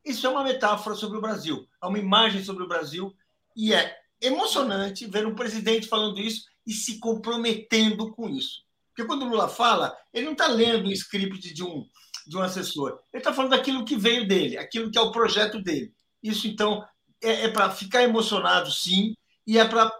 isso 0.04 0.26
é 0.26 0.30
uma 0.30 0.42
metáfora 0.42 0.96
sobre 0.96 1.18
o 1.18 1.20
Brasil, 1.20 1.68
é 1.82 1.86
uma 1.86 1.98
imagem 1.98 2.42
sobre 2.42 2.64
o 2.64 2.68
Brasil 2.68 3.12
e 3.56 3.74
é 3.74 3.96
emocionante 4.20 5.06
ver 5.06 5.26
um 5.26 5.34
presidente 5.34 5.88
falando 5.88 6.18
isso 6.18 6.44
e 6.66 6.72
se 6.72 6.98
comprometendo 6.98 8.12
com 8.12 8.28
isso. 8.28 8.62
Porque 8.88 9.06
quando 9.06 9.22
o 9.22 9.28
Lula 9.28 9.48
fala, 9.48 9.96
ele 10.12 10.26
não 10.26 10.32
está 10.32 10.46
lendo 10.46 10.86
o 10.86 10.92
script 10.92 11.52
de 11.52 11.62
um, 11.62 11.86
de 12.26 12.36
um 12.36 12.42
assessor, 12.42 13.00
ele 13.12 13.20
está 13.20 13.32
falando 13.32 13.52
daquilo 13.52 13.84
que 13.84 13.96
veio 13.96 14.26
dele, 14.26 14.56
aquilo 14.56 14.90
que 14.90 14.98
é 14.98 15.00
o 15.00 15.12
projeto 15.12 15.60
dele. 15.60 15.92
Isso, 16.22 16.46
então, 16.46 16.84
é, 17.22 17.44
é 17.44 17.48
para 17.48 17.70
ficar 17.70 18.02
emocionado, 18.02 18.70
sim, 18.70 19.14
e 19.46 19.58
é 19.58 19.64
para 19.64 19.90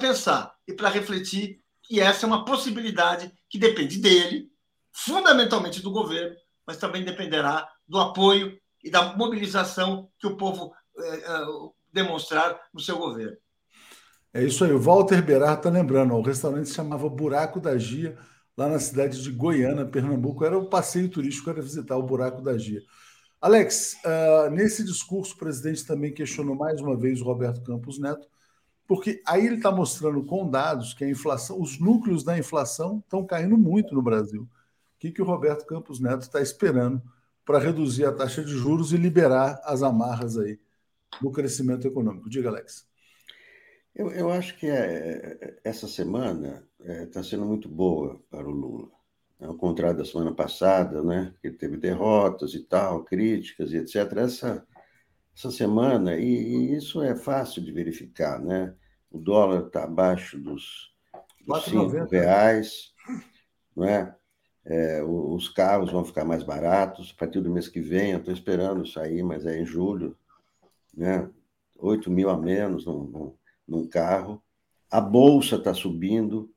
pensar 0.00 0.54
e 0.66 0.72
para 0.72 0.88
refletir 0.88 1.60
que 1.82 2.00
essa 2.00 2.24
é 2.24 2.28
uma 2.28 2.44
possibilidade 2.44 3.32
que 3.48 3.58
depende 3.58 3.98
dele, 3.98 4.50
fundamentalmente 4.92 5.80
do 5.82 5.90
governo, 5.90 6.36
mas 6.66 6.76
também 6.76 7.04
dependerá 7.04 7.68
do 7.86 7.98
apoio 7.98 8.58
e 8.82 8.90
da 8.90 9.16
mobilização 9.16 10.08
que 10.18 10.26
o 10.26 10.36
povo 10.36 10.72
eh, 10.98 11.22
eh, 11.26 11.46
demonstrar 11.92 12.60
no 12.72 12.80
seu 12.80 12.96
governo. 12.96 13.36
É 14.32 14.44
isso 14.44 14.64
aí. 14.64 14.72
O 14.72 14.80
Walter 14.80 15.22
Berard 15.22 15.58
está 15.58 15.70
lembrando, 15.70 16.14
o 16.14 16.22
restaurante 16.22 16.68
se 16.68 16.74
chamava 16.74 17.08
Buraco 17.08 17.60
da 17.60 17.76
Gia, 17.76 18.16
lá 18.60 18.68
na 18.68 18.78
cidade 18.78 19.22
de 19.22 19.32
Goiânia, 19.32 19.86
Pernambuco. 19.86 20.44
Era 20.44 20.58
o 20.58 20.66
passeio 20.66 21.08
turístico, 21.08 21.48
era 21.48 21.62
visitar 21.62 21.96
o 21.96 22.02
Buraco 22.02 22.42
da 22.42 22.58
Gia. 22.58 22.82
Alex, 23.40 23.96
uh, 24.04 24.50
nesse 24.50 24.84
discurso, 24.84 25.34
o 25.34 25.38
presidente 25.38 25.86
também 25.86 26.12
questionou 26.12 26.54
mais 26.54 26.78
uma 26.78 26.94
vez 26.94 27.22
o 27.22 27.24
Roberto 27.24 27.62
Campos 27.62 27.98
Neto, 27.98 28.28
porque 28.86 29.22
aí 29.26 29.46
ele 29.46 29.56
está 29.56 29.70
mostrando 29.70 30.22
com 30.26 30.46
dados 30.46 30.92
que 30.92 31.04
a 31.04 31.08
inflação, 31.08 31.58
os 31.58 31.80
núcleos 31.80 32.22
da 32.22 32.36
inflação 32.36 32.98
estão 33.02 33.24
caindo 33.24 33.56
muito 33.56 33.94
no 33.94 34.02
Brasil 34.02 34.46
que, 34.98 35.10
que 35.10 35.22
o 35.22 35.24
Roberto 35.24 35.64
Campos 35.64 35.98
Neto 35.98 36.20
está 36.20 36.42
esperando 36.42 37.02
para 37.46 37.58
reduzir 37.58 38.04
a 38.04 38.12
taxa 38.12 38.44
de 38.44 38.52
juros 38.52 38.92
e 38.92 38.98
liberar 38.98 39.58
as 39.64 39.82
amarras 39.82 40.36
aí 40.36 40.60
do 41.22 41.30
crescimento 41.30 41.88
econômico. 41.88 42.28
Diga, 42.28 42.50
Alex. 42.50 42.86
Eu, 43.94 44.10
eu 44.10 44.30
acho 44.30 44.56
que 44.56 44.66
é, 44.66 45.58
essa 45.64 45.86
semana 45.88 46.66
está 46.78 46.92
é, 46.92 47.06
tá 47.06 47.22
sendo 47.22 47.44
muito 47.44 47.68
boa 47.68 48.20
para 48.30 48.46
o 48.46 48.50
Lula. 48.50 48.88
Ao 49.40 49.54
contrário 49.54 49.96
da 49.96 50.04
semana 50.04 50.34
passada, 50.34 51.02
né, 51.02 51.34
que 51.40 51.50
teve 51.50 51.76
derrotas 51.76 52.54
e 52.54 52.60
tal, 52.60 53.04
críticas 53.04 53.72
e 53.72 53.78
etc. 53.78 53.96
Essa, 54.18 54.66
essa 55.34 55.50
semana, 55.50 56.16
e, 56.16 56.24
e 56.24 56.76
isso 56.76 57.02
é 57.02 57.16
fácil 57.16 57.62
de 57.62 57.72
verificar, 57.72 58.38
né? 58.38 58.74
O 59.10 59.18
dólar 59.18 59.66
está 59.66 59.84
abaixo 59.84 60.38
dos, 60.38 60.94
dos 61.46 61.64
cinco 61.64 62.06
reais, 62.10 62.92
não 63.74 63.84
é? 63.84 64.14
É, 64.64 65.02
os 65.02 65.48
carros 65.48 65.90
vão 65.90 66.04
ficar 66.04 66.24
mais 66.24 66.42
baratos 66.42 67.12
a 67.16 67.18
partir 67.18 67.40
do 67.40 67.50
mês 67.50 67.66
que 67.66 67.80
vem. 67.80 68.12
Eu 68.12 68.18
estou 68.18 68.32
esperando 68.32 68.86
sair, 68.86 69.22
mas 69.22 69.46
é 69.46 69.58
em 69.58 69.64
julho. 69.64 70.16
né? 70.94 71.28
8 71.76 72.10
mil 72.10 72.28
a 72.28 72.36
menos 72.36 72.84
num, 72.84 73.04
num, 73.04 73.34
num 73.70 73.86
carro. 73.86 74.42
A 74.90 75.00
bolsa 75.00 75.56
está 75.56 75.72
subindo, 75.72 76.52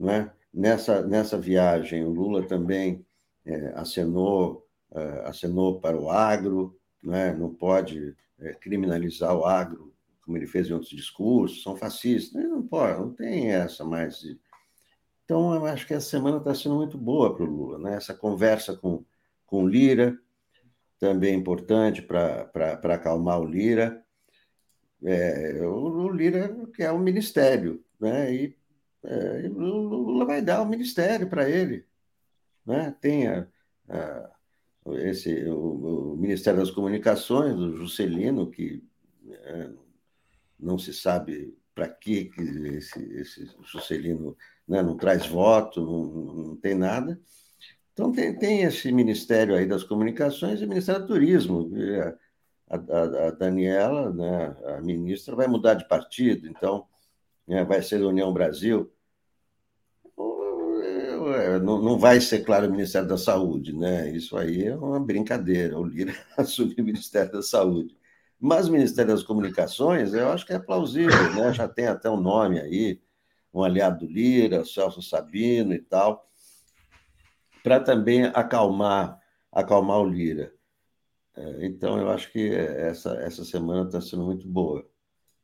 né? 0.00 0.32
Nessa, 0.52 1.02
nessa 1.02 1.36
viagem, 1.36 2.04
o 2.04 2.10
Lula 2.10 2.46
também 2.46 3.04
é, 3.44 3.74
acenou, 3.76 4.66
é, 4.92 5.22
acenou 5.26 5.80
para 5.80 5.98
o 5.98 6.08
agro, 6.08 6.78
né? 7.02 7.34
não 7.34 7.52
pode 7.52 8.16
é, 8.38 8.54
criminalizar 8.54 9.36
o 9.36 9.44
agro, 9.44 9.92
como 10.24 10.36
ele 10.36 10.46
fez 10.46 10.70
em 10.70 10.72
outros 10.72 10.92
discursos, 10.92 11.62
são 11.62 11.76
fascistas. 11.76 12.42
Não 12.44 12.62
pode, 12.62 12.98
não 12.98 13.12
tem 13.12 13.50
essa 13.50 13.84
mais. 13.84 14.24
Então, 15.24 15.54
eu 15.54 15.66
acho 15.66 15.86
que 15.86 15.92
essa 15.92 16.08
semana 16.08 16.38
está 16.38 16.54
sendo 16.54 16.76
muito 16.76 16.96
boa 16.96 17.34
para 17.34 17.44
o 17.44 17.50
Lula. 17.50 17.78
Né? 17.78 17.96
Essa 17.96 18.14
conversa 18.14 18.76
com, 18.76 19.04
com 19.44 19.66
Lira, 19.66 20.16
também 21.00 21.34
importante 21.34 22.00
para 22.00 22.94
acalmar 22.94 23.40
o 23.40 23.44
Lira. 23.44 24.03
É, 25.02 25.60
o, 25.62 26.08
Lira 26.10 26.54
quer 26.74 26.90
o 26.90 26.98
ministério, 26.98 27.84
né? 28.00 28.34
e 28.34 28.56
é, 29.02 29.48
o 29.48 29.58
Lula 29.58 30.24
vai 30.24 30.40
dar 30.40 30.62
o 30.62 30.68
ministério 30.68 31.28
para 31.28 31.48
ele. 31.48 31.86
Né? 32.64 32.94
Tem 33.00 33.28
a, 33.28 33.46
a, 33.88 34.30
esse, 34.96 35.44
o, 35.44 36.12
o, 36.12 36.16
Ministério 36.16 36.60
das 36.60 36.70
Comunicações, 36.70 37.54
o 37.54 37.76
Juscelino, 37.76 38.50
que 38.50 38.82
é, 39.30 39.70
não 40.58 40.78
se 40.78 40.94
sabe 40.94 41.56
para 41.74 41.88
que 41.88 42.30
esse, 42.76 43.02
esse 43.14 43.50
Juscelino 43.62 44.36
né, 44.66 44.82
não 44.82 44.96
traz 44.96 45.26
voto, 45.26 45.82
não, 45.82 46.04
não 46.46 46.56
tem 46.56 46.74
nada. 46.74 47.20
Então, 47.92 48.10
tem, 48.10 48.36
tem 48.36 48.62
esse 48.62 48.90
Ministério 48.90 49.54
aí 49.54 49.66
das 49.66 49.84
Comunicações 49.84 50.60
e 50.60 50.66
Ministério 50.66 51.02
do 51.02 51.08
Turismo. 51.08 51.70
A, 52.74 52.96
a, 52.96 53.28
a 53.28 53.30
Daniela, 53.30 54.12
né, 54.12 54.56
a 54.76 54.80
ministra, 54.80 55.36
vai 55.36 55.46
mudar 55.46 55.74
de 55.74 55.86
partido, 55.86 56.48
então 56.48 56.86
né, 57.46 57.64
vai 57.64 57.82
ser 57.82 58.02
União 58.02 58.32
Brasil. 58.32 58.90
Não, 61.62 61.80
não 61.80 61.98
vai 61.98 62.20
ser, 62.20 62.44
claro, 62.44 62.68
o 62.68 62.70
Ministério 62.70 63.08
da 63.08 63.16
Saúde, 63.16 63.74
né? 63.74 64.10
Isso 64.10 64.36
aí 64.36 64.66
é 64.66 64.76
uma 64.76 65.00
brincadeira. 65.00 65.78
O 65.78 65.84
Lira 65.84 66.14
assume 66.36 66.74
o 66.78 66.84
Ministério 66.84 67.32
da 67.32 67.42
Saúde. 67.42 67.96
Mas 68.38 68.68
o 68.68 68.72
Ministério 68.72 69.12
das 69.12 69.22
Comunicações, 69.22 70.12
eu 70.12 70.30
acho 70.30 70.44
que 70.44 70.52
é 70.52 70.58
plausível, 70.58 71.32
né? 71.34 71.52
Já 71.52 71.66
tem 71.66 71.86
até 71.86 72.10
um 72.10 72.20
nome 72.20 72.60
aí, 72.60 73.00
um 73.52 73.62
aliado 73.62 74.00
do 74.00 74.12
Lira, 74.12 74.64
Celso 74.64 75.00
Sabino 75.00 75.72
e 75.72 75.78
tal, 75.78 76.28
para 77.62 77.80
também 77.80 78.24
acalmar, 78.26 79.18
acalmar 79.50 80.00
o 80.00 80.08
Lira. 80.08 80.52
É, 81.36 81.66
então, 81.66 81.98
eu 81.98 82.10
acho 82.10 82.30
que 82.30 82.54
essa, 82.54 83.14
essa 83.16 83.44
semana 83.44 83.86
está 83.86 84.00
sendo 84.00 84.24
muito 84.24 84.46
boa. 84.46 84.86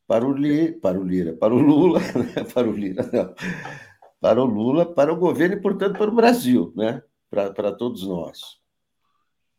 Para 0.06 0.26
o, 0.26 0.32
Li, 0.32 0.72
para 0.72 0.98
o 0.98 1.04
Lira, 1.04 1.34
para 1.34 1.54
o 1.54 1.58
Lula, 1.58 2.00
né? 2.14 2.44
para 2.52 2.68
o 2.68 2.72
Lira, 2.72 3.08
não 3.12 3.34
para 4.20 4.42
o 4.42 4.44
Lula, 4.44 4.84
para 4.84 5.12
o 5.12 5.16
governo 5.16 5.56
e, 5.56 5.60
portanto, 5.60 5.96
para 5.96 6.10
o 6.10 6.14
Brasil, 6.14 6.72
né? 6.76 7.02
para, 7.30 7.50
para 7.52 7.72
todos 7.72 8.06
nós. 8.06 8.60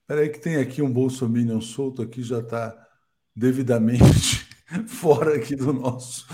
Espera 0.01 0.21
aí 0.21 0.29
que 0.29 0.39
tem 0.39 0.57
aqui 0.57 0.81
um 0.81 0.91
bolsominion 0.91 1.59
solto 1.59 2.01
aqui, 2.01 2.21
já 2.21 2.39
está 2.39 2.77
devidamente 3.35 4.47
fora 4.87 5.35
aqui 5.35 5.55
do 5.55 5.73
nosso 5.73 6.27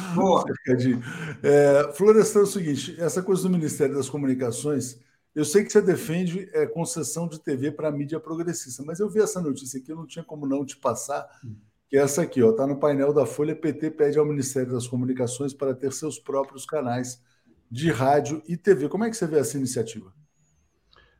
cercadinho. 0.46 1.02
É, 1.42 1.92
Florestan, 1.94 2.40
é 2.40 2.44
o 2.44 2.48
seguinte, 2.48 2.96
essa 3.00 3.24
coisa 3.24 3.44
do 3.44 3.50
Ministério 3.50 3.96
das 3.96 4.10
Comunicações, 4.10 5.00
eu 5.38 5.46
sei 5.46 5.64
que 5.64 5.72
você 5.72 5.80
defende 5.80 6.50
é, 6.52 6.66
concessão 6.66 7.28
de 7.28 7.40
TV 7.40 7.72
para 7.72 7.90
a 7.90 7.92
mídia 7.92 8.20
progressista, 8.20 8.84
mas 8.84 9.00
eu 9.00 9.08
vi 9.08 9.22
essa 9.22 9.40
notícia 9.40 9.80
aqui, 9.80 9.92
eu 9.92 9.96
não 9.96 10.08
tinha 10.08 10.26
como 10.26 10.48
não 10.48 10.66
te 10.66 10.76
passar, 10.76 11.30
que 11.88 11.96
é 11.96 12.02
essa 12.02 12.24
aqui, 12.24 12.40
está 12.40 12.66
no 12.66 12.80
painel 12.80 13.14
da 13.14 13.24
Folha, 13.24 13.56
PT 13.56 13.92
pede 13.92 14.18
ao 14.18 14.26
Ministério 14.26 14.72
das 14.72 14.88
Comunicações 14.88 15.54
para 15.54 15.76
ter 15.76 15.94
seus 15.94 16.18
próprios 16.18 16.66
canais 16.66 17.22
de 17.70 17.92
rádio 17.92 18.42
e 18.48 18.58
TV. 18.58 18.90
Como 18.90 19.04
é 19.04 19.12
que 19.12 19.16
você 19.16 19.28
vê 19.28 19.38
essa 19.38 19.56
iniciativa? 19.58 20.12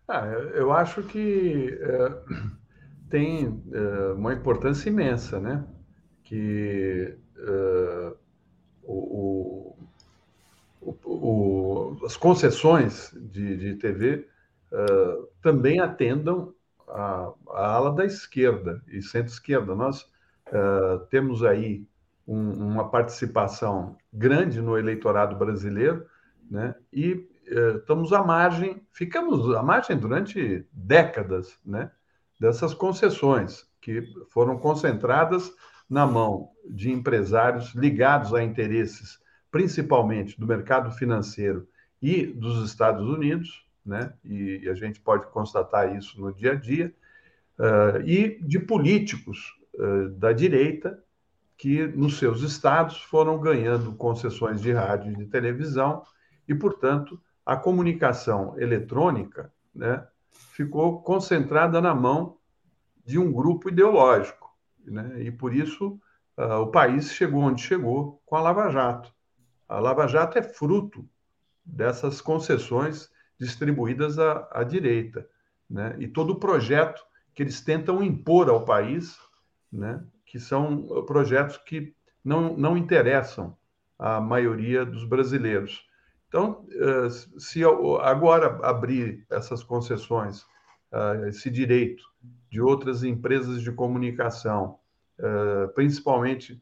Ah, 0.08 0.26
eu 0.56 0.72
acho 0.72 1.04
que 1.04 1.78
é, 1.80 2.22
tem 3.12 3.64
é, 3.72 4.14
uma 4.14 4.34
importância 4.34 4.90
imensa, 4.90 5.40
né? 5.40 5.64
Que 6.24 7.16
é, 7.38 8.14
o, 8.82 9.76
o, 9.77 9.77
o, 11.06 11.98
as 12.06 12.16
concessões 12.16 13.12
de, 13.14 13.58
de 13.58 13.76
TV 13.76 14.28
é, 14.72 15.18
também 15.42 15.80
atendam 15.80 16.54
a, 16.88 17.32
a, 17.50 17.74
ala 17.74 17.94
da 17.94 18.06
esquerda 18.06 18.82
e 18.88 19.02
centro-esquerda. 19.02 19.76
Nós 19.76 20.06
é, 20.48 20.98
temos 21.10 21.44
aí 21.44 21.86
um, 22.28 22.52
uma 22.52 22.90
participação 22.90 23.98
grande 24.14 24.62
no 24.62 24.78
eleitorado 24.78 25.36
brasileiro 25.36 26.06
né? 26.50 26.76
E 26.92 27.28
eh, 27.48 27.78
estamos 27.78 28.14
à 28.14 28.24
margem, 28.24 28.82
ficamos 28.92 29.54
à 29.56 29.62
margem 29.62 29.98
durante 29.98 30.66
décadas, 30.72 31.58
né? 31.66 31.92
Dessas 32.40 32.74
concessões 32.74 33.68
que 33.82 34.04
foram 34.30 34.58
concentradas 34.58 35.52
na 35.90 36.06
mão 36.06 36.52
de 36.70 36.92
empresários 36.92 37.74
ligados 37.74 38.34
a 38.34 38.44
interesses, 38.44 39.20
principalmente 39.52 40.40
do 40.40 40.48
mercado 40.48 40.92
financeiro 40.92 41.68
e 42.02 42.26
dos 42.26 42.68
Estados 42.70 43.08
Unidos, 43.08 43.66
né? 43.86 44.14
E, 44.24 44.68
a 44.70 44.74
gente 44.74 45.00
pode 45.00 45.28
constatar 45.28 45.96
isso 45.96 46.20
no 46.20 46.34
dia 46.34 46.52
a 46.52 46.56
dia, 46.56 46.94
uh, 47.58 48.02
e 48.06 48.38
de 48.42 48.60
políticos 48.60 49.54
uh, 49.76 50.10
da 50.10 50.34
direita 50.34 51.02
que 51.58 51.88
nos 51.88 52.20
seus 52.20 52.42
estados 52.42 53.02
foram 53.02 53.40
ganhando 53.40 53.94
concessões 53.94 54.62
de 54.62 54.72
rádio 54.72 55.12
e 55.12 55.16
de 55.16 55.26
televisão 55.26 56.04
e, 56.48 56.54
portanto, 56.54 57.20
a 57.46 57.56
comunicação 57.56 58.60
eletrônica 58.60 59.52
né, 59.74 60.06
ficou 60.30 61.02
concentrada 61.02 61.82
na 61.82 61.96
mão 61.96 62.38
de 63.04 63.18
um 63.18 63.32
grupo 63.32 63.70
ideológico. 63.70 64.56
Né? 64.86 65.24
E, 65.24 65.32
por 65.32 65.54
isso, 65.54 66.00
uh, 66.38 66.62
o 66.62 66.68
país 66.68 67.12
chegou 67.12 67.42
onde 67.42 67.62
chegou 67.62 68.22
com 68.26 68.36
a 68.36 68.42
Lava 68.42 68.70
Jato. 68.70 69.12
A 69.68 69.80
Lava 69.80 70.08
Jato 70.08 70.38
é 70.38 70.44
fruto 70.44 71.08
dessas 71.66 72.22
concessões 72.22 73.10
distribuídas 73.40 74.18
à, 74.18 74.48
à 74.52 74.64
direita. 74.64 75.28
Né? 75.70 75.96
E 76.00 76.08
todo 76.08 76.32
o 76.32 76.40
projeto 76.40 77.04
que 77.36 77.44
eles 77.44 77.62
tentam 77.62 78.02
impor 78.02 78.50
ao 78.50 78.64
país, 78.64 79.18
né? 79.72 80.04
que 80.26 80.40
são 80.40 81.04
projetos 81.06 81.58
que 81.58 81.94
não, 82.24 82.56
não 82.58 82.78
interessam 82.78 83.58
à 83.98 84.20
maioria 84.20 84.86
dos 84.86 85.04
brasileiros. 85.04 85.88
Então, 86.28 86.66
eh, 86.72 87.10
se 87.38 87.64
agora 87.64 88.60
abrir 88.62 89.26
essas 89.30 89.64
concessões, 89.64 90.46
eh, 90.92 91.30
esse 91.30 91.50
direito 91.50 92.04
de 92.50 92.62
outras 92.62 93.04
empresas 93.04 93.62
de 93.62 93.72
comunicação, 93.72 94.80
eh, 95.18 95.68
principalmente 95.74 96.62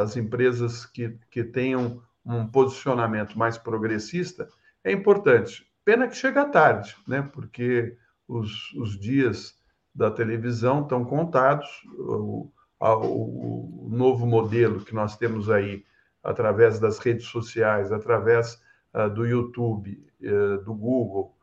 as 0.00 0.16
empresas 0.16 0.84
que, 0.84 1.16
que 1.30 1.44
tenham 1.44 2.02
um 2.28 2.46
posicionamento 2.46 3.38
mais 3.38 3.56
progressista, 3.56 4.48
é 4.84 4.92
importante. 4.92 5.66
Pena 5.84 6.06
que 6.06 6.14
chega 6.14 6.44
tarde, 6.44 6.94
né? 7.06 7.22
porque 7.32 7.96
os, 8.26 8.72
os 8.74 8.98
dias 8.98 9.56
da 9.94 10.10
televisão 10.10 10.82
estão 10.82 11.04
contados. 11.04 11.66
O, 11.98 12.52
o, 12.80 13.88
novo 13.90 14.26
modelo 14.26 14.84
que 14.84 14.94
nós 14.94 15.16
temos 15.16 15.50
aí, 15.50 15.84
através 16.22 16.78
das 16.78 16.98
redes 16.98 17.26
sociais, 17.26 17.90
através 17.90 18.62
uh, 18.94 19.08
do 19.08 19.26
YouTube, 19.26 20.06
uh, 20.20 20.62
do 20.62 20.74
Google, 20.74 21.34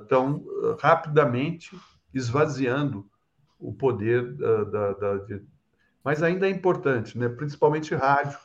estão 0.00 0.36
uh, 0.36 0.76
rapidamente 0.80 1.78
esvaziando 2.14 3.06
o 3.58 3.72
poder 3.72 4.34
da, 4.34 4.92
da 4.92 5.16
de... 5.18 5.42
mas 6.02 6.22
ainda 6.22 6.46
é 6.46 6.50
importante, 6.50 7.16
né? 7.16 7.28
principalmente 7.28 7.94
rádio, 7.94 8.38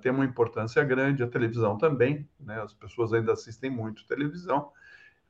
tem 0.00 0.12
uma 0.12 0.24
importância 0.24 0.82
grande, 0.84 1.22
a 1.22 1.28
televisão 1.28 1.76
também, 1.76 2.28
né? 2.38 2.60
as 2.62 2.72
pessoas 2.72 3.12
ainda 3.12 3.32
assistem 3.32 3.70
muito 3.70 4.06
televisão, 4.06 4.70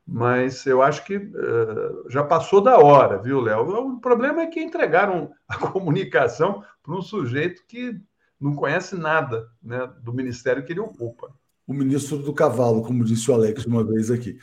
mas 0.07 0.67
eu 0.67 0.83
acho 0.83 1.05
que 1.05 1.17
uh, 1.17 2.11
já 2.11 2.25
passou 2.25 2.61
da 2.61 2.79
hora, 2.79 3.19
viu, 3.19 3.41
Léo? 3.41 3.95
O 3.95 4.01
problema 4.01 4.43
é 4.43 4.47
que 4.47 4.61
entregaram 4.61 5.33
a 5.49 5.57
comunicação 5.57 6.65
para 6.83 6.95
um 6.95 7.03
sujeito 7.03 7.65
que 7.67 8.01
não 8.41 8.55
conhece 8.55 8.97
nada 8.97 9.49
né, 9.63 9.89
do 10.01 10.13
ministério 10.13 10.65
que 10.65 10.73
ele 10.73 10.81
ocupa 10.81 11.33
o 11.67 11.73
ministro 11.75 12.19
do 12.19 12.33
cavalo, 12.33 12.83
como 12.83 13.05
disse 13.05 13.31
o 13.31 13.35
Alex 13.35 13.65
uma 13.65 13.85
vez 13.85 14.11
aqui. 14.11 14.39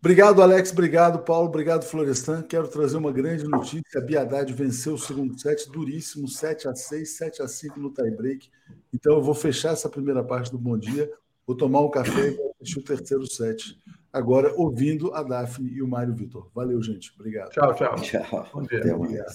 Obrigado, 0.00 0.40
Alex. 0.40 0.72
Obrigado, 0.72 1.18
Paulo. 1.18 1.48
Obrigado, 1.48 1.84
Florestan. 1.84 2.42
Quero 2.42 2.66
trazer 2.68 2.96
uma 2.96 3.12
grande 3.12 3.44
notícia. 3.44 4.00
A 4.00 4.00
Biadade 4.00 4.54
venceu 4.54 4.94
o 4.94 4.98
segundo 4.98 5.38
set, 5.38 5.70
duríssimo, 5.70 6.26
7 6.26 6.68
a 6.68 6.74
6 6.74 7.16
7 7.18 7.42
a 7.42 7.48
5 7.48 7.78
no 7.78 7.92
tie-break. 7.92 8.48
Então, 8.94 9.14
eu 9.14 9.22
vou 9.22 9.34
fechar 9.34 9.72
essa 9.72 9.90
primeira 9.90 10.24
parte 10.24 10.50
do 10.50 10.58
Bom 10.58 10.78
Dia, 10.78 11.10
vou 11.46 11.54
tomar 11.54 11.82
um 11.82 11.90
café 11.90 12.28
e 12.28 12.30
vou 12.30 12.54
assistir 12.58 12.78
o 12.78 12.82
terceiro 12.82 13.26
set. 13.26 13.78
Agora, 14.10 14.52
ouvindo 14.56 15.14
a 15.14 15.22
Daphne 15.22 15.70
e 15.70 15.82
o 15.82 15.86
Mário 15.86 16.14
Vitor. 16.14 16.50
Valeu, 16.54 16.82
gente. 16.82 17.12
Obrigado. 17.14 17.50
Tchau, 17.50 17.74
tchau. 17.74 17.94
Tchau. 17.96 18.48
Bom 18.54 18.62
dia. 18.62 19.26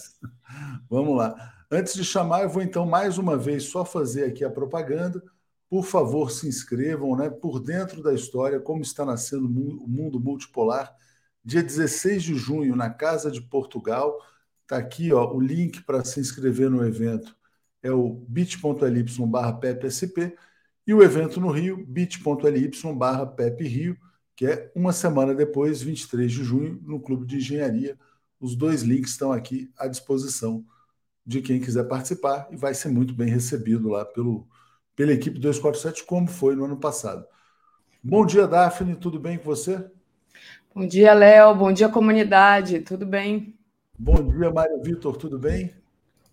Vamos 0.89 1.15
lá. 1.15 1.53
Antes 1.71 1.93
de 1.93 2.03
chamar, 2.03 2.41
eu 2.41 2.49
vou 2.49 2.61
então 2.61 2.85
mais 2.85 3.17
uma 3.19 3.37
vez 3.37 3.65
só 3.65 3.85
fazer 3.85 4.25
aqui 4.25 4.43
a 4.43 4.49
propaganda. 4.49 5.21
Por 5.69 5.85
favor, 5.85 6.31
se 6.31 6.47
inscrevam, 6.47 7.15
né? 7.15 7.29
Por 7.29 7.59
dentro 7.59 8.01
da 8.03 8.13
história, 8.13 8.59
como 8.59 8.81
está 8.81 9.05
nascendo 9.05 9.45
o 9.47 9.87
mundo 9.87 10.19
multipolar. 10.19 10.95
Dia 11.43 11.63
16 11.63 12.23
de 12.23 12.35
junho, 12.35 12.75
na 12.75 12.89
Casa 12.89 13.31
de 13.31 13.41
Portugal. 13.41 14.17
Está 14.63 14.77
aqui 14.77 15.13
ó, 15.13 15.31
o 15.33 15.39
link 15.39 15.83
para 15.83 16.03
se 16.03 16.19
inscrever 16.19 16.69
no 16.69 16.85
evento. 16.85 17.35
É 17.83 17.91
o 17.91 18.25
bit.ly 18.27 19.05
barra 19.27 19.53
PepSP. 19.53 20.35
E 20.87 20.93
o 20.93 21.01
evento 21.01 21.39
no 21.39 21.49
Rio, 21.49 21.83
bit.ly 21.85 22.71
barra 22.95 23.25
PepRio, 23.25 23.97
que 24.35 24.45
é 24.45 24.71
uma 24.75 24.93
semana 24.93 25.33
depois, 25.33 25.81
23 25.81 26.31
de 26.31 26.43
junho, 26.43 26.79
no 26.83 26.99
Clube 26.99 27.25
de 27.25 27.37
Engenharia. 27.37 27.97
Os 28.39 28.55
dois 28.55 28.83
links 28.83 29.11
estão 29.11 29.31
aqui 29.31 29.71
à 29.77 29.87
disposição 29.87 30.63
de 31.25 31.41
quem 31.41 31.59
quiser 31.59 31.85
participar 31.85 32.47
e 32.51 32.55
vai 32.55 32.73
ser 32.75 32.89
muito 32.89 33.13
bem 33.15 33.29
recebido 33.29 33.89
lá 33.89 34.05
pelo, 34.05 34.47
pela 34.95 35.11
equipe 35.11 35.39
247, 35.39 36.03
como 36.05 36.27
foi 36.27 36.55
no 36.55 36.65
ano 36.65 36.77
passado. 36.77 37.25
Bom 38.01 38.25
dia, 38.25 38.47
Daphne, 38.47 38.95
tudo 38.95 39.19
bem 39.19 39.37
com 39.37 39.45
você? 39.45 39.83
Bom 40.73 40.87
dia, 40.87 41.13
Léo, 41.13 41.55
bom 41.55 41.71
dia, 41.71 41.89
comunidade, 41.89 42.79
tudo 42.81 43.05
bem? 43.05 43.57
Bom 43.97 44.27
dia, 44.27 44.51
Mário 44.51 44.81
Vitor, 44.81 45.17
tudo 45.17 45.39
bem? 45.39 45.73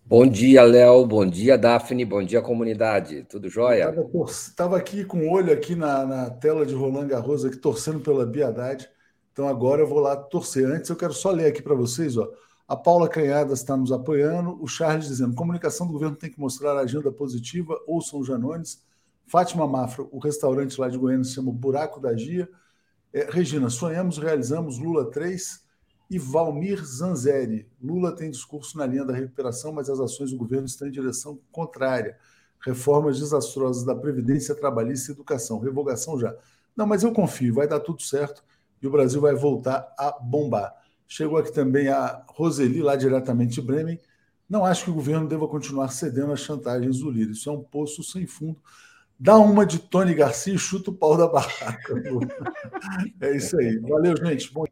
Bom 0.05 0.27
dia, 0.27 0.63
Léo, 0.63 1.05
bom 1.05 1.25
dia, 1.25 1.57
Daphne, 1.57 2.03
bom 2.03 2.21
dia, 2.21 2.41
comunidade, 2.41 3.23
tudo 3.23 3.49
jóia? 3.49 3.95
Estava 4.27 4.77
aqui 4.77 5.05
com 5.05 5.19
o 5.19 5.31
olho 5.31 5.51
aqui 5.51 5.75
na, 5.75 6.05
na 6.05 6.29
tela 6.29 6.65
de 6.65 6.73
Roland 6.73 7.07
Garros, 7.07 7.45
aqui, 7.45 7.55
torcendo 7.57 8.01
pela 8.01 8.25
Biadade, 8.25 8.89
então 9.31 9.47
agora 9.47 9.81
eu 9.81 9.87
vou 9.87 9.99
lá 9.99 10.15
torcer. 10.15 10.67
Antes 10.67 10.89
eu 10.89 10.95
quero 10.95 11.13
só 11.13 11.31
ler 11.31 11.47
aqui 11.47 11.61
para 11.61 11.73
vocês, 11.73 12.17
ó, 12.17 12.29
a 12.73 12.75
Paula 12.75 13.07
Canhadas 13.07 13.59
está 13.59 13.77
nos 13.77 13.91
apoiando. 13.91 14.57
O 14.59 14.67
Charles 14.67 15.07
dizendo: 15.07 15.35
comunicação 15.35 15.85
do 15.85 15.93
governo 15.93 16.15
tem 16.15 16.31
que 16.31 16.39
mostrar 16.39 16.75
agenda 16.75 17.11
positiva. 17.11 17.79
Ouçam 17.85 18.19
o 18.19 18.23
Janones. 18.25 18.81
Fátima 19.27 19.67
Mafra, 19.67 20.05
o 20.11 20.17
restaurante 20.17 20.81
lá 20.81 20.89
de 20.89 20.97
Goiânia 20.97 21.23
se 21.23 21.33
chama 21.35 21.51
Buraco 21.51 21.99
da 21.99 22.17
Gia. 22.17 22.49
É, 23.13 23.29
Regina, 23.29 23.69
sonhamos, 23.69 24.17
realizamos 24.17 24.79
Lula 24.79 25.11
3. 25.11 25.61
E 26.09 26.17
Valmir 26.17 26.83
Zanzeri. 26.83 27.67
Lula 27.81 28.15
tem 28.15 28.29
discurso 28.31 28.77
na 28.77 28.85
linha 28.87 29.05
da 29.05 29.13
recuperação, 29.13 29.71
mas 29.71 29.89
as 29.89 29.99
ações 29.99 30.31
do 30.31 30.37
governo 30.37 30.65
estão 30.65 30.87
em 30.87 30.91
direção 30.91 31.39
contrária. 31.51 32.17
Reformas 32.59 33.19
desastrosas 33.19 33.83
da 33.83 33.95
Previdência 33.95 34.55
Trabalhista 34.55 35.11
e 35.11 35.13
Educação. 35.13 35.59
Revogação 35.59 36.19
já. 36.19 36.35
Não, 36.75 36.87
mas 36.87 37.03
eu 37.03 37.13
confio, 37.13 37.53
vai 37.53 37.67
dar 37.67 37.79
tudo 37.79 38.01
certo 38.01 38.43
e 38.81 38.87
o 38.87 38.91
Brasil 38.91 39.21
vai 39.21 39.35
voltar 39.35 39.93
a 39.97 40.11
bombar. 40.11 40.82
Chegou 41.07 41.37
aqui 41.37 41.53
também 41.53 41.87
a 41.87 42.23
Roseli, 42.27 42.81
lá 42.81 42.95
diretamente 42.95 43.53
de 43.53 43.61
Bremen. 43.61 43.99
Não 44.49 44.65
acho 44.65 44.85
que 44.85 44.91
o 44.91 44.93
governo 44.93 45.27
deva 45.27 45.47
continuar 45.47 45.89
cedendo 45.89 46.31
às 46.31 46.39
chantagens 46.39 46.99
do 46.99 47.09
líder. 47.09 47.31
Isso 47.31 47.49
é 47.49 47.53
um 47.53 47.63
poço 47.63 48.03
sem 48.03 48.27
fundo. 48.27 48.59
Dá 49.19 49.37
uma 49.37 49.65
de 49.65 49.79
Tony 49.79 50.13
Garcia 50.13 50.53
e 50.53 50.59
chuta 50.59 50.89
o 50.89 50.93
pau 50.93 51.17
da 51.17 51.27
barraca. 51.27 51.93
é 53.21 53.35
isso 53.35 53.57
aí. 53.57 53.79
Valeu, 53.79 54.15
gente. 54.17 54.51
Bom 54.51 54.65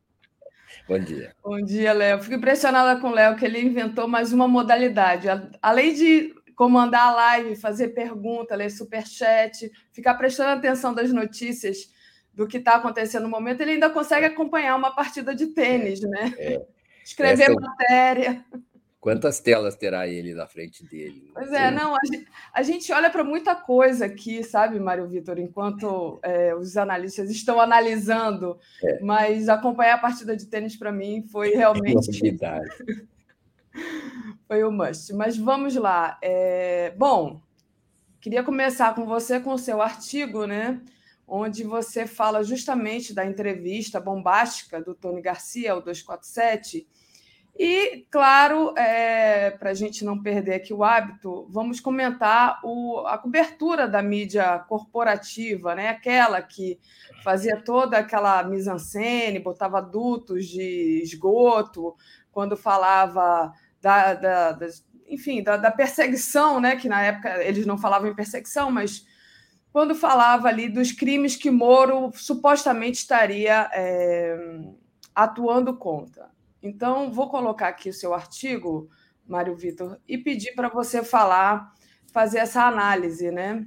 Bom 0.87 0.99
dia. 0.99 1.33
Bom 1.43 1.61
dia, 1.61 1.93
Léo. 1.93 2.21
Fico 2.21 2.35
impressionada 2.35 2.99
com 2.99 3.07
o 3.09 3.13
Léo, 3.13 3.35
que 3.35 3.45
ele 3.45 3.61
inventou 3.61 4.07
mais 4.07 4.33
uma 4.33 4.47
modalidade. 4.47 5.27
Além 5.61 5.93
de 5.93 6.33
comandar 6.55 7.07
a 7.07 7.15
live, 7.15 7.55
fazer 7.55 7.89
pergunta, 7.89 8.55
ler 8.55 8.69
superchat, 8.69 9.71
ficar 9.91 10.15
prestando 10.15 10.49
atenção 10.49 10.93
das 10.93 11.11
notícias 11.13 11.89
do 12.33 12.47
que 12.47 12.57
está 12.57 12.75
acontecendo 12.75 13.23
no 13.23 13.29
momento, 13.29 13.61
ele 13.61 13.71
ainda 13.71 13.89
consegue 13.89 14.25
acompanhar 14.25 14.75
uma 14.75 14.95
partida 14.95 15.35
de 15.35 15.47
tênis, 15.47 16.01
né? 16.01 16.33
É. 16.37 16.61
Escrever 17.03 17.51
Essa... 17.51 17.59
matéria. 17.59 18.45
Quantas 19.01 19.39
telas 19.39 19.75
terá 19.75 20.07
ele 20.07 20.35
na 20.35 20.45
frente 20.45 20.85
dele? 20.85 21.31
Pois 21.33 21.51
é, 21.51 21.71
não, 21.71 21.95
a 21.95 21.99
gente, 22.05 22.27
a 22.53 22.61
gente 22.61 22.93
olha 22.93 23.09
para 23.09 23.23
muita 23.23 23.55
coisa 23.55 24.05
aqui, 24.05 24.43
sabe, 24.43 24.79
Mário 24.79 25.07
Vitor, 25.07 25.39
enquanto 25.39 26.19
é, 26.21 26.53
os 26.53 26.77
analistas 26.77 27.31
estão 27.31 27.59
analisando, 27.59 28.59
é. 28.83 28.99
mas 28.99 29.49
acompanhar 29.49 29.95
a 29.95 29.97
partida 29.97 30.37
de 30.37 30.45
tênis 30.45 30.75
para 30.75 30.91
mim 30.91 31.25
foi 31.31 31.49
realmente. 31.49 32.11
foi 34.47 34.63
o 34.63 34.71
must. 34.71 35.11
Mas 35.13 35.35
vamos 35.35 35.75
lá. 35.75 36.19
É... 36.21 36.93
Bom, 36.95 37.41
queria 38.19 38.43
começar 38.43 38.93
com 38.93 39.07
você 39.07 39.39
com 39.39 39.53
o 39.53 39.57
seu 39.57 39.81
artigo, 39.81 40.45
né? 40.45 40.79
Onde 41.33 41.63
você 41.63 42.05
fala 42.05 42.43
justamente 42.43 43.13
da 43.13 43.25
entrevista 43.25 44.01
bombástica 44.01 44.81
do 44.81 44.93
Tony 44.93 45.21
Garcia, 45.21 45.73
o 45.73 45.79
247. 45.79 46.85
E, 47.57 48.05
claro, 48.11 48.77
é, 48.77 49.51
para 49.51 49.69
a 49.69 49.73
gente 49.73 50.03
não 50.03 50.21
perder 50.21 50.55
aqui 50.55 50.73
o 50.73 50.83
hábito, 50.83 51.47
vamos 51.49 51.79
comentar 51.79 52.59
o, 52.65 53.05
a 53.07 53.17
cobertura 53.17 53.87
da 53.87 54.01
mídia 54.03 54.59
corporativa, 54.67 55.73
né? 55.73 55.87
aquela 55.87 56.41
que 56.41 56.77
fazia 57.23 57.55
toda 57.63 57.97
aquela 57.97 58.43
mise-en-scène, 58.43 59.39
botava 59.39 59.81
dutos 59.81 60.47
de 60.47 61.01
esgoto, 61.01 61.95
quando 62.29 62.57
falava 62.57 63.53
da, 63.81 64.13
da, 64.15 64.51
da 64.51 64.67
enfim, 65.07 65.41
da, 65.41 65.55
da, 65.55 65.71
perseguição, 65.71 66.59
né? 66.59 66.75
que 66.75 66.89
na 66.89 67.01
época 67.01 67.41
eles 67.41 67.65
não 67.65 67.77
falavam 67.77 68.09
em 68.09 68.15
perseguição, 68.15 68.69
mas 68.69 69.05
quando 69.71 69.95
falava 69.95 70.47
ali 70.47 70.67
dos 70.67 70.91
crimes 70.91 71.35
que 71.35 71.49
Moro 71.49 72.11
supostamente 72.13 72.99
estaria 72.99 73.69
é, 73.73 74.37
atuando 75.15 75.75
contra. 75.77 76.29
Então, 76.61 77.11
vou 77.11 77.29
colocar 77.29 77.69
aqui 77.69 77.89
o 77.89 77.93
seu 77.93 78.13
artigo, 78.13 78.89
Mário 79.25 79.55
Vitor, 79.55 79.97
e 80.07 80.17
pedir 80.17 80.53
para 80.53 80.69
você 80.69 81.03
falar, 81.03 81.73
fazer 82.11 82.39
essa 82.39 82.65
análise, 82.65 83.31
né? 83.31 83.65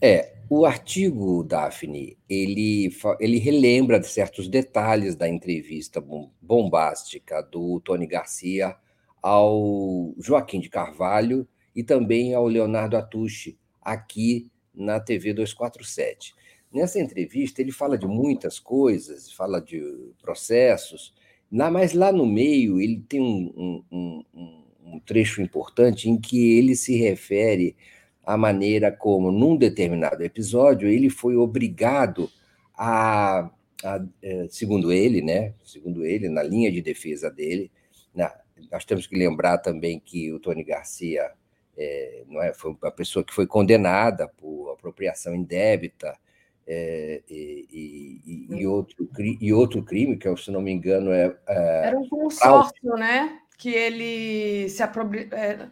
É, 0.00 0.36
o 0.48 0.64
artigo, 0.64 1.42
Daphne, 1.42 2.16
ele, 2.28 2.94
ele 3.18 3.38
relembra 3.38 4.00
certos 4.02 4.46
detalhes 4.46 5.16
da 5.16 5.28
entrevista 5.28 6.02
bombástica 6.40 7.42
do 7.42 7.80
Tony 7.80 8.06
Garcia 8.06 8.76
ao 9.20 10.14
Joaquim 10.18 10.60
de 10.60 10.68
Carvalho 10.68 11.48
e 11.74 11.82
também 11.82 12.32
ao 12.32 12.46
Leonardo 12.46 12.96
Atucci, 12.96 13.58
aqui 13.82 14.48
na 14.78 15.00
TV 15.00 15.32
247. 15.32 16.34
Nessa 16.72 17.00
entrevista, 17.00 17.60
ele 17.60 17.72
fala 17.72 17.96
de 17.96 18.06
muitas 18.06 18.58
coisas, 18.58 19.32
fala 19.32 19.60
de 19.60 19.80
processos, 20.20 21.14
mas 21.50 21.94
lá 21.94 22.12
no 22.12 22.26
meio 22.26 22.80
ele 22.80 23.02
tem 23.08 23.20
um, 23.20 23.82
um, 23.90 24.24
um, 24.34 24.64
um 24.84 25.00
trecho 25.00 25.40
importante 25.40 26.08
em 26.08 26.20
que 26.20 26.58
ele 26.58 26.76
se 26.76 26.96
refere 26.96 27.74
à 28.24 28.36
maneira 28.36 28.92
como, 28.92 29.32
num 29.32 29.56
determinado 29.56 30.22
episódio, 30.22 30.86
ele 30.86 31.08
foi 31.08 31.36
obrigado 31.36 32.30
a, 32.76 33.50
a 33.82 34.04
é, 34.22 34.46
segundo 34.50 34.92
ele, 34.92 35.22
né, 35.22 35.54
segundo 35.64 36.04
ele, 36.04 36.28
na 36.28 36.42
linha 36.42 36.70
de 36.70 36.82
defesa 36.82 37.30
dele, 37.30 37.70
na, 38.14 38.30
nós 38.70 38.84
temos 38.84 39.06
que 39.06 39.16
lembrar 39.16 39.58
também 39.58 39.98
que 39.98 40.30
o 40.32 40.38
Tony 40.38 40.62
Garcia 40.62 41.32
é, 41.78 42.24
não 42.26 42.42
é, 42.42 42.52
foi 42.52 42.76
uma 42.82 42.90
pessoa 42.90 43.24
que 43.24 43.32
foi 43.32 43.46
condenada 43.46 44.26
por 44.26 44.72
apropriação 44.72 45.32
indébita 45.32 46.18
é, 46.66 47.22
e, 47.30 48.20
e, 48.26 48.56
e, 48.58 48.66
outro, 48.66 49.08
e 49.40 49.52
outro 49.52 49.82
crime, 49.84 50.16
que, 50.18 50.36
se 50.36 50.50
não 50.50 50.60
me 50.60 50.72
engano, 50.72 51.12
é. 51.12 51.34
é 51.46 51.86
Era 51.86 51.98
um 51.98 52.08
consórcio, 52.08 52.94
né? 52.96 53.38
Que 53.56 53.70
ele 53.70 54.68
se 54.68 54.82
apropri... 54.82 55.28
É, 55.30 55.68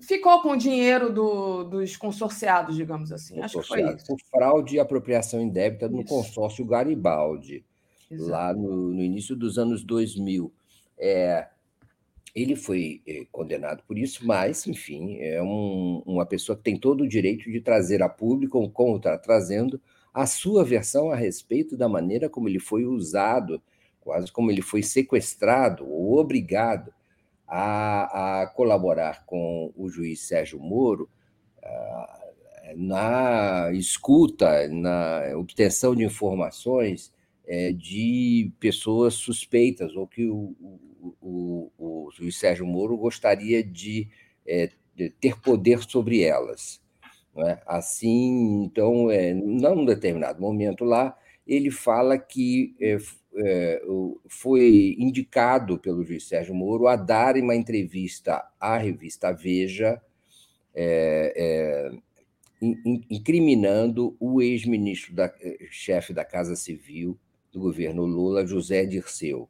ficou 0.00 0.40
com 0.40 0.50
o 0.50 0.56
dinheiro 0.56 1.12
do, 1.12 1.64
dos 1.64 1.96
consorciados, 1.96 2.74
digamos 2.74 3.12
assim. 3.12 3.40
Acho 3.40 3.60
que 3.60 3.68
foi 3.68 3.82
isso. 3.94 4.06
Por 4.06 4.18
fraude 4.30 4.76
e 4.76 4.80
apropriação 4.80 5.40
indébita 5.40 5.88
no 5.88 6.04
consórcio 6.04 6.64
Garibaldi, 6.64 7.64
Exato. 8.10 8.30
lá 8.30 8.52
no, 8.52 8.92
no, 8.94 9.02
início 9.02 9.36
dos 9.36 9.58
anos 9.58 9.84
2000. 9.84 10.52
É, 10.98 11.46
ele 12.34 12.56
foi 12.56 13.02
eh, 13.06 13.26
condenado 13.30 13.82
por 13.86 13.98
isso, 13.98 14.26
mas, 14.26 14.66
enfim, 14.66 15.18
é 15.18 15.42
um, 15.42 16.02
uma 16.06 16.24
pessoa 16.24 16.56
que 16.56 16.62
tem 16.62 16.78
todo 16.78 17.02
o 17.02 17.08
direito 17.08 17.50
de 17.50 17.60
trazer 17.60 18.02
a 18.02 18.08
público, 18.08 18.70
como 18.70 18.96
está 18.96 19.18
trazendo, 19.18 19.80
a 20.14 20.26
sua 20.26 20.64
versão 20.64 21.10
a 21.10 21.16
respeito 21.16 21.76
da 21.76 21.88
maneira 21.88 22.28
como 22.28 22.48
ele 22.48 22.58
foi 22.58 22.84
usado, 22.84 23.62
quase 24.00 24.30
como 24.32 24.50
ele 24.50 24.62
foi 24.62 24.82
sequestrado 24.82 25.86
ou 25.88 26.18
obrigado 26.18 26.92
a, 27.46 28.42
a 28.42 28.46
colaborar 28.48 29.24
com 29.26 29.72
o 29.76 29.88
juiz 29.88 30.20
Sérgio 30.26 30.58
Moro 30.58 31.08
uh, 31.58 32.76
na 32.76 33.70
escuta, 33.72 34.68
na 34.68 35.36
obtenção 35.36 35.94
de 35.94 36.04
informações 36.04 37.12
é, 37.46 37.72
de 37.72 38.50
pessoas 38.58 39.14
suspeitas 39.14 39.94
ou 39.94 40.06
que 40.06 40.26
o, 40.26 40.54
o, 40.60 40.80
o, 41.20 41.70
juiz 42.14 42.38
Sérgio 42.38 42.66
Moro 42.66 42.96
gostaria 42.96 43.62
de, 43.62 44.08
é, 44.46 44.70
de 44.94 45.10
ter 45.10 45.40
poder 45.40 45.82
sobre 45.82 46.22
elas. 46.22 46.80
É? 47.36 47.62
Assim, 47.66 48.64
então, 48.64 49.10
é, 49.10 49.32
num 49.32 49.84
determinado 49.84 50.40
momento 50.40 50.84
lá, 50.84 51.16
ele 51.46 51.70
fala 51.70 52.18
que 52.18 52.74
é, 52.80 52.98
é, 53.36 53.82
foi 54.28 54.94
indicado 54.98 55.78
pelo 55.78 56.04
juiz 56.04 56.28
Sérgio 56.28 56.54
Moro 56.54 56.86
a 56.86 56.96
dar 56.96 57.36
uma 57.36 57.56
entrevista 57.56 58.46
à 58.60 58.76
revista 58.76 59.32
Veja, 59.32 60.00
é, 60.74 61.32
é, 61.34 61.90
incriminando 63.10 64.14
o 64.20 64.40
ex-ministro 64.40 65.14
da 65.14 65.32
chefe 65.70 66.12
da 66.12 66.24
Casa 66.24 66.54
Civil 66.54 67.18
do 67.50 67.60
governo 67.60 68.04
Lula, 68.04 68.46
José 68.46 68.86
Dirceu, 68.86 69.48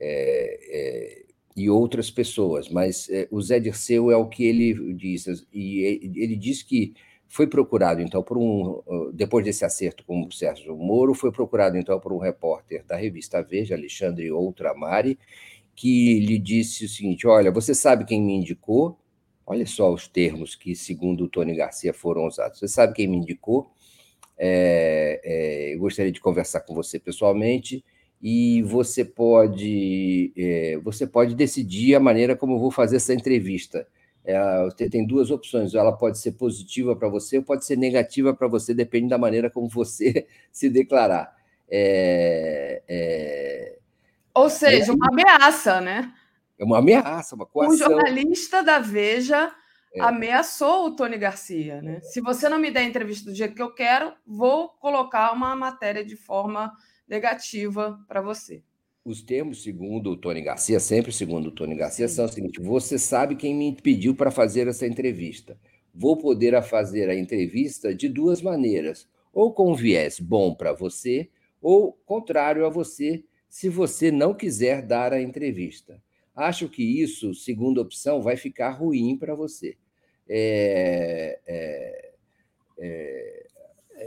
é, 0.00 0.58
é, 0.70 1.24
e 1.56 1.70
outras 1.70 2.10
pessoas. 2.10 2.68
Mas 2.68 3.08
é, 3.08 3.28
o 3.30 3.40
Zé 3.40 3.58
Dirceu 3.60 4.10
é 4.10 4.16
o 4.16 4.28
que 4.28 4.44
ele 4.44 4.94
diz, 4.94 5.26
e 5.52 5.82
ele 6.16 6.36
diz 6.36 6.62
que 6.62 6.94
foi 7.28 7.46
procurado, 7.46 8.00
então, 8.00 8.22
por 8.22 8.38
um. 8.38 9.10
Depois 9.12 9.44
desse 9.44 9.64
acerto 9.64 10.04
com 10.04 10.24
o 10.24 10.32
Sérgio 10.32 10.76
Moro, 10.76 11.14
foi 11.14 11.32
procurado, 11.32 11.76
então, 11.76 11.98
por 11.98 12.12
um 12.12 12.18
repórter 12.18 12.84
da 12.86 12.96
revista 12.96 13.42
Veja, 13.42 13.74
Alexandre 13.74 14.30
Outramari, 14.30 15.18
que 15.74 16.20
lhe 16.20 16.38
disse 16.38 16.84
o 16.84 16.88
seguinte: 16.88 17.26
Olha, 17.26 17.50
você 17.50 17.74
sabe 17.74 18.04
quem 18.04 18.22
me 18.22 18.34
indicou? 18.34 18.98
Olha 19.46 19.66
só 19.66 19.92
os 19.92 20.08
termos 20.08 20.54
que, 20.54 20.74
segundo 20.74 21.24
o 21.24 21.28
Tony 21.28 21.54
Garcia, 21.54 21.92
foram 21.92 22.26
usados. 22.26 22.58
Você 22.60 22.68
sabe 22.68 22.94
quem 22.94 23.08
me 23.08 23.16
indicou? 23.16 23.70
É, 24.38 25.20
é, 25.24 25.74
eu 25.74 25.80
gostaria 25.80 26.12
de 26.12 26.20
conversar 26.20 26.60
com 26.60 26.74
você 26.74 26.98
pessoalmente 26.98 27.84
e 28.26 28.62
você 28.62 29.04
pode, 29.04 30.32
é, 30.34 30.78
você 30.82 31.06
pode 31.06 31.34
decidir 31.34 31.94
a 31.94 32.00
maneira 32.00 32.34
como 32.34 32.54
eu 32.54 32.58
vou 32.58 32.70
fazer 32.70 32.96
essa 32.96 33.12
entrevista. 33.12 33.86
É, 34.24 34.38
tem 34.90 35.06
duas 35.06 35.30
opções, 35.30 35.74
ela 35.74 35.92
pode 35.94 36.18
ser 36.18 36.32
positiva 36.32 36.96
para 36.96 37.06
você 37.06 37.36
ou 37.36 37.44
pode 37.44 37.66
ser 37.66 37.76
negativa 37.76 38.32
para 38.32 38.48
você, 38.48 38.72
depende 38.72 39.10
da 39.10 39.18
maneira 39.18 39.50
como 39.50 39.68
você 39.68 40.26
se 40.50 40.70
declarar. 40.70 41.36
É, 41.68 42.82
é, 42.88 43.78
ou 44.34 44.48
seja, 44.48 44.90
uma 44.94 45.08
ameaça, 45.08 45.82
né? 45.82 46.10
É 46.58 46.64
uma 46.64 46.78
ameaça, 46.78 47.36
uma 47.36 47.44
coação. 47.44 47.74
Um 47.74 47.76
jornalista 47.76 48.62
da 48.62 48.78
Veja 48.78 49.54
é. 49.94 50.00
ameaçou 50.00 50.86
o 50.86 50.96
Tony 50.96 51.18
Garcia, 51.18 51.82
né? 51.82 52.00
Se 52.00 52.22
você 52.22 52.48
não 52.48 52.58
me 52.58 52.70
der 52.70 52.80
a 52.80 52.84
entrevista 52.84 53.30
do 53.30 53.36
jeito 53.36 53.54
que 53.54 53.62
eu 53.62 53.74
quero, 53.74 54.14
vou 54.26 54.70
colocar 54.70 55.30
uma 55.32 55.54
matéria 55.54 56.02
de 56.02 56.16
forma 56.16 56.72
negativa 57.08 57.98
para 58.08 58.20
você. 58.20 58.62
Os 59.04 59.22
termos, 59.22 59.62
segundo 59.62 60.10
o 60.12 60.16
Tony 60.16 60.40
Garcia, 60.40 60.80
sempre 60.80 61.12
segundo 61.12 61.48
o 61.48 61.52
Tony 61.52 61.74
Garcia, 61.74 62.08
são 62.08 62.24
o 62.24 62.28
seguinte: 62.28 62.60
você 62.60 62.98
sabe 62.98 63.36
quem 63.36 63.54
me 63.54 63.74
pediu 63.74 64.14
para 64.14 64.30
fazer 64.30 64.66
essa 64.66 64.86
entrevista. 64.86 65.58
Vou 65.94 66.16
poder 66.16 66.60
fazer 66.62 67.08
a 67.10 67.14
entrevista 67.14 67.94
de 67.94 68.08
duas 68.08 68.40
maneiras, 68.40 69.08
ou 69.32 69.52
com 69.52 69.74
viés 69.74 70.18
bom 70.18 70.54
para 70.54 70.72
você, 70.72 71.28
ou 71.60 71.92
contrário 72.04 72.64
a 72.66 72.70
você, 72.70 73.24
se 73.48 73.68
você 73.68 74.10
não 74.10 74.34
quiser 74.34 74.82
dar 74.82 75.12
a 75.12 75.20
entrevista. 75.20 76.02
Acho 76.34 76.68
que 76.68 76.82
isso, 76.82 77.32
segunda 77.34 77.80
opção, 77.80 78.20
vai 78.20 78.36
ficar 78.36 78.70
ruim 78.70 79.16
para 79.16 79.34
você. 79.34 79.76
É, 80.28 81.38
é, 81.46 82.12
é, 82.78 83.43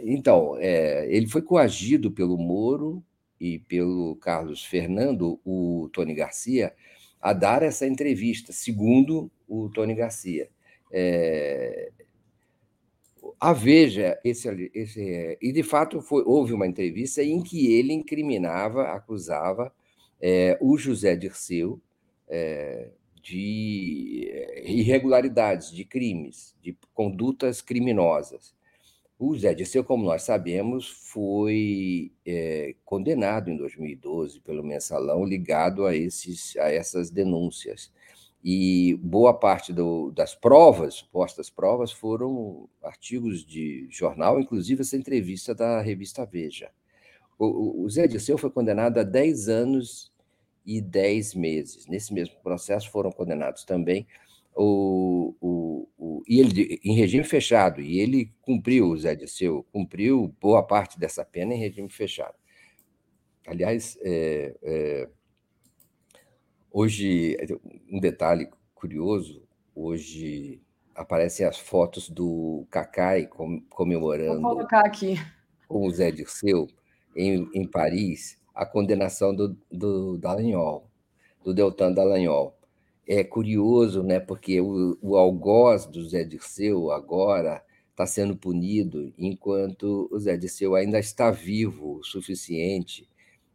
então, 0.03 0.57
é, 0.57 1.07
ele 1.09 1.27
foi 1.27 1.41
coagido 1.41 2.11
pelo 2.11 2.37
Moro 2.37 3.03
e 3.39 3.59
pelo 3.59 4.15
Carlos 4.17 4.63
Fernando, 4.63 5.39
o 5.45 5.89
Tony 5.93 6.13
Garcia, 6.13 6.73
a 7.21 7.33
dar 7.33 7.63
essa 7.63 7.85
entrevista, 7.85 8.51
segundo 8.51 9.31
o 9.47 9.69
Tony 9.69 9.93
Garcia. 9.93 10.49
É, 10.91 11.91
a 13.39 13.53
Veja, 13.53 14.19
esse, 14.23 14.71
esse, 14.73 15.37
e 15.41 15.51
de 15.51 15.63
fato 15.63 16.01
foi, 16.01 16.23
houve 16.25 16.53
uma 16.53 16.65
entrevista 16.65 17.23
em 17.23 17.41
que 17.41 17.73
ele 17.73 17.93
incriminava, 17.93 18.83
acusava 18.89 19.71
é, 20.19 20.57
o 20.59 20.77
José 20.77 21.15
Dirceu 21.15 21.79
é, 22.27 22.89
de 23.21 24.27
é, 24.31 24.71
irregularidades, 24.71 25.71
de 25.71 25.85
crimes, 25.85 26.55
de 26.61 26.75
condutas 26.93 27.61
criminosas. 27.61 28.56
O 29.19 29.35
Zé 29.35 29.51
Dirceu, 29.55 29.83
como 29.83 30.05
nós 30.05 30.21
sabemos, 30.21 30.89
foi 30.89 32.11
é, 32.23 32.75
condenado 32.85 33.49
em 33.49 33.57
2012 33.57 34.39
pelo 34.41 34.63
mensalão 34.63 35.25
ligado 35.25 35.87
a, 35.87 35.95
esses, 35.95 36.55
a 36.57 36.71
essas 36.71 37.09
denúncias. 37.09 37.91
E 38.43 38.93
boa 39.01 39.33
parte 39.33 39.73
do, 39.73 40.11
das 40.11 40.35
provas, 40.35 40.95
supostas 40.95 41.49
provas, 41.49 41.91
foram 41.91 42.69
artigos 42.83 43.43
de 43.43 43.87
jornal, 43.89 44.39
inclusive 44.39 44.81
essa 44.81 44.95
entrevista 44.95 45.55
da 45.55 45.81
revista 45.81 46.23
Veja. 46.23 46.69
O, 47.39 47.83
o 47.83 47.89
Zé 47.89 48.05
Dirceu 48.05 48.37
foi 48.37 48.51
condenado 48.51 48.99
a 48.99 49.03
10 49.03 49.49
anos 49.49 50.11
e 50.63 50.79
10 50.79 51.33
meses. 51.33 51.87
Nesse 51.87 52.13
mesmo 52.13 52.35
processo 52.43 52.91
foram 52.91 53.11
condenados 53.11 53.63
também 53.63 54.05
o, 54.57 55.35
o, 55.39 55.87
o, 55.97 56.23
e 56.27 56.39
ele 56.39 56.79
em 56.83 56.95
regime 56.95 57.23
fechado, 57.23 57.79
e 57.79 57.99
ele 57.99 58.33
cumpriu, 58.41 58.87
o 58.87 58.97
Zé 58.97 59.15
Disseu, 59.15 59.65
cumpriu 59.71 60.35
boa 60.41 60.63
parte 60.63 60.99
dessa 60.99 61.23
pena 61.23 61.53
em 61.53 61.59
regime 61.59 61.89
fechado. 61.89 62.35
Aliás, 63.45 63.97
é, 64.01 64.55
é, 64.63 65.09
hoje, 66.71 67.37
um 67.89 67.99
detalhe 67.99 68.49
curioso, 68.73 69.43
hoje 69.75 70.61
aparecem 70.95 71.45
as 71.45 71.59
fotos 71.59 72.09
do 72.09 72.65
Cacai 72.71 73.29
comemorando 73.69 74.41
Vou 74.41 74.55
colocar 74.55 74.83
aqui. 74.85 75.15
com 75.67 75.85
o 75.85 75.91
Zé 75.91 76.09
Dirceu 76.09 76.67
em, 77.15 77.47
em 77.53 77.67
Paris 77.67 78.41
a 78.53 78.65
condenação 78.65 79.35
do, 79.35 79.55
do 79.71 80.17
Dallagnol, 80.17 80.89
do 81.43 81.53
Deltan 81.53 81.93
Dallagnol. 81.93 82.56
É 83.07 83.23
curioso, 83.23 84.03
né, 84.03 84.19
porque 84.19 84.59
o, 84.59 84.97
o 85.01 85.15
algoz 85.15 85.85
do 85.85 86.03
Zé 86.07 86.23
Dirceu 86.23 86.91
agora 86.91 87.63
está 87.91 88.05
sendo 88.05 88.35
punido, 88.35 89.13
enquanto 89.17 90.09
o 90.11 90.19
Zé 90.19 90.35
Dirceu 90.35 90.75
ainda 90.75 90.99
está 90.99 91.31
vivo 91.31 91.99
o 91.99 92.03
suficiente 92.03 93.07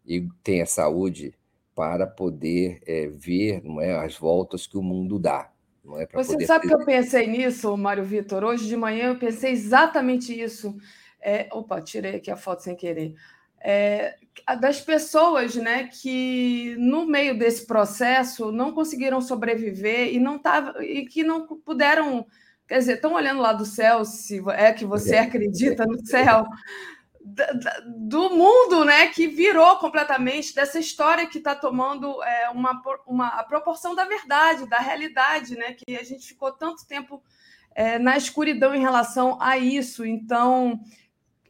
e 0.07 0.27
tem 0.43 0.63
a 0.63 0.67
saúde 0.67 1.35
para 1.75 2.07
poder 2.07 2.81
é, 2.87 3.07
ver 3.09 3.63
não 3.63 3.81
é, 3.81 3.95
as 4.05 4.17
voltas 4.17 4.67
que 4.67 4.77
o 4.77 4.83
mundo 4.83 5.19
dá. 5.19 5.53
Não 5.85 5.99
é, 5.99 6.07
Você 6.13 6.45
sabe 6.47 6.69
ter... 6.69 6.69
que 6.69 6.83
eu 6.83 6.85
pensei 6.85 7.27
nisso, 7.27 7.77
Mário 7.77 8.05
Vitor? 8.05 8.45
Hoje 8.45 8.67
de 8.67 8.77
manhã 8.77 9.09
eu 9.09 9.19
pensei 9.19 9.53
exatamente 9.53 10.39
isso. 10.39 10.77
É... 11.21 11.49
Opa, 11.53 11.81
tirei 11.81 12.17
aqui 12.17 12.31
a 12.31 12.37
foto 12.37 12.63
sem 12.63 12.77
querer 12.77 13.15
é, 13.63 14.17
das 14.61 14.81
pessoas 14.81 15.55
né, 15.55 15.85
que, 15.85 16.75
no 16.79 17.07
meio 17.07 17.39
desse 17.39 17.67
processo, 17.67 18.51
não 18.51 18.73
conseguiram 18.73 19.21
sobreviver 19.21 20.13
e, 20.13 20.19
não 20.19 20.39
tava, 20.39 20.85
e 20.85 21.07
que 21.07 21.23
não 21.23 21.47
puderam. 21.47 22.27
Quer 22.67 22.79
dizer, 22.79 22.95
estão 22.95 23.15
olhando 23.15 23.41
lá 23.41 23.53
do 23.53 23.67
céu, 23.67 24.05
se 24.05 24.43
é 24.51 24.73
que 24.73 24.85
você 24.85 25.17
é. 25.17 25.21
acredita 25.21 25.85
no 25.85 26.05
céu, 26.07 26.47
do 27.87 28.31
mundo 28.31 28.85
né, 28.85 29.09
que 29.09 29.29
virou 29.29 29.77
completamente, 29.77 30.55
dessa 30.55 30.79
história 30.79 31.27
que 31.27 31.39
está 31.39 31.55
tomando 31.55 32.23
é, 32.23 32.51
uma, 32.51 32.83
uma, 33.07 33.29
a 33.29 33.45
proporção 33.45 33.95
da 33.95 34.05
verdade, 34.05 34.69
da 34.69 34.79
realidade, 34.79 35.57
né, 35.57 35.75
que 35.75 35.97
a 35.97 36.03
gente 36.03 36.27
ficou 36.27 36.51
tanto 36.51 36.87
tempo 36.87 37.23
é, 37.75 37.99
na 37.99 38.17
escuridão 38.17 38.75
em 38.75 38.81
relação 38.81 39.39
a 39.41 39.57
isso. 39.57 40.05
Então 40.05 40.81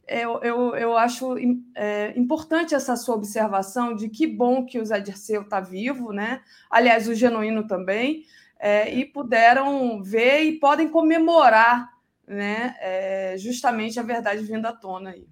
eu, 0.07 0.39
eu, 0.41 0.75
eu 0.75 0.97
acho 0.97 1.35
é, 1.75 2.13
importante 2.17 2.75
essa 2.75 2.95
sua 2.95 3.15
observação 3.15 3.95
de 3.95 4.09
que 4.09 4.27
bom 4.27 4.65
que 4.65 4.79
o 4.79 4.85
Zé 4.85 4.99
Dirceu 4.99 5.43
está 5.43 5.59
vivo, 5.59 6.11
né? 6.11 6.41
Aliás, 6.69 7.07
o 7.07 7.15
Genuíno 7.15 7.65
também, 7.67 8.23
é, 8.59 8.93
e 8.93 9.05
puderam 9.05 10.01
ver 10.03 10.41
e 10.43 10.59
podem 10.59 10.87
comemorar 10.89 11.91
né, 12.27 12.75
é, 12.79 13.35
justamente 13.37 13.99
a 13.99 14.03
verdade 14.03 14.43
vindo 14.43 14.65
à 14.65 14.73
tona 14.73 15.11
aí. 15.11 15.27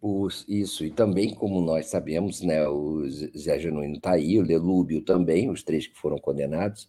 Os, 0.00 0.44
isso, 0.48 0.84
e 0.84 0.90
também, 0.90 1.34
como 1.34 1.60
nós 1.60 1.86
sabemos, 1.86 2.40
né, 2.40 2.68
o 2.68 3.08
Zé 3.36 3.58
Genuíno 3.58 3.96
está 3.96 4.12
aí, 4.12 4.38
o 4.38 4.46
Delúbio 4.46 5.02
também, 5.02 5.50
os 5.50 5.62
três 5.62 5.86
que 5.86 5.98
foram 5.98 6.18
condenados, 6.18 6.88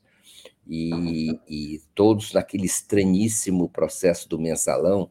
e, 0.67 1.39
e 1.47 1.81
todos 1.95 2.33
naquele 2.33 2.65
estranhíssimo 2.65 3.67
processo 3.67 4.29
do 4.29 4.37
mensalão, 4.37 5.09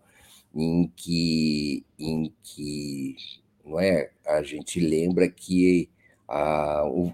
em 0.55 0.91
que, 0.97 1.85
em 1.99 2.33
que 2.43 3.17
não 3.65 3.79
é, 3.79 4.11
a 4.27 4.43
gente 4.43 4.81
lembra 4.81 5.29
que 5.29 5.89
a, 6.27 6.85
o, 6.87 7.13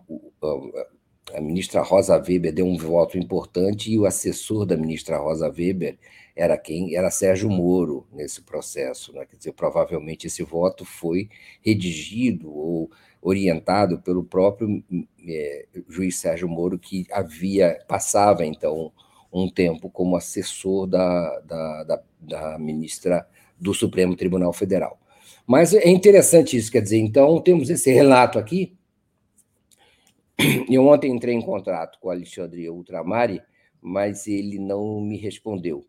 a 1.32 1.40
ministra 1.40 1.82
Rosa 1.82 2.16
Weber 2.16 2.52
deu 2.52 2.66
um 2.66 2.77
voto 2.77 3.19
importante 3.19 3.90
e 3.90 3.98
o 3.98 4.06
assessor 4.06 4.66
da 4.66 4.77
ministra 4.77 5.19
Rosa 5.19 5.48
Weber 5.48 5.98
era 6.36 6.59
quem? 6.59 6.97
Era 6.97 7.11
Sérgio 7.11 7.48
Moro 7.48 8.06
nesse 8.12 8.43
processo. 8.43 9.12
Né? 9.12 9.24
Quer 9.24 9.36
dizer, 9.36 9.52
provavelmente 9.52 10.27
esse 10.27 10.43
voto 10.43 10.85
foi 10.85 11.28
redigido 11.62 12.52
ou 12.52 12.90
orientado 13.23 13.98
pelo 14.01 14.23
próprio 14.23 14.82
é, 15.27 15.66
juiz 15.89 16.16
Sérgio 16.16 16.48
Moro, 16.48 16.78
que 16.78 17.06
havia 17.11 17.78
passava 17.89 18.44
então 18.44 18.93
um 19.35 19.51
tempo 19.51 19.90
como 19.90 20.16
assessor 20.16 20.86
da, 20.86 21.40
da, 21.40 21.85
da, 21.85 22.02
da 22.20 22.59
ministra 22.59 23.27
do 23.59 23.74
Supremo 23.74 24.15
Tribunal 24.16 24.52
Federal. 24.52 24.98
Mas 25.47 25.74
é 25.74 25.89
interessante 25.89 26.56
isso, 26.56 26.73
quer 26.73 26.81
dizer, 26.81 26.98
então 26.98 27.40
temos 27.40 27.69
esse 27.69 27.93
relato 27.93 28.39
aqui, 28.39 28.77
Eu 30.69 30.86
ontem 30.86 31.12
entrei 31.12 31.35
em 31.35 31.40
contato 31.40 31.98
com 32.01 32.09
o 32.09 32.11
Alexandre 32.11 32.69
Ultramari, 32.69 33.40
mas 33.81 34.27
ele 34.27 34.59
não 34.59 35.01
me 35.01 35.16
respondeu 35.16 35.86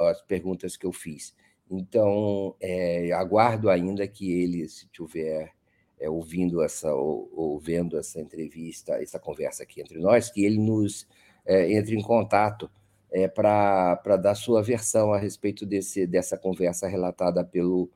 às 0.00 0.20
perguntas 0.22 0.76
que 0.76 0.84
eu 0.84 0.92
fiz. 0.92 1.34
Então, 1.70 2.54
é, 2.60 3.12
aguardo 3.12 3.70
ainda 3.70 4.06
que 4.06 4.30
ele, 4.30 4.68
se 4.68 4.86
tiver 4.88 5.52
é, 5.98 6.10
ouvindo 6.10 6.62
essa 6.62 6.92
ou, 6.94 7.30
ou, 7.32 7.62
essa 7.98 8.20
entrevista, 8.20 9.02
essa 9.02 9.18
conversa 9.18 9.62
aqui 9.62 9.80
entre 9.80 9.98
nós, 9.98 10.30
que 10.30 10.44
ele 10.44 10.58
nos 10.58 11.06
é, 11.46 11.72
entre 11.72 11.96
em 11.96 12.02
contato 12.02 12.70
é, 13.12 13.28
para 13.28 14.16
dar 14.20 14.34
sua 14.34 14.62
versão 14.62 15.12
a 15.12 15.18
respeito 15.18 15.64
desse, 15.64 16.06
dessa 16.06 16.36
conversa 16.36 16.88
relatada 16.88 17.44
pelo, 17.44 17.90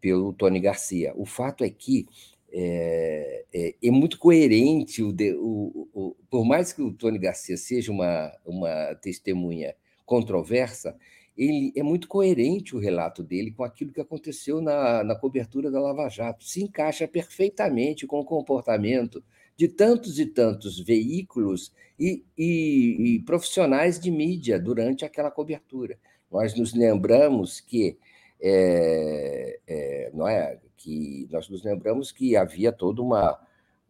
pelo 0.00 0.32
Tony 0.32 0.60
Garcia. 0.60 1.12
O 1.16 1.24
fato 1.24 1.64
é 1.64 1.70
que 1.70 2.06
é, 2.52 3.44
é, 3.52 3.74
é 3.82 3.90
muito 3.90 4.18
coerente, 4.18 5.02
o, 5.02 5.10
o, 5.10 5.88
o, 5.94 6.16
por 6.30 6.44
mais 6.44 6.72
que 6.72 6.82
o 6.82 6.92
Tony 6.92 7.18
Garcia 7.18 7.56
seja 7.56 7.92
uma, 7.92 8.32
uma 8.44 8.94
testemunha 8.96 9.74
controversa, 10.04 10.96
ele 11.36 11.72
é 11.76 11.82
muito 11.82 12.08
coerente 12.08 12.74
o 12.74 12.80
relato 12.80 13.22
dele 13.22 13.52
com 13.52 13.62
aquilo 13.62 13.92
que 13.92 14.00
aconteceu 14.00 14.60
na, 14.60 15.04
na 15.04 15.14
cobertura 15.14 15.70
da 15.70 15.80
Lava 15.80 16.08
Jato. 16.08 16.44
Se 16.44 16.62
encaixa 16.64 17.06
perfeitamente 17.06 18.06
com 18.06 18.18
o 18.18 18.24
comportamento 18.24 19.22
de 19.58 19.66
tantos 19.66 20.20
e 20.20 20.26
tantos 20.26 20.78
veículos 20.78 21.72
e, 21.98 22.24
e, 22.38 23.16
e 23.16 23.18
profissionais 23.24 23.98
de 23.98 24.08
mídia 24.08 24.56
durante 24.56 25.04
aquela 25.04 25.32
cobertura. 25.32 25.98
Nós 26.30 26.54
nos 26.54 26.72
lembramos 26.72 27.58
que 27.60 27.98
é, 28.40 29.58
é, 29.66 30.10
não 30.14 30.28
é 30.28 30.60
que 30.76 31.28
nós 31.32 31.48
nos 31.48 31.64
lembramos 31.64 32.12
que 32.12 32.36
havia 32.36 32.70
toda 32.70 33.02
uma, 33.02 33.36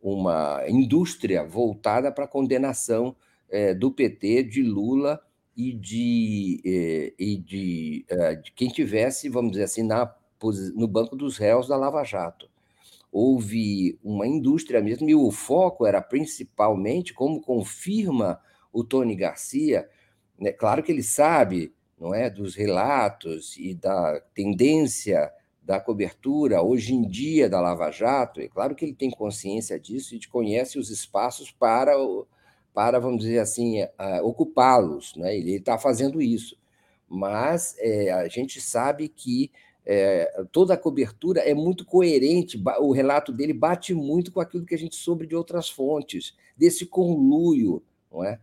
uma 0.03 0.63
indústria 0.67 1.45
voltada 1.45 2.11
para 2.11 2.25
a 2.25 2.29
condenação 2.29 3.15
é, 3.51 3.75
do 3.75 3.91
PT, 3.91 4.45
de 4.45 4.63
Lula 4.63 5.21
e 5.55 5.75
de, 5.75 6.63
é, 6.65 7.13
e 7.19 7.37
de, 7.37 8.07
é, 8.09 8.37
de 8.37 8.53
quem 8.53 8.69
tivesse, 8.69 9.29
vamos 9.29 9.51
dizer 9.53 9.65
assim, 9.65 9.83
na, 9.83 10.15
no 10.75 10.89
banco 10.89 11.15
dos 11.15 11.37
réus 11.37 11.69
da 11.69 11.77
Lava 11.77 12.03
Jato. 12.05 12.49
Houve 13.11 13.99
uma 14.03 14.27
indústria 14.27 14.81
mesmo, 14.81 15.09
e 15.09 15.15
o 15.15 15.31
foco 15.31 15.87
era 15.87 16.01
principalmente, 16.03 17.15
como 17.15 17.41
confirma 17.41 18.41
o 18.73 18.85
Tony 18.85 19.17
Garcia, 19.17 19.89
né, 20.39 20.53
claro 20.53 20.83
que 20.83 20.93
ele 20.93 21.03
sabe 21.03 21.73
não 21.99 22.15
é, 22.15 22.31
dos 22.31 22.55
relatos 22.55 23.57
e 23.57 23.75
da 23.75 24.21
tendência 24.35 25.33
da 25.63 25.81
cobertura 25.81 26.63
hoje 26.63 26.95
em 26.95 27.03
dia 27.03 27.49
da 27.49 27.61
Lava 27.61 27.91
Jato, 27.91 28.41
é 28.41 28.49
claro 28.49 28.75
que 28.75 28.85
ele 28.85 28.95
tem 28.95 29.11
consciência 29.11 29.79
disso 29.79 30.15
e 30.15 30.27
conhece 30.27 30.79
os 30.79 30.91
espaços 30.91 31.51
para, 31.51 31.93
para 32.73 32.99
vamos 32.99 33.21
dizer 33.21 33.41
assim, 33.41 33.85
ocupá-los, 34.23 35.15
né? 35.17 35.37
ele 35.37 35.57
está 35.57 35.77
fazendo 35.77 36.23
isso. 36.23 36.57
Mas 37.07 37.75
é, 37.79 38.11
a 38.11 38.29
gente 38.29 38.61
sabe 38.61 39.09
que 39.09 39.51
é, 39.89 40.45
toda 40.53 40.75
a 40.75 40.79
cobertura 40.79 41.41
é 41.41 41.55
muito 41.55 41.85
coerente, 41.85 42.63
o 42.81 42.93
relato 42.93 43.33
dele 43.33 43.55
bate 43.55 43.95
muito 43.95 44.31
com 44.31 44.41
aquilo 44.41 44.67
que 44.67 44.75
a 44.75 44.79
gente 44.79 44.95
soube 44.95 45.27
de 45.27 45.35
outras 45.35 45.71
fontes, 45.71 46.37
desse 46.57 46.85
conluio, 46.85 47.83
não 48.13 48.23
é? 48.23 48.39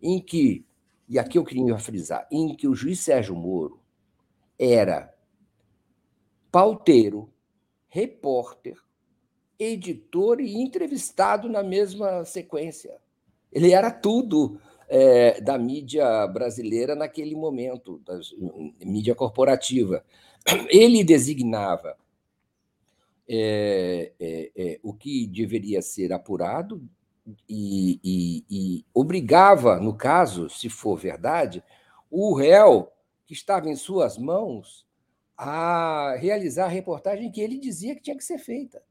em 0.00 0.18
que 0.18 0.64
e 1.08 1.18
aqui 1.18 1.38
eu 1.38 1.44
queria 1.44 1.78
frisar, 1.78 2.26
em 2.30 2.54
que 2.54 2.66
o 2.66 2.74
juiz 2.74 3.00
Sérgio 3.00 3.36
Moro 3.36 3.80
era 4.58 5.14
pauteiro, 6.50 7.30
repórter, 7.88 8.76
editor 9.58 10.40
e 10.40 10.56
entrevistado 10.56 11.48
na 11.48 11.62
mesma 11.62 12.24
sequência. 12.24 12.96
Ele 13.52 13.72
era 13.72 13.90
tudo 13.90 14.60
é, 14.88 15.40
da 15.40 15.56
mídia 15.56 16.26
brasileira 16.26 16.94
naquele 16.94 17.36
momento, 17.36 18.00
da 18.04 18.18
mídia 18.84 19.14
corporativa. 19.14 20.04
Ele 20.68 21.02
designava 21.02 21.96
é, 23.28 24.12
é, 24.20 24.50
é 24.56 24.80
o 24.82 24.92
que 24.92 25.26
deveria 25.26 25.82
ser 25.82 26.12
apurado 26.12 26.82
e, 27.48 27.98
e, 28.04 28.44
e 28.48 28.84
obrigava, 28.94 29.80
no 29.80 29.94
caso, 29.94 30.48
se 30.48 30.68
for 30.68 30.96
verdade, 30.96 31.62
o 32.10 32.34
réu 32.34 32.92
que 33.26 33.34
estava 33.34 33.68
em 33.68 33.74
suas 33.74 34.16
mãos 34.16 34.86
a 35.36 36.16
realizar 36.18 36.66
a 36.66 36.68
reportagem 36.68 37.30
que 37.30 37.40
ele 37.40 37.58
dizia 37.58 37.94
que 37.94 38.02
tinha 38.02 38.16
que 38.16 38.24
ser 38.24 38.38
feita. 38.38 38.82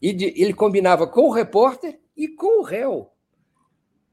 E 0.00 0.12
de, 0.12 0.26
ele 0.36 0.52
combinava 0.52 1.06
com 1.06 1.22
o 1.22 1.32
repórter 1.32 1.98
e 2.16 2.28
com 2.28 2.60
o 2.60 2.62
réu 2.62 3.10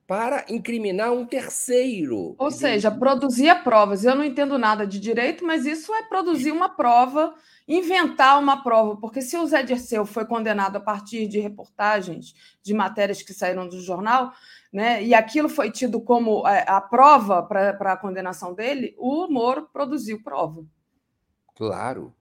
para 0.08 0.46
incriminar 0.50 1.12
um 1.12 1.26
terceiro. 1.26 2.36
Ou 2.38 2.52
seja, 2.52 2.92
produzia 2.92 3.56
provas. 3.56 4.04
Eu 4.04 4.16
não 4.16 4.24
entendo 4.24 4.58
nada 4.58 4.86
de 4.86 5.00
direito, 5.00 5.44
mas 5.44 5.66
isso 5.66 5.94
é 5.96 6.04
produzir 6.04 6.52
uma 6.52 6.70
prova, 6.70 7.34
inventar 7.68 8.40
uma 8.40 8.62
prova, 8.62 8.98
porque 8.98 9.22
se 9.22 9.36
o 9.36 9.46
Zé 9.48 9.64
Dirceu 9.64 10.06
foi 10.06 10.26
condenado 10.26 10.76
a 10.76 10.80
partir 10.80 11.28
de 11.28 11.40
reportagens, 11.40 12.36
de 12.62 12.74
matérias 12.74 13.24
que 13.24 13.34
saíram 13.34 13.68
do 13.68 13.82
jornal, 13.82 14.32
né, 14.72 15.04
e 15.04 15.14
aquilo 15.14 15.50
foi 15.50 15.72
tido 15.72 16.00
como 16.00 16.48
é, 16.48 16.64
a 16.68 16.80
prova 16.80 17.42
para 17.42 17.94
a 17.94 17.98
condenação 17.98 18.54
dele, 18.54 18.94
o 19.00 19.28
Moro 19.28 19.68
produziu 19.74 20.22
prova. 20.22 20.64
Claro. 21.56 22.14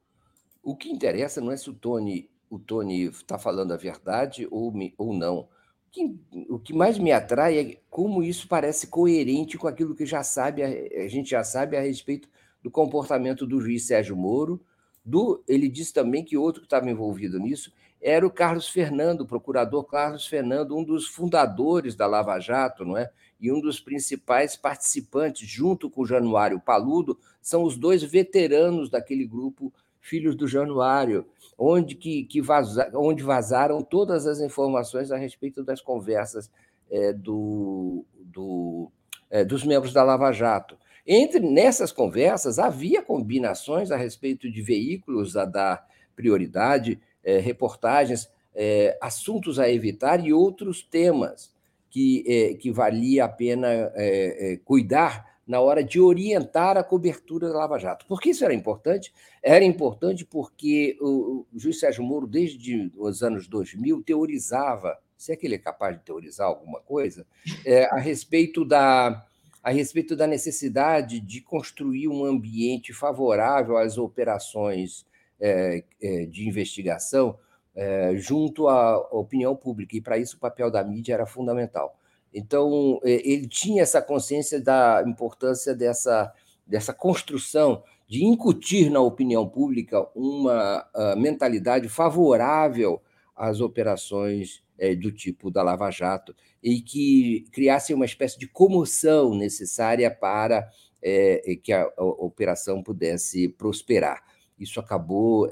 O 0.62 0.74
que 0.74 0.88
interessa 0.88 1.40
não 1.40 1.52
é 1.52 1.56
se 1.56 1.68
o 1.68 1.74
Tony 1.74 2.30
o 2.48 2.58
Tony 2.58 3.06
está 3.06 3.36
falando 3.36 3.72
a 3.72 3.76
verdade 3.76 4.46
ou, 4.48 4.72
ou 4.96 5.12
não 5.12 5.48
que, 5.94 6.18
o 6.50 6.58
que 6.58 6.72
mais 6.72 6.98
me 6.98 7.12
atrai 7.12 7.58
é 7.58 7.76
como 7.88 8.22
isso 8.22 8.48
parece 8.48 8.88
coerente 8.88 9.56
com 9.56 9.68
aquilo 9.68 9.94
que 9.94 10.04
já 10.04 10.24
sabe, 10.24 10.62
a, 10.62 11.08
gente 11.08 11.30
já 11.30 11.44
sabe 11.44 11.76
a 11.76 11.80
respeito 11.80 12.28
do 12.60 12.70
comportamento 12.70 13.46
do 13.46 13.60
juiz 13.60 13.86
Sérgio 13.86 14.16
Moro. 14.16 14.60
Do, 15.04 15.44
ele 15.46 15.68
disse 15.68 15.92
também 15.92 16.24
que 16.24 16.36
outro 16.36 16.62
que 16.62 16.66
estava 16.66 16.90
envolvido 16.90 17.38
nisso 17.38 17.72
era 18.00 18.26
o 18.26 18.30
Carlos 18.30 18.68
Fernando, 18.68 19.20
o 19.20 19.26
procurador 19.26 19.84
Carlos 19.84 20.26
Fernando, 20.26 20.76
um 20.76 20.82
dos 20.82 21.06
fundadores 21.06 21.94
da 21.94 22.06
Lava 22.06 22.38
Jato, 22.40 22.84
não 22.84 22.98
é? 22.98 23.10
E 23.40 23.52
um 23.52 23.60
dos 23.60 23.80
principais 23.80 24.56
participantes, 24.56 25.48
junto 25.48 25.88
com 25.88 26.02
o 26.02 26.06
Januário 26.06 26.60
Paludo, 26.60 27.18
são 27.40 27.62
os 27.62 27.76
dois 27.76 28.02
veteranos 28.02 28.90
daquele 28.90 29.26
grupo 29.26 29.72
Filhos 30.04 30.36
do 30.36 30.46
Januário, 30.46 31.24
onde, 31.56 31.94
que, 31.94 32.24
que 32.24 32.42
vaza, 32.42 32.90
onde 32.94 33.22
vazaram 33.22 33.80
todas 33.80 34.26
as 34.26 34.38
informações 34.38 35.10
a 35.10 35.16
respeito 35.16 35.64
das 35.64 35.80
conversas 35.80 36.50
é, 36.90 37.10
do, 37.10 38.04
do, 38.18 38.92
é, 39.30 39.42
dos 39.42 39.64
membros 39.64 39.94
da 39.94 40.02
Lava 40.02 40.30
Jato. 40.30 40.76
Entre 41.06 41.40
nessas 41.40 41.90
conversas 41.90 42.58
havia 42.58 43.00
combinações 43.00 43.90
a 43.90 43.96
respeito 43.96 44.50
de 44.50 44.60
veículos 44.60 45.38
a 45.38 45.46
dar 45.46 45.86
prioridade, 46.14 47.00
é, 47.24 47.38
reportagens, 47.38 48.30
é, 48.54 48.98
assuntos 49.00 49.58
a 49.58 49.70
evitar 49.70 50.22
e 50.22 50.34
outros 50.34 50.82
temas 50.82 51.50
que, 51.88 52.22
é, 52.28 52.54
que 52.58 52.70
valia 52.70 53.24
a 53.24 53.28
pena 53.28 53.68
é, 53.94 54.60
cuidar 54.66 55.33
na 55.46 55.60
hora 55.60 55.84
de 55.84 56.00
orientar 56.00 56.76
a 56.76 56.84
cobertura 56.84 57.48
da 57.48 57.58
Lava 57.58 57.78
Jato. 57.78 58.06
Por 58.06 58.20
que 58.20 58.30
isso 58.30 58.44
era 58.44 58.54
importante? 58.54 59.12
Era 59.42 59.64
importante 59.64 60.24
porque 60.24 60.96
o, 61.00 61.46
juiz 61.54 61.78
Sérgio 61.78 62.02
Moro, 62.02 62.26
desde 62.26 62.90
os 62.96 63.22
anos 63.22 63.46
2000, 63.46 64.02
teorizava, 64.02 64.98
se 65.16 65.32
é 65.32 65.36
que 65.36 65.46
ele 65.46 65.56
é 65.56 65.58
capaz 65.58 65.96
de 65.96 66.04
teorizar 66.04 66.46
alguma 66.46 66.80
coisa, 66.80 67.26
é, 67.64 67.84
a 67.86 67.98
respeito 67.98 68.64
da 68.64 69.24
a 69.62 69.70
respeito 69.70 70.14
da 70.14 70.26
necessidade 70.26 71.18
de 71.18 71.40
construir 71.40 72.06
um 72.06 72.22
ambiente 72.22 72.92
favorável 72.92 73.78
às 73.78 73.96
operações 73.96 75.06
é, 75.40 75.82
é, 76.02 76.26
de 76.26 76.46
investigação 76.46 77.38
é, 77.74 78.14
junto 78.16 78.68
à 78.68 78.98
opinião 79.10 79.56
pública, 79.56 79.96
e 79.96 80.00
para 80.00 80.18
isso 80.18 80.36
o 80.36 80.38
papel 80.38 80.70
da 80.70 80.84
mídia 80.84 81.14
era 81.14 81.26
fundamental. 81.26 81.98
Então, 82.34 82.98
é, 83.04 83.12
ele 83.26 83.46
tinha 83.46 83.82
essa 83.82 84.02
consciência 84.02 84.60
da 84.60 85.04
importância 85.06 85.72
dessa, 85.72 86.32
dessa 86.66 86.92
construção, 86.92 87.84
de 88.08 88.24
incutir 88.24 88.90
na 88.90 89.00
opinião 89.00 89.48
pública 89.48 90.06
uma 90.14 90.86
mentalidade 91.16 91.88
favorável 91.88 93.00
às 93.34 93.60
operações 93.60 94.62
é, 94.78 94.94
do 94.94 95.10
tipo 95.10 95.50
da 95.50 95.62
Lava 95.62 95.90
Jato 95.90 96.34
e 96.62 96.80
que 96.82 97.46
criasse 97.50 97.94
uma 97.94 98.04
espécie 98.04 98.38
de 98.38 98.46
comoção 98.46 99.34
necessária 99.34 100.10
para 100.10 100.68
é, 101.02 101.58
que 101.62 101.72
a, 101.72 101.90
operação 101.96 102.82
pudesse 102.82 103.48
prosperar. 103.48 104.22
Isso 104.58 104.78
acabou 104.78 105.48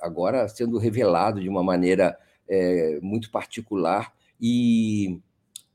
agora 0.00 0.48
sendo 0.48 0.78
revelado 0.78 1.40
de 1.40 1.48
uma 1.48 1.62
maneira 1.62 2.16
muito 3.02 3.30
particular 3.30 4.12
e 4.40 5.20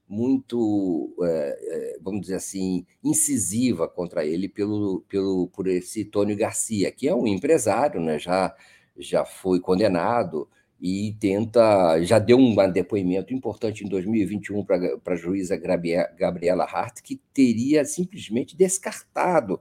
muito, 0.10 1.16
é, 1.24 2.00
vamos 2.02 2.22
dizer 2.22 2.36
assim, 2.36 2.86
incisiva 3.04 3.88
contra 3.88 4.26
ele 4.26 4.50
pelo, 4.50 5.02
pelo, 5.08 5.48
por 5.50 5.68
esse 5.68 6.04
Tônio 6.04 6.36
Garcia, 6.36 6.92
que 6.92 7.08
é 7.08 7.14
um 7.14 7.28
empresário, 7.28 8.02
né? 8.02 8.18
já, 8.18 8.56
já 8.98 9.24
foi 9.24 9.60
condenado 9.60 10.50
e 10.82 11.16
tenta. 11.20 12.02
Já 12.04 12.20
deu 12.20 12.38
um 12.38 12.56
depoimento 12.72 13.34
importante 13.34 13.84
em 13.84 13.90
2021 13.90 14.66
para 14.66 15.14
a 15.14 15.16
juíza 15.16 15.58
Gabriela 16.18 16.64
Hart, 16.64 17.02
que 17.02 17.22
teria 17.34 17.86
simplesmente 17.86 18.56
descartado 18.56 19.60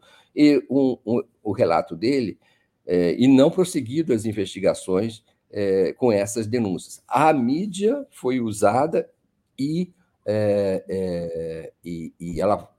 um, 0.71 0.97
um, 1.05 1.23
o 1.43 1.53
relato 1.53 1.97
dele 1.97 2.39
é, 2.87 3.15
e 3.19 3.27
não 3.27 3.51
prosseguido 3.51 4.13
as 4.13 4.25
investigações 4.25 5.23
é, 5.51 5.93
com 5.95 6.13
essas 6.13 6.47
denúncias. 6.47 7.03
A 7.07 7.33
mídia 7.33 8.07
foi 8.11 8.41
usada 8.41 9.11
e, 9.59 9.93
é, 10.31 11.73
e, 11.85 12.13
e 12.21 12.41
ela 12.41 12.71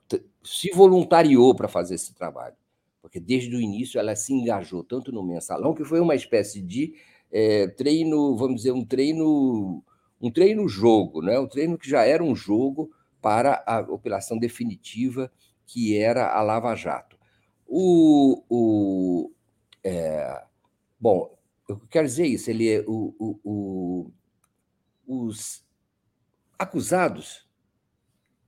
se 0.44 0.70
voluntariou 0.72 1.54
para 1.56 1.68
fazer 1.68 1.96
esse 1.96 2.14
trabalho, 2.14 2.56
porque 3.02 3.20
desde 3.20 3.56
o 3.56 3.62
início 3.62 4.00
ela 4.00 4.16
se 4.16 4.34
engajou 4.34 4.84
tanto 4.84 5.12
no 5.12 5.24
mensalão, 5.24 5.74
que 5.74 5.84
foi 5.84 6.00
uma 6.00 6.16
espécie 6.16 6.62
de 6.62 6.94
é, 7.32 7.68
treino, 7.68 8.36
vamos 8.36 8.58
dizer, 8.58 8.72
um 8.72 8.86
treino, 8.86 9.84
um 10.22 10.32
treino 10.32 10.68
jogo, 10.68 11.22
né? 11.22 11.40
um 11.40 11.48
treino 11.48 11.78
que 11.78 11.90
já 11.90 12.06
era 12.06 12.24
um 12.24 12.36
jogo 12.36 12.92
para 13.22 13.64
a 13.66 13.80
operação 13.80 14.38
definitiva 14.38 15.32
que 15.66 15.98
era 15.98 16.32
a 16.32 16.42
Lava 16.42 16.74
Jato. 16.76 17.18
O, 17.68 18.44
o 18.50 19.32
é, 19.84 20.44
bom, 21.00 21.38
eu 21.68 21.80
quero 21.90 22.08
dizer 22.08 22.26
isso, 22.26 22.50
ele 22.50 22.68
é 22.68 22.84
o, 22.88 23.14
o, 23.20 23.40
o, 23.44 24.12
os 25.26 25.64
acusados 26.60 27.48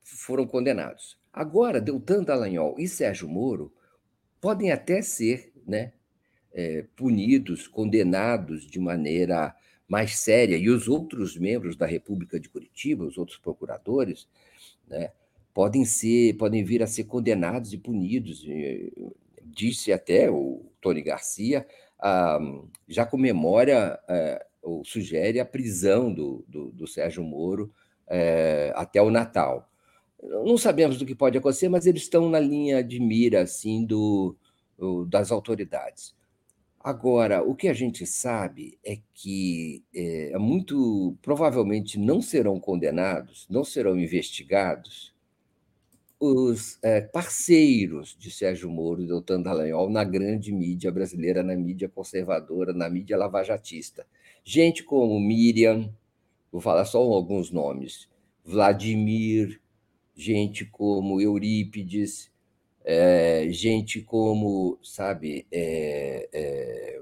foram 0.04 0.46
condenados. 0.46 1.18
Agora, 1.32 1.80
Deltan 1.80 2.24
Dallagnol 2.24 2.76
e 2.78 2.88
Sérgio 2.88 3.30
Moro 3.30 3.74
podem 4.42 4.72
até 4.72 5.02
ser 5.02 5.54
né, 5.66 5.94
é, 6.52 6.86
punidos, 6.96 7.68
condenados 7.68 8.70
de 8.70 8.80
maneira 8.80 9.56
mais 9.88 10.20
séria, 10.20 10.58
e 10.58 10.70
os 10.70 10.88
outros 10.88 11.38
membros 11.38 11.76
da 11.76 11.86
República 11.86 12.40
de 12.40 12.50
Curitiba, 12.50 13.06
os 13.06 13.18
outros 13.18 13.38
procuradores, 13.38 14.28
né, 14.88 15.12
podem 15.54 15.86
ser, 15.86 16.36
podem 16.38 16.64
vir 16.64 16.84
a 16.84 16.88
ser 16.88 17.06
condenados 17.06 17.74
e 17.74 17.78
punidos. 17.78 18.46
Disse 19.44 19.92
até 19.92 20.30
o 20.30 20.66
Tony 20.82 21.02
Garcia, 21.02 21.68
ah, 22.00 22.40
já 22.88 23.06
comemora 23.06 24.02
eh, 24.08 24.46
ou 24.62 24.84
sugere 24.86 25.40
a 25.40 25.46
prisão 25.46 26.14
do, 26.14 26.44
do, 26.48 26.72
do 26.72 26.88
Sérgio 26.88 27.24
Moro 27.24 27.72
eh, 28.12 28.74
até 28.76 29.02
o 29.02 29.10
Natal. 29.10 29.70
Não 30.22 30.58
sabemos 30.58 30.98
do 30.98 31.06
que 31.06 31.16
pode 31.16 31.38
acontecer, 31.38 31.70
mas 31.70 31.86
eles 31.88 32.04
estão 32.04 32.30
na 32.30 32.40
linha 32.40 32.84
de 32.84 33.00
mira 33.00 33.42
assim 33.42 33.86
do, 33.86 34.36
do 34.78 35.06
das 35.06 35.32
autoridades. 35.32 36.14
Agora, 36.84 37.42
o 37.44 37.56
que 37.56 37.68
a 37.68 37.74
gente 37.74 38.06
sabe 38.06 38.78
é 38.84 38.98
que 39.14 39.84
é, 39.96 40.38
muito 40.38 41.16
provavelmente 41.22 41.98
não 42.00 42.22
serão 42.22 42.60
condenados, 42.60 43.48
não 43.50 43.64
serão 43.64 43.98
investigados 43.98 45.14
os 46.20 46.78
é, 46.84 47.02
parceiros 47.02 48.16
de 48.20 48.30
Sérgio 48.30 48.70
Moro 48.70 49.02
e 49.02 49.08
Doutor 49.08 49.42
Dallagnol 49.42 49.90
na 49.90 50.04
grande 50.04 50.52
mídia 50.52 50.92
brasileira, 50.92 51.42
na 51.42 51.56
mídia 51.56 51.90
conservadora, 51.90 52.74
na 52.74 52.90
mídia 52.90 53.18
lavajatista. 53.18 54.06
Gente 54.44 54.84
como 54.84 55.20
Miriam, 55.20 55.92
vou 56.52 56.62
falar 56.62 56.86
só 56.86 57.00
alguns 57.00 57.52
nomes, 57.52 58.10
Vladimir, 58.44 59.62
gente 60.16 60.66
como 60.66 61.22
Eurípides, 61.22 62.32
é, 62.84 63.48
gente 63.50 64.02
como, 64.02 64.78
sabe, 64.84 65.48
é, 65.52 66.28
é, 66.34 67.02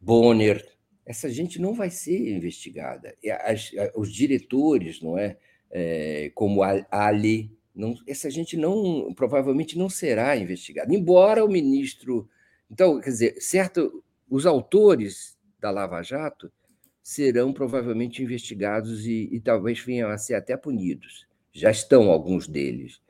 Bonner, 0.00 0.66
essa 1.04 1.28
gente 1.28 1.60
não 1.60 1.74
vai 1.74 1.90
ser 1.90 2.34
investigada. 2.34 3.16
As, 3.42 3.72
os 3.96 4.12
diretores, 4.12 5.00
não 5.02 5.18
é, 5.18 5.36
é 5.70 6.30
como 6.34 6.62
Ali, 6.62 7.50
não, 7.74 7.94
essa 8.06 8.30
gente 8.30 8.56
não 8.56 9.12
provavelmente 9.14 9.76
não 9.76 9.88
será 9.88 10.36
investigada. 10.36 10.94
Embora 10.94 11.44
o 11.44 11.48
ministro, 11.48 12.28
então, 12.70 13.00
quer 13.00 13.10
dizer, 13.10 13.40
certo, 13.40 14.02
os 14.28 14.46
autores 14.46 15.36
da 15.58 15.70
Lava 15.70 16.02
Jato 16.02 16.50
serão 17.02 17.52
provavelmente 17.52 18.22
investigados 18.22 19.06
e, 19.06 19.28
e 19.32 19.40
talvez 19.40 19.80
venham 19.80 20.10
a 20.10 20.18
ser 20.18 20.34
até 20.34 20.56
punidos. 20.56 21.26
Já 21.52 21.70
estão 21.70 22.10
alguns 22.10 22.46
deles 22.46 23.00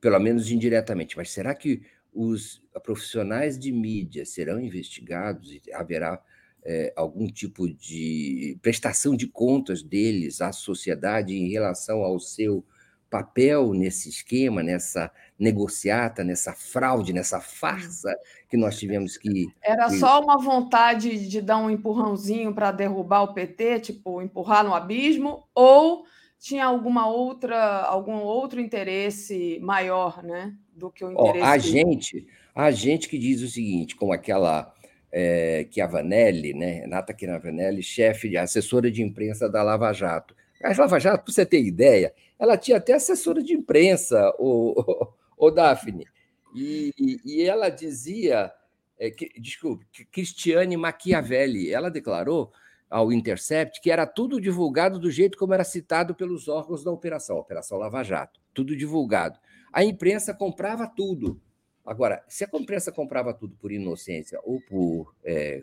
pelo 0.00 0.20
menos 0.20 0.50
indiretamente. 0.50 1.16
Mas 1.16 1.30
será 1.30 1.54
que 1.54 1.82
os 2.12 2.62
profissionais 2.84 3.58
de 3.58 3.72
mídia 3.72 4.24
serão 4.24 4.60
investigados 4.60 5.52
e 5.52 5.72
haverá 5.72 6.22
é, 6.64 6.92
algum 6.96 7.26
tipo 7.26 7.68
de 7.68 8.56
prestação 8.62 9.16
de 9.16 9.26
contas 9.26 9.82
deles 9.82 10.40
à 10.40 10.52
sociedade 10.52 11.34
em 11.34 11.50
relação 11.50 12.02
ao 12.02 12.18
seu 12.18 12.64
papel 13.10 13.72
nesse 13.72 14.08
esquema, 14.08 14.62
nessa 14.62 15.10
negociata, 15.38 16.24
nessa 16.24 16.52
fraude, 16.52 17.12
nessa 17.12 17.40
farsa 17.40 18.14
que 18.48 18.56
nós 18.56 18.78
tivemos 18.78 19.16
que. 19.16 19.46
Era 19.62 19.90
só 19.90 20.20
uma 20.20 20.38
vontade 20.38 21.28
de 21.28 21.40
dar 21.42 21.58
um 21.58 21.70
empurrãozinho 21.70 22.54
para 22.54 22.72
derrubar 22.72 23.22
o 23.22 23.34
PT, 23.34 23.80
tipo, 23.80 24.22
empurrar 24.22 24.64
no 24.64 24.74
abismo, 24.74 25.44
ou 25.54 26.04
tinha 26.38 26.64
alguma 26.64 27.08
outra, 27.08 27.82
algum 27.82 28.18
outro 28.20 28.60
interesse 28.60 29.58
maior, 29.62 30.22
né, 30.22 30.54
do 30.74 30.90
que 30.90 31.04
o 31.04 31.10
interesse. 31.10 31.46
a 31.46 31.58
gente, 31.58 32.26
a 32.54 32.70
gente 32.70 33.08
que 33.08 33.18
diz 33.18 33.42
o 33.42 33.48
seguinte, 33.48 33.96
como 33.96 34.12
aquela 34.12 34.72
é, 35.12 35.66
Chiavanelli, 35.70 36.54
né, 36.54 36.80
Renata 36.80 37.14
Chiavanelli, 37.18 37.82
chefe, 37.82 38.36
assessora 38.36 38.90
de 38.90 39.02
imprensa 39.02 39.48
da 39.48 39.62
Lava 39.62 39.92
Jato. 39.92 40.34
A 40.62 40.68
Lava 40.78 40.98
Jato, 40.98 41.24
para 41.24 41.32
você 41.32 41.44
ter 41.44 41.62
ideia, 41.62 42.12
ela 42.38 42.56
tinha 42.56 42.78
até 42.78 42.94
assessora 42.94 43.42
de 43.42 43.52
imprensa, 43.52 44.32
o, 44.38 45.08
o 45.36 45.50
Daphne, 45.50 46.06
e, 46.54 46.92
e, 47.24 47.42
ela 47.42 47.68
dizia, 47.68 48.50
é, 48.98 49.10
que, 49.10 49.28
desculpe, 49.38 49.86
Cristiane 50.10 50.76
Machiavelli, 50.76 51.70
ela 51.70 51.90
declarou 51.90 52.50
ao 52.88 53.12
Intercept 53.12 53.80
que 53.80 53.90
era 53.90 54.06
tudo 54.06 54.40
divulgado 54.40 54.98
do 54.98 55.10
jeito 55.10 55.36
como 55.36 55.52
era 55.52 55.64
citado 55.64 56.14
pelos 56.14 56.48
órgãos 56.48 56.82
da 56.82 56.90
operação, 56.90 57.36
Operação 57.36 57.76
Lava 57.78 58.02
Jato, 58.02 58.40
tudo 58.54 58.76
divulgado. 58.76 59.38
A 59.72 59.84
imprensa 59.84 60.32
comprava 60.32 60.86
tudo. 60.86 61.40
Agora, 61.84 62.24
se 62.28 62.44
a 62.44 62.48
imprensa 62.54 62.90
comprava 62.90 63.34
tudo 63.34 63.54
por 63.56 63.70
inocência 63.70 64.40
ou 64.42 64.60
por 64.62 65.14
é, 65.24 65.60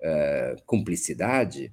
é, 0.00 0.56
cumplicidade, 0.66 1.72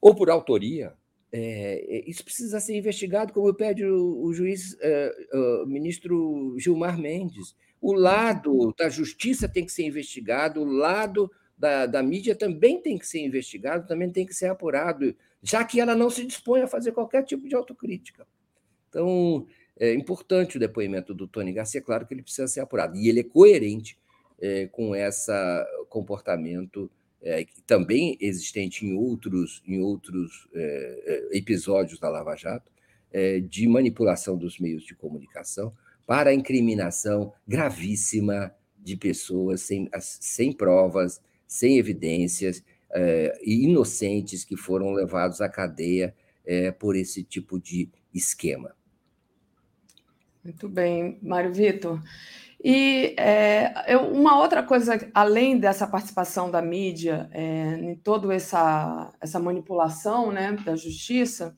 ou 0.00 0.14
por 0.14 0.30
autoria, 0.30 0.94
é, 1.32 2.04
isso 2.06 2.24
precisa 2.24 2.58
ser 2.58 2.76
investigado, 2.76 3.32
como 3.32 3.54
pede 3.54 3.84
o, 3.84 4.22
o 4.22 4.32
juiz, 4.32 4.76
é, 4.80 5.28
o 5.62 5.66
ministro 5.66 6.56
Gilmar 6.58 6.98
Mendes. 6.98 7.54
O 7.80 7.92
lado 7.92 8.74
da 8.76 8.88
justiça 8.88 9.48
tem 9.48 9.64
que 9.64 9.72
ser 9.72 9.84
investigado, 9.84 10.60
o 10.60 10.64
lado 10.64 11.30
da, 11.56 11.86
da 11.86 12.02
mídia 12.02 12.34
também 12.34 12.80
tem 12.80 12.98
que 12.98 13.06
ser 13.06 13.20
investigado, 13.20 13.86
também 13.86 14.10
tem 14.10 14.26
que 14.26 14.34
ser 14.34 14.46
apurado, 14.46 15.14
já 15.42 15.64
que 15.64 15.80
ela 15.80 15.94
não 15.94 16.10
se 16.10 16.26
dispõe 16.26 16.62
a 16.62 16.68
fazer 16.68 16.92
qualquer 16.92 17.22
tipo 17.24 17.48
de 17.48 17.54
autocrítica. 17.54 18.26
Então, 18.88 19.46
é 19.78 19.94
importante 19.94 20.56
o 20.56 20.60
depoimento 20.60 21.14
do 21.14 21.28
Tony 21.28 21.52
Garcia, 21.52 21.80
é 21.80 21.82
claro 21.82 22.06
que 22.06 22.12
ele 22.12 22.22
precisa 22.22 22.48
ser 22.48 22.60
apurado, 22.60 22.96
e 22.96 23.08
ele 23.08 23.20
é 23.20 23.24
coerente 23.24 23.96
é, 24.40 24.66
com 24.66 24.96
esse 24.96 25.32
comportamento 25.88 26.90
é, 27.22 27.46
também 27.66 28.16
existente 28.20 28.86
em 28.86 28.94
outros, 28.94 29.62
em 29.66 29.80
outros 29.80 30.48
é, 30.54 31.28
episódios 31.32 31.98
da 31.98 32.08
Lava 32.08 32.34
Jato, 32.34 32.70
é, 33.12 33.40
de 33.40 33.68
manipulação 33.68 34.36
dos 34.36 34.58
meios 34.58 34.84
de 34.84 34.94
comunicação 34.94 35.74
para 36.06 36.30
a 36.30 36.34
incriminação 36.34 37.32
gravíssima 37.46 38.54
de 38.78 38.96
pessoas 38.96 39.60
sem, 39.60 39.90
sem 40.00 40.52
provas, 40.52 41.20
sem 41.46 41.78
evidências 41.78 42.64
e 43.42 43.66
inocentes 43.66 44.44
que 44.44 44.56
foram 44.56 44.92
levados 44.92 45.40
à 45.40 45.48
cadeia 45.48 46.12
por 46.80 46.96
esse 46.96 47.22
tipo 47.22 47.60
de 47.60 47.88
esquema. 48.12 48.74
Muito 50.42 50.68
bem, 50.68 51.18
Mário 51.22 51.52
Vitor. 51.52 52.02
E 52.62 53.14
é, 53.16 53.96
uma 53.96 54.38
outra 54.38 54.62
coisa, 54.62 55.10
além 55.14 55.58
dessa 55.58 55.86
participação 55.86 56.50
da 56.50 56.60
mídia 56.60 57.28
é, 57.32 57.76
em 57.76 57.94
toda 57.94 58.34
essa, 58.34 59.12
essa 59.18 59.40
manipulação 59.40 60.30
né, 60.30 60.52
da 60.52 60.76
justiça, 60.76 61.56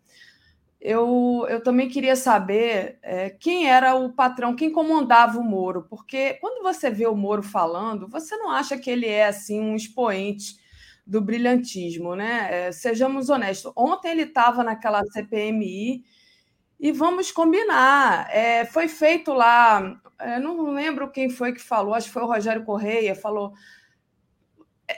eu, 0.80 1.46
eu 1.48 1.62
também 1.62 1.88
queria 1.88 2.14
saber 2.14 2.98
é, 3.02 3.30
quem 3.30 3.68
era 3.68 3.94
o 3.94 4.12
patrão, 4.12 4.54
quem 4.54 4.70
comandava 4.70 5.38
o 5.38 5.44
Moro, 5.44 5.86
porque 5.88 6.34
quando 6.34 6.62
você 6.62 6.90
vê 6.90 7.06
o 7.06 7.16
Moro 7.16 7.42
falando, 7.42 8.08
você 8.08 8.36
não 8.36 8.50
acha 8.50 8.76
que 8.76 8.90
ele 8.90 9.06
é 9.06 9.26
assim 9.26 9.60
um 9.60 9.76
expoente 9.76 10.56
do 11.06 11.20
brilhantismo, 11.20 12.14
né? 12.14 12.48
É, 12.50 12.72
sejamos 12.72 13.28
honestos. 13.28 13.72
Ontem 13.76 14.10
ele 14.10 14.22
estava 14.22 14.64
naquela 14.64 15.04
CPMI 15.04 16.04
e 16.80 16.90
vamos 16.90 17.30
combinar. 17.30 18.28
É, 18.34 18.64
foi 18.64 18.88
feito 18.88 19.32
lá, 19.32 20.00
não 20.40 20.70
lembro 20.72 21.10
quem 21.10 21.28
foi 21.30 21.52
que 21.52 21.60
falou, 21.60 21.94
acho 21.94 22.06
que 22.06 22.12
foi 22.12 22.22
o 22.22 22.26
Rogério 22.26 22.64
Correia, 22.64 23.14
falou 23.14 23.52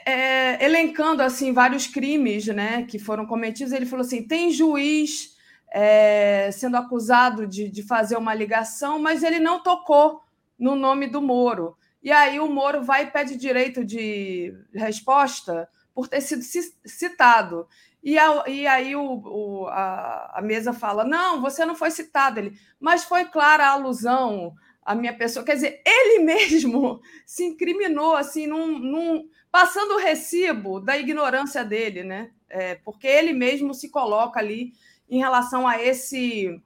é, 0.05 0.63
elencando 0.63 1.21
assim 1.21 1.53
vários 1.53 1.87
crimes 1.87 2.47
né, 2.47 2.83
que 2.83 2.97
foram 2.97 3.25
cometidos. 3.25 3.73
Ele 3.73 3.85
falou 3.85 4.05
assim: 4.05 4.27
tem 4.27 4.51
juiz 4.51 5.35
é, 5.71 6.49
sendo 6.51 6.77
acusado 6.77 7.47
de, 7.47 7.69
de 7.69 7.83
fazer 7.83 8.17
uma 8.17 8.33
ligação, 8.33 8.99
mas 8.99 9.23
ele 9.23 9.39
não 9.39 9.61
tocou 9.61 10.21
no 10.57 10.75
nome 10.75 11.07
do 11.07 11.21
Moro. 11.21 11.77
E 12.01 12.11
aí 12.11 12.39
o 12.39 12.49
Moro 12.49 12.83
vai 12.83 13.03
e 13.03 13.11
pede 13.11 13.35
direito 13.35 13.83
de 13.83 14.53
resposta 14.73 15.67
por 15.93 16.07
ter 16.07 16.21
sido 16.21 16.43
citado. 16.85 17.67
E, 18.03 18.19
a, 18.19 18.43
e 18.47 18.67
aí 18.67 18.95
o, 18.95 19.01
o, 19.01 19.67
a, 19.67 20.33
a, 20.35 20.41
mesa 20.41 20.71
fala: 20.73 21.03
não, 21.03 21.41
você 21.41 21.65
não 21.65 21.75
foi 21.75 21.89
citado. 21.89 22.39
Ele, 22.39 22.53
mas 22.79 23.03
foi 23.03 23.25
clara 23.25 23.65
a 23.65 23.71
alusão 23.71 24.53
à 24.85 24.93
minha 24.93 25.13
pessoa. 25.17 25.43
Quer 25.43 25.55
dizer, 25.55 25.81
ele 25.83 26.19
mesmo 26.23 27.01
se 27.25 27.43
incriminou, 27.43 28.15
assim, 28.15 28.45
num, 28.45 28.77
num, 28.77 29.27
passando 29.51 29.95
o 29.95 29.99
recibo 29.99 30.79
da 30.79 30.97
ignorância 30.97 31.65
dele, 31.65 32.03
né? 32.03 32.31
É, 32.47 32.75
porque 32.75 33.07
ele 33.07 33.33
mesmo 33.33 33.73
se 33.73 33.89
coloca 33.89 34.39
ali 34.39 34.73
em 35.09 35.17
relação 35.17 35.67
a 35.67 35.81
esse 35.81 36.61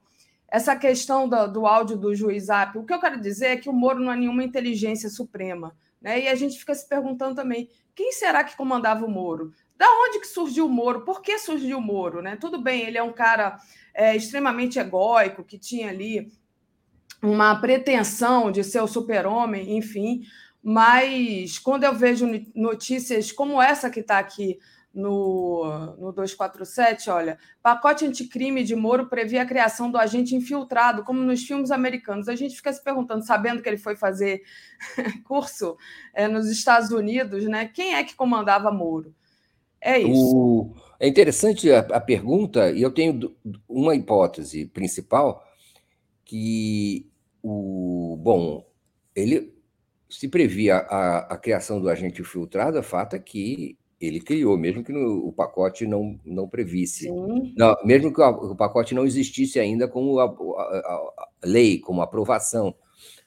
essa 0.46 0.74
questão 0.74 1.28
do, 1.28 1.46
do 1.46 1.66
áudio 1.66 1.96
do 1.96 2.14
juiz 2.14 2.48
App. 2.48 2.76
O 2.76 2.84
que 2.84 2.92
eu 2.92 3.00
quero 3.00 3.20
dizer 3.20 3.46
é 3.46 3.56
que 3.56 3.68
o 3.68 3.72
Moro 3.72 4.00
não 4.00 4.12
é 4.12 4.16
nenhuma 4.16 4.42
inteligência 4.42 5.08
suprema. 5.08 5.76
Né? 6.02 6.22
E 6.22 6.28
a 6.28 6.34
gente 6.34 6.58
fica 6.58 6.74
se 6.74 6.88
perguntando 6.88 7.36
também 7.36 7.68
quem 7.94 8.10
será 8.12 8.42
que 8.42 8.56
comandava 8.56 9.04
o 9.04 9.10
Moro? 9.10 9.52
Da 9.76 9.86
onde 9.86 10.18
que 10.18 10.26
surgiu 10.26 10.66
o 10.66 10.68
Moro? 10.68 11.02
Por 11.02 11.22
que 11.22 11.38
surgiu 11.38 11.78
o 11.78 11.82
Moro? 11.82 12.20
Né? 12.20 12.36
Tudo 12.36 12.60
bem, 12.60 12.82
ele 12.82 12.98
é 12.98 13.02
um 13.02 13.12
cara 13.12 13.58
é, 13.94 14.16
extremamente 14.16 14.78
egóico, 14.78 15.44
que 15.44 15.58
tinha 15.58 15.88
ali 15.88 16.32
uma 17.22 17.60
pretensão 17.60 18.50
de 18.50 18.64
ser 18.64 18.80
o 18.80 18.86
super-homem, 18.86 19.76
enfim, 19.76 20.22
mas 20.62 21.58
quando 21.58 21.84
eu 21.84 21.94
vejo 21.94 22.26
notícias 22.54 23.32
como 23.32 23.60
essa 23.60 23.90
que 23.90 24.00
está 24.00 24.18
aqui 24.18 24.58
no, 24.92 25.94
no 25.98 26.12
247, 26.12 27.10
olha, 27.10 27.38
pacote 27.62 28.04
anticrime 28.04 28.64
de 28.64 28.74
Moro 28.74 29.08
previa 29.08 29.42
a 29.42 29.46
criação 29.46 29.90
do 29.90 29.96
agente 29.96 30.34
infiltrado, 30.34 31.04
como 31.04 31.20
nos 31.20 31.42
filmes 31.42 31.70
americanos. 31.70 32.28
A 32.28 32.34
gente 32.34 32.56
fica 32.56 32.72
se 32.72 32.82
perguntando, 32.82 33.24
sabendo 33.24 33.62
que 33.62 33.68
ele 33.68 33.78
foi 33.78 33.96
fazer 33.96 34.42
curso 35.24 35.76
é, 36.12 36.26
nos 36.26 36.50
Estados 36.50 36.90
Unidos, 36.90 37.44
né? 37.44 37.70
Quem 37.72 37.94
é 37.94 38.02
que 38.02 38.16
comandava 38.16 38.72
Moro? 38.72 39.14
É 39.80 39.98
isso. 39.98 40.36
O... 40.36 40.74
É 40.98 41.08
interessante 41.08 41.70
a, 41.72 41.78
a, 41.78 42.00
pergunta, 42.00 42.70
e 42.70 42.82
eu 42.82 42.90
tenho 42.90 43.34
uma 43.66 43.94
hipótese 43.94 44.66
principal, 44.66 45.42
que 46.24 47.09
o 47.42 48.16
bom, 48.20 48.66
ele 49.14 49.54
se 50.08 50.28
previa 50.28 50.76
a, 50.76 51.34
a 51.34 51.38
criação 51.38 51.80
do 51.80 51.88
agente 51.88 52.20
infiltrado, 52.20 52.78
a 52.78 52.82
fato 52.82 53.14
é 53.14 53.18
que 53.18 53.78
ele 54.00 54.20
criou, 54.20 54.56
mesmo 54.56 54.82
que 54.82 54.92
no, 54.92 55.28
o 55.28 55.32
pacote 55.32 55.86
não, 55.86 56.18
não 56.24 56.48
previsse. 56.48 57.08
Não, 57.56 57.76
mesmo 57.84 58.12
que 58.12 58.20
o, 58.20 58.52
o, 58.52 58.56
pacote 58.56 58.94
não 58.94 59.04
existisse 59.04 59.60
ainda 59.60 59.86
como 59.86 60.18
a, 60.18 60.24
a, 60.24 61.28
lei, 61.44 61.78
como 61.78 62.00
aprovação, 62.00 62.74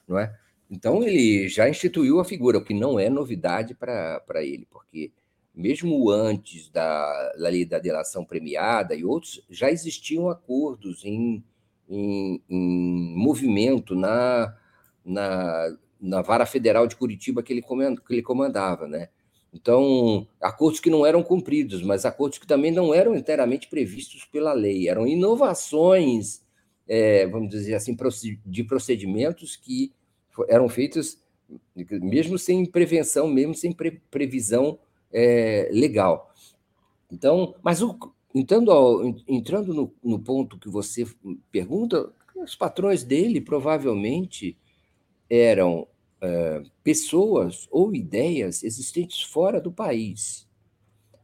não 0.06 0.18
é? 0.18 0.34
Então 0.68 1.02
ele 1.04 1.48
já 1.48 1.68
instituiu 1.68 2.18
a 2.18 2.24
figura, 2.24 2.58
o 2.58 2.64
que 2.64 2.74
não 2.74 2.98
é 2.98 3.08
novidade 3.08 3.74
para 3.74 4.42
ele, 4.42 4.66
porque 4.68 5.12
mesmo 5.54 6.10
antes 6.10 6.68
da, 6.70 7.32
da 7.38 7.48
lei 7.48 7.64
da 7.64 7.78
delação 7.78 8.24
premiada 8.24 8.94
e 8.96 9.04
outros, 9.04 9.44
já 9.48 9.70
existiam 9.70 10.28
acordos 10.28 11.04
em, 11.04 11.44
em, 11.88 12.42
em 12.48 13.14
movimento 13.16 13.94
na, 13.94 14.56
na, 15.04 15.76
na 16.00 16.22
vara 16.22 16.46
federal 16.46 16.86
de 16.86 16.96
Curitiba 16.96 17.42
que 17.42 17.52
ele, 17.52 17.62
comand, 17.62 17.96
que 17.96 18.12
ele 18.12 18.22
comandava, 18.22 18.86
né? 18.86 19.08
Então, 19.52 20.26
acordos 20.40 20.80
que 20.80 20.90
não 20.90 21.06
eram 21.06 21.22
cumpridos, 21.22 21.80
mas 21.82 22.04
acordos 22.04 22.38
que 22.38 22.46
também 22.46 22.72
não 22.72 22.92
eram 22.92 23.14
inteiramente 23.14 23.68
previstos 23.68 24.24
pela 24.24 24.52
lei, 24.52 24.88
eram 24.88 25.06
inovações, 25.06 26.42
é, 26.88 27.24
vamos 27.28 27.50
dizer 27.50 27.74
assim, 27.74 27.96
de 28.44 28.64
procedimentos 28.64 29.54
que 29.54 29.92
eram 30.48 30.68
feitos 30.68 31.22
mesmo 31.74 32.38
sem 32.38 32.66
prevenção, 32.66 33.28
mesmo 33.28 33.54
sem 33.54 33.72
pre 33.72 33.92
previsão 34.10 34.78
é, 35.12 35.68
legal. 35.72 36.32
Então, 37.10 37.54
mas 37.62 37.80
o, 37.80 37.96
entrando, 38.34 38.70
ao, 38.70 39.06
entrando 39.28 39.72
no, 39.72 39.94
no 40.02 40.18
ponto 40.18 40.58
que 40.58 40.68
você 40.68 41.06
pergunta, 41.52 42.12
os 42.34 42.54
patrões 42.54 43.04
dele 43.04 43.40
provavelmente 43.40 44.56
eram 45.30 45.86
é, 46.20 46.62
pessoas 46.82 47.68
ou 47.70 47.94
ideias 47.94 48.62
existentes 48.62 49.22
fora 49.22 49.60
do 49.60 49.70
país. 49.70 50.48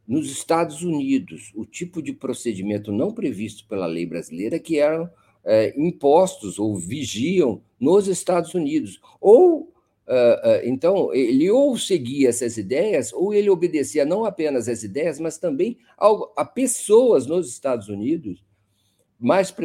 Nos 0.07 0.29
Estados 0.29 0.81
Unidos, 0.81 1.51
o 1.55 1.65
tipo 1.65 2.01
de 2.01 2.13
procedimento 2.13 2.91
não 2.91 3.13
previsto 3.13 3.67
pela 3.67 3.85
lei 3.85 4.05
brasileira 4.05 4.59
que 4.59 4.79
eram 4.79 5.09
é, 5.43 5.73
impostos 5.79 6.59
ou 6.59 6.75
vigiam 6.75 7.61
nos 7.79 8.07
Estados 8.07 8.53
Unidos, 8.53 8.99
ou 9.19 9.70
Uh, 10.11 10.13
uh, 10.13 10.61
então, 10.65 11.13
ele 11.13 11.49
ou 11.49 11.77
seguia 11.77 12.27
essas 12.27 12.57
ideias, 12.57 13.13
ou 13.13 13.33
ele 13.33 13.49
obedecia 13.49 14.03
não 14.03 14.25
apenas 14.25 14.67
às 14.67 14.83
ideias, 14.83 15.21
mas 15.21 15.37
também 15.37 15.77
ao, 15.97 16.33
a 16.35 16.43
pessoas 16.43 17.25
nos 17.25 17.49
Estados 17.49 17.87
Unidos, 17.87 18.43
mais, 19.17 19.55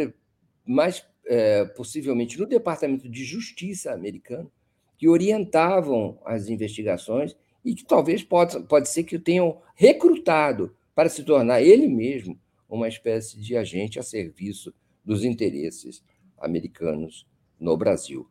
mais 0.64 1.05
é, 1.27 1.64
possivelmente 1.64 2.39
no 2.39 2.47
Departamento 2.47 3.09
de 3.09 3.24
Justiça 3.24 3.93
americano, 3.93 4.48
que 4.97 5.09
orientavam 5.09 6.20
as 6.24 6.48
investigações 6.48 7.36
e 7.64 7.74
que 7.74 7.85
talvez 7.85 8.23
pode, 8.23 8.60
pode 8.68 8.89
ser 8.89 9.02
que 9.02 9.16
o 9.16 9.20
tenham 9.20 9.60
recrutado 9.74 10.77
para 10.94 11.09
se 11.09 11.24
tornar 11.24 11.60
ele 11.60 11.89
mesmo 11.89 12.39
uma 12.68 12.86
espécie 12.86 13.40
de 13.40 13.56
agente 13.56 13.98
a 13.98 14.02
serviço 14.05 14.73
dos 15.05 15.24
interesses 15.24 16.05
americanos 16.39 17.27
no 17.59 17.77
Brasil. 17.77 18.28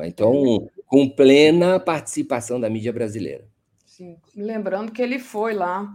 É? 0.00 0.06
Então, 0.06 0.68
com 0.86 1.08
plena 1.08 1.80
participação 1.80 2.60
da 2.60 2.68
mídia 2.68 2.92
brasileira. 2.92 3.46
Sim, 3.84 4.16
lembrando 4.36 4.92
que 4.92 5.02
ele 5.02 5.18
foi 5.18 5.54
lá, 5.54 5.92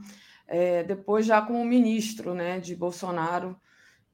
é, 0.47 0.83
depois 0.83 1.25
já 1.25 1.41
como 1.41 1.63
ministro 1.63 2.33
né, 2.33 2.59
de 2.59 2.75
Bolsonaro, 2.75 3.55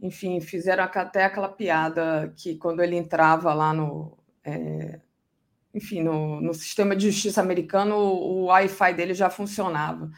enfim, 0.01 0.39
fizeram 0.39 0.84
até 0.84 1.26
aquela 1.26 1.49
piada 1.49 2.34
que 2.38 2.56
quando 2.56 2.81
ele 2.81 2.95
entrava 2.95 3.53
lá 3.53 3.73
no. 3.73 4.18
É, 4.43 4.99
enfim, 5.80 6.03
no, 6.03 6.41
no, 6.41 6.53
sistema 6.53 6.93
de 6.93 7.10
justiça 7.10 7.39
americano, 7.39 7.95
o, 7.95 8.41
o 8.41 8.45
Wi-Fi 8.47 8.93
dele 8.93 9.14
já 9.14 9.30
funcionava. 9.30 10.11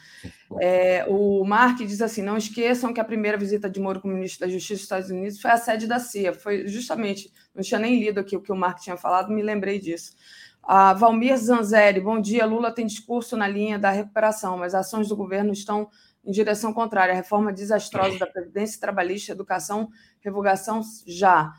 É, 0.59 1.05
o 1.07 1.45
Mark 1.45 1.77
diz 1.77 2.01
assim: 2.01 2.23
não 2.23 2.35
esqueçam 2.35 2.91
que 2.91 2.99
a 2.99 3.03
primeira 3.05 3.37
visita 3.37 3.69
de 3.69 3.79
Moro 3.79 4.01
como 4.01 4.15
ministro 4.15 4.41
da 4.41 4.51
Justiça 4.51 4.73
dos 4.73 4.83
Estados 4.83 5.09
Unidos 5.11 5.39
foi 5.39 5.51
a 5.51 5.57
sede 5.57 5.85
da 5.85 5.99
CIA. 5.99 6.33
Foi 6.33 6.67
justamente, 6.67 7.31
não 7.53 7.61
tinha 7.61 7.79
nem 7.79 7.99
lido 7.99 8.19
aqui 8.19 8.35
o 8.35 8.41
que 8.41 8.51
o 8.51 8.55
Mark 8.55 8.79
tinha 8.79 8.97
falado, 8.97 9.31
me 9.31 9.43
lembrei 9.43 9.79
disso. 9.79 10.15
A 10.63 10.93
Valmir 10.93 11.37
Zanzeri, 11.37 11.99
bom 11.99 12.19
dia. 12.19 12.45
Lula 12.45 12.73
tem 12.73 12.87
discurso 12.87 13.37
na 13.37 13.47
linha 13.47 13.77
da 13.77 13.91
recuperação, 13.91 14.57
mas 14.57 14.73
ações 14.73 15.07
do 15.07 15.15
governo 15.15 15.53
estão 15.53 15.89
em 16.25 16.31
direção 16.31 16.73
contrária. 16.73 17.13
A 17.13 17.15
reforma 17.15 17.53
desastrosa 17.53 18.17
da 18.17 18.27
Previdência 18.27 18.79
Trabalhista, 18.79 19.31
Educação, 19.31 19.89
Revogação 20.21 20.81
já. 21.05 21.53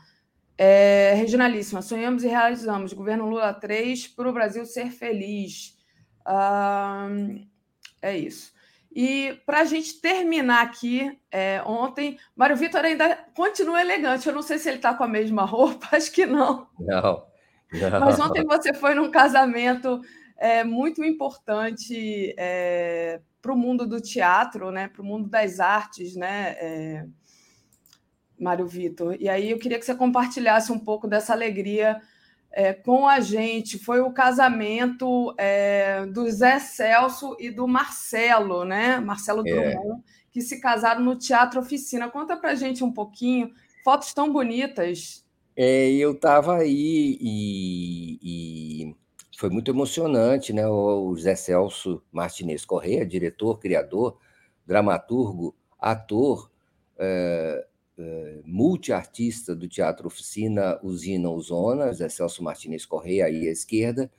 É, 0.57 1.13
regionalíssima, 1.15 1.81
sonhamos 1.81 2.23
e 2.23 2.27
realizamos. 2.27 2.93
Governo 2.93 3.27
Lula 3.27 3.53
3 3.53 4.07
para 4.07 4.29
o 4.29 4.33
Brasil 4.33 4.65
ser 4.65 4.91
feliz. 4.91 5.77
Ah, 6.25 7.07
é 8.01 8.17
isso. 8.17 8.53
E 8.95 9.41
para 9.45 9.61
a 9.61 9.65
gente 9.65 9.99
terminar 9.99 10.61
aqui, 10.61 11.17
é, 11.31 11.61
ontem, 11.65 12.19
Mário 12.35 12.55
Vitor 12.55 12.85
ainda 12.85 13.17
continua 13.35 13.81
elegante. 13.81 14.27
Eu 14.27 14.35
não 14.35 14.43
sei 14.43 14.59
se 14.59 14.69
ele 14.69 14.77
está 14.77 14.93
com 14.93 15.03
a 15.03 15.07
mesma 15.07 15.43
roupa, 15.43 15.87
acho 15.97 16.11
que 16.11 16.25
não. 16.25 16.67
Não. 16.79 17.25
não. 17.73 17.99
Mas 17.99 18.19
ontem 18.19 18.43
você 18.43 18.73
foi 18.73 18.93
num 18.93 19.09
casamento 19.09 19.99
é, 20.37 20.63
muito 20.63 21.03
importante 21.03 22.35
é, 22.37 23.19
para 23.41 23.51
o 23.51 23.57
mundo 23.57 23.87
do 23.87 23.99
teatro, 23.99 24.71
né? 24.71 24.87
para 24.87 25.01
o 25.01 25.05
mundo 25.05 25.27
das 25.27 25.59
artes, 25.59 26.15
né? 26.15 26.55
Mário 28.39 28.67
Vitor. 28.67 29.15
E 29.19 29.29
aí 29.29 29.51
eu 29.51 29.59
queria 29.59 29.79
que 29.79 29.85
você 29.85 29.95
compartilhasse 29.95 30.71
um 30.71 30.79
pouco 30.79 31.07
dessa 31.07 31.33
alegria 31.33 32.01
é, 32.53 32.71
com 32.71 33.07
a 33.07 33.19
gente 33.19 33.79
foi 33.79 33.99
o 33.99 34.13
casamento 34.13 35.33
é, 35.39 36.05
do 36.05 36.29
Zé 36.29 36.59
Celso 36.59 37.35
e 37.39 37.49
do 37.49 37.67
Marcelo, 37.67 38.63
né? 38.63 38.99
Marcelo 38.99 39.41
é. 39.47 39.51
Drummond, 39.51 40.03
que 40.31 40.39
se 40.39 40.61
casaram 40.61 41.01
no 41.01 41.15
Teatro 41.17 41.59
Oficina. 41.59 42.11
Conta 42.11 42.37
para 42.37 42.53
gente 42.53 42.83
um 42.83 42.91
pouquinho, 42.91 43.51
fotos 43.83 44.13
tão 44.13 44.31
bonitas. 44.31 45.25
É, 45.55 45.91
eu 45.93 46.11
estava 46.11 46.57
aí 46.57 47.17
e, 47.19 48.19
e, 48.21 48.95
foi 49.35 49.49
muito 49.49 49.71
emocionante, 49.71 50.53
né? 50.53 50.67
O 50.67 51.15
Zé 51.15 51.35
Celso 51.35 52.03
Martinez 52.11 52.63
Corrêa, 52.65 53.03
diretor, 53.03 53.59
criador, 53.59 54.19
dramaturgo, 54.65 55.55
ator, 55.79 56.51
é, 56.99 57.65
multiartista 58.45 59.55
do 59.55 59.67
Teatro 59.67 60.07
Oficina 60.07 60.79
Usina 60.83 61.29
Usona, 61.29 61.91
Zé 61.93 62.09
Celso 62.09 62.43
Martinez 62.43 62.85
Correia, 62.85 63.25
aí 63.25 63.47
à 63.47 63.51
esquerda, 63.51 64.11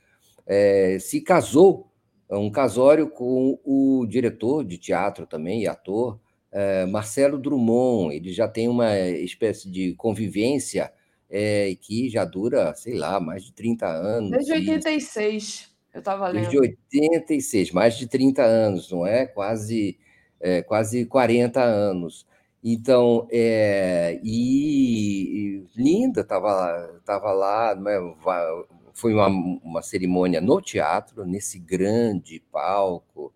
é, 0.46 0.98
se 1.00 1.20
casou 1.20 1.90
um 2.30 2.50
casório 2.50 3.08
com 3.08 3.58
o 3.64 4.06
diretor 4.06 4.64
de 4.64 4.78
teatro 4.78 5.26
também 5.26 5.62
e 5.62 5.68
ator, 5.68 6.18
é, 6.50 6.86
Marcelo 6.86 7.38
Drummond. 7.38 8.14
Ele 8.14 8.32
já 8.32 8.48
tem 8.48 8.68
uma 8.68 8.98
espécie 8.98 9.70
de 9.70 9.94
convivência 9.94 10.92
é, 11.28 11.76
que 11.80 12.08
já 12.08 12.24
dura, 12.24 12.74
sei 12.74 12.94
lá, 12.94 13.20
mais 13.20 13.44
de 13.44 13.52
30 13.52 13.86
anos. 13.86 14.30
Desde 14.30 14.52
86, 14.52 15.74
eu 15.92 15.98
estava 15.98 16.28
lendo. 16.28 16.42
Desde 16.42 16.58
86, 16.58 17.72
mais 17.72 17.96
de 17.96 18.06
30 18.06 18.42
anos, 18.42 18.90
não 18.90 19.06
é? 19.06 19.26
Quase, 19.26 19.98
é, 20.40 20.62
quase 20.62 21.04
40 21.06 21.62
anos. 21.62 22.26
Então, 22.66 23.28
é, 23.30 24.18
e, 24.24 25.60
e 25.60 25.66
Linda 25.76 26.22
estava 26.22 26.98
tava 27.04 27.30
lá, 27.30 27.74
né, 27.74 27.92
foi 28.94 29.12
uma, 29.12 29.28
uma 29.28 29.82
cerimônia 29.82 30.40
no 30.40 30.62
teatro, 30.62 31.26
nesse 31.26 31.58
grande 31.58 32.42
palco 32.50 33.34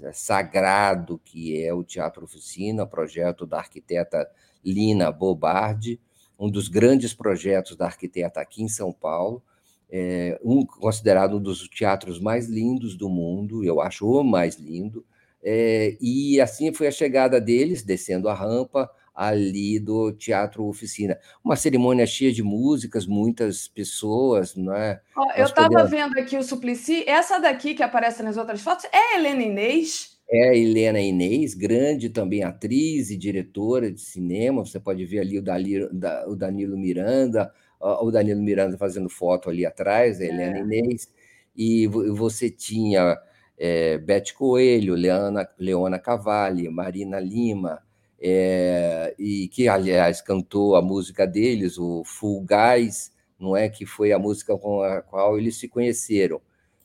é, 0.00 0.12
sagrado 0.12 1.20
que 1.22 1.62
é 1.62 1.74
o 1.74 1.84
Teatro 1.84 2.24
Oficina, 2.24 2.86
projeto 2.86 3.44
da 3.44 3.58
arquiteta 3.58 4.26
Lina 4.64 5.12
Bobardi, 5.12 6.00
um 6.38 6.50
dos 6.50 6.66
grandes 6.66 7.12
projetos 7.12 7.76
da 7.76 7.84
arquiteta 7.84 8.40
aqui 8.40 8.62
em 8.62 8.68
São 8.68 8.94
Paulo, 8.94 9.42
é, 9.90 10.40
um, 10.42 10.64
considerado 10.64 11.36
um 11.36 11.42
dos 11.42 11.68
teatros 11.68 12.18
mais 12.18 12.48
lindos 12.48 12.96
do 12.96 13.10
mundo, 13.10 13.62
eu 13.62 13.80
acho 13.82 14.08
o 14.08 14.24
mais 14.24 14.56
lindo, 14.56 15.04
é, 15.44 15.96
e 16.00 16.40
assim 16.40 16.72
foi 16.72 16.86
a 16.86 16.90
chegada 16.90 17.38
deles, 17.38 17.82
descendo 17.82 18.28
a 18.28 18.34
rampa 18.34 18.90
ali 19.14 19.78
do 19.78 20.10
Teatro 20.10 20.64
Oficina. 20.64 21.18
Uma 21.44 21.54
cerimônia 21.54 22.06
cheia 22.06 22.32
de 22.32 22.42
músicas, 22.42 23.06
muitas 23.06 23.68
pessoas, 23.68 24.56
não 24.56 24.74
é? 24.74 25.00
Eu 25.36 25.44
estava 25.44 25.68
podemos... 25.68 25.90
vendo 25.90 26.18
aqui 26.18 26.36
o 26.36 26.42
Suplicy, 26.42 27.04
essa 27.06 27.38
daqui 27.38 27.74
que 27.74 27.82
aparece 27.82 28.22
nas 28.22 28.36
outras 28.36 28.62
fotos 28.62 28.86
é 28.86 29.14
a 29.14 29.18
Helena 29.18 29.42
Inês? 29.42 30.18
É 30.28 30.48
a 30.48 30.56
Helena 30.56 30.98
Inês, 30.98 31.54
grande 31.54 32.08
também 32.08 32.42
atriz 32.42 33.10
e 33.10 33.16
diretora 33.16 33.92
de 33.92 34.00
cinema. 34.00 34.64
Você 34.64 34.80
pode 34.80 35.04
ver 35.04 35.20
ali 35.20 35.38
o, 35.38 35.42
Daliro, 35.42 35.90
o 36.26 36.34
Danilo 36.34 36.76
Miranda, 36.76 37.52
o 37.78 38.10
Danilo 38.10 38.42
Miranda 38.42 38.78
fazendo 38.78 39.10
foto 39.10 39.50
ali 39.50 39.66
atrás, 39.66 40.20
a 40.20 40.24
Helena 40.24 40.58
é. 40.58 40.60
Inês. 40.60 41.12
E 41.54 41.86
você 41.86 42.50
tinha 42.50 43.16
é, 43.58 43.98
Beth 43.98 44.32
Coelho, 44.36 44.94
Leana, 44.94 45.48
Leona 45.58 45.98
Cavalli, 45.98 46.68
Marina 46.68 47.20
Lima, 47.20 47.82
é, 48.20 49.14
e 49.18 49.48
que, 49.48 49.68
aliás, 49.68 50.20
cantou 50.20 50.76
a 50.76 50.82
música 50.82 51.26
deles, 51.26 51.78
o 51.78 52.02
Full 52.04 52.46
Guys, 52.46 53.12
não 53.38 53.56
é? 53.56 53.68
Que 53.68 53.84
foi 53.84 54.12
a 54.12 54.18
música 54.18 54.56
com 54.56 54.82
a 54.82 55.02
qual 55.02 55.38
eles 55.38 55.56
se 55.56 55.68
conheceram. 55.68 56.40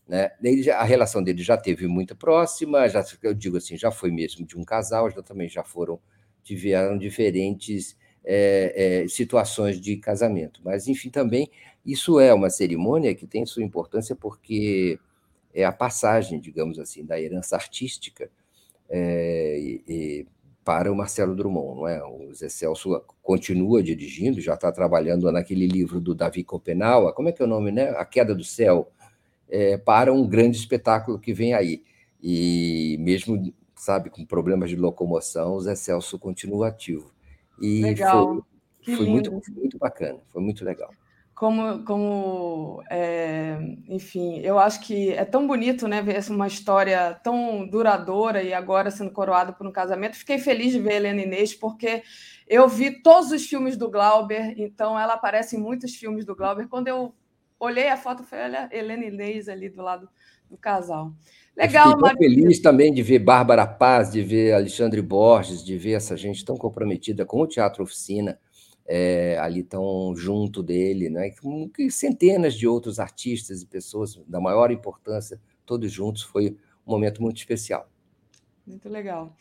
Né? 0.08 0.32
a 0.76 0.84
relação 0.84 1.22
deles 1.22 1.46
já 1.46 1.56
teve 1.56 1.86
muito 1.86 2.16
próxima, 2.16 2.90
já, 2.90 3.06
eu 3.22 3.32
digo 3.32 3.58
assim, 3.58 3.78
já 3.78 3.92
foi 3.92 4.10
mesmo 4.10 4.44
de 4.44 4.58
um 4.58 4.64
casal, 4.64 5.12
já 5.12 5.22
também 5.22 5.48
já 5.48 5.64
foram, 5.64 6.00
tiveram 6.44 6.98
diferentes 6.98 7.96
é, 8.26 9.04
é, 9.04 9.08
situações 9.08 9.80
de 9.80 9.98
casamento. 9.98 10.62
Mas, 10.64 10.88
enfim, 10.88 11.10
também 11.12 11.50
isso 11.86 12.20
é 12.20 12.34
uma 12.34 12.50
cerimônia 12.50 13.14
que 13.14 13.28
tem 13.28 13.46
sua 13.46 13.64
importância 13.64 14.16
porque 14.16 15.00
é 15.54 15.64
a 15.64 15.72
passagem, 15.72 16.40
digamos 16.40 16.80
assim, 16.80 17.06
da 17.06 17.20
herança 17.20 17.56
artística 17.56 18.30
é, 18.90 19.58
e, 19.88 20.28
para 20.64 20.92
o 20.92 20.96
Marcelo 20.96 21.36
Drummond. 21.36 21.80
Não 21.80 21.88
é? 21.88 22.04
O 22.04 22.34
Zé 22.34 22.50
Celso 22.50 23.02
continua 23.22 23.82
dirigindo, 23.82 24.40
já 24.42 24.54
está 24.54 24.72
trabalhando 24.72 25.32
naquele 25.32 25.68
livro 25.68 26.00
do 26.00 26.14
Davi 26.14 26.44
Copenau, 26.44 27.12
como 27.14 27.30
é 27.30 27.32
que 27.32 27.42
é 27.42 27.46
o 27.46 27.50
nome, 27.50 27.72
né? 27.72 27.90
A 27.92 28.06
Queda 28.06 28.36
do 28.36 28.44
Céu, 28.44 28.92
é, 29.50 29.78
para 29.78 30.14
um 30.14 30.28
grande 30.28 30.58
espetáculo 30.58 31.20
que 31.20 31.34
vem 31.34 31.54
aí. 31.54 31.84
E 32.22 32.98
mesmo, 33.00 33.54
sabe, 33.76 34.10
com 34.10 34.26
problemas 34.26 34.70
de 34.70 34.76
locomoção, 34.76 35.54
o 35.54 35.62
Zé 35.62 35.76
Celso 35.76 36.20
continua 36.20 36.68
ativo. 36.68 37.12
E 37.62 37.82
Legal. 37.82 38.46
foi, 38.84 38.96
foi 38.96 39.06
muito, 39.08 39.32
muito 39.32 39.78
bacana, 39.78 40.20
foi 40.32 40.42
muito 40.42 40.64
legal 40.64 40.92
como, 41.40 41.86
como 41.86 42.84
é, 42.92 43.58
enfim, 43.88 44.40
eu 44.40 44.60
acho 44.60 44.82
que 44.82 45.14
é 45.14 45.24
tão 45.24 45.48
bonito, 45.48 45.88
né, 45.88 46.02
ver 46.02 46.20
uma 46.30 46.48
história 46.48 47.18
tão 47.24 47.66
duradoura 47.66 48.44
e 48.44 48.54
agora 48.54 48.92
sendo 48.92 49.10
coroada 49.10 49.54
por 49.54 49.66
um 49.66 49.72
casamento. 49.72 50.18
Fiquei 50.18 50.38
feliz 50.38 50.74
de 50.74 50.82
ver 50.82 50.92
a 50.92 50.96
Helena 50.96 51.22
Inês, 51.22 51.54
porque 51.54 52.04
eu 52.46 52.68
vi 52.68 53.02
todos 53.02 53.32
os 53.32 53.46
filmes 53.46 53.78
do 53.78 53.90
Glauber, 53.90 54.54
então 54.60 55.00
ela 55.00 55.14
aparece 55.14 55.56
em 55.56 55.60
muitos 55.62 55.96
filmes 55.96 56.26
do 56.26 56.36
Glauber. 56.36 56.68
Quando 56.68 56.90
eu 56.90 57.16
olhei 57.58 57.88
a 57.88 57.96
foto, 57.96 58.22
foi 58.22 58.38
olha, 58.38 58.68
Helena 58.70 59.06
Inês 59.06 59.48
ali 59.48 59.70
do 59.70 59.82
lado 59.82 60.10
do 60.50 60.58
casal. 60.58 61.14
Legal, 61.56 61.98
Fiquei 61.98 62.18
feliz 62.18 62.60
também 62.60 62.94
de 62.94 63.02
ver 63.02 63.20
Bárbara 63.20 63.66
Paz, 63.66 64.12
de 64.12 64.22
ver 64.22 64.56
Alexandre 64.56 65.02
Borges, 65.02 65.64
de 65.64 65.78
ver 65.78 65.94
essa 65.94 66.18
gente 66.18 66.44
tão 66.44 66.58
comprometida 66.58 67.26
com 67.26 67.40
o 67.40 67.48
Teatro 67.48 67.82
Oficina 67.82 68.38
é, 68.92 69.38
ali 69.38 69.62
tão 69.62 70.16
junto 70.16 70.64
dele, 70.64 71.12
né? 71.12 71.30
Com 71.40 71.70
centenas 71.92 72.56
de 72.56 72.68
outros 72.68 73.00
artistas 73.00 73.62
e 73.62 73.68
pessoas 73.68 74.20
da 74.28 74.42
maior 74.42 74.72
importância, 74.72 75.40
todos 75.64 75.92
juntos, 75.92 76.24
foi 76.24 76.58
um 76.88 76.92
momento 76.92 77.22
muito 77.22 77.38
especial. 77.38 77.88
Muito 78.66 78.90
legal. 78.90 79.38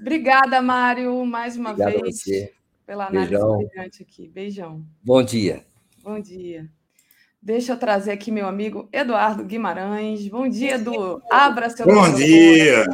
Obrigada, 0.00 0.60
Mário, 0.60 1.24
mais 1.24 1.56
uma 1.56 1.70
Obrigado 1.70 2.02
vez 2.02 2.24
pela 2.84 3.06
análise 3.06 3.30
Beijão. 3.30 3.58
brilhante 3.58 4.02
aqui. 4.02 4.28
Beijão. 4.28 4.84
Bom 5.00 5.22
dia. 5.22 5.64
Bom 6.02 6.18
dia. 6.18 6.68
Deixa 7.40 7.74
eu 7.74 7.78
trazer 7.78 8.10
aqui 8.10 8.32
meu 8.32 8.48
amigo 8.48 8.88
Eduardo 8.92 9.44
Guimarães. 9.44 10.26
Bom 10.26 10.48
dia, 10.48 10.74
Edu. 10.74 11.22
Abra 11.30 11.70
seu 11.70 11.86
Bom 11.86 12.12
dia. 12.14 12.84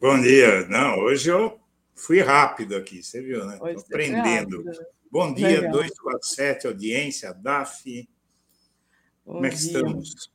Bom 0.00 0.20
dia. 0.20 0.66
Não, 0.66 0.98
hoje 0.98 1.30
eu 1.30 1.60
fui 1.94 2.20
rápido 2.20 2.74
aqui, 2.74 3.04
você 3.04 3.22
viu, 3.22 3.46
né? 3.46 3.54
Estou 3.54 3.68
aprendendo. 3.68 4.64
Bom 5.14 5.32
dia, 5.32 5.60
Legal. 5.60 5.70
247, 5.70 6.66
audiência, 6.66 7.32
DAF. 7.32 8.08
Bom 9.24 9.34
Como 9.34 9.46
é 9.46 9.50
que 9.50 9.54
dia. 9.54 9.66
estamos? 9.66 10.28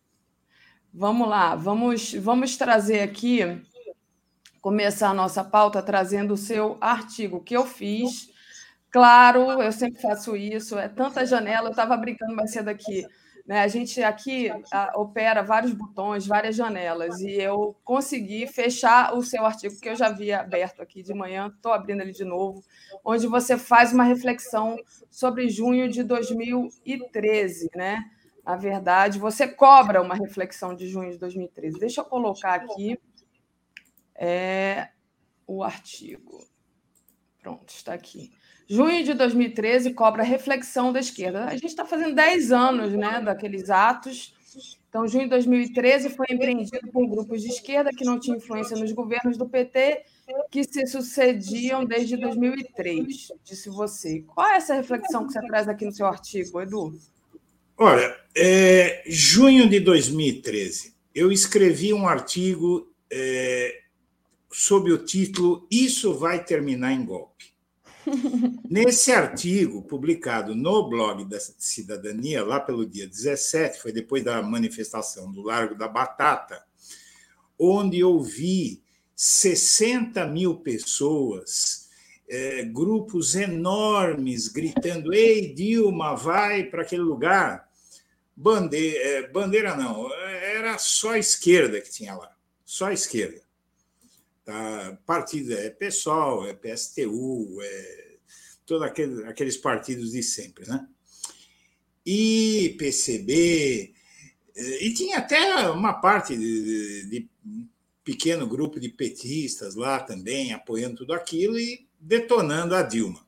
Vamos 0.93 1.27
lá, 1.27 1.53
vamos, 1.53 2.13
vamos 2.13 2.55
trazer 2.55 3.01
aqui, 3.01 3.41
começar 4.61 5.09
a 5.09 5.13
nossa 5.13 5.43
pauta 5.43 5.83
trazendo 5.83 6.33
o 6.33 6.37
seu 6.37 6.77
artigo 6.79 7.43
que 7.43 7.57
eu 7.57 7.65
fiz. 7.65 8.29
Claro, 8.89 9.61
eu 9.61 9.71
sempre 9.73 10.01
faço 10.01 10.37
isso, 10.37 10.79
é 10.79 10.87
tanta 10.87 11.25
janela, 11.25 11.67
eu 11.67 11.71
estava 11.71 11.97
brincando 11.97 12.33
mais 12.33 12.53
cedo 12.53 12.69
aqui. 12.69 13.05
Né? 13.49 13.61
A 13.61 13.67
gente 13.67 14.03
aqui 14.03 14.51
a, 14.71 14.91
opera 14.95 15.41
vários 15.41 15.73
botões, 15.73 16.27
várias 16.27 16.55
janelas, 16.55 17.19
e 17.19 17.31
eu 17.31 17.75
consegui 17.83 18.45
fechar 18.45 19.15
o 19.15 19.23
seu 19.23 19.43
artigo, 19.43 19.75
que 19.81 19.89
eu 19.89 19.95
já 19.95 20.05
havia 20.05 20.41
aberto 20.41 20.83
aqui 20.83 21.01
de 21.01 21.15
manhã, 21.15 21.47
estou 21.47 21.73
abrindo 21.73 22.01
ele 22.01 22.11
de 22.11 22.23
novo, 22.23 22.63
onde 23.03 23.25
você 23.25 23.57
faz 23.57 23.91
uma 23.91 24.03
reflexão 24.03 24.77
sobre 25.09 25.49
junho 25.49 25.89
de 25.89 26.03
2013, 26.03 27.71
né? 27.75 28.05
Na 28.45 28.55
verdade, 28.55 29.17
você 29.17 29.47
cobra 29.47 29.99
uma 29.99 30.13
reflexão 30.13 30.75
de 30.75 30.87
junho 30.87 31.09
de 31.09 31.17
2013. 31.17 31.79
Deixa 31.79 32.01
eu 32.01 32.05
colocar 32.05 32.53
aqui 32.53 32.99
é, 34.13 34.89
o 35.47 35.63
artigo. 35.63 36.45
Pronto, 37.41 37.69
está 37.69 37.95
aqui. 37.95 38.31
Junho 38.69 39.03
de 39.03 39.15
2013 39.15 39.93
cobra 39.93 40.21
reflexão 40.21 40.93
da 40.93 40.99
esquerda. 40.99 41.45
A 41.45 41.53
gente 41.55 41.65
está 41.65 41.85
fazendo 41.85 42.13
10 42.13 42.51
anos 42.51 42.93
né, 42.93 43.19
daqueles 43.19 43.71
atos. 43.71 44.33
Então, 44.87 45.07
junho 45.07 45.23
de 45.23 45.29
2013 45.31 46.09
foi 46.09 46.27
empreendido 46.29 46.87
por 46.91 47.07
grupos 47.07 47.41
de 47.41 47.49
esquerda 47.49 47.89
que 47.91 48.05
não 48.05 48.19
tinham 48.19 48.37
influência 48.37 48.77
nos 48.77 48.91
governos 48.91 49.37
do 49.37 49.47
PT, 49.49 50.03
que 50.51 50.63
se 50.63 50.85
sucediam 50.85 51.83
desde 51.83 52.15
2003, 52.17 53.31
disse 53.43 53.69
você. 53.69 54.23
Qual 54.27 54.47
é 54.47 54.57
essa 54.57 54.75
reflexão 54.75 55.25
que 55.25 55.33
você 55.33 55.41
traz 55.47 55.67
aqui 55.67 55.85
no 55.85 55.91
seu 55.91 56.05
artigo, 56.05 56.61
Edu? 56.61 56.95
Olha, 57.77 58.15
é, 58.35 59.03
junho 59.07 59.69
de 59.69 59.79
2013, 59.79 60.95
eu 61.13 61.31
escrevi 61.31 61.93
um 61.93 62.07
artigo 62.07 62.91
é, 63.11 63.81
sob 64.51 64.91
o 64.91 64.97
título 64.97 65.67
Isso 65.71 66.13
vai 66.13 66.43
terminar 66.43 66.93
em 66.93 67.05
golpe. 67.05 67.48
Nesse 68.69 69.11
artigo, 69.11 69.81
publicado 69.83 70.55
no 70.55 70.89
blog 70.89 71.25
da 71.25 71.39
Cidadania, 71.39 72.43
lá 72.43 72.59
pelo 72.59 72.85
dia 72.85 73.07
17, 73.07 73.81
foi 73.81 73.91
depois 73.91 74.23
da 74.23 74.41
manifestação 74.41 75.31
do 75.31 75.41
Largo 75.41 75.75
da 75.75 75.87
Batata, 75.87 76.63
onde 77.57 77.99
eu 77.99 78.19
vi 78.21 78.81
60 79.15 80.25
mil 80.27 80.55
pessoas, 80.57 81.89
é, 82.27 82.63
grupos 82.63 83.35
enormes 83.35 84.47
gritando: 84.47 85.13
Ei, 85.13 85.53
Dilma, 85.53 86.15
vai 86.15 86.63
para 86.63 86.83
aquele 86.83 87.01
lugar. 87.01 87.67
Bandeira, 88.35 88.97
é, 88.97 89.27
bandeira 89.27 89.75
não, 89.75 90.09
era 90.13 90.77
só 90.77 91.11
a 91.11 91.19
esquerda 91.19 91.81
que 91.81 91.91
tinha 91.91 92.15
lá, 92.15 92.31
só 92.63 92.85
a 92.85 92.93
esquerda. 92.93 93.48
Tá? 94.49 94.97
Partido 95.05 95.53
é 95.53 95.69
PSOL, 95.69 96.47
é 96.47 96.55
PSTU, 96.55 97.61
é 97.61 98.15
todos 98.65 98.81
aqueles, 98.81 99.19
aqueles 99.25 99.55
partidos 99.55 100.13
de 100.13 100.23
sempre, 100.23 100.67
né? 100.67 100.87
E 102.03 102.75
PCB, 102.79 103.93
é, 104.55 104.83
e 104.83 104.91
tinha 104.95 105.19
até 105.19 105.69
uma 105.69 105.93
parte 105.93 106.35
de, 106.35 106.63
de, 106.63 107.09
de 107.09 107.29
pequeno 108.03 108.47
grupo 108.47 108.79
de 108.79 108.89
petistas 108.89 109.75
lá 109.75 109.99
também, 109.99 110.51
apoiando 110.51 110.95
tudo 110.95 111.13
aquilo 111.13 111.59
e 111.59 111.87
detonando 111.99 112.73
a 112.73 112.81
Dilma. 112.81 113.23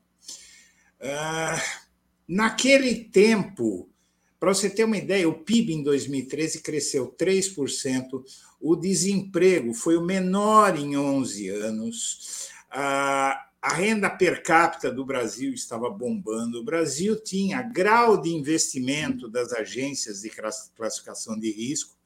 Ah, 1.00 1.62
naquele 2.26 2.96
tempo, 2.96 3.88
para 4.40 4.52
você 4.52 4.68
ter 4.68 4.82
uma 4.82 4.98
ideia, 4.98 5.28
o 5.28 5.44
PIB 5.44 5.72
em 5.72 5.82
2013 5.84 6.62
cresceu 6.62 7.14
3%, 7.16 8.24
o 8.62 8.76
desemprego 8.76 9.74
foi 9.74 9.96
o 9.96 10.04
menor 10.04 10.78
em 10.78 10.96
11 10.96 11.48
anos, 11.48 12.48
a, 12.70 13.48
renda 13.64 14.08
per 14.08 14.42
capita 14.42 14.90
do 14.90 15.04
Brasil 15.04 15.52
estava 15.52 15.90
bombando, 15.90 16.60
o 16.60 16.64
Brasil 16.64 17.20
tinha 17.20 17.60
grau 17.60 18.20
de 18.20 18.30
investimento 18.30 19.28
das 19.28 19.52
agências 19.52 20.22
de 20.22 20.30
classificação 20.76 21.38
de 21.38 21.50
risco, 21.50 21.96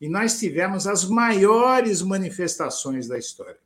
e 0.00 0.08
nós 0.08 0.38
tivemos 0.38 0.86
as 0.86 1.04
maiores 1.04 2.02
manifestações 2.02 3.06
da 3.06 3.16
história. 3.16 3.58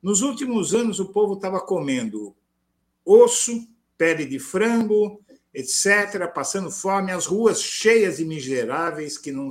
Nos 0.00 0.22
últimos 0.22 0.72
anos, 0.72 1.00
o 1.00 1.06
povo 1.06 1.34
estava 1.34 1.60
comendo 1.60 2.34
osso, 3.04 3.68
pele 3.98 4.24
de 4.24 4.38
frango, 4.38 5.20
etc., 5.52 6.32
passando 6.32 6.70
fome, 6.70 7.12
as 7.12 7.26
ruas 7.26 7.60
cheias 7.60 8.18
de 8.18 8.24
miseráveis, 8.24 9.18
que 9.18 9.32
não, 9.32 9.50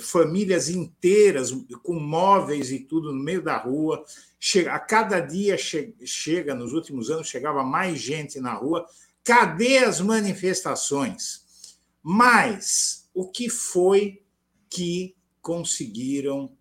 famílias 0.00 0.68
inteiras 0.68 1.50
com 1.82 1.98
móveis 1.98 2.70
e 2.70 2.80
tudo 2.80 3.12
no 3.12 3.22
meio 3.22 3.42
da 3.42 3.56
rua. 3.56 4.04
Chega, 4.38 4.74
a 4.74 4.78
cada 4.78 5.20
dia 5.20 5.56
che, 5.56 5.94
chega, 6.04 6.54
nos 6.54 6.72
últimos 6.72 7.10
anos, 7.10 7.28
chegava 7.28 7.62
mais 7.62 7.98
gente 7.98 8.40
na 8.40 8.54
rua. 8.54 8.86
Cadê 9.24 9.78
as 9.78 10.00
manifestações? 10.00 11.76
Mas 12.02 13.08
o 13.14 13.28
que 13.28 13.48
foi 13.48 14.22
que 14.70 15.16
conseguiram 15.40 16.52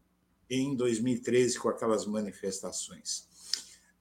em 0.49 0.75
2013 0.75 1.59
com 1.59 1.69
aquelas 1.69 2.05
manifestações. 2.05 3.27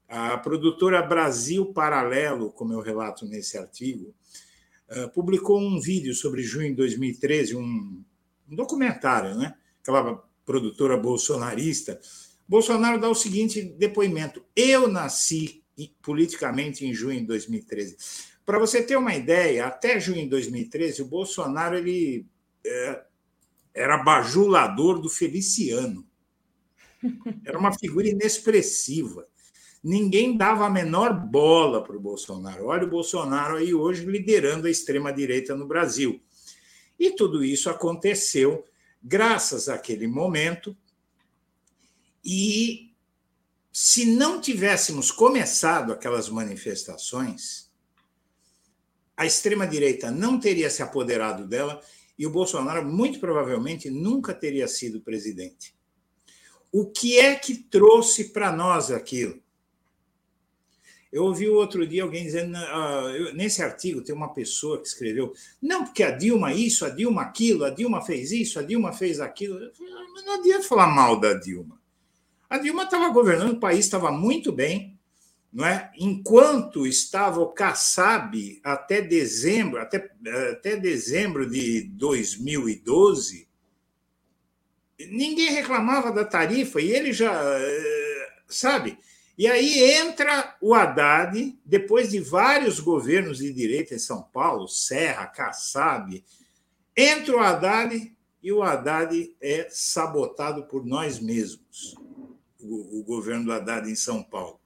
A 0.08 0.38
produtora 0.38 1.02
Brasil 1.02 1.66
Paralelo, 1.72 2.52
como 2.52 2.72
eu 2.72 2.80
relato 2.80 3.26
nesse 3.26 3.58
artigo, 3.58 4.14
eh, 4.88 5.08
publicou 5.08 5.60
um 5.60 5.80
vídeo 5.80 6.14
sobre 6.14 6.42
junho 6.42 6.70
de 6.70 6.76
2013, 6.76 7.56
um, 7.56 8.04
documentário, 8.48 9.34
né? 9.36 9.54
Aquela 9.82 10.22
produtora 10.44 10.96
bolsonarista. 10.96 12.00
Bolsonaro 12.48 13.00
dá 13.00 13.08
o 13.08 13.14
seguinte 13.14 13.62
depoimento: 13.62 14.44
Eu 14.54 14.88
nasci 14.88 15.64
politicamente 16.00 16.86
em 16.86 16.94
junho 16.94 17.20
de 17.20 17.26
2013. 17.26 17.96
Para 18.44 18.58
você 18.58 18.82
ter 18.82 18.96
uma 18.96 19.14
ideia, 19.14 19.66
até 19.66 19.98
junho 19.98 20.22
de 20.22 20.28
2013, 20.28 21.02
o 21.02 21.06
Bolsonaro 21.06 21.76
ele 21.76 22.26
é, 22.64 23.02
era 23.74 24.02
bajulador 24.02 25.00
do 25.00 25.08
Feliciano. 25.08 26.06
Era 27.44 27.58
uma 27.58 27.72
figura 27.72 28.08
inexpressiva. 28.08 29.26
Ninguém 29.82 30.36
dava 30.36 30.66
a 30.66 30.70
menor 30.70 31.12
bola 31.12 31.82
para 31.82 31.96
o 31.96 32.00
Bolsonaro. 32.00 32.66
Olha 32.66 32.84
o 32.84 32.90
Bolsonaro 32.90 33.56
aí 33.56 33.74
hoje 33.74 34.04
liderando 34.04 34.66
a 34.66 34.70
extrema-direita 34.70 35.54
no 35.54 35.66
Brasil. 35.66 36.20
E 36.98 37.10
tudo 37.10 37.44
isso 37.44 37.68
aconteceu 37.68 38.64
graças 39.02 39.68
àquele 39.68 40.06
momento. 40.06 40.76
E 42.24 42.92
se 43.72 44.06
não 44.06 44.40
tivéssemos 44.40 45.10
começado 45.10 45.92
aquelas 45.92 46.28
manifestações, 46.28 47.70
a 49.16 49.24
extrema-direita 49.24 50.10
não 50.10 50.38
teria 50.38 50.68
se 50.70 50.82
apoderado 50.82 51.46
dela 51.46 51.80
e 52.18 52.26
o 52.26 52.30
Bolsonaro 52.30 52.84
muito 52.84 53.20
provavelmente 53.20 53.90
nunca 53.90 54.34
teria 54.34 54.66
sido 54.66 55.00
presidente. 55.00 55.74
O 56.72 56.90
que 56.90 57.18
é 57.18 57.34
que 57.34 57.54
trouxe 57.54 58.30
para 58.32 58.52
nós 58.52 58.90
aquilo? 58.90 59.42
Eu 61.16 61.24
ouvi 61.24 61.48
outro 61.48 61.86
dia 61.86 62.02
alguém 62.02 62.24
dizendo, 62.24 62.58
uh, 62.58 63.32
nesse 63.34 63.62
artigo 63.62 64.02
tem 64.02 64.14
uma 64.14 64.34
pessoa 64.34 64.78
que 64.78 64.86
escreveu, 64.86 65.32
não, 65.62 65.82
porque 65.82 66.02
a 66.02 66.10
Dilma 66.10 66.52
isso, 66.52 66.84
a 66.84 66.90
Dilma 66.90 67.22
aquilo, 67.22 67.64
a 67.64 67.70
Dilma 67.70 68.02
fez 68.02 68.30
isso, 68.32 68.58
a 68.58 68.62
Dilma 68.62 68.92
fez 68.92 69.18
aquilo. 69.18 69.58
Não 70.26 70.34
adianta 70.34 70.68
falar 70.68 70.88
mal 70.88 71.18
da 71.18 71.32
Dilma. 71.32 71.80
A 72.50 72.58
Dilma 72.58 72.82
estava 72.82 73.08
governando, 73.08 73.54
o 73.54 73.60
país 73.60 73.86
estava 73.86 74.12
muito 74.12 74.52
bem, 74.52 75.00
não 75.50 75.64
é? 75.64 75.90
Enquanto 75.96 76.86
estava 76.86 77.40
o 77.40 77.48
Kassab 77.48 78.60
até 78.62 79.00
dezembro, 79.00 79.80
até, 79.80 80.10
até 80.52 80.76
dezembro 80.76 81.48
de 81.48 81.84
2012, 81.94 83.48
ninguém 84.98 85.50
reclamava 85.50 86.12
da 86.12 86.26
tarifa 86.26 86.78
e 86.78 86.90
ele 86.90 87.10
já, 87.10 87.32
eh, 87.58 88.28
sabe? 88.48 88.98
E 89.38 89.46
aí 89.46 89.92
entra 89.98 90.56
o 90.62 90.74
Haddad, 90.74 91.58
depois 91.64 92.10
de 92.10 92.20
vários 92.20 92.80
governos 92.80 93.38
de 93.38 93.52
direita 93.52 93.94
em 93.94 93.98
São 93.98 94.22
Paulo, 94.22 94.66
Serra, 94.66 95.26
Kassab, 95.26 96.24
entra 96.96 97.36
o 97.36 97.40
Haddad 97.40 98.16
e 98.42 98.52
o 98.52 98.62
Haddad 98.62 99.36
é 99.40 99.68
sabotado 99.70 100.64
por 100.66 100.86
nós 100.86 101.20
mesmos, 101.20 101.94
o, 102.58 103.00
o 103.00 103.04
governo 103.04 103.44
do 103.44 103.52
Haddad 103.52 103.90
em 103.90 103.96
São 103.96 104.22
Paulo. 104.22 104.58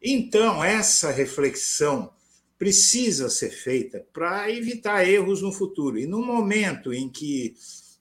Então, 0.00 0.62
essa 0.62 1.10
reflexão 1.10 2.12
precisa 2.56 3.28
ser 3.28 3.50
feita 3.50 4.06
para 4.12 4.48
evitar 4.50 5.08
erros 5.08 5.42
no 5.42 5.52
futuro. 5.52 5.98
E 5.98 6.06
no 6.06 6.24
momento 6.24 6.92
em 6.92 7.08
que 7.08 7.54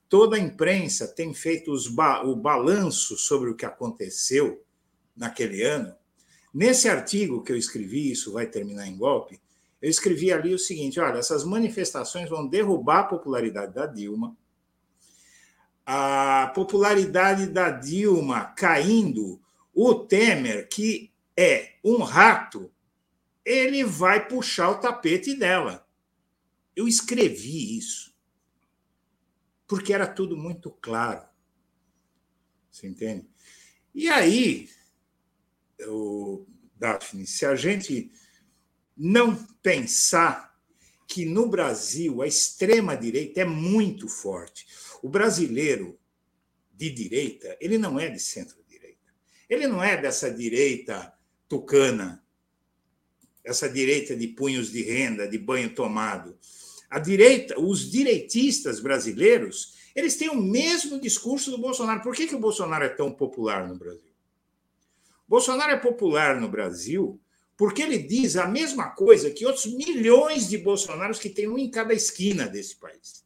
toda 0.08 0.36
a 0.36 0.40
imprensa 0.40 1.08
tem 1.08 1.34
feito 1.34 1.72
ba 1.92 2.24
o 2.24 2.36
balanço 2.36 3.18
sobre 3.18 3.50
o 3.50 3.56
que 3.56 3.66
aconteceu 3.66 4.64
naquele 5.18 5.64
ano, 5.64 5.94
nesse 6.54 6.88
artigo 6.88 7.44
que 7.44 7.52
eu 7.52 7.58
escrevi, 7.58 8.12
Isso 8.12 8.32
Vai 8.32 8.48
Terminar 8.48 8.88
em 8.88 8.96
Golpe, 8.98 9.42
eu 9.82 9.90
escrevi 9.90 10.32
ali 10.32 10.54
o 10.54 10.60
seguinte: 10.60 11.00
olha, 11.00 11.18
essas 11.18 11.44
manifestações 11.44 12.30
vão 12.30 12.48
derrubar 12.48 13.00
a 13.00 13.04
popularidade 13.06 13.74
da 13.74 13.86
Dilma, 13.86 14.38
a 15.86 16.52
popularidade 16.54 17.48
da 17.48 17.70
Dilma 17.72 18.46
caindo, 18.56 19.42
o 19.74 19.96
Temer, 19.96 20.68
que 20.68 21.12
é 21.36 21.76
um 21.84 21.98
rato, 21.98 22.72
ele 23.46 23.84
vai 23.84 24.28
puxar 24.28 24.72
o 24.72 24.80
tapete 24.80 25.36
dela. 25.36 25.88
Eu 26.76 26.88
escrevi 26.88 27.78
isso. 27.78 28.14
Porque 29.68 29.94
era 29.94 30.08
tudo 30.08 30.36
muito 30.36 30.72
claro. 30.72 31.26
Você 32.70 32.88
entende? 32.88 33.28
E 33.94 34.10
aí, 34.10 34.70
eu, 35.78 36.48
Daphne, 36.76 37.26
se 37.26 37.46
a 37.46 37.56
gente 37.56 38.12
não 38.96 39.36
pensar 39.62 40.56
que 41.08 41.26
no 41.26 41.48
Brasil 41.48 42.22
a 42.22 42.28
extrema-direita 42.28 43.42
é 43.42 43.46
muito 43.46 44.08
forte, 44.08 44.68
o 45.02 45.10
brasileiro 45.10 45.98
de 46.74 46.90
direita, 46.90 47.58
ele 47.60 47.78
não 47.78 48.00
é 48.00 48.10
de 48.10 48.20
centro-direita. 48.20 48.98
Ele 49.50 49.66
não 49.68 49.84
é 49.84 50.00
dessa 50.00 50.30
direita 50.30 51.14
tucana, 51.48 52.24
essa 53.44 53.70
direita 53.70 54.16
de 54.16 54.28
punhos 54.28 54.72
de 54.72 54.84
renda, 54.84 55.28
de 55.28 55.38
banho 55.38 55.74
tomado. 55.74 56.38
A 56.90 57.00
direita, 57.00 57.60
os 57.60 57.90
direitistas 57.90 58.80
brasileiros, 58.80 59.76
eles 59.96 60.18
têm 60.18 60.30
o 60.30 60.42
mesmo 60.42 61.00
discurso 61.00 61.50
do 61.50 61.58
Bolsonaro. 61.58 62.02
Por 62.02 62.16
que, 62.16 62.28
que 62.28 62.36
o 62.36 62.40
Bolsonaro 62.40 62.84
é 62.84 62.90
tão 62.90 63.12
popular 63.12 63.68
no 63.68 63.78
Brasil? 63.78 64.07
Bolsonaro 65.28 65.72
é 65.72 65.78
popular 65.78 66.40
no 66.40 66.48
Brasil 66.48 67.20
porque 67.58 67.82
ele 67.82 67.98
diz 67.98 68.38
a 68.38 68.48
mesma 68.48 68.92
coisa 68.92 69.32
que 69.32 69.46
outros 69.46 69.66
milhões 69.66 70.48
de 70.48 70.58
bolsonaros 70.60 71.18
que 71.20 71.30
tem 71.30 71.50
um 71.50 71.58
em 71.58 71.70
cada 71.70 71.94
esquina 71.94 72.48
desse 72.48 72.76
país. 72.76 73.26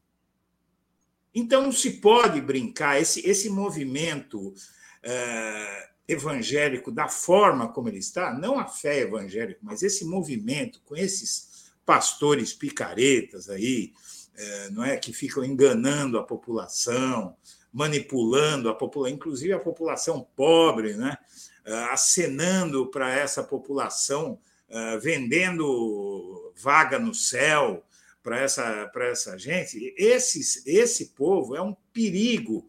Então 1.36 1.61
não 1.64 1.72
se 1.72 1.91
pode 1.99 2.40
brincar, 2.41 2.99
esse, 2.99 3.26
esse 3.28 3.49
movimento 3.49 4.40
uh, 4.48 5.91
evangélico 6.07 6.91
da 6.91 7.07
forma 7.07 7.72
como 7.72 7.90
ele 7.90 7.99
está, 7.99 8.34
não 8.34 8.57
a 8.57 8.68
fé 8.68 8.99
evangélica, 8.99 9.60
mas 9.61 9.82
esse 9.84 10.06
movimento 10.06 10.82
com 10.86 10.95
esses 10.95 11.72
pastores 11.86 12.53
picaretas 12.53 13.49
aí, 13.49 13.94
é, 14.36 14.69
não 14.69 14.84
é 14.84 14.98
que 14.98 15.11
ficam 15.11 15.44
enganando 15.44 16.18
a 16.18 16.23
população, 16.23 17.36
manipulando 17.72 18.69
a 18.69 18.76
população, 18.76 19.15
inclusive 19.15 19.53
a 19.53 19.60
população 19.60 20.26
pobre, 20.36 20.95
né? 20.95 21.18
É, 21.63 21.73
acenando 21.85 22.88
para 22.88 23.11
essa 23.11 23.43
população, 23.43 24.39
é, 24.67 24.97
vendendo 24.97 26.51
vaga 26.55 26.97
no 26.97 27.13
céu 27.13 27.83
para 28.23 28.39
essa, 28.39 28.89
para 28.91 29.07
essa 29.07 29.38
gente. 29.38 29.93
Esses, 29.97 30.65
esse 30.65 31.07
povo 31.09 31.55
é 31.55 31.61
um 31.61 31.75
perigo 31.93 32.65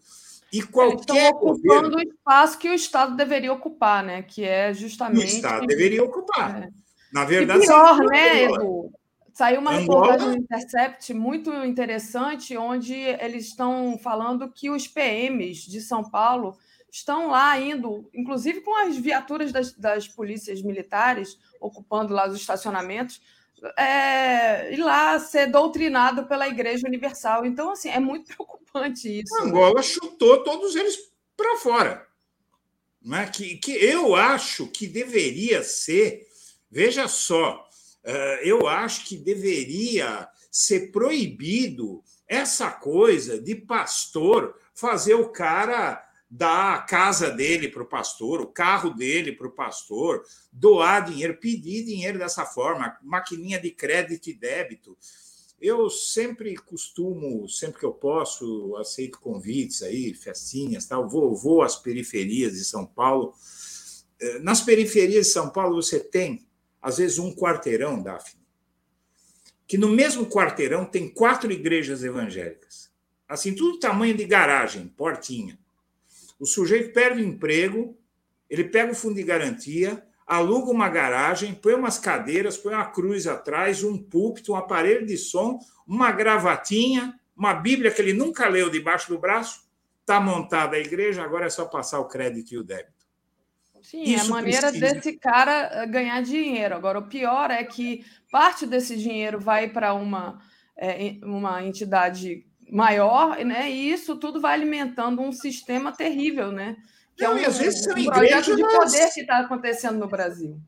e 0.53 0.63
qualquer 0.63 1.01
Estão 1.01 1.29
ocupando 1.31 1.91
governo... 1.91 1.97
o 1.97 2.01
espaço 2.03 2.59
que 2.59 2.69
o 2.69 2.75
Estado 2.75 3.17
deveria 3.17 3.53
ocupar, 3.53 4.05
né? 4.05 4.23
Que 4.23 4.45
é 4.45 4.75
justamente. 4.75 5.25
O 5.25 5.27
Estado 5.27 5.67
deveria 5.67 6.05
ocupar. 6.05 6.65
É. 6.65 6.69
Na 7.11 7.25
verdade. 7.25 7.65
E 7.65 7.67
pior, 7.67 7.99
né, 8.05 8.45
Edu? 8.45 8.93
Saiu 9.33 9.63
uma 9.63 9.71
reportagem 9.71 10.29
no 10.29 10.37
Intercept 10.37 11.15
muito 11.15 11.51
interessante, 11.65 12.55
onde 12.55 12.93
eles 12.93 13.47
estão 13.47 13.99
falando 13.99 14.53
que 14.53 14.69
os 14.69 14.87
PMs 14.87 15.71
de 15.71 15.81
São 15.81 16.05
Paulo 16.05 16.59
estão 16.93 17.29
lá 17.29 17.59
indo, 17.59 18.07
inclusive 18.13 18.61
com 18.61 18.77
as 18.77 18.99
viaturas 18.99 19.51
das, 19.51 19.73
das 19.73 20.07
polícias 20.07 20.61
militares, 20.61 21.39
ocupando 21.59 22.13
lá 22.13 22.29
os 22.29 22.39
estacionamentos, 22.39 23.19
é, 23.79 24.75
ir 24.75 24.77
lá 24.77 25.19
ser 25.19 25.47
doutrinado 25.47 26.27
pela 26.27 26.47
Igreja 26.47 26.87
Universal. 26.87 27.47
Então, 27.47 27.71
assim, 27.71 27.89
é 27.89 27.99
muito 27.99 28.27
preocupante 28.37 29.21
isso. 29.21 29.35
Angola 29.41 29.83
chutou 29.83 30.45
todos 30.45 30.77
eles 30.77 30.99
para 31.35 31.57
fora. 31.57 32.07
Né? 33.01 33.27
Que, 33.27 33.57
que 33.57 33.73
eu 33.73 34.15
acho 34.15 34.67
que 34.67 34.87
deveria 34.87 35.63
ser, 35.63 36.27
veja 36.71 37.09
só, 37.09 37.67
uh, 38.05 38.45
eu 38.45 38.69
acho 38.69 39.07
que 39.07 39.17
deveria 39.17 40.29
ser 40.51 40.93
proibido 40.93 42.05
essa 42.29 42.71
coisa 42.71 43.41
de 43.41 43.55
pastor 43.55 44.55
fazer 44.75 45.15
o 45.15 45.31
cara 45.31 46.07
dar 46.35 46.77
a 46.77 46.79
casa 46.79 47.31
dele 47.31 47.69
para 47.69 47.83
o 47.83 47.87
pastor, 47.87 48.41
o 48.41 48.47
carro 48.47 48.89
dele 48.89 49.33
para 49.33 49.47
o 49.47 49.53
pastor, 49.53 50.25
doar 50.51 51.05
dinheiro, 51.05 51.37
pedir 51.37 51.85
dinheiro 51.85 52.19
dessa 52.19 52.47
forma, 52.47 52.97
maquininha 53.03 53.61
de 53.61 53.71
crédito 53.71 54.31
e 54.31 54.33
débito. 54.33 54.97
Eu 55.61 55.91
sempre 55.91 56.57
costumo, 56.57 57.47
sempre 57.51 57.81
que 57.81 57.85
eu 57.85 57.93
posso, 57.93 58.75
aceito 58.79 59.21
convites 59.21 59.83
aí, 59.83 60.15
festinhas, 60.15 60.87
tal, 60.87 61.07
vou, 61.07 61.37
vou 61.37 61.61
às 61.61 61.77
periferias 61.77 62.55
de 62.55 62.65
São 62.65 62.87
Paulo. 62.87 63.35
Eh, 64.19 64.39
nas 64.39 64.63
periferias 64.63 65.27
de 65.27 65.33
São 65.35 65.51
Paulo 65.51 65.83
você 65.83 66.01
tem, 66.01 66.49
às 66.81 66.97
vezes, 66.97 67.19
um 67.19 67.35
quarteirão, 67.35 68.03
Daphne, 68.03 68.41
que 69.67 69.77
no 69.77 69.91
mesmo 69.91 70.25
quarteirão 70.25 70.87
tem 70.87 71.11
quatro 71.11 71.53
igrejas 71.53 72.03
evangélicas. 72.03 72.91
Assim, 73.29 73.55
tudo 73.55 73.79
tamanho 73.79 74.17
de 74.17 74.25
garagem, 74.25 74.89
portinha. 74.89 75.62
O 76.43 76.47
sujeito 76.47 76.93
perde 76.93 77.23
o 77.23 77.25
emprego, 77.25 77.97
ele 78.51 78.65
pega 78.65 78.91
o 78.91 78.97
fundo 78.97 79.15
de 79.15 79.23
garantia, 79.23 80.05
aluga 80.27 80.73
uma 80.73 80.89
garagem, 80.89 81.55
põe 81.55 81.73
umas 81.73 82.01
cadeiras, 82.01 82.57
põe 82.57 82.75
uma 82.75 82.91
cruz 82.91 83.29
atrás, 83.29 83.85
um 83.85 83.97
púlpito, 83.97 84.51
um 84.51 84.57
aparelho 84.57 85.07
de 85.07 85.17
som, 85.17 85.61
uma 85.87 86.11
gravatinha, 86.11 87.17
uma 87.37 87.55
Bíblia 87.55 87.93
que 87.93 88.03
ele 88.03 88.13
nunca 88.13 88.49
leu 88.49 88.69
debaixo 88.69 89.09
do 89.09 89.21
braço, 89.21 89.69
está 90.01 90.21
montada 90.21 90.75
a 90.75 90.81
igreja, 90.81 91.23
agora 91.23 91.47
é 91.47 91.49
só 91.49 91.65
passar 91.65 92.01
o 92.01 92.09
crédito 92.09 92.53
e 92.53 92.59
o 92.59 92.65
débito. 92.65 93.07
Sim, 93.81 94.03
Isso 94.03 94.25
é 94.25 94.27
a 94.27 94.29
maneira 94.29 94.71
precisa. 94.73 94.95
desse 94.95 95.13
cara 95.19 95.71
eh, 95.73 95.87
ganhar 95.87 96.21
dinheiro. 96.23 96.75
Agora, 96.75 96.99
o 96.99 97.07
pior 97.07 97.53
é 97.53 97.63
que 97.63 98.05
parte 98.33 98.67
desse 98.67 98.97
dinheiro 98.97 99.39
vai 99.39 99.69
para 99.69 99.95
uma, 99.95 100.41
é, 100.77 101.19
uma 101.23 101.65
entidade 101.65 102.45
maior, 102.73 103.37
né? 103.45 103.71
E 103.71 103.93
isso 103.93 104.17
tudo 104.17 104.41
vai 104.41 104.55
alimentando 104.55 105.21
um 105.21 105.31
sistema 105.31 105.93
terrível, 105.93 106.51
né? 106.51 106.77
Que 107.15 107.23
é 107.23 107.29
Não, 107.29 107.37
é 107.37 107.41
um, 107.41 107.43
e 107.43 107.45
às 107.45 107.59
vezes 107.59 107.85
são 107.85 107.95
um 107.95 108.05
projeto 108.07 108.57
de 108.57 108.63
poder 108.63 109.11
que 109.13 109.21
está 109.21 109.39
acontecendo 109.41 109.99
no 109.99 110.09
Brasil. 110.09 110.59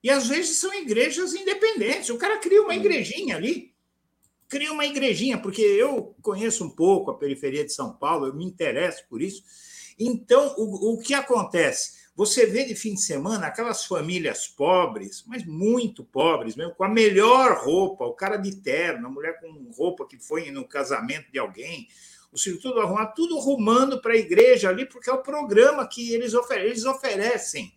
E 0.00 0.08
às 0.08 0.28
vezes 0.28 0.58
são 0.58 0.72
igrejas 0.72 1.34
independentes. 1.34 2.10
O 2.10 2.18
cara 2.18 2.38
cria 2.38 2.62
uma 2.62 2.76
igrejinha 2.76 3.34
ali, 3.36 3.74
cria 4.48 4.72
uma 4.72 4.86
igrejinha, 4.86 5.36
porque 5.36 5.60
eu 5.60 6.14
conheço 6.22 6.64
um 6.64 6.70
pouco 6.70 7.10
a 7.10 7.18
periferia 7.18 7.64
de 7.64 7.72
São 7.72 7.92
Paulo, 7.92 8.26
eu 8.26 8.34
me 8.34 8.44
interesso 8.44 9.04
por 9.10 9.20
isso. 9.20 9.42
Então, 9.98 10.54
o, 10.56 10.94
o 10.94 10.98
que 11.00 11.12
acontece? 11.12 11.97
Você 12.18 12.46
vê 12.46 12.64
de 12.64 12.74
fim 12.74 12.94
de 12.94 13.00
semana 13.00 13.46
aquelas 13.46 13.84
famílias 13.84 14.48
pobres, 14.48 15.22
mas 15.24 15.46
muito 15.46 16.02
pobres 16.02 16.56
mesmo, 16.56 16.74
com 16.74 16.82
a 16.82 16.88
melhor 16.88 17.62
roupa, 17.62 18.04
o 18.04 18.12
cara 18.12 18.36
de 18.36 18.56
terno, 18.56 19.06
a 19.06 19.10
mulher 19.10 19.38
com 19.38 19.70
roupa 19.70 20.04
que 20.04 20.18
foi 20.18 20.50
no 20.50 20.66
casamento 20.66 21.30
de 21.30 21.38
alguém, 21.38 21.86
o 22.32 22.36
filho 22.36 22.58
tudo 22.58 22.80
arrumado, 22.80 23.12
tudo 23.14 23.38
rumando 23.38 24.02
para 24.02 24.14
a 24.14 24.16
igreja 24.16 24.68
ali, 24.68 24.84
porque 24.84 25.08
é 25.08 25.12
o 25.12 25.22
programa 25.22 25.86
que 25.86 26.12
eles, 26.12 26.34
oferecem. 26.34 26.70
Eles 26.70 26.84
oferecem 26.84 27.72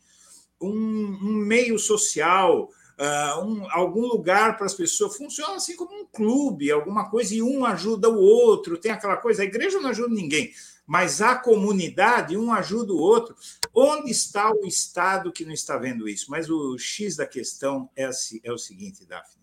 um, 0.59 0.71
um 0.71 1.33
meio 1.45 1.77
social, 1.77 2.67
uh, 2.97 3.45
um, 3.45 3.67
algum 3.69 4.07
lugar 4.07 4.57
para 4.57 4.65
as 4.65 4.73
pessoas. 4.73 5.17
Funciona 5.17 5.57
assim 5.57 5.75
como 5.75 5.93
um 5.93 6.07
clube, 6.07 6.71
alguma 6.71 7.11
coisa, 7.11 7.35
e 7.35 7.43
um 7.43 7.63
ajuda 7.63 8.09
o 8.09 8.19
outro. 8.19 8.79
Tem 8.79 8.91
aquela 8.91 9.17
coisa, 9.17 9.43
a 9.43 9.45
igreja 9.45 9.79
não 9.79 9.91
ajuda 9.91 10.15
ninguém 10.15 10.51
mas 10.91 11.21
a 11.21 11.35
comunidade, 11.35 12.35
um 12.35 12.51
ajuda 12.51 12.91
o 12.91 12.99
outro. 12.99 13.33
Onde 13.73 14.11
está 14.11 14.51
o 14.51 14.65
Estado 14.65 15.31
que 15.31 15.45
não 15.45 15.53
está 15.53 15.77
vendo 15.77 16.05
isso? 16.05 16.29
Mas 16.29 16.49
o 16.49 16.77
X 16.77 17.15
da 17.15 17.25
questão 17.25 17.89
é, 17.95 18.09
é 18.43 18.51
o 18.51 18.57
seguinte, 18.57 19.05
Daphne. 19.05 19.41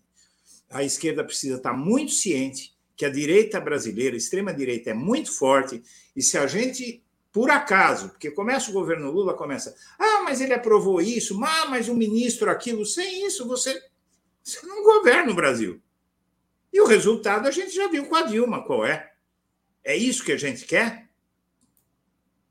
A 0.69 0.83
esquerda 0.83 1.23
precisa 1.23 1.57
estar 1.57 1.73
muito 1.73 2.11
ciente 2.11 2.77
que 2.95 3.03
a 3.03 3.09
direita 3.09 3.59
brasileira, 3.59 4.15
a 4.15 4.17
extrema-direita, 4.19 4.91
é 4.91 4.93
muito 4.93 5.31
forte, 5.31 5.81
e 6.15 6.21
se 6.21 6.37
a 6.37 6.45
gente, 6.45 7.03
por 7.31 7.49
acaso, 7.49 8.09
porque 8.09 8.29
começa 8.29 8.69
o 8.69 8.73
governo 8.73 9.09
Lula, 9.09 9.33
começa, 9.33 9.73
ah, 9.97 10.21
mas 10.23 10.41
ele 10.41 10.53
aprovou 10.53 11.01
isso, 11.01 11.43
ah, 11.43 11.65
mas 11.67 11.89
o 11.89 11.95
ministro 11.95 12.51
aquilo, 12.51 12.85
sem 12.85 13.25
isso 13.25 13.47
você, 13.47 13.81
você 14.43 14.63
não 14.67 14.83
governa 14.83 15.31
o 15.31 15.35
Brasil. 15.35 15.81
E 16.71 16.79
o 16.79 16.85
resultado 16.85 17.47
a 17.47 17.51
gente 17.51 17.73
já 17.73 17.87
viu 17.87 18.05
com 18.05 18.15
a 18.15 18.21
Dilma, 18.21 18.63
qual 18.63 18.85
é? 18.85 19.13
É 19.83 19.97
isso 19.97 20.23
que 20.23 20.31
a 20.31 20.37
gente 20.37 20.65
quer? 20.65 21.08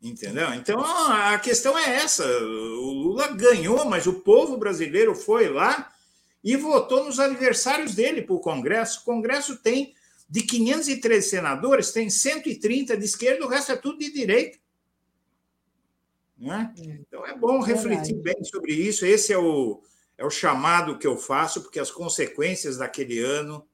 Entendeu? 0.00 0.54
Então 0.54 0.80
a 0.80 1.38
questão 1.38 1.76
é 1.76 1.96
essa: 1.96 2.24
o 2.24 2.92
Lula 2.92 3.28
ganhou, 3.28 3.84
mas 3.84 4.06
o 4.06 4.20
povo 4.20 4.56
brasileiro 4.56 5.14
foi 5.14 5.48
lá 5.48 5.92
e 6.42 6.56
votou 6.56 7.04
nos 7.04 7.18
aniversários 7.18 7.94
dele 7.94 8.22
para 8.22 8.34
o 8.34 8.40
Congresso. 8.40 9.00
O 9.00 9.04
Congresso 9.04 9.56
tem 9.56 9.94
de 10.28 10.42
513 10.42 11.28
senadores, 11.28 11.90
tem 11.90 12.08
130 12.08 12.96
de 12.96 13.04
esquerda, 13.04 13.44
o 13.44 13.48
resto 13.48 13.72
é 13.72 13.76
tudo 13.76 13.98
de 13.98 14.12
direita. 14.12 14.58
Né? 16.38 16.72
Então 16.78 17.26
é 17.26 17.36
bom 17.36 17.60
refletir 17.60 18.14
bem 18.14 18.44
sobre 18.44 18.72
isso. 18.72 19.04
Esse 19.04 19.32
é 19.32 19.38
o, 19.38 19.82
é 20.16 20.24
o 20.24 20.30
chamado 20.30 20.96
que 20.96 21.06
eu 21.06 21.16
faço, 21.16 21.62
porque 21.62 21.80
as 21.80 21.90
consequências 21.90 22.76
daquele 22.76 23.18
ano 23.18 23.66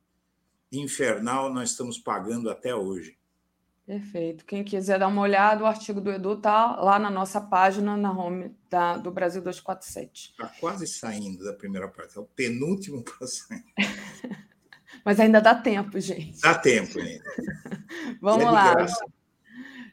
infernal 0.73 1.53
nós 1.53 1.71
estamos 1.71 1.99
pagando 1.99 2.49
até 2.49 2.75
hoje. 2.75 3.19
Perfeito. 3.87 4.47
Quem 4.47 4.65
quiser 4.65 4.99
dar 4.99 5.09
uma 5.09 5.21
olhada, 5.21 5.63
o 5.63 5.67
artigo 5.67 6.01
do 6.01 6.11
Edu 6.11 6.35
está 6.35 6.77
lá 6.77 6.99
na 6.99 7.11
nossa 7.11 7.39
página, 7.41 7.97
na 7.97 8.11
home 8.13 8.57
da, 8.71 8.97
do 8.97 9.11
Brasil 9.11 9.43
247. 9.43 10.31
Está 10.31 10.49
quase 10.59 10.87
saindo 10.87 11.45
da 11.45 11.53
primeira 11.53 11.87
parte, 11.89 12.17
é 12.17 12.21
o 12.21 12.25
penúltimo 12.25 13.05
para 13.05 13.27
sair. 13.27 13.65
Mas 15.05 15.21
ainda 15.21 15.39
dá 15.39 15.55
tempo, 15.55 16.01
gente. 16.01 16.41
Dá 16.41 16.55
tempo 16.55 16.99
ainda. 16.99 17.25
Vamos 18.23 18.45
é 18.45 18.51
lá. 18.51 18.87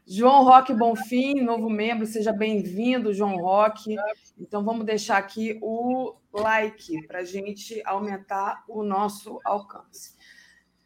João 0.07 0.43
Roque 0.43 0.73
Bonfim, 0.73 1.41
novo 1.41 1.69
membro, 1.69 2.05
seja 2.05 2.31
bem-vindo, 2.31 3.13
João 3.13 3.37
Roque. 3.37 3.95
Então, 4.37 4.63
vamos 4.63 4.85
deixar 4.85 5.17
aqui 5.17 5.57
o 5.61 6.15
like 6.33 7.07
para 7.07 7.19
a 7.19 7.23
gente 7.23 7.81
aumentar 7.85 8.63
o 8.67 8.83
nosso 8.83 9.39
alcance. 9.45 10.15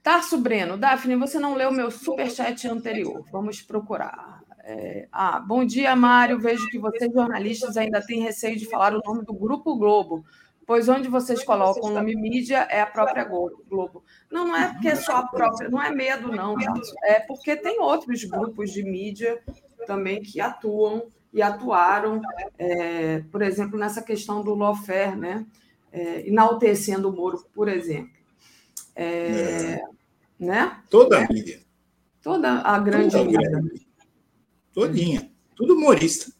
Tarso 0.06 0.38
Breno, 0.38 0.78
Daphne, 0.78 1.16
você 1.16 1.40
não 1.40 1.56
leu 1.56 1.72
meu 1.72 1.90
superchat 1.90 2.68
anterior. 2.68 3.26
Vamos 3.32 3.64
procurar. 3.64 4.44
É... 4.64 5.08
Ah, 5.12 5.40
bom 5.40 5.66
dia, 5.66 5.96
Mário. 5.96 6.40
Vejo 6.40 6.70
que 6.70 6.78
vocês, 6.78 7.12
jornalistas, 7.12 7.76
ainda 7.76 8.00
têm 8.06 8.22
receio 8.22 8.56
de 8.56 8.70
falar 8.70 8.94
o 8.94 9.02
nome 9.04 9.26
do 9.26 9.34
Grupo 9.34 9.76
Globo, 9.76 10.24
pois 10.64 10.88
onde 10.88 11.08
vocês 11.08 11.44
colocam 11.44 11.90
o 11.90 11.92
nome 11.92 12.16
mídia 12.16 12.68
é 12.70 12.82
a 12.82 12.86
própria 12.86 13.24
Globo. 13.24 14.04
Não, 14.30 14.46
não 14.46 14.56
é 14.56 14.74
porque 14.74 14.90
é 14.90 14.96
só 14.96 15.16
a 15.16 15.28
própria, 15.28 15.70
não 15.70 15.82
é 15.82 15.90
medo, 15.90 16.32
não, 16.32 16.56
Tarso. 16.56 16.94
É 17.02 17.22
porque 17.22 17.56
tem 17.56 17.80
outros 17.80 18.24
grupos 18.26 18.72
de 18.72 18.84
mídia 18.84 19.42
também 19.88 20.22
que 20.22 20.40
atuam 20.40 21.08
e 21.34 21.42
atuaram, 21.42 22.22
é, 22.60 23.24
por 23.32 23.42
exemplo, 23.42 23.80
nessa 23.80 24.04
questão 24.04 24.44
do 24.44 24.54
lawfare, 24.54 25.16
né? 25.16 25.48
É, 25.92 26.30
enaltecendo 26.30 27.10
o 27.10 27.12
Moro, 27.12 27.44
por 27.56 27.68
exemplo. 27.68 28.14
É, 28.96 29.82
né? 30.40 30.82
Toda 30.90 31.20
a 31.20 31.28
mídia. 31.28 31.62
Toda 32.22 32.62
a 32.62 32.80
grande 32.80 33.12
Toda 33.12 33.26
mídia. 33.26 33.62
mídia. 33.62 33.86
Todinha. 34.74 35.32
Tudo 35.56 35.76
humorista. 35.76 36.32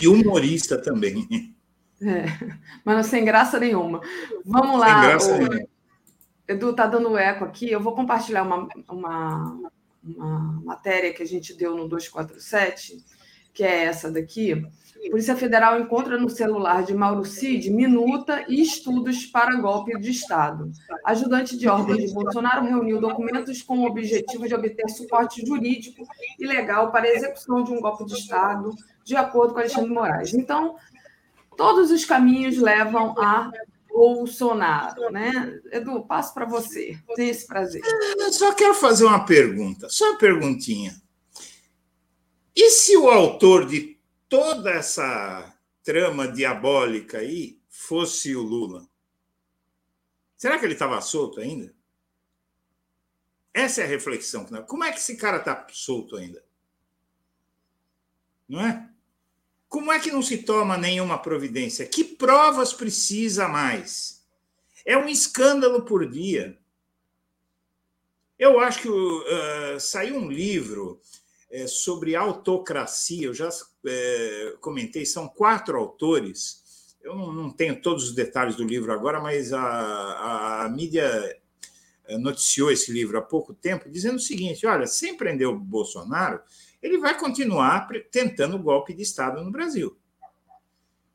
E 0.00 0.08
humorista 0.08 0.80
também. 0.80 1.54
É, 2.00 2.24
mas 2.84 3.06
sem 3.06 3.24
graça 3.24 3.58
nenhuma. 3.58 4.00
Vamos 4.44 4.78
lá. 4.78 5.00
Sem 5.00 5.08
graça 5.08 5.34
o... 5.34 5.38
nenhuma. 5.38 5.68
Edu, 6.48 6.70
está 6.70 6.86
dando 6.86 7.16
eco 7.16 7.44
aqui. 7.44 7.70
Eu 7.70 7.80
vou 7.80 7.94
compartilhar 7.94 8.42
uma, 8.42 8.68
uma, 8.88 9.70
uma 10.02 10.62
matéria 10.64 11.12
que 11.12 11.22
a 11.22 11.26
gente 11.26 11.54
deu 11.54 11.76
no 11.76 11.88
247, 11.88 13.04
que 13.52 13.62
é 13.62 13.84
essa 13.84 14.10
daqui 14.10 14.64
Polícia 15.10 15.36
Federal 15.36 15.78
encontra 15.80 16.16
no 16.16 16.30
celular 16.30 16.84
de 16.84 16.94
Mauro 16.94 17.24
Cid 17.24 17.70
minuta 17.70 18.44
e 18.48 18.62
estudos 18.62 19.26
para 19.26 19.60
golpe 19.60 19.98
de 19.98 20.10
Estado. 20.10 20.70
Ajudante 21.04 21.56
de 21.56 21.68
ordem 21.68 22.06
de 22.06 22.12
Bolsonaro 22.12 22.64
reuniu 22.64 23.00
documentos 23.00 23.62
com 23.62 23.80
o 23.80 23.86
objetivo 23.86 24.46
de 24.46 24.54
obter 24.54 24.88
suporte 24.88 25.44
jurídico 25.44 26.06
e 26.38 26.46
legal 26.46 26.92
para 26.92 27.06
a 27.06 27.12
execução 27.12 27.62
de 27.64 27.72
um 27.72 27.80
golpe 27.80 28.04
de 28.04 28.14
Estado, 28.14 28.70
de 29.04 29.16
acordo 29.16 29.52
com 29.52 29.60
Alexandre 29.60 29.90
Moraes. 29.90 30.34
Então, 30.34 30.76
todos 31.56 31.90
os 31.90 32.04
caminhos 32.04 32.56
levam 32.56 33.14
a 33.18 33.50
Bolsonaro, 33.92 35.10
né? 35.10 35.60
Edu, 35.70 36.02
passo 36.02 36.32
para 36.32 36.46
você. 36.46 36.96
Tem 37.14 37.28
esse 37.28 37.46
prazer. 37.46 37.82
Eu 38.16 38.32
só 38.32 38.54
quero 38.54 38.74
fazer 38.74 39.04
uma 39.04 39.24
pergunta, 39.24 39.88
só 39.90 40.10
uma 40.10 40.18
perguntinha. 40.18 40.94
E 42.54 42.70
se 42.70 42.96
o 42.96 43.08
autor 43.08 43.66
de 43.66 43.91
toda 44.32 44.70
essa 44.70 45.54
trama 45.84 46.26
diabólica 46.26 47.18
aí 47.18 47.60
fosse 47.68 48.34
o 48.34 48.40
Lula? 48.40 48.88
Será 50.38 50.58
que 50.58 50.64
ele 50.64 50.72
estava 50.72 50.98
solto 51.02 51.38
ainda? 51.38 51.74
Essa 53.52 53.82
é 53.82 53.84
a 53.84 53.88
reflexão. 53.88 54.46
Como 54.66 54.84
é 54.84 54.90
que 54.90 55.00
esse 55.00 55.18
cara 55.18 55.36
está 55.36 55.66
solto 55.70 56.16
ainda? 56.16 56.42
Não 58.48 58.62
é? 58.62 58.88
Como 59.68 59.92
é 59.92 60.00
que 60.00 60.10
não 60.10 60.22
se 60.22 60.38
toma 60.38 60.78
nenhuma 60.78 61.18
providência? 61.18 61.86
Que 61.86 62.02
provas 62.02 62.72
precisa 62.72 63.46
mais? 63.48 64.24
É 64.86 64.96
um 64.96 65.10
escândalo 65.10 65.84
por 65.84 66.10
dia. 66.10 66.58
Eu 68.38 68.60
acho 68.60 68.80
que 68.80 68.88
uh, 68.88 69.78
saiu 69.78 70.16
um 70.16 70.30
livro 70.30 71.02
é, 71.52 71.66
sobre 71.66 72.16
autocracia, 72.16 73.26
eu 73.26 73.34
já 73.34 73.48
é, 73.86 74.54
comentei, 74.60 75.04
são 75.04 75.28
quatro 75.28 75.78
autores. 75.78 76.96
Eu 77.02 77.14
não, 77.14 77.32
não, 77.32 77.50
tenho 77.50 77.80
todos 77.80 78.04
os 78.04 78.14
detalhes 78.14 78.56
do 78.56 78.64
livro 78.64 78.90
agora, 78.92 79.20
mas 79.20 79.52
a, 79.52 79.60
a, 79.60 80.64
a 80.64 80.68
mídia 80.70 81.38
noticiou 82.18 82.70
esse 82.70 82.92
livro 82.92 83.18
há 83.18 83.22
pouco 83.22 83.54
tempo, 83.54 83.90
dizendo 83.90 84.16
o 84.16 84.20
seguinte: 84.20 84.66
olha, 84.66 84.86
sem 84.86 85.16
prender 85.16 85.46
o 85.46 85.58
Bolsonaro, 85.58 86.40
ele 86.82 86.98
vai 86.98 87.18
continuar 87.18 87.86
tentando 88.10 88.56
o 88.56 88.62
golpe 88.62 88.94
de 88.94 89.02
Estado 89.02 89.42
no 89.42 89.52
Brasil. 89.52 89.96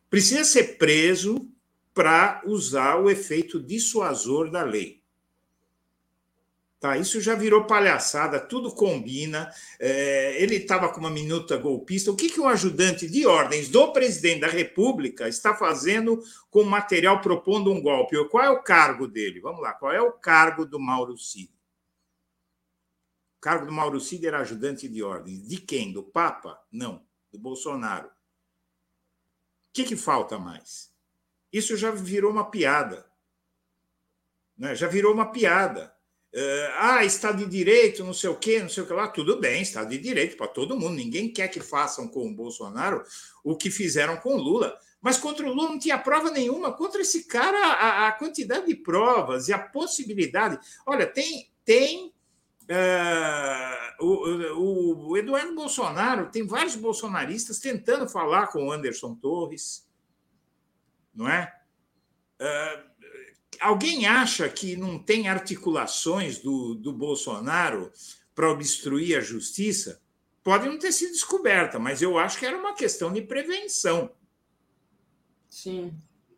Precisa 0.09 0.43
ser 0.43 0.77
preso 0.77 1.49
para 1.93 2.41
usar 2.45 2.97
o 2.97 3.09
efeito 3.09 3.61
dissuasor 3.61 4.49
da 4.51 4.63
lei. 4.63 5.01
Tá, 6.79 6.95
isso 6.95 7.19
já 7.19 7.33
virou 7.33 7.65
palhaçada, 7.65 8.39
tudo 8.39 8.71
combina. 8.71 9.51
É, 9.79 10.39
ele 10.41 10.57
estava 10.57 10.89
com 10.89 10.99
uma 10.99 11.09
minuta 11.09 11.57
golpista. 11.57 12.11
O 12.11 12.15
que, 12.15 12.29
que 12.29 12.39
o 12.39 12.47
ajudante 12.47 13.09
de 13.09 13.25
ordens 13.25 13.67
do 13.67 13.91
presidente 13.91 14.41
da 14.41 14.47
República 14.47 15.27
está 15.27 15.55
fazendo 15.55 16.21
com 16.51 16.63
material 16.63 17.19
propondo 17.19 17.71
um 17.71 17.81
golpe? 17.81 18.15
Qual 18.29 18.43
é 18.43 18.49
o 18.51 18.61
cargo 18.61 19.07
dele? 19.07 19.39
Vamos 19.39 19.61
lá, 19.61 19.73
qual 19.73 19.91
é 19.91 19.99
o 19.99 20.11
cargo 20.11 20.67
do 20.67 20.79
Mauro 20.79 21.17
Cid? 21.17 21.51
O 23.37 23.41
cargo 23.41 23.65
do 23.65 23.71
Mauro 23.71 23.99
Cid 23.99 24.27
era 24.27 24.39
ajudante 24.39 24.87
de 24.87 25.01
ordens. 25.01 25.47
De 25.47 25.57
quem? 25.57 25.91
Do 25.91 26.03
Papa? 26.03 26.61
Não, 26.71 27.03
do 27.31 27.39
Bolsonaro. 27.39 28.07
O 28.07 28.11
que, 29.73 29.83
que 29.83 29.95
falta 29.95 30.37
mais? 30.37 30.91
Isso 31.51 31.75
já 31.75 31.89
virou 31.89 32.31
uma 32.31 32.51
piada. 32.51 33.09
Né? 34.55 34.75
Já 34.75 34.87
virou 34.87 35.11
uma 35.11 35.31
piada. 35.31 35.96
Uh, 36.37 36.69
ah, 36.77 37.03
Estado 37.03 37.39
de 37.39 37.49
Direito, 37.49 38.03
não 38.03 38.13
sei 38.13 38.29
o 38.29 38.35
quê, 38.35 38.59
não 38.59 38.69
sei 38.69 38.83
o 38.83 38.85
que 38.85 38.93
lá. 38.93 39.07
Tudo 39.07 39.39
bem, 39.39 39.63
Estado 39.63 39.89
de 39.89 39.97
Direito 39.97 40.37
para 40.37 40.47
todo 40.47 40.77
mundo. 40.77 40.93
Ninguém 40.93 41.33
quer 41.33 41.47
que 41.47 41.59
façam 41.59 42.07
com 42.07 42.27
o 42.27 42.35
Bolsonaro 42.35 43.03
o 43.43 43.57
que 43.57 43.71
fizeram 43.71 44.17
com 44.17 44.35
o 44.35 44.37
Lula. 44.37 44.77
Mas 45.01 45.17
contra 45.17 45.47
o 45.47 45.51
Lula 45.51 45.69
não 45.69 45.79
tinha 45.79 45.97
prova 45.97 46.29
nenhuma. 46.29 46.71
Contra 46.71 47.01
esse 47.01 47.23
cara, 47.23 47.57
a, 47.57 48.07
a 48.07 48.11
quantidade 48.11 48.67
de 48.67 48.75
provas 48.75 49.47
e 49.47 49.53
a 49.53 49.57
possibilidade. 49.57 50.59
Olha, 50.85 51.07
tem, 51.07 51.49
tem 51.65 52.13
Uh, 52.69 54.03
o, 54.05 55.07
o, 55.07 55.17
Eduardo 55.17 55.55
Bolsonaro 55.55 56.29
tem 56.29 56.45
vários 56.45 56.75
bolsonaristas 56.75 57.59
tentando 57.59 58.09
falar 58.09 58.47
com 58.47 58.67
o 58.67 58.71
Anderson 58.73 59.15
Torres, 59.15 59.87
não 61.15 61.29
é? 61.29 61.49
Uh, 62.41 62.86
alguém 63.59 64.05
acha 64.05 64.47
que 64.49 64.75
não 64.75 64.97
tem 64.97 65.27
articulações 65.27 66.39
do, 66.39 66.75
do 66.75 66.93
Bolsonaro 66.93 67.91
para 68.33 68.51
obstruir 68.51 69.17
a 69.17 69.21
justiça? 69.21 70.01
Pode 70.43 70.67
não 70.67 70.79
ter 70.79 70.91
sido 70.91 71.11
descoberta, 71.11 71.77
mas 71.77 72.01
eu 72.01 72.17
acho 72.17 72.39
que 72.39 72.45
era 72.45 72.57
uma 72.57 72.73
questão 72.73 73.11
de 73.11 73.21
prevenção. 73.21 74.09
Sim. 75.49 75.93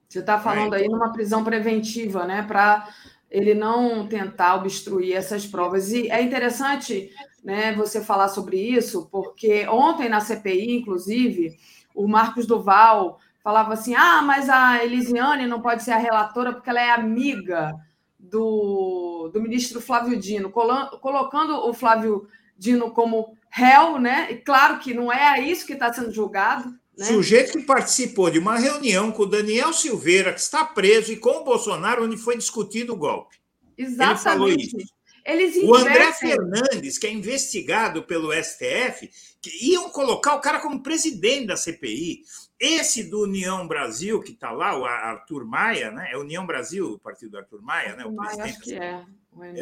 Você 0.08 0.20
está 0.20 0.40
falando 0.40 0.74
é, 0.74 0.80
aí 0.80 0.88
numa 0.88 1.12
prisão 1.12 1.44
preventiva, 1.44 2.26
né? 2.26 2.41
Para 2.41 2.90
ele 3.30 3.54
não 3.54 4.08
tentar 4.08 4.56
obstruir 4.56 5.14
essas 5.14 5.46
provas. 5.46 5.91
E 5.91 6.10
é 6.10 6.22
interessante 6.22 7.12
né, 7.44 7.76
você 7.76 8.04
falar 8.04 8.30
sobre 8.30 8.58
isso, 8.58 9.08
porque 9.12 9.68
ontem 9.68 10.10
na 10.10 10.20
CPI, 10.20 10.78
inclusive, 10.78 11.58
o 11.94 12.08
Marcos 12.08 12.48
Duval 12.48 13.20
falava 13.49 13.73
assim: 13.73 13.95
ah, 13.95 14.21
mas 14.21 14.47
a 14.47 14.84
Elisiane 14.84 15.47
não 15.47 15.59
pode 15.59 15.84
ser 15.84 15.91
a 15.91 15.97
relatora 15.97 16.53
porque 16.53 16.69
ela 16.69 16.81
é 16.81 16.91
amiga 16.91 17.73
do, 18.19 19.31
do 19.34 19.41
ministro 19.41 19.81
Flávio 19.81 20.19
Dino, 20.19 20.51
colocando 20.51 21.55
o 21.67 21.73
Flávio 21.73 22.27
Dino 22.55 22.91
como 22.91 23.35
réu, 23.49 23.97
né? 23.97 24.31
E 24.31 24.35
claro 24.35 24.77
que 24.77 24.93
não 24.93 25.11
é 25.11 25.41
isso 25.41 25.65
que 25.65 25.73
está 25.73 25.91
sendo 25.91 26.11
julgado, 26.11 26.69
né? 26.95 27.05
Sujeito 27.05 27.53
que 27.53 27.63
participou 27.63 28.30
de 28.30 28.38
uma 28.38 28.55
reunião 28.55 29.11
com 29.11 29.23
o 29.23 29.26
Daniel 29.26 29.73
Silveira, 29.73 30.31
que 30.31 30.41
está 30.41 30.63
preso, 30.63 31.11
e 31.11 31.17
com 31.17 31.41
o 31.41 31.43
Bolsonaro, 31.43 32.05
onde 32.05 32.17
foi 32.17 32.38
discutido 32.38 32.93
o 32.93 32.97
golpe. 32.97 33.38
Exatamente. 33.76 34.11
Ele 34.11 34.23
falou 34.23 34.49
isso. 34.49 34.77
Eles 35.26 35.55
o 35.63 35.76
André 35.76 36.11
Fernandes, 36.13 36.97
que 36.97 37.07
é 37.07 37.11
investigado 37.11 38.03
pelo 38.03 38.31
STF, 38.31 39.09
que 39.41 39.71
iam 39.71 39.89
colocar 39.89 40.35
o 40.35 40.41
cara 40.41 40.59
como 40.59 40.84
presidente 40.84 41.47
da 41.47 41.57
CPI. 41.57 42.23
Esse 42.60 43.10
do 43.10 43.23
União 43.23 43.68
Brasil, 43.68 44.22
que 44.22 44.31
está 44.31 44.52
lá, 44.52 44.77
o 44.77 44.86
Arthur 44.86 45.45
Maia, 45.45 45.91
né? 45.91 46.10
É 46.11 46.18
União 46.18 46.45
Brasil, 46.45 46.94
o 46.94 46.99
partido 46.99 47.31
do 47.31 47.38
Arthur 47.38 47.61
Maia, 47.61 47.95
né? 47.95 48.06
O 48.06 48.11
Maia, 48.11 48.44
acho 48.44 48.60
que 48.60 48.73
é. 48.73 49.06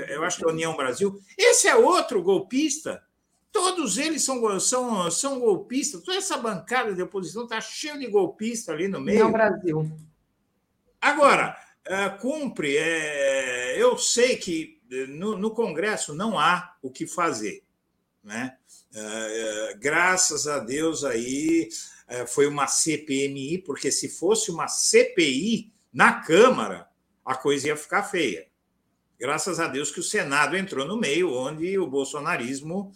Eu 0.10 0.24
acho 0.24 0.38
que 0.38 0.46
é 0.46 0.48
União 0.48 0.76
Brasil. 0.76 1.20
Esse 1.38 1.68
é 1.68 1.76
outro 1.76 2.24
golpista 2.24 3.04
Todos 3.58 3.98
eles 3.98 4.24
são, 4.24 4.60
são, 4.60 5.10
são 5.10 5.40
golpistas. 5.40 6.04
Toda 6.04 6.18
essa 6.18 6.38
bancada 6.38 6.94
de 6.94 7.02
oposição 7.02 7.44
está 7.44 7.60
cheia 7.60 7.98
de 7.98 8.06
golpista 8.06 8.72
ali 8.72 8.88
no 8.88 9.02
meio. 9.02 9.26
No 9.26 9.32
Brasil. 9.32 9.98
Agora, 11.02 11.58
é, 11.84 12.08
cumpre. 12.08 12.78
É, 12.78 13.82
eu 13.82 13.98
sei 13.98 14.38
que 14.38 14.80
no, 15.10 15.36
no, 15.36 15.50
Congresso 15.50 16.14
não 16.14 16.38
há 16.38 16.76
o 16.84 16.92
que 16.92 17.08
fazer. 17.08 17.64
Né? 18.24 18.56
É, 19.00 19.74
graças 19.80 20.48
a 20.48 20.60
Deus 20.60 21.04
aí 21.04 21.70
foi 22.28 22.48
uma 22.48 22.68
CPMI, 22.68 23.58
porque 23.60 23.92
se 23.92 24.08
fosse 24.08 24.50
uma 24.50 24.68
CPI 24.70 25.74
na 25.92 26.22
Câmara, 26.22 26.88
a 27.26 27.36
coisa 27.36 27.68
ia 27.68 27.76
ficar 27.76 28.04
feia. 28.04 28.48
Graças 29.20 29.60
a 29.60 29.68
Deus 29.68 29.92
que 29.92 30.00
o 30.00 30.04
Senado 30.04 30.56
entrou 30.56 30.88
no 30.88 30.96
meio, 30.96 31.34
onde 31.34 31.78
o 31.78 31.88
bolsonarismo 31.88 32.92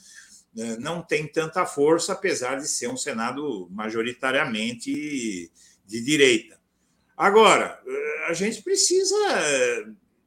né, 0.54 0.78
não 0.80 1.02
tem 1.02 1.28
tanta 1.28 1.66
força, 1.66 2.14
apesar 2.14 2.56
de 2.56 2.68
ser 2.68 2.88
um 2.88 2.98
Senado 2.98 3.68
majoritariamente 3.72 5.52
de 5.86 6.02
direita. 6.02 6.60
Agora, 7.18 7.80
eh, 7.86 8.26
a 8.30 8.34
gente 8.34 8.62
precisa 8.62 9.16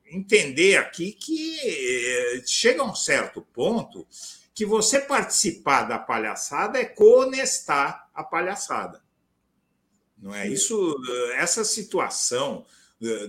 entender 0.07 0.77
aqui 0.77 1.13
que 1.13 1.59
eh, 1.63 2.43
chega 2.45 2.83
a 2.83 2.91
um 2.91 2.95
certo 2.95 3.41
ponto 3.41 4.07
que 4.55 4.65
você 4.65 5.01
participar 5.01 5.83
da 5.83 5.99
palhaçada 5.99 6.79
é 6.79 6.85
conestar 6.85 8.09
a 8.15 8.23
palhaçada. 8.23 9.03
Não 10.17 10.35
é 10.35 10.49
isso? 10.49 10.97
Essa 11.35 11.65
situação 11.65 12.65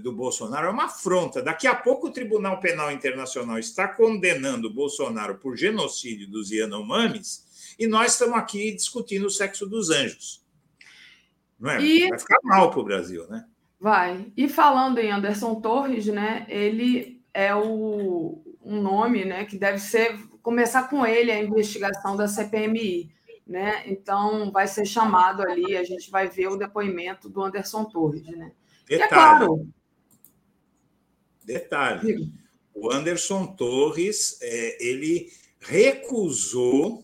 do 0.02 0.14
Bolsonaro 0.14 0.68
é 0.68 0.70
uma 0.70 0.86
afronta. 0.86 1.42
Daqui 1.42 1.68
a 1.68 1.76
pouco 1.76 2.08
o 2.08 2.12
Tribunal 2.12 2.60
Penal 2.60 2.92
Internacional 2.92 3.58
está 3.58 3.88
condenando 3.88 4.68
o 4.68 4.74
Bolsonaro 4.74 5.36
por 5.36 5.58
genocídio 5.58 6.30
dos 6.30 6.52
Yanomamis 6.52 7.76
e 7.78 7.88
nós 7.88 8.14
estamos 8.14 8.38
aqui 8.38 8.72
discutindo 8.72 9.26
o 9.26 9.30
sexo 9.30 9.66
dos 9.66 9.90
anjos. 9.90 10.46
Não 11.60 11.72
é? 11.72 11.82
E... 11.82 12.08
Vai 12.10 12.20
ficar 12.20 12.40
mal 12.44 12.70
para 12.70 12.80
o 12.80 12.84
Brasil, 12.84 13.28
né? 13.28 13.46
Vai. 13.80 14.32
E 14.38 14.48
falando 14.48 15.00
em 15.00 15.12
Anderson 15.12 15.56
Torres, 15.56 16.06
né? 16.06 16.46
Ele 16.48 17.22
é 17.34 17.54
o, 17.54 18.42
um 18.64 18.82
nome, 18.82 19.26
né? 19.26 19.44
Que 19.46 19.58
deve 19.58 19.80
ser 19.80 20.18
começar 20.46 20.88
com 20.88 21.04
ele 21.04 21.32
a 21.32 21.44
investigação 21.44 22.16
da 22.16 22.28
CPMI, 22.28 23.12
né? 23.48 23.82
Então 23.88 24.52
vai 24.52 24.68
ser 24.68 24.86
chamado 24.86 25.42
ali, 25.42 25.76
a 25.76 25.84
gente 25.84 26.12
vai 26.12 26.30
ver 26.30 26.50
o 26.50 26.56
depoimento 26.56 27.28
do 27.28 27.42
Anderson 27.42 27.84
Torres, 27.86 28.28
né? 28.28 28.52
Detalhe. 28.88 29.04
é 29.04 29.08
claro. 29.08 29.68
Detalhe. 31.44 32.32
O 32.76 32.92
Anderson 32.92 33.48
Torres, 33.56 34.38
é, 34.40 34.88
ele 34.88 35.32
recusou 35.60 37.04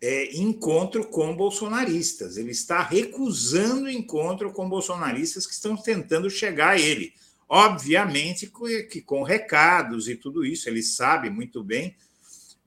é, 0.00 0.36
encontro 0.36 1.06
com 1.06 1.36
bolsonaristas. 1.36 2.36
Ele 2.36 2.50
está 2.50 2.82
recusando 2.82 3.88
encontro 3.88 4.52
com 4.52 4.68
bolsonaristas 4.68 5.46
que 5.46 5.52
estão 5.52 5.76
tentando 5.76 6.28
chegar 6.28 6.70
a 6.70 6.80
ele. 6.80 7.12
Obviamente 7.48 8.50
que 8.90 9.00
com 9.00 9.22
recados 9.22 10.08
e 10.08 10.16
tudo 10.16 10.44
isso, 10.44 10.68
ele 10.68 10.82
sabe 10.82 11.30
muito 11.30 11.62
bem. 11.62 11.94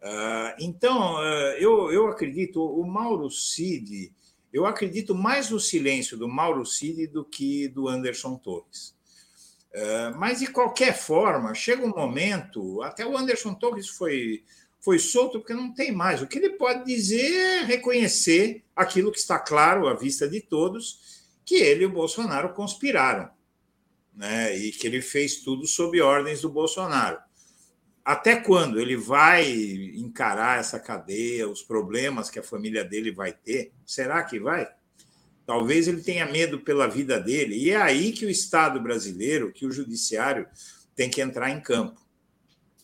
Uh, 0.01 0.55
então, 0.59 1.15
uh, 1.17 1.53
eu, 1.59 1.91
eu 1.91 2.07
acredito, 2.07 2.63
o 2.63 2.83
Mauro 2.85 3.29
Cid, 3.29 4.11
eu 4.51 4.65
acredito 4.65 5.13
mais 5.13 5.51
no 5.51 5.59
silêncio 5.59 6.17
do 6.17 6.27
Mauro 6.27 6.65
Cid 6.65 7.05
do 7.07 7.23
que 7.23 7.67
do 7.67 7.87
Anderson 7.87 8.35
Torres. 8.35 8.95
Uh, 9.71 10.17
mas, 10.17 10.39
de 10.39 10.47
qualquer 10.47 10.97
forma, 10.97 11.53
chega 11.53 11.85
um 11.85 11.95
momento, 11.95 12.81
até 12.81 13.05
o 13.05 13.15
Anderson 13.15 13.53
Torres 13.53 13.87
foi, 13.89 14.43
foi 14.79 14.97
solto 14.97 15.39
porque 15.39 15.53
não 15.53 15.71
tem 15.71 15.91
mais. 15.91 16.21
O 16.21 16.27
que 16.27 16.39
ele 16.39 16.57
pode 16.57 16.83
dizer 16.83 17.31
é 17.31 17.63
reconhecer 17.63 18.63
aquilo 18.75 19.11
que 19.11 19.19
está 19.19 19.37
claro 19.37 19.87
à 19.87 19.93
vista 19.93 20.27
de 20.27 20.41
todos, 20.41 21.21
que 21.45 21.55
ele 21.55 21.83
e 21.83 21.85
o 21.85 21.91
Bolsonaro 21.91 22.53
conspiraram, 22.55 23.29
né? 24.15 24.57
e 24.57 24.71
que 24.71 24.87
ele 24.87 25.01
fez 25.01 25.37
tudo 25.37 25.67
sob 25.67 26.01
ordens 26.01 26.41
do 26.41 26.49
Bolsonaro 26.49 27.19
até 28.03 28.35
quando 28.35 28.79
ele 28.79 28.95
vai 28.95 29.51
encarar 29.95 30.59
essa 30.59 30.79
cadeia, 30.79 31.47
os 31.47 31.61
problemas 31.61 32.29
que 32.29 32.39
a 32.39 32.43
família 32.43 32.83
dele 32.83 33.11
vai 33.11 33.31
ter? 33.31 33.71
Será 33.85 34.23
que 34.23 34.39
vai? 34.39 34.67
Talvez 35.45 35.87
ele 35.87 36.01
tenha 36.01 36.25
medo 36.25 36.59
pela 36.59 36.87
vida 36.87 37.19
dele. 37.19 37.55
E 37.55 37.71
é 37.71 37.75
aí 37.75 38.11
que 38.11 38.25
o 38.25 38.29
Estado 38.29 38.79
brasileiro, 38.79 39.51
que 39.51 39.65
o 39.65 39.71
judiciário 39.71 40.47
tem 40.95 41.09
que 41.09 41.21
entrar 41.21 41.49
em 41.49 41.61
campo. 41.61 42.01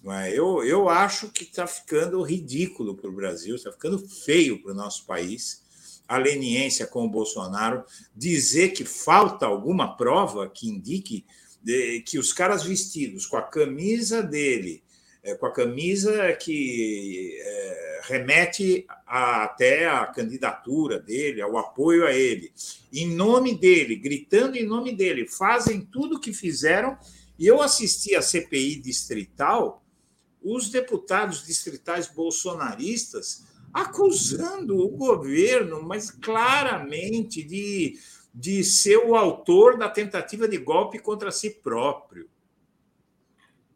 É? 0.06 0.32
Eu, 0.32 0.64
eu 0.64 0.88
acho 0.88 1.30
que 1.30 1.44
está 1.44 1.68
ficando 1.68 2.22
ridículo 2.22 2.96
para 2.96 3.10
o 3.10 3.14
Brasil, 3.14 3.56
está 3.56 3.72
ficando 3.72 4.00
feio 4.00 4.62
para 4.62 4.72
o 4.72 4.76
nosso 4.76 5.06
país 5.06 5.66
a 6.08 6.18
leniência 6.18 6.88
com 6.88 7.06
o 7.06 7.10
Bolsonaro, 7.10 7.84
dizer 8.16 8.70
que 8.70 8.86
falta 8.86 9.46
alguma 9.46 9.98
prova 9.98 10.50
que 10.50 10.70
indique 10.70 11.26
que 12.06 12.18
os 12.18 12.32
caras 12.32 12.64
vestidos 12.64 13.26
com 13.26 13.36
a 13.36 13.42
camisa 13.42 14.24
dele, 14.24 14.82
é, 15.28 15.36
com 15.36 15.46
a 15.46 15.52
camisa 15.52 16.32
que 16.34 17.38
é, 17.38 18.02
remete 18.04 18.86
a, 19.06 19.44
até 19.44 19.86
a 19.86 20.06
candidatura 20.06 21.00
dele, 21.00 21.42
ao 21.42 21.58
apoio 21.58 22.06
a 22.06 22.14
ele, 22.14 22.54
em 22.94 23.14
nome 23.14 23.54
dele, 23.54 23.98
gritando 23.98 24.56
em 24.56 24.66
nome 24.66 24.96
dele, 24.96 25.28
fazem 25.28 25.82
tudo 25.82 26.16
o 26.16 26.20
que 26.20 26.32
fizeram. 26.32 26.98
E 27.38 27.46
eu 27.46 27.62
assisti 27.62 28.16
a 28.16 28.22
CPI 28.22 28.78
distrital, 28.80 29.84
os 30.42 30.70
deputados 30.70 31.46
distritais 31.46 32.08
bolsonaristas 32.08 33.46
acusando 33.74 34.78
o 34.78 34.88
governo, 34.88 35.84
mas 35.84 36.10
claramente 36.10 37.44
de, 37.44 38.00
de 38.34 38.64
ser 38.64 38.98
o 38.98 39.14
autor 39.14 39.78
da 39.78 39.90
tentativa 39.90 40.48
de 40.48 40.58
golpe 40.58 41.00
contra 41.00 41.32
si 41.32 41.50
próprio. 41.50 42.30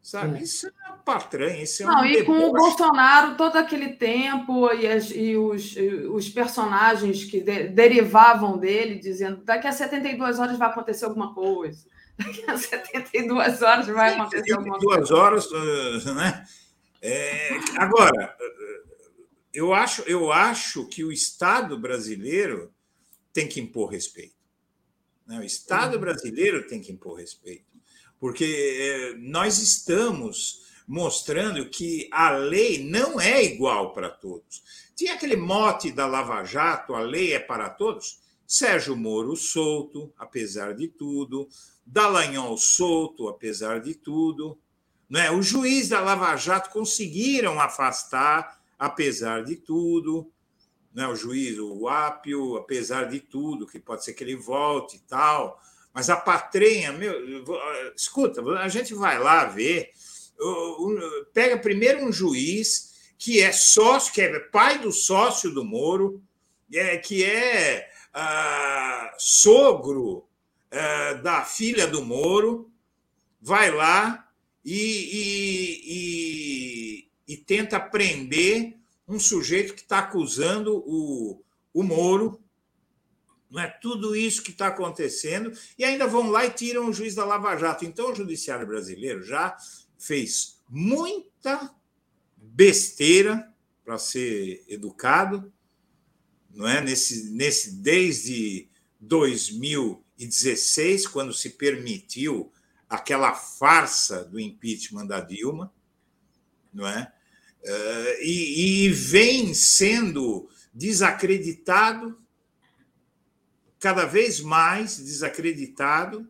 Sabe? 0.02 0.38
É. 0.38 0.42
Isso 0.42 0.66
é 0.66 0.81
patranha, 1.04 1.62
isso 1.62 1.82
é 1.82 1.86
Não, 1.86 2.00
um 2.00 2.04
e 2.04 2.24
com 2.24 2.32
o 2.32 2.52
Bolsonaro 2.52 3.36
todo 3.36 3.56
aquele 3.56 3.90
tempo 3.90 4.72
e, 4.72 4.86
as, 4.86 5.10
e 5.10 5.36
os, 5.36 5.74
os 6.10 6.28
personagens 6.28 7.24
que 7.24 7.40
de, 7.40 7.68
derivavam 7.68 8.58
dele, 8.58 8.98
dizendo 8.98 9.44
daqui 9.44 9.66
a 9.66 9.72
72 9.72 10.38
horas 10.38 10.58
vai 10.58 10.68
acontecer 10.68 11.04
alguma 11.04 11.34
coisa. 11.34 11.90
Daqui 12.18 12.44
a 12.46 12.56
72 12.58 13.62
horas 13.62 13.86
vai 13.86 14.14
acontecer 14.14 14.44
Sim, 14.44 14.52
alguma 14.52 14.78
coisa. 14.78 15.06
72 15.06 15.10
horas, 15.10 16.04
né? 16.14 16.44
É, 17.00 17.58
agora, 17.78 18.36
eu 19.52 19.72
acho, 19.72 20.02
eu 20.02 20.30
acho 20.30 20.86
que 20.86 21.02
o 21.02 21.10
Estado 21.10 21.78
brasileiro 21.78 22.70
tem 23.32 23.48
que 23.48 23.60
impor 23.60 23.90
respeito. 23.90 24.36
Né? 25.26 25.38
O 25.38 25.42
Estado 25.42 25.94
uhum. 25.94 26.00
brasileiro 26.00 26.66
tem 26.66 26.82
que 26.82 26.92
impor 26.92 27.18
respeito 27.18 27.72
porque 28.22 28.44
é, 28.44 29.14
nós 29.18 29.58
estamos 29.58 30.61
mostrando 30.92 31.70
que 31.70 32.06
a 32.12 32.32
lei 32.32 32.84
não 32.84 33.18
é 33.18 33.42
igual 33.42 33.94
para 33.94 34.10
todos. 34.10 34.62
Tinha 34.94 35.14
aquele 35.14 35.36
mote 35.36 35.90
da 35.90 36.06
Lava 36.06 36.44
Jato, 36.44 36.94
a 36.94 37.00
lei 37.00 37.32
é 37.32 37.38
para 37.38 37.70
todos. 37.70 38.20
Sérgio 38.46 38.94
Moro 38.94 39.34
solto, 39.34 40.12
apesar 40.18 40.74
de 40.74 40.88
tudo, 40.88 41.48
Dallagnol 41.86 42.58
solto, 42.58 43.26
apesar 43.26 43.80
de 43.80 43.94
tudo. 43.94 44.58
Né? 45.08 45.30
O 45.30 45.40
juiz 45.40 45.88
da 45.88 45.98
Lava 45.98 46.36
Jato 46.36 46.68
conseguiram 46.68 47.58
afastar, 47.58 48.60
apesar 48.78 49.44
de 49.44 49.56
tudo. 49.56 50.30
Né? 50.92 51.08
O 51.08 51.16
juiz, 51.16 51.58
o 51.58 51.88
Apio, 51.88 52.56
apesar 52.56 53.04
de 53.04 53.18
tudo, 53.18 53.66
que 53.66 53.80
pode 53.80 54.04
ser 54.04 54.12
que 54.12 54.22
ele 54.22 54.36
volte 54.36 54.96
e 54.96 55.00
tal. 55.08 55.58
Mas 55.94 56.10
a 56.10 56.16
patrenha, 56.16 56.92
meu, 56.92 57.14
escuta, 57.96 58.42
a 58.42 58.68
gente 58.68 58.92
vai 58.92 59.18
lá 59.18 59.46
ver, 59.46 59.90
pega 61.32 61.58
primeiro 61.58 62.04
um 62.04 62.12
juiz 62.12 62.92
que 63.18 63.40
é 63.40 63.52
sócio, 63.52 64.12
que 64.12 64.20
é 64.20 64.38
pai 64.38 64.78
do 64.78 64.90
sócio 64.90 65.50
do 65.50 65.64
Moro, 65.64 66.22
é, 66.72 66.96
que 66.96 67.22
é 67.24 67.88
ah, 68.12 69.14
sogro 69.18 70.26
ah, 70.70 71.14
da 71.22 71.44
filha 71.44 71.86
do 71.86 72.04
Moro, 72.04 72.70
vai 73.40 73.70
lá 73.70 74.28
e, 74.64 74.74
e, 75.12 75.82
e, 77.28 77.34
e 77.34 77.36
tenta 77.36 77.78
prender 77.78 78.76
um 79.06 79.20
sujeito 79.20 79.74
que 79.74 79.82
está 79.82 80.00
acusando 80.00 80.82
o, 80.86 81.42
o 81.72 81.82
Moro 81.82 82.42
não 83.52 83.60
é 83.60 83.68
tudo 83.68 84.16
isso 84.16 84.42
que 84.42 84.50
está 84.50 84.68
acontecendo, 84.68 85.52
e 85.78 85.84
ainda 85.84 86.06
vão 86.06 86.30
lá 86.30 86.46
e 86.46 86.50
tiram 86.50 86.88
o 86.88 86.92
juiz 86.92 87.14
da 87.14 87.22
Lava 87.22 87.54
Jato. 87.54 87.84
Então, 87.84 88.10
o 88.10 88.14
judiciário 88.14 88.66
brasileiro 88.66 89.22
já 89.22 89.54
fez 90.02 90.58
muita 90.68 91.72
besteira 92.36 93.48
para 93.84 93.98
ser 93.98 94.64
educado, 94.68 95.52
não 96.50 96.66
é? 96.66 96.80
Nesse, 96.80 97.30
nesse 97.30 97.76
desde 97.76 98.68
2016, 99.00 101.06
quando 101.06 101.32
se 101.32 101.50
permitiu 101.50 102.52
aquela 102.88 103.32
farsa 103.34 104.24
do 104.24 104.40
impeachment 104.40 105.06
da 105.06 105.20
Dilma, 105.20 105.72
não 106.72 106.86
é? 106.86 107.12
Uh, 107.62 108.22
e, 108.22 108.86
e 108.86 108.88
vem 108.88 109.54
sendo 109.54 110.48
desacreditado 110.74 112.20
cada 113.78 114.04
vez 114.04 114.40
mais 114.40 114.96
desacreditado. 114.96 116.28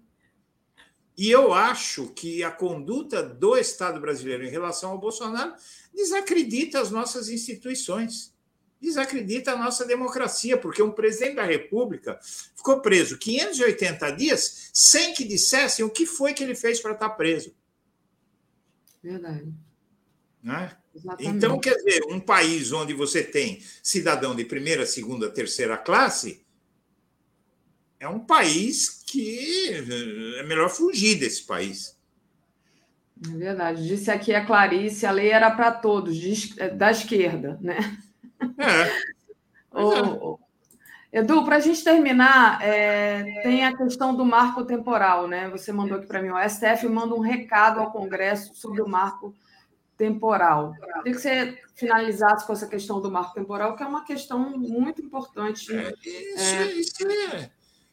E 1.17 1.31
eu 1.31 1.53
acho 1.53 2.09
que 2.09 2.43
a 2.43 2.51
conduta 2.51 3.23
do 3.23 3.57
Estado 3.57 4.01
brasileiro 4.01 4.45
em 4.45 4.51
relação 4.51 4.91
ao 4.91 4.99
Bolsonaro 4.99 5.55
desacredita 5.95 6.81
as 6.81 6.91
nossas 6.91 7.29
instituições, 7.29 8.33
desacredita 8.81 9.53
a 9.53 9.57
nossa 9.57 9.85
democracia, 9.85 10.57
porque 10.57 10.83
um 10.83 10.91
presidente 10.91 11.37
da 11.37 11.45
República 11.45 12.19
ficou 12.57 12.81
preso 12.81 13.19
580 13.19 14.11
dias 14.13 14.71
sem 14.73 15.13
que 15.13 15.25
dissessem 15.25 15.85
o 15.85 15.91
que 15.91 16.07
foi 16.07 16.33
que 16.33 16.43
ele 16.43 16.55
fez 16.55 16.81
para 16.81 16.93
estar 16.93 17.11
preso. 17.11 17.55
Verdade. 19.03 19.53
Né? 20.43 20.77
Então, 21.21 21.59
quer 21.59 21.77
dizer, 21.77 22.05
um 22.09 22.21
país 22.21 22.73
onde 22.73 22.93
você 22.93 23.23
tem 23.23 23.63
cidadão 23.83 24.35
de 24.35 24.45
primeira, 24.45 24.85
segunda, 24.85 25.31
terceira 25.31 25.77
classe 25.77 26.45
é 28.01 28.09
um 28.09 28.19
país 28.19 29.02
que 29.13 29.69
é 30.39 30.43
melhor 30.43 30.71
fugir 30.71 31.19
desse 31.19 31.43
país. 31.43 31.99
É 33.25 33.37
verdade. 33.37 33.87
Disse 33.87 34.11
aqui 34.11 34.35
a 34.35 34.45
Clarice, 34.45 35.05
a 35.05 35.11
lei 35.11 35.31
era 35.31 35.51
para 35.51 35.71
todos, 35.71 36.19
da 36.77 36.91
esquerda, 36.91 37.59
né? 37.61 37.79
É. 38.59 39.79
o, 39.79 40.39
é. 41.13 41.19
Edu, 41.21 41.45
para 41.45 41.57
a 41.57 41.61
gente 41.61 41.85
terminar, 41.85 42.63
é, 42.63 43.43
tem 43.43 43.67
a 43.67 43.77
questão 43.77 44.15
do 44.17 44.25
marco 44.25 44.65
temporal, 44.65 45.29
né? 45.29 45.51
Você 45.51 45.71
mandou 45.71 45.99
aqui 45.99 46.07
para 46.07 46.23
mim, 46.23 46.31
o 46.31 46.49
STF 46.49 46.89
manda 46.89 47.15
um 47.15 47.21
recado 47.21 47.81
ao 47.81 47.93
Congresso 47.93 48.55
sobre 48.55 48.81
o 48.81 48.89
marco 48.89 49.35
temporal. 49.95 50.73
Queria 50.73 51.03
que 51.13 51.21
você 51.21 51.59
finalizasse 51.75 52.47
com 52.47 52.55
essa 52.55 52.67
questão 52.67 52.99
do 52.99 53.11
marco 53.11 53.35
temporal, 53.35 53.77
que 53.77 53.83
é 53.83 53.87
uma 53.87 54.05
questão 54.07 54.57
muito 54.57 55.03
importante. 55.03 55.71
É, 55.77 55.93
isso, 56.03 56.55
é, 56.55 56.73
isso 56.73 57.07
é 57.07 57.51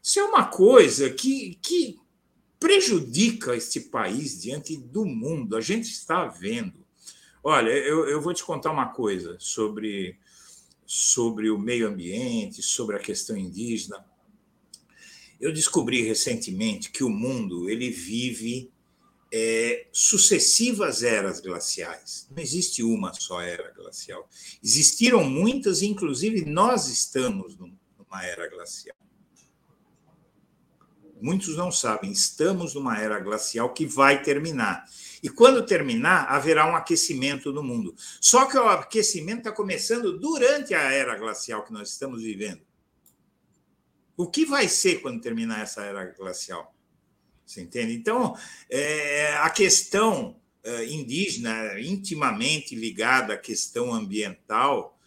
isso 0.10 0.20
é 0.20 0.24
uma 0.24 0.46
coisa 0.46 1.08
que, 1.12 1.54
que 1.62 2.00
prejudica 2.60 3.56
este 3.56 3.80
país 3.80 4.42
diante 4.42 4.76
do 4.76 5.06
mundo. 5.06 5.56
A 5.56 5.62
gente 5.62 5.88
está 5.88 6.26
vendo. 6.26 6.84
Olha, 7.44 7.70
eu, 7.70 8.10
eu 8.10 8.20
vou 8.20 8.34
te 8.34 8.44
contar 8.44 8.72
uma 8.72 8.88
coisa 8.88 9.38
sobre, 9.40 10.18
sobre 10.84 11.52
o 11.52 11.60
meio 11.60 11.88
ambiente, 11.88 12.64
sobre 12.64 12.96
a 12.96 13.00
questão 13.00 13.38
indígena. 13.38 14.04
Eu 15.40 15.54
descobri 15.54 16.02
recentemente 16.02 16.90
que 16.90 17.04
o 17.04 17.10
mundo 17.12 17.70
ele 17.70 17.92
vive 17.92 18.72
é, 19.32 19.86
sucessivas 19.92 21.04
eras 21.04 21.40
glaciais. 21.40 22.28
Não 22.32 22.42
existe 22.42 22.82
uma 22.82 23.14
só 23.14 23.42
era 23.42 23.72
glacial. 23.74 24.28
Existiram 24.64 25.24
muitas, 25.24 25.84
inclusive 25.84 26.46
nós 26.46 26.88
estamos 26.88 27.56
numa 27.56 28.26
era 28.26 28.50
glacial. 28.50 28.98
Muitos 31.22 31.56
não 31.56 31.72
sabem, 31.72 32.12
estamos 32.12 32.74
numa 32.74 33.00
era 33.00 33.20
glacial 33.20 33.74
que 33.74 33.86
vai 33.86 34.22
terminar. 34.22 34.86
E 35.22 35.30
quando 35.30 35.66
terminar, 35.66 36.26
haverá 36.30 36.66
um 36.66 36.76
aquecimento 36.76 37.52
no 37.52 37.62
mundo. 37.62 37.94
Só 38.22 38.46
que 38.46 38.58
o 38.58 38.68
aquecimento 38.68 39.40
está 39.40 39.52
começando 39.52 40.18
durante 40.18 40.74
a 40.74 40.92
era 40.92 41.18
glacial 41.18 41.64
que 41.64 41.74
nós 41.74 41.90
estamos 41.90 42.24
vivendo. 42.24 42.62
O 44.16 44.28
que 44.28 44.46
vai 44.46 44.68
ser 44.68 45.02
quando 45.02 45.22
terminar 45.22 45.62
essa 45.62 45.84
era 45.84 46.06
glacial? 46.06 46.74
Você 47.46 47.62
entende? 47.62 47.94
Então, 47.94 48.38
é, 48.70 49.34
a 49.38 49.50
questão 49.50 50.40
é, 50.62 50.86
indígena, 50.86 51.80
intimamente 51.80 52.76
ligada 52.76 53.34
à 53.34 53.38
questão 53.38 53.94
ambiental, 53.94 54.99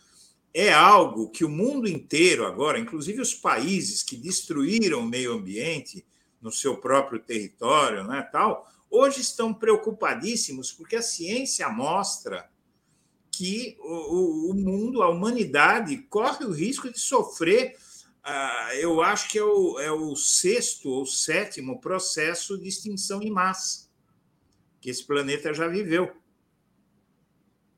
é 0.54 0.72
algo 0.72 1.30
que 1.30 1.44
o 1.44 1.48
mundo 1.48 1.88
inteiro 1.88 2.46
agora, 2.46 2.78
inclusive 2.78 3.20
os 3.20 3.34
países 3.34 4.02
que 4.02 4.16
destruíram 4.16 5.00
o 5.00 5.06
meio 5.06 5.32
ambiente 5.32 6.04
no 6.40 6.50
seu 6.50 6.76
próprio 6.76 7.20
território, 7.20 8.04
né, 8.04 8.22
tal, 8.30 8.70
hoje 8.90 9.20
estão 9.20 9.54
preocupadíssimos 9.54 10.72
porque 10.72 10.96
a 10.96 11.02
ciência 11.02 11.68
mostra 11.68 12.50
que 13.30 13.76
o, 13.80 14.50
o 14.50 14.54
mundo, 14.54 15.02
a 15.02 15.08
humanidade, 15.08 15.96
corre 16.10 16.44
o 16.44 16.52
risco 16.52 16.90
de 16.90 16.98
sofrer 16.98 17.76
ah, 18.24 18.70
eu 18.76 19.02
acho 19.02 19.30
que 19.30 19.38
é 19.38 19.42
o, 19.44 19.80
é 19.80 19.90
o 19.90 20.14
sexto 20.14 20.88
ou 20.88 21.04
sétimo 21.04 21.80
processo 21.80 22.56
de 22.56 22.68
extinção 22.68 23.20
em 23.20 23.30
massa 23.30 23.90
que 24.82 24.90
esse 24.90 25.04
planeta 25.06 25.54
já 25.54 25.68
viveu. 25.68 26.12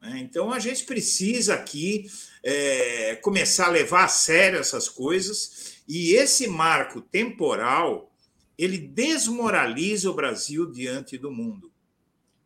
Né? 0.05 0.18
Então, 0.20 0.52
a 0.52 0.58
gente 0.58 0.84
precisa 0.84 1.55
aqui 1.55 2.07
é, 2.42 3.16
começar 3.16 3.66
a 3.66 3.70
levar 3.70 4.05
a 4.05 4.08
sério 4.08 4.58
essas 4.58 4.89
coisas, 4.89 5.78
e 5.89 6.12
esse 6.12 6.47
marco 6.47 7.00
temporal 7.00 8.10
ele 8.57 8.78
desmoraliza 8.78 10.08
o 10.10 10.15
Brasil 10.15 10.70
diante 10.70 11.18
do 11.18 11.31
mundo. 11.31 11.73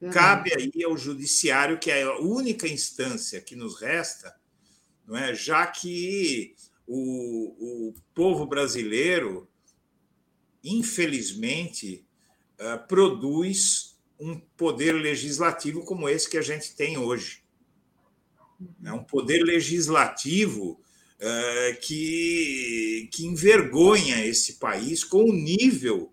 Uhum. 0.01 0.11
Cabe 0.11 0.53
aí 0.57 0.85
ao 0.85 0.97
judiciário, 0.97 1.79
que 1.79 1.91
é 1.91 2.03
a 2.03 2.19
única 2.19 2.67
instância 2.67 3.41
que 3.41 3.55
nos 3.55 3.79
resta, 3.81 4.35
não 5.07 5.17
é? 5.17 5.35
já 5.35 5.67
que 5.67 6.55
o, 6.87 7.89
o 7.89 7.95
povo 8.15 8.47
brasileiro, 8.47 9.49
infelizmente, 10.65 12.07
uh, 12.59 12.87
produz 12.87 13.99
um 14.19 14.39
poder 14.57 14.93
legislativo 14.93 15.85
como 15.85 16.09
esse 16.09 16.29
que 16.29 16.39
a 16.39 16.43
gente 16.43 16.75
tem 16.75 16.97
hoje. 16.97 17.43
É 18.85 18.93
um 18.93 19.05
poder 19.05 19.43
legislativo 19.43 20.81
uh, 21.21 21.81
que, 21.81 23.09
que 23.13 23.27
envergonha 23.27 24.25
esse 24.25 24.55
país 24.55 25.05
com 25.05 25.25
o 25.25 25.33
nível 25.33 26.13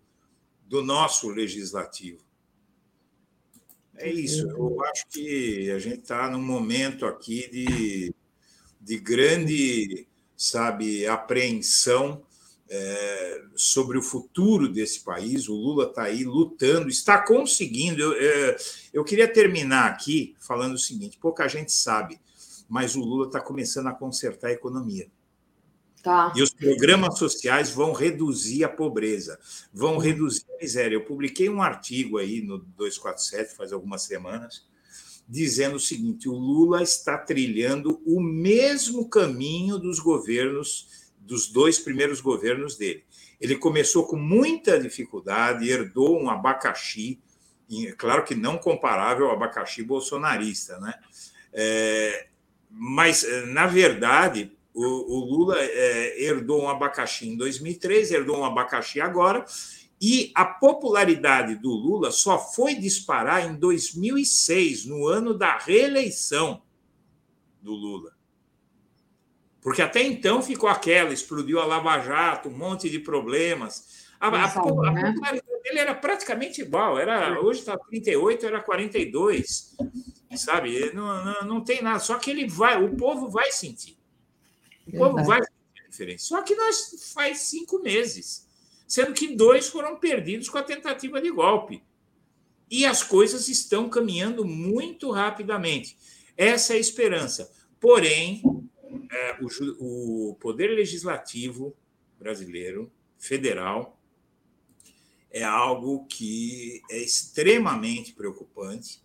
do 0.66 0.84
nosso 0.84 1.30
legislativo. 1.30 2.24
É 3.98 4.12
isso. 4.12 4.48
Eu 4.50 4.84
acho 4.86 5.08
que 5.08 5.72
a 5.72 5.80
gente 5.80 6.02
está 6.02 6.30
num 6.30 6.44
momento 6.44 7.06
aqui 7.06 7.50
de, 7.50 8.14
de 8.82 8.98
grande 9.00 10.08
sabe, 10.36 11.08
apreensão 11.08 12.22
é, 12.70 13.42
sobre 13.56 13.98
o 13.98 14.02
futuro 14.02 14.68
desse 14.68 15.02
país. 15.02 15.48
O 15.48 15.54
Lula 15.54 15.86
está 15.86 16.04
aí 16.04 16.24
lutando, 16.24 16.90
está 16.90 17.22
conseguindo. 17.22 18.02
Eu, 18.02 18.14
é, 18.14 18.58
eu 18.94 19.04
queria 19.04 19.32
terminar 19.32 19.90
aqui 19.90 20.36
falando 20.40 20.74
o 20.74 20.80
seguinte: 20.80 21.18
pouca 21.18 21.48
gente 21.48 21.72
sabe, 21.72 22.20
mas 22.68 22.96
o 22.96 23.02
Lula 23.02 23.28
está 23.28 23.40
começando 23.40 23.88
a 23.88 23.94
consertar 23.94 24.48
a 24.48 24.54
economia. 24.54 25.08
Tá. 26.06 26.32
E 26.36 26.44
os 26.44 26.54
programas 26.54 27.18
sociais 27.18 27.72
vão 27.72 27.92
reduzir 27.92 28.64
a 28.64 28.70
pobreza, 28.70 29.40
vão 29.74 29.98
reduzir 29.98 30.46
a 30.54 30.62
miséria. 30.62 30.96
Eu 30.96 31.04
publiquei 31.04 31.50
um 31.50 31.64
artigo 31.64 32.20
aí 32.20 32.42
no 32.42 32.60
247 32.60 33.56
faz 33.56 33.74
algumas 33.74 34.04
semanas, 34.04 34.68
dizendo 35.28 35.78
o 35.78 35.80
seguinte: 35.80 36.30
o 36.30 36.34
Lula 36.34 36.84
está 36.84 37.18
trilhando 37.18 38.00
o 38.06 38.22
mesmo 38.22 39.10
caminho 39.10 39.80
dos 39.80 39.98
governos, 39.98 41.10
dos 41.20 41.48
dois 41.48 41.80
primeiros 41.80 42.22
governos 42.22 42.78
dele. 42.78 43.04
Ele 43.42 43.58
começou 43.58 44.06
com 44.06 44.16
muita 44.16 44.80
dificuldade, 44.80 45.68
herdou 45.68 46.22
um 46.22 46.30
abacaxi, 46.30 47.20
claro 47.98 48.24
que 48.24 48.36
não 48.36 48.60
comparável 48.60 49.26
ao 49.26 49.34
abacaxi 49.34 49.82
bolsonarista, 49.82 50.80
né? 50.80 50.94
É, 51.52 52.28
mas, 52.78 53.26
na 53.48 53.68
verdade, 53.68 54.52
o, 54.74 54.84
o 54.84 55.20
Lula 55.26 55.56
é, 55.58 56.24
herdou 56.26 56.64
um 56.64 56.70
abacaxi 56.70 57.30
em 57.30 57.38
2003, 57.38 58.12
herdou 58.12 58.38
um 58.38 58.44
abacaxi 58.44 59.00
agora, 59.00 59.46
e 60.02 60.34
a 60.36 60.44
popularidade 60.44 61.56
do 61.56 61.70
Lula 61.70 62.12
só 62.12 62.38
foi 62.38 62.76
disparar 62.76 63.50
em 63.50 63.56
2006, 63.56 64.86
no 64.86 65.08
ano 65.08 65.34
da 65.34 65.58
reeleição 65.58 66.62
do 67.62 67.72
Lula. 67.72 68.14
Porque 69.62 69.82
até 69.82 70.04
então 70.04 70.44
ficou 70.44 70.68
aquela, 70.68 71.14
explodiu 71.14 71.62
a 71.62 71.66
Lava 71.66 71.98
Jato, 72.02 72.50
um 72.50 72.58
monte 72.58 72.90
de 72.90 73.00
problemas. 73.00 74.06
A, 74.20 74.28
a, 74.28 74.32
a, 74.32 74.44
a 74.44 74.48
né? 74.92 75.14
popularidade 75.14 75.42
dele 75.64 75.80
era 75.80 75.96
praticamente 75.96 76.62
igual. 76.62 77.00
Era, 77.00 77.40
hoje 77.40 77.62
está 77.62 77.78
38, 77.78 78.46
era 78.46 78.62
42. 78.62 79.76
Sabe? 80.36 80.92
Não, 80.94 81.26
não, 81.26 81.42
não 81.46 81.64
tem 81.64 81.82
nada. 81.82 82.00
Só 82.00 82.18
que 82.18 82.30
ele 82.30 82.48
vai, 82.48 82.84
o 82.84 82.96
povo 82.96 83.30
vai 83.30 83.52
sentir. 83.52 83.98
O 84.88 84.98
povo 84.98 85.24
vai 85.24 85.40
sentir 85.42 85.86
a 85.86 85.90
diferença. 85.90 86.26
Só 86.26 86.42
que 86.42 86.56
nós 86.56 87.14
faz 87.14 87.40
cinco 87.40 87.82
meses 87.82 88.46
sendo 88.88 89.14
que 89.14 89.36
dois 89.36 89.68
foram 89.68 89.98
perdidos 89.98 90.50
com 90.50 90.58
a 90.58 90.64
tentativa 90.64 91.22
de 91.22 91.32
golpe. 91.32 91.84
E 92.70 92.86
as 92.86 93.04
coisas 93.04 93.48
estão 93.48 93.90
caminhando 93.90 94.46
muito 94.46 95.12
rapidamente. 95.12 95.98
Essa 96.36 96.74
é 96.74 96.78
a 96.78 96.80
esperança. 96.80 97.52
Porém, 97.80 98.42
é, 99.12 99.38
o, 99.42 100.30
o 100.30 100.36
Poder 100.36 100.68
Legislativo 100.68 101.76
brasileiro, 102.20 102.92
federal, 103.20 104.00
é 105.30 105.44
algo 105.44 106.06
que 106.08 106.82
é 106.90 106.98
extremamente 106.98 108.14
preocupante. 108.14 109.04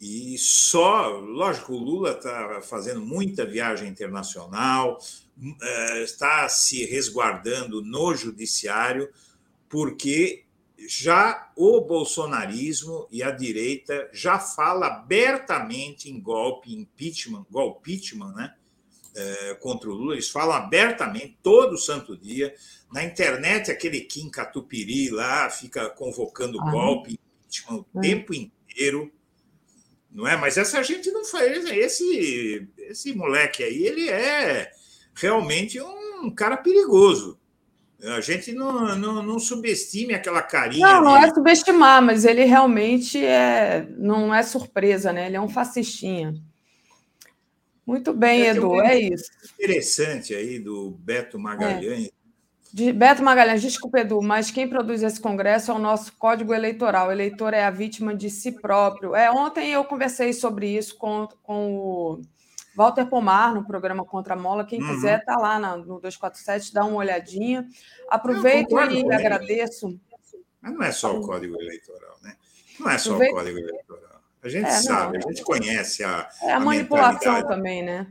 E 0.00 0.38
só, 0.38 1.08
lógico, 1.18 1.74
o 1.74 1.78
Lula 1.78 2.12
está 2.12 2.62
fazendo 2.62 3.02
muita 3.02 3.44
viagem 3.44 3.86
internacional, 3.86 4.98
eh, 5.60 6.02
está 6.02 6.48
se 6.48 6.86
resguardando 6.86 7.82
no 7.82 8.14
judiciário, 8.14 9.10
porque 9.68 10.46
já 10.88 11.52
o 11.54 11.82
bolsonarismo 11.82 13.06
e 13.10 13.22
a 13.22 13.30
direita 13.30 14.08
já 14.12 14.38
fala 14.38 14.86
abertamente 14.86 16.10
em 16.10 16.18
golpe, 16.18 16.74
impeachment, 16.74 17.44
golpeachment, 17.50 18.32
né? 18.32 18.54
É, 19.12 19.54
contra 19.54 19.90
o 19.90 19.92
Lula, 19.92 20.14
eles 20.14 20.30
falam 20.30 20.54
abertamente 20.54 21.36
todo 21.42 21.76
santo 21.76 22.16
dia. 22.16 22.54
Na 22.92 23.02
internet, 23.04 23.70
aquele 23.70 24.02
Kim 24.02 24.30
Catupiri 24.30 25.10
lá 25.10 25.50
fica 25.50 25.90
convocando 25.90 26.60
ah, 26.60 26.70
golpe, 26.70 27.18
impeachment 27.44 27.84
o 27.92 27.98
é. 27.98 28.00
tempo 28.00 28.32
inteiro, 28.32 29.12
não 30.12 30.26
é? 30.26 30.36
Mas 30.36 30.56
essa 30.56 30.82
gente 30.82 31.10
não 31.10 31.24
faz. 31.24 31.64
Esse, 31.70 32.68
esse 32.78 33.14
moleque 33.14 33.62
aí, 33.62 33.86
ele 33.86 34.08
é 34.08 34.70
realmente 35.14 35.80
um 35.80 36.30
cara 36.30 36.56
perigoso. 36.56 37.38
A 38.02 38.20
gente 38.20 38.52
não, 38.52 38.96
não, 38.96 39.22
não 39.22 39.38
subestime 39.38 40.14
aquela 40.14 40.42
carinha. 40.42 40.86
Não, 40.86 41.04
não 41.04 41.14
dele. 41.14 41.26
é 41.26 41.34
subestimar, 41.34 42.02
mas 42.02 42.24
ele 42.24 42.44
realmente 42.44 43.22
é, 43.22 43.86
não 43.98 44.34
é 44.34 44.42
surpresa, 44.42 45.12
né? 45.12 45.26
Ele 45.26 45.36
é 45.36 45.40
um 45.40 45.48
fascistinha. 45.50 46.34
Muito 47.86 48.14
bem, 48.14 48.42
é, 48.42 48.50
Edu, 48.50 48.80
é 48.80 48.98
isso. 48.98 49.30
Interessante 49.54 50.34
aí 50.34 50.58
do 50.58 50.92
Beto 50.92 51.38
Magalhães. 51.38 52.06
É. 52.06 52.19
De 52.72 52.92
Beto 52.92 53.22
Magalhães, 53.22 53.60
desculpa, 53.60 54.00
Edu, 54.00 54.22
mas 54.22 54.50
quem 54.50 54.68
produz 54.68 55.02
esse 55.02 55.20
congresso 55.20 55.72
é 55.72 55.74
o 55.74 55.78
nosso 55.78 56.12
Código 56.16 56.54
Eleitoral. 56.54 57.08
O 57.08 57.12
eleitor 57.12 57.52
é 57.52 57.64
a 57.64 57.70
vítima 57.70 58.14
de 58.14 58.30
si 58.30 58.52
próprio. 58.52 59.14
É, 59.14 59.30
ontem 59.30 59.72
eu 59.72 59.84
conversei 59.84 60.32
sobre 60.32 60.68
isso 60.68 60.96
com, 60.96 61.26
com 61.42 61.74
o 61.74 62.22
Walter 62.76 63.06
Pomar, 63.06 63.54
no 63.54 63.66
programa 63.66 64.04
Contra 64.04 64.34
a 64.34 64.36
Mola. 64.36 64.64
Quem 64.64 64.80
uhum. 64.80 64.88
quiser, 64.88 65.18
está 65.18 65.36
lá 65.36 65.58
no 65.58 66.00
247, 66.00 66.72
dá 66.72 66.84
uma 66.84 66.98
olhadinha. 66.98 67.66
Aproveito 68.08 68.72
e 68.72 69.12
agradeço. 69.12 69.98
Mas 70.62 70.72
não 70.72 70.82
é 70.82 70.92
só 70.92 71.16
o 71.16 71.20
Código 71.20 71.60
Eleitoral, 71.60 72.18
né? 72.22 72.36
Não 72.78 72.88
é 72.88 72.98
só 72.98 73.10
Aproveito... 73.10 73.32
o 73.32 73.34
Código 73.34 73.58
Eleitoral. 73.58 74.20
A 74.42 74.48
gente 74.48 74.68
é, 74.68 74.70
sabe, 74.70 75.18
não, 75.18 75.28
a 75.28 75.32
gente 75.32 75.44
conhece 75.44 76.04
a. 76.04 76.28
É 76.42 76.52
a, 76.52 76.56
a 76.56 76.60
manipulação 76.60 77.46
também, 77.46 77.82
né? 77.82 78.06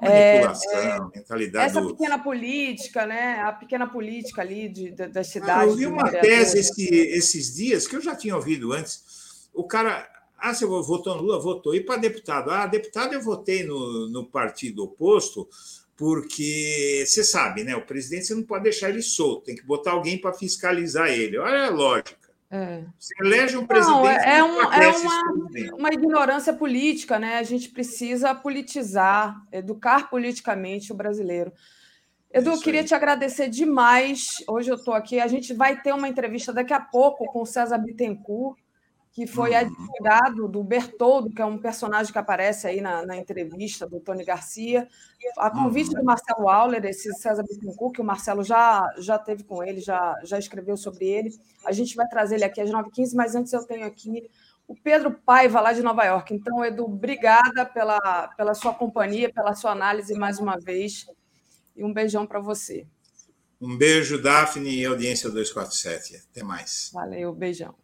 Manipulação, 0.00 0.72
é, 0.72 0.96
é, 0.96 1.00
mentalidade. 1.18 1.66
Essa 1.66 1.80
do... 1.80 1.88
pequena 1.88 2.18
política, 2.18 3.06
né? 3.06 3.40
A 3.40 3.52
pequena 3.52 3.86
política 3.86 4.42
ali 4.42 4.68
de, 4.68 4.90
de 4.90 5.08
das 5.08 5.26
cidades. 5.26 5.62
Ah, 5.62 5.66
eu 5.66 5.76
vi 5.76 5.86
uma 5.86 6.08
tese 6.08 6.58
esse, 6.58 6.86
esses 6.88 7.54
dias 7.54 7.86
que 7.86 7.96
eu 7.96 8.00
já 8.00 8.14
tinha 8.14 8.36
ouvido 8.36 8.72
antes. 8.72 9.48
O 9.52 9.64
cara, 9.64 10.08
ah, 10.38 10.54
você 10.54 10.64
votou 10.64 11.16
no 11.16 11.22
Lula? 11.22 11.40
Votou. 11.40 11.74
E 11.74 11.80
para 11.80 11.96
deputado? 11.96 12.50
Ah, 12.50 12.66
deputado 12.66 13.12
eu 13.12 13.20
votei 13.20 13.64
no, 13.64 14.08
no 14.08 14.24
partido 14.24 14.84
oposto, 14.84 15.48
porque 15.96 17.04
você 17.04 17.24
sabe, 17.24 17.64
né? 17.64 17.74
O 17.74 17.84
presidente 17.84 18.26
você 18.26 18.34
não 18.34 18.44
pode 18.44 18.62
deixar 18.62 18.90
ele 18.90 19.02
solto, 19.02 19.46
tem 19.46 19.56
que 19.56 19.66
botar 19.66 19.90
alguém 19.90 20.16
para 20.16 20.32
fiscalizar 20.32 21.08
ele. 21.08 21.38
Olha 21.38 21.66
a 21.66 21.70
lógica. 21.70 22.17
É. 22.50 22.84
Você 22.98 23.14
elege 23.20 23.56
um 23.58 23.66
presidente. 23.66 23.94
Não, 23.94 24.08
é, 24.08 24.42
um, 24.42 24.72
é 24.72 24.88
uma, 24.88 25.22
uma 25.74 25.92
ignorância 25.92 26.52
política, 26.52 27.18
né? 27.18 27.38
A 27.38 27.42
gente 27.42 27.68
precisa 27.68 28.34
politizar, 28.34 29.36
educar 29.52 30.08
politicamente 30.08 30.90
o 30.90 30.94
brasileiro. 30.94 31.52
Edu, 32.32 32.50
eu 32.50 32.60
queria 32.60 32.84
te 32.84 32.94
agradecer 32.94 33.48
demais. 33.48 34.26
Hoje 34.48 34.70
eu 34.70 34.76
estou 34.76 34.94
aqui. 34.94 35.20
A 35.20 35.26
gente 35.26 35.52
vai 35.52 35.80
ter 35.80 35.92
uma 35.92 36.08
entrevista 36.08 36.52
daqui 36.52 36.72
a 36.72 36.80
pouco 36.80 37.26
com 37.26 37.42
o 37.42 37.46
César 37.46 37.78
Bittencourt, 37.78 38.58
que 39.18 39.26
foi 39.26 39.50
uhum. 39.50 39.56
advogado 39.56 40.46
do 40.46 40.62
Bertoldo, 40.62 41.28
que 41.28 41.42
é 41.42 41.44
um 41.44 41.58
personagem 41.58 42.12
que 42.12 42.18
aparece 42.20 42.68
aí 42.68 42.80
na, 42.80 43.04
na 43.04 43.16
entrevista 43.16 43.84
do 43.84 43.98
Tony 43.98 44.24
Garcia. 44.24 44.86
A 45.36 45.50
convite 45.50 45.88
uhum. 45.88 45.94
do 45.94 46.04
Marcelo 46.04 46.48
Auler, 46.48 46.84
esse 46.84 47.12
César 47.14 47.42
Bittencourt, 47.42 47.96
que 47.96 48.00
o 48.00 48.04
Marcelo 48.04 48.44
já, 48.44 48.88
já 48.98 49.18
teve 49.18 49.42
com 49.42 49.60
ele, 49.60 49.80
já, 49.80 50.14
já 50.22 50.38
escreveu 50.38 50.76
sobre 50.76 51.06
ele. 51.06 51.30
A 51.66 51.72
gente 51.72 51.96
vai 51.96 52.06
trazer 52.06 52.36
ele 52.36 52.44
aqui 52.44 52.60
às 52.60 52.70
9h15, 52.70 53.16
mas 53.16 53.34
antes 53.34 53.52
eu 53.52 53.66
tenho 53.66 53.84
aqui 53.84 54.30
o 54.68 54.76
Pedro 54.76 55.10
Paiva, 55.10 55.60
lá 55.60 55.72
de 55.72 55.82
Nova 55.82 56.04
York. 56.04 56.32
Então, 56.32 56.64
Edu, 56.64 56.84
obrigada 56.84 57.66
pela, 57.66 58.28
pela 58.36 58.54
sua 58.54 58.72
companhia, 58.72 59.32
pela 59.32 59.52
sua 59.56 59.72
análise 59.72 60.14
mais 60.14 60.38
uma 60.38 60.60
vez. 60.60 61.08
E 61.74 61.82
um 61.82 61.92
beijão 61.92 62.24
para 62.24 62.38
você. 62.38 62.86
Um 63.60 63.76
beijo, 63.76 64.22
Daphne 64.22 64.76
e 64.76 64.86
audiência 64.86 65.28
247. 65.28 66.22
Até 66.30 66.44
mais. 66.44 66.90
Valeu, 66.94 67.34
beijão. 67.34 67.74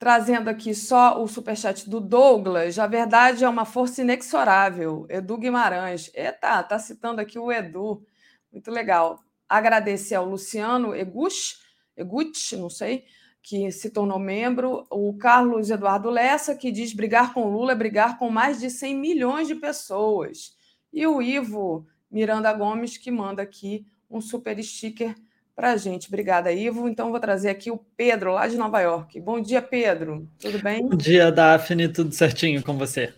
Trazendo 0.00 0.48
aqui 0.48 0.74
só 0.74 1.22
o 1.22 1.28
superchat 1.28 1.88
do 1.88 2.00
Douglas. 2.00 2.78
A 2.78 2.86
verdade 2.86 3.44
é 3.44 3.48
uma 3.48 3.66
força 3.66 4.00
inexorável. 4.00 5.04
Edu 5.10 5.36
Guimarães. 5.36 6.10
Eita, 6.14 6.62
tá 6.62 6.78
citando 6.78 7.20
aqui 7.20 7.38
o 7.38 7.52
Edu. 7.52 8.02
Muito 8.50 8.70
legal. 8.70 9.22
Agradecer 9.46 10.14
ao 10.14 10.24
Luciano 10.24 10.96
Eguch, 10.96 11.58
Eguch, 11.94 12.56
não 12.56 12.70
sei, 12.70 13.04
que 13.42 13.70
se 13.70 13.90
tornou 13.90 14.18
membro, 14.18 14.86
o 14.90 15.12
Carlos 15.18 15.68
Eduardo 15.68 16.08
Lessa, 16.08 16.54
que 16.54 16.72
diz 16.72 16.94
brigar 16.94 17.34
com 17.34 17.52
Lula 17.52 17.72
é 17.72 17.74
brigar 17.74 18.18
com 18.18 18.30
mais 18.30 18.58
de 18.58 18.70
100 18.70 18.96
milhões 18.96 19.48
de 19.48 19.54
pessoas. 19.54 20.56
E 20.90 21.06
o 21.06 21.20
Ivo 21.20 21.86
Miranda 22.10 22.50
Gomes, 22.54 22.96
que 22.96 23.10
manda 23.10 23.42
aqui 23.42 23.86
um 24.10 24.18
super 24.18 24.58
sticker 24.64 25.14
para 25.60 25.72
a 25.72 25.76
gente. 25.76 26.08
Obrigada, 26.08 26.50
Ivo. 26.50 26.88
Então, 26.88 27.10
vou 27.10 27.20
trazer 27.20 27.50
aqui 27.50 27.70
o 27.70 27.76
Pedro, 27.94 28.32
lá 28.32 28.48
de 28.48 28.56
Nova 28.56 28.80
York. 28.80 29.20
Bom 29.20 29.38
dia, 29.42 29.60
Pedro. 29.60 30.26
Tudo 30.38 30.58
bem? 30.58 30.88
Bom 30.88 30.96
dia, 30.96 31.30
Daphne. 31.30 31.86
Tudo 31.86 32.14
certinho 32.14 32.62
com 32.62 32.78
você? 32.78 33.12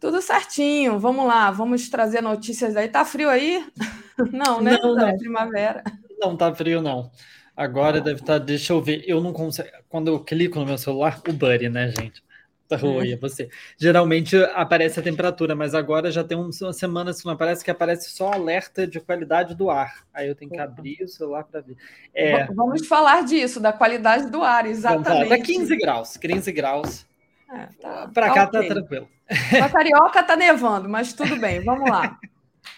Tudo 0.00 0.22
certinho. 0.22 0.98
Vamos 0.98 1.26
lá, 1.26 1.50
vamos 1.50 1.90
trazer 1.90 2.22
notícias 2.22 2.74
aí. 2.78 2.88
Tá 2.88 3.04
frio 3.04 3.28
aí? 3.28 3.62
Não, 4.32 4.62
né? 4.62 4.78
Não, 4.80 4.96
tá 4.96 5.06
não. 5.08 5.18
primavera. 5.18 5.84
Não 6.18 6.36
tá 6.36 6.54
frio, 6.54 6.80
não. 6.80 7.10
Agora 7.56 8.00
deve 8.00 8.20
estar. 8.20 8.38
Tá, 8.38 8.44
deixa 8.44 8.72
eu 8.72 8.80
ver. 8.80 9.02
Eu 9.06 9.20
não 9.20 9.32
consigo. 9.32 9.68
Quando 9.88 10.08
eu 10.08 10.20
clico 10.20 10.60
no 10.60 10.64
meu 10.64 10.78
celular, 10.78 11.20
o 11.28 11.32
Buddy, 11.32 11.68
né, 11.68 11.88
gente? 11.88 12.22
Tá 12.68 12.76
ruim, 12.76 13.12
é 13.12 13.16
você. 13.16 13.50
Geralmente 13.76 14.36
aparece 14.54 14.98
a 14.98 15.02
temperatura, 15.02 15.54
mas 15.54 15.74
agora 15.74 16.10
já 16.10 16.24
tem 16.24 16.36
uma 16.36 16.72
semana 16.72 17.12
que 17.12 17.24
não 17.24 17.32
aparece 17.32 17.62
que 17.62 17.70
aparece 17.70 18.10
só 18.10 18.32
alerta 18.32 18.86
de 18.86 18.98
qualidade 19.00 19.54
do 19.54 19.68
ar. 19.68 20.06
Aí 20.14 20.28
eu 20.28 20.34
tenho 20.34 20.50
que 20.50 20.58
abrir 20.58 21.02
o 21.02 21.08
celular 21.08 21.44
para 21.44 21.60
ver. 21.60 21.76
É... 22.14 22.46
Vamos 22.46 22.86
falar 22.86 23.22
disso, 23.22 23.60
da 23.60 23.72
qualidade 23.72 24.30
do 24.30 24.42
ar, 24.42 24.66
exatamente. 24.66 25.28
Tá 25.28 25.38
15 25.38 25.76
graus, 25.76 26.16
15 26.16 26.52
graus. 26.52 27.06
É, 27.52 27.68
tá, 27.80 28.10
para 28.12 28.30
cá 28.32 28.46
tá 28.46 28.58
okay. 28.58 28.68
tá 28.68 28.74
tranquilo. 28.74 29.08
Para 29.50 29.68
Carioca 29.68 30.22
tá 30.22 30.36
nevando, 30.36 30.88
mas 30.88 31.12
tudo 31.12 31.36
bem, 31.36 31.60
vamos 31.60 31.88
lá. 31.88 32.18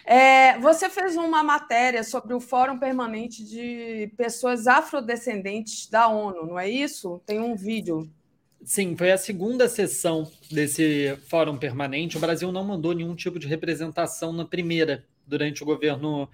É, 0.05 0.59
você 0.59 0.89
fez 0.89 1.17
uma 1.17 1.43
matéria 1.43 2.03
sobre 2.05 2.35
o 2.35 2.41
Fórum 2.41 2.79
Permanente 2.79 3.45
de 3.45 4.13
Pessoas 4.17 4.67
Afrodescendentes 4.67 5.89
da 5.89 6.09
ONU, 6.09 6.47
não 6.47 6.59
é 6.59 6.69
isso? 6.69 7.21
Tem 7.25 7.41
um 7.41 7.55
vídeo. 7.57 8.09
Sim, 8.67 8.97
foi 8.97 9.13
a 9.13 9.17
segunda 9.17 9.69
sessão 9.69 10.29
desse 10.51 11.17
Fórum 11.29 11.57
Permanente. 11.57 12.17
O 12.17 12.21
Brasil 12.21 12.51
não 12.51 12.65
mandou 12.65 12.93
nenhum 12.93 13.15
tipo 13.15 13.39
de 13.39 13.47
representação 13.47 14.33
na 14.33 14.45
primeira, 14.45 15.07
durante 15.25 15.63
o 15.63 15.67
governo 15.67 16.29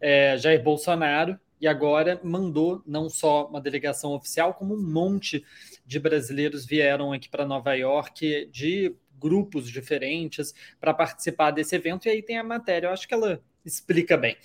é, 0.00 0.36
Jair 0.36 0.60
Bolsonaro, 0.60 1.38
e 1.60 1.68
agora 1.68 2.20
mandou 2.24 2.82
não 2.84 3.08
só 3.08 3.46
uma 3.46 3.60
delegação 3.60 4.14
oficial, 4.14 4.52
como 4.52 4.74
um 4.74 4.82
monte 4.82 5.44
de 5.86 6.00
brasileiros 6.00 6.66
vieram 6.66 7.12
aqui 7.12 7.28
para 7.28 7.46
Nova 7.46 7.72
York 7.74 8.46
de 8.46 8.92
grupos 9.16 9.70
diferentes 9.70 10.52
para 10.80 10.92
participar 10.92 11.52
desse 11.52 11.76
evento, 11.76 12.06
e 12.06 12.10
aí 12.10 12.20
tem 12.20 12.36
a 12.36 12.42
matéria. 12.42 12.88
Eu 12.88 12.92
acho 12.92 13.06
que 13.06 13.14
ela 13.14 13.40
explica 13.64 14.16
bem. 14.16 14.36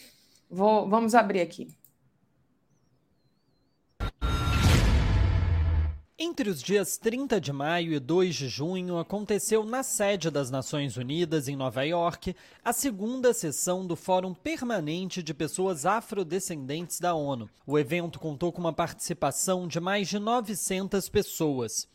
Vou, 0.48 0.88
vamos 0.88 1.16
abrir 1.16 1.42
aqui. 1.42 1.68
Entre 6.24 6.52
os 6.52 6.62
dias 6.62 6.98
30 6.98 7.42
de 7.42 7.52
maio 7.52 7.94
e 7.94 8.00
2 8.00 8.36
de 8.36 8.48
junho, 8.48 9.00
aconteceu 9.00 9.66
na 9.66 9.82
sede 9.82 10.30
das 10.30 10.52
Nações 10.52 10.96
Unidas, 10.96 11.48
em 11.48 11.56
Nova 11.56 11.82
York, 11.82 12.36
a 12.64 12.72
segunda 12.72 13.34
sessão 13.34 13.88
do 13.88 13.96
Fórum 13.96 14.32
Permanente 14.32 15.24
de 15.24 15.34
Pessoas 15.34 15.84
Afrodescendentes 15.84 17.00
da 17.00 17.16
ONU. 17.16 17.50
O 17.66 17.80
evento 17.80 18.20
contou 18.20 18.52
com 18.52 18.62
uma 18.62 18.72
participação 18.72 19.68
de 19.68 19.80
mais 19.80 20.10
de 20.10 20.20
900 20.20 21.10
pessoas. 21.10 21.88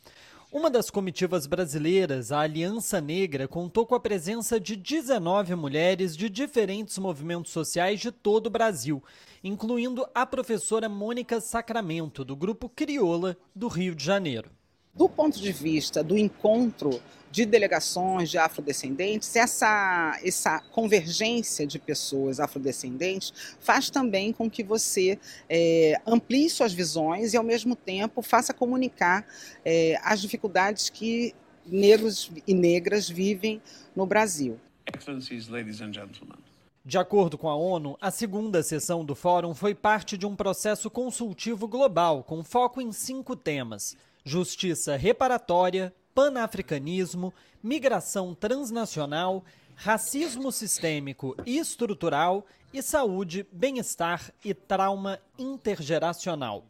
Uma 0.51 0.71
das 0.71 0.91
comitivas 0.91 1.47
brasileiras, 1.47 2.33
a 2.33 2.41
Aliança 2.41 3.01
Negra, 3.01 3.47
contou 3.47 3.85
com 3.85 3.95
a 3.95 4.01
presença 4.01 4.59
de 4.59 4.75
19 4.75 5.55
mulheres 5.55 6.17
de 6.17 6.31
diferentes 6.31 6.99
movimentos 6.99 7.53
sociais 7.53 8.01
de 8.01 8.11
todo 8.11 8.47
o 8.47 8.51
Brasil, 8.51 9.03
incluindo 9.47 10.07
a 10.13 10.27
professora 10.27 10.89
Mônica 10.89 11.41
Sacramento, 11.41 12.25
do 12.25 12.35
grupo 12.35 12.69
Crioula, 12.69 13.37
do 13.55 13.69
Rio 13.69 13.95
de 13.95 14.05
Janeiro. 14.05 14.51
Do 14.93 15.09
ponto 15.09 15.39
de 15.39 15.53
vista 15.53 16.03
do 16.03 16.19
encontro 16.19 17.01
de 17.31 17.45
delegações 17.45 18.31
de 18.31 18.39
afrodescendentes, 18.39 19.37
essa, 19.37 20.19
essa 20.25 20.59
convergência 20.73 21.67
de 21.67 21.79
pessoas 21.79 22.41
afrodescendentes 22.41 23.33
faz 23.61 23.89
também 23.91 24.33
com 24.33 24.51
que 24.51 24.65
você 24.65 25.19
é, 25.49 26.01
amplie 26.07 26.49
suas 26.51 26.73
visões 26.73 27.35
e, 27.35 27.37
ao 27.37 27.45
mesmo 27.45 27.77
tempo, 27.77 28.23
faça 28.23 28.55
comunicar 28.55 29.27
é, 29.65 30.01
as 30.03 30.21
dificuldades 30.21 30.89
que 30.89 31.35
negros 31.67 32.33
e 32.47 32.55
negras 32.55 33.09
vivem 33.09 33.61
no 33.95 34.07
Brasil. 34.07 34.59
Excellencies, 34.93 35.49
ladies 35.49 35.81
and 35.81 35.93
gentlemen. 35.93 36.46
De 36.87 36.99
acordo 36.99 37.37
com 37.37 37.49
a 37.49 37.57
ONU, 37.57 37.99
a 38.01 38.13
segunda 38.13 38.63
sessão 38.63 39.05
do 39.05 39.17
fórum 39.17 39.53
foi 39.53 39.75
parte 39.75 40.17
de 40.17 40.25
um 40.25 40.37
processo 40.37 40.89
consultivo 40.89 41.67
global 41.67 42.23
com 42.23 42.45
foco 42.45 42.81
em 42.81 42.93
cinco 42.93 43.35
temas: 43.35 43.97
justiça 44.25 44.95
reparatória, 44.97 45.93
panafricanismo, 46.15 47.35
migração 47.61 48.37
transnacional, 48.37 49.45
racismo 49.75 50.53
sistêmico 50.53 51.35
e 51.45 51.59
estrutural 51.59 52.47
e 52.73 52.81
saúde, 52.81 53.45
bem-estar 53.51 54.33
e 54.45 54.55
trauma 54.55 55.19
intergeracional. 55.37 56.67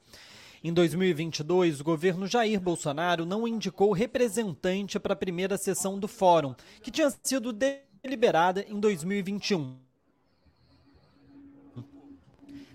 Em 0.65 0.73
2022, 0.73 1.83
o 1.83 1.85
governo 1.85 2.27
Jair 2.27 2.59
Bolsonaro 2.59 3.27
não 3.27 3.47
indicou 3.47 3.93
representante 3.93 4.99
para 4.99 5.13
a 5.13 5.17
primeira 5.17 5.59
sessão 5.59 5.99
do 5.99 6.09
fórum, 6.09 6.55
que 6.81 6.91
tinha 6.91 7.13
sido 7.23 7.53
deliberada 7.53 8.65
em 8.67 8.81
2021. 8.81 9.86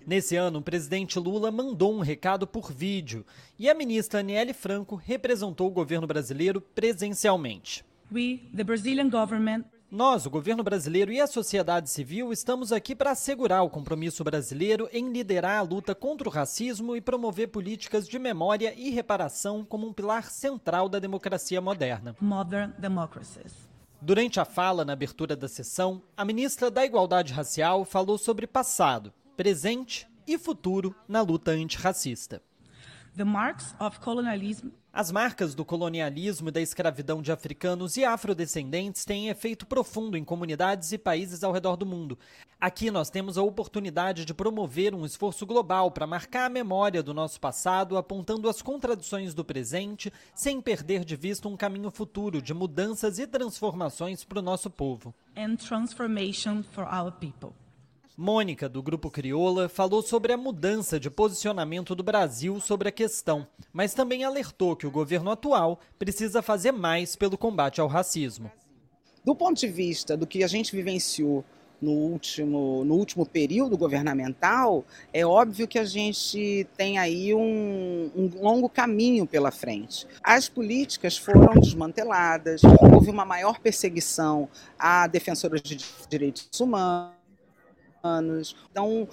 Nesse 0.06 0.36
ano, 0.36 0.58
o 0.58 0.62
presidente 0.62 1.18
Lula 1.18 1.50
mandou 1.50 1.94
um 1.94 2.00
recado 2.00 2.46
por 2.46 2.72
vídeo 2.72 3.24
e 3.58 3.70
a 3.70 3.74
ministra 3.74 4.20
Aniele 4.20 4.52
Franco 4.52 4.96
representou 4.96 5.68
o 5.68 5.72
governo 5.72 6.06
brasileiro 6.06 6.60
presencialmente. 6.60 7.84
We, 8.10 8.42
the 8.54 8.64
Brazilian 8.64 9.08
government, 9.08 9.64
nós, 9.90 10.24
o 10.24 10.30
governo 10.30 10.62
brasileiro 10.62 11.12
e 11.12 11.20
a 11.20 11.26
sociedade 11.26 11.90
civil, 11.90 12.32
estamos 12.32 12.72
aqui 12.72 12.94
para 12.94 13.10
assegurar 13.10 13.62
o 13.62 13.68
compromisso 13.68 14.24
brasileiro 14.24 14.88
em 14.90 15.12
liderar 15.12 15.58
a 15.58 15.62
luta 15.62 15.94
contra 15.94 16.26
o 16.26 16.32
racismo 16.32 16.96
e 16.96 17.00
promover 17.02 17.48
políticas 17.48 18.08
de 18.08 18.18
memória 18.18 18.72
e 18.74 18.88
reparação 18.88 19.64
como 19.64 19.86
um 19.86 19.92
pilar 19.92 20.30
central 20.30 20.88
da 20.88 20.98
democracia 20.98 21.60
moderna. 21.60 22.16
Modern 22.20 22.72
democracies. 22.78 23.52
Durante 24.00 24.40
a 24.40 24.46
fala 24.46 24.84
na 24.84 24.94
abertura 24.94 25.36
da 25.36 25.46
sessão, 25.46 26.02
a 26.16 26.24
ministra 26.24 26.70
da 26.70 26.84
Igualdade 26.84 27.32
Racial 27.34 27.84
falou 27.84 28.16
sobre 28.16 28.46
passado, 28.46 29.12
presente 29.42 30.06
e 30.24 30.38
futuro 30.38 30.94
na 31.08 31.20
luta 31.20 31.50
antirracista. 31.50 32.40
As 34.92 35.10
marcas 35.10 35.52
do 35.52 35.64
colonialismo 35.64 36.48
e 36.48 36.52
da 36.52 36.60
escravidão 36.60 37.20
de 37.20 37.32
africanos 37.32 37.96
e 37.96 38.04
afrodescendentes 38.04 39.04
têm 39.04 39.30
efeito 39.30 39.66
profundo 39.66 40.16
em 40.16 40.22
comunidades 40.22 40.92
e 40.92 40.96
países 40.96 41.42
ao 41.42 41.50
redor 41.50 41.74
do 41.74 41.84
mundo. 41.84 42.16
Aqui 42.60 42.88
nós 42.88 43.10
temos 43.10 43.36
a 43.36 43.42
oportunidade 43.42 44.24
de 44.24 44.32
promover 44.32 44.94
um 44.94 45.04
esforço 45.04 45.44
global 45.44 45.90
para 45.90 46.06
marcar 46.06 46.44
a 46.46 46.48
memória 46.48 47.02
do 47.02 47.12
nosso 47.12 47.40
passado, 47.40 47.96
apontando 47.96 48.48
as 48.48 48.62
contradições 48.62 49.34
do 49.34 49.44
presente, 49.44 50.12
sem 50.36 50.60
perder 50.60 51.04
de 51.04 51.16
vista 51.16 51.48
um 51.48 51.56
caminho 51.56 51.90
futuro 51.90 52.40
de 52.40 52.54
mudanças 52.54 53.18
e 53.18 53.26
transformações 53.26 54.22
para 54.22 54.38
o 54.38 54.42
nosso 54.42 54.70
povo. 54.70 55.12
And 55.36 55.56
transformation 55.56 56.62
for 56.62 56.84
our 56.84 57.10
people. 57.10 57.60
Mônica, 58.16 58.68
do 58.68 58.82
Grupo 58.82 59.10
Crioula, 59.10 59.70
falou 59.70 60.02
sobre 60.02 60.34
a 60.34 60.36
mudança 60.36 61.00
de 61.00 61.08
posicionamento 61.08 61.94
do 61.94 62.02
Brasil 62.02 62.60
sobre 62.60 62.90
a 62.90 62.92
questão, 62.92 63.46
mas 63.72 63.94
também 63.94 64.22
alertou 64.22 64.76
que 64.76 64.86
o 64.86 64.90
governo 64.90 65.30
atual 65.30 65.80
precisa 65.98 66.42
fazer 66.42 66.72
mais 66.72 67.16
pelo 67.16 67.38
combate 67.38 67.80
ao 67.80 67.88
racismo. 67.88 68.52
Do 69.24 69.34
ponto 69.34 69.58
de 69.58 69.66
vista 69.66 70.14
do 70.14 70.26
que 70.26 70.44
a 70.44 70.46
gente 70.46 70.76
vivenciou 70.76 71.42
no 71.80 71.90
último, 71.90 72.84
no 72.84 72.94
último 72.94 73.24
período 73.24 73.78
governamental, 73.78 74.84
é 75.12 75.24
óbvio 75.24 75.66
que 75.66 75.78
a 75.78 75.84
gente 75.84 76.66
tem 76.76 76.98
aí 76.98 77.34
um, 77.34 78.10
um 78.14 78.30
longo 78.40 78.68
caminho 78.68 79.26
pela 79.26 79.50
frente. 79.50 80.06
As 80.22 80.48
políticas 80.50 81.16
foram 81.16 81.54
desmanteladas, 81.58 82.60
houve 82.80 83.10
uma 83.10 83.24
maior 83.24 83.58
perseguição 83.58 84.48
a 84.78 85.06
defensoras 85.06 85.62
de 85.62 85.78
direitos 86.08 86.60
humanos. 86.60 87.21
Então, 88.70 89.08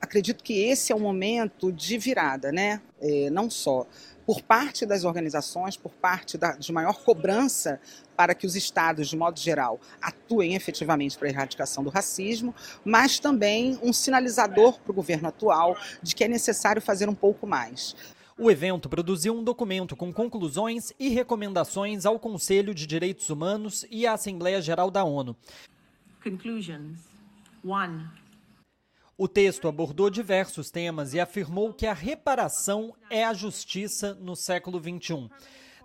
acredito 0.00 0.44
que 0.44 0.62
esse 0.62 0.92
é 0.92 0.94
o 0.94 1.00
momento 1.00 1.72
de 1.72 1.96
virada, 1.96 2.52
né? 2.52 2.80
É, 3.00 3.30
não 3.30 3.48
só 3.48 3.86
por 4.26 4.42
parte 4.42 4.86
das 4.86 5.04
organizações, 5.04 5.76
por 5.76 5.92
parte 5.92 6.38
da, 6.38 6.52
de 6.52 6.70
maior 6.72 7.02
cobrança 7.02 7.80
para 8.16 8.32
que 8.32 8.46
os 8.46 8.54
estados, 8.54 9.08
de 9.08 9.16
modo 9.16 9.40
geral, 9.40 9.80
atuem 10.00 10.54
efetivamente 10.54 11.18
para 11.18 11.26
a 11.26 11.30
erradicação 11.30 11.82
do 11.82 11.90
racismo, 11.90 12.54
mas 12.84 13.18
também 13.18 13.76
um 13.82 13.92
sinalizador 13.92 14.78
para 14.78 14.92
o 14.92 14.94
governo 14.94 15.26
atual 15.28 15.76
de 16.00 16.14
que 16.14 16.22
é 16.22 16.28
necessário 16.28 16.80
fazer 16.80 17.08
um 17.08 17.14
pouco 17.14 17.44
mais. 17.44 17.96
O 18.38 18.50
evento 18.50 18.88
produziu 18.88 19.34
um 19.34 19.42
documento 19.42 19.96
com 19.96 20.12
conclusões 20.12 20.92
e 20.96 21.08
recomendações 21.08 22.06
ao 22.06 22.18
Conselho 22.18 22.72
de 22.72 22.86
Direitos 22.86 23.30
Humanos 23.30 23.84
e 23.90 24.06
à 24.06 24.12
Assembleia 24.12 24.62
Geral 24.62 24.92
da 24.92 25.02
ONU. 25.02 25.36
Conclusions. 26.22 27.09
O 29.16 29.28
texto 29.28 29.68
abordou 29.68 30.08
diversos 30.08 30.70
temas 30.70 31.12
e 31.12 31.20
afirmou 31.20 31.74
que 31.74 31.86
a 31.86 31.92
reparação 31.92 32.94
é 33.10 33.24
a 33.24 33.34
justiça 33.34 34.14
no 34.14 34.34
século 34.34 34.80
XXI. 34.80 35.28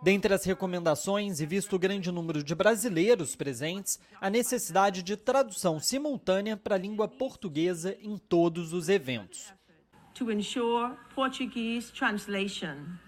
Dentre 0.01 0.33
as 0.33 0.45
recomendações, 0.45 1.39
e 1.39 1.45
visto 1.45 1.75
o 1.75 1.79
grande 1.79 2.11
número 2.11 2.43
de 2.43 2.55
brasileiros 2.55 3.35
presentes, 3.35 3.99
a 4.21 4.29
necessidade 4.29 5.01
de 5.01 5.17
tradução 5.17 5.79
simultânea 5.79 6.55
para 6.55 6.75
a 6.75 6.77
língua 6.77 7.07
portuguesa 7.07 7.97
em 8.01 8.17
todos 8.17 8.71
os 8.71 8.87
eventos. 8.87 9.53
To 10.13 10.31
ensure 10.31 10.95
Portuguese 11.13 11.91
translation. 11.91 13.05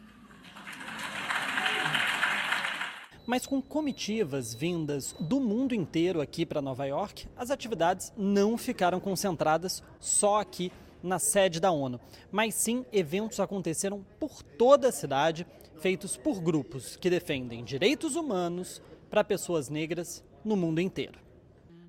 Mas 3.27 3.45
com 3.45 3.61
comitivas 3.61 4.53
vindas 4.53 5.13
do 5.19 5.41
mundo 5.41 5.75
inteiro 5.75 6.21
aqui 6.21 6.45
para 6.45 6.61
Nova 6.61 6.85
York, 6.85 7.27
as 7.35 7.51
atividades 7.51 8.13
não 8.15 8.57
ficaram 8.57 9.01
concentradas 9.01 9.83
só 9.99 10.39
aqui 10.39 10.71
na 11.03 11.19
sede 11.19 11.59
da 11.59 11.69
ONU, 11.69 11.99
mas 12.31 12.55
sim 12.55 12.85
eventos 12.91 13.41
aconteceram 13.41 14.01
por 14.17 14.41
toda 14.41 14.87
a 14.87 14.93
cidade, 14.93 15.45
feitos 15.75 16.15
por 16.15 16.39
grupos 16.39 16.95
que 16.95 17.09
defendem 17.09 17.65
direitos 17.65 18.15
humanos 18.15 18.81
para 19.09 19.25
pessoas 19.25 19.67
negras 19.67 20.23
no 20.43 20.55
mundo 20.55 20.79
inteiro. 20.79 21.26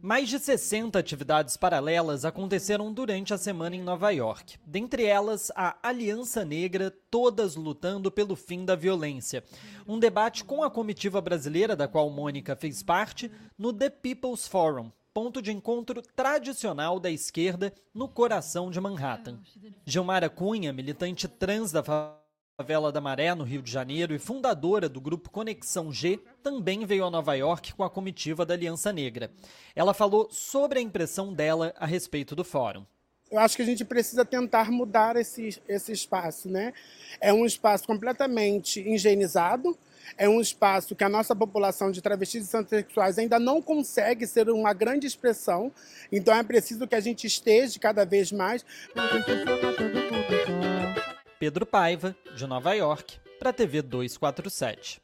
Mais 0.01 0.29
de 0.29 0.39
60 0.39 0.97
atividades 0.99 1.57
paralelas 1.57 2.25
aconteceram 2.25 2.93
durante 2.93 3.35
a 3.35 3.39
semana 3.39 3.75
em 3.75 3.83
Nova 3.83 4.11
York. 4.11 4.57
Dentre 4.65 5.05
elas, 5.05 5.51
a 5.57 5.77
Aliança 5.83 6.45
Negra, 6.45 6.93
todas 7.11 7.57
lutando 7.57 8.11
pelo 8.11 8.37
fim 8.37 8.65
da 8.65 8.77
violência. 8.77 9.43
Um 9.87 9.99
debate 9.99 10.45
com 10.45 10.63
a 10.63 10.71
comitiva 10.71 11.21
brasileira, 11.21 11.75
da 11.75 11.89
qual 11.89 12.09
Mônica 12.11 12.55
fez 12.55 12.83
parte, 12.83 13.31
no 13.57 13.73
The 13.73 13.91
People's 13.91 14.47
Forum, 14.47 14.93
ponto 15.13 15.43
de 15.43 15.51
encontro 15.51 16.01
tradicional 16.15 17.01
da 17.01 17.11
esquerda 17.11 17.73
no 17.93 18.09
coração 18.09 18.71
de 18.71 18.81
Manhattan. 18.81 19.41
Gilmara 19.85 20.31
Cunha, 20.31 20.73
militante 20.73 21.27
trans 21.27 21.73
da 21.73 21.83
Favela 22.61 22.91
da 22.91 23.01
Maré, 23.01 23.33
no 23.37 23.45
Rio 23.45 23.63
de 23.63 23.71
Janeiro, 23.71 24.13
e 24.13 24.19
fundadora 24.19 24.89
do 24.89 25.01
grupo 25.01 25.31
Conexão 25.31 25.93
G, 25.93 26.19
também 26.43 26.85
veio 26.85 27.05
a 27.05 27.11
Nova 27.11 27.33
York 27.37 27.73
com 27.73 27.85
a 27.85 27.89
comitiva 27.89 28.45
da 28.45 28.53
Aliança 28.53 28.93
Negra. 28.93 29.31
Ela 29.77 29.95
falou 29.95 30.27
sobre 30.33 30.81
a 30.81 30.83
impressão 30.83 31.33
dela 31.33 31.73
a 31.79 31.87
respeito 31.87 32.35
do 32.35 32.43
fórum. 32.43 32.85
Eu 33.31 33.39
acho 33.39 33.55
que 33.55 33.63
a 33.63 33.65
gente 33.65 33.85
precisa 33.85 34.25
tentar 34.25 34.73
mudar 34.73 35.15
esse, 35.15 35.63
esse 35.69 35.93
espaço, 35.93 36.49
né? 36.49 36.73
É 37.21 37.33
um 37.33 37.47
espaço 37.47 37.87
completamente 37.87 38.81
higienizado, 38.81 39.79
é 40.17 40.29
um 40.29 40.41
espaço 40.41 40.97
que 40.97 41.05
a 41.05 41.09
nossa 41.09 41.37
população 41.37 41.93
de 41.93 42.03
travestis 42.03 42.49
e 42.49 42.51
transexuais 42.51 43.21
ainda 43.21 43.39
não 43.39 43.63
consegue 43.63 44.27
ser 44.27 44.51
uma 44.51 44.73
grande 44.73 45.07
expressão, 45.07 45.71
então 46.11 46.35
é 46.35 46.43
preciso 46.43 46.89
que 46.89 46.97
a 46.97 47.01
gente 47.01 47.25
esteja 47.25 47.79
cada 47.79 48.05
vez 48.05 48.33
mais. 48.33 48.65
Pedro 51.39 51.65
Paiva, 51.65 52.17
de 52.35 52.47
Nova 52.49 52.75
York, 52.75 53.21
para 53.39 53.51
a 53.51 53.53
TV 53.53 53.81
247. 53.81 55.01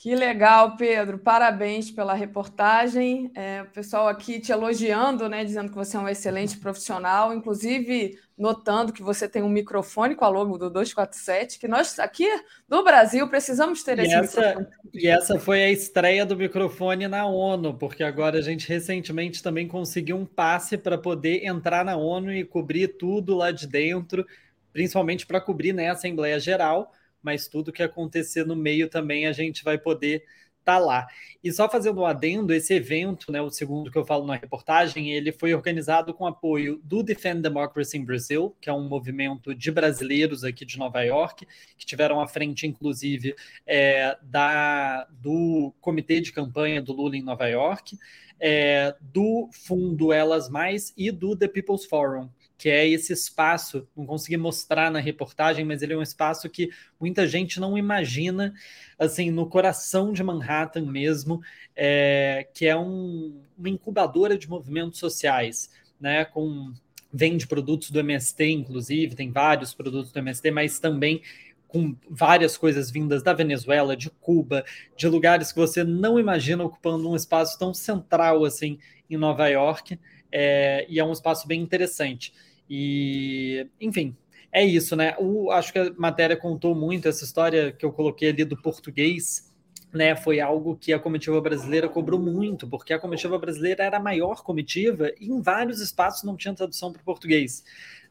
Que 0.00 0.14
legal, 0.14 0.78
Pedro. 0.78 1.18
Parabéns 1.18 1.90
pela 1.90 2.14
reportagem. 2.14 3.30
É, 3.34 3.60
o 3.60 3.66
pessoal 3.66 4.08
aqui 4.08 4.40
te 4.40 4.50
elogiando, 4.50 5.28
né, 5.28 5.44
dizendo 5.44 5.68
que 5.68 5.76
você 5.76 5.94
é 5.94 6.00
um 6.00 6.08
excelente 6.08 6.56
profissional, 6.56 7.34
inclusive 7.34 8.18
notando 8.36 8.94
que 8.94 9.02
você 9.02 9.28
tem 9.28 9.42
um 9.42 9.48
microfone 9.50 10.14
com 10.14 10.24
a 10.24 10.28
logo 10.30 10.56
do 10.56 10.70
247, 10.70 11.58
que 11.58 11.68
nós 11.68 11.98
aqui 11.98 12.26
no 12.66 12.82
Brasil 12.82 13.28
precisamos 13.28 13.82
ter 13.82 13.98
e 13.98 14.04
esse 14.04 14.14
essa, 14.14 14.40
microfone. 14.40 14.66
E 14.94 15.06
essa 15.06 15.38
foi 15.38 15.64
a 15.64 15.70
estreia 15.70 16.24
do 16.24 16.34
microfone 16.34 17.06
na 17.06 17.26
ONU, 17.26 17.74
porque 17.74 18.02
agora 18.02 18.38
a 18.38 18.42
gente 18.42 18.66
recentemente 18.66 19.42
também 19.42 19.68
conseguiu 19.68 20.16
um 20.16 20.24
passe 20.24 20.78
para 20.78 20.96
poder 20.96 21.44
entrar 21.44 21.84
na 21.84 21.98
ONU 21.98 22.32
e 22.32 22.42
cobrir 22.42 22.88
tudo 22.88 23.34
lá 23.34 23.50
de 23.50 23.66
dentro, 23.66 24.26
principalmente 24.72 25.26
para 25.26 25.42
cobrir 25.42 25.74
né, 25.74 25.90
a 25.90 25.92
Assembleia 25.92 26.40
Geral 26.40 26.90
mas 27.22 27.48
tudo 27.48 27.72
que 27.72 27.82
acontecer 27.82 28.44
no 28.44 28.56
meio 28.56 28.88
também 28.88 29.26
a 29.26 29.32
gente 29.32 29.62
vai 29.64 29.78
poder 29.78 30.24
tá 30.64 30.78
lá. 30.78 31.06
E 31.42 31.50
só 31.52 31.68
fazendo 31.68 32.00
um 32.00 32.06
adendo, 32.06 32.52
esse 32.52 32.74
evento, 32.74 33.32
né, 33.32 33.40
o 33.40 33.50
segundo 33.50 33.90
que 33.90 33.96
eu 33.96 34.04
falo 34.04 34.26
na 34.26 34.36
reportagem, 34.36 35.10
ele 35.10 35.32
foi 35.32 35.54
organizado 35.54 36.12
com 36.12 36.26
apoio 36.26 36.80
do 36.84 37.02
Defend 37.02 37.40
Democracy 37.40 37.96
in 37.98 38.04
Brazil, 38.04 38.54
que 38.60 38.68
é 38.68 38.72
um 38.72 38.86
movimento 38.86 39.54
de 39.54 39.70
brasileiros 39.70 40.44
aqui 40.44 40.64
de 40.64 40.78
Nova 40.78 41.02
York, 41.02 41.46
que 41.78 41.86
tiveram 41.86 42.20
à 42.20 42.28
frente, 42.28 42.66
inclusive, 42.66 43.34
é, 43.66 44.16
da, 44.22 45.04
do 45.10 45.72
comitê 45.80 46.20
de 46.20 46.32
campanha 46.32 46.82
do 46.82 46.92
Lula 46.92 47.16
em 47.16 47.22
Nova 47.22 47.48
York, 47.48 47.96
é, 48.38 48.94
do 49.00 49.48
Fundo 49.52 50.12
Elas 50.12 50.48
Mais 50.48 50.92
e 50.96 51.10
do 51.10 51.34
The 51.34 51.48
People's 51.48 51.84
Forum, 51.84 52.28
que 52.60 52.68
é 52.68 52.86
esse 52.86 53.10
espaço, 53.10 53.88
não 53.96 54.04
consegui 54.04 54.36
mostrar 54.36 54.90
na 54.90 55.00
reportagem, 55.00 55.64
mas 55.64 55.80
ele 55.80 55.94
é 55.94 55.96
um 55.96 56.02
espaço 56.02 56.46
que 56.50 56.68
muita 57.00 57.26
gente 57.26 57.58
não 57.58 57.78
imagina, 57.78 58.52
assim, 58.98 59.30
no 59.30 59.48
coração 59.48 60.12
de 60.12 60.22
Manhattan 60.22 60.84
mesmo, 60.84 61.40
é, 61.74 62.46
que 62.52 62.66
é 62.66 62.76
um, 62.76 63.40
uma 63.56 63.70
incubadora 63.70 64.36
de 64.36 64.46
movimentos 64.46 64.98
sociais, 64.98 65.70
né, 65.98 66.26
com 66.26 66.70
vende 67.10 67.46
produtos 67.46 67.90
do 67.90 67.98
MST, 67.98 68.44
inclusive, 68.50 69.16
tem 69.16 69.32
vários 69.32 69.72
produtos 69.72 70.12
do 70.12 70.18
MST, 70.18 70.50
mas 70.50 70.78
também 70.78 71.22
com 71.66 71.96
várias 72.10 72.58
coisas 72.58 72.90
vindas 72.90 73.22
da 73.22 73.32
Venezuela, 73.32 73.96
de 73.96 74.10
Cuba, 74.10 74.66
de 74.98 75.08
lugares 75.08 75.50
que 75.50 75.58
você 75.58 75.82
não 75.82 76.20
imagina 76.20 76.62
ocupando 76.62 77.08
um 77.08 77.16
espaço 77.16 77.58
tão 77.58 77.72
central 77.72 78.44
assim 78.44 78.78
em 79.08 79.16
Nova 79.16 79.48
York, 79.48 79.98
é, 80.30 80.84
e 80.90 81.00
é 81.00 81.04
um 81.04 81.12
espaço 81.12 81.48
bem 81.48 81.62
interessante. 81.62 82.34
E, 82.70 83.66
enfim, 83.80 84.16
é 84.52 84.64
isso, 84.64 84.94
né? 84.94 85.16
O, 85.18 85.50
acho 85.50 85.72
que 85.72 85.78
a 85.80 85.92
matéria 85.98 86.36
contou 86.36 86.72
muito 86.72 87.08
essa 87.08 87.24
história 87.24 87.72
que 87.72 87.84
eu 87.84 87.92
coloquei 87.92 88.28
ali 88.28 88.44
do 88.44 88.56
português, 88.56 89.52
né? 89.92 90.14
Foi 90.14 90.40
algo 90.40 90.76
que 90.76 90.92
a 90.92 90.98
comitiva 90.98 91.40
brasileira 91.40 91.88
cobrou 91.88 92.20
muito, 92.20 92.68
porque 92.68 92.92
a 92.92 92.98
comitiva 92.98 93.36
brasileira 93.38 93.82
era 93.82 93.96
a 93.96 94.00
maior 94.00 94.44
comitiva 94.44 95.10
e 95.20 95.26
em 95.26 95.42
vários 95.42 95.80
espaços 95.80 96.22
não 96.22 96.36
tinha 96.36 96.54
tradução 96.54 96.92
para 96.92 97.02
o 97.02 97.04
português, 97.04 97.64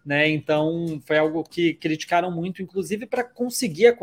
né? 0.06 0.30
Então 0.30 1.02
foi 1.06 1.18
algo 1.18 1.42
que 1.44 1.74
criticaram 1.76 2.30
muito, 2.30 2.62
inclusive 2.62 3.06
para 3.06 3.24
conseguir 3.24 3.98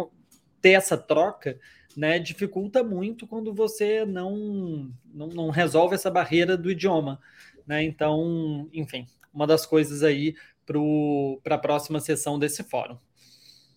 ter 0.63 0.73
essa 0.73 0.97
troca. 0.97 1.59
Né, 1.97 2.19
dificulta 2.19 2.85
muito 2.85 3.27
quando 3.27 3.55
você 3.55 4.05
não, 4.05 4.93
não, 5.15 5.29
não 5.29 5.49
resolve 5.49 5.95
essa 5.95 6.11
barreira 6.11 6.55
do 6.55 6.71
idioma. 6.71 7.19
Né? 7.67 7.85
Então, 7.85 8.69
enfim, 8.71 9.07
uma 9.37 9.47
das 9.47 9.67
coisas 9.67 10.03
aí 10.03 10.35
para 11.45 11.55
a 11.55 11.59
próxima 11.59 12.01
sessão 12.01 12.39
desse 12.39 12.65
fórum. 12.65 12.97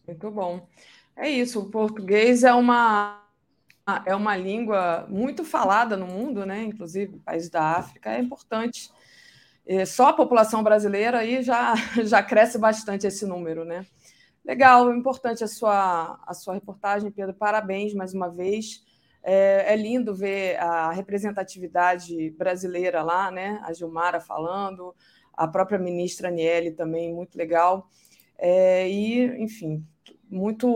Muito 0.08 0.32
bom. 0.32 0.68
É 1.16 1.30
isso, 1.30 1.60
o 1.60 1.70
português 1.70 2.46
é 2.46 2.54
uma, 2.54 3.22
é 4.06 4.16
uma 4.16 4.38
língua 4.38 5.06
muito 5.10 5.44
falada 5.44 5.98
no 5.98 6.08
mundo, 6.08 6.46
né? 6.46 6.64
inclusive 6.64 7.20
países 7.20 7.50
da 7.50 7.62
África, 7.62 8.12
é 8.12 8.20
importante. 8.20 8.90
E 9.68 9.86
só 9.86 10.08
a 10.08 10.14
população 10.14 10.64
brasileira 10.64 11.20
aí 11.20 11.44
já, 11.44 11.76
já 12.06 12.24
cresce 12.24 12.58
bastante 12.58 13.06
esse 13.06 13.26
número, 13.26 13.66
né? 13.66 13.86
Legal, 14.44 14.92
importante 14.94 15.44
a 15.44 15.48
sua, 15.48 16.20
a 16.26 16.34
sua 16.34 16.54
reportagem, 16.54 17.12
Pedro. 17.12 17.36
Parabéns 17.36 17.94
mais 17.94 18.14
uma 18.14 18.30
vez. 18.30 18.84
É, 19.22 19.74
é, 19.74 19.76
lindo 19.76 20.16
ver 20.16 20.58
a 20.58 20.92
representatividade 20.92 22.32
brasileira 22.32 23.04
lá, 23.04 23.30
né? 23.30 23.60
A 23.64 23.74
Gilmara 23.74 24.22
falando, 24.22 24.96
a 25.40 25.48
própria 25.48 25.80
ministra 25.80 26.27
Aniele 26.27 26.72
também, 26.72 27.14
muito 27.14 27.38
legal. 27.38 27.90
É, 28.38 28.90
e, 28.90 29.42
enfim, 29.42 29.85
muito 30.30 30.68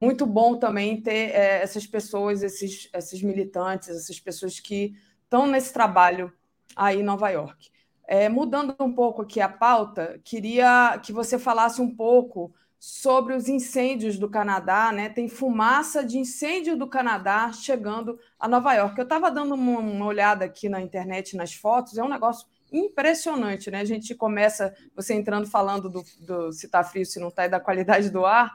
muito 0.00 0.24
bom 0.26 0.56
também 0.56 1.00
ter 1.00 1.30
é, 1.34 1.60
essas 1.60 1.84
pessoas, 1.86 2.42
esses, 2.44 2.88
esses 2.94 3.20
militantes, 3.20 3.88
essas 3.88 4.20
pessoas 4.20 4.60
que 4.60 4.94
estão 5.24 5.46
nesse 5.46 5.72
trabalho 5.72 6.32
aí 6.76 7.00
em 7.00 7.02
Nova 7.02 7.30
York. 7.30 7.70
É, 8.06 8.28
mudando 8.28 8.76
um 8.78 8.92
pouco 8.92 9.22
aqui 9.22 9.40
a 9.40 9.48
pauta, 9.48 10.20
queria 10.22 11.00
que 11.02 11.12
você 11.12 11.36
falasse 11.36 11.80
um 11.82 11.92
pouco 11.92 12.54
sobre 12.78 13.34
os 13.34 13.48
incêndios 13.48 14.18
do 14.18 14.30
Canadá, 14.30 14.92
né? 14.92 15.08
Tem 15.08 15.28
fumaça 15.28 16.04
de 16.04 16.16
incêndio 16.16 16.76
do 16.76 16.86
Canadá 16.86 17.52
chegando 17.52 18.18
a 18.38 18.46
Nova 18.46 18.72
York. 18.74 18.96
Eu 18.96 19.02
estava 19.02 19.30
dando 19.30 19.54
uma, 19.54 19.80
uma, 19.80 20.06
olhada 20.06 20.44
aqui 20.44 20.68
na 20.68 20.80
internet, 20.80 21.36
nas 21.36 21.52
fotos, 21.54 21.98
é 21.98 22.04
um 22.04 22.08
negócio 22.08 22.46
impressionante, 22.72 23.70
né? 23.70 23.80
A 23.80 23.84
gente 23.84 24.14
começa, 24.14 24.74
você 24.94 25.14
entrando 25.14 25.46
falando 25.46 25.88
do, 25.88 26.04
do 26.20 26.52
se 26.52 26.66
está 26.66 26.84
frio, 26.84 27.06
se 27.06 27.18
não 27.18 27.28
está, 27.28 27.46
e 27.46 27.48
da 27.48 27.60
qualidade 27.60 28.10
do 28.10 28.26
ar, 28.26 28.52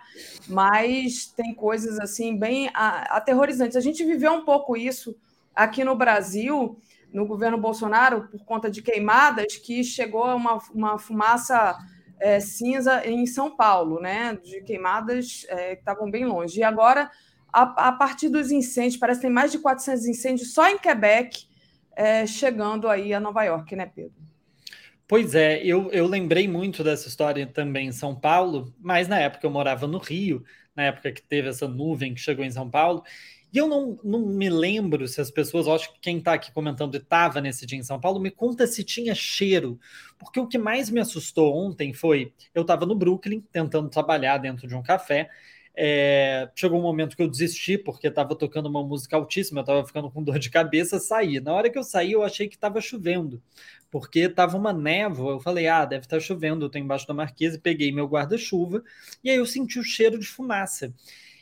mas 0.48 1.28
tem 1.28 1.54
coisas 1.54 2.00
assim 2.00 2.38
bem 2.38 2.70
aterrorizantes. 2.74 3.76
A 3.76 3.82
gente 3.82 4.04
viveu 4.04 4.34
um 4.34 4.46
pouco 4.46 4.78
isso 4.78 5.16
aqui 5.56 5.84
no 5.84 5.96
Brasil, 5.96 6.78
no 7.12 7.26
governo 7.26 7.58
Bolsonaro, 7.58 8.28
por 8.28 8.44
conta 8.44 8.70
de 8.70 8.82
queimadas, 8.82 9.56
que 9.58 9.84
chegou 9.84 10.26
uma, 10.36 10.60
uma 10.74 10.98
fumaça 10.98 11.78
é, 12.20 12.40
cinza 12.40 13.06
em 13.06 13.26
São 13.26 13.56
Paulo, 13.56 14.00
né? 14.00 14.38
De 14.44 14.62
queimadas 14.62 15.46
é, 15.50 15.76
que 15.76 15.82
estavam 15.82 16.10
bem 16.10 16.26
longe. 16.26 16.60
E 16.60 16.64
agora, 16.64 17.12
a, 17.52 17.90
a, 17.90 17.92
partir 17.92 18.30
dos 18.30 18.52
incêndios, 18.52 18.98
parece 18.98 19.20
que 19.20 19.28
tem 19.28 19.34
mais 19.34 19.52
de 19.52 19.60
400 19.60 20.06
incêndios 20.06 20.54
só 20.54 20.68
em 20.70 20.78
Quebec, 20.78 21.48
é, 21.96 22.26
chegando 22.26 22.88
aí 22.88 23.14
a 23.14 23.20
Nova 23.20 23.44
York, 23.44 23.76
né, 23.76 23.86
Pedro? 23.86 24.14
Pois 25.08 25.36
é, 25.36 25.64
eu, 25.64 25.92
eu 25.92 26.08
lembrei 26.08 26.48
muito 26.48 26.84
dessa 26.84 27.08
história 27.08 27.46
também 27.46 27.88
em 27.88 27.92
São 27.92 28.16
Paulo, 28.16 28.74
mas 28.80 29.08
na 29.08 29.20
época 29.20 29.46
eu 29.46 29.52
morava 29.52 29.86
no 29.86 29.98
Rio, 29.98 30.44
na 30.76 30.84
época 30.84 31.12
que 31.12 31.22
teve 31.22 31.50
essa 31.50 31.68
nuvem 31.68 32.14
que 32.14 32.22
chegou 32.22 32.44
em 32.44 32.52
São 32.52 32.70
Paulo, 32.70 33.04
e 33.54 33.58
eu 33.60 33.68
não, 33.68 34.00
não 34.04 34.20
me 34.20 34.50
lembro 34.50 35.08
se 35.08 35.22
as 35.22 35.30
pessoas, 35.30 35.68
acho 35.68 35.94
que 35.94 36.00
quem 36.00 36.18
está 36.18 36.34
aqui 36.34 36.52
comentando 36.52 36.98
estava 36.98 37.40
nesse 37.40 37.68
dia 37.68 37.78
em 37.78 37.84
São 37.84 38.00
Paulo, 38.00 38.20
me 38.20 38.32
conta 38.32 38.66
se 38.66 38.84
tinha 38.84 39.14
cheiro. 39.14 39.80
Porque 40.18 40.40
o 40.40 40.48
que 40.48 40.58
mais 40.58 40.90
me 40.90 41.00
assustou 41.00 41.56
ontem 41.56 41.94
foi: 41.94 42.34
eu 42.56 42.64
estava 42.64 42.84
no 42.88 42.96
Brooklyn 42.96 43.42
tentando 43.52 43.90
trabalhar 43.90 44.40
dentro 44.40 44.68
de 44.68 44.74
um 44.74 44.82
café. 44.82 45.30
É, 45.76 46.52
chegou 46.56 46.80
um 46.80 46.84
momento 46.84 47.16
que 47.16 47.24
eu 47.24 47.28
desisti 47.28 47.80
porque 47.80 48.08
estava 48.08 48.36
tocando 48.36 48.68
uma 48.68 48.84
música 48.84 49.16
altíssima, 49.16 49.60
eu 49.60 49.64
estava 49.64 49.86
ficando 49.86 50.12
com 50.12 50.22
dor 50.24 50.38
de 50.38 50.50
cabeça, 50.50 51.00
saí. 51.00 51.40
Na 51.40 51.54
hora 51.54 51.70
que 51.70 51.78
eu 51.78 51.84
saí, 51.84 52.12
eu 52.12 52.24
achei 52.24 52.48
que 52.48 52.56
estava 52.56 52.80
chovendo, 52.80 53.42
porque 53.90 54.20
estava 54.20 54.58
uma 54.58 54.72
névoa. 54.72 55.34
Eu 55.34 55.40
falei, 55.40 55.68
ah, 55.68 55.86
deve 55.86 56.06
estar 56.06 56.18
tá 56.18 56.22
chovendo. 56.22 56.66
Eu 56.66 56.68
estou 56.68 56.82
embaixo 56.82 57.08
da 57.08 57.14
marquesa, 57.14 57.60
peguei 57.62 57.92
meu 57.92 58.06
guarda-chuva 58.08 58.84
e 59.24 59.30
aí 59.30 59.38
eu 59.38 59.46
senti 59.46 59.80
o 59.80 59.84
cheiro 59.84 60.20
de 60.20 60.28
fumaça. 60.28 60.94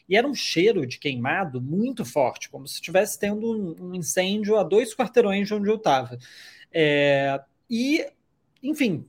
E 0.07 0.15
era 0.15 0.27
um 0.27 0.33
cheiro 0.33 0.85
de 0.85 0.99
queimado 0.99 1.61
muito 1.61 2.03
forte, 2.03 2.49
como 2.49 2.67
se 2.67 2.75
estivesse 2.75 3.17
tendo 3.17 3.49
um, 3.49 3.91
um 3.91 3.95
incêndio 3.95 4.57
a 4.57 4.63
dois 4.63 4.93
quarteirões 4.93 5.47
de 5.47 5.53
onde 5.53 5.69
eu 5.69 5.75
estava. 5.75 6.17
É, 6.73 7.41
e, 7.69 8.05
enfim, 8.61 9.05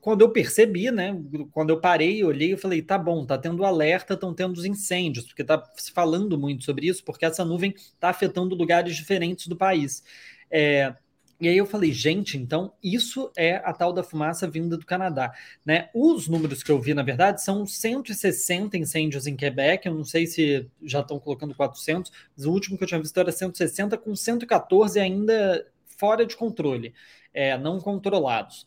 quando 0.00 0.20
eu 0.20 0.30
percebi, 0.30 0.90
né, 0.90 1.18
quando 1.50 1.70
eu 1.70 1.80
parei, 1.80 2.22
olhei, 2.22 2.52
eu 2.52 2.58
falei, 2.58 2.82
tá 2.82 2.98
bom, 2.98 3.24
tá 3.24 3.38
tendo 3.38 3.64
alerta, 3.64 4.14
estão 4.14 4.34
tendo 4.34 4.56
os 4.56 4.64
incêndios, 4.64 5.26
porque 5.26 5.42
tá 5.42 5.62
se 5.76 5.90
falando 5.90 6.38
muito 6.38 6.64
sobre 6.64 6.86
isso, 6.86 7.02
porque 7.02 7.24
essa 7.24 7.44
nuvem 7.44 7.74
está 7.74 8.10
afetando 8.10 8.54
lugares 8.54 8.94
diferentes 8.94 9.46
do 9.46 9.56
país. 9.56 10.04
É, 10.50 10.94
e 11.40 11.48
aí 11.48 11.56
eu 11.56 11.66
falei, 11.66 11.92
gente, 11.92 12.36
então 12.36 12.72
isso 12.82 13.30
é 13.36 13.56
a 13.56 13.72
tal 13.72 13.92
da 13.92 14.02
fumaça 14.02 14.48
vinda 14.48 14.76
do 14.76 14.86
Canadá, 14.86 15.32
né? 15.64 15.90
Os 15.94 16.28
números 16.28 16.62
que 16.62 16.70
eu 16.70 16.80
vi, 16.80 16.94
na 16.94 17.02
verdade, 17.02 17.42
são 17.42 17.66
160 17.66 18.76
incêndios 18.78 19.26
em 19.26 19.34
Quebec, 19.34 19.86
eu 19.86 19.94
não 19.94 20.04
sei 20.04 20.26
se 20.26 20.66
já 20.82 21.00
estão 21.00 21.18
colocando 21.18 21.54
400, 21.54 22.12
mas 22.36 22.46
o 22.46 22.52
último 22.52 22.78
que 22.78 22.84
eu 22.84 22.88
tinha 22.88 23.00
visto 23.00 23.18
era 23.18 23.32
160 23.32 23.98
com 23.98 24.14
114 24.14 25.00
ainda 25.00 25.66
fora 25.86 26.24
de 26.24 26.36
controle, 26.36 26.94
é, 27.32 27.58
não 27.58 27.80
controlados. 27.80 28.66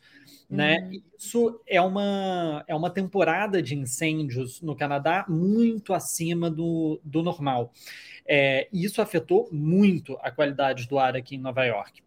Né? 0.49 0.79
Uhum. 0.79 1.01
Isso 1.17 1.61
é 1.67 1.81
uma, 1.81 2.63
é 2.67 2.73
uma 2.73 2.89
temporada 2.89 3.61
de 3.61 3.75
incêndios 3.75 4.61
no 4.61 4.75
Canadá 4.75 5.25
muito 5.27 5.93
acima 5.93 6.49
do, 6.49 7.01
do 7.03 7.21
normal. 7.21 7.73
É, 8.25 8.67
isso 8.71 9.01
afetou 9.01 9.49
muito 9.51 10.17
a 10.21 10.31
qualidade 10.31 10.87
do 10.87 10.97
ar 10.97 11.15
aqui 11.15 11.35
em 11.35 11.39
Nova 11.39 11.65
York. 11.65 12.01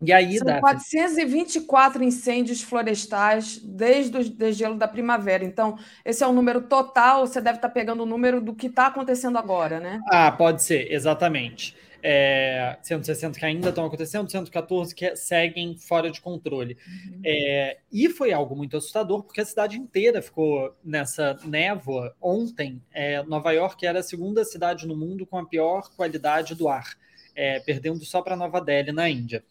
E 0.00 0.12
aí, 0.12 0.36
São 0.36 0.46
Daphne... 0.46 0.60
424 0.60 2.04
incêndios 2.04 2.60
florestais 2.62 3.58
desde 3.58 4.18
o 4.18 4.30
degelo 4.30 4.76
da 4.76 4.86
primavera. 4.86 5.44
Então, 5.44 5.78
esse 6.04 6.22
é 6.22 6.26
o 6.26 6.32
número 6.32 6.62
total. 6.62 7.26
Você 7.26 7.40
deve 7.40 7.58
estar 7.58 7.70
pegando 7.70 8.02
o 8.02 8.06
número 8.06 8.40
do 8.40 8.54
que 8.54 8.66
está 8.66 8.88
acontecendo 8.88 9.38
agora, 9.38 9.80
né? 9.80 10.00
Ah, 10.08 10.30
pode 10.30 10.62
ser, 10.62 10.92
exatamente. 10.92 11.74
É, 12.08 12.78
160 12.84 13.36
que 13.36 13.44
ainda 13.44 13.70
estão 13.70 13.84
acontecendo, 13.84 14.30
114 14.30 14.94
que 14.94 15.16
seguem 15.16 15.76
fora 15.76 16.08
de 16.08 16.20
controle. 16.20 16.78
Uhum. 16.86 17.20
É, 17.24 17.78
e 17.90 18.08
foi 18.08 18.32
algo 18.32 18.54
muito 18.54 18.76
assustador, 18.76 19.24
porque 19.24 19.40
a 19.40 19.44
cidade 19.44 19.76
inteira 19.76 20.22
ficou 20.22 20.72
nessa 20.84 21.36
névoa. 21.44 22.14
Ontem, 22.22 22.80
é, 22.92 23.24
Nova 23.24 23.50
York 23.50 23.84
era 23.84 23.98
a 23.98 24.04
segunda 24.04 24.44
cidade 24.44 24.86
no 24.86 24.96
mundo 24.96 25.26
com 25.26 25.36
a 25.36 25.44
pior 25.44 25.90
qualidade 25.96 26.54
do 26.54 26.68
ar, 26.68 26.96
é, 27.34 27.58
perdendo 27.58 28.04
só 28.04 28.22
para 28.22 28.36
Nova 28.36 28.60
Delhi, 28.60 28.92
na 28.92 29.10
Índia. 29.10 29.44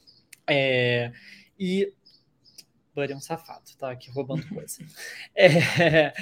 É, 0.47 1.11
e. 1.59 1.91
Buddy 2.95 3.11
é 3.11 3.17
um 3.17 3.19
safado, 3.19 3.65
tá 3.77 3.91
aqui 3.91 4.09
roubando 4.11 4.47
coisa. 4.47 4.77
É, 5.35 6.13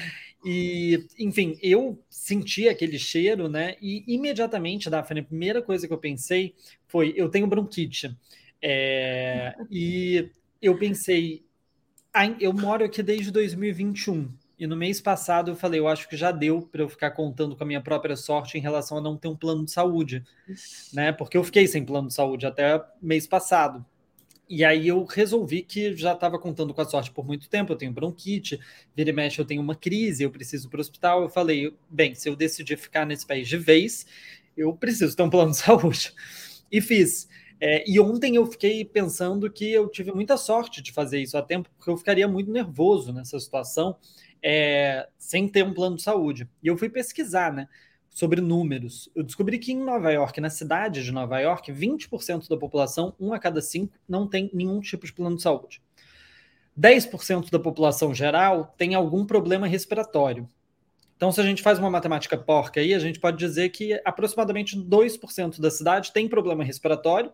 e, 0.46 1.06
enfim, 1.18 1.58
eu 1.62 1.98
senti 2.10 2.68
aquele 2.68 3.00
cheiro, 3.00 3.48
né? 3.48 3.76
E 3.82 4.04
imediatamente, 4.08 4.90
Daphne, 4.90 5.22
a 5.22 5.24
primeira 5.24 5.62
coisa 5.62 5.88
que 5.88 5.94
eu 5.94 5.98
pensei 5.98 6.54
foi: 6.88 7.14
eu 7.16 7.30
tenho 7.30 7.48
bronquite. 7.48 8.16
É, 8.62 9.56
e 9.70 10.30
eu 10.62 10.78
pensei, 10.78 11.46
eu 12.40 12.54
moro 12.54 12.86
aqui 12.86 13.04
desde 13.04 13.32
2021. 13.32 14.32
E 14.58 14.68
no 14.68 14.78
mês 14.78 15.02
passado 15.02 15.52
eu 15.52 15.56
falei, 15.56 15.80
eu 15.80 15.88
acho 15.88 16.08
que 16.08 16.16
já 16.16 16.32
deu 16.32 16.62
para 16.62 16.82
eu 16.82 16.88
ficar 16.88 17.12
contando 17.12 17.56
com 17.56 17.64
a 17.64 17.68
minha 17.68 17.82
própria 17.82 18.16
sorte 18.16 18.58
em 18.58 18.62
relação 18.62 18.98
a 18.98 19.02
não 19.02 19.18
ter 19.18 19.28
um 19.28 19.36
plano 19.36 19.66
de 19.66 19.72
saúde, 19.72 20.24
né? 20.94 21.12
Porque 21.12 21.36
eu 21.38 21.44
fiquei 21.44 21.68
sem 21.68 21.84
plano 21.84 22.08
de 22.08 22.14
saúde 22.14 22.46
até 22.46 22.82
mês 23.02 23.28
passado. 23.28 23.86
E 24.56 24.64
aí 24.64 24.88
eu 24.88 25.04
resolvi 25.04 25.64
que 25.64 25.96
já 25.96 26.14
estava 26.14 26.38
contando 26.38 26.76
com 26.76 26.82
a 26.82 26.86
sorte 26.86 27.10
por 27.10 27.26
muito 27.26 27.50
tempo, 27.50 27.74
eu 27.74 27.76
tenho 27.76 27.92
bronquite, 27.92 28.60
vira 28.96 29.10
e 29.10 29.14
mexe 29.14 29.42
eu 29.42 29.46
tenho 29.46 29.60
uma 29.64 29.74
crise, 29.76 30.22
eu 30.22 30.30
preciso 30.30 30.68
ir 30.68 30.70
para 30.70 30.78
o 30.78 30.82
hospital. 30.82 31.24
Eu 31.24 31.30
falei, 31.30 31.76
bem, 31.90 32.14
se 32.14 32.30
eu 32.30 32.36
decidir 32.36 32.78
ficar 32.78 33.04
nesse 33.04 33.26
país 33.26 33.48
de 33.48 33.58
vez, 33.58 34.06
eu 34.56 34.72
preciso 34.72 35.16
ter 35.16 35.24
um 35.24 35.30
plano 35.30 35.50
de 35.50 35.58
saúde. 35.60 36.14
E 36.72 36.80
fiz. 36.82 37.28
É, 37.60 37.84
e 37.90 38.00
ontem 38.00 38.36
eu 38.36 38.46
fiquei 38.46 38.86
pensando 38.86 39.52
que 39.52 39.72
eu 39.72 39.90
tive 39.90 40.12
muita 40.12 40.38
sorte 40.38 40.84
de 40.84 40.92
fazer 40.92 41.20
isso 41.20 41.36
a 41.36 41.42
tempo, 41.42 41.68
porque 41.76 41.90
eu 41.90 41.98
ficaria 41.98 42.28
muito 42.28 42.52
nervoso 42.52 43.12
nessa 43.12 43.40
situação, 43.40 43.98
é, 44.44 45.08
sem 45.18 45.48
ter 45.48 45.64
um 45.66 45.74
plano 45.74 45.96
de 45.96 46.04
saúde. 46.04 46.48
E 46.62 46.68
eu 46.68 46.78
fui 46.78 46.90
pesquisar, 46.90 47.52
né? 47.52 47.68
Sobre 48.14 48.40
números. 48.40 49.10
Eu 49.16 49.24
descobri 49.24 49.58
que 49.58 49.74
em 49.74 49.84
Nova 49.84 50.12
York, 50.12 50.40
na 50.40 50.52
cidade 50.52 51.04
de 51.04 51.12
Nova 51.12 51.40
York, 51.40 51.74
20% 51.74 52.48
da 52.48 52.56
população, 52.56 53.16
um 53.20 53.34
a 53.34 53.40
cada 53.40 53.60
cinco, 53.60 53.98
não 54.08 54.28
tem 54.28 54.52
nenhum 54.54 54.80
tipo 54.80 55.06
de 55.06 55.12
plano 55.12 55.36
de 55.36 55.42
saúde. 55.42 55.82
10% 56.80 57.50
da 57.50 57.60
população 57.60 58.14
geral 58.14 58.74
tem 58.78 58.94
algum 58.94 59.26
problema 59.26 59.68
respiratório. 59.68 60.48
Então, 61.16 61.32
se 61.32 61.42
a 61.42 61.44
gente 61.44 61.64
faz 61.64 61.80
uma 61.80 61.90
matemática 61.90 62.38
porca 62.38 62.80
aí, 62.80 62.94
a 62.94 63.00
gente 63.00 63.20
pode 63.20 63.38
dizer 63.38 63.70
que 63.70 64.00
aproximadamente 64.06 64.78
2% 64.78 65.60
da 65.60 65.72
cidade 65.72 66.14
tem 66.14 66.28
problema 66.28 66.64
respiratório, 66.64 67.32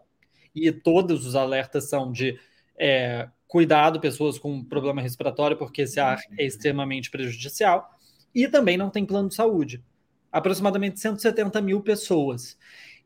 e 0.55 0.71
todos 0.71 1.25
os 1.25 1.35
alertas 1.35 1.89
são 1.89 2.11
de 2.11 2.39
é, 2.77 3.29
cuidado, 3.47 3.99
pessoas 3.99 4.39
com 4.39 4.63
problema 4.63 5.01
respiratório, 5.01 5.57
porque 5.57 5.83
esse 5.83 5.99
ar 5.99 6.19
é 6.37 6.45
extremamente 6.45 7.11
prejudicial, 7.11 7.89
e 8.33 8.47
também 8.47 8.77
não 8.77 8.89
tem 8.89 9.05
plano 9.05 9.29
de 9.29 9.35
saúde 9.35 9.83
aproximadamente 10.31 10.99
170 10.99 11.61
mil 11.61 11.81
pessoas. 11.81 12.57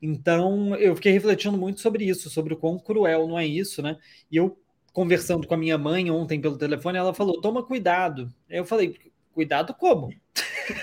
Então, 0.02 0.76
eu 0.76 0.95
fiquei 0.95 1.11
refletindo 1.11 1.58
muito 1.58 1.80
sobre 1.80 2.06
isso, 2.06 2.30
sobre 2.30 2.53
o 2.53 2.58
quão 2.58 2.77
cruel 2.77 3.27
não 3.27 3.40
é 3.40 3.45
isso, 3.45 3.82
né? 3.82 3.98
E 4.30 4.38
eu, 4.38 4.58
conversando 4.92 5.48
com 5.48 5.53
a 5.53 5.58
minha 5.58 5.77
mãe 5.77 6.11
ontem 6.11 6.42
pelo 6.42 6.58
telefone, 6.58 6.98
ela 6.98 7.14
falou: 7.14 7.40
toma 7.40 7.64
cuidado. 7.64 8.34
Eu 8.50 8.66
falei: 8.66 8.98
cuidado 9.34 9.74
como? 9.74 10.14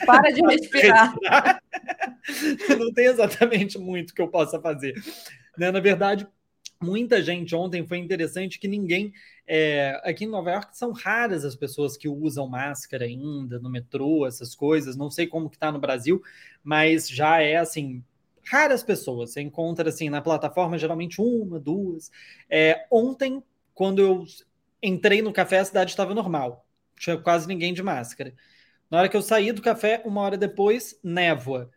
Para 0.07 0.31
de 0.31 0.41
respirar. 0.43 1.15
não 2.78 2.93
tem 2.93 3.07
exatamente 3.07 3.78
muito 3.78 4.15
que 4.15 4.23
eu 4.23 4.28
possa 4.28 4.60
fazer. 4.60 4.94
Né? 5.57 5.70
Na 5.70 5.81
verdade, 5.81 6.27
muita 6.83 7.23
gente 7.23 7.55
ontem 7.55 7.86
foi 7.86 7.99
interessante 7.99 8.59
que 8.59 8.67
ninguém 8.67 9.12
é, 9.47 10.00
aqui 10.05 10.25
em 10.25 10.28
Nova 10.28 10.50
York 10.50 10.76
são 10.76 10.92
raras 10.92 11.44
as 11.44 11.55
pessoas 11.55 11.97
que 11.97 12.09
usam 12.09 12.49
máscara 12.49 13.05
ainda 13.05 13.59
no 13.59 13.70
metrô, 13.70 14.26
essas 14.26 14.55
coisas. 14.55 14.97
Não 14.97 15.10
sei 15.10 15.26
como 15.26 15.50
que 15.50 15.57
está 15.57 15.70
no 15.70 15.78
Brasil, 15.78 16.23
mas 16.62 17.09
já 17.09 17.41
é 17.42 17.57
assim 17.57 18.02
raras 18.44 18.83
pessoas. 18.83 19.33
Você 19.33 19.41
encontra 19.41 19.89
assim 19.89 20.09
na 20.10 20.23
plataforma 20.23 20.78
geralmente 20.78 21.20
uma, 21.20 21.59
duas. 21.60 22.10
É, 22.49 22.86
ontem, 22.91 23.42
quando 23.75 24.00
eu 24.00 24.25
entrei 24.83 25.23
no 25.23 25.33
café, 25.33 25.59
a 25.59 25.65
cidade 25.65 25.91
estava 25.91 26.15
normal, 26.15 26.67
tinha 26.99 27.17
quase 27.18 27.47
ninguém 27.47 27.75
de 27.75 27.83
máscara. 27.83 28.34
Na 28.91 28.99
hora 28.99 29.09
que 29.09 29.17
eu 29.17 29.23
saí 29.23 29.52
do 29.52 29.62
café, 29.62 30.02
uma 30.05 30.20
hora 30.20 30.36
depois, 30.36 30.99
névoa. 31.02 31.70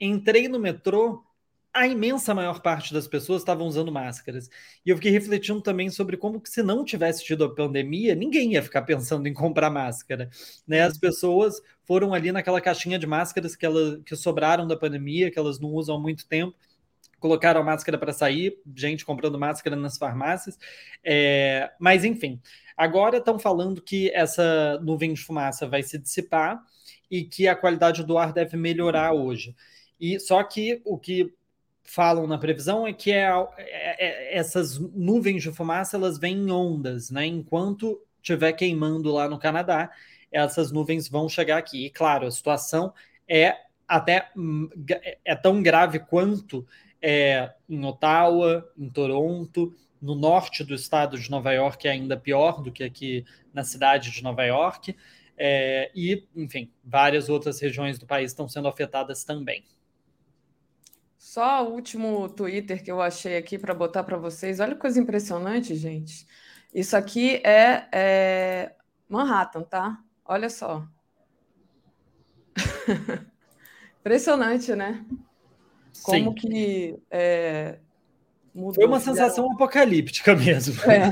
Entrei 0.00 0.48
no 0.48 0.58
metrô, 0.58 1.24
a 1.72 1.86
imensa 1.86 2.34
maior 2.34 2.60
parte 2.60 2.92
das 2.92 3.08
pessoas 3.08 3.40
estavam 3.40 3.66
usando 3.66 3.90
máscaras. 3.90 4.50
E 4.84 4.90
eu 4.90 4.96
fiquei 4.96 5.10
refletindo 5.10 5.60
também 5.62 5.88
sobre 5.88 6.18
como 6.18 6.40
que 6.40 6.50
se 6.50 6.62
não 6.62 6.84
tivesse 6.84 7.24
tido 7.24 7.44
a 7.44 7.54
pandemia, 7.54 8.14
ninguém 8.14 8.52
ia 8.52 8.62
ficar 8.62 8.82
pensando 8.82 9.26
em 9.26 9.32
comprar 9.32 9.70
máscara. 9.70 10.28
Né? 10.66 10.82
As 10.82 10.98
pessoas 10.98 11.62
foram 11.84 12.12
ali 12.12 12.30
naquela 12.30 12.60
caixinha 12.60 12.98
de 12.98 13.06
máscaras 13.06 13.56
que, 13.56 13.64
ela, 13.64 13.98
que 14.04 14.14
sobraram 14.14 14.66
da 14.66 14.76
pandemia, 14.76 15.30
que 15.30 15.38
elas 15.38 15.58
não 15.58 15.70
usam 15.70 15.96
há 15.96 15.98
muito 15.98 16.26
tempo, 16.26 16.54
colocaram 17.18 17.62
a 17.62 17.64
máscara 17.64 17.96
para 17.96 18.12
sair, 18.12 18.58
gente 18.76 19.06
comprando 19.06 19.38
máscara 19.38 19.74
nas 19.74 19.96
farmácias. 19.96 20.58
É, 21.02 21.70
mas, 21.78 22.04
enfim, 22.04 22.38
agora 22.76 23.16
estão 23.16 23.38
falando 23.38 23.80
que 23.80 24.10
essa 24.10 24.78
nuvem 24.82 25.14
de 25.14 25.22
fumaça 25.22 25.66
vai 25.66 25.82
se 25.82 25.98
dissipar 25.98 26.62
e 27.10 27.24
que 27.24 27.48
a 27.48 27.56
qualidade 27.56 28.04
do 28.04 28.18
ar 28.18 28.32
deve 28.32 28.58
melhorar 28.58 29.12
hoje. 29.12 29.56
E 29.98 30.18
só 30.20 30.42
que 30.42 30.82
o 30.84 30.98
que 30.98 31.32
falam 31.84 32.26
na 32.26 32.38
previsão 32.38 32.86
é 32.86 32.92
que 32.92 33.12
é, 33.12 33.28
é, 33.58 34.06
é, 34.36 34.36
essas 34.36 34.78
nuvens 34.78 35.42
de 35.42 35.52
fumaça 35.52 35.96
elas 35.96 36.18
vêm 36.18 36.36
em 36.36 36.50
ondas, 36.50 37.10
né? 37.10 37.26
Enquanto 37.26 38.00
estiver 38.22 38.52
queimando 38.52 39.12
lá 39.12 39.28
no 39.28 39.38
Canadá, 39.38 39.90
essas 40.30 40.70
nuvens 40.72 41.08
vão 41.08 41.28
chegar 41.28 41.58
aqui. 41.58 41.86
E 41.86 41.90
claro, 41.90 42.26
a 42.26 42.30
situação 42.30 42.92
é 43.28 43.56
até 43.86 44.30
hum, 44.36 44.68
é 45.24 45.34
tão 45.34 45.62
grave 45.62 45.98
quanto 45.98 46.66
é, 47.00 47.52
em 47.68 47.84
Ottawa, 47.84 48.70
em 48.78 48.88
Toronto, 48.88 49.74
no 50.00 50.14
norte 50.14 50.64
do 50.64 50.74
estado 50.74 51.18
de 51.18 51.30
Nova 51.30 51.52
York 51.52 51.86
é 51.86 51.92
ainda 51.92 52.16
pior 52.16 52.60
do 52.60 52.72
que 52.72 52.82
aqui 52.82 53.24
na 53.52 53.62
cidade 53.62 54.10
de 54.10 54.22
Nova 54.22 54.44
York. 54.44 54.96
É, 55.36 55.90
e, 55.94 56.24
enfim, 56.34 56.70
várias 56.84 57.28
outras 57.28 57.60
regiões 57.60 57.98
do 57.98 58.06
país 58.06 58.30
estão 58.30 58.48
sendo 58.48 58.68
afetadas 58.68 59.24
também. 59.24 59.64
Só 61.22 61.64
o 61.64 61.72
último 61.74 62.28
Twitter 62.28 62.82
que 62.82 62.90
eu 62.90 63.00
achei 63.00 63.36
aqui 63.36 63.56
para 63.56 63.72
botar 63.72 64.02
para 64.02 64.16
vocês. 64.16 64.58
Olha 64.58 64.74
que 64.74 64.80
coisa 64.80 65.00
impressionante, 65.00 65.72
gente. 65.76 66.26
Isso 66.74 66.96
aqui 66.96 67.36
é, 67.44 67.86
é 67.92 68.74
Manhattan, 69.08 69.62
tá? 69.62 70.02
Olha 70.24 70.50
só. 70.50 70.84
Impressionante, 74.00 74.74
né? 74.74 75.06
Como 76.02 76.32
Sim. 76.32 76.34
que 76.34 76.98
é, 77.08 77.78
mudou. 78.52 78.74
Foi 78.74 78.86
uma 78.86 78.98
sensação 78.98 79.50
apocalíptica 79.52 80.34
mesmo. 80.34 80.74
É. 80.90 81.08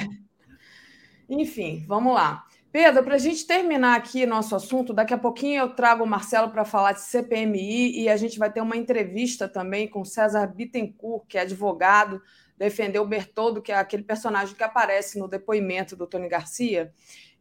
Enfim, 1.28 1.84
vamos 1.86 2.12
lá. 2.12 2.48
Pedro, 2.72 3.02
para 3.02 3.16
a 3.16 3.18
gente 3.18 3.46
terminar 3.46 3.96
aqui 3.96 4.24
nosso 4.24 4.54
assunto, 4.54 4.92
daqui 4.92 5.12
a 5.12 5.18
pouquinho 5.18 5.60
eu 5.60 5.74
trago 5.74 6.04
o 6.04 6.06
Marcelo 6.06 6.50
para 6.50 6.64
falar 6.64 6.92
de 6.92 7.00
CPMI 7.00 8.00
e 8.00 8.08
a 8.08 8.16
gente 8.16 8.38
vai 8.38 8.52
ter 8.52 8.60
uma 8.60 8.76
entrevista 8.76 9.48
também 9.48 9.88
com 9.88 10.04
César 10.04 10.46
Bittencourt, 10.46 11.26
que 11.28 11.36
é 11.36 11.40
advogado, 11.40 12.22
defendeu 12.56 13.02
o 13.02 13.06
Bertoldo, 13.06 13.60
que 13.60 13.72
é 13.72 13.76
aquele 13.76 14.04
personagem 14.04 14.54
que 14.54 14.62
aparece 14.62 15.18
no 15.18 15.26
depoimento 15.26 15.96
do 15.96 16.06
Tony 16.06 16.28
Garcia. 16.28 16.92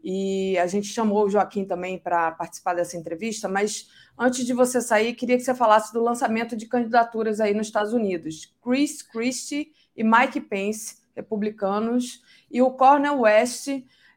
E 0.02 0.58
a 0.58 0.66
gente 0.66 0.88
chamou 0.88 1.26
o 1.26 1.30
Joaquim 1.30 1.66
também 1.66 2.00
para 2.00 2.32
participar 2.32 2.74
dessa 2.74 2.96
entrevista, 2.98 3.48
mas 3.48 3.90
Antes 4.22 4.46
de 4.46 4.52
você 4.52 4.82
sair, 4.82 5.14
queria 5.14 5.38
que 5.38 5.44
você 5.44 5.56
falasse 5.56 5.94
do 5.94 6.04
lançamento 6.04 6.54
de 6.54 6.66
candidaturas 6.66 7.40
aí 7.40 7.54
nos 7.54 7.68
Estados 7.68 7.94
Unidos. 7.94 8.54
Chris 8.62 9.02
Christie 9.02 9.72
e 9.96 10.04
Mike 10.04 10.42
Pence, 10.42 10.98
republicanos, 11.16 12.22
e 12.52 12.62
o 12.62 12.70
Cornel 12.72 13.22
West, 13.22 13.70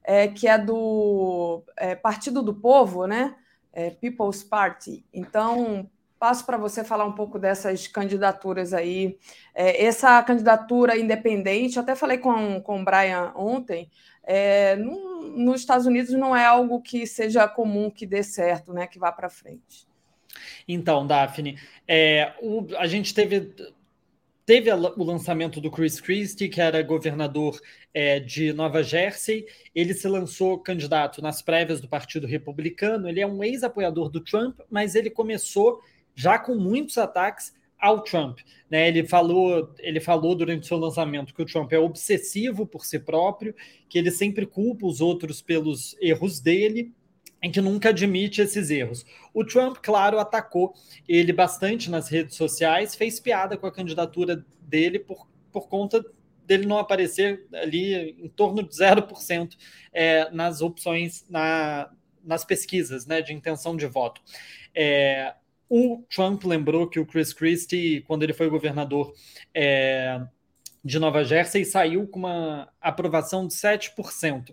é, 0.04 0.28
que 0.28 0.48
é 0.48 0.58
do 0.58 1.62
é, 1.76 1.94
Partido 1.94 2.42
do 2.42 2.54
Povo, 2.54 3.06
né? 3.06 3.34
É, 3.72 3.90
People's 3.90 4.42
Party. 4.42 5.04
Então, 5.12 5.88
passo 6.18 6.46
para 6.46 6.56
você 6.56 6.84
falar 6.84 7.04
um 7.04 7.12
pouco 7.12 7.38
dessas 7.38 7.86
candidaturas 7.86 8.72
aí. 8.72 9.18
É, 9.54 9.84
essa 9.84 10.22
candidatura 10.22 10.96
independente, 10.96 11.78
até 11.78 11.94
falei 11.94 12.18
com, 12.18 12.60
com 12.60 12.80
o 12.80 12.84
Brian 12.84 13.32
ontem, 13.34 13.90
é, 14.22 14.76
no, 14.76 15.22
nos 15.36 15.60
Estados 15.60 15.86
Unidos 15.86 16.12
não 16.12 16.36
é 16.36 16.44
algo 16.44 16.80
que 16.80 17.06
seja 17.06 17.48
comum 17.48 17.90
que 17.90 18.06
dê 18.06 18.22
certo, 18.22 18.72
né? 18.72 18.86
Que 18.86 18.98
vá 18.98 19.10
para 19.10 19.28
frente. 19.28 19.86
Então, 20.66 21.06
Daphne, 21.06 21.58
é, 21.88 22.32
o, 22.40 22.66
a 22.78 22.86
gente 22.86 23.12
teve 23.12 23.52
teve 24.44 24.70
a, 24.70 24.76
o 24.76 25.04
lançamento 25.04 25.60
do 25.60 25.70
Chris 25.70 26.00
Christie, 26.00 26.48
que 26.48 26.60
era 26.60 26.82
governador 26.82 27.60
é, 27.92 28.20
de 28.20 28.52
Nova 28.52 28.82
Jersey. 28.82 29.46
Ele 29.74 29.94
se 29.94 30.08
lançou 30.08 30.58
candidato 30.58 31.22
nas 31.22 31.42
prévias 31.42 31.80
do 31.80 31.88
Partido 31.88 32.26
Republicano. 32.26 33.08
Ele 33.08 33.20
é 33.20 33.26
um 33.26 33.42
ex-apoiador 33.42 34.08
do 34.08 34.20
Trump, 34.20 34.60
mas 34.70 34.94
ele 34.94 35.10
começou 35.10 35.80
já 36.14 36.38
com 36.38 36.54
muitos 36.54 36.98
ataques 36.98 37.54
ao 37.78 38.02
Trump. 38.02 38.38
Né? 38.70 38.88
Ele, 38.88 39.06
falou, 39.06 39.74
ele 39.80 40.00
falou 40.00 40.34
durante 40.34 40.62
o 40.62 40.66
seu 40.66 40.78
lançamento 40.78 41.34
que 41.34 41.42
o 41.42 41.46
Trump 41.46 41.72
é 41.72 41.78
obsessivo 41.78 42.66
por 42.66 42.84
si 42.84 42.98
próprio, 42.98 43.54
que 43.88 43.98
ele 43.98 44.10
sempre 44.10 44.46
culpa 44.46 44.86
os 44.86 45.00
outros 45.00 45.42
pelos 45.42 45.96
erros 46.00 46.40
dele 46.40 46.92
em 47.42 47.50
que 47.50 47.60
nunca 47.60 47.88
admite 47.88 48.40
esses 48.40 48.70
erros. 48.70 49.04
O 49.34 49.44
Trump, 49.44 49.78
claro, 49.82 50.18
atacou 50.18 50.74
ele 51.08 51.32
bastante 51.32 51.90
nas 51.90 52.08
redes 52.08 52.36
sociais, 52.36 52.94
fez 52.94 53.18
piada 53.18 53.56
com 53.56 53.66
a 53.66 53.72
candidatura 53.72 54.44
dele 54.60 54.98
por, 54.98 55.26
por 55.50 55.68
conta 55.68 56.04
dele 56.46 56.66
não 56.66 56.78
aparecer 56.78 57.46
ali 57.52 58.10
em 58.18 58.28
torno 58.28 58.62
de 58.62 58.74
0% 58.74 59.56
é, 59.92 60.30
nas 60.30 60.60
opções, 60.60 61.24
na, 61.28 61.90
nas 62.22 62.44
pesquisas 62.44 63.06
né, 63.06 63.20
de 63.22 63.32
intenção 63.32 63.76
de 63.76 63.86
voto. 63.86 64.20
É, 64.74 65.34
o 65.68 66.04
Trump 66.14 66.44
lembrou 66.44 66.88
que 66.88 67.00
o 67.00 67.06
Chris 67.06 67.32
Christie, 67.32 68.02
quando 68.02 68.22
ele 68.22 68.34
foi 68.34 68.48
governador 68.48 69.14
é, 69.54 70.20
de 70.84 70.98
Nova 70.98 71.24
Jersey, 71.24 71.64
saiu 71.64 72.06
com 72.06 72.18
uma 72.18 72.70
aprovação 72.80 73.46
de 73.46 73.54
7%. 73.54 74.52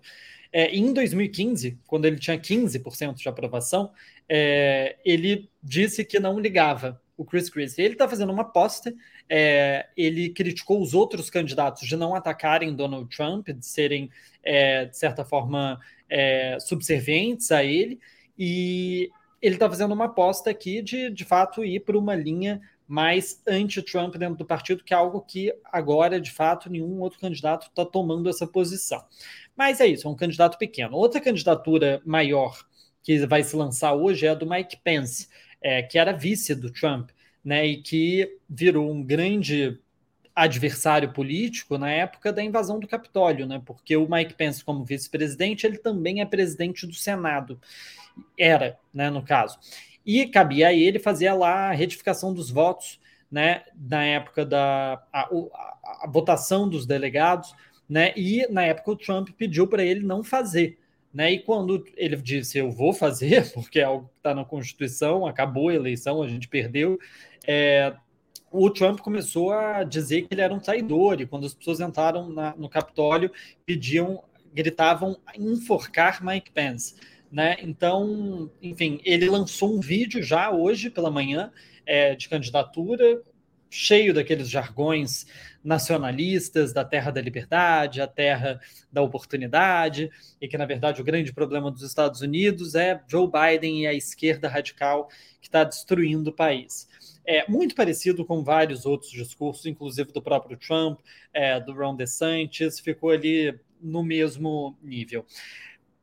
É, 0.51 0.75
em 0.75 0.91
2015, 0.93 1.79
quando 1.85 2.05
ele 2.05 2.17
tinha 2.17 2.37
15% 2.37 3.15
de 3.15 3.29
aprovação, 3.29 3.91
é, 4.27 4.97
ele 5.05 5.49
disse 5.61 6.03
que 6.03 6.19
não 6.19 6.39
ligava 6.39 6.99
o 7.15 7.25
Chris 7.25 7.49
Christie. 7.49 7.81
Ele 7.83 7.93
está 7.93 8.07
fazendo 8.07 8.31
uma 8.31 8.43
aposta, 8.43 8.93
é, 9.29 9.87
ele 9.95 10.29
criticou 10.29 10.81
os 10.81 10.93
outros 10.93 11.29
candidatos 11.29 11.87
de 11.87 11.95
não 11.95 12.15
atacarem 12.15 12.75
Donald 12.75 13.13
Trump, 13.15 13.49
de 13.49 13.65
serem, 13.65 14.09
é, 14.41 14.85
de 14.85 14.97
certa 14.97 15.25
forma, 15.25 15.79
é, 16.09 16.57
subservientes 16.59 17.51
a 17.51 17.63
ele, 17.63 17.99
e 18.37 19.09
ele 19.41 19.55
está 19.55 19.69
fazendo 19.69 19.93
uma 19.93 20.05
aposta 20.05 20.49
aqui 20.49 20.81
de, 20.81 21.09
de 21.09 21.25
fato, 21.25 21.63
ir 21.63 21.81
para 21.81 21.97
uma 21.97 22.15
linha 22.15 22.61
mais 22.89 23.39
anti-Trump 23.47 24.15
dentro 24.15 24.35
do 24.35 24.45
partido, 24.45 24.83
que 24.83 24.95
é 24.95 24.97
algo 24.97 25.21
que 25.21 25.53
agora, 25.63 26.19
de 26.19 26.31
fato, 26.31 26.71
nenhum 26.71 26.99
outro 26.99 27.19
candidato 27.19 27.67
está 27.67 27.85
tomando 27.85 28.27
essa 28.27 28.47
posição. 28.47 29.05
Mas 29.55 29.79
é 29.79 29.85
isso, 29.85 30.07
é 30.07 30.09
um 30.09 30.15
candidato 30.15 30.57
pequeno. 30.57 30.97
Outra 30.97 31.21
candidatura 31.21 32.01
maior 32.03 32.65
que 33.03 33.23
vai 33.27 33.43
se 33.43 33.55
lançar 33.55 33.93
hoje 33.93 34.25
é 34.25 34.29
a 34.29 34.33
do 34.33 34.49
Mike 34.49 34.77
Pence, 34.83 35.27
é, 35.61 35.83
que 35.83 35.99
era 35.99 36.11
vice 36.11 36.55
do 36.55 36.71
Trump, 36.71 37.11
né, 37.45 37.63
e 37.63 37.79
que 37.79 38.39
virou 38.49 38.91
um 38.91 39.03
grande 39.03 39.79
adversário 40.35 41.13
político 41.13 41.77
na 41.77 41.91
época 41.91 42.33
da 42.33 42.41
invasão 42.41 42.79
do 42.79 42.87
Capitólio, 42.87 43.45
né, 43.45 43.61
porque 43.63 43.95
o 43.95 44.09
Mike 44.09 44.33
Pence, 44.33 44.63
como 44.63 44.83
vice-presidente, 44.83 45.67
ele 45.67 45.77
também 45.77 46.21
é 46.21 46.25
presidente 46.25 46.87
do 46.87 46.93
Senado, 46.95 47.61
era, 48.35 48.79
né, 48.91 49.11
no 49.11 49.21
caso, 49.21 49.59
e 50.05 50.25
cabia 50.27 50.69
a 50.69 50.73
ele 50.73 50.99
fazer 50.99 51.31
lá 51.33 51.69
a 51.69 51.73
retificação 51.73 52.33
dos 52.33 52.49
votos, 52.49 52.99
né, 53.31 53.63
na 53.75 54.03
época 54.03 54.45
da 54.45 55.03
a, 55.13 55.21
a, 55.21 56.03
a 56.03 56.07
votação 56.07 56.67
dos 56.67 56.85
delegados, 56.85 57.53
né? 57.87 58.13
E 58.15 58.47
na 58.51 58.63
época 58.63 58.91
o 58.91 58.95
Trump 58.95 59.29
pediu 59.37 59.67
para 59.67 59.83
ele 59.83 60.01
não 60.05 60.23
fazer. 60.23 60.77
Né? 61.11 61.33
E 61.33 61.39
quando 61.39 61.83
ele 61.97 62.15
disse 62.17 62.59
eu 62.59 62.69
vou 62.71 62.93
fazer, 62.93 63.49
porque 63.53 63.79
é 63.79 63.83
algo 63.83 64.07
que 64.07 64.17
está 64.17 64.33
na 64.33 64.45
Constituição, 64.45 65.25
acabou 65.25 65.69
a 65.69 65.73
eleição, 65.73 66.21
a 66.21 66.27
gente 66.27 66.47
perdeu, 66.47 66.99
é, 67.47 67.95
o 68.51 68.69
Trump 68.69 68.99
começou 68.99 69.51
a 69.51 69.83
dizer 69.83 70.23
que 70.23 70.33
ele 70.33 70.41
era 70.41 70.53
um 70.53 70.59
traidor, 70.59 71.21
e 71.21 71.25
quando 71.25 71.45
as 71.45 71.53
pessoas 71.53 71.79
entraram 71.79 72.29
na, 72.29 72.55
no 72.55 72.69
Capitólio, 72.69 73.31
pediam, 73.65 74.23
gritavam 74.53 75.17
enforcar 75.37 76.23
Mike 76.23 76.51
Pence. 76.51 76.95
Né? 77.31 77.57
Então, 77.61 78.51
enfim, 78.61 78.99
ele 79.03 79.29
lançou 79.29 79.75
um 79.75 79.79
vídeo 79.79 80.23
já 80.23 80.51
hoje 80.51 80.89
pela 80.89 81.11
manhã 81.11 81.51
é, 81.85 82.15
de 82.15 82.27
candidatura, 82.27 83.21
cheio 83.69 84.13
daqueles 84.13 84.49
jargões 84.49 85.27
nacionalistas 85.63 86.73
da 86.73 86.83
terra 86.83 87.11
da 87.11 87.21
liberdade, 87.21 88.01
a 88.01 88.07
terra 88.07 88.59
da 88.91 89.01
oportunidade, 89.01 90.09
e 90.41 90.47
que, 90.47 90.57
na 90.57 90.65
verdade, 90.65 91.01
o 91.01 91.03
grande 91.03 91.31
problema 91.31 91.69
dos 91.69 91.83
Estados 91.83 92.21
Unidos 92.21 92.73
é 92.73 92.99
Joe 93.07 93.29
Biden 93.29 93.83
e 93.83 93.87
a 93.87 93.93
esquerda 93.93 94.47
radical 94.47 95.07
que 95.39 95.47
está 95.47 95.63
destruindo 95.63 96.31
o 96.31 96.33
país. 96.33 96.87
É 97.25 97.47
muito 97.47 97.75
parecido 97.75 98.25
com 98.25 98.43
vários 98.43 98.85
outros 98.85 99.11
discursos, 99.11 99.65
inclusive 99.67 100.11
do 100.11 100.21
próprio 100.21 100.57
Trump, 100.57 100.99
é, 101.31 101.59
do 101.59 101.73
Ron 101.73 101.95
DeSantis, 101.95 102.79
ficou 102.79 103.11
ali 103.11 103.53
no 103.79 104.03
mesmo 104.03 104.75
nível. 104.81 105.25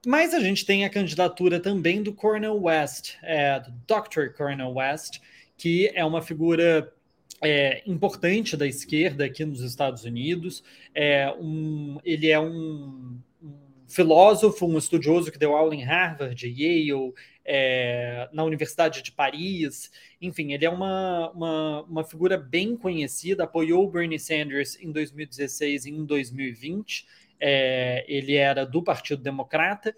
Mas 0.07 0.33
a 0.33 0.39
gente 0.39 0.65
tem 0.65 0.85
a 0.85 0.89
candidatura 0.89 1.59
também 1.59 2.01
do 2.01 2.13
Cornel 2.13 2.63
West, 2.63 3.17
é, 3.25 3.59
do 3.59 3.73
Dr. 3.73 4.29
Cornel 4.37 4.73
West, 4.73 5.19
que 5.59 5.91
é 5.97 6.05
uma 6.05 6.23
figura 6.23 6.95
é, 7.43 7.83
importante 7.85 8.57
da 8.57 8.69
esquerda 8.69 9.25
aqui 9.25 9.45
nos 9.45 9.63
Estados 9.63 10.05
Unidos. 10.05 10.63
É 10.95 11.35
um, 11.41 11.99
ele 12.05 12.29
é 12.29 12.39
um, 12.39 13.19
um, 13.43 13.59
filósofo, 13.89 14.65
um 14.65 14.79
estudioso 14.79 15.33
que 15.33 15.39
deu 15.41 15.57
aula 15.57 15.75
em 15.75 15.83
Harvard, 15.83 16.47
Yale, 16.47 17.13
é, 17.45 18.29
na 18.33 18.45
Universidade 18.45 19.03
de 19.03 19.11
Paris. 19.11 19.91
Enfim, 20.23 20.53
ele 20.53 20.65
é 20.65 20.71
uma, 20.71 21.33
uma, 21.33 21.83
uma 21.83 22.05
figura 22.05 22.39
bem 22.39 22.77
conhecida, 22.77 23.43
apoiou 23.43 23.91
Bernie 23.91 24.21
Sanders 24.21 24.79
em 24.81 24.93
2016 24.93 25.87
e 25.87 25.91
em 25.91 26.05
2020. 26.05 27.26
É, 27.41 28.05
ele 28.09 28.35
era 28.35 28.65
do 28.65 28.83
Partido 28.83 29.23
Democrata 29.23 29.95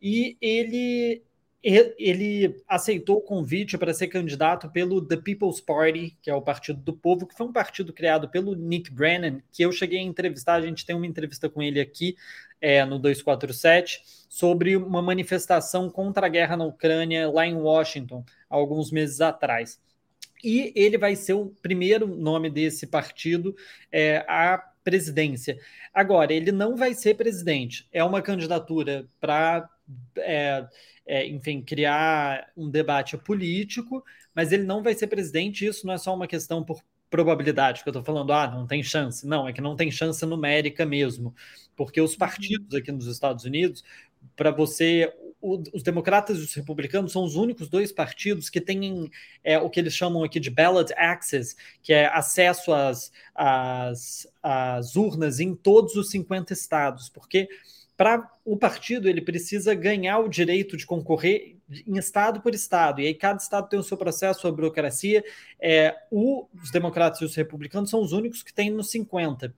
e 0.00 0.36
ele 0.40 1.22
ele 1.60 2.62
aceitou 2.68 3.16
o 3.16 3.20
convite 3.20 3.76
para 3.76 3.92
ser 3.92 4.06
candidato 4.06 4.70
pelo 4.70 5.04
The 5.04 5.16
People's 5.16 5.60
Party, 5.60 6.16
que 6.22 6.30
é 6.30 6.34
o 6.34 6.40
Partido 6.40 6.80
do 6.80 6.92
Povo, 6.92 7.26
que 7.26 7.36
foi 7.36 7.46
um 7.46 7.52
partido 7.52 7.92
criado 7.92 8.28
pelo 8.28 8.54
Nick 8.54 8.92
Brennan, 8.92 9.42
que 9.50 9.62
eu 9.64 9.72
cheguei 9.72 9.98
a 9.98 10.02
entrevistar, 10.02 10.54
a 10.54 10.60
gente 10.60 10.86
tem 10.86 10.94
uma 10.94 11.06
entrevista 11.06 11.48
com 11.48 11.60
ele 11.60 11.80
aqui 11.80 12.16
é, 12.60 12.84
no 12.84 12.98
247, 12.98 14.02
sobre 14.28 14.76
uma 14.76 15.02
manifestação 15.02 15.90
contra 15.90 16.26
a 16.26 16.28
guerra 16.28 16.56
na 16.56 16.64
Ucrânia 16.64 17.28
lá 17.28 17.44
em 17.44 17.56
Washington, 17.56 18.24
alguns 18.48 18.92
meses 18.92 19.20
atrás. 19.20 19.80
E 20.42 20.72
ele 20.76 20.96
vai 20.96 21.16
ser 21.16 21.32
o 21.32 21.46
primeiro 21.60 22.06
nome 22.06 22.48
desse 22.48 22.86
partido 22.86 23.56
é, 23.90 24.24
à 24.28 24.58
presidência. 24.88 25.58
Agora, 25.92 26.32
ele 26.32 26.50
não 26.50 26.74
vai 26.74 26.94
ser 26.94 27.14
presidente, 27.14 27.86
é 27.92 28.02
uma 28.02 28.22
candidatura 28.22 29.06
para. 29.20 29.68
É, 30.16 30.66
é, 31.06 31.26
enfim, 31.26 31.62
criar 31.62 32.50
um 32.56 32.70
debate 32.70 33.16
político, 33.16 34.04
mas 34.34 34.52
ele 34.52 34.64
não 34.64 34.82
vai 34.82 34.94
ser 34.94 35.06
presidente. 35.06 35.66
Isso 35.66 35.86
não 35.86 35.94
é 35.94 35.98
só 35.98 36.14
uma 36.14 36.26
questão 36.26 36.62
por 36.64 36.82
probabilidade, 37.10 37.82
que 37.82 37.88
eu 37.88 37.90
estou 37.90 38.04
falando, 38.04 38.32
ah, 38.32 38.50
não 38.50 38.66
tem 38.66 38.82
chance. 38.82 39.26
Não, 39.26 39.46
é 39.48 39.52
que 39.52 39.60
não 39.60 39.76
tem 39.76 39.90
chance 39.90 40.24
numérica 40.24 40.84
mesmo, 40.86 41.34
porque 41.76 42.00
os 42.00 42.16
partidos 42.16 42.74
aqui 42.74 42.92
nos 42.92 43.06
Estados 43.06 43.44
Unidos, 43.44 43.82
para 44.36 44.50
você, 44.50 45.12
o, 45.40 45.62
os 45.72 45.82
democratas 45.82 46.38
e 46.38 46.42
os 46.42 46.54
republicanos 46.54 47.12
são 47.12 47.24
os 47.24 47.36
únicos 47.36 47.68
dois 47.68 47.92
partidos 47.92 48.50
que 48.50 48.60
têm 48.60 49.10
é, 49.42 49.58
o 49.58 49.70
que 49.70 49.78
eles 49.80 49.94
chamam 49.94 50.24
aqui 50.24 50.40
de 50.40 50.50
ballot 50.50 50.92
access, 50.96 51.56
que 51.82 51.92
é 51.92 52.06
acesso 52.06 52.72
às, 52.72 53.12
às, 53.34 54.26
às 54.42 54.96
urnas 54.96 55.40
em 55.40 55.54
todos 55.54 55.94
os 55.94 56.10
50 56.10 56.52
estados, 56.52 57.08
porque 57.08 57.48
para 57.96 58.30
o 58.44 58.56
partido 58.56 59.08
ele 59.08 59.20
precisa 59.20 59.74
ganhar 59.74 60.20
o 60.20 60.28
direito 60.28 60.76
de 60.76 60.86
concorrer 60.86 61.56
em 61.86 61.98
estado 61.98 62.40
por 62.40 62.54
estado, 62.54 63.00
e 63.00 63.06
aí 63.06 63.14
cada 63.14 63.38
estado 63.38 63.68
tem 63.68 63.78
o 63.78 63.82
seu 63.82 63.96
processo, 63.96 64.46
a 64.46 64.52
burocracia. 64.52 65.24
É, 65.60 65.96
o, 66.10 66.46
os 66.62 66.70
democratas 66.70 67.20
e 67.20 67.24
os 67.24 67.34
republicanos 67.34 67.90
são 67.90 68.00
os 68.00 68.12
únicos 68.12 68.42
que 68.42 68.54
têm 68.54 68.70
nos 68.70 68.90
50. 68.90 69.52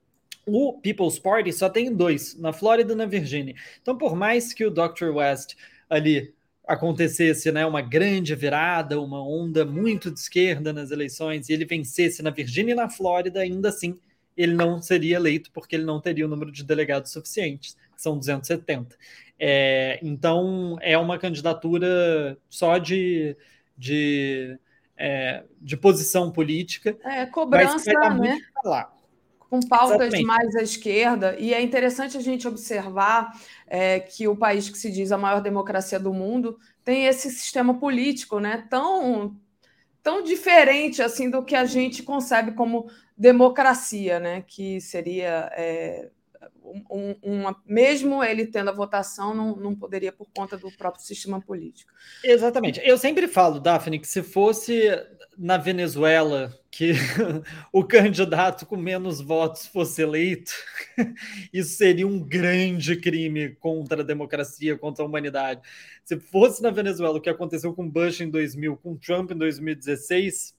O 0.45 0.79
People's 0.79 1.19
Party 1.19 1.53
só 1.53 1.69
tem 1.69 1.93
dois, 1.93 2.37
na 2.37 2.51
Flórida 2.51 2.93
e 2.93 2.95
na 2.95 3.05
Virgínia. 3.05 3.55
Então, 3.81 3.97
por 3.97 4.15
mais 4.15 4.53
que 4.53 4.65
o 4.65 4.71
Dr. 4.71 5.09
West 5.13 5.55
ali 5.89 6.33
acontecesse 6.67 7.51
né, 7.51 7.65
uma 7.65 7.81
grande 7.81 8.33
virada, 8.33 8.99
uma 8.99 9.21
onda 9.25 9.65
muito 9.65 10.11
de 10.11 10.19
esquerda 10.19 10.71
nas 10.71 10.91
eleições, 10.91 11.49
e 11.49 11.53
ele 11.53 11.65
vencesse 11.65 12.23
na 12.23 12.29
Virgínia 12.29 12.73
e 12.73 12.75
na 12.75 12.89
Flórida, 12.89 13.41
ainda 13.41 13.69
assim 13.69 13.99
ele 14.37 14.53
não 14.53 14.81
seria 14.81 15.17
eleito 15.17 15.51
porque 15.51 15.75
ele 15.75 15.83
não 15.83 15.99
teria 15.99 16.25
o 16.25 16.29
número 16.29 16.51
de 16.51 16.63
delegados 16.63 17.11
suficientes 17.11 17.75
são 18.01 18.17
270. 18.17 18.97
É, 19.39 19.99
então, 20.01 20.77
é 20.81 20.97
uma 20.97 21.17
candidatura 21.17 22.37
só 22.49 22.77
de, 22.77 23.35
de, 23.77 24.57
é, 24.97 25.43
de 25.61 25.77
posição 25.77 26.31
política. 26.31 26.97
É, 27.03 27.25
cobrança, 27.27 27.91
né? 28.15 28.37
Com 29.51 29.59
pautas 29.59 30.13
Exatamente. 30.13 30.25
mais 30.25 30.55
à 30.55 30.61
esquerda. 30.61 31.35
E 31.37 31.53
é 31.53 31.61
interessante 31.61 32.17
a 32.17 32.21
gente 32.21 32.47
observar 32.47 33.37
é, 33.67 33.99
que 33.99 34.25
o 34.25 34.35
país 34.35 34.69
que 34.69 34.77
se 34.77 34.89
diz 34.89 35.11
a 35.11 35.17
maior 35.17 35.41
democracia 35.41 35.99
do 35.99 36.13
mundo 36.13 36.57
tem 36.85 37.05
esse 37.05 37.29
sistema 37.29 37.77
político 37.77 38.39
né, 38.39 38.65
tão, 38.69 39.35
tão 40.01 40.23
diferente 40.23 41.01
assim 41.01 41.29
do 41.29 41.43
que 41.43 41.53
a 41.53 41.65
gente 41.65 42.01
concebe 42.01 42.53
como 42.53 42.89
democracia, 43.17 44.21
né, 44.21 44.41
que 44.47 44.79
seria 44.79 45.51
é, 45.53 46.09
um, 46.89 47.15
uma, 47.21 47.55
mesmo 47.65 48.23
ele 48.23 48.45
tendo 48.45 48.69
a 48.69 48.73
votação, 48.73 49.33
não, 49.33 49.55
não 49.55 49.75
poderia 49.75 50.11
por 50.11 50.27
conta 50.35 50.57
do 50.57 50.71
próprio 50.71 51.03
sistema 51.03 51.41
político. 51.41 51.91
Exatamente. 52.23 52.81
Eu 52.83 52.97
sempre 52.97 53.27
falo, 53.27 53.59
Daphne, 53.59 53.99
que 53.99 54.07
se 54.07 54.23
fosse 54.23 54.89
na 55.37 55.57
Venezuela 55.57 56.53
que 56.69 56.93
o 57.71 57.83
candidato 57.83 58.65
com 58.65 58.77
menos 58.77 59.21
votos 59.21 59.65
fosse 59.65 60.01
eleito, 60.01 60.51
isso 61.51 61.75
seria 61.75 62.07
um 62.07 62.19
grande 62.19 62.95
crime 62.95 63.55
contra 63.55 64.01
a 64.01 64.05
democracia, 64.05 64.77
contra 64.77 65.03
a 65.03 65.07
humanidade. 65.07 65.61
Se 66.03 66.19
fosse 66.19 66.61
na 66.61 66.69
Venezuela 66.69 67.17
o 67.17 67.21
que 67.21 67.29
aconteceu 67.29 67.73
com 67.73 67.89
Bush 67.89 68.21
em 68.21 68.29
2000, 68.29 68.77
com 68.77 68.95
Trump 68.95 69.31
em 69.31 69.37
2016, 69.37 70.55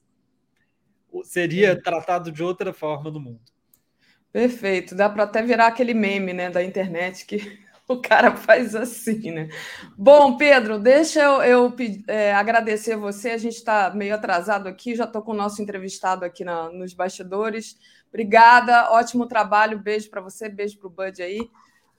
seria 1.23 1.79
tratado 1.81 2.31
de 2.31 2.43
outra 2.43 2.73
forma 2.73 3.11
no 3.11 3.19
mundo. 3.19 3.52
Perfeito, 4.33 4.95
dá 4.95 5.07
para 5.07 5.25
até 5.25 5.43
virar 5.43 5.67
aquele 5.67 5.93
meme 5.93 6.33
né, 6.33 6.49
da 6.49 6.63
internet 6.63 7.23
que 7.23 7.37
o 7.87 8.01
cara 8.01 8.35
faz 8.35 8.73
assim, 8.73 9.29
né? 9.31 9.47
Bom, 9.95 10.35
Pedro, 10.37 10.79
deixa 10.79 11.21
eu, 11.21 11.43
eu 11.43 11.75
é, 12.07 12.33
agradecer 12.33 12.95
você. 12.95 13.29
A 13.29 13.37
gente 13.37 13.57
está 13.57 13.91
meio 13.91 14.15
atrasado 14.15 14.67
aqui, 14.67 14.95
já 14.95 15.03
estou 15.03 15.21
com 15.21 15.33
o 15.33 15.35
nosso 15.35 15.61
entrevistado 15.61 16.25
aqui 16.25 16.43
na, 16.43 16.71
nos 16.71 16.95
bastidores. 16.95 17.77
Obrigada, 18.09 18.91
ótimo 18.91 19.27
trabalho, 19.27 19.77
beijo 19.77 20.09
para 20.09 20.21
você, 20.21 20.49
beijo 20.49 20.79
para 20.79 20.87
o 20.87 20.89
Bud 20.89 21.21
aí. 21.21 21.47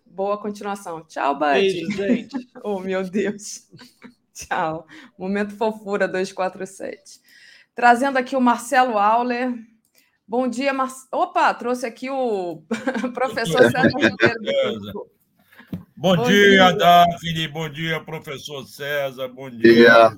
Boa 0.05 0.37
continuação. 0.37 1.05
Tchau, 1.05 1.39
Bud. 1.39 1.53
Beijo, 1.53 1.93
gente. 1.93 2.37
oh, 2.65 2.81
meu 2.81 3.09
Deus. 3.09 3.69
Tchau. 4.35 4.89
Momento 5.17 5.57
fofura 5.57 6.09
247. 6.09 7.21
Trazendo 7.77 8.17
aqui 8.17 8.35
o 8.35 8.41
Marcelo 8.41 8.99
Auler. 8.99 9.55
Bom 10.27 10.49
dia, 10.49 10.73
Mar... 10.73 10.89
Opa, 11.13 11.53
trouxe 11.53 11.85
aqui 11.85 12.09
o 12.09 12.63
professor 13.13 13.71
César 13.71 13.89
Ribeiro. 13.89 15.11
Bom, 15.95 16.17
bom 16.17 16.25
dia, 16.25 16.49
dia, 16.49 16.73
Daphne. 16.73 17.49
Bom 17.49 17.69
dia, 17.69 18.01
professor 18.01 18.67
César. 18.67 19.29
Bom 19.29 19.51
dia, 19.51 19.61
dia. 19.61 20.17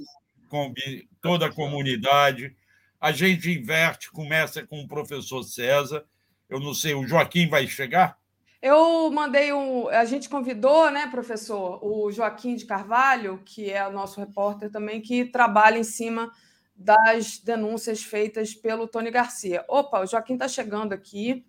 toda 1.20 1.46
a 1.46 1.52
comunidade. 1.52 2.54
A 3.00 3.10
gente 3.10 3.50
inverte, 3.50 4.10
começa 4.12 4.64
com 4.64 4.80
o 4.80 4.86
professor 4.86 5.42
César. 5.42 6.04
Eu 6.48 6.60
não 6.60 6.72
sei, 6.72 6.94
o 6.94 7.06
Joaquim 7.06 7.48
vai 7.48 7.66
chegar? 7.66 8.16
Eu 8.62 9.10
mandei 9.10 9.52
um. 9.52 9.88
A 9.88 10.04
gente 10.04 10.28
convidou, 10.28 10.88
né, 10.88 11.08
professor, 11.08 11.80
o 11.84 12.12
Joaquim 12.12 12.54
de 12.54 12.64
Carvalho, 12.64 13.42
que 13.44 13.70
é 13.70 13.86
o 13.86 13.92
nosso 13.92 14.20
repórter 14.20 14.70
também, 14.70 15.00
que 15.00 15.24
trabalha 15.24 15.78
em 15.78 15.84
cima 15.84 16.30
das 16.76 17.38
denúncias 17.38 18.02
feitas 18.02 18.54
pelo 18.54 18.86
Tony 18.86 19.10
Garcia. 19.10 19.64
Opa, 19.68 20.00
o 20.00 20.06
Joaquim 20.06 20.34
está 20.34 20.46
chegando 20.46 20.92
aqui, 20.92 21.44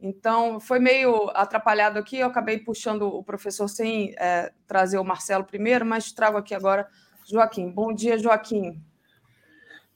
então 0.00 0.60
foi 0.60 0.78
meio 0.78 1.28
atrapalhado 1.30 1.98
aqui, 1.98 2.18
eu 2.18 2.28
acabei 2.28 2.58
puxando 2.58 3.02
o 3.02 3.22
professor 3.24 3.68
sem 3.68 4.14
é, 4.16 4.52
trazer 4.66 4.98
o 4.98 5.04
Marcelo 5.04 5.44
primeiro, 5.44 5.84
mas 5.84 6.12
trago 6.12 6.38
aqui 6.38 6.54
agora 6.54 6.86
Joaquim. 7.26 7.70
Bom 7.70 7.92
dia, 7.92 8.16
Joaquim. 8.16 8.80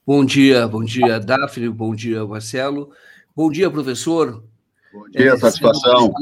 Bom 0.05 0.25
dia, 0.25 0.67
bom 0.67 0.83
dia, 0.83 1.21
Daphne, 1.21 1.69
bom 1.69 1.95
dia, 1.95 2.27
Marcelo. 2.27 2.91
Bom 3.37 3.49
dia, 3.49 3.71
professor. 3.71 4.45
Bom 4.93 5.09
dia, 5.09 5.33
é, 5.33 5.37
satisfação. 5.37 6.13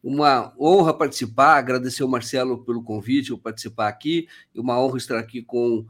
Uma 0.00 0.54
honra 0.56 0.94
participar, 0.94 1.56
agradecer 1.56 2.04
ao 2.04 2.08
Marcelo 2.08 2.64
pelo 2.64 2.80
convite, 2.80 3.32
por 3.32 3.40
participar 3.40 3.88
aqui, 3.88 4.28
e 4.54 4.60
uma 4.60 4.80
honra 4.80 4.98
estar 4.98 5.18
aqui 5.18 5.42
com 5.42 5.84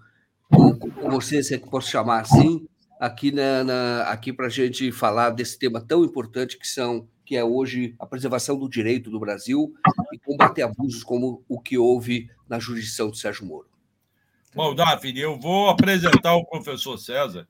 com, 0.50 0.78
com 0.78 1.10
você, 1.10 1.42
se 1.42 1.54
é 1.54 1.58
que 1.58 1.68
posso 1.68 1.90
chamar 1.90 2.20
assim, 2.20 2.66
aqui, 3.00 3.30
na, 3.32 3.64
na 3.64 4.02
aqui 4.04 4.32
para 4.32 4.46
a 4.46 4.50
gente 4.50 4.90
falar 4.92 5.30
desse 5.30 5.58
tema 5.58 5.80
tão 5.80 6.04
importante 6.04 6.58
que 6.58 6.66
são 6.66 7.08
que 7.24 7.36
é 7.36 7.44
hoje 7.44 7.94
a 7.98 8.06
preservação 8.06 8.56
do 8.56 8.68
direito 8.68 9.10
do 9.10 9.18
Brasil 9.18 9.74
e 10.12 10.18
combater 10.18 10.62
abusos 10.62 11.02
como 11.02 11.42
o 11.48 11.60
que 11.60 11.76
houve 11.76 12.30
na 12.48 12.60
jurisdição 12.60 13.10
de 13.10 13.18
Sérgio 13.18 13.44
Moro. 13.44 13.66
Bom, 14.54 14.74
Daphne, 14.74 15.20
eu 15.20 15.38
vou 15.38 15.68
apresentar 15.68 16.36
o 16.36 16.46
professor 16.46 16.96
César. 16.96 17.48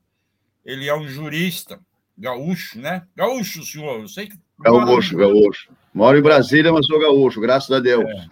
Ele 0.65 0.89
é 0.89 0.95
um 0.95 1.07
jurista 1.07 1.79
gaúcho, 2.17 2.79
né? 2.79 3.03
Gaúcho, 3.15 3.63
senhor, 3.63 4.01
eu 4.01 4.07
sei 4.07 4.27
que. 4.27 4.37
Gaúcho, 4.59 5.15
gaúcho. 5.15 5.71
Moro 5.93 6.17
em 6.17 6.21
Brasília, 6.21 6.73
mas 6.73 6.85
sou 6.87 6.99
gaúcho, 6.99 7.39
graças 7.39 7.69
a 7.71 7.79
Deus. 7.79 8.03
É. 8.03 8.27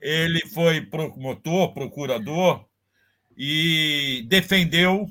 Ele 0.00 0.40
foi 0.52 0.82
promotor, 0.82 1.72
procurador, 1.72 2.64
e 3.36 4.24
defendeu, 4.28 5.08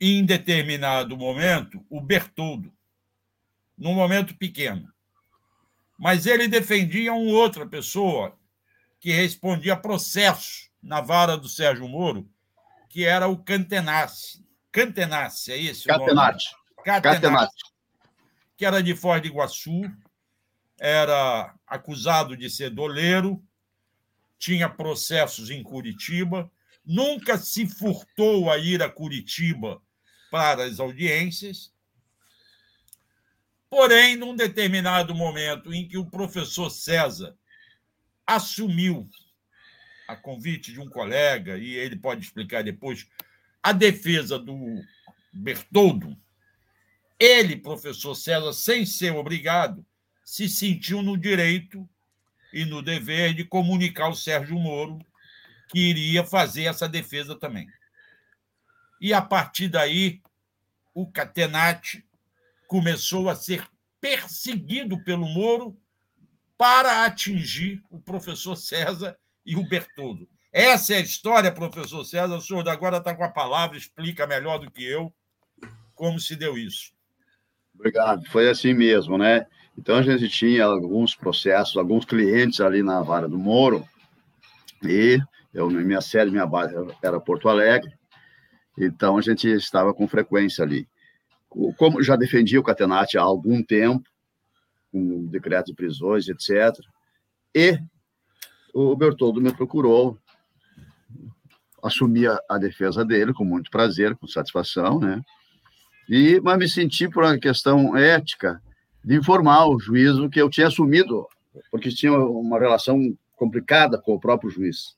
em 0.00 0.24
determinado 0.24 1.16
momento, 1.16 1.84
o 1.88 2.00
Bertoldo, 2.00 2.72
num 3.76 3.94
momento 3.94 4.36
pequeno. 4.36 4.92
Mas 5.98 6.26
ele 6.26 6.46
defendia 6.46 7.12
uma 7.12 7.32
outra 7.32 7.66
pessoa, 7.66 8.38
que 9.00 9.10
respondia 9.10 9.72
a 9.72 9.76
processo 9.76 10.68
na 10.82 11.00
vara 11.00 11.36
do 11.36 11.48
Sérgio 11.48 11.88
Moro, 11.88 12.28
que 12.88 13.04
era 13.04 13.26
o 13.26 13.36
Cantenace. 13.36 14.44
Cantenace, 14.70 15.52
é 15.52 15.60
esse 15.60 15.86
Catenate. 15.86 16.46
o 16.46 16.86
nome? 16.86 17.00
Catenate. 17.02 17.64
Que 18.56 18.64
era 18.64 18.82
de 18.82 18.94
Foz 18.94 19.20
do 19.20 19.28
Iguaçu, 19.28 19.82
era 20.78 21.54
acusado 21.66 22.36
de 22.36 22.48
ser 22.50 22.70
doleiro, 22.70 23.42
tinha 24.38 24.68
processos 24.68 25.50
em 25.50 25.62
Curitiba, 25.62 26.50
nunca 26.88 27.36
se 27.36 27.68
furtou 27.68 28.50
a 28.50 28.56
ir 28.56 28.82
a 28.82 28.88
Curitiba 28.88 29.82
para 30.30 30.64
as 30.64 30.80
audiências. 30.80 31.70
Porém, 33.68 34.16
num 34.16 34.34
determinado 34.34 35.14
momento 35.14 35.74
em 35.74 35.86
que 35.86 35.98
o 35.98 36.06
professor 36.06 36.70
César 36.70 37.36
assumiu, 38.26 39.06
a 40.08 40.16
convite 40.16 40.72
de 40.72 40.80
um 40.80 40.88
colega, 40.88 41.58
e 41.58 41.74
ele 41.74 41.94
pode 41.94 42.24
explicar 42.24 42.64
depois, 42.64 43.06
a 43.62 43.72
defesa 43.72 44.38
do 44.38 44.82
Bertoldo, 45.30 46.16
ele, 47.20 47.54
professor 47.54 48.14
César, 48.14 48.54
sem 48.54 48.86
ser 48.86 49.14
obrigado, 49.14 49.84
se 50.24 50.48
sentiu 50.48 51.02
no 51.02 51.18
direito 51.18 51.86
e 52.50 52.64
no 52.64 52.80
dever 52.80 53.34
de 53.34 53.44
comunicar 53.44 54.06
ao 54.06 54.14
Sérgio 54.14 54.58
Moro 54.58 54.98
que 55.68 55.78
iria 55.78 56.24
fazer 56.24 56.64
essa 56.64 56.88
defesa 56.88 57.36
também. 57.36 57.68
E 59.00 59.12
a 59.12 59.22
partir 59.22 59.68
daí, 59.68 60.20
o 60.94 61.06
Catenati 61.06 62.04
começou 62.66 63.28
a 63.28 63.34
ser 63.34 63.66
perseguido 64.00 65.02
pelo 65.04 65.26
Moro 65.26 65.76
para 66.56 67.04
atingir 67.04 67.82
o 67.90 68.00
professor 68.00 68.56
César 68.56 69.16
e 69.46 69.56
o 69.56 69.68
Bertoldo. 69.68 70.28
Essa 70.52 70.94
é 70.94 70.96
a 70.96 71.00
história, 71.00 71.52
professor 71.52 72.04
César. 72.04 72.36
O 72.36 72.40
senhor 72.40 72.68
agora 72.68 72.98
está 72.98 73.14
com 73.14 73.22
a 73.22 73.30
palavra, 73.30 73.76
explica 73.76 74.26
melhor 74.26 74.58
do 74.58 74.70
que 74.70 74.84
eu 74.84 75.12
como 75.94 76.18
se 76.18 76.36
deu 76.36 76.56
isso. 76.56 76.92
Obrigado. 77.74 78.24
Foi 78.30 78.48
assim 78.48 78.72
mesmo, 78.72 79.18
né? 79.18 79.46
Então 79.76 79.96
a 79.96 80.02
gente 80.02 80.28
tinha 80.28 80.64
alguns 80.64 81.14
processos, 81.14 81.76
alguns 81.76 82.04
clientes 82.04 82.60
ali 82.60 82.82
na 82.82 83.00
vara 83.02 83.28
do 83.28 83.38
Moro, 83.38 83.88
e 84.82 85.20
eu, 85.52 85.68
minha 85.70 86.00
sede, 86.00 86.30
minha 86.30 86.46
base 86.46 86.74
era 87.02 87.20
Porto 87.20 87.48
Alegre, 87.48 87.92
então 88.76 89.16
a 89.16 89.20
gente 89.20 89.48
estava 89.48 89.92
com 89.94 90.06
frequência 90.06 90.64
ali. 90.64 90.88
Como 91.76 92.02
já 92.02 92.16
defendia 92.16 92.60
o 92.60 92.62
Catenati 92.62 93.16
há 93.16 93.22
algum 93.22 93.62
tempo, 93.62 94.08
com 94.92 95.26
decreto 95.26 95.66
de 95.66 95.74
prisões, 95.74 96.28
etc., 96.28 96.78
e 97.54 97.78
o 98.74 98.94
Bertoldo 98.94 99.40
me 99.40 99.52
procurou, 99.52 100.18
assumi 101.82 102.26
a, 102.26 102.38
a 102.48 102.58
defesa 102.58 103.04
dele 103.04 103.32
com 103.32 103.44
muito 103.44 103.70
prazer, 103.70 104.14
com 104.16 104.26
satisfação, 104.26 104.98
né? 105.00 105.22
E, 106.08 106.40
mas 106.40 106.58
me 106.58 106.68
senti 106.68 107.08
por 107.08 107.22
uma 107.22 107.38
questão 107.38 107.96
ética 107.96 108.62
de 109.04 109.16
informar 109.16 109.66
o 109.66 109.78
juízo 109.78 110.28
que 110.28 110.40
eu 110.40 110.48
tinha 110.48 110.66
assumido, 110.66 111.26
porque 111.70 111.90
tinha 111.90 112.12
uma 112.12 112.58
relação 112.58 113.16
complicada 113.36 113.98
com 114.00 114.14
o 114.14 114.20
próprio 114.20 114.50
juiz. 114.50 114.97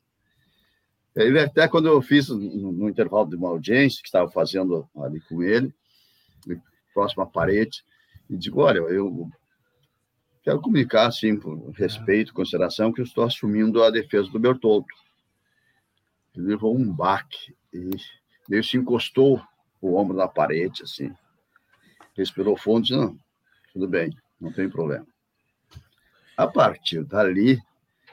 Ele 1.16 1.40
até 1.40 1.66
quando 1.66 1.88
eu 1.88 2.00
fiz 2.00 2.28
no, 2.28 2.88
intervalo 2.88 3.28
de 3.28 3.36
uma 3.36 3.48
audiência 3.48 4.00
que 4.00 4.08
estava 4.08 4.30
fazendo 4.30 4.88
ali 4.96 5.20
com 5.22 5.42
ele, 5.42 5.74
próximo 6.94 7.22
à 7.22 7.26
parede, 7.26 7.84
e 8.28 8.36
digo, 8.36 8.60
olha, 8.60 8.78
eu 8.78 9.28
quero 10.42 10.60
comunicar, 10.60 11.06
assim, 11.06 11.36
por 11.36 11.70
respeito, 11.72 12.32
consideração, 12.32 12.92
que 12.92 13.00
eu 13.00 13.04
estou 13.04 13.24
assumindo 13.24 13.82
a 13.82 13.90
defesa 13.90 14.30
do 14.30 14.38
Bertoldo. 14.38 14.86
Ele 16.36 16.46
levou 16.46 16.76
um 16.76 16.92
baque 16.92 17.56
e 17.72 17.90
meio 18.48 18.62
se 18.62 18.76
encostou 18.76 19.42
o 19.80 19.96
ombro 19.96 20.16
na 20.16 20.28
parede, 20.28 20.82
assim. 20.84 21.12
Respirou 22.16 22.56
fundo 22.56 22.80
e 22.80 22.82
disse, 22.82 22.96
não, 22.96 23.18
tudo 23.72 23.88
bem, 23.88 24.16
não 24.40 24.52
tem 24.52 24.68
problema. 24.68 25.06
A 26.36 26.46
partir 26.46 27.04
dali, 27.04 27.60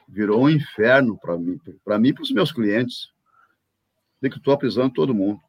virou 0.07 0.43
um 0.43 0.49
inferno 0.49 1.17
para 1.17 1.37
mim, 1.37 1.59
para 1.83 1.99
mim 1.99 2.09
e 2.09 2.13
para 2.13 2.23
os 2.23 2.31
meus 2.31 2.51
clientes. 2.51 3.11
Decretou 4.21 4.53
a 4.53 4.57
prisão 4.57 4.87
de 4.87 4.93
todo 4.93 5.13
mundo. 5.13 5.39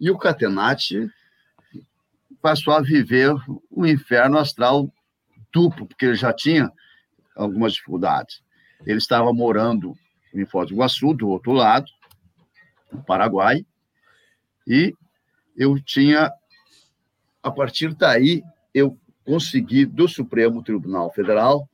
E 0.00 0.10
o 0.10 0.18
Catenati 0.18 1.10
passou 2.40 2.74
a 2.74 2.80
viver 2.80 3.34
um 3.70 3.86
inferno 3.86 4.38
astral 4.38 4.92
duplo, 5.52 5.86
porque 5.86 6.06
ele 6.06 6.14
já 6.14 6.32
tinha 6.32 6.72
algumas 7.36 7.74
dificuldades. 7.74 8.42
Ele 8.84 8.98
estava 8.98 9.32
morando 9.32 9.94
em 10.34 10.44
Foz 10.46 10.68
do 10.68 10.74
Iguaçu, 10.74 11.14
do 11.14 11.28
outro 11.28 11.52
lado, 11.52 11.86
no 12.90 13.02
Paraguai, 13.02 13.64
e 14.66 14.94
eu 15.56 15.78
tinha, 15.80 16.32
a 17.42 17.50
partir 17.50 17.94
daí, 17.94 18.42
eu 18.74 18.98
consegui 19.24 19.84
do 19.84 20.08
Supremo 20.08 20.62
Tribunal 20.62 21.12
Federal, 21.12 21.68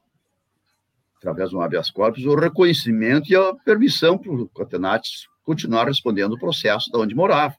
através 1.19 1.51
de 1.51 1.57
um 1.57 1.61
habeas 1.61 1.91
corpus, 1.91 2.25
o 2.25 2.35
reconhecimento 2.35 3.31
e 3.31 3.37
a 3.37 3.55
permissão 3.55 4.17
para 4.17 4.33
o 4.33 4.49
Catenati 4.49 5.29
continuar 5.45 5.87
respondendo 5.87 6.33
o 6.33 6.39
processo 6.39 6.91
de 6.91 6.97
onde 6.97 7.15
morava. 7.15 7.57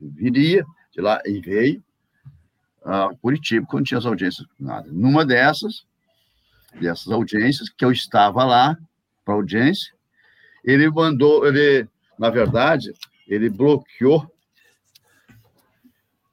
Viria 0.00 0.64
de 0.92 1.00
lá 1.00 1.20
e 1.24 1.40
veio 1.40 1.82
a 2.84 3.10
Curitiba 3.20 3.66
quando 3.66 3.86
tinha 3.86 3.98
as 3.98 4.06
audiências. 4.06 4.46
Nada. 4.58 4.88
Numa 4.90 5.24
dessas, 5.24 5.86
dessas 6.80 7.12
audiências, 7.12 7.68
que 7.68 7.84
eu 7.84 7.92
estava 7.92 8.44
lá 8.44 8.76
para 9.24 9.34
audiência, 9.34 9.92
ele 10.64 10.90
mandou, 10.90 11.46
ele, 11.46 11.88
na 12.18 12.30
verdade, 12.30 12.92
ele 13.28 13.48
bloqueou 13.48 14.28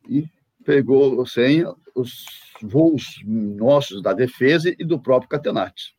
e 0.09 0.27
pegou 0.65 1.25
sem 1.25 1.63
os 1.93 2.25
voos 2.61 3.21
nossos 3.25 4.01
da 4.01 4.13
defesa 4.13 4.73
e 4.77 4.83
do 4.83 4.99
próprio 4.99 5.29
Catenati. 5.29 5.95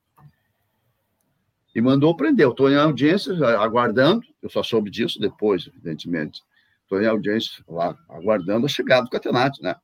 E 1.74 1.80
mandou 1.80 2.16
prender. 2.16 2.46
Eu 2.46 2.50
estou 2.50 2.70
em 2.70 2.76
audiência, 2.76 3.34
aguardando, 3.58 4.22
eu 4.42 4.48
só 4.48 4.62
soube 4.62 4.90
disso 4.90 5.18
depois, 5.18 5.66
evidentemente. 5.66 6.42
Estou 6.82 7.00
em 7.00 7.06
audiência 7.06 7.64
lá, 7.68 7.96
aguardando 8.08 8.66
a 8.66 8.68
chegada 8.68 9.04
do 9.04 9.10
Catenati, 9.10 9.62
né? 9.62 9.74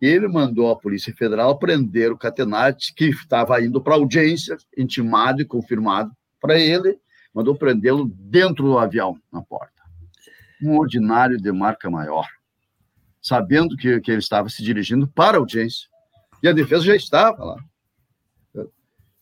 Ele 0.00 0.28
mandou 0.28 0.70
a 0.70 0.76
Polícia 0.76 1.14
Federal 1.14 1.58
prender 1.58 2.12
o 2.12 2.18
Catenati, 2.18 2.94
que 2.94 3.06
estava 3.06 3.60
indo 3.60 3.80
para 3.80 3.94
audiência, 3.94 4.56
intimado 4.76 5.42
e 5.42 5.44
confirmado 5.44 6.12
para 6.40 6.58
ele, 6.58 6.98
mandou 7.34 7.56
prendê-lo 7.56 8.06
dentro 8.06 8.64
do 8.64 8.78
avião, 8.78 9.18
na 9.32 9.42
porta. 9.42 9.82
Um 10.62 10.76
ordinário 10.76 11.36
de 11.36 11.50
marca 11.50 11.90
maior 11.90 12.26
sabendo 13.28 13.76
que, 13.76 14.00
que 14.00 14.10
ele 14.10 14.20
estava 14.20 14.48
se 14.48 14.62
dirigindo 14.62 15.06
para 15.06 15.36
a 15.36 15.40
audiência. 15.40 15.88
E 16.42 16.48
a 16.48 16.52
defesa 16.52 16.84
já 16.84 16.96
estava 16.96 17.44
lá. 17.44 17.56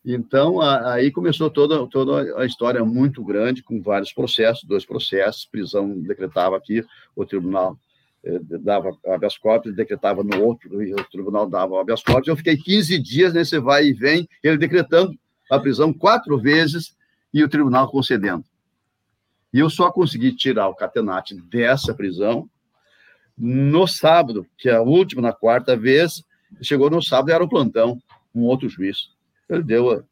Então, 0.08 0.60
aí 0.60 1.10
começou 1.10 1.50
toda, 1.50 1.84
toda 1.88 2.40
a 2.40 2.46
história 2.46 2.84
muito 2.84 3.24
grande, 3.24 3.60
com 3.60 3.82
vários 3.82 4.12
processos, 4.12 4.62
dois 4.62 4.86
processos, 4.86 5.44
prisão 5.44 6.00
decretava 6.00 6.56
aqui, 6.56 6.84
o 7.16 7.26
tribunal 7.26 7.76
eh, 8.22 8.38
dava 8.60 8.96
habeas 9.04 9.36
corpus, 9.36 9.74
decretava 9.74 10.22
no 10.22 10.44
outro, 10.44 10.80
e 10.80 10.94
o 10.94 11.04
tribunal 11.10 11.48
dava 11.48 11.80
habeas 11.80 12.04
corpus. 12.04 12.28
Eu 12.28 12.36
fiquei 12.36 12.56
15 12.56 12.96
dias 13.00 13.34
nesse 13.34 13.58
vai 13.58 13.86
e 13.86 13.92
vem, 13.92 14.28
ele 14.44 14.56
decretando 14.56 15.12
a 15.50 15.58
prisão 15.58 15.92
quatro 15.92 16.38
vezes 16.38 16.94
e 17.34 17.42
o 17.42 17.48
tribunal 17.48 17.90
concedendo. 17.90 18.44
E 19.52 19.58
eu 19.58 19.68
só 19.68 19.90
consegui 19.90 20.30
tirar 20.36 20.68
o 20.68 20.74
Catenati 20.76 21.34
dessa 21.34 21.92
prisão 21.92 22.48
no 23.36 23.88
sábado, 23.88 24.46
que 24.56 24.68
é 24.68 24.76
a 24.76 24.82
última, 24.82 25.20
na 25.20 25.32
quarta 25.32 25.76
vez, 25.76 26.22
chegou 26.62 26.88
no 26.88 27.02
sábado 27.02 27.32
era 27.32 27.42
o 27.42 27.48
plantão, 27.48 28.00
um 28.32 28.42
outro 28.42 28.68
juiz. 28.68 29.15
Ele 29.48 29.62
deu, 29.62 30.04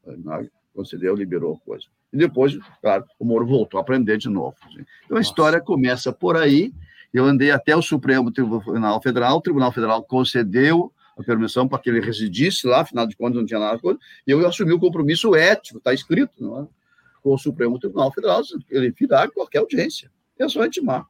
concedeu, 0.74 1.14
liberou 1.14 1.54
a 1.54 1.66
coisa. 1.66 1.86
E 2.12 2.16
depois, 2.16 2.56
claro, 2.80 3.04
o 3.18 3.24
Moro 3.24 3.46
voltou 3.46 3.78
a 3.78 3.82
aprender 3.82 4.16
de 4.18 4.28
novo. 4.28 4.56
Assim. 4.62 4.84
Então 5.04 5.16
a 5.16 5.20
Nossa. 5.20 5.22
história 5.22 5.60
começa 5.60 6.12
por 6.12 6.36
aí. 6.36 6.72
Eu 7.12 7.24
andei 7.24 7.50
até 7.50 7.76
o 7.76 7.82
Supremo 7.82 8.30
Tribunal 8.30 9.00
Federal, 9.00 9.36
o 9.36 9.40
Tribunal 9.40 9.72
Federal 9.72 10.02
concedeu 10.02 10.92
a 11.16 11.22
permissão 11.22 11.68
para 11.68 11.78
que 11.78 11.88
ele 11.88 12.00
residisse 12.00 12.66
lá, 12.66 12.80
afinal 12.80 13.06
de 13.06 13.16
contas 13.16 13.36
não 13.36 13.46
tinha 13.46 13.60
nada, 13.60 13.80
e 14.26 14.30
eu 14.32 14.44
assumi 14.46 14.72
o 14.72 14.80
compromisso 14.80 15.34
ético, 15.34 15.78
está 15.78 15.94
escrito, 15.94 16.32
não 16.40 16.62
é? 16.62 16.66
com 17.22 17.32
o 17.32 17.38
Supremo 17.38 17.78
Tribunal 17.78 18.12
Federal, 18.12 18.42
ele 18.68 18.90
virá 18.90 19.26
qualquer 19.30 19.58
audiência. 19.58 20.10
É 20.38 20.46
só 20.46 20.64
intimar. 20.66 21.06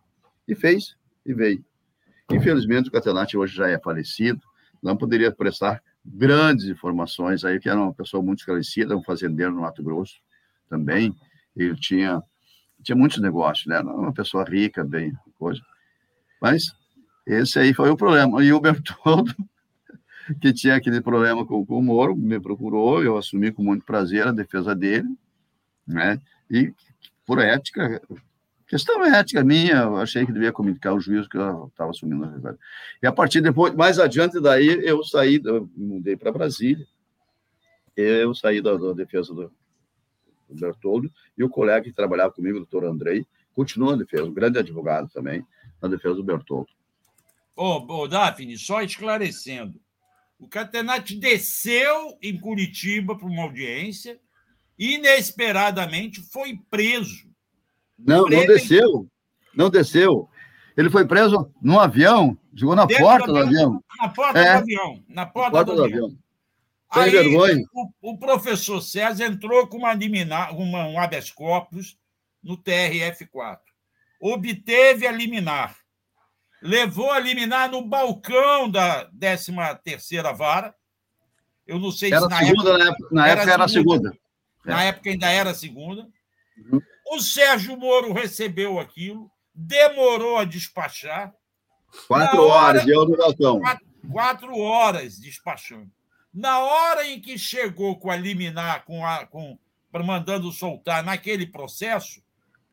E 0.47 0.55
fez, 0.55 0.95
e 1.27 1.35
veio. 1.35 1.65
Infelizmente, 2.31 2.89
o 2.89 2.93
Catenati 2.93 3.37
hoje 3.37 3.57
já 3.57 3.69
é 3.69 3.79
falecido, 3.79 4.41
não 4.81 4.97
poderia 4.97 5.33
prestar 5.33 5.83
grandes 6.05 6.67
informações 6.67 7.45
aí, 7.45 7.59
que 7.59 7.69
era 7.69 7.81
uma 7.81 7.95
pessoa 7.95 8.23
muito 8.23 8.41
esclarecida, 8.41 8.97
um 8.97 9.03
fazendeiro 9.03 9.53
no 9.53 9.63
Mato 9.63 9.83
Grosso 9.83 10.17
também, 10.69 11.15
ele 11.57 11.77
tinha, 11.77 12.23
tinha 12.83 12.97
muitos 12.97 13.19
negócios, 13.19 13.67
né? 13.67 13.81
uma 13.81 14.13
pessoa 14.13 14.45
rica, 14.45 14.85
bem, 14.85 15.13
coisa. 15.39 15.61
Mas 16.41 16.75
esse 17.27 17.59
aí 17.59 17.73
foi 17.73 17.91
o 17.91 17.97
problema. 17.97 18.43
E 18.45 18.53
o 18.53 18.61
Bertoldo, 18.61 19.35
que 20.41 20.53
tinha 20.53 20.77
aquele 20.77 21.01
problema 21.01 21.47
com, 21.47 21.65
com 21.65 21.79
o 21.79 21.83
Moro, 21.83 22.15
me 22.17 22.39
procurou, 22.41 23.03
eu 23.03 23.17
assumi 23.17 23.53
com 23.53 23.63
muito 23.63 23.85
prazer 23.85 24.27
a 24.27 24.33
defesa 24.33 24.75
dele, 24.75 25.09
né? 25.87 26.21
E 26.51 26.75
por 27.27 27.39
ética, 27.39 28.03
questão 28.75 29.05
ética 29.05 29.45
minha, 29.45 29.83
eu 29.83 29.97
achei 29.99 30.27
que 30.27 30.33
devia 30.33 30.51
comunicar 30.51 30.95
o 30.95 30.99
juiz 30.99 31.29
que 31.29 31.37
eu 31.37 31.69
estava 31.69 31.91
assumindo 31.91 32.25
a 32.25 32.27
responsabilidade. 32.27 32.59
E 33.01 33.07
a 33.07 33.13
partir 33.13 33.41
depois, 33.41 33.73
mais 33.73 34.01
adiante 34.01 34.41
daí, 34.41 34.67
eu 34.85 35.05
saí, 35.05 35.41
eu 35.45 35.71
mudei 35.77 36.17
para 36.17 36.33
Brasília, 36.33 36.85
eu 37.97 38.35
saí 38.35 38.61
da, 38.61 38.75
da 38.75 38.93
defesa 38.93 39.33
do, 39.33 39.53
do 40.49 40.61
Bertoldo, 40.61 41.09
e 41.39 41.45
o 41.45 41.49
colega 41.49 41.85
que 41.85 41.93
trabalhava 41.93 42.33
comigo, 42.33 42.57
o 42.57 42.61
doutor 42.63 42.85
Andrei, 42.85 43.25
continua 43.55 43.93
na 43.93 43.99
defesa, 43.99 44.25
um 44.25 44.35
grande 44.35 44.59
advogado 44.59 45.09
também, 45.09 45.47
na 45.81 45.89
defesa 45.89 46.17
do 46.17 46.25
Bertoldo. 46.25 46.71
Ô, 47.55 48.03
ô 48.03 48.09
Daphne, 48.09 48.59
só 48.59 48.83
esclarecendo, 48.83 49.81
o 50.37 50.49
Catenati 50.49 51.15
desceu 51.15 52.19
em 52.21 52.37
Curitiba 52.41 53.17
para 53.17 53.29
uma 53.29 53.45
audiência, 53.45 54.19
inesperadamente 54.77 56.21
foi 56.21 56.59
preso. 56.69 57.33
Não, 57.99 58.23
não 58.29 58.47
desceu. 58.47 59.09
Não 59.55 59.71
desceu. 59.71 60.29
Ele 60.77 60.91
foi 60.91 61.07
preso 61.07 61.49
num 61.63 61.79
avião, 61.79 62.37
chegou 62.57 62.75
na 62.75 62.85
Dentro 62.87 63.05
porta 63.05 63.27
do 63.29 63.37
avião. 63.39 63.83
Na 64.01 64.09
porta 64.09 64.39
É. 64.39 64.53
do 64.55 64.59
avião. 64.59 65.05
Na 65.09 65.27
porta, 65.27 65.51
Porta 65.53 65.71
do, 65.73 65.77
do 65.77 65.85
avião. 65.85 66.05
avião. 66.07 66.19
Sem 66.93 67.03
Aí, 67.03 67.11
vergonha. 67.11 67.65
O, 67.73 68.13
o 68.13 68.19
professor 68.19 68.81
César 68.81 69.25
entrou 69.27 69.67
com 69.67 69.79
uma, 69.79 69.95
liminar, 69.95 70.55
uma, 70.57 70.87
um 70.87 70.99
habeas 70.99 71.31
corpus 71.31 71.97
no 72.43 72.57
TRF4. 72.57 73.59
Obteve 74.21 75.07
a 75.07 75.13
liminar. 75.13 75.77
Levou 76.63 77.11
a 77.13 77.19
liminar 77.19 77.71
no 77.71 77.83
balcão 77.85 78.71
da 78.71 79.09
13ª 79.11 80.35
Vara. 80.35 80.75
Eu 81.67 81.79
não 81.79 81.91
sei 81.91 82.11
Era 82.13 82.23
se 82.23 82.29
na 82.29 82.39
segunda, 82.39 82.71
época... 82.71 82.79
na 82.79 82.89
época- 82.89 83.09
na 83.15 83.29
época 83.29 83.53
era 83.53 83.65
a 83.65 83.69
segunda. 83.69 84.19
Na 84.65 84.85
É. 84.85 84.89
época 84.89 85.11
ainda 85.11 85.31
era 85.31 85.51
a 85.51 85.55
segunda. 85.55 86.09
O 87.07 87.21
Sérgio 87.21 87.77
Moro 87.77 88.13
recebeu 88.13 88.79
aquilo, 88.79 89.31
demorou 89.55 90.39
a 90.39 90.45
despachar. 90.45 91.35
Quatro 92.09 92.43
hora- 92.43 92.81
horas, 92.81 92.83
e 92.85 92.93
no 92.93 93.17
balcão. 93.17 93.61
Quatro, 93.61 93.87
quatro 94.11 94.59
horas 94.59 95.19
despachando. 95.19 95.91
Na 96.33 96.59
hora 96.59 97.07
em 97.07 97.21
que 97.21 97.39
chegou 97.39 97.97
com 97.99 98.11
a 98.11 98.17
liminar, 98.17 98.85
com 98.85 99.07
a, 99.07 99.27
com, 99.27 99.57
mandando 99.93 100.51
soltar 100.51 101.05
naquele 101.05 101.47
processo, 101.47 102.21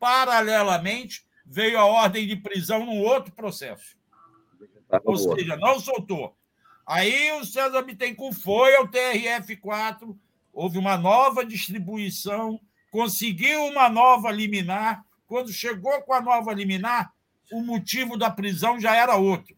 paralelamente 0.00 1.24
veio 1.46 1.78
a 1.78 1.84
ordem 1.84 2.26
de 2.26 2.34
prisão 2.34 2.84
num 2.84 3.00
outro 3.02 3.32
processo. 3.32 3.96
Ou 5.04 5.16
seja, 5.16 5.56
não 5.56 5.78
soltou. 5.78 6.36
Aí 6.84 7.30
o 7.32 7.44
César 7.44 7.82
Bittencourt 7.82 8.34
foi 8.34 8.74
ao 8.74 8.88
TRF4, 8.88 10.16
houve 10.52 10.78
uma 10.78 10.96
nova 10.98 11.44
distribuição, 11.44 12.60
conseguiu 12.92 13.64
uma 13.64 13.88
nova 13.88 14.30
liminar. 14.30 15.04
Quando 15.26 15.50
chegou 15.50 16.02
com 16.02 16.12
a 16.12 16.20
nova 16.20 16.52
liminar, 16.52 17.12
o 17.50 17.62
motivo 17.62 18.18
da 18.18 18.30
prisão 18.30 18.78
já 18.78 18.94
era 18.94 19.16
outro. 19.16 19.56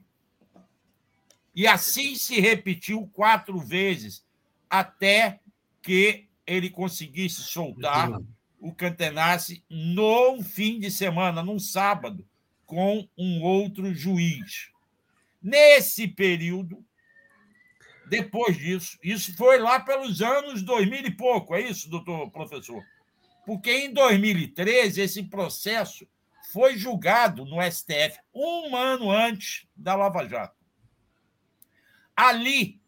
E 1.53 1.67
assim 1.67 2.15
se 2.15 2.41
repetiu 2.41 3.09
quatro 3.13 3.59
vezes, 3.59 4.25
até 4.71 5.41
que 5.83 6.29
ele 6.47 6.71
conseguisse 6.71 7.43
soltar 7.43 8.09
o 8.61 8.73
Cantenace 8.73 9.65
no 9.69 10.41
fim 10.43 10.79
de 10.79 10.91
semana, 10.91 11.43
num 11.43 11.59
sábado, 11.59 12.27
com 12.65 13.07
um 13.19 13.43
outro 13.43 13.93
juiz. 13.93 14.71
Nesse 15.43 16.07
período, 16.07 16.85
depois 18.09 18.57
disso, 18.57 18.97
isso 19.03 19.37
foi 19.37 19.59
lá 19.59 19.81
pelos 19.81 20.23
anos 20.23 20.63
2000 20.63 21.07
e 21.07 21.11
pouco, 21.11 21.55
é 21.55 21.63
isso, 21.63 21.91
doutor 21.91 22.31
professor? 22.31 22.83
Porque 23.47 23.71
em 23.71 23.93
2013 23.93 25.01
esse 25.01 25.23
processo 25.25 26.07
foi 26.53 26.79
julgado 26.79 27.45
no 27.45 27.61
STF 27.61 28.19
um 28.35 28.77
ano 28.77 29.11
antes 29.11 29.67
da 29.77 29.95
Lava 29.95 30.27
Jato. 30.27 30.65
Ali, 32.17 32.81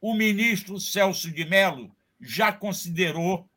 o 0.00 0.14
ministro 0.14 0.80
Celso 0.80 1.30
de 1.30 1.44
Mello 1.44 1.94
já 2.20 2.52
considerou 2.52 3.48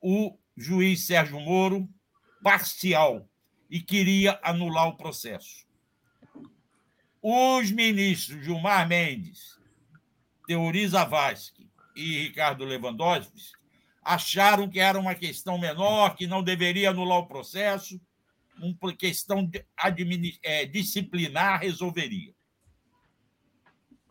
o 0.00 0.36
juiz 0.56 1.06
Sérgio 1.06 1.38
Moro 1.40 1.88
parcial 2.42 3.28
e 3.68 3.80
queria 3.80 4.40
anular 4.42 4.88
o 4.88 4.96
processo. 4.96 5.66
Os 7.22 7.70
ministros 7.70 8.42
Gilmar 8.42 8.88
Mendes, 8.88 9.58
Teori 10.46 10.88
Zavascki 10.88 11.70
e 11.94 12.22
Ricardo 12.22 12.64
Lewandowski 12.64 13.59
acharam 14.02 14.68
que 14.68 14.80
era 14.80 14.98
uma 14.98 15.14
questão 15.14 15.58
menor, 15.58 16.14
que 16.16 16.26
não 16.26 16.42
deveria 16.42 16.90
anular 16.90 17.18
o 17.18 17.26
processo, 17.26 18.00
uma 18.58 18.94
questão 18.94 19.50
é, 20.42 20.66
disciplinar 20.66 21.60
resolveria. 21.60 22.32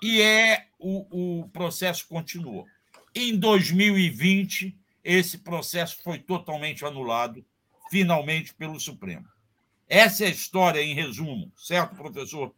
E 0.01 0.21
é 0.21 0.67
o, 0.79 1.41
o 1.41 1.49
processo 1.49 2.07
continuou. 2.07 2.65
Em 3.13 3.37
2020, 3.37 4.77
esse 5.03 5.39
processo 5.39 6.01
foi 6.03 6.19
totalmente 6.19 6.85
anulado, 6.85 7.43
finalmente, 7.91 8.53
pelo 8.53 8.79
Supremo. 8.79 9.25
Essa 9.87 10.23
é 10.23 10.27
a 10.27 10.31
história, 10.31 10.81
em 10.81 10.93
resumo, 10.93 11.51
certo, 11.57 11.95
professor? 11.95 12.53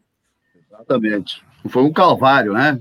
Exatamente. 0.53 1.42
Foi 1.69 1.84
um 1.84 1.93
calvário, 1.93 2.53
né? 2.53 2.80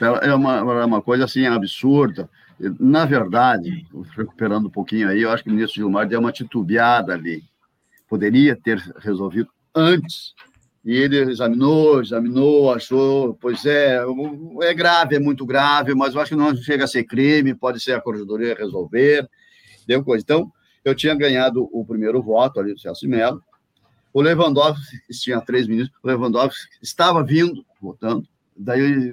É 0.00 0.32
uma, 0.32 0.58
é 0.58 0.84
uma 0.84 1.02
coisa 1.02 1.24
assim 1.24 1.44
absurda. 1.46 2.30
Na 2.80 3.04
verdade, 3.04 3.86
recuperando 4.16 4.66
um 4.66 4.70
pouquinho 4.70 5.08
aí, 5.08 5.22
eu 5.22 5.30
acho 5.30 5.44
que 5.44 5.50
o 5.50 5.52
ministro 5.52 5.76
Gilmar 5.76 6.08
deu 6.08 6.18
uma 6.18 6.32
titubeada 6.32 7.14
ali. 7.14 7.44
Poderia 8.08 8.56
ter 8.56 8.78
resolvido 8.98 9.48
antes. 9.74 10.34
E 10.84 10.96
ele 10.96 11.18
examinou, 11.18 12.00
examinou, 12.00 12.72
achou, 12.72 13.34
pois 13.34 13.66
é, 13.66 14.00
é 14.62 14.74
grave, 14.74 15.16
é 15.16 15.18
muito 15.18 15.44
grave, 15.44 15.94
mas 15.94 16.14
eu 16.14 16.20
acho 16.20 16.30
que 16.30 16.36
não 16.36 16.56
chega 16.56 16.84
a 16.84 16.88
ser 16.88 17.04
crime, 17.04 17.54
pode 17.54 17.80
ser 17.80 17.92
a 17.92 18.00
corregedoria 18.00 18.54
resolver, 18.54 19.28
deu 19.86 20.02
coisa. 20.02 20.22
Então, 20.22 20.50
eu 20.84 20.94
tinha 20.94 21.14
ganhado 21.14 21.68
o 21.72 21.84
primeiro 21.84 22.22
voto 22.22 22.58
ali 22.58 22.72
do 22.72 22.80
Celso 22.80 23.08
Mello, 23.08 23.42
o 24.12 24.22
Lewandowski 24.22 24.96
tinha 25.10 25.40
três 25.40 25.66
ministros, 25.66 25.98
o 26.02 26.06
Lewandowski 26.06 26.66
estava 26.80 27.22
vindo, 27.22 27.64
votando, 27.80 28.26
daí 28.56 28.80
ele 28.80 29.12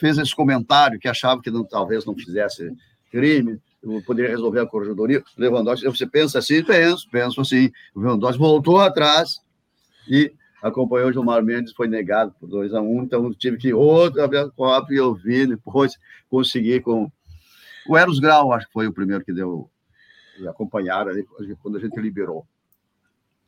fez 0.00 0.18
esse 0.18 0.34
comentário 0.34 0.98
que 0.98 1.06
achava 1.06 1.40
que 1.40 1.50
não, 1.50 1.64
talvez 1.64 2.04
não 2.04 2.14
fizesse 2.14 2.74
crime, 3.10 3.60
poderia 4.06 4.30
resolver 4.30 4.60
a 4.60 4.66
corregedoria. 4.66 5.22
Lewandowski, 5.36 5.86
você 5.86 6.06
pensa 6.06 6.38
assim? 6.38 6.64
Penso, 6.64 7.08
penso 7.10 7.40
assim. 7.40 7.70
O 7.94 8.00
Lewandowski 8.00 8.38
voltou 8.38 8.80
atrás 8.80 9.40
e 10.08 10.32
acompanhou 10.62 11.08
o 11.08 11.12
Gilmar 11.12 11.42
Mendes, 11.42 11.72
foi 11.72 11.88
negado 11.88 12.34
por 12.38 12.48
2 12.48 12.74
a 12.74 12.80
1 12.80 12.98
um, 12.98 13.02
então 13.02 13.32
tive 13.32 13.56
que 13.56 13.72
outra 13.72 14.26
vez 14.26 14.48
e 14.90 14.96
eu 14.96 15.14
vi, 15.14 15.46
depois 15.46 15.98
consegui 16.28 16.80
com... 16.80 17.10
O 17.88 17.96
Eros 17.96 18.20
Grau, 18.20 18.52
acho 18.52 18.66
que 18.66 18.72
foi 18.72 18.86
o 18.86 18.92
primeiro 18.92 19.24
que 19.24 19.32
deu, 19.32 19.70
acompanharam 20.48 21.10
ali, 21.10 21.26
quando 21.62 21.78
a 21.78 21.80
gente 21.80 21.98
liberou. 21.98 22.46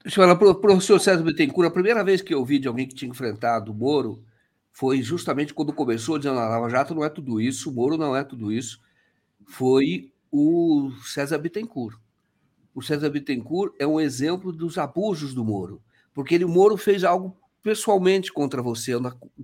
Senhora, 0.08 0.34
professor 0.34 0.98
César 0.98 1.22
Bittencourt, 1.22 1.68
a 1.68 1.72
primeira 1.72 2.02
vez 2.02 2.22
que 2.22 2.34
eu 2.34 2.44
vi 2.44 2.58
de 2.58 2.66
alguém 2.66 2.88
que 2.88 2.94
tinha 2.94 3.10
enfrentado 3.10 3.70
o 3.70 3.74
Moro 3.74 4.24
foi 4.72 5.02
justamente 5.02 5.52
quando 5.52 5.72
começou 5.72 6.18
dizendo 6.18 6.40
a 6.40 6.48
Lava 6.48 6.68
Jato 6.68 6.94
não 6.94 7.04
é 7.04 7.10
tudo 7.10 7.40
isso, 7.40 7.70
o 7.70 7.72
Moro 7.72 7.98
não 7.98 8.16
é 8.16 8.24
tudo 8.24 8.50
isso. 8.50 8.80
Foi 9.46 10.10
o 10.30 10.90
César 11.04 11.38
Bittencourt. 11.38 11.98
O 12.74 12.80
César 12.80 13.10
Bittencourt 13.10 13.74
é 13.78 13.86
um 13.86 14.00
exemplo 14.00 14.50
dos 14.50 14.78
abusos 14.78 15.34
do 15.34 15.44
Moro, 15.44 15.82
porque 16.14 16.34
ele, 16.34 16.44
o 16.44 16.48
Moro 16.48 16.76
fez 16.78 17.04
algo 17.04 17.36
pessoalmente 17.62 18.32
contra 18.32 18.60
você, 18.60 18.92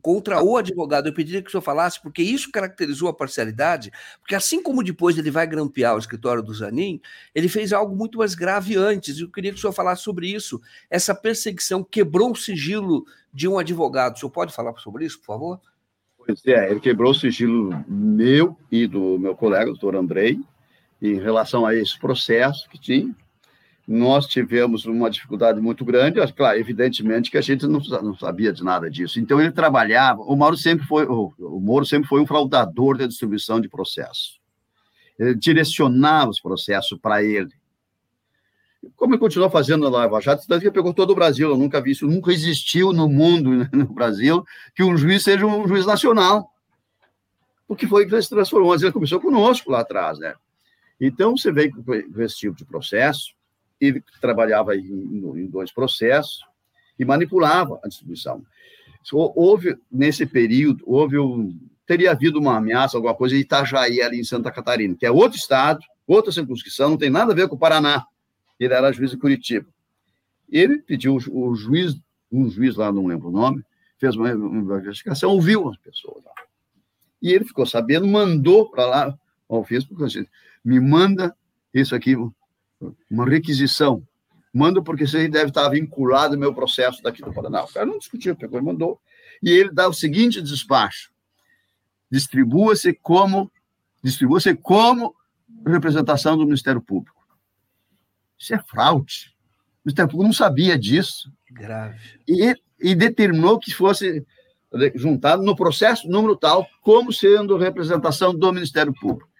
contra 0.02 0.42
o 0.42 0.56
advogado. 0.56 1.06
Eu 1.06 1.14
pediria 1.14 1.40
que 1.40 1.48
o 1.48 1.50
senhor 1.50 1.62
falasse, 1.62 2.02
porque 2.02 2.22
isso 2.22 2.50
caracterizou 2.50 3.08
a 3.08 3.14
parcialidade, 3.14 3.92
porque 4.20 4.34
assim 4.34 4.62
como 4.62 4.82
depois 4.82 5.16
ele 5.16 5.30
vai 5.30 5.46
grampear 5.46 5.94
o 5.94 5.98
escritório 5.98 6.42
do 6.42 6.52
Zanin, 6.52 7.00
ele 7.34 7.48
fez 7.48 7.72
algo 7.72 7.94
muito 7.94 8.18
mais 8.18 8.34
grave 8.34 8.76
antes. 8.76 9.20
Eu 9.20 9.30
queria 9.30 9.52
que 9.52 9.58
o 9.58 9.60
senhor 9.60 9.72
falasse 9.72 10.02
sobre 10.02 10.28
isso. 10.28 10.60
Essa 10.90 11.14
perseguição 11.14 11.84
quebrou 11.84 12.32
o 12.32 12.36
sigilo 12.36 13.06
de 13.32 13.46
um 13.46 13.58
advogado. 13.58 14.16
O 14.16 14.18
senhor 14.18 14.30
pode 14.30 14.52
falar 14.52 14.76
sobre 14.78 15.04
isso, 15.04 15.18
por 15.20 15.26
favor? 15.26 15.60
Pois 16.18 16.44
é, 16.46 16.70
ele 16.70 16.80
quebrou 16.80 17.12
o 17.12 17.14
sigilo 17.14 17.84
meu 17.88 18.56
e 18.70 18.86
do 18.86 19.18
meu 19.18 19.34
colega, 19.34 19.66
doutor 19.66 19.94
Andrei, 19.94 20.38
em 21.00 21.14
relação 21.14 21.64
a 21.64 21.74
esse 21.74 21.98
processo 21.98 22.68
que 22.68 22.78
tinha 22.78 23.14
nós 23.88 24.26
tivemos 24.26 24.84
uma 24.84 25.08
dificuldade 25.08 25.58
muito 25.62 25.82
grande, 25.82 26.20
claro, 26.34 26.58
evidentemente 26.58 27.30
que 27.30 27.38
a 27.38 27.40
gente 27.40 27.66
não, 27.66 27.80
não, 27.80 28.14
sabia 28.14 28.52
de 28.52 28.62
nada 28.62 28.90
disso. 28.90 29.18
Então 29.18 29.40
ele 29.40 29.50
trabalhava, 29.50 30.20
o 30.20 30.36
Mauro 30.36 30.58
sempre 30.58 30.86
foi, 30.86 31.06
o, 31.06 31.32
o 31.38 31.58
Moro 31.58 31.86
sempre 31.86 32.06
foi 32.06 32.20
um 32.20 32.26
fraudador 32.26 32.98
da 32.98 33.06
distribuição 33.06 33.58
de 33.58 33.66
processos. 33.66 34.38
Ele 35.18 35.34
direcionava 35.34 36.30
os 36.30 36.38
processos 36.38 36.98
para 37.00 37.24
ele. 37.24 37.50
Como 38.94 39.14
ele 39.14 39.20
continuou 39.20 39.50
fazendo 39.50 39.90
na 39.90 39.96
Lava 39.96 40.20
Jato, 40.20 40.46
tanto 40.46 40.60
que 40.60 40.70
pegou 40.70 40.92
todo 40.92 41.10
o 41.10 41.14
Brasil, 41.14 41.48
eu 41.48 41.56
nunca 41.56 41.80
vi 41.80 41.92
isso, 41.92 42.06
nunca 42.06 42.30
existiu 42.30 42.92
no 42.92 43.08
mundo, 43.08 43.66
no 43.72 43.86
Brasil, 43.86 44.44
que 44.74 44.84
um 44.84 44.98
juiz 44.98 45.24
seja 45.24 45.46
um 45.46 45.66
juiz 45.66 45.86
nacional. 45.86 46.52
Porque 47.66 47.86
foi 47.86 48.06
que 48.06 48.22
se 48.22 48.28
transformou, 48.28 48.74
ele 48.74 48.92
começou 48.92 49.18
conosco 49.18 49.70
lá 49.70 49.80
atrás, 49.80 50.18
né? 50.18 50.34
Então, 51.00 51.36
você 51.36 51.50
veio 51.50 51.72
com 51.82 52.22
esse 52.22 52.36
tipo 52.36 52.56
de 52.56 52.64
processo, 52.64 53.37
ele 53.80 54.02
trabalhava 54.20 54.76
em, 54.76 54.82
em 54.82 55.46
dois 55.46 55.72
processos 55.72 56.40
e 56.98 57.04
manipulava 57.04 57.78
a 57.82 57.88
distribuição. 57.88 58.42
Houve, 59.12 59.78
nesse 59.90 60.26
período, 60.26 60.82
houve 60.86 61.18
um, 61.18 61.56
teria 61.86 62.10
havido 62.10 62.38
uma 62.38 62.58
ameaça, 62.58 62.98
alguma 62.98 63.14
coisa 63.14 63.34
em 63.34 63.40
Itajaí, 63.40 64.02
ali 64.02 64.20
em 64.20 64.24
Santa 64.24 64.50
Catarina, 64.50 64.94
que 64.94 65.06
é 65.06 65.10
outro 65.10 65.38
estado, 65.38 65.80
outra 66.06 66.30
circunscrição, 66.30 66.90
não 66.90 66.98
tem 66.98 67.08
nada 67.08 67.32
a 67.32 67.34
ver 67.34 67.48
com 67.48 67.56
o 67.56 67.58
Paraná. 67.58 68.04
Ele 68.60 68.74
era 68.74 68.92
juiz 68.92 69.12
de 69.12 69.16
Curitiba. 69.16 69.66
Ele 70.50 70.78
pediu 70.78 71.16
o 71.16 71.54
juiz, 71.54 71.98
um 72.30 72.50
juiz 72.50 72.76
lá, 72.76 72.92
não 72.92 73.06
lembro 73.06 73.28
o 73.28 73.32
nome, 73.32 73.64
fez 73.98 74.16
uma, 74.16 74.32
uma 74.34 74.78
investigação, 74.78 75.30
ouviu 75.30 75.68
as 75.68 75.76
pessoas 75.78 76.22
lá. 76.24 76.32
E 77.22 77.32
ele 77.32 77.44
ficou 77.44 77.64
sabendo, 77.64 78.06
mandou 78.06 78.70
para 78.70 78.86
lá 78.86 79.18
ao 79.48 79.64
Facebook, 79.64 80.04
assim, 80.04 80.26
me 80.64 80.78
manda 80.80 81.34
isso 81.72 81.94
aqui, 81.94 82.14
uma 83.10 83.28
requisição. 83.28 84.02
Manda 84.52 84.82
porque 84.82 85.04
aí 85.16 85.28
deve 85.28 85.48
estar 85.48 85.68
vinculado 85.68 86.34
ao 86.34 86.40
meu 86.40 86.54
processo 86.54 87.02
daqui 87.02 87.22
do 87.22 87.32
Paraná. 87.32 87.64
O 87.64 87.72
cara 87.72 87.86
não 87.86 87.98
discutiu, 87.98 88.34
pegou 88.34 88.58
e 88.58 88.62
mandou. 88.62 89.00
E 89.42 89.50
ele 89.50 89.70
dá 89.70 89.88
o 89.88 89.92
seguinte 89.92 90.40
despacho: 90.40 91.10
distribua-se 92.10 92.92
como 92.94 93.50
distribua-se 94.02 94.54
como 94.54 95.14
representação 95.66 96.36
do 96.36 96.44
Ministério 96.44 96.80
Público. 96.80 97.18
Isso 98.38 98.54
é 98.54 98.58
fraude. 98.58 99.34
O 99.84 99.88
Ministério 99.88 100.10
Público 100.10 100.28
não 100.28 100.32
sabia 100.32 100.78
disso. 100.78 101.32
Grave. 101.50 101.98
E, 102.26 102.54
e 102.80 102.94
determinou 102.94 103.58
que 103.58 103.72
fosse 103.72 104.24
juntado 104.94 105.42
no 105.42 105.56
processo 105.56 106.08
número 106.08 106.36
tal, 106.36 106.66
como 106.82 107.12
sendo 107.12 107.56
representação 107.56 108.34
do 108.34 108.52
Ministério 108.52 108.92
Público. 108.92 109.30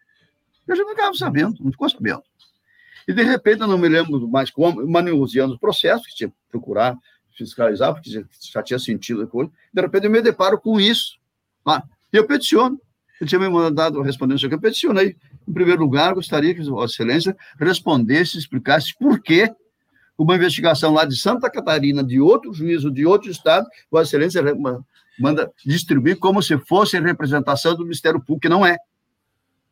Eu 0.67 0.77
já 0.77 0.83
não 0.83 0.93
estava 0.93 1.15
sabendo, 1.15 1.63
não 1.63 1.71
ficou 1.71 1.89
sabendo. 1.89 2.23
E, 3.09 3.13
de 3.15 3.23
repente, 3.23 3.63
eu 3.63 3.67
não 3.67 3.79
me 3.79 3.89
lembro 3.89 4.29
mais 4.29 4.51
como, 4.51 4.87
manuseando 4.87 5.55
o 5.55 5.59
processo, 5.59 6.05
que 6.05 6.15
tinha 6.15 6.29
que 6.29 6.37
procurar 6.51 6.95
fiscalizar, 7.35 7.95
porque 7.95 8.11
já 8.53 8.63
tinha 8.63 8.79
sentido 8.79 9.23
a 9.23 9.27
coisa. 9.27 9.51
De 9.73 9.81
repente, 9.81 10.05
eu 10.05 10.11
me 10.11 10.21
deparo 10.21 10.61
com 10.61 10.79
isso. 10.79 11.19
Ah, 11.65 11.83
e 12.13 12.17
eu 12.19 12.27
peticiono. 12.27 12.79
Ele 13.19 13.29
tinha 13.29 13.39
me 13.39 13.49
mandado 13.49 14.03
responder 14.03 14.35
isso 14.35 14.45
aqui. 14.45 14.55
Eu 14.55 14.61
peticionei. 14.61 15.17
Em 15.47 15.53
primeiro 15.53 15.81
lugar, 15.81 16.13
gostaria 16.13 16.55
que 16.55 16.63
Vossa 16.63 16.93
Excelência 16.93 17.35
respondesse, 17.59 18.37
explicasse 18.37 18.95
por 18.99 19.23
que 19.23 19.51
uma 20.19 20.37
investigação 20.37 20.93
lá 20.93 21.07
de 21.07 21.17
Santa 21.17 21.49
Catarina, 21.49 22.05
de 22.05 22.21
outro 22.21 22.53
juízo, 22.53 22.91
de 22.91 23.07
outro 23.07 23.31
estado, 23.31 23.67
Vossa 23.91 24.11
Excelência 24.11 24.43
manda 25.19 25.51
distribuir 25.65 26.19
como 26.19 26.43
se 26.43 26.59
fosse 26.59 27.01
representação 27.01 27.75
do 27.75 27.85
Ministério 27.85 28.21
Público, 28.21 28.41
que 28.41 28.49
não 28.51 28.67
é. 28.67 28.77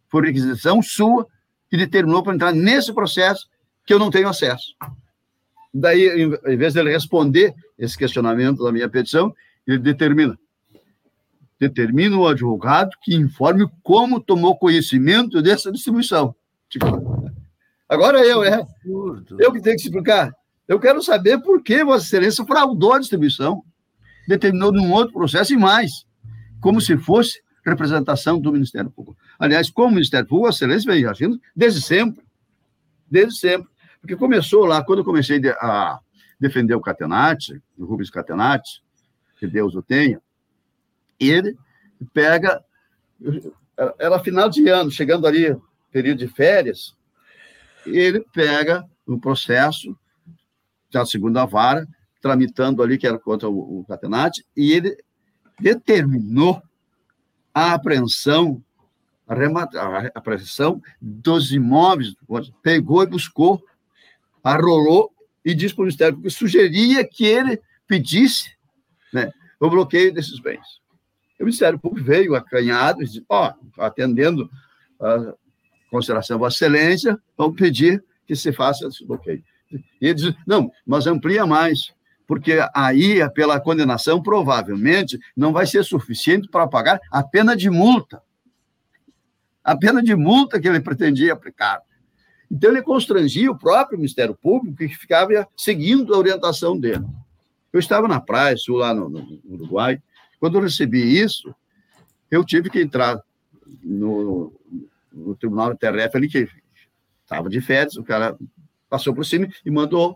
Foi 0.09 0.25
requisição 0.25 0.81
sua 0.81 1.27
que 1.71 1.77
determinou 1.77 2.23
para 2.23 2.35
entrar 2.35 2.53
nesse 2.53 2.93
processo 2.93 3.49
que 3.85 3.93
eu 3.93 3.99
não 3.99 4.11
tenho 4.11 4.29
acesso. 4.29 4.75
Daí, 5.73 6.09
em 6.47 6.57
vez 6.57 6.75
dele 6.75 6.91
responder 6.91 7.55
esse 7.79 7.97
questionamento 7.97 8.65
da 8.65 8.73
minha 8.73 8.89
petição, 8.89 9.35
ele 9.67 9.79
determina. 9.79 10.39
Determina 11.59 12.17
o 12.17 12.27
advogado 12.27 12.91
que 13.03 13.15
informe 13.15 13.69
como 13.83 14.21
tomou 14.21 14.57
conhecimento 14.57 15.43
dessa 15.43 15.71
distribuição. 15.71 16.35
Tipo, 16.69 16.87
agora 17.89 18.25
eu, 18.25 18.43
é. 18.43 18.67
Eu 19.39 19.53
que 19.53 19.61
tenho 19.61 19.77
que 19.77 19.83
explicar. 19.83 20.33
Eu 20.67 20.81
quero 20.81 21.03
saber 21.03 21.39
por 21.39 21.63
que 21.63 21.85
Vossa 21.85 22.05
Excelência 22.05 22.45
fraudou 22.45 22.95
a 22.95 22.99
distribuição. 22.99 23.63
Determinou 24.27 24.73
num 24.73 24.93
outro 24.93 25.15
processo 25.15 25.55
e 25.55 25.57
mais. 25.57 26.05
Como 26.61 26.81
se 26.81 26.97
fosse 26.97 27.41
representação 27.65 28.41
do 28.41 28.53
Ministério 28.53 28.91
Público. 28.91 29.19
Aliás, 29.39 29.71
como 29.71 29.95
Ministério 29.95 30.27
Público, 30.27 30.49
a 30.49 30.51
Excelência 30.51 30.93
vem 30.93 31.05
agindo 31.07 31.41
desde 31.55 31.81
sempre. 31.81 32.25
Desde 33.11 33.39
sempre. 33.39 33.69
Porque 34.01 34.17
começou 34.17 34.65
lá, 34.65 34.85
quando 34.85 35.01
eu 35.01 35.05
comecei 35.05 35.41
a 35.61 35.99
defender 36.39 36.75
o 36.75 36.81
Catenati, 36.81 37.61
o 37.79 37.85
Rubens 37.85 38.11
Catenati, 38.11 38.83
que 39.39 39.47
Deus 39.47 39.75
o 39.75 39.83
tenha, 39.83 40.21
ele 41.19 41.57
pega, 42.13 42.63
era 43.99 44.19
final 44.21 44.49
de 44.49 44.69
ano, 44.69 44.91
chegando 44.91 45.27
ali, 45.27 45.57
período 45.91 46.19
de 46.19 46.29
férias, 46.29 46.95
ele 47.87 48.25
pega 48.33 48.85
um 49.07 49.19
processo 49.19 49.97
da 50.91 51.05
segunda 51.05 51.45
vara, 51.45 51.87
tramitando 52.21 52.83
ali, 52.83 52.99
que 52.99 53.07
era 53.07 53.19
contra 53.19 53.49
o, 53.49 53.81
o 53.81 53.85
Catenati, 53.87 54.45
e 54.57 54.73
ele 54.73 54.97
determinou 55.61 56.63
a 57.55 57.75
apreensão, 57.75 58.63
a, 59.29 60.11
apreensão 60.15 60.81
dos 61.01 61.53
imóveis, 61.53 62.15
pegou 62.63 63.03
e 63.03 63.07
buscou, 63.07 63.63
arrolou 64.43 65.13
e 65.45 65.55
disse 65.55 65.75
para 65.75 65.83
o 65.83 65.85
Ministério 65.85 66.15
Público 66.15 66.33
que 66.33 66.39
sugeria 66.39 67.07
que 67.07 67.25
ele 67.25 67.61
pedisse 67.87 68.53
né, 69.13 69.33
o 69.61 69.69
bloqueio 69.69 70.13
desses 70.13 70.39
bens. 70.41 70.81
O 71.39 71.45
Ministério 71.45 71.79
Público 71.79 72.07
veio 72.07 72.35
acanhado 72.35 73.03
e 73.03 73.07
disse, 73.07 73.25
ó, 73.29 73.53
oh, 73.53 73.83
atendendo 73.83 74.51
a 75.01 75.35
consideração 75.91 76.39
da 76.39 76.49
Excelência, 76.49 77.19
vamos 77.37 77.57
pedir 77.57 78.03
que 78.27 78.35
se 78.35 78.53
faça 78.53 78.87
esse 78.87 79.05
bloqueio. 79.05 79.43
E 79.71 80.07
ele 80.07 80.15
diz, 80.15 80.35
não, 80.47 80.71
mas 80.87 81.07
amplia 81.07 81.45
mais 81.45 81.95
porque 82.27 82.59
aí, 82.75 83.19
pela 83.31 83.61
condenação, 83.61 84.23
provavelmente 84.23 85.19
não 85.37 85.53
vai 85.53 85.67
ser 85.67 85.85
suficiente 85.85 86.49
para 86.49 86.67
pagar 86.67 87.01
a 87.11 87.23
pena 87.23 87.57
de 87.57 87.71
multa. 87.71 88.21
A 89.67 89.77
pena 89.77 90.01
de 90.01 90.15
multa 90.15 90.61
que 90.61 90.69
ele 90.69 90.79
pretendia 90.79 91.33
aplicar. 91.33 91.83
Então, 92.49 92.71
ele 92.71 92.83
constrangia 92.83 93.51
o 93.51 93.59
próprio 93.59 93.99
Ministério 93.99 94.33
Público, 94.33 94.77
que 94.77 94.89
ficava 94.89 95.49
seguindo 95.57 96.15
a 96.15 96.19
orientação 96.19 96.79
dele. 96.79 97.05
Eu 97.73 97.81
estava 97.81 98.07
na 98.07 98.21
praia, 98.21 98.57
sul, 98.57 98.77
lá 98.77 98.95
no, 98.95 99.09
no 99.09 99.41
Uruguai. 99.45 100.01
Quando 100.39 100.57
eu 100.57 100.63
recebi 100.63 101.21
isso, 101.21 101.53
eu 102.31 102.45
tive 102.45 102.71
que 102.71 102.81
entrar 102.81 103.21
no, 103.83 104.53
no 105.13 105.35
Tribunal 105.35 105.73
de 105.73 105.79
TRF 105.81 106.17
ali, 106.17 106.29
que 106.29 106.49
estava 107.25 107.51
de 107.51 107.61
férias, 107.61 107.97
o 107.97 108.05
cara 108.05 108.39
passou 108.89 109.13
por 109.13 109.27
cima 109.27 109.49
e 109.65 109.71
mandou 109.71 110.15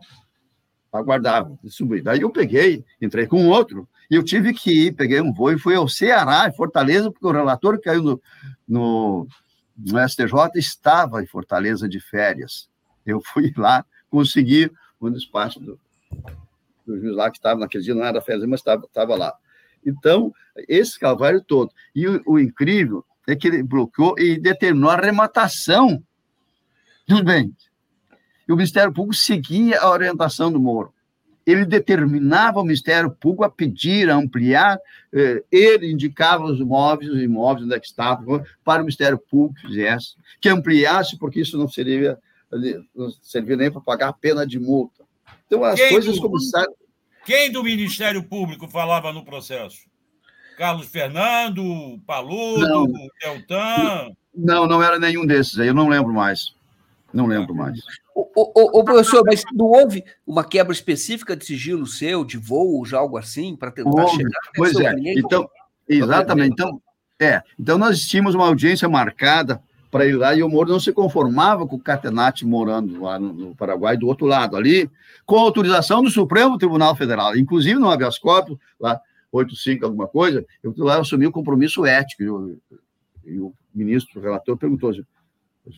aguardava, 0.92 1.58
distribuir. 1.62 2.02
Daí 2.02 2.20
eu 2.20 2.30
peguei, 2.30 2.84
entrei 3.00 3.26
com 3.26 3.48
outro, 3.48 3.88
e 4.10 4.14
eu 4.14 4.22
tive 4.22 4.52
que 4.52 4.86
ir, 4.86 4.92
peguei 4.92 5.20
um 5.20 5.32
voo 5.32 5.52
e 5.52 5.58
fui 5.58 5.74
ao 5.74 5.88
Ceará, 5.88 6.48
em 6.48 6.52
Fortaleza, 6.52 7.10
porque 7.10 7.26
o 7.26 7.32
relator 7.32 7.76
que 7.76 7.84
caiu 7.84 8.02
no, 8.02 8.22
no, 8.66 9.28
no 9.76 10.08
STJ 10.08 10.50
estava 10.56 11.22
em 11.22 11.26
Fortaleza 11.26 11.88
de 11.88 12.00
férias. 12.00 12.68
Eu 13.06 13.20
fui 13.20 13.52
lá, 13.56 13.84
consegui 14.10 14.70
um 15.00 15.10
despacho 15.10 15.60
do, 15.60 15.78
do 16.86 16.98
juiz 16.98 17.14
lá, 17.14 17.30
que 17.30 17.38
estava 17.38 17.60
naquele 17.60 17.84
dia, 17.84 17.94
não 17.94 18.04
era 18.04 18.20
férias, 18.20 18.46
mas 18.46 18.60
estava, 18.60 18.84
estava 18.84 19.14
lá. 19.14 19.34
Então, 19.86 20.34
esse 20.68 20.98
calvário 20.98 21.42
todo. 21.42 21.72
E 21.94 22.06
o, 22.06 22.22
o 22.26 22.38
incrível 22.38 23.04
é 23.26 23.36
que 23.36 23.48
ele 23.48 23.62
bloqueou 23.62 24.14
e 24.18 24.38
determinou 24.38 24.90
a 24.90 24.94
arrematação 24.94 26.02
dos 27.06 27.22
bens 27.22 27.70
e 28.50 28.52
o 28.52 28.56
Ministério 28.56 28.92
Público 28.92 29.14
seguia 29.14 29.80
a 29.80 29.88
orientação 29.88 30.50
do 30.50 30.58
Moro. 30.58 30.92
Ele 31.46 31.64
determinava 31.64 32.60
o 32.60 32.64
Ministério 32.64 33.10
Público 33.10 33.44
a 33.44 33.50
pedir, 33.50 34.10
a 34.10 34.14
ampliar, 34.14 34.78
eh, 35.12 35.42
ele 35.50 35.90
indicava 35.90 36.44
os 36.44 36.60
imóveis, 36.60 37.10
os 37.10 37.20
imóveis 37.20 37.64
onde 37.64 37.74
é 37.74 37.80
que 37.80 37.86
estavam, 37.86 38.44
para 38.64 38.82
o 38.82 38.84
Ministério 38.84 39.18
Público 39.18 39.60
que 39.60 39.68
fizesse, 39.68 40.14
que 40.40 40.48
ampliasse, 40.48 41.18
porque 41.18 41.40
isso 41.40 41.58
não 41.58 41.68
seria, 41.68 42.18
não 42.94 43.10
servia 43.22 43.56
nem 43.56 43.70
para 43.70 43.80
pagar 43.80 44.08
a 44.08 44.12
pena 44.12 44.46
de 44.46 44.58
multa. 44.58 45.04
Então, 45.46 45.64
as 45.64 45.80
quem 45.80 45.90
coisas 45.90 46.16
do, 46.16 46.22
começaram. 46.22 46.72
Quem 47.24 47.50
do 47.50 47.62
Ministério 47.62 48.22
Público 48.22 48.68
falava 48.68 49.12
no 49.12 49.24
processo? 49.24 49.88
Carlos 50.56 50.86
Fernando, 50.86 51.98
Paludo, 52.06 52.92
Deltan? 53.20 54.12
Não, 54.34 54.66
não 54.66 54.82
era 54.82 54.98
nenhum 54.98 55.26
desses 55.26 55.58
aí, 55.58 55.68
eu 55.68 55.74
não 55.74 55.88
lembro 55.88 56.12
mais. 56.12 56.54
Não 57.12 57.26
lembro 57.26 57.54
mais. 57.54 57.80
Ô, 58.34 58.84
professor, 58.84 59.22
mas 59.24 59.42
não 59.52 59.66
houve 59.66 60.04
uma 60.26 60.44
quebra 60.44 60.72
específica 60.72 61.36
de 61.36 61.44
sigilo 61.44 61.86
seu, 61.86 62.24
de 62.24 62.36
voo, 62.36 62.84
já 62.84 62.98
algo 62.98 63.16
assim, 63.16 63.56
para 63.56 63.70
tentar 63.70 63.90
houve. 63.90 64.16
chegar 64.16 64.40
Pois 64.54 64.74
é, 64.76 64.94
então, 65.16 65.48
exatamente. 65.88 66.52
Então, 66.52 66.80
é, 67.20 67.42
então 67.58 67.78
nós 67.78 68.00
tínhamos 68.00 68.34
uma 68.34 68.46
audiência 68.46 68.88
marcada 68.88 69.62
para 69.90 70.06
ir 70.06 70.14
lá 70.14 70.34
e 70.34 70.42
o 70.42 70.48
Moro 70.48 70.70
não 70.70 70.80
se 70.80 70.92
conformava 70.92 71.66
com 71.66 71.76
o 71.76 71.80
Catenati 71.80 72.46
morando 72.46 73.02
lá 73.02 73.18
no, 73.18 73.54
Paraguai, 73.56 73.96
do 73.96 74.06
outro 74.06 74.24
lado, 74.26 74.56
ali, 74.56 74.88
com 75.26 75.36
autorização 75.36 76.02
do 76.02 76.10
Supremo 76.10 76.56
Tribunal 76.56 76.94
Federal. 76.94 77.36
Inclusive 77.36 77.78
no 77.78 77.90
habeas 77.90 78.18
corpus, 78.18 78.56
lá 78.78 79.00
85 79.32 79.84
alguma 79.84 80.06
coisa, 80.08 80.44
eu 80.62 80.74
lá 80.78 81.00
assumi 81.00 81.26
o 81.26 81.32
compromisso 81.32 81.84
ético. 81.84 82.22
E 83.24 83.38
o, 83.38 83.52
ministro, 83.74 84.18
o 84.18 84.22
relator, 84.22 84.56
perguntou: 84.56 84.92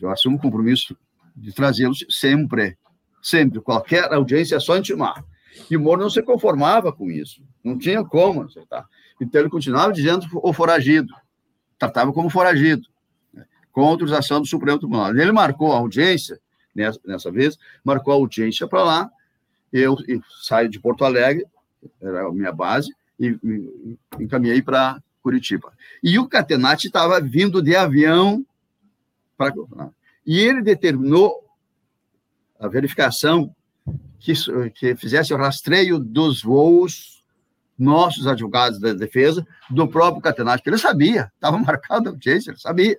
eu 0.01 0.09
assumo 0.09 0.37
o 0.37 0.41
compromisso 0.41 0.95
de 1.35 1.53
trazê-los 1.53 2.05
sempre, 2.09 2.77
sempre, 3.21 3.61
qualquer 3.61 4.11
audiência 4.13 4.55
é 4.55 4.59
só 4.59 4.77
intimar. 4.77 5.23
E 5.69 5.77
o 5.77 5.79
Moro 5.79 6.01
não 6.01 6.09
se 6.09 6.21
conformava 6.21 6.91
com 6.91 7.09
isso, 7.09 7.41
não 7.63 7.77
tinha 7.77 8.03
como 8.03 8.43
acertar. 8.43 8.87
Então 9.19 9.41
ele 9.41 9.49
continuava 9.49 9.93
dizendo 9.93 10.25
o 10.33 10.53
foragido, 10.53 11.13
tratava 11.77 12.11
como 12.11 12.29
foragido. 12.29 12.87
com 13.71 13.85
autorização 13.85 14.39
do 14.39 14.47
Supremo 14.47 14.77
Tribunal. 14.77 15.15
Ele 15.17 15.31
marcou 15.31 15.73
a 15.73 15.77
audiência, 15.77 16.39
nessa, 16.75 16.99
nessa 17.05 17.31
vez, 17.31 17.57
marcou 17.83 18.13
a 18.13 18.17
audiência 18.17 18.67
para 18.67 18.83
lá, 18.83 19.11
eu, 19.71 19.97
eu 20.07 20.21
saio 20.43 20.69
de 20.69 20.79
Porto 20.79 21.03
Alegre, 21.03 21.45
era 21.99 22.27
a 22.27 22.31
minha 22.31 22.51
base, 22.51 22.93
e, 23.19 23.37
e 23.43 23.97
encaminhei 24.19 24.61
para 24.61 25.01
Curitiba. 25.23 25.73
E 26.03 26.19
o 26.19 26.27
Catenati 26.27 26.87
estava 26.87 27.19
vindo 27.19 27.61
de 27.61 27.75
avião 27.75 28.45
para. 29.37 29.53
E 30.25 30.39
ele 30.39 30.61
determinou 30.61 31.43
a 32.59 32.67
verificação 32.67 33.53
que, 34.19 34.33
que 34.71 34.95
fizesse 34.95 35.33
o 35.33 35.37
rastreio 35.37 35.99
dos 35.99 36.41
voos 36.41 37.23
nossos 37.77 38.27
advogados 38.27 38.79
da 38.79 38.93
defesa, 38.93 39.45
do 39.69 39.87
próprio 39.87 40.21
Catenati, 40.21 40.63
que 40.63 40.69
ele 40.69 40.77
sabia, 40.77 41.31
estava 41.35 41.57
marcado 41.59 42.09
a 42.09 42.11
audiência, 42.11 42.51
ele 42.51 42.59
sabia 42.59 42.97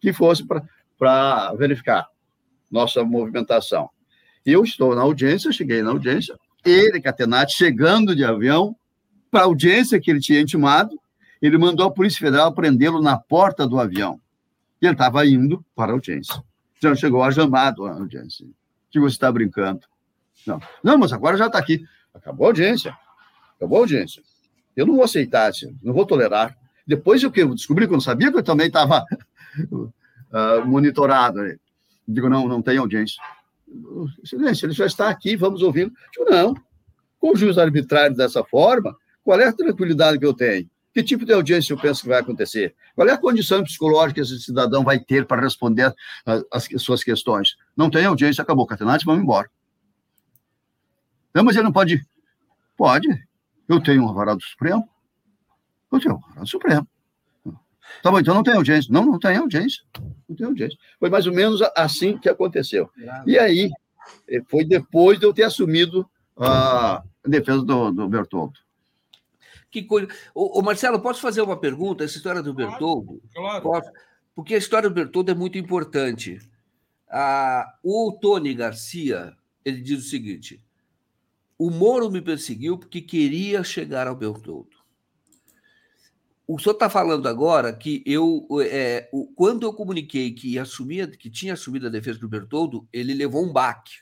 que 0.00 0.12
fosse 0.12 0.44
para 0.98 1.52
verificar 1.54 2.06
nossa 2.70 3.04
movimentação. 3.04 3.90
Eu 4.46 4.64
estou 4.64 4.94
na 4.94 5.02
audiência, 5.02 5.52
cheguei 5.52 5.82
na 5.82 5.90
audiência, 5.90 6.38
ele, 6.64 7.00
Catenati, 7.00 7.54
chegando 7.54 8.14
de 8.14 8.24
avião 8.24 8.74
para 9.30 9.40
a 9.40 9.44
audiência 9.44 10.00
que 10.00 10.10
ele 10.10 10.20
tinha 10.20 10.40
intimado, 10.40 10.98
ele 11.40 11.56
mandou 11.58 11.86
a 11.86 11.90
Polícia 11.90 12.18
Federal 12.18 12.52
prendê-lo 12.52 13.00
na 13.00 13.18
porta 13.18 13.66
do 13.66 13.78
avião. 13.78 14.19
E 14.80 14.86
ele 14.86 14.94
estava 14.94 15.26
indo 15.26 15.64
para 15.74 15.92
a 15.92 15.94
audiência. 15.94 16.42
Então 16.78 16.94
chegou 16.94 17.22
a 17.22 17.30
chamado 17.30 17.86
a 17.86 17.92
audiência. 17.92 18.46
Que 18.90 18.98
você 18.98 19.14
está 19.14 19.30
brincando? 19.30 19.80
Não. 20.46 20.60
Não, 20.82 20.98
mas 20.98 21.12
agora 21.12 21.36
já 21.36 21.46
está 21.46 21.58
aqui. 21.58 21.84
Acabou 22.14 22.46
a 22.46 22.50
audiência. 22.50 22.96
Acabou 23.56 23.78
a 23.78 23.80
audiência. 23.82 24.22
Eu 24.74 24.86
não 24.86 24.94
vou 24.94 25.04
aceitar, 25.04 25.52
não 25.82 25.92
vou 25.92 26.06
tolerar. 26.06 26.56
Depois 26.86 27.22
eu, 27.22 27.30
eu 27.34 27.54
descobri 27.54 27.86
que 27.86 27.92
eu 27.92 27.96
não 27.96 28.00
sabia 28.00 28.32
que 28.32 28.38
eu 28.38 28.42
também 28.42 28.68
estava 28.68 29.04
uh, 29.70 30.64
monitorado. 30.66 31.38
Digo, 32.08 32.28
não, 32.28 32.48
não 32.48 32.62
tem 32.62 32.78
audiência. 32.78 33.22
Excelência, 34.22 34.66
ele 34.66 34.72
já 34.72 34.86
está 34.86 35.08
aqui, 35.08 35.36
vamos 35.36 35.62
ouvi-lo. 35.62 35.92
Digo, 36.12 36.30
não. 36.30 36.54
Com 37.18 37.32
o 37.32 37.36
juiz 37.36 37.58
arbitrário 37.58 38.16
dessa 38.16 38.42
forma, 38.42 38.96
qual 39.22 39.38
é 39.38 39.46
a 39.46 39.52
tranquilidade 39.52 40.18
que 40.18 40.26
eu 40.26 40.34
tenho? 40.34 40.68
Que 40.92 41.02
tipo 41.02 41.24
de 41.24 41.32
audiência 41.32 41.72
eu 41.72 41.78
penso 41.78 42.02
que 42.02 42.08
vai 42.08 42.18
acontecer? 42.18 42.74
Qual 42.96 43.08
é 43.08 43.12
a 43.12 43.18
condição 43.18 43.62
psicológica 43.62 44.14
que 44.14 44.20
esse 44.20 44.40
cidadão 44.40 44.82
vai 44.82 44.98
ter 44.98 45.24
para 45.24 45.40
responder 45.40 45.94
as 46.50 46.68
suas 46.78 47.04
questões? 47.04 47.56
Não 47.76 47.88
tem 47.88 48.04
audiência, 48.04 48.42
acabou. 48.42 48.66
Catenate, 48.66 49.04
vamos 49.04 49.22
embora. 49.22 49.48
Não, 51.32 51.44
mas 51.44 51.54
ele 51.54 51.64
não 51.64 51.72
pode. 51.72 52.04
Pode. 52.76 53.08
Eu 53.68 53.80
tenho 53.80 54.02
um 54.02 54.08
avarado 54.08 54.38
do 54.38 54.44
Supremo. 54.44 54.88
Eu 55.92 56.00
tenho 56.00 56.14
um 56.14 56.18
avarado 56.18 56.40
do 56.40 56.48
Supremo. 56.48 56.88
Tá 58.02 58.10
bom, 58.10 58.18
então 58.18 58.34
não 58.34 58.42
tem 58.42 58.54
audiência. 58.54 58.92
Não, 58.92 59.04
não 59.04 59.18
tem 59.18 59.36
audiência. 59.36 59.82
Não 60.28 60.36
tem 60.36 60.46
audiência. 60.46 60.78
Foi 60.98 61.08
mais 61.08 61.26
ou 61.26 61.32
menos 61.32 61.60
assim 61.76 62.18
que 62.18 62.28
aconteceu. 62.28 62.90
E 63.26 63.38
aí, 63.38 63.70
eh, 64.28 64.42
foi 64.48 64.64
depois 64.64 65.18
de 65.18 65.26
eu 65.26 65.32
ter 65.32 65.44
assumido 65.44 66.08
a 66.36 67.02
defesa 67.24 67.62
do, 67.62 67.90
do 67.90 68.08
Bertoldo. 68.08 68.58
Que 69.70 69.82
coisa. 69.82 70.08
Ô, 70.34 70.58
ô, 70.58 70.62
Marcelo, 70.62 71.00
posso 71.00 71.20
fazer 71.20 71.42
uma 71.42 71.56
pergunta? 71.56 72.04
Essa 72.04 72.16
história 72.16 72.42
do 72.42 72.52
Bertoldo? 72.52 73.22
Claro. 73.32 73.62
Posso? 73.62 73.90
Porque 74.34 74.54
a 74.54 74.58
história 74.58 74.88
do 74.88 74.94
Bertoldo 74.94 75.30
é 75.30 75.34
muito 75.34 75.58
importante. 75.58 76.40
Ah, 77.08 77.78
o 77.82 78.18
Tony 78.20 78.54
Garcia, 78.54 79.36
ele 79.64 79.80
diz 79.80 79.98
o 79.98 80.08
seguinte: 80.08 80.62
o 81.58 81.70
Moro 81.70 82.10
me 82.10 82.20
perseguiu 82.20 82.78
porque 82.78 83.00
queria 83.00 83.62
chegar 83.62 84.06
ao 84.06 84.16
Bertoldo. 84.16 84.80
O 86.46 86.58
senhor 86.58 86.72
está 86.72 86.90
falando 86.90 87.28
agora 87.28 87.72
que 87.72 88.02
eu, 88.04 88.48
é, 88.62 89.08
o, 89.12 89.26
quando 89.34 89.64
eu 89.64 89.72
comuniquei 89.72 90.32
que, 90.32 90.58
assumia, 90.58 91.06
que 91.06 91.30
tinha 91.30 91.52
assumido 91.52 91.86
a 91.86 91.90
defesa 91.90 92.18
do 92.18 92.28
Bertoldo, 92.28 92.88
ele 92.92 93.14
levou 93.14 93.44
um 93.44 93.52
baque 93.52 93.98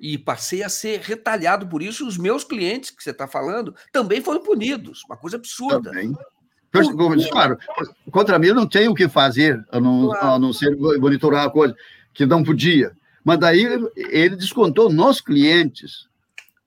e 0.00 0.18
passei 0.18 0.62
a 0.62 0.68
ser 0.68 1.00
retalhado 1.00 1.66
por 1.66 1.82
isso. 1.82 2.06
Os 2.06 2.16
meus 2.16 2.44
clientes 2.44 2.90
que 2.90 3.02
você 3.02 3.10
está 3.10 3.26
falando 3.26 3.74
também 3.92 4.20
foram 4.20 4.42
punidos. 4.42 5.02
Uma 5.04 5.16
coisa 5.16 5.36
absurda. 5.36 5.90
Também. 5.90 6.14
Claro, 7.30 7.56
contra 8.10 8.38
mim 8.38 8.48
eu 8.48 8.54
não 8.54 8.66
tenho 8.66 8.90
o 8.90 8.94
que 8.94 9.08
fazer, 9.08 9.64
a 9.70 9.78
não, 9.78 10.08
claro. 10.08 10.26
a 10.26 10.38
não 10.40 10.52
ser 10.52 10.76
monitorar 10.76 11.46
a 11.46 11.50
coisa, 11.50 11.74
que 12.12 12.26
não 12.26 12.42
podia. 12.42 12.90
Mas 13.22 13.38
daí 13.38 13.64
ele 13.96 14.34
descontou 14.34 14.92
nos 14.92 15.20
clientes, 15.20 16.08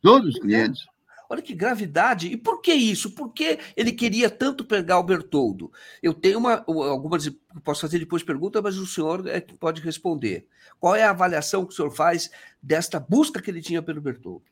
todos 0.02 0.36
os 0.36 0.40
clientes. 0.40 0.86
Olha 1.30 1.42
que 1.42 1.54
gravidade. 1.54 2.28
E 2.28 2.38
por 2.38 2.62
que 2.62 2.74
isso? 2.74 3.12
Por 3.12 3.34
que 3.34 3.60
ele 3.76 3.92
queria 3.92 4.30
tanto 4.30 4.64
pegar 4.64 5.00
o 5.00 5.04
Bertoldo? 5.04 5.72
Eu 6.02 6.14
tenho 6.14 6.40
uma, 6.40 6.64
algumas, 6.68 7.30
posso 7.64 7.82
fazer 7.82 8.00
depois 8.00 8.24
pergunta, 8.24 8.62
mas 8.62 8.78
o 8.78 8.88
senhor 8.88 9.28
é 9.28 9.42
que 9.42 9.54
pode 9.54 9.82
responder. 9.82 10.48
Qual 10.80 10.96
é 10.96 11.04
a 11.04 11.10
avaliação 11.10 11.66
que 11.66 11.74
o 11.74 11.76
senhor 11.76 11.92
faz 11.92 12.32
desta 12.62 13.00
busca 13.00 13.42
que 13.42 13.52
ele 13.52 13.62
tinha 13.62 13.82
pelo 13.82 14.02
Bertoldo? 14.02 14.44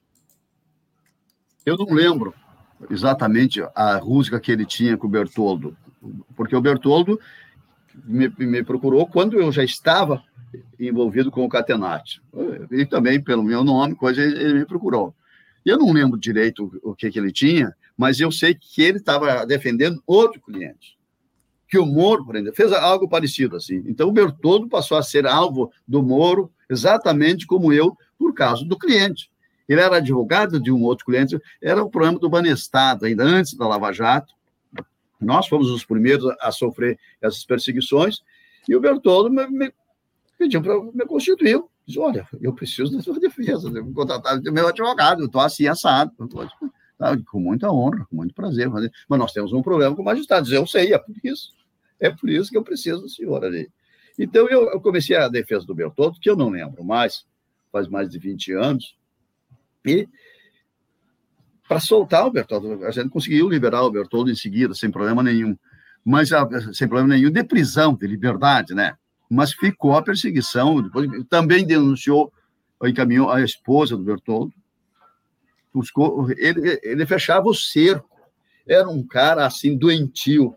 Eu 1.66 1.78
não 1.78 1.88
lembro 1.88 2.34
exatamente 2.90 3.62
a 3.74 3.98
rusga 3.98 4.40
que 4.40 4.52
ele 4.52 4.66
tinha 4.66 4.98
com 4.98 5.08
o 5.08 5.10
Bertoldo, 5.10 5.76
porque 6.36 6.56
o 6.56 6.62
Bertoldo 6.62 7.20
me, 8.04 8.32
me 8.38 8.64
procurou 8.64 9.08
quando 9.08 9.40
eu 9.40 9.52
já 9.52 9.64
estava 9.64 10.24
envolvido 10.80 11.32
com 11.32 11.44
o 11.44 11.50
Catenati. 11.50 12.22
E 12.72 12.86
também, 12.86 13.22
pelo 13.22 13.44
meu 13.44 13.64
nome, 13.64 13.96
coisa, 13.96 14.22
ele 14.22 14.60
me 14.60 14.66
procurou. 14.66 15.16
Eu 15.66 15.80
não 15.80 15.92
lembro 15.92 16.20
direito 16.20 16.72
o 16.84 16.94
que, 16.94 17.10
que 17.10 17.18
ele 17.18 17.32
tinha, 17.32 17.76
mas 17.98 18.20
eu 18.20 18.32
sei 18.32 18.54
que 18.54 18.84
ele 18.84 19.00
estava 19.00 19.46
defendendo 19.46 20.02
outro 20.06 20.40
cliente. 20.40 20.96
Que 21.68 21.80
o 21.80 21.86
Moro, 21.86 22.24
por 22.24 22.36
exemplo, 22.36 22.56
fez 22.56 22.72
algo 22.72 23.10
parecido 23.10 23.56
assim. 23.56 23.84
Então, 23.88 24.08
o 24.08 24.12
Bertoldo 24.12 24.70
passou 24.70 24.96
a 24.96 25.02
ser 25.02 25.26
alvo 25.26 25.72
do 25.88 26.04
Moro, 26.04 26.52
exatamente 26.70 27.48
como 27.48 27.74
eu, 27.74 27.98
por 28.18 28.34
causa 28.36 28.64
do 28.64 28.78
cliente. 28.78 29.32
Ele 29.68 29.82
era 29.82 29.98
advogado 29.98 30.60
de 30.60 30.72
um 30.72 30.84
outro 30.84 31.06
cliente, 31.06 31.40
era 31.60 31.84
o 31.84 31.90
problema 31.90 32.20
do 32.20 32.30
Banestado, 32.30 33.06
ainda 33.06 33.24
antes 33.24 33.56
da 33.56 33.68
Lava 33.68 33.92
Jato. 33.92 34.36
Nós 35.20 35.48
fomos 35.48 35.72
os 35.72 35.84
primeiros 35.84 36.26
a 36.40 36.52
sofrer 36.52 37.00
essas 37.20 37.44
perseguições, 37.44 38.22
e 38.70 38.76
o 38.76 38.80
Bertoldo 38.80 39.32
me, 39.32 39.48
me 39.48 39.74
pediu 40.38 40.62
para 40.62 40.80
me 40.80 41.06
constituir 41.08 41.60
Diz, 41.86 41.98
olha, 41.98 42.28
eu 42.42 42.54
preciso 42.54 42.96
da 42.96 43.02
sua 43.02 43.20
defesa, 43.20 43.70
eu 43.70 43.84
vou 43.84 43.94
contratar 43.94 44.40
o 44.40 44.52
meu 44.52 44.68
advogado, 44.68 45.22
eu 45.22 45.28
estou 45.28 45.42
assim, 45.42 45.68
assado. 45.68 46.12
Ah, 47.00 47.16
com 47.30 47.40
muita 47.40 47.70
honra, 47.72 48.06
com 48.10 48.16
muito 48.16 48.34
prazer. 48.34 48.70
Mas, 48.70 48.90
mas 49.08 49.20
nós 49.20 49.34
temos 49.34 49.54
um 49.54 49.62
problema 49.62 49.96
com 49.96 50.02
o 50.02 50.06
magistrado. 50.06 50.52
Eu 50.54 50.66
sei, 50.66 50.94
é 50.94 50.98
por 50.98 51.16
isso. 51.24 51.54
É 52.00 52.10
por 52.10 52.30
isso 52.30 52.50
que 52.50 52.58
eu 52.58 52.64
preciso 52.64 53.02
do 53.02 53.10
senhor 53.10 53.44
ali. 53.44 53.70
Então, 54.18 54.48
eu, 54.48 54.70
eu 54.72 54.82
comecei 54.82 55.16
a 55.16 55.28
defesa 55.28 55.66
do 55.66 55.76
Bertoldo, 55.76 56.20
que 56.20 56.30
eu 56.30 56.36
não 56.36 56.50
lembro 56.50 56.84
mais, 56.84 57.26
faz 57.72 57.88
mais 57.88 58.10
de 58.10 58.18
20 58.18 58.54
anos, 58.54 58.96
e 59.86 60.08
para 61.68 61.80
soltar 61.80 62.26
o 62.26 62.32
Bertoldo, 62.32 62.86
a 62.86 62.92
gente 62.92 63.10
conseguiu 63.10 63.50
liberar 63.50 63.84
o 63.84 63.92
Bertoldo 63.92 64.32
em 64.32 64.36
seguida, 64.36 64.74
sem 64.74 64.90
problema 64.90 65.22
nenhum. 65.22 65.58
Mas 66.04 66.30
sem 66.74 66.88
problema 66.88 67.16
nenhum 67.16 67.32
de 67.32 67.44
prisão, 67.44 67.96
de 67.96 68.08
liberdade, 68.08 68.74
né? 68.74 68.96
Mas 69.30 69.54
ficou 69.54 69.96
a 69.96 70.02
perseguição. 70.02 70.82
Depois, 70.82 71.10
também 71.30 71.66
denunciou, 71.66 72.32
encaminhou 72.84 73.30
a 73.30 73.42
esposa 73.42 73.98
do 73.98 74.04
Bertoldo. 74.04 74.54
Buscou, 75.74 76.30
ele, 76.32 76.80
ele 76.84 77.06
fechava 77.06 77.48
o 77.48 77.54
cerco. 77.54 78.10
Era 78.68 78.88
um 78.90 79.06
cara 79.06 79.46
assim, 79.46 79.78
doentio, 79.78 80.56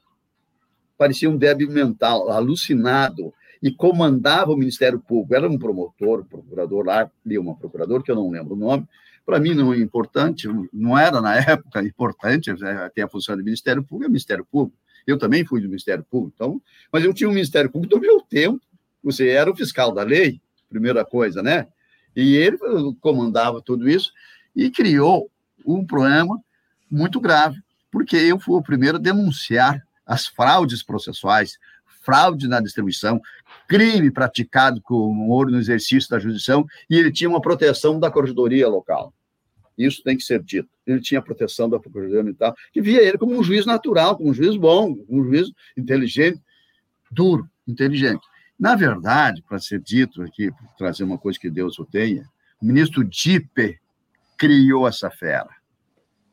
parecia 0.96 1.28
um 1.28 1.36
débil 1.36 1.70
mental, 1.70 2.30
alucinado, 2.30 3.32
e 3.62 3.70
comandava 3.70 4.52
o 4.52 4.56
Ministério 4.56 4.98
Público. 4.98 5.34
Era 5.34 5.48
um 5.48 5.58
promotor, 5.58 6.24
procurador 6.24 6.86
lá, 6.86 7.10
uma 7.26 7.56
procurador, 7.56 8.02
que 8.02 8.10
eu 8.10 8.16
não 8.16 8.30
lembro 8.30 8.54
o 8.54 8.58
nome. 8.58 8.86
Para 9.26 9.38
mim 9.38 9.54
não 9.54 9.74
é 9.74 9.78
importante, 9.78 10.48
não 10.72 10.96
era 10.96 11.20
na 11.20 11.36
época 11.36 11.82
importante, 11.82 12.50
né, 12.54 12.90
tem 12.94 13.04
a 13.04 13.08
função 13.08 13.36
do 13.36 13.44
Ministério 13.44 13.82
Público, 13.82 14.06
é 14.06 14.08
Ministério 14.08 14.44
Público. 14.44 14.78
Eu 15.08 15.16
também 15.16 15.42
fui 15.42 15.62
do 15.62 15.68
Ministério 15.68 16.04
Público, 16.04 16.34
então, 16.34 16.62
mas 16.92 17.02
eu 17.02 17.14
tinha 17.14 17.30
um 17.30 17.32
Ministério 17.32 17.70
Público 17.70 17.94
do 17.94 18.00
meu 18.00 18.20
tempo. 18.20 18.60
Você 19.02 19.28
era 19.28 19.50
o 19.50 19.56
fiscal 19.56 19.90
da 19.90 20.02
lei, 20.02 20.38
primeira 20.68 21.02
coisa, 21.02 21.42
né? 21.42 21.66
E 22.14 22.36
ele 22.36 22.58
comandava 23.00 23.62
tudo 23.62 23.88
isso 23.88 24.12
e 24.54 24.70
criou 24.70 25.30
um 25.64 25.82
problema 25.82 26.38
muito 26.90 27.18
grave, 27.20 27.58
porque 27.90 28.16
eu 28.16 28.38
fui 28.38 28.56
o 28.56 28.62
primeiro 28.62 28.98
a 28.98 29.00
denunciar 29.00 29.82
as 30.04 30.26
fraudes 30.26 30.82
processuais, 30.82 31.58
fraude 32.02 32.46
na 32.46 32.60
distribuição, 32.60 33.18
crime 33.66 34.10
praticado 34.10 34.80
com 34.82 34.94
o 34.94 35.30
ouro 35.30 35.50
no 35.50 35.58
exercício 35.58 36.10
da 36.10 36.18
jurisdição, 36.18 36.66
e 36.90 36.96
ele 36.96 37.10
tinha 37.10 37.30
uma 37.30 37.40
proteção 37.40 37.98
da 37.98 38.10
corregedoria 38.10 38.68
local. 38.68 39.14
Isso 39.78 40.02
tem 40.02 40.16
que 40.16 40.22
ser 40.22 40.42
dito. 40.42 40.68
Ele 40.86 41.00
tinha 41.00 41.22
proteção 41.22 41.68
da 41.68 41.78
Procuradoria 41.78 42.22
Militar, 42.22 42.54
que 42.72 42.80
via 42.80 43.02
ele 43.02 43.16
como 43.16 43.38
um 43.38 43.42
juiz 43.42 43.64
natural, 43.64 44.16
como 44.16 44.30
um 44.30 44.34
juiz 44.34 44.56
bom, 44.56 44.96
um 45.08 45.24
juiz 45.24 45.50
inteligente, 45.76 46.40
duro, 47.10 47.48
inteligente. 47.66 48.26
Na 48.58 48.74
verdade, 48.74 49.42
para 49.48 49.58
ser 49.58 49.80
dito 49.80 50.20
aqui, 50.22 50.50
trazer 50.76 51.04
uma 51.04 51.16
coisa 51.16 51.38
que 51.38 51.48
Deus 51.48 51.78
o 51.78 51.84
tenha, 51.84 52.28
o 52.60 52.66
ministro 52.66 53.04
Dipe 53.04 53.78
criou 54.36 54.88
essa 54.88 55.08
fera. 55.10 55.48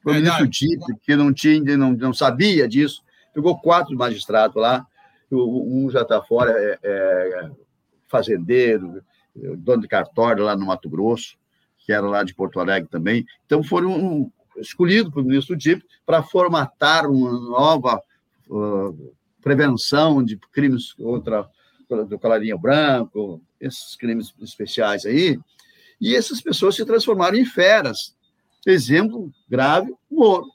Foi 0.02 0.14
o 0.14 0.16
ministro 0.16 0.48
Dipe, 0.48 0.98
que 1.04 1.16
não 1.16 1.32
tinha, 1.32 1.78
não, 1.78 1.94
não 1.94 2.14
sabia 2.14 2.68
disso, 2.68 3.04
pegou 3.34 3.60
quatro 3.60 3.96
magistrados 3.96 4.56
lá 4.56 4.86
um 5.32 5.90
já 5.90 6.02
está 6.02 6.22
fora, 6.22 6.52
é, 6.52 6.80
é, 6.84 7.52
fazendeiro, 8.08 9.04
dono 9.58 9.82
de 9.82 9.88
cartório 9.88 10.44
lá 10.44 10.56
no 10.56 10.66
Mato 10.66 10.90
Grosso, 10.90 11.38
que 11.86 11.94
era 11.94 12.06
lá 12.08 12.24
de 12.24 12.34
Porto 12.34 12.60
Alegre 12.60 12.90
também. 12.90 13.26
Então, 13.46 13.64
foram 13.64 14.32
escolhidos 14.58 15.14
pelo 15.14 15.26
ministro 15.26 15.56
Dip 15.56 15.84
para 16.06 16.24
formatar 16.24 17.06
uma 17.10 17.32
nova 17.32 18.02
uh, 18.50 19.14
prevenção 19.42 20.24
de 20.24 20.38
crimes 20.52 20.94
contra 20.94 21.48
do 22.10 22.18
colarinho 22.18 22.58
branco, 22.58 23.40
esses 23.62 23.96
crimes 23.96 24.34
especiais 24.42 25.06
aí, 25.06 25.38
e 26.02 26.16
essas 26.16 26.42
pessoas 26.42 26.76
se 26.76 26.84
transformaram 26.84 27.38
em 27.38 27.46
feras. 27.46 28.16
Exemplo 28.66 29.32
grave, 29.48 29.94
Moro. 30.10 30.48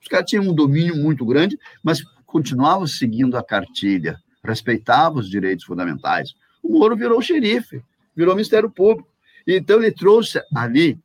Os 0.00 0.08
caras 0.08 0.28
tinham 0.28 0.44
um 0.44 0.52
domínio 0.52 0.96
muito 0.96 1.24
grande, 1.24 1.56
mas 1.82 2.02
continuavam 2.26 2.86
seguindo 2.86 3.36
a 3.36 3.44
cartilha, 3.44 4.18
respeitavam 4.42 5.20
os 5.20 5.30
direitos 5.30 5.64
fundamentais. 5.64 6.34
O 6.60 6.76
Moro 6.76 6.96
virou 6.96 7.22
xerife, 7.22 7.80
virou 8.16 8.34
Ministério 8.34 8.68
Público. 8.68 9.08
Então, 9.46 9.78
ele 9.78 9.92
trouxe 9.92 10.40
ali 10.54 10.98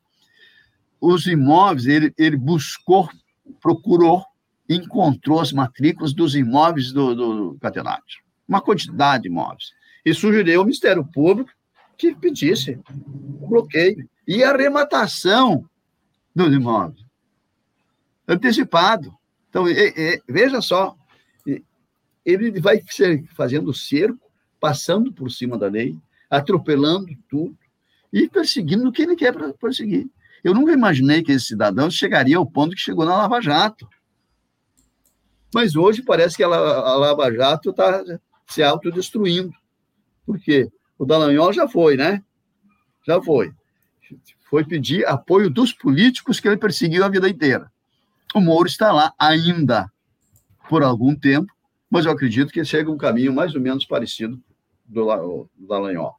os 1.00 1.28
imóveis, 1.28 1.86
ele, 1.86 2.14
ele 2.18 2.38
buscou, 2.38 3.10
procurou 3.62 4.24
encontrou 4.70 5.40
as 5.40 5.54
matrículas 5.54 6.14
dos 6.14 6.36
imóveis 6.36 6.92
do, 6.92 7.16
do, 7.16 7.60
uma 8.48 8.62
quantidade 8.62 9.24
de 9.24 9.30
imóveis, 9.30 9.72
e 10.06 10.14
sugeriu 10.14 10.60
ao 10.60 10.66
Ministério 10.66 11.06
Público 11.06 11.52
que 11.98 12.16
pedisse 12.16 12.80
bloqueio 13.48 14.08
e 14.28 14.44
arrematação 14.44 15.68
dos 16.36 16.54
imóveis, 16.54 17.04
antecipado. 18.28 19.14
Então, 19.50 19.68
e, 19.68 19.94
e, 19.96 20.22
veja 20.28 20.62
só, 20.62 20.96
ele 22.26 22.60
vai 22.60 22.82
fazendo 23.36 23.74
cerco, 23.74 24.30
passando 24.60 25.14
por 25.14 25.32
cima 25.32 25.58
da 25.58 25.68
lei, 25.68 25.98
atropelando 26.30 27.08
tudo 27.30 27.58
e 28.11 28.27
perseguindo 28.27 28.88
o 28.88 28.92
que 28.92 29.03
ele 29.03 29.16
quer 29.16 29.34
perseguir. 29.53 30.08
Eu 30.44 30.53
nunca 30.53 30.72
imaginei 30.72 31.24
que 31.24 31.32
esse 31.32 31.48
cidadão 31.48 31.90
chegaria 31.90 32.38
ao 32.38 32.45
ponto 32.45 32.76
que 32.76 32.82
chegou 32.82 33.06
na 33.06 33.18
Lava 33.18 33.42
Jato. 33.42 33.88
Mas 35.53 35.76
hoje 35.76 36.02
parece 36.03 36.36
que 36.38 36.44
a, 36.44 36.48
Lava 36.48 37.34
Jato 37.34 37.72
está 37.72 38.03
se 38.45 38.64
autodestruindo. 38.64 39.52
Por 40.26 40.40
quê? 40.40 40.69
O 40.98 41.06
Dallagnol 41.06 41.53
já 41.53 41.68
foi, 41.68 41.95
né? 41.95 42.24
Já 43.06 43.22
foi. 43.22 43.53
Foi 44.50 44.64
pedir 44.64 45.06
apoio 45.06 45.50
dos 45.50 45.74
políticos 45.74 46.40
que 46.40 46.48
ele 46.48 46.58
perseguiu 46.58 47.03
a 47.03 47.10
vida 47.10 47.27
inteira. 47.27 47.72
O 48.34 48.40
Moro 48.40 48.68
está 48.68 48.92
lá 48.92 49.14
ainda 49.18 49.92
por 50.69 50.84
algum 50.84 51.16
tempo, 51.16 51.52
mas 51.90 52.06
eu 52.06 52.11
acredito 52.11 52.52
que 52.52 52.64
chega 52.64 52.92
um 52.92 52.98
caminho 52.98 53.34
mais 53.34 53.56
ou 53.56 53.61
menos 53.61 53.86
parecido 53.86 54.42
do, 54.86 55.50
do 55.56 55.68
Dallagnol. 55.68 56.16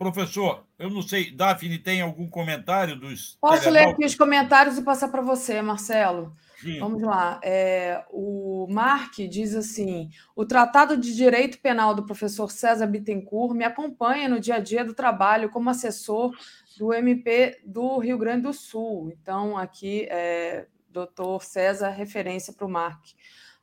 Professor, 0.00 0.64
eu 0.78 0.88
não 0.88 1.02
sei, 1.02 1.30
Daphne, 1.30 1.76
tem 1.76 2.00
algum 2.00 2.26
comentário 2.26 2.96
dos. 2.96 3.36
Posso 3.38 3.68
ler 3.68 3.88
aqui 3.88 4.02
os 4.02 4.14
comentários 4.14 4.78
e 4.78 4.82
passar 4.82 5.08
para 5.08 5.20
você, 5.20 5.60
Marcelo? 5.60 6.34
Sim. 6.58 6.80
Vamos 6.80 7.02
lá. 7.02 7.38
É, 7.44 8.02
o 8.10 8.66
Mark 8.70 9.12
diz 9.28 9.54
assim: 9.54 10.08
o 10.34 10.46
Tratado 10.46 10.96
de 10.96 11.14
Direito 11.14 11.58
Penal 11.58 11.94
do 11.94 12.06
professor 12.06 12.50
César 12.50 12.86
Bittencourt 12.86 13.54
me 13.54 13.62
acompanha 13.62 14.26
no 14.26 14.40
dia 14.40 14.54
a 14.54 14.58
dia 14.58 14.82
do 14.82 14.94
trabalho 14.94 15.50
como 15.50 15.68
assessor 15.68 16.32
do 16.78 16.94
MP 16.94 17.60
do 17.66 17.98
Rio 17.98 18.16
Grande 18.16 18.44
do 18.44 18.54
Sul. 18.54 19.12
Então, 19.20 19.58
aqui, 19.58 20.06
é, 20.08 20.64
doutor 20.88 21.44
César, 21.44 21.90
referência 21.90 22.54
para 22.54 22.64
o 22.66 22.70
Mark. 22.70 23.04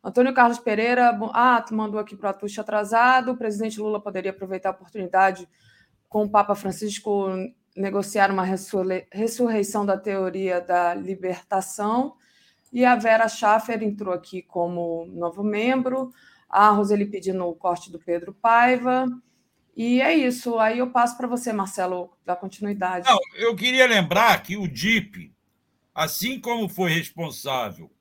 Antônio 0.03 0.35
Carlos 0.35 0.59
Pereira, 0.59 1.17
ah, 1.33 1.63
tu 1.67 1.73
mandou 1.73 1.99
aqui 1.99 2.15
para 2.15 2.27
o 2.27 2.29
Atucho 2.29 2.61
atrasado. 2.61 3.31
O 3.31 3.37
presidente 3.37 3.79
Lula 3.79 3.99
poderia 3.99 4.29
aproveitar 4.29 4.69
a 4.69 4.73
oportunidade 4.73 5.49
com 6.09 6.23
o 6.23 6.29
Papa 6.29 6.55
Francisco 6.55 7.27
negociar 7.75 8.31
uma 8.31 8.43
ressurreição 9.11 9.85
da 9.85 9.97
teoria 9.97 10.59
da 10.59 10.93
libertação 10.93 12.15
e 12.71 12.83
a 12.83 12.95
Vera 12.95 13.27
Schaffer 13.27 13.81
entrou 13.81 14.13
aqui 14.13 14.41
como 14.41 15.05
novo 15.07 15.43
membro, 15.43 16.13
a 16.49 16.69
Roseli 16.69 17.05
pedindo 17.05 17.45
o 17.45 17.55
corte 17.55 17.91
do 17.91 17.99
Pedro 17.99 18.33
Paiva. 18.33 19.07
E 19.75 20.01
é 20.01 20.13
isso. 20.13 20.57
Aí 20.59 20.79
eu 20.79 20.89
passo 20.89 21.17
para 21.17 21.27
você, 21.27 21.53
Marcelo, 21.53 22.11
da 22.25 22.35
continuidade. 22.35 23.07
Não, 23.07 23.19
eu 23.35 23.55
queria 23.55 23.87
lembrar 23.87 24.41
que 24.43 24.57
o 24.57 24.67
DIP, 24.67 25.33
assim 25.93 26.39
como 26.39 26.67
foi 26.67 26.91
responsável 26.91 27.91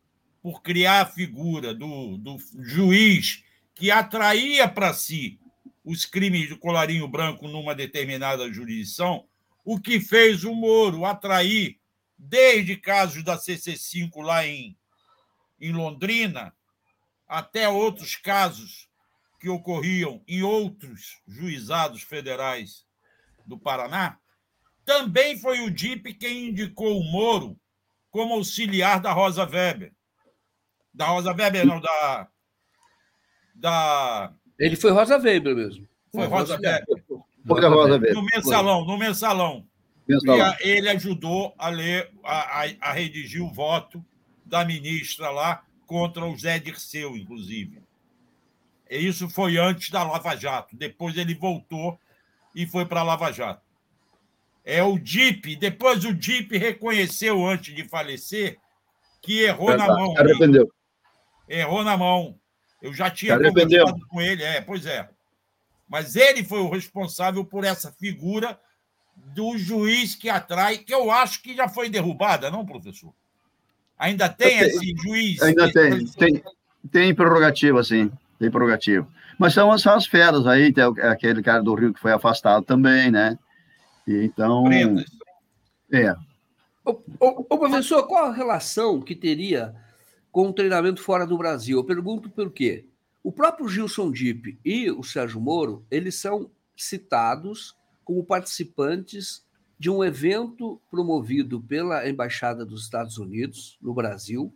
por 0.42 0.62
criar 0.62 1.02
a 1.02 1.06
figura 1.06 1.74
do, 1.74 2.16
do 2.16 2.36
juiz 2.58 3.44
que 3.74 3.90
atraía 3.90 4.68
para 4.68 4.92
si 4.92 5.38
os 5.86 6.04
crimes 6.04 6.48
de 6.48 6.56
colarinho 6.56 7.08
branco 7.08 7.48
numa 7.48 7.74
determinada 7.74 8.52
jurisdição, 8.52 9.26
o 9.64 9.80
que 9.80 10.00
fez 10.00 10.44
o 10.44 10.52
Moro 10.52 11.06
atrair 11.06 11.78
desde 12.18 12.76
casos 12.76 13.22
da 13.22 13.38
CC5 13.38 14.20
lá 14.22 14.44
em, 14.44 14.76
em 15.60 15.72
Londrina, 15.72 16.52
até 17.28 17.68
outros 17.68 18.16
casos 18.16 18.88
que 19.40 19.48
ocorriam 19.48 20.22
em 20.26 20.42
outros 20.42 21.22
juizados 21.26 22.02
federais 22.02 22.84
do 23.46 23.58
Paraná, 23.58 24.18
também 24.84 25.38
foi 25.38 25.60
o 25.60 25.70
DIP 25.70 26.14
quem 26.14 26.48
indicou 26.48 26.98
o 26.98 27.04
Moro 27.04 27.58
como 28.10 28.34
auxiliar 28.34 29.00
da 29.00 29.12
Rosa 29.12 29.44
Weber. 29.44 29.92
Da 30.92 31.06
Rosa 31.06 31.32
Weber, 31.32 31.66
não, 31.66 31.80
da. 31.80 32.28
da... 33.54 34.34
Ele 34.58 34.76
foi 34.76 34.90
Rosa 34.90 35.18
Weber 35.18 35.54
mesmo. 35.54 35.86
Foi 36.12 36.26
Rosa 36.26 36.54
Weber. 36.54 37.04
Foi 37.46 37.60
Rosa 37.68 37.92
Weber. 37.92 38.14
No 38.14 38.22
mensalão, 38.22 38.84
no 38.84 38.98
mensalão. 38.98 39.66
E 40.08 40.40
a, 40.40 40.56
ele 40.60 40.88
ajudou 40.90 41.52
a 41.58 41.68
ler, 41.68 42.10
a, 42.22 42.62
a, 42.62 42.64
a, 42.80 42.92
redigir 42.92 43.42
o 43.42 43.52
voto 43.52 44.04
da 44.44 44.64
ministra 44.64 45.30
lá 45.30 45.64
contra 45.84 46.24
o 46.24 46.38
Zé 46.38 46.58
Dirceu, 46.60 47.16
inclusive. 47.16 47.82
E 48.88 48.98
isso 48.98 49.28
foi 49.28 49.58
antes 49.58 49.90
da 49.90 50.04
Lava 50.04 50.36
Jato. 50.36 50.76
Depois 50.76 51.16
ele 51.16 51.34
voltou 51.34 51.98
e 52.54 52.66
foi 52.66 52.86
para 52.86 53.00
a 53.00 53.04
Lava 53.04 53.32
Jato. 53.32 53.62
É 54.64 54.82
o 54.82 54.98
DIP. 54.98 55.56
Depois 55.56 56.04
o 56.04 56.14
DIP 56.14 56.56
reconheceu, 56.56 57.44
antes 57.44 57.74
de 57.74 57.88
falecer, 57.88 58.58
que 59.20 59.40
errou 59.40 59.72
é, 59.72 59.76
na 59.76 59.86
mão. 59.88 60.16
Arrependeu. 60.16 60.72
Errou 61.48 61.82
na 61.82 61.96
mão. 61.96 62.38
Eu 62.80 62.92
já 62.92 63.10
tinha 63.10 63.34
arrependeu. 63.34 63.86
com 64.08 64.20
ele. 64.20 64.42
É, 64.42 64.60
pois 64.60 64.86
é. 64.86 65.08
Mas 65.88 66.16
ele 66.16 66.42
foi 66.44 66.60
o 66.60 66.70
responsável 66.70 67.44
por 67.44 67.64
essa 67.64 67.92
figura 67.92 68.58
do 69.16 69.56
juiz 69.56 70.14
que 70.14 70.28
atrai, 70.28 70.78
que 70.78 70.92
eu 70.92 71.10
acho 71.10 71.42
que 71.42 71.54
já 71.54 71.68
foi 71.68 71.88
derrubada, 71.88 72.50
não, 72.50 72.66
professor? 72.66 73.12
Ainda 73.98 74.28
tem 74.28 74.58
esse 74.58 74.94
juiz? 75.02 75.40
Ainda 75.40 75.72
tem, 75.72 76.04
tem, 76.06 76.42
tem 76.90 77.14
prerrogativa, 77.14 77.82
sim, 77.82 78.12
tem 78.38 78.50
prerrogativa. 78.50 79.08
Mas 79.38 79.54
são, 79.54 79.76
são 79.78 79.94
as 79.94 80.06
feras 80.06 80.46
aí, 80.46 80.72
tem 80.72 80.84
aquele 81.02 81.42
cara 81.42 81.62
do 81.62 81.74
Rio 81.74 81.94
que 81.94 82.00
foi 82.00 82.12
afastado 82.12 82.64
também, 82.64 83.10
né? 83.10 83.38
E 84.06 84.24
então. 84.24 84.64
Pretas. 84.64 85.04
É. 85.92 86.14
Ô, 86.84 86.92
ô, 87.20 87.46
ô, 87.50 87.58
professor, 87.58 88.06
qual 88.06 88.26
a 88.26 88.32
relação 88.32 89.00
que 89.00 89.14
teria 89.14 89.74
com 90.36 90.48
o 90.48 90.52
treinamento 90.52 91.00
fora 91.00 91.26
do 91.26 91.38
Brasil? 91.38 91.78
Eu 91.78 91.84
pergunto 91.84 92.28
por 92.28 92.50
quê. 92.50 92.84
O 93.24 93.32
próprio 93.32 93.66
Gilson 93.70 94.12
Dipp 94.12 94.58
e 94.62 94.90
o 94.90 95.02
Sérgio 95.02 95.40
Moro, 95.40 95.86
eles 95.90 96.16
são 96.16 96.50
citados 96.76 97.74
como 98.04 98.22
participantes 98.22 99.42
de 99.78 99.88
um 99.88 100.04
evento 100.04 100.78
promovido 100.90 101.58
pela 101.62 102.06
Embaixada 102.06 102.66
dos 102.66 102.82
Estados 102.82 103.16
Unidos 103.16 103.78
no 103.80 103.94
Brasil, 103.94 104.52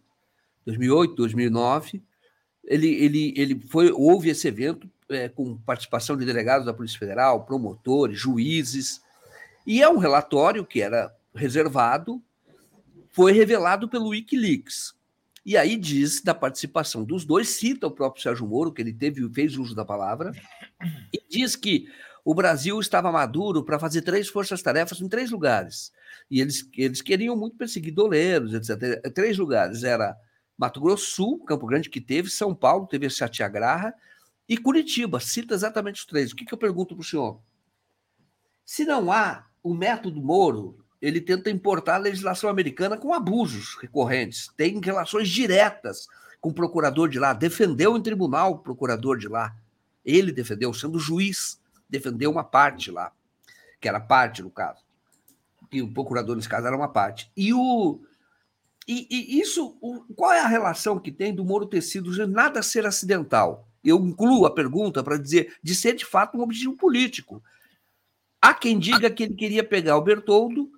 2008, 0.66 1.14
2009. 1.14 2.02
Ele, 2.62 2.88
ele, 3.02 3.34
ele 3.34 3.60
foi, 3.66 3.90
houve 3.90 4.28
esse 4.28 4.46
evento 4.48 4.86
é, 5.08 5.30
com 5.30 5.56
participação 5.56 6.14
de 6.14 6.26
delegados 6.26 6.66
da 6.66 6.74
Polícia 6.74 6.98
Federal, 6.98 7.46
promotores, 7.46 8.18
juízes, 8.18 9.00
e 9.66 9.80
é 9.80 9.88
um 9.88 9.96
relatório 9.96 10.62
que 10.62 10.82
era 10.82 11.10
reservado, 11.34 12.22
foi 13.08 13.32
revelado 13.32 13.88
pelo 13.88 14.10
Wikileaks. 14.10 14.99
E 15.44 15.56
aí 15.56 15.76
diz 15.76 16.20
da 16.20 16.34
participação 16.34 17.02
dos 17.02 17.24
dois, 17.24 17.48
cita 17.48 17.86
o 17.86 17.90
próprio 17.90 18.22
Sérgio 18.22 18.46
Moro, 18.46 18.72
que 18.72 18.82
ele 18.82 18.92
teve 18.92 19.26
fez 19.32 19.56
uso 19.56 19.74
da 19.74 19.84
palavra, 19.84 20.32
e 21.12 21.22
diz 21.28 21.56
que 21.56 21.86
o 22.24 22.34
Brasil 22.34 22.78
estava 22.78 23.10
maduro 23.10 23.64
para 23.64 23.78
fazer 23.78 24.02
três 24.02 24.28
forças-tarefas 24.28 25.00
em 25.00 25.08
três 25.08 25.30
lugares. 25.30 25.92
E 26.30 26.40
eles, 26.40 26.68
eles 26.76 27.00
queriam 27.00 27.36
muito 27.36 27.56
perseguir 27.56 27.94
doleiros, 27.94 28.52
etc. 28.52 29.00
Três 29.14 29.38
lugares. 29.38 29.82
Era 29.82 30.16
Mato 30.56 30.80
Grosso 30.80 31.06
Sul, 31.06 31.44
Campo 31.44 31.66
Grande, 31.66 31.88
que 31.88 32.00
teve, 32.00 32.28
São 32.28 32.54
Paulo, 32.54 32.86
teve 32.86 33.06
a 33.06 33.10
Satiagraha, 33.10 33.94
e 34.48 34.56
Curitiba. 34.58 35.18
Cita 35.20 35.54
exatamente 35.54 36.00
os 36.00 36.06
três. 36.06 36.32
O 36.32 36.36
que, 36.36 36.44
que 36.44 36.52
eu 36.52 36.58
pergunto 36.58 36.94
para 36.94 37.02
o 37.02 37.04
senhor? 37.04 37.40
Se 38.64 38.84
não 38.84 39.10
há 39.10 39.46
o 39.62 39.74
método 39.74 40.22
Moro, 40.22 40.79
ele 41.00 41.20
tenta 41.20 41.50
importar 41.50 41.94
a 41.94 41.98
legislação 41.98 42.50
americana 42.50 42.96
com 42.96 43.14
abusos 43.14 43.76
recorrentes, 43.80 44.50
tem 44.56 44.78
relações 44.80 45.28
diretas 45.28 46.06
com 46.40 46.50
o 46.50 46.54
procurador 46.54 47.08
de 47.08 47.18
lá, 47.18 47.32
defendeu 47.32 47.96
em 47.96 48.02
tribunal 48.02 48.52
o 48.52 48.58
procurador 48.58 49.16
de 49.16 49.28
lá. 49.28 49.54
Ele 50.04 50.32
defendeu, 50.32 50.72
sendo 50.72 50.98
juiz, 50.98 51.60
defendeu 51.88 52.30
uma 52.30 52.44
parte 52.44 52.90
lá, 52.90 53.12
que 53.80 53.88
era 53.88 54.00
parte 54.00 54.42
no 54.42 54.50
caso. 54.50 54.82
E 55.72 55.82
o 55.82 55.92
procurador, 55.92 56.36
nesse 56.36 56.48
caso, 56.48 56.66
era 56.66 56.76
uma 56.76 56.88
parte. 56.88 57.30
E 57.36 57.52
o. 57.52 58.00
E, 58.88 59.06
e 59.10 59.40
isso, 59.40 59.78
o, 59.80 60.02
qual 60.14 60.32
é 60.32 60.40
a 60.40 60.48
relação 60.48 60.98
que 60.98 61.12
tem 61.12 61.34
do 61.34 61.44
Moro 61.44 61.66
ter 61.66 61.80
sido 61.80 62.26
nada 62.26 62.62
ser 62.62 62.86
acidental? 62.86 63.68
Eu 63.84 63.98
incluo 63.98 64.46
a 64.46 64.54
pergunta 64.54 65.02
para 65.02 65.16
dizer 65.16 65.56
de 65.62 65.74
ser 65.74 65.94
de 65.94 66.04
fato 66.04 66.36
um 66.36 66.42
objetivo 66.42 66.76
político. 66.76 67.42
Há 68.42 68.52
quem 68.52 68.78
diga 68.78 69.10
que 69.10 69.22
ele 69.22 69.34
queria 69.34 69.62
pegar 69.62 69.96
o 69.96 70.02
Bertoldo, 70.02 70.70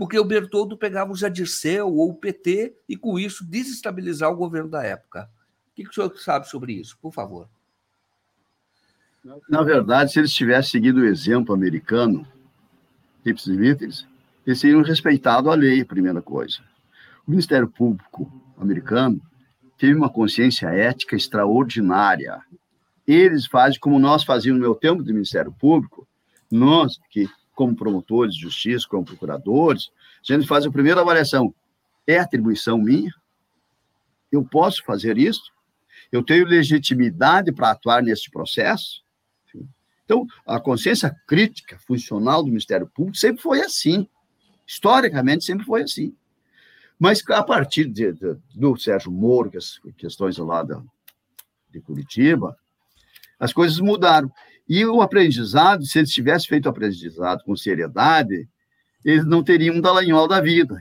porque 0.00 0.18
o 0.18 0.24
Bertoldo 0.24 0.78
pegava 0.78 1.12
o 1.12 1.14
Jadirceu 1.14 1.86
ou 1.86 2.08
o 2.08 2.14
PT 2.14 2.74
e, 2.88 2.96
com 2.96 3.18
isso, 3.18 3.44
desestabilizar 3.44 4.32
o 4.32 4.34
governo 4.34 4.70
da 4.70 4.82
época. 4.82 5.28
O 5.70 5.74
que, 5.74 5.86
o 5.86 5.92
senhor 5.92 6.16
sabe 6.16 6.48
sobre 6.48 6.72
isso, 6.72 6.96
por 7.02 7.12
favor? 7.12 7.50
Na 9.46 9.62
verdade, 9.62 10.10
se 10.10 10.18
eles 10.18 10.32
tivessem 10.32 10.70
seguido 10.70 11.00
o 11.00 11.04
exemplo 11.04 11.54
americano, 11.54 12.26
Tips 13.22 13.46
eles 14.46 14.60
teriam 14.62 14.80
respeitado 14.80 15.50
a 15.50 15.54
lei, 15.54 15.84
primeira 15.84 16.22
coisa. 16.22 16.60
O 17.26 17.30
Ministério 17.30 17.68
Público 17.68 18.32
americano 18.56 19.20
teve 19.76 19.92
uma 19.92 20.08
consciência 20.08 20.68
ética 20.68 21.14
extraordinária. 21.14 22.40
Eles 23.06 23.44
fazem 23.44 23.78
como 23.78 23.98
nós 23.98 24.24
fazíamos 24.24 24.62
no 24.62 24.66
meu 24.66 24.74
tempo 24.74 25.02
do 25.02 25.12
Ministério 25.12 25.52
Público, 25.52 26.08
nós, 26.50 26.98
que 27.10 27.28
como 27.60 27.76
promotores 27.76 28.34
de 28.36 28.40
justiça, 28.40 28.86
como 28.88 29.04
procuradores, 29.04 29.92
a 30.22 30.32
gente 30.32 30.46
faz 30.46 30.64
a 30.64 30.70
primeira 30.70 31.02
avaliação. 31.02 31.54
É 32.06 32.18
atribuição 32.18 32.78
minha? 32.78 33.12
Eu 34.32 34.42
posso 34.42 34.82
fazer 34.82 35.18
isso? 35.18 35.52
Eu 36.10 36.24
tenho 36.24 36.46
legitimidade 36.46 37.52
para 37.52 37.72
atuar 37.72 38.02
nesse 38.02 38.30
processo? 38.30 39.04
Então, 40.06 40.26
a 40.46 40.58
consciência 40.58 41.14
crítica 41.26 41.78
funcional 41.86 42.42
do 42.42 42.48
Ministério 42.48 42.86
Público 42.86 43.18
sempre 43.18 43.42
foi 43.42 43.60
assim. 43.60 44.08
Historicamente, 44.66 45.44
sempre 45.44 45.66
foi 45.66 45.82
assim. 45.82 46.16
Mas 46.98 47.22
a 47.28 47.42
partir 47.42 47.84
de, 47.84 48.10
de, 48.14 48.38
do 48.54 48.74
Sérgio 48.78 49.12
Moro, 49.12 49.50
que 49.50 49.58
as 49.58 49.78
questões 49.98 50.38
lá 50.38 50.62
da, 50.62 50.82
de 51.68 51.78
Curitiba, 51.82 52.56
as 53.38 53.52
coisas 53.52 53.78
mudaram. 53.80 54.32
E 54.70 54.86
o 54.86 55.02
aprendizado, 55.02 55.84
se 55.84 55.98
eles 55.98 56.12
tivessem 56.12 56.48
feito 56.48 56.66
o 56.66 56.68
aprendizado 56.68 57.42
com 57.42 57.56
seriedade, 57.56 58.48
eles 59.04 59.26
não 59.26 59.42
teriam 59.42 59.74
um 59.74 59.80
Dallagnol 59.80 60.28
da 60.28 60.40
vida. 60.40 60.80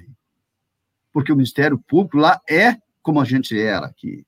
Porque 1.11 1.31
o 1.31 1.35
Ministério 1.35 1.79
Público 1.87 2.17
lá 2.17 2.39
é 2.47 2.77
como 3.01 3.19
a 3.19 3.25
gente 3.25 3.59
era 3.59 3.87
aqui, 3.87 4.23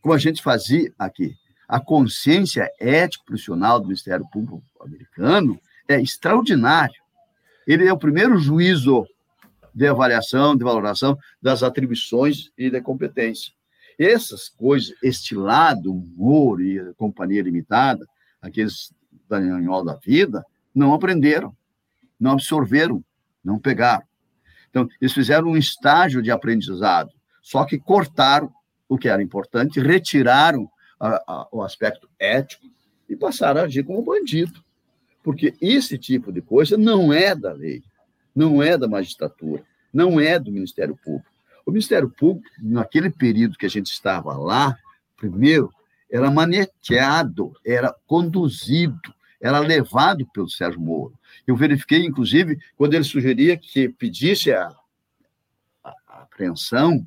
como 0.00 0.14
a 0.14 0.18
gente 0.18 0.42
fazia 0.42 0.90
aqui. 0.98 1.36
A 1.68 1.78
consciência 1.78 2.66
ética 2.80 3.22
profissional 3.26 3.78
do 3.78 3.84
Ministério 3.84 4.26
Público 4.32 4.62
americano 4.80 5.60
é 5.86 6.00
extraordinário. 6.00 7.02
Ele 7.66 7.86
é 7.86 7.92
o 7.92 7.98
primeiro 7.98 8.38
juízo 8.38 9.06
de 9.74 9.86
avaliação, 9.86 10.56
de 10.56 10.64
valoração 10.64 11.18
das 11.40 11.62
atribuições 11.62 12.50
e 12.56 12.70
da 12.70 12.80
competência. 12.80 13.52
Essas 13.98 14.48
coisas, 14.48 14.94
este 15.02 15.34
lado, 15.34 15.92
humor 15.92 16.62
e 16.62 16.94
companhia 16.94 17.42
limitada, 17.42 18.06
aqueles 18.40 18.90
Dallagnol 19.40 19.84
da 19.84 19.94
vida, 19.94 20.44
não 20.74 20.94
aprenderam, 20.94 21.54
não 22.18 22.32
absorveram, 22.32 23.04
não 23.44 23.58
pegaram. 23.58 24.04
Então, 24.70 24.88
eles 25.00 25.12
fizeram 25.12 25.48
um 25.48 25.56
estágio 25.56 26.22
de 26.22 26.30
aprendizado, 26.30 27.10
só 27.42 27.64
que 27.64 27.78
cortaram 27.78 28.52
o 28.88 28.96
que 28.96 29.08
era 29.08 29.22
importante, 29.22 29.80
retiraram 29.80 30.70
a, 30.98 31.22
a, 31.26 31.48
o 31.52 31.62
aspecto 31.62 32.08
ético 32.18 32.66
e 33.08 33.16
passaram 33.16 33.60
a 33.60 33.64
agir 33.64 33.82
como 33.82 34.02
bandido. 34.02 34.62
Porque 35.22 35.54
esse 35.60 35.98
tipo 35.98 36.32
de 36.32 36.40
coisa 36.40 36.76
não 36.76 37.12
é 37.12 37.34
da 37.34 37.52
lei, 37.52 37.82
não 38.34 38.62
é 38.62 38.76
da 38.76 38.88
magistratura, 38.88 39.62
não 39.92 40.18
é 40.18 40.38
do 40.38 40.50
Ministério 40.50 40.96
Público. 40.96 41.30
O 41.64 41.70
Ministério 41.70 42.10
Público, 42.10 42.48
naquele 42.60 43.10
período 43.10 43.56
que 43.56 43.66
a 43.66 43.70
gente 43.70 43.86
estava 43.86 44.36
lá, 44.36 44.76
primeiro, 45.16 45.70
era 46.10 46.30
maneteado, 46.30 47.52
era 47.64 47.94
conduzido, 48.06 49.14
era 49.42 49.58
levado 49.58 50.24
pelo 50.32 50.48
Sérgio 50.48 50.80
Moro. 50.80 51.18
Eu 51.44 51.56
verifiquei, 51.56 52.06
inclusive, 52.06 52.58
quando 52.76 52.94
ele 52.94 53.02
sugeria 53.02 53.56
que 53.56 53.88
pedisse 53.88 54.52
a, 54.52 54.68
a, 55.82 55.94
a 56.06 56.22
apreensão, 56.22 57.04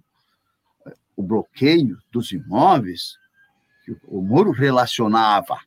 o 1.16 1.24
bloqueio 1.24 1.98
dos 2.12 2.34
imóveis, 2.34 3.18
o 4.06 4.22
Moro 4.22 4.52
relacionava 4.52 5.58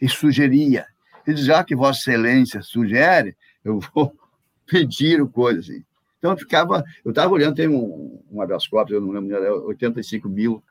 e 0.00 0.08
sugeria. 0.08 0.86
Ele 1.26 1.36
diz, 1.36 1.46
já 1.46 1.64
que 1.64 1.74
Vossa 1.74 1.98
Excelência 1.98 2.62
sugere, 2.62 3.36
eu 3.64 3.80
vou 3.92 4.16
pedir 4.64 5.20
o 5.20 5.28
coisa 5.28 5.58
assim. 5.58 5.84
Então 6.18 6.30
eu 6.30 6.38
ficava, 6.38 6.84
eu 7.04 7.10
estava 7.10 7.32
olhando, 7.32 7.56
tem 7.56 7.68
um, 7.68 8.22
um 8.30 8.40
habeas 8.40 8.66
corpus, 8.68 8.92
eu 8.92 9.00
não 9.00 9.10
lembro, 9.10 9.66
85 9.66 10.28
mil 10.28 10.62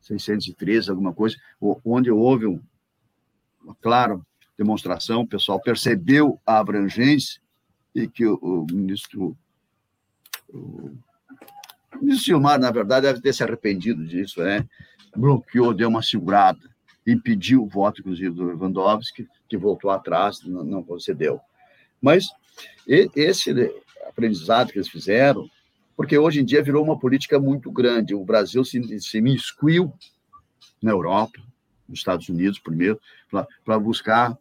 613, 0.00 0.88
alguma 0.90 1.12
coisa, 1.12 1.36
onde 1.84 2.10
houve 2.10 2.46
um, 2.46 2.60
claro, 3.80 4.24
demonstração, 4.56 5.22
o 5.22 5.26
pessoal 5.26 5.60
percebeu 5.60 6.40
a 6.46 6.58
abrangência 6.58 7.40
e 7.94 8.06
que 8.06 8.26
o, 8.26 8.36
o 8.36 8.66
ministro. 8.70 9.36
O, 10.48 10.92
o 11.94 12.02
ministro 12.02 12.24
Silmar, 12.24 12.58
na 12.58 12.70
verdade, 12.70 13.06
deve 13.06 13.20
ter 13.20 13.32
se 13.32 13.42
arrependido 13.42 14.04
disso, 14.04 14.42
né? 14.42 14.66
Bloqueou, 15.16 15.72
deu 15.72 15.88
uma 15.88 16.02
segurada, 16.02 16.60
impediu 17.06 17.62
o 17.62 17.68
voto, 17.68 18.00
inclusive, 18.00 18.34
do 18.34 18.44
Lewandowski, 18.44 19.26
que 19.48 19.56
voltou 19.56 19.90
atrás, 19.90 20.42
não, 20.44 20.62
não 20.62 20.82
concedeu. 20.82 21.40
Mas 22.00 22.28
esse 22.86 23.50
aprendizado 24.06 24.72
que 24.72 24.78
eles 24.78 24.88
fizeram, 24.88 25.48
porque 25.96 26.18
hoje 26.18 26.40
em 26.40 26.44
dia 26.44 26.62
virou 26.62 26.84
uma 26.84 26.98
política 26.98 27.38
muito 27.38 27.70
grande. 27.70 28.14
O 28.14 28.24
Brasil 28.24 28.64
se, 28.64 29.00
se 29.00 29.20
miscuiu 29.20 29.92
na 30.82 30.90
Europa, 30.90 31.40
nos 31.88 32.00
Estados 32.00 32.28
Unidos 32.28 32.58
primeiro, 32.58 33.00
para 33.64 33.78
buscar 33.78 34.36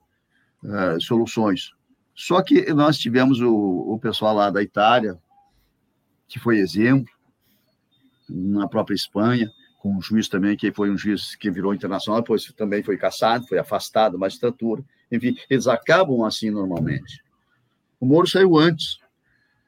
uh, 0.66 1.02
soluções. 1.02 1.72
Só 2.14 2.42
que 2.42 2.74
nós 2.74 2.98
tivemos 2.98 3.42
o, 3.42 3.54
o 3.54 4.00
pessoal 4.00 4.36
lá 4.36 4.50
da 4.50 4.62
Itália, 4.62 5.18
que 6.28 6.40
foi 6.40 6.58
exemplo, 6.58 7.14
na 8.30 8.68
própria 8.68 8.96
Espanha, 8.96 9.52
com 9.80 9.96
um 9.96 10.02
juiz 10.02 10.28
também, 10.28 10.58
que 10.58 10.72
foi 10.72 10.90
um 10.90 10.98
juiz 10.98 11.36
que 11.36 11.52
virou 11.52 11.74
internacional, 11.74 12.22
depois 12.22 12.52
também 12.54 12.82
foi 12.82 12.98
caçado, 12.98 13.46
foi 13.48 13.60
afastado 13.60 14.14
da 14.14 14.18
magistratura. 14.18 14.84
Enfim, 15.12 15.38
eles 15.50 15.68
acabam 15.68 16.24
assim 16.24 16.50
normalmente. 16.50 17.24
O 18.00 18.06
Moro 18.06 18.28
saiu 18.28 18.58
antes, 18.58 18.98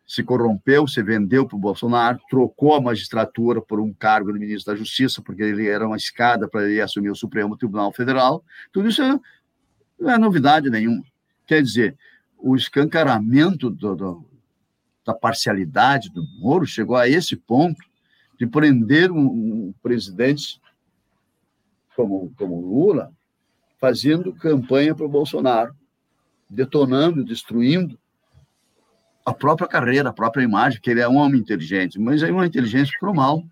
se 0.07 0.23
corrompeu, 0.23 0.87
se 0.87 1.03
vendeu 1.03 1.45
para 1.45 1.57
o 1.57 1.59
Bolsonaro, 1.59 2.19
trocou 2.29 2.73
a 2.73 2.81
magistratura 2.81 3.61
por 3.61 3.79
um 3.79 3.93
cargo 3.93 4.31
de 4.31 4.39
ministro 4.39 4.73
da 4.73 4.79
Justiça, 4.79 5.21
porque 5.21 5.43
ele 5.43 5.67
era 5.67 5.85
uma 5.85 5.97
escada 5.97 6.47
para 6.47 6.63
ele 6.63 6.81
assumir 6.81 7.09
o 7.09 7.15
Supremo 7.15 7.57
Tribunal 7.57 7.91
Federal. 7.91 8.43
Tudo 8.71 8.87
isso 8.87 9.01
é 9.01 9.19
não 9.99 10.11
é 10.11 10.17
novidade 10.17 10.69
nenhuma. 10.69 11.03
Quer 11.45 11.61
dizer, 11.61 11.97
o 12.37 12.55
escancaramento 12.55 13.69
do, 13.69 13.95
do, 13.95 14.25
da 15.05 15.13
parcialidade 15.13 16.09
do 16.09 16.23
Moro 16.39 16.65
chegou 16.65 16.95
a 16.95 17.07
esse 17.07 17.35
ponto 17.35 17.81
de 18.37 18.45
prender 18.45 19.11
um, 19.11 19.25
um 19.25 19.73
presidente 19.81 20.61
como, 21.95 22.31
como 22.37 22.61
Lula, 22.61 23.11
fazendo 23.79 24.33
campanha 24.33 24.93
para 24.93 25.05
o 25.05 25.09
Bolsonaro, 25.09 25.75
detonando, 26.47 27.23
destruindo 27.23 27.97
a 29.25 29.33
própria 29.33 29.67
carreira, 29.67 30.09
a 30.09 30.13
própria 30.13 30.43
imagem, 30.43 30.79
que 30.79 30.91
ele 30.91 31.01
é 31.01 31.09
um 31.09 31.17
homem 31.17 31.41
inteligente, 31.41 31.99
mas 31.99 32.21
é 32.21 32.31
uma 32.31 32.45
inteligência 32.45 32.95
para 32.99 33.09
o 33.09 33.15
mal. 33.15 33.43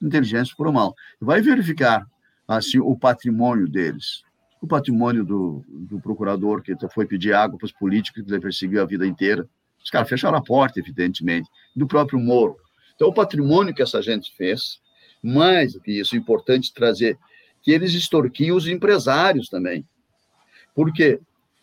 Inteligência 0.00 0.54
para 0.56 0.68
o 0.68 0.72
mal. 0.72 0.94
Vai 1.20 1.40
verificar 1.40 2.06
assim 2.46 2.78
o 2.78 2.96
patrimônio 2.96 3.68
deles 3.68 4.24
o 4.60 4.66
patrimônio 4.66 5.24
do, 5.24 5.64
do 5.68 6.00
procurador 6.00 6.62
que 6.62 6.74
foi 6.92 7.06
pedir 7.06 7.32
água 7.32 7.58
para 7.58 7.66
os 7.66 7.72
políticos 7.72 8.22
que 8.22 8.30
ele 8.30 8.40
perseguiu 8.40 8.82
a 8.82 8.86
vida 8.86 9.06
inteira. 9.06 9.48
Os 9.82 9.90
caras 9.90 10.08
fecharam 10.08 10.36
a 10.36 10.42
porta, 10.42 10.80
evidentemente, 10.80 11.48
do 11.74 11.86
próprio 11.86 12.18
Moro. 12.18 12.56
Então, 12.94 13.08
o 13.08 13.14
patrimônio 13.14 13.74
que 13.74 13.82
essa 13.82 14.02
gente 14.02 14.34
fez, 14.36 14.80
mais 15.22 15.72
do 15.72 15.80
que 15.80 16.00
isso, 16.00 16.16
é 16.16 16.18
importante 16.18 16.74
trazer 16.74 17.16
que 17.62 17.70
eles 17.70 17.94
extorquiam 17.94 18.56
os 18.56 18.66
empresários 18.66 19.48
também. 19.48 19.86
Por 20.74 20.92
quê? 20.92 21.20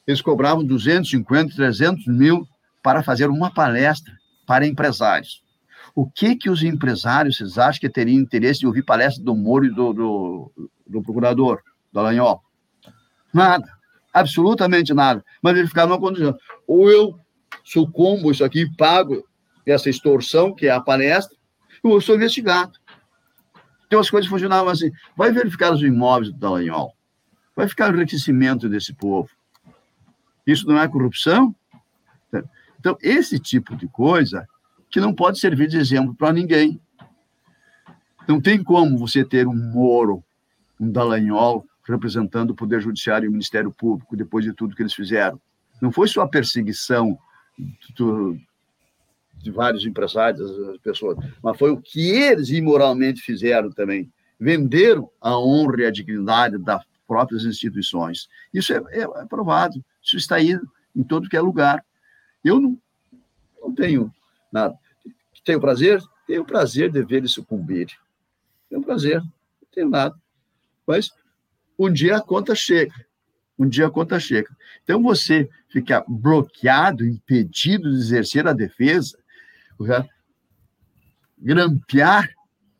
Eles 0.08 0.22
cobravam 0.22 0.64
250, 0.64 1.56
300 1.56 2.08
mil 2.08 2.48
para 2.82 3.04
fazer 3.04 3.30
uma 3.30 3.52
palestra 3.52 4.14
para 4.46 4.66
empresários. 4.66 5.44
O 5.94 6.10
que 6.10 6.36
que 6.36 6.50
os 6.50 6.64
empresários, 6.64 7.38
vocês 7.38 7.58
acham 7.58 7.80
que 7.80 7.90
teriam 7.90 8.20
interesse 8.20 8.60
de 8.60 8.68
ouvir 8.68 8.84
palestra 8.84 9.24
do 9.24 9.36
Moro 9.36 9.66
e 9.66 9.74
do, 9.74 9.94
do, 9.94 10.52
do 10.88 11.02
procurador, 11.02 11.62
do 11.92 12.00
Alanhol? 12.00 12.45
Nada. 13.36 13.68
Absolutamente 14.14 14.94
nada. 14.94 15.22
Mas 15.42 15.58
ele 15.58 15.68
ficava 15.68 15.90
numa 15.90 16.00
condição. 16.00 16.38
Ou 16.66 16.90
eu 16.90 17.20
sucumbo 17.66 18.32
isso 18.32 18.46
aqui, 18.46 18.66
pago 18.78 19.28
essa 19.68 19.90
extorsão, 19.90 20.56
que 20.56 20.68
é 20.68 20.72
a 20.72 20.80
palestra, 20.80 21.36
ou 21.84 21.96
eu 21.96 22.02
sou 22.02 22.16
investigado. 22.16 22.80
Então 23.88 24.00
as 24.00 24.10
coisas 24.10 24.30
funcionavam 24.30 24.70
assim. 24.70 24.90
Vai 25.18 25.34
verificar 25.34 25.74
os 25.74 25.82
imóveis 25.82 26.32
do 26.32 26.40
Dallagnol. 26.40 26.96
Vai 27.54 27.68
ficar 27.68 27.92
o 27.92 27.96
enriquecimento 27.98 28.70
desse 28.70 28.94
povo. 28.94 29.30
Isso 30.48 30.66
não 30.66 30.80
é 30.80 30.88
corrupção? 30.88 31.54
Então, 32.80 32.98
esse 33.02 33.38
tipo 33.38 33.76
de 33.76 33.88
coisa 33.88 34.48
que 34.90 35.02
não 35.02 35.14
pode 35.14 35.40
servir 35.40 35.68
de 35.68 35.78
exemplo 35.78 36.16
para 36.16 36.32
ninguém. 36.32 36.80
Não 38.28 38.40
tem 38.40 38.64
como 38.64 38.98
você 38.98 39.26
ter 39.26 39.46
um 39.48 39.56
Moro, 39.56 40.24
um 40.80 40.90
Dallagnol, 40.90 41.66
representando 41.88 42.52
o 42.52 42.56
Poder 42.56 42.82
Judiciário 42.82 43.26
e 43.26 43.30
o 43.30 43.32
Ministério 43.32 43.72
Público, 43.72 44.16
depois 44.16 44.44
de 44.44 44.54
tudo 44.54 44.76
que 44.76 44.82
eles 44.82 44.94
fizeram. 44.94 45.40
Não 45.82 45.92
foi 45.92 46.08
só 46.08 46.22
a 46.22 46.28
perseguição 46.28 47.18
do, 47.96 48.38
de 49.36 49.52
vários 49.52 49.86
empresários, 49.86 50.52
pessoas, 50.80 51.18
mas 51.44 51.58
foi 51.58 51.72
o 51.72 51.82
que 51.82 52.10
eles 52.10 52.50
imoralmente 52.50 53.22
fizeram 53.22 53.72
também. 53.72 54.12
Venderam 54.40 55.10
a 55.22 55.38
honra 55.38 55.82
e 55.82 55.86
a 55.86 55.92
dignidade 55.92 56.58
das 56.58 56.84
próprias 57.08 57.46
instituições. 57.46 58.28
Isso 58.54 58.74
é, 58.74 58.78
é, 58.90 59.02
é 59.02 59.26
provado, 59.26 59.84
isso 60.04 60.18
está 60.18 60.36
aí 60.36 60.60
em 60.96 61.04
todo 61.04 61.30
que 61.30 61.38
é 61.38 61.42
lugar. 61.42 61.86
Eu 62.44 62.60
não, 62.60 62.78
não 63.62 63.74
tenho 63.74 64.12
nada. 64.52 64.78
Tenho 65.44 65.62
prazer? 65.62 66.02
Tenho 66.26 66.44
prazer 66.44 66.92
de 66.92 67.04
ver 67.04 67.18
ele 67.18 67.28
sucumbir. 67.28 67.88
Tenho 68.70 68.82
prazer, 68.82 69.20
não 69.22 69.68
tenho 69.72 69.90
nada. 69.90 70.16
Mas 70.88 71.12
um 71.78 71.92
dia 71.92 72.18
a 72.18 72.22
conta 72.22 72.56
chega. 72.56 72.94
Um 73.58 73.68
dia 73.68 73.88
a 73.88 73.92
conta 73.92 74.20
chega. 74.20 74.50
Então, 74.84 75.02
você 75.02 75.50
ficar 75.70 76.04
bloqueado, 76.08 77.06
impedido 77.06 77.90
de 77.90 77.98
exercer 77.98 78.48
a 78.48 78.54
defesa, 78.54 79.18
grampear 81.38 82.30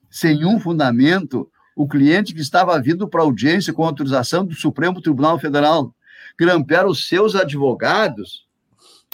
sem 0.10 0.46
um 0.46 0.60
fundamento 0.60 1.50
o 1.76 1.88
cliente 1.88 2.34
que 2.34 2.40
estava 2.40 2.80
vindo 2.82 3.08
para 3.08 3.22
audiência 3.22 3.74
com 3.74 3.84
autorização 3.84 4.46
do 4.46 4.56
Supremo 4.56 5.02
Tribunal 5.02 5.38
Federal, 5.38 5.94
grampear 6.40 6.88
os 6.88 7.08
seus 7.08 7.36
advogados 7.36 8.48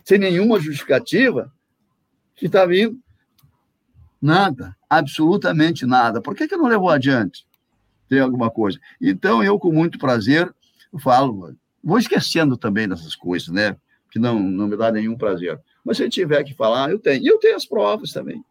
sem 0.03 0.19
nenhuma 0.19 0.59
justificativa 0.59 1.51
que 2.35 2.45
está 2.45 2.65
vindo. 2.65 2.99
Nada, 4.21 4.75
absolutamente 4.87 5.85
nada. 5.85 6.21
Por 6.21 6.35
que, 6.35 6.47
que 6.47 6.55
não 6.55 6.67
levou 6.67 6.89
adiante? 6.89 7.45
Tem 8.11 8.19
alguma 8.19 8.51
coisa. 8.51 8.77
Então, 8.99 9.41
eu, 9.41 9.57
com 9.57 9.71
muito 9.71 9.97
prazer, 9.97 10.53
falo, 10.99 11.55
vou 11.81 11.97
esquecendo 11.97 12.57
também 12.57 12.85
dessas 12.85 13.15
coisas, 13.15 13.47
né? 13.47 13.77
Que 14.11 14.19
não, 14.19 14.37
não 14.37 14.67
me 14.67 14.75
dá 14.75 14.91
nenhum 14.91 15.15
prazer. 15.15 15.57
Mas 15.81 15.95
se 15.95 16.09
tiver 16.09 16.43
que 16.43 16.53
falar, 16.53 16.91
eu 16.91 16.99
tenho. 16.99 17.23
E 17.23 17.27
eu 17.27 17.39
tenho 17.39 17.55
as 17.55 17.65
provas 17.65 18.11
também. 18.11 18.43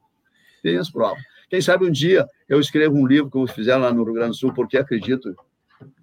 Tenho 0.63 0.81
as 0.81 0.91
provas. 0.91 1.23
Quem 1.51 1.61
sabe 1.61 1.85
um 1.85 1.91
dia 1.91 2.27
eu 2.49 2.59
escrevo 2.59 2.97
um 2.97 3.07
livro 3.07 3.31
que 3.31 3.37
eu 3.37 3.47
fizer 3.49 3.77
lá 3.77 3.93
no 3.93 4.03
Rio 4.03 4.15
Grande 4.15 4.31
do 4.31 4.37
Sul, 4.37 4.55
porque 4.55 4.79
acredito 4.79 5.37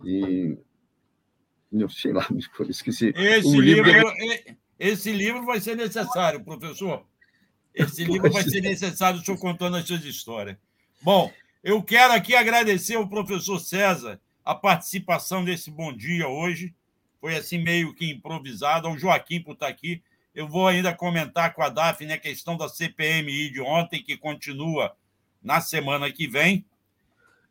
em. 0.06 0.56
Eu 1.72 1.90
sei 1.90 2.14
lá, 2.14 2.28
esqueci. 2.70 3.12
Esse, 3.18 3.48
um 3.48 3.60
livro, 3.60 3.90
livro, 3.90 4.14
esse 4.78 5.12
livro 5.12 5.44
vai 5.46 5.60
ser 5.60 5.76
necessário, 5.76 6.46
professor. 6.46 7.04
Esse 7.74 8.04
livro 8.04 8.32
vai 8.32 8.44
ser 8.44 8.62
necessário, 8.62 9.20
o 9.20 9.26
senhor 9.26 9.40
contando 9.40 9.78
as 9.78 9.88
suas 9.88 10.06
histórias. 10.06 10.58
Bom, 11.02 11.34
eu 11.68 11.84
quero 11.84 12.14
aqui 12.14 12.34
agradecer 12.34 12.96
ao 12.96 13.10
professor 13.10 13.60
César 13.60 14.22
a 14.46 14.56
participação 14.56 15.44
desse 15.44 15.70
bom 15.70 15.92
dia 15.92 16.26
hoje. 16.26 16.74
Foi 17.20 17.36
assim 17.36 17.58
meio 17.62 17.94
que 17.94 18.10
improvisado. 18.10 18.88
Ao 18.88 18.98
Joaquim 18.98 19.42
por 19.42 19.52
estar 19.52 19.68
aqui. 19.68 20.02
Eu 20.34 20.48
vou 20.48 20.66
ainda 20.66 20.94
comentar 20.94 21.54
com 21.54 21.62
a 21.62 21.68
Daphne 21.68 22.14
a 22.14 22.18
questão 22.18 22.56
da 22.56 22.70
CPMI 22.70 23.52
de 23.52 23.60
ontem, 23.60 24.02
que 24.02 24.16
continua 24.16 24.96
na 25.44 25.60
semana 25.60 26.10
que 26.10 26.26
vem. 26.26 26.66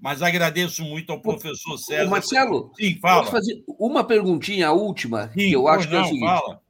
Mas 0.01 0.23
agradeço 0.23 0.83
muito 0.83 1.13
ao 1.13 1.21
professor 1.21 1.77
César. 1.77 2.07
Ô, 2.07 2.11
Marcelo, 2.11 2.73
Sim, 2.75 2.99
fala. 2.99 3.21
posso 3.21 3.33
fazer 3.33 3.63
uma 3.67 4.03
perguntinha, 4.03 4.69
a 4.69 4.73
última, 4.73 5.29
Sim, 5.29 5.41
que 5.41 5.53
eu 5.53 5.69
acho 5.69 5.91
que 5.91 5.95
é 5.95 6.01
o 6.01 6.05
seguinte. 6.05 6.25
Fala. 6.25 6.63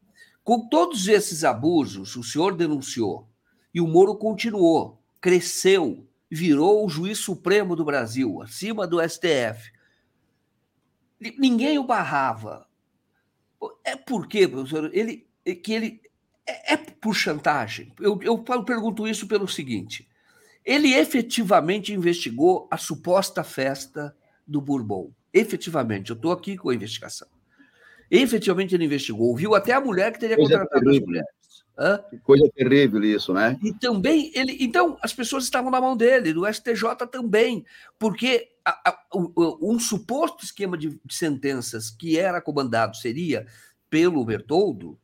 Com 0.42 0.68
todos 0.68 1.06
esses 1.06 1.44
abusos, 1.44 2.16
o 2.16 2.24
senhor 2.24 2.56
denunciou 2.56 3.28
e 3.72 3.80
o 3.80 3.86
Moro 3.86 4.16
continuou, 4.16 5.00
cresceu, 5.20 6.04
virou 6.30 6.84
o 6.84 6.88
juiz 6.88 7.18
supremo 7.18 7.76
do 7.76 7.84
Brasil, 7.84 8.42
acima 8.42 8.86
do 8.86 9.00
STF. 9.00 9.72
Ninguém 11.38 11.78
o 11.78 11.84
barrava. 11.84 12.66
É 13.84 13.96
porque, 13.96 14.46
professor, 14.46 14.90
ele, 14.92 15.26
que 15.62 15.72
ele 15.72 16.00
é, 16.46 16.74
é 16.74 16.76
por 16.76 17.14
chantagem. 17.14 17.92
Eu, 17.98 18.18
eu 18.22 18.38
pergunto 18.64 19.08
isso 19.08 19.26
pelo 19.26 19.48
seguinte: 19.48 20.08
ele 20.64 20.94
efetivamente 20.94 21.92
investigou 21.92 22.68
a 22.70 22.76
suposta 22.76 23.42
festa 23.42 24.14
do 24.46 24.60
Bourbon. 24.60 25.12
Efetivamente, 25.32 26.10
eu 26.10 26.16
estou 26.16 26.32
aqui 26.32 26.56
com 26.56 26.70
a 26.70 26.74
investigação. 26.74 27.28
Efetivamente 28.10 28.74
ele 28.74 28.84
investigou, 28.84 29.34
viu 29.34 29.54
até 29.54 29.72
a 29.72 29.80
mulher 29.80 30.12
que 30.12 30.20
teria 30.20 30.36
Coisa 30.36 30.58
contratado 30.58 30.90
as 30.90 31.00
mulheres. 31.00 31.28
Hã? 31.78 31.98
Que 32.08 32.18
coisa 32.18 32.50
terrível 32.54 33.04
isso, 33.04 33.34
né? 33.34 33.58
E 33.62 33.72
também 33.72 34.30
ele, 34.34 34.56
então 34.60 34.96
as 35.02 35.12
pessoas 35.12 35.44
estavam 35.44 35.70
na 35.70 35.80
mão 35.80 35.96
dele, 35.96 36.32
do 36.32 36.46
STJ 36.46 37.06
também, 37.10 37.64
porque 37.98 38.48
a, 38.64 38.90
a, 38.90 38.98
um 39.60 39.78
suposto 39.78 40.44
esquema 40.44 40.76
de, 40.76 40.98
de 41.04 41.14
sentenças 41.14 41.90
que 41.90 42.18
era 42.18 42.40
comandado 42.40 42.96
seria 42.96 43.46
pelo 43.90 44.24
Bertoldo, 44.24 44.98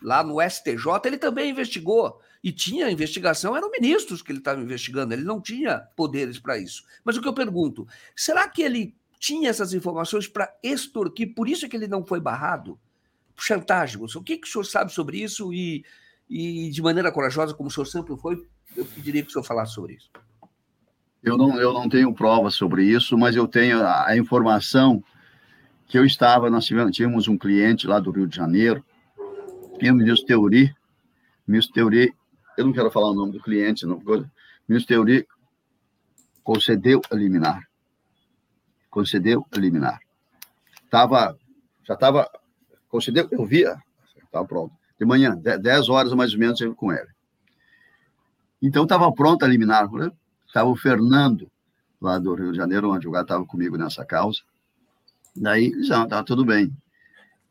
lá 0.00 0.22
no 0.22 0.40
STJ, 0.40 0.84
ele 1.04 1.18
também 1.18 1.50
investigou. 1.50 2.20
E 2.42 2.52
tinha 2.52 2.90
investigação, 2.90 3.56
eram 3.56 3.70
ministros 3.72 4.22
que 4.22 4.30
ele 4.30 4.38
estava 4.38 4.60
investigando, 4.60 5.12
ele 5.12 5.24
não 5.24 5.40
tinha 5.40 5.80
poderes 5.96 6.38
para 6.38 6.56
isso. 6.56 6.84
Mas 7.04 7.16
o 7.16 7.20
que 7.20 7.26
eu 7.26 7.34
pergunto, 7.34 7.88
será 8.14 8.48
que 8.48 8.62
ele 8.62 8.94
tinha 9.18 9.50
essas 9.50 9.74
informações 9.74 10.28
para 10.28 10.54
extorquir, 10.62 11.34
por 11.34 11.48
isso 11.48 11.66
é 11.66 11.68
que 11.68 11.76
ele 11.76 11.88
não 11.88 12.04
foi 12.04 12.20
barrado? 12.20 12.78
Chantagem, 13.38 14.00
o 14.02 14.22
que, 14.22 14.38
que 14.38 14.48
o 14.48 14.50
senhor 14.50 14.64
sabe 14.64 14.92
sobre 14.92 15.18
isso? 15.18 15.52
E, 15.52 15.84
e 16.28 16.70
de 16.70 16.82
maneira 16.82 17.12
corajosa, 17.12 17.54
como 17.54 17.68
o 17.68 17.72
senhor 17.72 17.86
sempre 17.86 18.16
foi, 18.16 18.46
eu 18.76 18.84
pediria 18.84 19.22
que 19.22 19.28
o 19.28 19.32
senhor 19.32 19.44
falasse 19.44 19.74
sobre 19.74 19.94
isso. 19.94 20.10
Eu 21.22 21.36
não, 21.36 21.60
eu 21.60 21.72
não 21.72 21.88
tenho 21.88 22.14
provas 22.14 22.54
sobre 22.54 22.84
isso, 22.84 23.18
mas 23.18 23.34
eu 23.34 23.48
tenho 23.48 23.84
a, 23.84 24.16
informação 24.16 25.02
que 25.86 25.98
eu 25.98 26.04
estava, 26.04 26.50
nós 26.50 26.64
tivemos, 26.64 26.94
tínhamos 26.94 27.28
um 27.28 27.36
cliente 27.36 27.86
lá 27.86 27.98
do 27.98 28.10
Rio 28.10 28.26
de 28.26 28.36
Janeiro, 28.36 28.84
tinha 29.78 29.92
o 29.92 29.96
ministro 29.96 30.26
Teori, 30.26 30.74
ministro 31.46 31.74
Teori, 31.74 32.14
eu 32.56 32.64
não 32.64 32.72
quero 32.72 32.90
falar 32.90 33.10
o 33.10 33.14
nome 33.14 33.32
do 33.32 33.40
cliente, 33.40 33.84
não, 33.84 33.96
o 33.96 34.30
ministro 34.68 34.94
Teori 34.94 35.26
concedeu 36.42 37.00
a 37.10 37.14
liminar. 37.16 37.68
Concedeu 38.88 39.44
a 39.50 39.58
liminar. 39.58 39.98
Tava, 40.88 41.36
já 41.82 41.94
estava, 41.94 42.30
concedeu, 42.96 43.28
eu 43.30 43.44
via, 43.44 43.76
estava 44.24 44.46
pronto. 44.46 44.74
De 44.98 45.04
manhã, 45.04 45.36
10 45.36 45.90
horas 45.90 46.14
mais 46.14 46.32
ou 46.32 46.38
menos, 46.38 46.58
eu 46.60 46.74
com 46.74 46.90
ele. 46.90 47.08
Então, 48.62 48.84
estava 48.84 49.12
pronta 49.12 49.44
a 49.44 49.48
liminar. 49.48 49.86
Estava 50.46 50.70
o 50.70 50.76
Fernando, 50.76 51.50
lá 52.00 52.18
do 52.18 52.34
Rio 52.34 52.52
de 52.52 52.56
Janeiro, 52.56 52.90
onde 52.90 53.06
o 53.06 53.10
gato 53.10 53.24
estava 53.24 53.44
comigo 53.44 53.76
nessa 53.76 54.06
causa. 54.06 54.40
Daí, 55.36 55.70
já 55.84 56.04
estava 56.04 56.24
tudo 56.24 56.46
bem. 56.46 56.74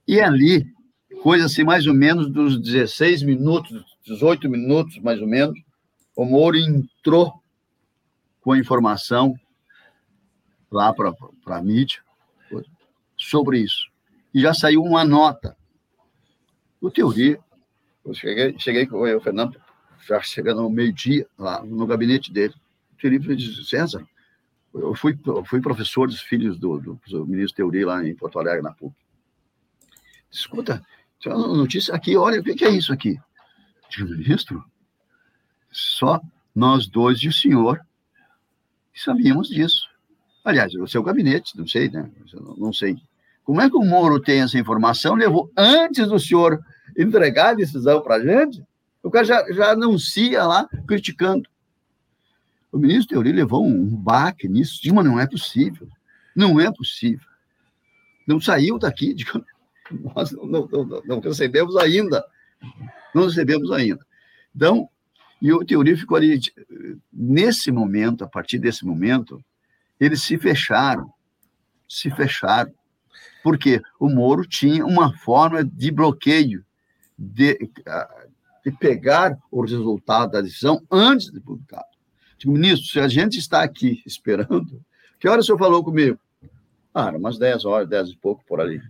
E 0.08 0.20
ali, 0.20 0.66
coisa 1.22 1.46
assim, 1.46 1.64
mais 1.64 1.86
ou 1.86 1.94
menos 1.94 2.28
dos 2.32 2.60
16 2.60 3.22
minutos, 3.22 3.86
18 4.04 4.50
minutos, 4.50 4.98
mais 4.98 5.22
ou 5.22 5.28
menos, 5.28 5.60
o 6.16 6.26
Moro 6.26 6.58
entrou 6.58 7.32
com 8.42 8.54
a 8.54 8.58
informação 8.58 9.36
lá 10.72 10.92
para 10.92 11.14
a 11.58 11.62
mídia 11.62 12.00
sobre 13.16 13.60
isso. 13.60 13.94
E 14.36 14.42
já 14.42 14.54
saiu 14.54 14.84
uma 14.84 15.06
nota. 15.06 15.56
O 16.82 16.92
Teoria, 16.92 17.40
eu 18.06 18.14
cheguei, 18.14 18.60
cheguei 18.60 18.86
com 18.86 18.98
o 18.98 19.22
Fernando, 19.22 19.58
já 20.06 20.20
chegando 20.20 20.60
ao 20.60 20.70
meio-dia, 20.70 21.26
lá 21.40 21.64
no 21.64 21.88
gabinete 21.88 22.34
dele. 22.34 22.54
O 22.92 22.98
Teoria 22.98 23.34
disse, 23.34 23.64
César, 23.64 24.06
eu 24.74 24.94
fui, 24.94 25.18
eu 25.26 25.46
fui 25.46 25.62
professor 25.62 26.10
dos 26.10 26.20
filhos 26.20 26.60
do, 26.60 26.82
do, 26.82 27.02
do 27.08 27.26
ministro 27.26 27.56
Teori 27.56 27.86
lá 27.86 28.06
em 28.06 28.14
Porto 28.14 28.38
Alegre, 28.38 28.62
na 28.62 28.74
PUC. 28.74 28.94
Escuta, 30.30 30.86
tem 31.24 31.32
uma 31.32 31.56
notícia 31.56 31.96
aqui, 31.96 32.18
olha, 32.18 32.42
o 32.42 32.44
que 32.44 32.66
é 32.66 32.72
isso 32.72 32.92
aqui? 32.92 33.18
Digo, 33.90 34.10
ministro, 34.10 34.62
só 35.72 36.20
nós 36.54 36.88
dois 36.88 37.20
e 37.20 37.30
o 37.30 37.34
senhor 37.34 37.80
sabíamos 38.94 39.48
disso. 39.48 39.88
Aliás, 40.44 40.76
o 40.76 40.86
seu 40.88 41.02
gabinete, 41.02 41.58
não 41.58 41.66
sei, 41.66 41.90
né? 41.90 42.12
Não 42.58 42.74
sei. 42.74 42.98
Como 43.46 43.62
é 43.62 43.70
que 43.70 43.78
o 43.78 43.86
Moro 43.86 44.20
tem 44.20 44.42
essa 44.42 44.58
informação? 44.58 45.14
Levou 45.14 45.52
antes 45.56 46.08
do 46.08 46.20
senhor 46.20 46.60
entregar 46.98 47.52
a 47.52 47.54
decisão 47.54 48.02
para 48.02 48.16
a 48.16 48.20
gente? 48.20 48.62
O 49.04 49.12
cara 49.12 49.24
já, 49.24 49.46
já 49.54 49.72
anuncia 49.72 50.44
lá, 50.44 50.68
criticando. 50.88 51.48
O 52.72 52.78
ministro 52.80 53.10
Teori 53.10 53.32
levou 53.32 53.64
um 53.64 53.86
baque 53.86 54.50
nisso, 54.50 54.80
Sim, 54.82 54.94
mas 54.94 55.06
não 55.06 55.20
é 55.20 55.28
possível. 55.28 55.88
Não 56.36 56.60
é 56.60 56.72
possível. 56.74 57.28
Não 58.28 58.42
saiu 58.42 58.80
daqui, 58.80 59.16
nós 60.16 60.32
não, 60.32 60.48
não, 60.48 60.68
não, 60.68 61.02
não 61.06 61.20
recebemos 61.20 61.78
ainda. 61.78 62.26
Não 63.14 63.26
recebemos 63.26 63.72
ainda. 63.72 64.04
Então, 64.56 64.90
e 65.40 65.54
o 65.54 65.64
Teori 65.64 65.96
ficou 65.96 66.18
ali, 66.18 66.40
nesse 67.14 67.72
momento, 67.72 68.24
a 68.24 68.28
partir 68.28 68.58
desse 68.58 68.84
momento, 68.84 69.40
Eles 70.00 70.24
se 70.24 70.38
fecharam, 70.38 71.14
se 71.88 72.10
fecharam, 72.10 72.74
porque 73.46 73.80
o 74.00 74.10
Moro 74.10 74.44
tinha 74.44 74.84
uma 74.84 75.16
forma 75.20 75.64
de 75.64 75.92
bloqueio, 75.92 76.66
de, 77.16 77.56
de 78.66 78.72
pegar 78.72 79.38
o 79.52 79.62
resultado 79.62 80.32
da 80.32 80.42
decisão 80.42 80.82
antes 80.90 81.32
de 81.32 81.40
publicar. 81.40 81.86
Digo, 82.40 82.54
ministro, 82.54 82.88
se 82.88 83.00
a 83.00 83.08
gente 83.08 83.38
está 83.38 83.62
aqui 83.62 84.02
esperando, 84.04 84.82
que 85.20 85.30
hora 85.30 85.42
o 85.42 85.44
senhor 85.44 85.60
falou 85.60 85.84
comigo? 85.84 86.18
Ah, 86.92 87.12
umas 87.12 87.38
10 87.38 87.66
horas, 87.66 87.88
10 87.88 88.10
e 88.10 88.18
pouco 88.18 88.44
por 88.48 88.60
ali. 88.60 88.82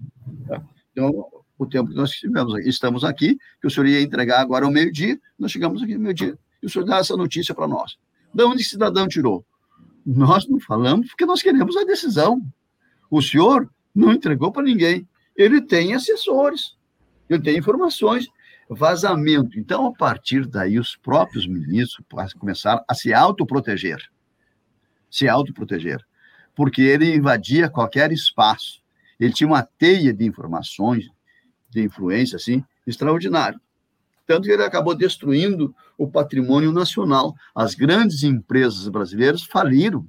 Tá? 0.48 0.64
Então, 0.93 1.27
o 1.58 1.66
tempo 1.66 1.90
que 1.90 1.95
nós 1.98 2.11
estivemos, 2.11 2.58
estamos 2.66 3.03
aqui, 3.03 3.38
que 3.59 3.67
o 3.67 3.69
senhor 3.69 3.88
ia 3.88 4.01
entregar 4.01 4.40
agora 4.40 4.64
ao 4.64 4.72
meio-dia, 4.72 5.19
nós 5.38 5.51
chegamos 5.51 5.84
aqui 5.84 5.95
ao 5.95 6.00
meio-dia, 6.00 6.40
e 6.64 6.66
o 6.66 6.69
senhor 6.69 6.85
dá 6.85 7.00
essa 7.00 7.17
notícia 7.17 7.53
para 7.53 7.67
nós. 7.67 7.98
De 8.34 8.42
onde 8.45 8.64
o 8.64 8.66
cidadão 8.66 9.06
tirou? 9.06 9.45
Nós 10.06 10.48
não 10.48 10.61
falamos 10.61 11.09
porque 11.09 11.25
nós 11.25 11.42
queremos 11.42 11.75
a 11.75 11.84
decisão. 11.84 12.42
O 13.11 13.22
senhor 13.22 13.69
não 13.95 14.11
entregou 14.11 14.51
para 14.51 14.64
ninguém. 14.64 15.07
Ele 15.35 15.61
tem 15.61 15.93
assessores, 15.93 16.75
ele 17.30 17.41
tem 17.41 17.57
informações, 17.57 18.27
vazamento. 18.69 19.59
Então, 19.59 19.88
a 19.88 19.93
partir 19.93 20.45
daí, 20.45 20.77
os 20.80 20.95
próprios 20.95 21.48
ministros 21.48 22.06
começaram 22.38 22.83
a 22.88 22.93
se 22.93 23.14
autoproteger. 23.14 23.99
Se 25.09 25.27
autoproteger. 25.27 26.03
Porque 26.56 26.82
ele 26.82 27.15
invadia 27.15 27.69
qualquer 27.69 28.11
espaço. 28.11 28.82
Ele 29.19 29.33
tinha 29.33 29.48
uma 29.48 29.64
teia 29.64 30.14
de 30.14 30.25
informações, 30.25 31.09
de 31.69 31.83
influência, 31.83 32.35
assim, 32.35 32.64
extraordinário. 32.85 33.59
Tanto 34.25 34.43
que 34.43 34.51
ele 34.51 34.64
acabou 34.64 34.95
destruindo 34.95 35.75
o 35.98 36.09
patrimônio 36.09 36.72
nacional. 36.72 37.35
As 37.53 37.75
grandes 37.75 38.24
empresas 38.24 38.88
brasileiras 38.88 39.43
faliram. 39.43 40.07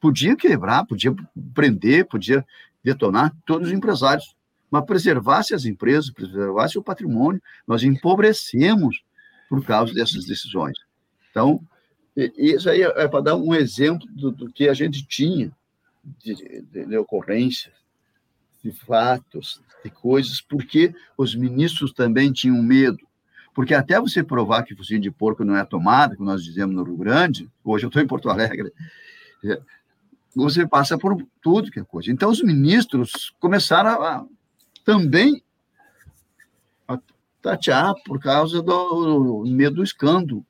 Podia 0.00 0.36
quebrar, 0.36 0.84
podia 0.86 1.14
prender, 1.54 2.06
podia 2.06 2.44
detonar 2.84 3.34
todos 3.46 3.68
os 3.68 3.74
empresários, 3.74 4.36
mas 4.70 4.84
preservasse 4.84 5.54
as 5.54 5.64
empresas, 5.64 6.10
preservasse 6.10 6.78
o 6.78 6.82
patrimônio, 6.82 7.42
nós 7.66 7.82
empobrecemos 7.82 9.02
por 9.48 9.64
causa 9.64 9.94
dessas 9.94 10.24
decisões. 10.26 10.76
Então, 11.30 11.60
isso 12.16 12.68
aí 12.68 12.82
é 12.82 13.08
para 13.08 13.20
dar 13.20 13.36
um 13.36 13.54
exemplo 13.54 14.06
do, 14.12 14.30
do, 14.30 14.52
que 14.52 14.68
a 14.68 14.74
gente 14.74 15.06
tinha 15.06 15.50
de, 16.22 16.34
de, 16.70 16.86
de 16.86 16.96
ocorrências, 16.96 17.74
de 18.62 18.72
fatos, 18.72 19.60
de 19.84 19.90
coisas, 19.90 20.40
porque 20.40 20.94
os 21.16 21.34
ministros 21.34 21.92
também 21.92 22.32
tinham 22.32 22.62
medo. 22.62 23.06
Porque 23.54 23.74
até 23.74 24.00
você 24.00 24.22
provar 24.22 24.64
que 24.64 24.74
focinho 24.74 25.00
de 25.00 25.10
porco 25.10 25.44
não 25.44 25.56
é 25.56 25.64
tomada, 25.64 26.16
como 26.16 26.28
nós 26.28 26.42
dizemos 26.42 26.74
no 26.74 26.82
Rio 26.82 26.96
Grande, 26.96 27.48
hoje 27.62 27.84
eu 27.84 27.88
estou 27.88 28.02
em 28.02 28.06
Porto 28.06 28.28
Alegre, 28.28 28.72
é, 29.44 29.60
você 30.34 30.66
passa 30.66 30.98
por 30.98 31.16
tudo 31.40 31.70
que 31.70 31.80
é 31.80 31.84
coisa. 31.84 32.10
Então, 32.10 32.30
os 32.30 32.42
ministros 32.42 33.32
começaram 33.38 34.02
a, 34.02 34.26
também 34.84 35.42
a 36.88 36.98
tatear 37.40 37.94
por 38.04 38.20
causa 38.20 38.62
do 38.62 39.44
medo 39.46 39.76
do 39.76 39.84
escândalo, 39.84 40.44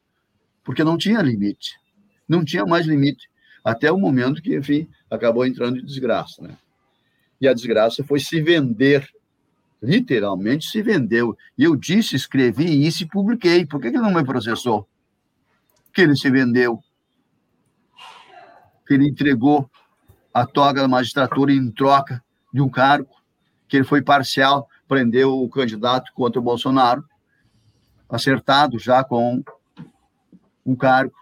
porque 0.62 0.82
não 0.82 0.96
tinha 0.96 1.20
limite. 1.20 1.78
Não 2.28 2.44
tinha 2.44 2.64
mais 2.64 2.86
limite. 2.86 3.28
Até 3.62 3.92
o 3.92 3.98
momento 3.98 4.42
que, 4.42 4.56
enfim, 4.56 4.88
acabou 5.10 5.46
entrando 5.46 5.78
em 5.78 5.84
desgraça. 5.84 6.42
Né? 6.42 6.56
E 7.40 7.46
a 7.46 7.54
desgraça 7.54 8.02
foi 8.02 8.20
se 8.20 8.40
vender 8.40 9.08
literalmente 9.84 10.66
se 10.66 10.82
vendeu. 10.82 11.36
E 11.56 11.64
eu 11.64 11.76
disse, 11.76 12.16
escrevi 12.16 12.86
isso 12.86 13.04
e 13.04 13.08
publiquei. 13.08 13.66
Por 13.66 13.80
que 13.80 13.88
ele 13.88 13.98
não 13.98 14.12
me 14.12 14.24
processou? 14.24 14.88
Que 15.92 16.00
ele 16.00 16.16
se 16.16 16.30
vendeu. 16.30 16.82
Que 18.86 18.94
ele 18.94 19.08
entregou 19.08 19.68
a 20.32 20.46
toga 20.46 20.82
da 20.82 20.88
magistratura 20.88 21.52
em 21.52 21.70
troca 21.70 22.22
de 22.52 22.60
um 22.60 22.68
cargo, 22.68 23.10
que 23.68 23.76
ele 23.76 23.84
foi 23.84 24.02
parcial, 24.02 24.68
prendeu 24.86 25.38
o 25.38 25.48
candidato 25.48 26.12
contra 26.14 26.40
o 26.40 26.42
Bolsonaro, 26.42 27.04
acertado 28.08 28.78
já 28.78 29.02
com 29.02 29.42
um 30.64 30.74
cargo. 30.74 31.14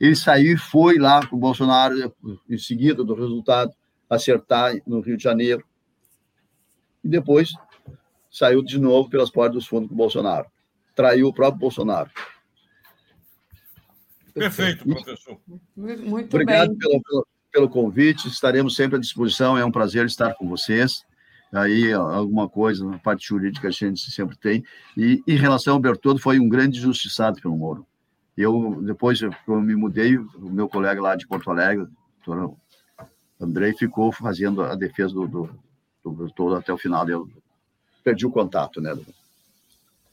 Ele 0.00 0.16
saiu 0.16 0.54
e 0.54 0.56
foi 0.56 0.98
lá 0.98 1.26
com 1.26 1.36
o 1.36 1.38
Bolsonaro, 1.38 2.14
em 2.48 2.58
seguida 2.58 3.04
do 3.04 3.14
resultado, 3.14 3.72
acertar 4.08 4.74
no 4.86 5.00
Rio 5.00 5.16
de 5.16 5.22
Janeiro. 5.22 5.64
E 7.02 7.08
depois 7.08 7.52
saiu 8.30 8.62
de 8.62 8.78
novo 8.78 9.08
pelas 9.08 9.30
portas 9.30 9.54
dos 9.54 9.66
fundos 9.66 9.88
com 9.88 9.94
o 9.94 9.98
Bolsonaro. 9.98 10.46
Traiu 10.94 11.28
o 11.28 11.32
próprio 11.32 11.60
Bolsonaro. 11.60 12.10
Perfeito, 14.34 14.84
professor. 14.84 15.38
Muito 15.76 16.34
Obrigado 16.34 16.70
bem. 16.70 16.78
Pelo, 16.78 17.02
pelo, 17.02 17.26
pelo 17.52 17.68
convite. 17.68 18.28
Estaremos 18.28 18.74
sempre 18.74 18.96
à 18.96 19.00
disposição. 19.00 19.56
É 19.56 19.64
um 19.64 19.70
prazer 19.70 20.04
estar 20.06 20.34
com 20.34 20.48
vocês. 20.48 21.04
Aí, 21.52 21.92
alguma 21.92 22.48
coisa 22.48 22.84
na 22.84 22.98
parte 22.98 23.28
jurídica 23.28 23.68
a 23.68 23.70
gente 23.70 24.10
sempre 24.10 24.36
tem. 24.36 24.64
E 24.96 25.22
em 25.26 25.36
relação 25.36 25.74
ao 25.74 25.80
Bertoldo, 25.80 26.20
foi 26.20 26.40
um 26.40 26.48
grande 26.48 26.80
justiçado 26.80 27.40
pelo 27.40 27.56
Moro. 27.56 27.86
Eu, 28.36 28.82
depois 28.82 29.20
eu 29.22 29.32
me 29.60 29.76
mudei, 29.76 30.18
o 30.18 30.50
meu 30.50 30.68
colega 30.68 31.00
lá 31.00 31.14
de 31.14 31.28
Porto 31.28 31.52
Alegre, 31.52 31.84
o 31.84 31.88
doutor 32.26 32.56
Andrei, 33.40 33.72
ficou 33.72 34.10
fazendo 34.10 34.62
a 34.62 34.74
defesa 34.74 35.14
do, 35.14 35.28
do, 35.28 35.50
do 36.02 36.10
Bertoldo 36.10 36.56
até 36.56 36.72
o 36.72 36.78
final. 36.78 37.08
Eu 37.08 37.30
perdi 38.02 38.26
o 38.26 38.30
contato, 38.32 38.80
né? 38.80 38.92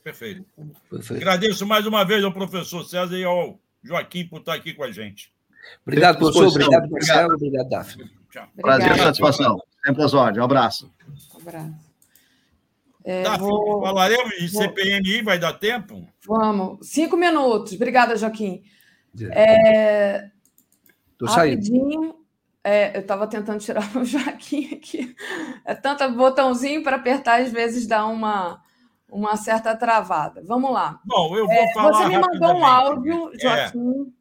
Perfeito. 0.03 0.45
Perfeito. 0.89 1.21
Agradeço 1.21 1.65
mais 1.65 1.87
uma 1.87 2.03
vez 2.03 2.23
ao 2.23 2.31
professor 2.31 2.83
César 2.83 3.17
e 3.17 3.23
ao 3.23 3.59
Joaquim 3.83 4.27
por 4.27 4.39
estar 4.39 4.53
aqui 4.53 4.73
com 4.73 4.83
a 4.83 4.91
gente. 4.91 5.31
Obrigado, 5.85 6.17
professor. 6.17 6.47
Obrigado, 6.47 6.89
Marcelo. 6.89 7.33
Obrigado, 7.35 7.69
Daphne. 7.69 8.11
Prazer, 8.55 8.97
satisfação. 8.97 9.61
Sempre 9.85 10.03
às 10.03 10.13
ordens. 10.13 10.41
Um 10.41 10.45
abraço. 10.45 10.93
Um 11.35 11.41
abraço. 11.41 11.91
É, 13.03 13.23
vou... 13.37 13.81
falaremos 13.81 14.33
em 14.39 14.47
vou... 14.47 14.61
CPMI, 14.61 15.23
vai 15.23 15.39
dar 15.39 15.53
tempo? 15.53 16.07
Vamos. 16.25 16.87
Cinco 16.87 17.17
minutos. 17.17 17.73
Obrigada, 17.73 18.15
Joaquim. 18.15 18.63
É... 19.31 20.29
Tô 21.17 21.25
Rapidinho. 21.25 22.15
É, 22.63 22.95
eu 22.95 23.01
estava 23.01 23.25
tentando 23.25 23.59
tirar 23.59 23.89
o 23.97 24.05
Joaquim 24.05 24.75
aqui. 24.75 25.15
É 25.65 25.73
tanto 25.73 26.07
botãozinho 26.11 26.83
para 26.83 26.97
apertar, 26.97 27.41
às 27.41 27.51
vezes 27.51 27.87
dá 27.87 28.05
uma, 28.05 28.61
uma 29.11 29.35
certa 29.35 29.75
travada. 29.75 30.41
Vamos 30.45 30.71
lá. 30.71 31.01
Bom, 31.05 31.35
eu 31.35 31.45
vou 31.45 31.53
é, 31.53 31.73
falar. 31.73 31.91
Você 31.91 32.07
me 32.07 32.17
mandou 32.17 32.53
um 32.55 32.65
áudio, 32.65 33.31
Joaquim, 33.39 34.13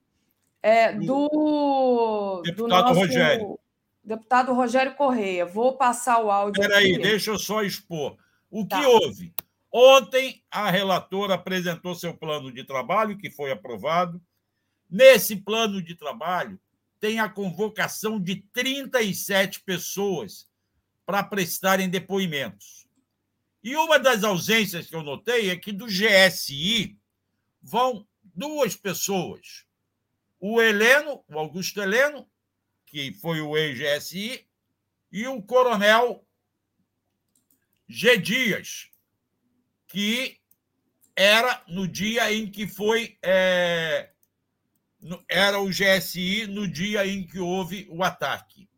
é, 0.61 0.93
do, 0.93 2.43
deputado 2.45 2.57
do 2.57 2.69
nosso 2.69 3.01
Rogério. 3.01 3.59
deputado 4.03 4.53
Rogério 4.53 4.95
Correia. 4.97 5.47
Vou 5.47 5.77
passar 5.77 6.23
o 6.23 6.31
áudio. 6.31 6.61
Espera 6.61 6.81
aí, 6.81 6.99
deixa 6.99 7.31
eu 7.31 7.39
só 7.39 7.63
expor. 7.63 8.17
O 8.51 8.67
tá. 8.67 8.81
que 8.81 8.87
houve? 8.87 9.33
Ontem, 9.73 10.43
a 10.51 10.69
relatora 10.69 11.35
apresentou 11.35 11.95
seu 11.95 12.13
plano 12.13 12.53
de 12.53 12.65
trabalho, 12.65 13.17
que 13.17 13.31
foi 13.31 13.53
aprovado. 13.53 14.21
Nesse 14.91 15.37
plano 15.37 15.81
de 15.81 15.95
trabalho, 15.95 16.59
tem 16.99 17.21
a 17.21 17.29
convocação 17.29 18.21
de 18.21 18.43
37 18.53 19.61
pessoas 19.61 20.49
para 21.07 21.23
prestarem 21.23 21.89
depoimentos. 21.89 22.80
E 23.63 23.77
uma 23.77 23.99
das 23.99 24.25
ausências 24.25 24.87
que 24.87 24.97
eu 24.97 25.03
notei 25.03 25.51
é 25.51 25.57
que 25.57 25.73
do 25.73 25.87
GSI 25.87 26.99
vão 27.63 28.07
duas 28.23 28.75
pessoas. 28.75 29.67
O 30.39 30.61
Heleno, 30.63 31.23
o 31.29 31.39
Augusto 31.39 31.81
Heleno, 31.81 32.29
que 32.87 33.13
foi 33.13 33.41
o 33.41 33.57
ex-GSI, 33.57 34.49
e 35.13 35.27
o 35.27 35.43
coronel 35.43 36.27
G. 37.87 38.17
Dias, 38.17 38.89
que 39.87 40.41
era 41.15 41.63
no 41.69 41.87
dia 41.87 42.33
em 42.33 42.51
que 42.51 42.67
foi 42.67 43.19
é, 43.23 44.11
era 45.29 45.61
o 45.61 45.69
GSI 45.69 46.47
no 46.47 46.67
dia 46.69 47.07
em 47.07 47.27
que 47.27 47.39
houve 47.39 47.87
o 47.91 48.03
ataque. 48.03 48.71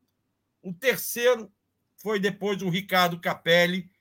O 0.63 0.73
terceiro 0.73 1.53
foi 1.99 2.19
depois 2.19 2.63
o 2.63 2.69
Ricardo 2.69 3.21
Capelli, 3.21 3.92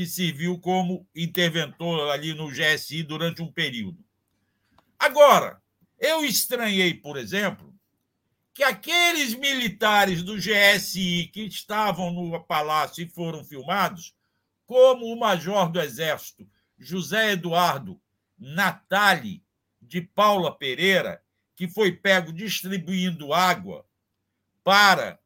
que 0.00 0.06
serviu 0.06 0.58
como 0.58 1.06
interventor 1.14 2.08
ali 2.08 2.32
no 2.32 2.48
GSI 2.48 3.02
durante 3.02 3.42
um 3.42 3.52
período. 3.52 4.02
Agora, 4.98 5.62
eu 5.98 6.24
estranhei, 6.24 6.94
por 6.94 7.18
exemplo, 7.18 7.78
que 8.54 8.62
aqueles 8.62 9.34
militares 9.34 10.22
do 10.22 10.38
GSI 10.38 11.28
que 11.30 11.42
estavam 11.42 12.10
no 12.10 12.42
palácio 12.42 13.04
e 13.04 13.10
foram 13.10 13.44
filmados, 13.44 14.14
como 14.64 15.04
o 15.04 15.20
major 15.20 15.70
do 15.70 15.78
Exército 15.78 16.48
José 16.78 17.32
Eduardo 17.32 18.00
Natali 18.38 19.44
de 19.82 20.00
Paula 20.00 20.56
Pereira, 20.56 21.22
que 21.54 21.68
foi 21.68 21.92
pego 21.92 22.32
distribuindo 22.32 23.34
água 23.34 23.86
para 24.64 25.20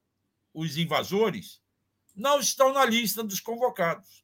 os 0.52 0.76
invasores, 0.76 1.62
não 2.12 2.40
estão 2.40 2.72
na 2.72 2.84
lista 2.84 3.22
dos 3.22 3.38
convocados. 3.38 4.23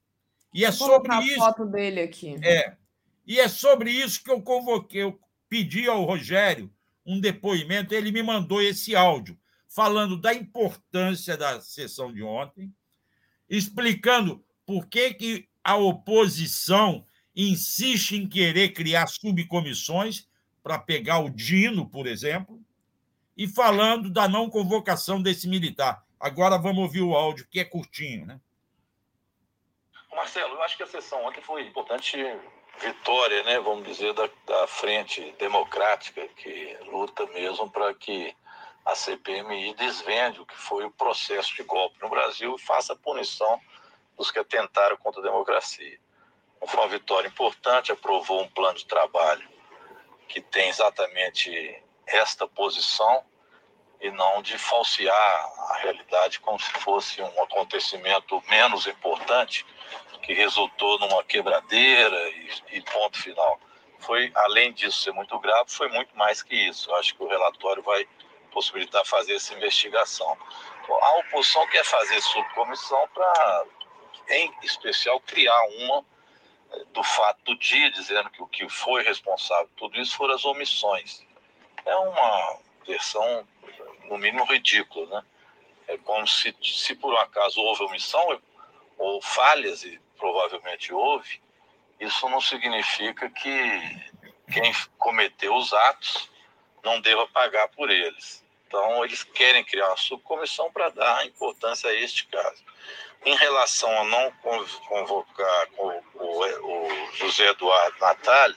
E 0.52 0.64
é 0.64 0.70
Vou 0.70 0.88
sobre 0.88 1.16
isso. 1.24 1.36
foto 1.36 1.66
dele 1.66 2.00
aqui. 2.00 2.36
É. 2.42 2.76
E 3.26 3.38
é 3.38 3.48
sobre 3.48 3.90
isso 3.90 4.22
que 4.22 4.30
eu 4.30 4.42
convoquei, 4.42 5.02
eu 5.02 5.20
pedi 5.48 5.88
ao 5.88 6.04
Rogério 6.04 6.72
um 7.06 7.20
depoimento, 7.20 7.94
ele 7.94 8.12
me 8.12 8.22
mandou 8.22 8.60
esse 8.60 8.94
áudio, 8.94 9.38
falando 9.68 10.16
da 10.16 10.34
importância 10.34 11.36
da 11.36 11.60
sessão 11.60 12.12
de 12.12 12.22
ontem, 12.22 12.72
explicando 13.48 14.44
por 14.66 14.86
que, 14.86 15.14
que 15.14 15.48
a 15.62 15.76
oposição 15.76 17.06
insiste 17.34 18.16
em 18.16 18.28
querer 18.28 18.70
criar 18.70 19.06
subcomissões 19.06 20.26
para 20.62 20.78
pegar 20.78 21.20
o 21.20 21.30
Dino, 21.30 21.88
por 21.88 22.06
exemplo, 22.06 22.60
e 23.36 23.48
falando 23.48 24.10
da 24.10 24.28
não 24.28 24.50
convocação 24.50 25.22
desse 25.22 25.48
militar. 25.48 26.04
Agora 26.18 26.58
vamos 26.58 26.82
ouvir 26.82 27.00
o 27.00 27.14
áudio, 27.14 27.46
que 27.50 27.60
é 27.60 27.64
curtinho, 27.64 28.26
né? 28.26 28.40
Marcelo, 30.20 30.57
eu 30.57 30.62
acho 30.62 30.76
que 30.76 30.82
a 30.82 30.86
sessão 30.86 31.24
ontem 31.24 31.40
foi 31.40 31.62
importante 31.62 32.18
vitória, 32.78 33.42
né, 33.42 33.58
vamos 33.58 33.84
dizer, 33.84 34.12
da, 34.12 34.28
da 34.44 34.66
frente 34.66 35.32
democrática 35.39 36.28
que 36.36 36.76
luta 36.89 37.24
mesmo 37.28 37.70
para 37.70 37.94
que 37.94 38.36
a 38.84 38.94
CPMI 38.94 39.73
desvende 39.76 40.39
o 40.39 40.44
que 40.44 40.55
foi 40.55 40.84
o 40.84 40.90
processo 40.90 41.57
de 41.57 41.62
golpe 41.62 41.97
no 42.02 42.10
Brasil 42.10 42.55
e 42.55 42.60
faça 42.60 42.92
a 42.92 42.97
punição 42.97 43.58
dos 44.15 44.31
que 44.31 44.39
atentaram 44.39 44.94
contra 44.99 45.23
a 45.23 45.24
democracia. 45.24 45.99
Foi 46.66 46.81
uma 46.81 46.89
vitória 46.89 47.26
importante, 47.26 47.90
aprovou 47.90 48.42
um 48.42 48.49
plano 48.50 48.76
de 48.76 48.84
trabalho 48.84 49.49
que 50.28 50.42
tem 50.42 50.68
exatamente 50.68 51.82
esta 52.07 52.47
posição 52.47 53.24
e 53.99 54.10
não 54.10 54.42
de 54.42 54.58
falsear 54.58 55.52
a 55.70 55.78
realidade 55.78 56.40
como 56.40 56.60
se 56.60 56.70
fosse 56.73 57.23
um 57.23 57.42
acontecimento 57.42 58.42
menos 58.50 58.86
importante 58.86 59.65
que 60.31 60.34
resultou 60.34 60.97
numa 61.00 61.25
quebradeira 61.25 62.28
e, 62.31 62.50
e 62.75 62.83
ponto 62.83 63.20
final. 63.20 63.59
Foi, 63.99 64.31
além 64.36 64.73
disso 64.73 65.02
ser 65.02 65.12
muito 65.12 65.36
grave, 65.41 65.65
foi 65.68 65.89
muito 65.89 66.17
mais 66.17 66.41
que 66.41 66.55
isso. 66.55 66.89
Eu 66.89 66.94
acho 66.97 67.17
que 67.17 67.23
o 67.25 67.26
relatório 67.26 67.83
vai 67.83 68.07
possibilitar 68.52 69.05
fazer 69.05 69.34
essa 69.34 69.52
investigação. 69.55 70.39
A 70.89 71.17
oposição 71.18 71.67
quer 71.67 71.84
fazer 71.84 72.20
subcomissão 72.20 73.09
para, 73.12 73.65
em 74.28 74.55
especial, 74.62 75.18
criar 75.20 75.60
uma 75.78 76.05
eh, 76.75 76.84
do 76.92 77.02
fato 77.02 77.42
do 77.44 77.59
dia, 77.59 77.91
dizendo 77.91 78.31
que 78.31 78.41
o 78.41 78.47
que 78.47 78.68
foi 78.68 79.02
responsável 79.02 79.67
por 79.76 79.89
tudo 79.89 80.00
isso 80.00 80.17
foram 80.17 80.36
as 80.36 80.44
omissões. 80.44 81.26
É 81.84 81.97
uma 81.97 82.59
versão, 82.86 83.49
no 84.05 84.17
mínimo, 84.17 84.44
ridícula, 84.44 85.07
né? 85.07 85.25
É 85.89 85.99
como 85.99 86.25
se, 86.28 86.55
se 86.62 86.94
por 86.94 87.12
um 87.12 87.18
acaso 87.18 87.60
houve 87.60 87.83
omissão 87.83 88.41
ou 88.97 89.20
falhas, 89.23 89.83
e 89.83 90.00
provavelmente 90.20 90.92
houve, 90.92 91.40
isso 91.99 92.28
não 92.28 92.40
significa 92.40 93.28
que 93.31 93.50
quem 94.52 94.73
cometeu 94.99 95.55
os 95.57 95.73
atos 95.73 96.31
não 96.84 97.00
deva 97.00 97.26
pagar 97.28 97.68
por 97.68 97.90
eles. 97.90 98.44
Então, 98.66 99.05
eles 99.05 99.24
querem 99.24 99.65
criar 99.65 99.89
uma 99.89 99.97
subcomissão 99.97 100.70
para 100.70 100.90
dar 100.90 101.26
importância 101.26 101.90
a 101.90 101.94
este 101.94 102.26
caso. 102.28 102.62
Em 103.24 103.34
relação 103.36 103.90
a 104.00 104.05
não 104.05 104.32
convocar 104.86 105.68
o, 105.76 105.89
o, 106.15 106.86
o 106.86 107.12
José 107.16 107.49
Eduardo 107.49 107.99
Natali, 107.99 108.57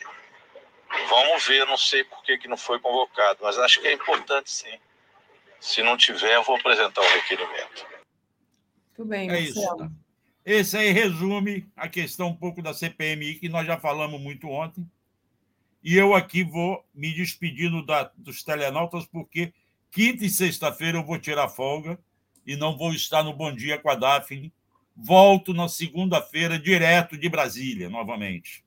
vamos 1.09 1.45
ver, 1.47 1.65
não 1.65 1.77
sei 1.77 2.03
por 2.03 2.21
que, 2.23 2.37
que 2.37 2.47
não 2.47 2.57
foi 2.57 2.79
convocado, 2.79 3.39
mas 3.41 3.57
acho 3.57 3.81
que 3.81 3.87
é 3.87 3.93
importante 3.93 4.51
sim. 4.51 4.79
Se 5.59 5.81
não 5.81 5.97
tiver, 5.97 6.35
eu 6.35 6.43
vou 6.43 6.55
apresentar 6.57 7.01
o 7.01 7.13
requerimento. 7.15 7.87
Muito 8.97 9.09
bem, 9.09 9.31
é 9.31 9.39
isso. 9.39 9.59
Esse 10.45 10.77
aí 10.77 10.91
resume 10.91 11.65
a 11.75 11.87
questão 11.87 12.27
um 12.27 12.35
pouco 12.35 12.61
da 12.61 12.73
CPMI, 12.73 13.35
que 13.35 13.47
nós 13.47 13.65
já 13.65 13.77
falamos 13.77 14.19
muito 14.19 14.49
ontem. 14.49 14.85
E 15.83 15.95
eu 15.95 16.13
aqui 16.13 16.43
vou 16.43 16.83
me 16.93 17.13
despedindo 17.13 17.85
da, 17.85 18.11
dos 18.17 18.43
telenautas, 18.43 19.05
porque 19.05 19.53
quinta 19.91 20.25
e 20.25 20.29
sexta-feira 20.29 20.97
eu 20.97 21.03
vou 21.03 21.17
tirar 21.17 21.49
folga 21.49 21.97
e 22.45 22.55
não 22.55 22.77
vou 22.77 22.93
estar 22.93 23.23
no 23.23 23.33
Bom 23.33 23.53
Dia 23.53 23.77
com 23.77 23.89
a 23.89 23.95
Daphne. 23.95 24.51
Volto 24.95 25.53
na 25.53 25.67
segunda-feira, 25.67 26.59
direto 26.59 27.17
de 27.17 27.27
Brasília, 27.27 27.89
novamente. 27.89 28.63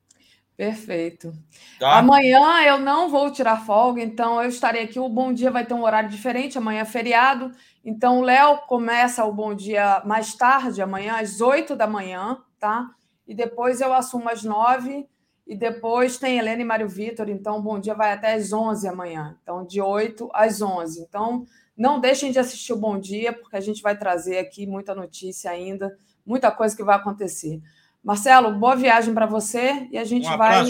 Perfeito. 0.57 1.35
Tá? 1.79 1.99
Amanhã 1.99 2.63
eu 2.67 2.79
não 2.79 3.11
vou 3.11 3.31
tirar 3.31 3.65
folga, 3.65 4.03
então 4.03 4.43
eu 4.43 4.49
estarei 4.49 4.85
aqui. 4.85 4.99
O 4.99 5.09
Bom 5.09 5.33
Dia 5.33 5.51
vai 5.51 5.67
ter 5.67 5.75
um 5.75 5.85
horário 5.85 6.09
diferente, 6.09 6.57
amanhã 6.57 6.81
é 6.81 6.87
feriado. 6.87 7.53
Então 7.87 8.19
o 8.19 8.23
Léo 8.23 8.59
começa 8.67 9.25
o 9.25 9.33
Bom 9.33 9.55
Dia 9.55 10.03
mais 10.05 10.35
tarde, 10.35 10.83
amanhã, 10.83 11.21
às 11.21 11.41
8 11.41 11.77
da 11.77 11.87
manhã, 11.87 12.43
tá? 12.59 12.91
E 13.29 13.33
depois 13.33 13.81
eu 13.81 13.95
assumo 13.95 14.29
às 14.29 14.43
9 14.43 15.09
e 15.47 15.57
depois 15.57 16.19
tem 16.19 16.37
Helena 16.37 16.61
e 16.61 16.65
Mário 16.65 16.89
Vitor, 16.89 17.29
então 17.29 17.59
o 17.59 17.63
Bom 17.63 17.79
Dia 17.79 17.95
vai 17.95 18.13
até 18.13 18.35
às 18.35 18.53
11 18.53 18.89
amanhã. 18.89 19.39
Então, 19.41 19.65
de 19.65 19.81
8 19.81 20.29
às 20.35 20.61
11. 20.61 21.01
Então, 21.01 21.47
não 21.77 22.01
deixem 22.01 22.33
de 22.33 22.41
assistir 22.41 22.73
o 22.73 22.77
Bom 22.77 22.99
Dia, 22.99 23.33
porque 23.33 23.57
a 23.57 23.61
gente 23.61 23.81
vai 23.81 23.97
trazer 23.97 24.39
aqui 24.39 24.67
muita 24.67 24.93
notícia 24.93 25.53
ainda, 25.53 25.97
muita 26.27 26.51
coisa 26.51 26.77
que 26.77 26.83
vai 26.83 26.97
acontecer. 26.97 27.63
Marcelo, 28.03 28.51
boa 28.59 28.75
viagem 28.75 29.15
para 29.15 29.27
você 29.27 29.87
e 29.93 29.97
a 29.97 30.05
gente 30.05 30.29
um 30.29 30.37
vai. 30.37 30.65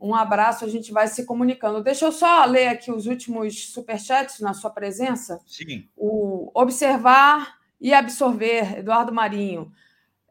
Um 0.00 0.14
abraço, 0.14 0.64
a 0.64 0.68
gente 0.68 0.92
vai 0.92 1.08
se 1.08 1.24
comunicando. 1.24 1.82
Deixa 1.82 2.04
eu 2.04 2.12
só 2.12 2.44
ler 2.44 2.68
aqui 2.68 2.90
os 2.92 3.06
últimos 3.06 3.72
superchats 3.72 4.38
na 4.40 4.54
sua 4.54 4.70
presença. 4.70 5.40
Sim. 5.46 5.88
O 5.96 6.50
observar 6.54 7.58
e 7.80 7.92
absorver, 7.92 8.78
Eduardo 8.78 9.12
Marinho. 9.12 9.72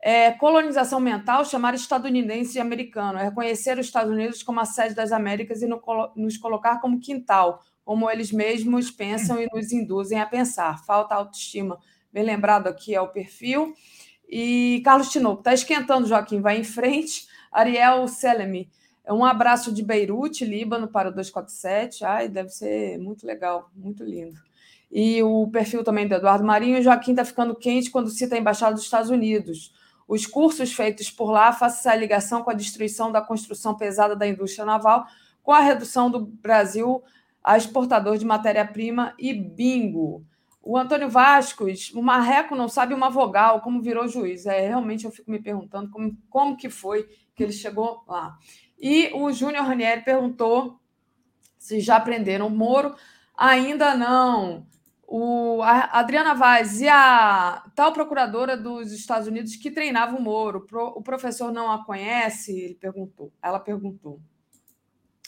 É, 0.02 0.32
colonização 0.32 1.00
mental, 1.00 1.44
chamar 1.44 1.74
estadunidense 1.74 2.58
e 2.58 2.62
americano, 2.62 3.18
é 3.20 3.26
reconhecer 3.26 3.78
os 3.78 3.88
Estados 3.88 4.12
Unidos 4.12 4.42
como 4.42 4.60
a 4.60 4.66
sede 4.66 4.96
das 4.96 5.12
Américas 5.12 5.62
e 5.62 5.68
no, 5.68 5.82
nos 6.16 6.38
colocar 6.38 6.80
como 6.80 7.00
quintal, 7.00 7.62
como 7.84 8.10
eles 8.10 8.32
mesmos 8.32 8.90
pensam 8.90 9.42
e 9.42 9.48
nos 9.52 9.72
induzem 9.74 10.20
a 10.20 10.26
pensar. 10.26 10.84
Falta 10.86 11.16
autoestima. 11.16 11.78
Bem 12.12 12.24
lembrado 12.24 12.68
aqui 12.68 12.96
é 12.96 13.02
o 13.02 13.10
perfil. 13.10 13.74
E 14.30 14.82
Carlos 14.84 15.10
Tinoco, 15.10 15.40
está 15.40 15.54
esquentando, 15.54 16.08
Joaquim, 16.08 16.42
vai 16.42 16.58
em 16.58 16.64
frente. 16.64 17.28
Ariel 17.52 18.08
Selemi, 18.08 18.70
um 19.14 19.24
abraço 19.24 19.72
de 19.72 19.84
Beirute, 19.84 20.46
Líbano, 20.46 20.88
para 20.88 21.10
o 21.10 21.12
247. 21.12 22.04
Ai, 22.04 22.28
deve 22.28 22.50
ser 22.50 22.98
muito 22.98 23.26
legal, 23.26 23.70
muito 23.76 24.04
lindo. 24.04 24.40
E 24.92 25.22
o 25.24 25.48
perfil 25.48 25.84
também 25.84 26.08
do 26.08 26.16
Eduardo 26.16 26.46
Marinho. 26.46 26.82
Joaquim 26.82 27.12
está 27.12 27.26
ficando 27.26 27.56
quente 27.56 27.90
quando 27.90 28.10
cita 28.10 28.36
a 28.36 28.38
Embaixada 28.40 28.74
dos 28.74 28.84
Estados 28.84 29.10
Unidos. 29.10 29.74
Os 30.08 30.26
cursos 30.26 30.74
feitos 30.74 31.12
por 31.12 31.32
lá 31.32 31.52
fazem 31.52 31.92
a 31.92 31.96
ligação 31.96 32.42
com 32.42 32.50
a 32.50 32.54
destruição 32.54 33.12
da 33.12 33.22
construção 33.22 33.76
pesada 33.76 34.16
da 34.16 34.28
indústria 34.28 34.66
naval, 34.66 35.06
com 35.44 35.52
a 35.52 35.60
redução 35.60 36.10
do 36.10 36.26
Brasil 36.26 37.04
a 37.48 37.56
exportador 37.56 38.18
de 38.18 38.26
matéria-prima 38.26 39.14
e 39.18 39.34
bingo. 39.34 40.26
O 40.62 40.78
Antônio 40.78 41.10
Vascos, 41.10 41.94
o 41.94 42.02
Marreco 42.02 42.58
não 42.58 42.68
sabe 42.68 42.94
uma 42.94 43.10
vogal, 43.10 43.62
como 43.62 43.82
virou 43.82 44.06
juiz. 44.06 44.46
É, 44.46 44.68
realmente 44.68 45.06
eu 45.06 45.12
fico 45.12 45.32
me 45.32 45.42
perguntando 45.42 45.90
como, 45.90 46.14
como 46.30 46.58
que 46.58 46.70
foi 46.70 47.08
que 47.34 47.44
ele 47.44 47.54
chegou 47.54 48.04
lá. 48.06 48.38
E 48.80 49.12
o 49.14 49.32
Júnior 49.32 49.66
Ranieri 49.66 50.02
perguntou 50.02 50.80
se 51.58 51.80
já 51.80 51.98
aprenderam 51.98 52.50
Moro. 52.50 52.96
Ainda 53.36 53.96
não. 53.96 54.66
O, 55.08 55.62
a 55.64 56.00
Adriana 56.00 56.34
Vaz 56.34 56.82
e 56.82 56.88
a 56.88 57.64
tal 57.74 57.94
procuradora 57.94 58.58
dos 58.58 58.92
Estados 58.92 59.28
Unidos 59.28 59.56
que 59.56 59.72
treinava 59.72 60.18
o 60.18 60.22
Moro, 60.22 60.66
pro, 60.66 60.88
o 60.88 61.02
professor 61.02 61.52
não 61.52 61.72
a 61.72 61.84
conhece? 61.86 62.52
Ele 62.60 62.76
perguntou. 62.76 63.32
Ela 63.42 63.60
perguntou. 63.60 64.20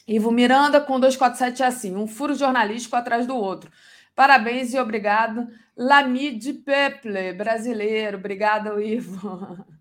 Ivo 0.07 0.31
Miranda 0.31 0.81
com 0.81 0.99
247 0.99 1.63
é 1.63 1.65
assim, 1.67 1.95
um 1.95 2.07
furo 2.07 2.33
jornalístico 2.33 2.95
atrás 2.95 3.27
do 3.27 3.35
outro. 3.35 3.71
Parabéns 4.15 4.73
e 4.73 4.79
obrigado. 4.79 5.47
Lami 5.77 6.31
de 6.31 6.51
Peple, 6.51 7.31
brasileiro. 7.33 8.17
Obrigada, 8.17 8.83
Ivo. 8.83 9.65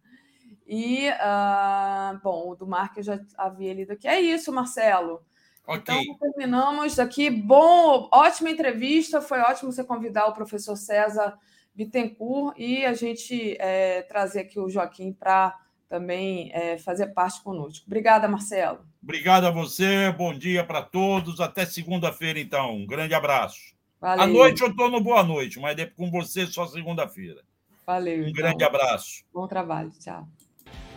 E, 0.68 1.08
uh, 1.08 2.20
bom, 2.22 2.50
o 2.50 2.54
do 2.54 2.66
Marco 2.66 2.98
eu 2.98 3.02
já 3.02 3.18
havia 3.38 3.72
lido 3.72 3.92
aqui. 3.92 4.06
É 4.06 4.20
isso, 4.20 4.52
Marcelo. 4.52 5.22
Okay. 5.66 6.02
Então, 6.02 6.18
terminamos 6.18 6.98
aqui. 6.98 7.30
Bom, 7.30 8.08
ótima 8.12 8.50
entrevista. 8.50 9.22
Foi 9.22 9.40
ótimo 9.40 9.72
você 9.72 9.82
convidar 9.82 10.26
o 10.26 10.34
professor 10.34 10.76
César 10.76 11.38
Bittencourt 11.74 12.54
e 12.58 12.84
a 12.84 12.92
gente 12.92 13.56
é, 13.58 14.02
trazer 14.02 14.40
aqui 14.40 14.60
o 14.60 14.68
Joaquim 14.68 15.12
para 15.12 15.58
também 15.88 16.50
é, 16.52 16.76
fazer 16.76 17.08
parte 17.08 17.42
conosco. 17.42 17.86
Obrigada, 17.86 18.28
Marcelo. 18.28 18.80
Obrigado 19.02 19.46
a 19.46 19.50
você. 19.50 20.12
Bom 20.12 20.34
dia 20.34 20.64
para 20.64 20.82
todos. 20.82 21.40
Até 21.40 21.64
segunda-feira, 21.64 22.38
então. 22.38 22.76
Um 22.76 22.86
grande 22.86 23.14
abraço. 23.14 23.74
Valeu. 23.98 24.22
À 24.22 24.26
noite 24.26 24.60
eu 24.60 24.68
estou 24.68 24.90
no 24.90 25.00
Boa 25.00 25.22
Noite, 25.22 25.58
mas 25.58 25.76
com 25.96 26.10
você 26.10 26.46
só 26.46 26.66
segunda-feira. 26.66 27.42
Valeu. 27.86 28.18
Um 28.18 28.28
então. 28.28 28.32
grande 28.34 28.64
abraço. 28.64 29.24
Bom 29.32 29.46
trabalho. 29.48 29.90
Tchau. 29.98 30.28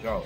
go. 0.01 0.23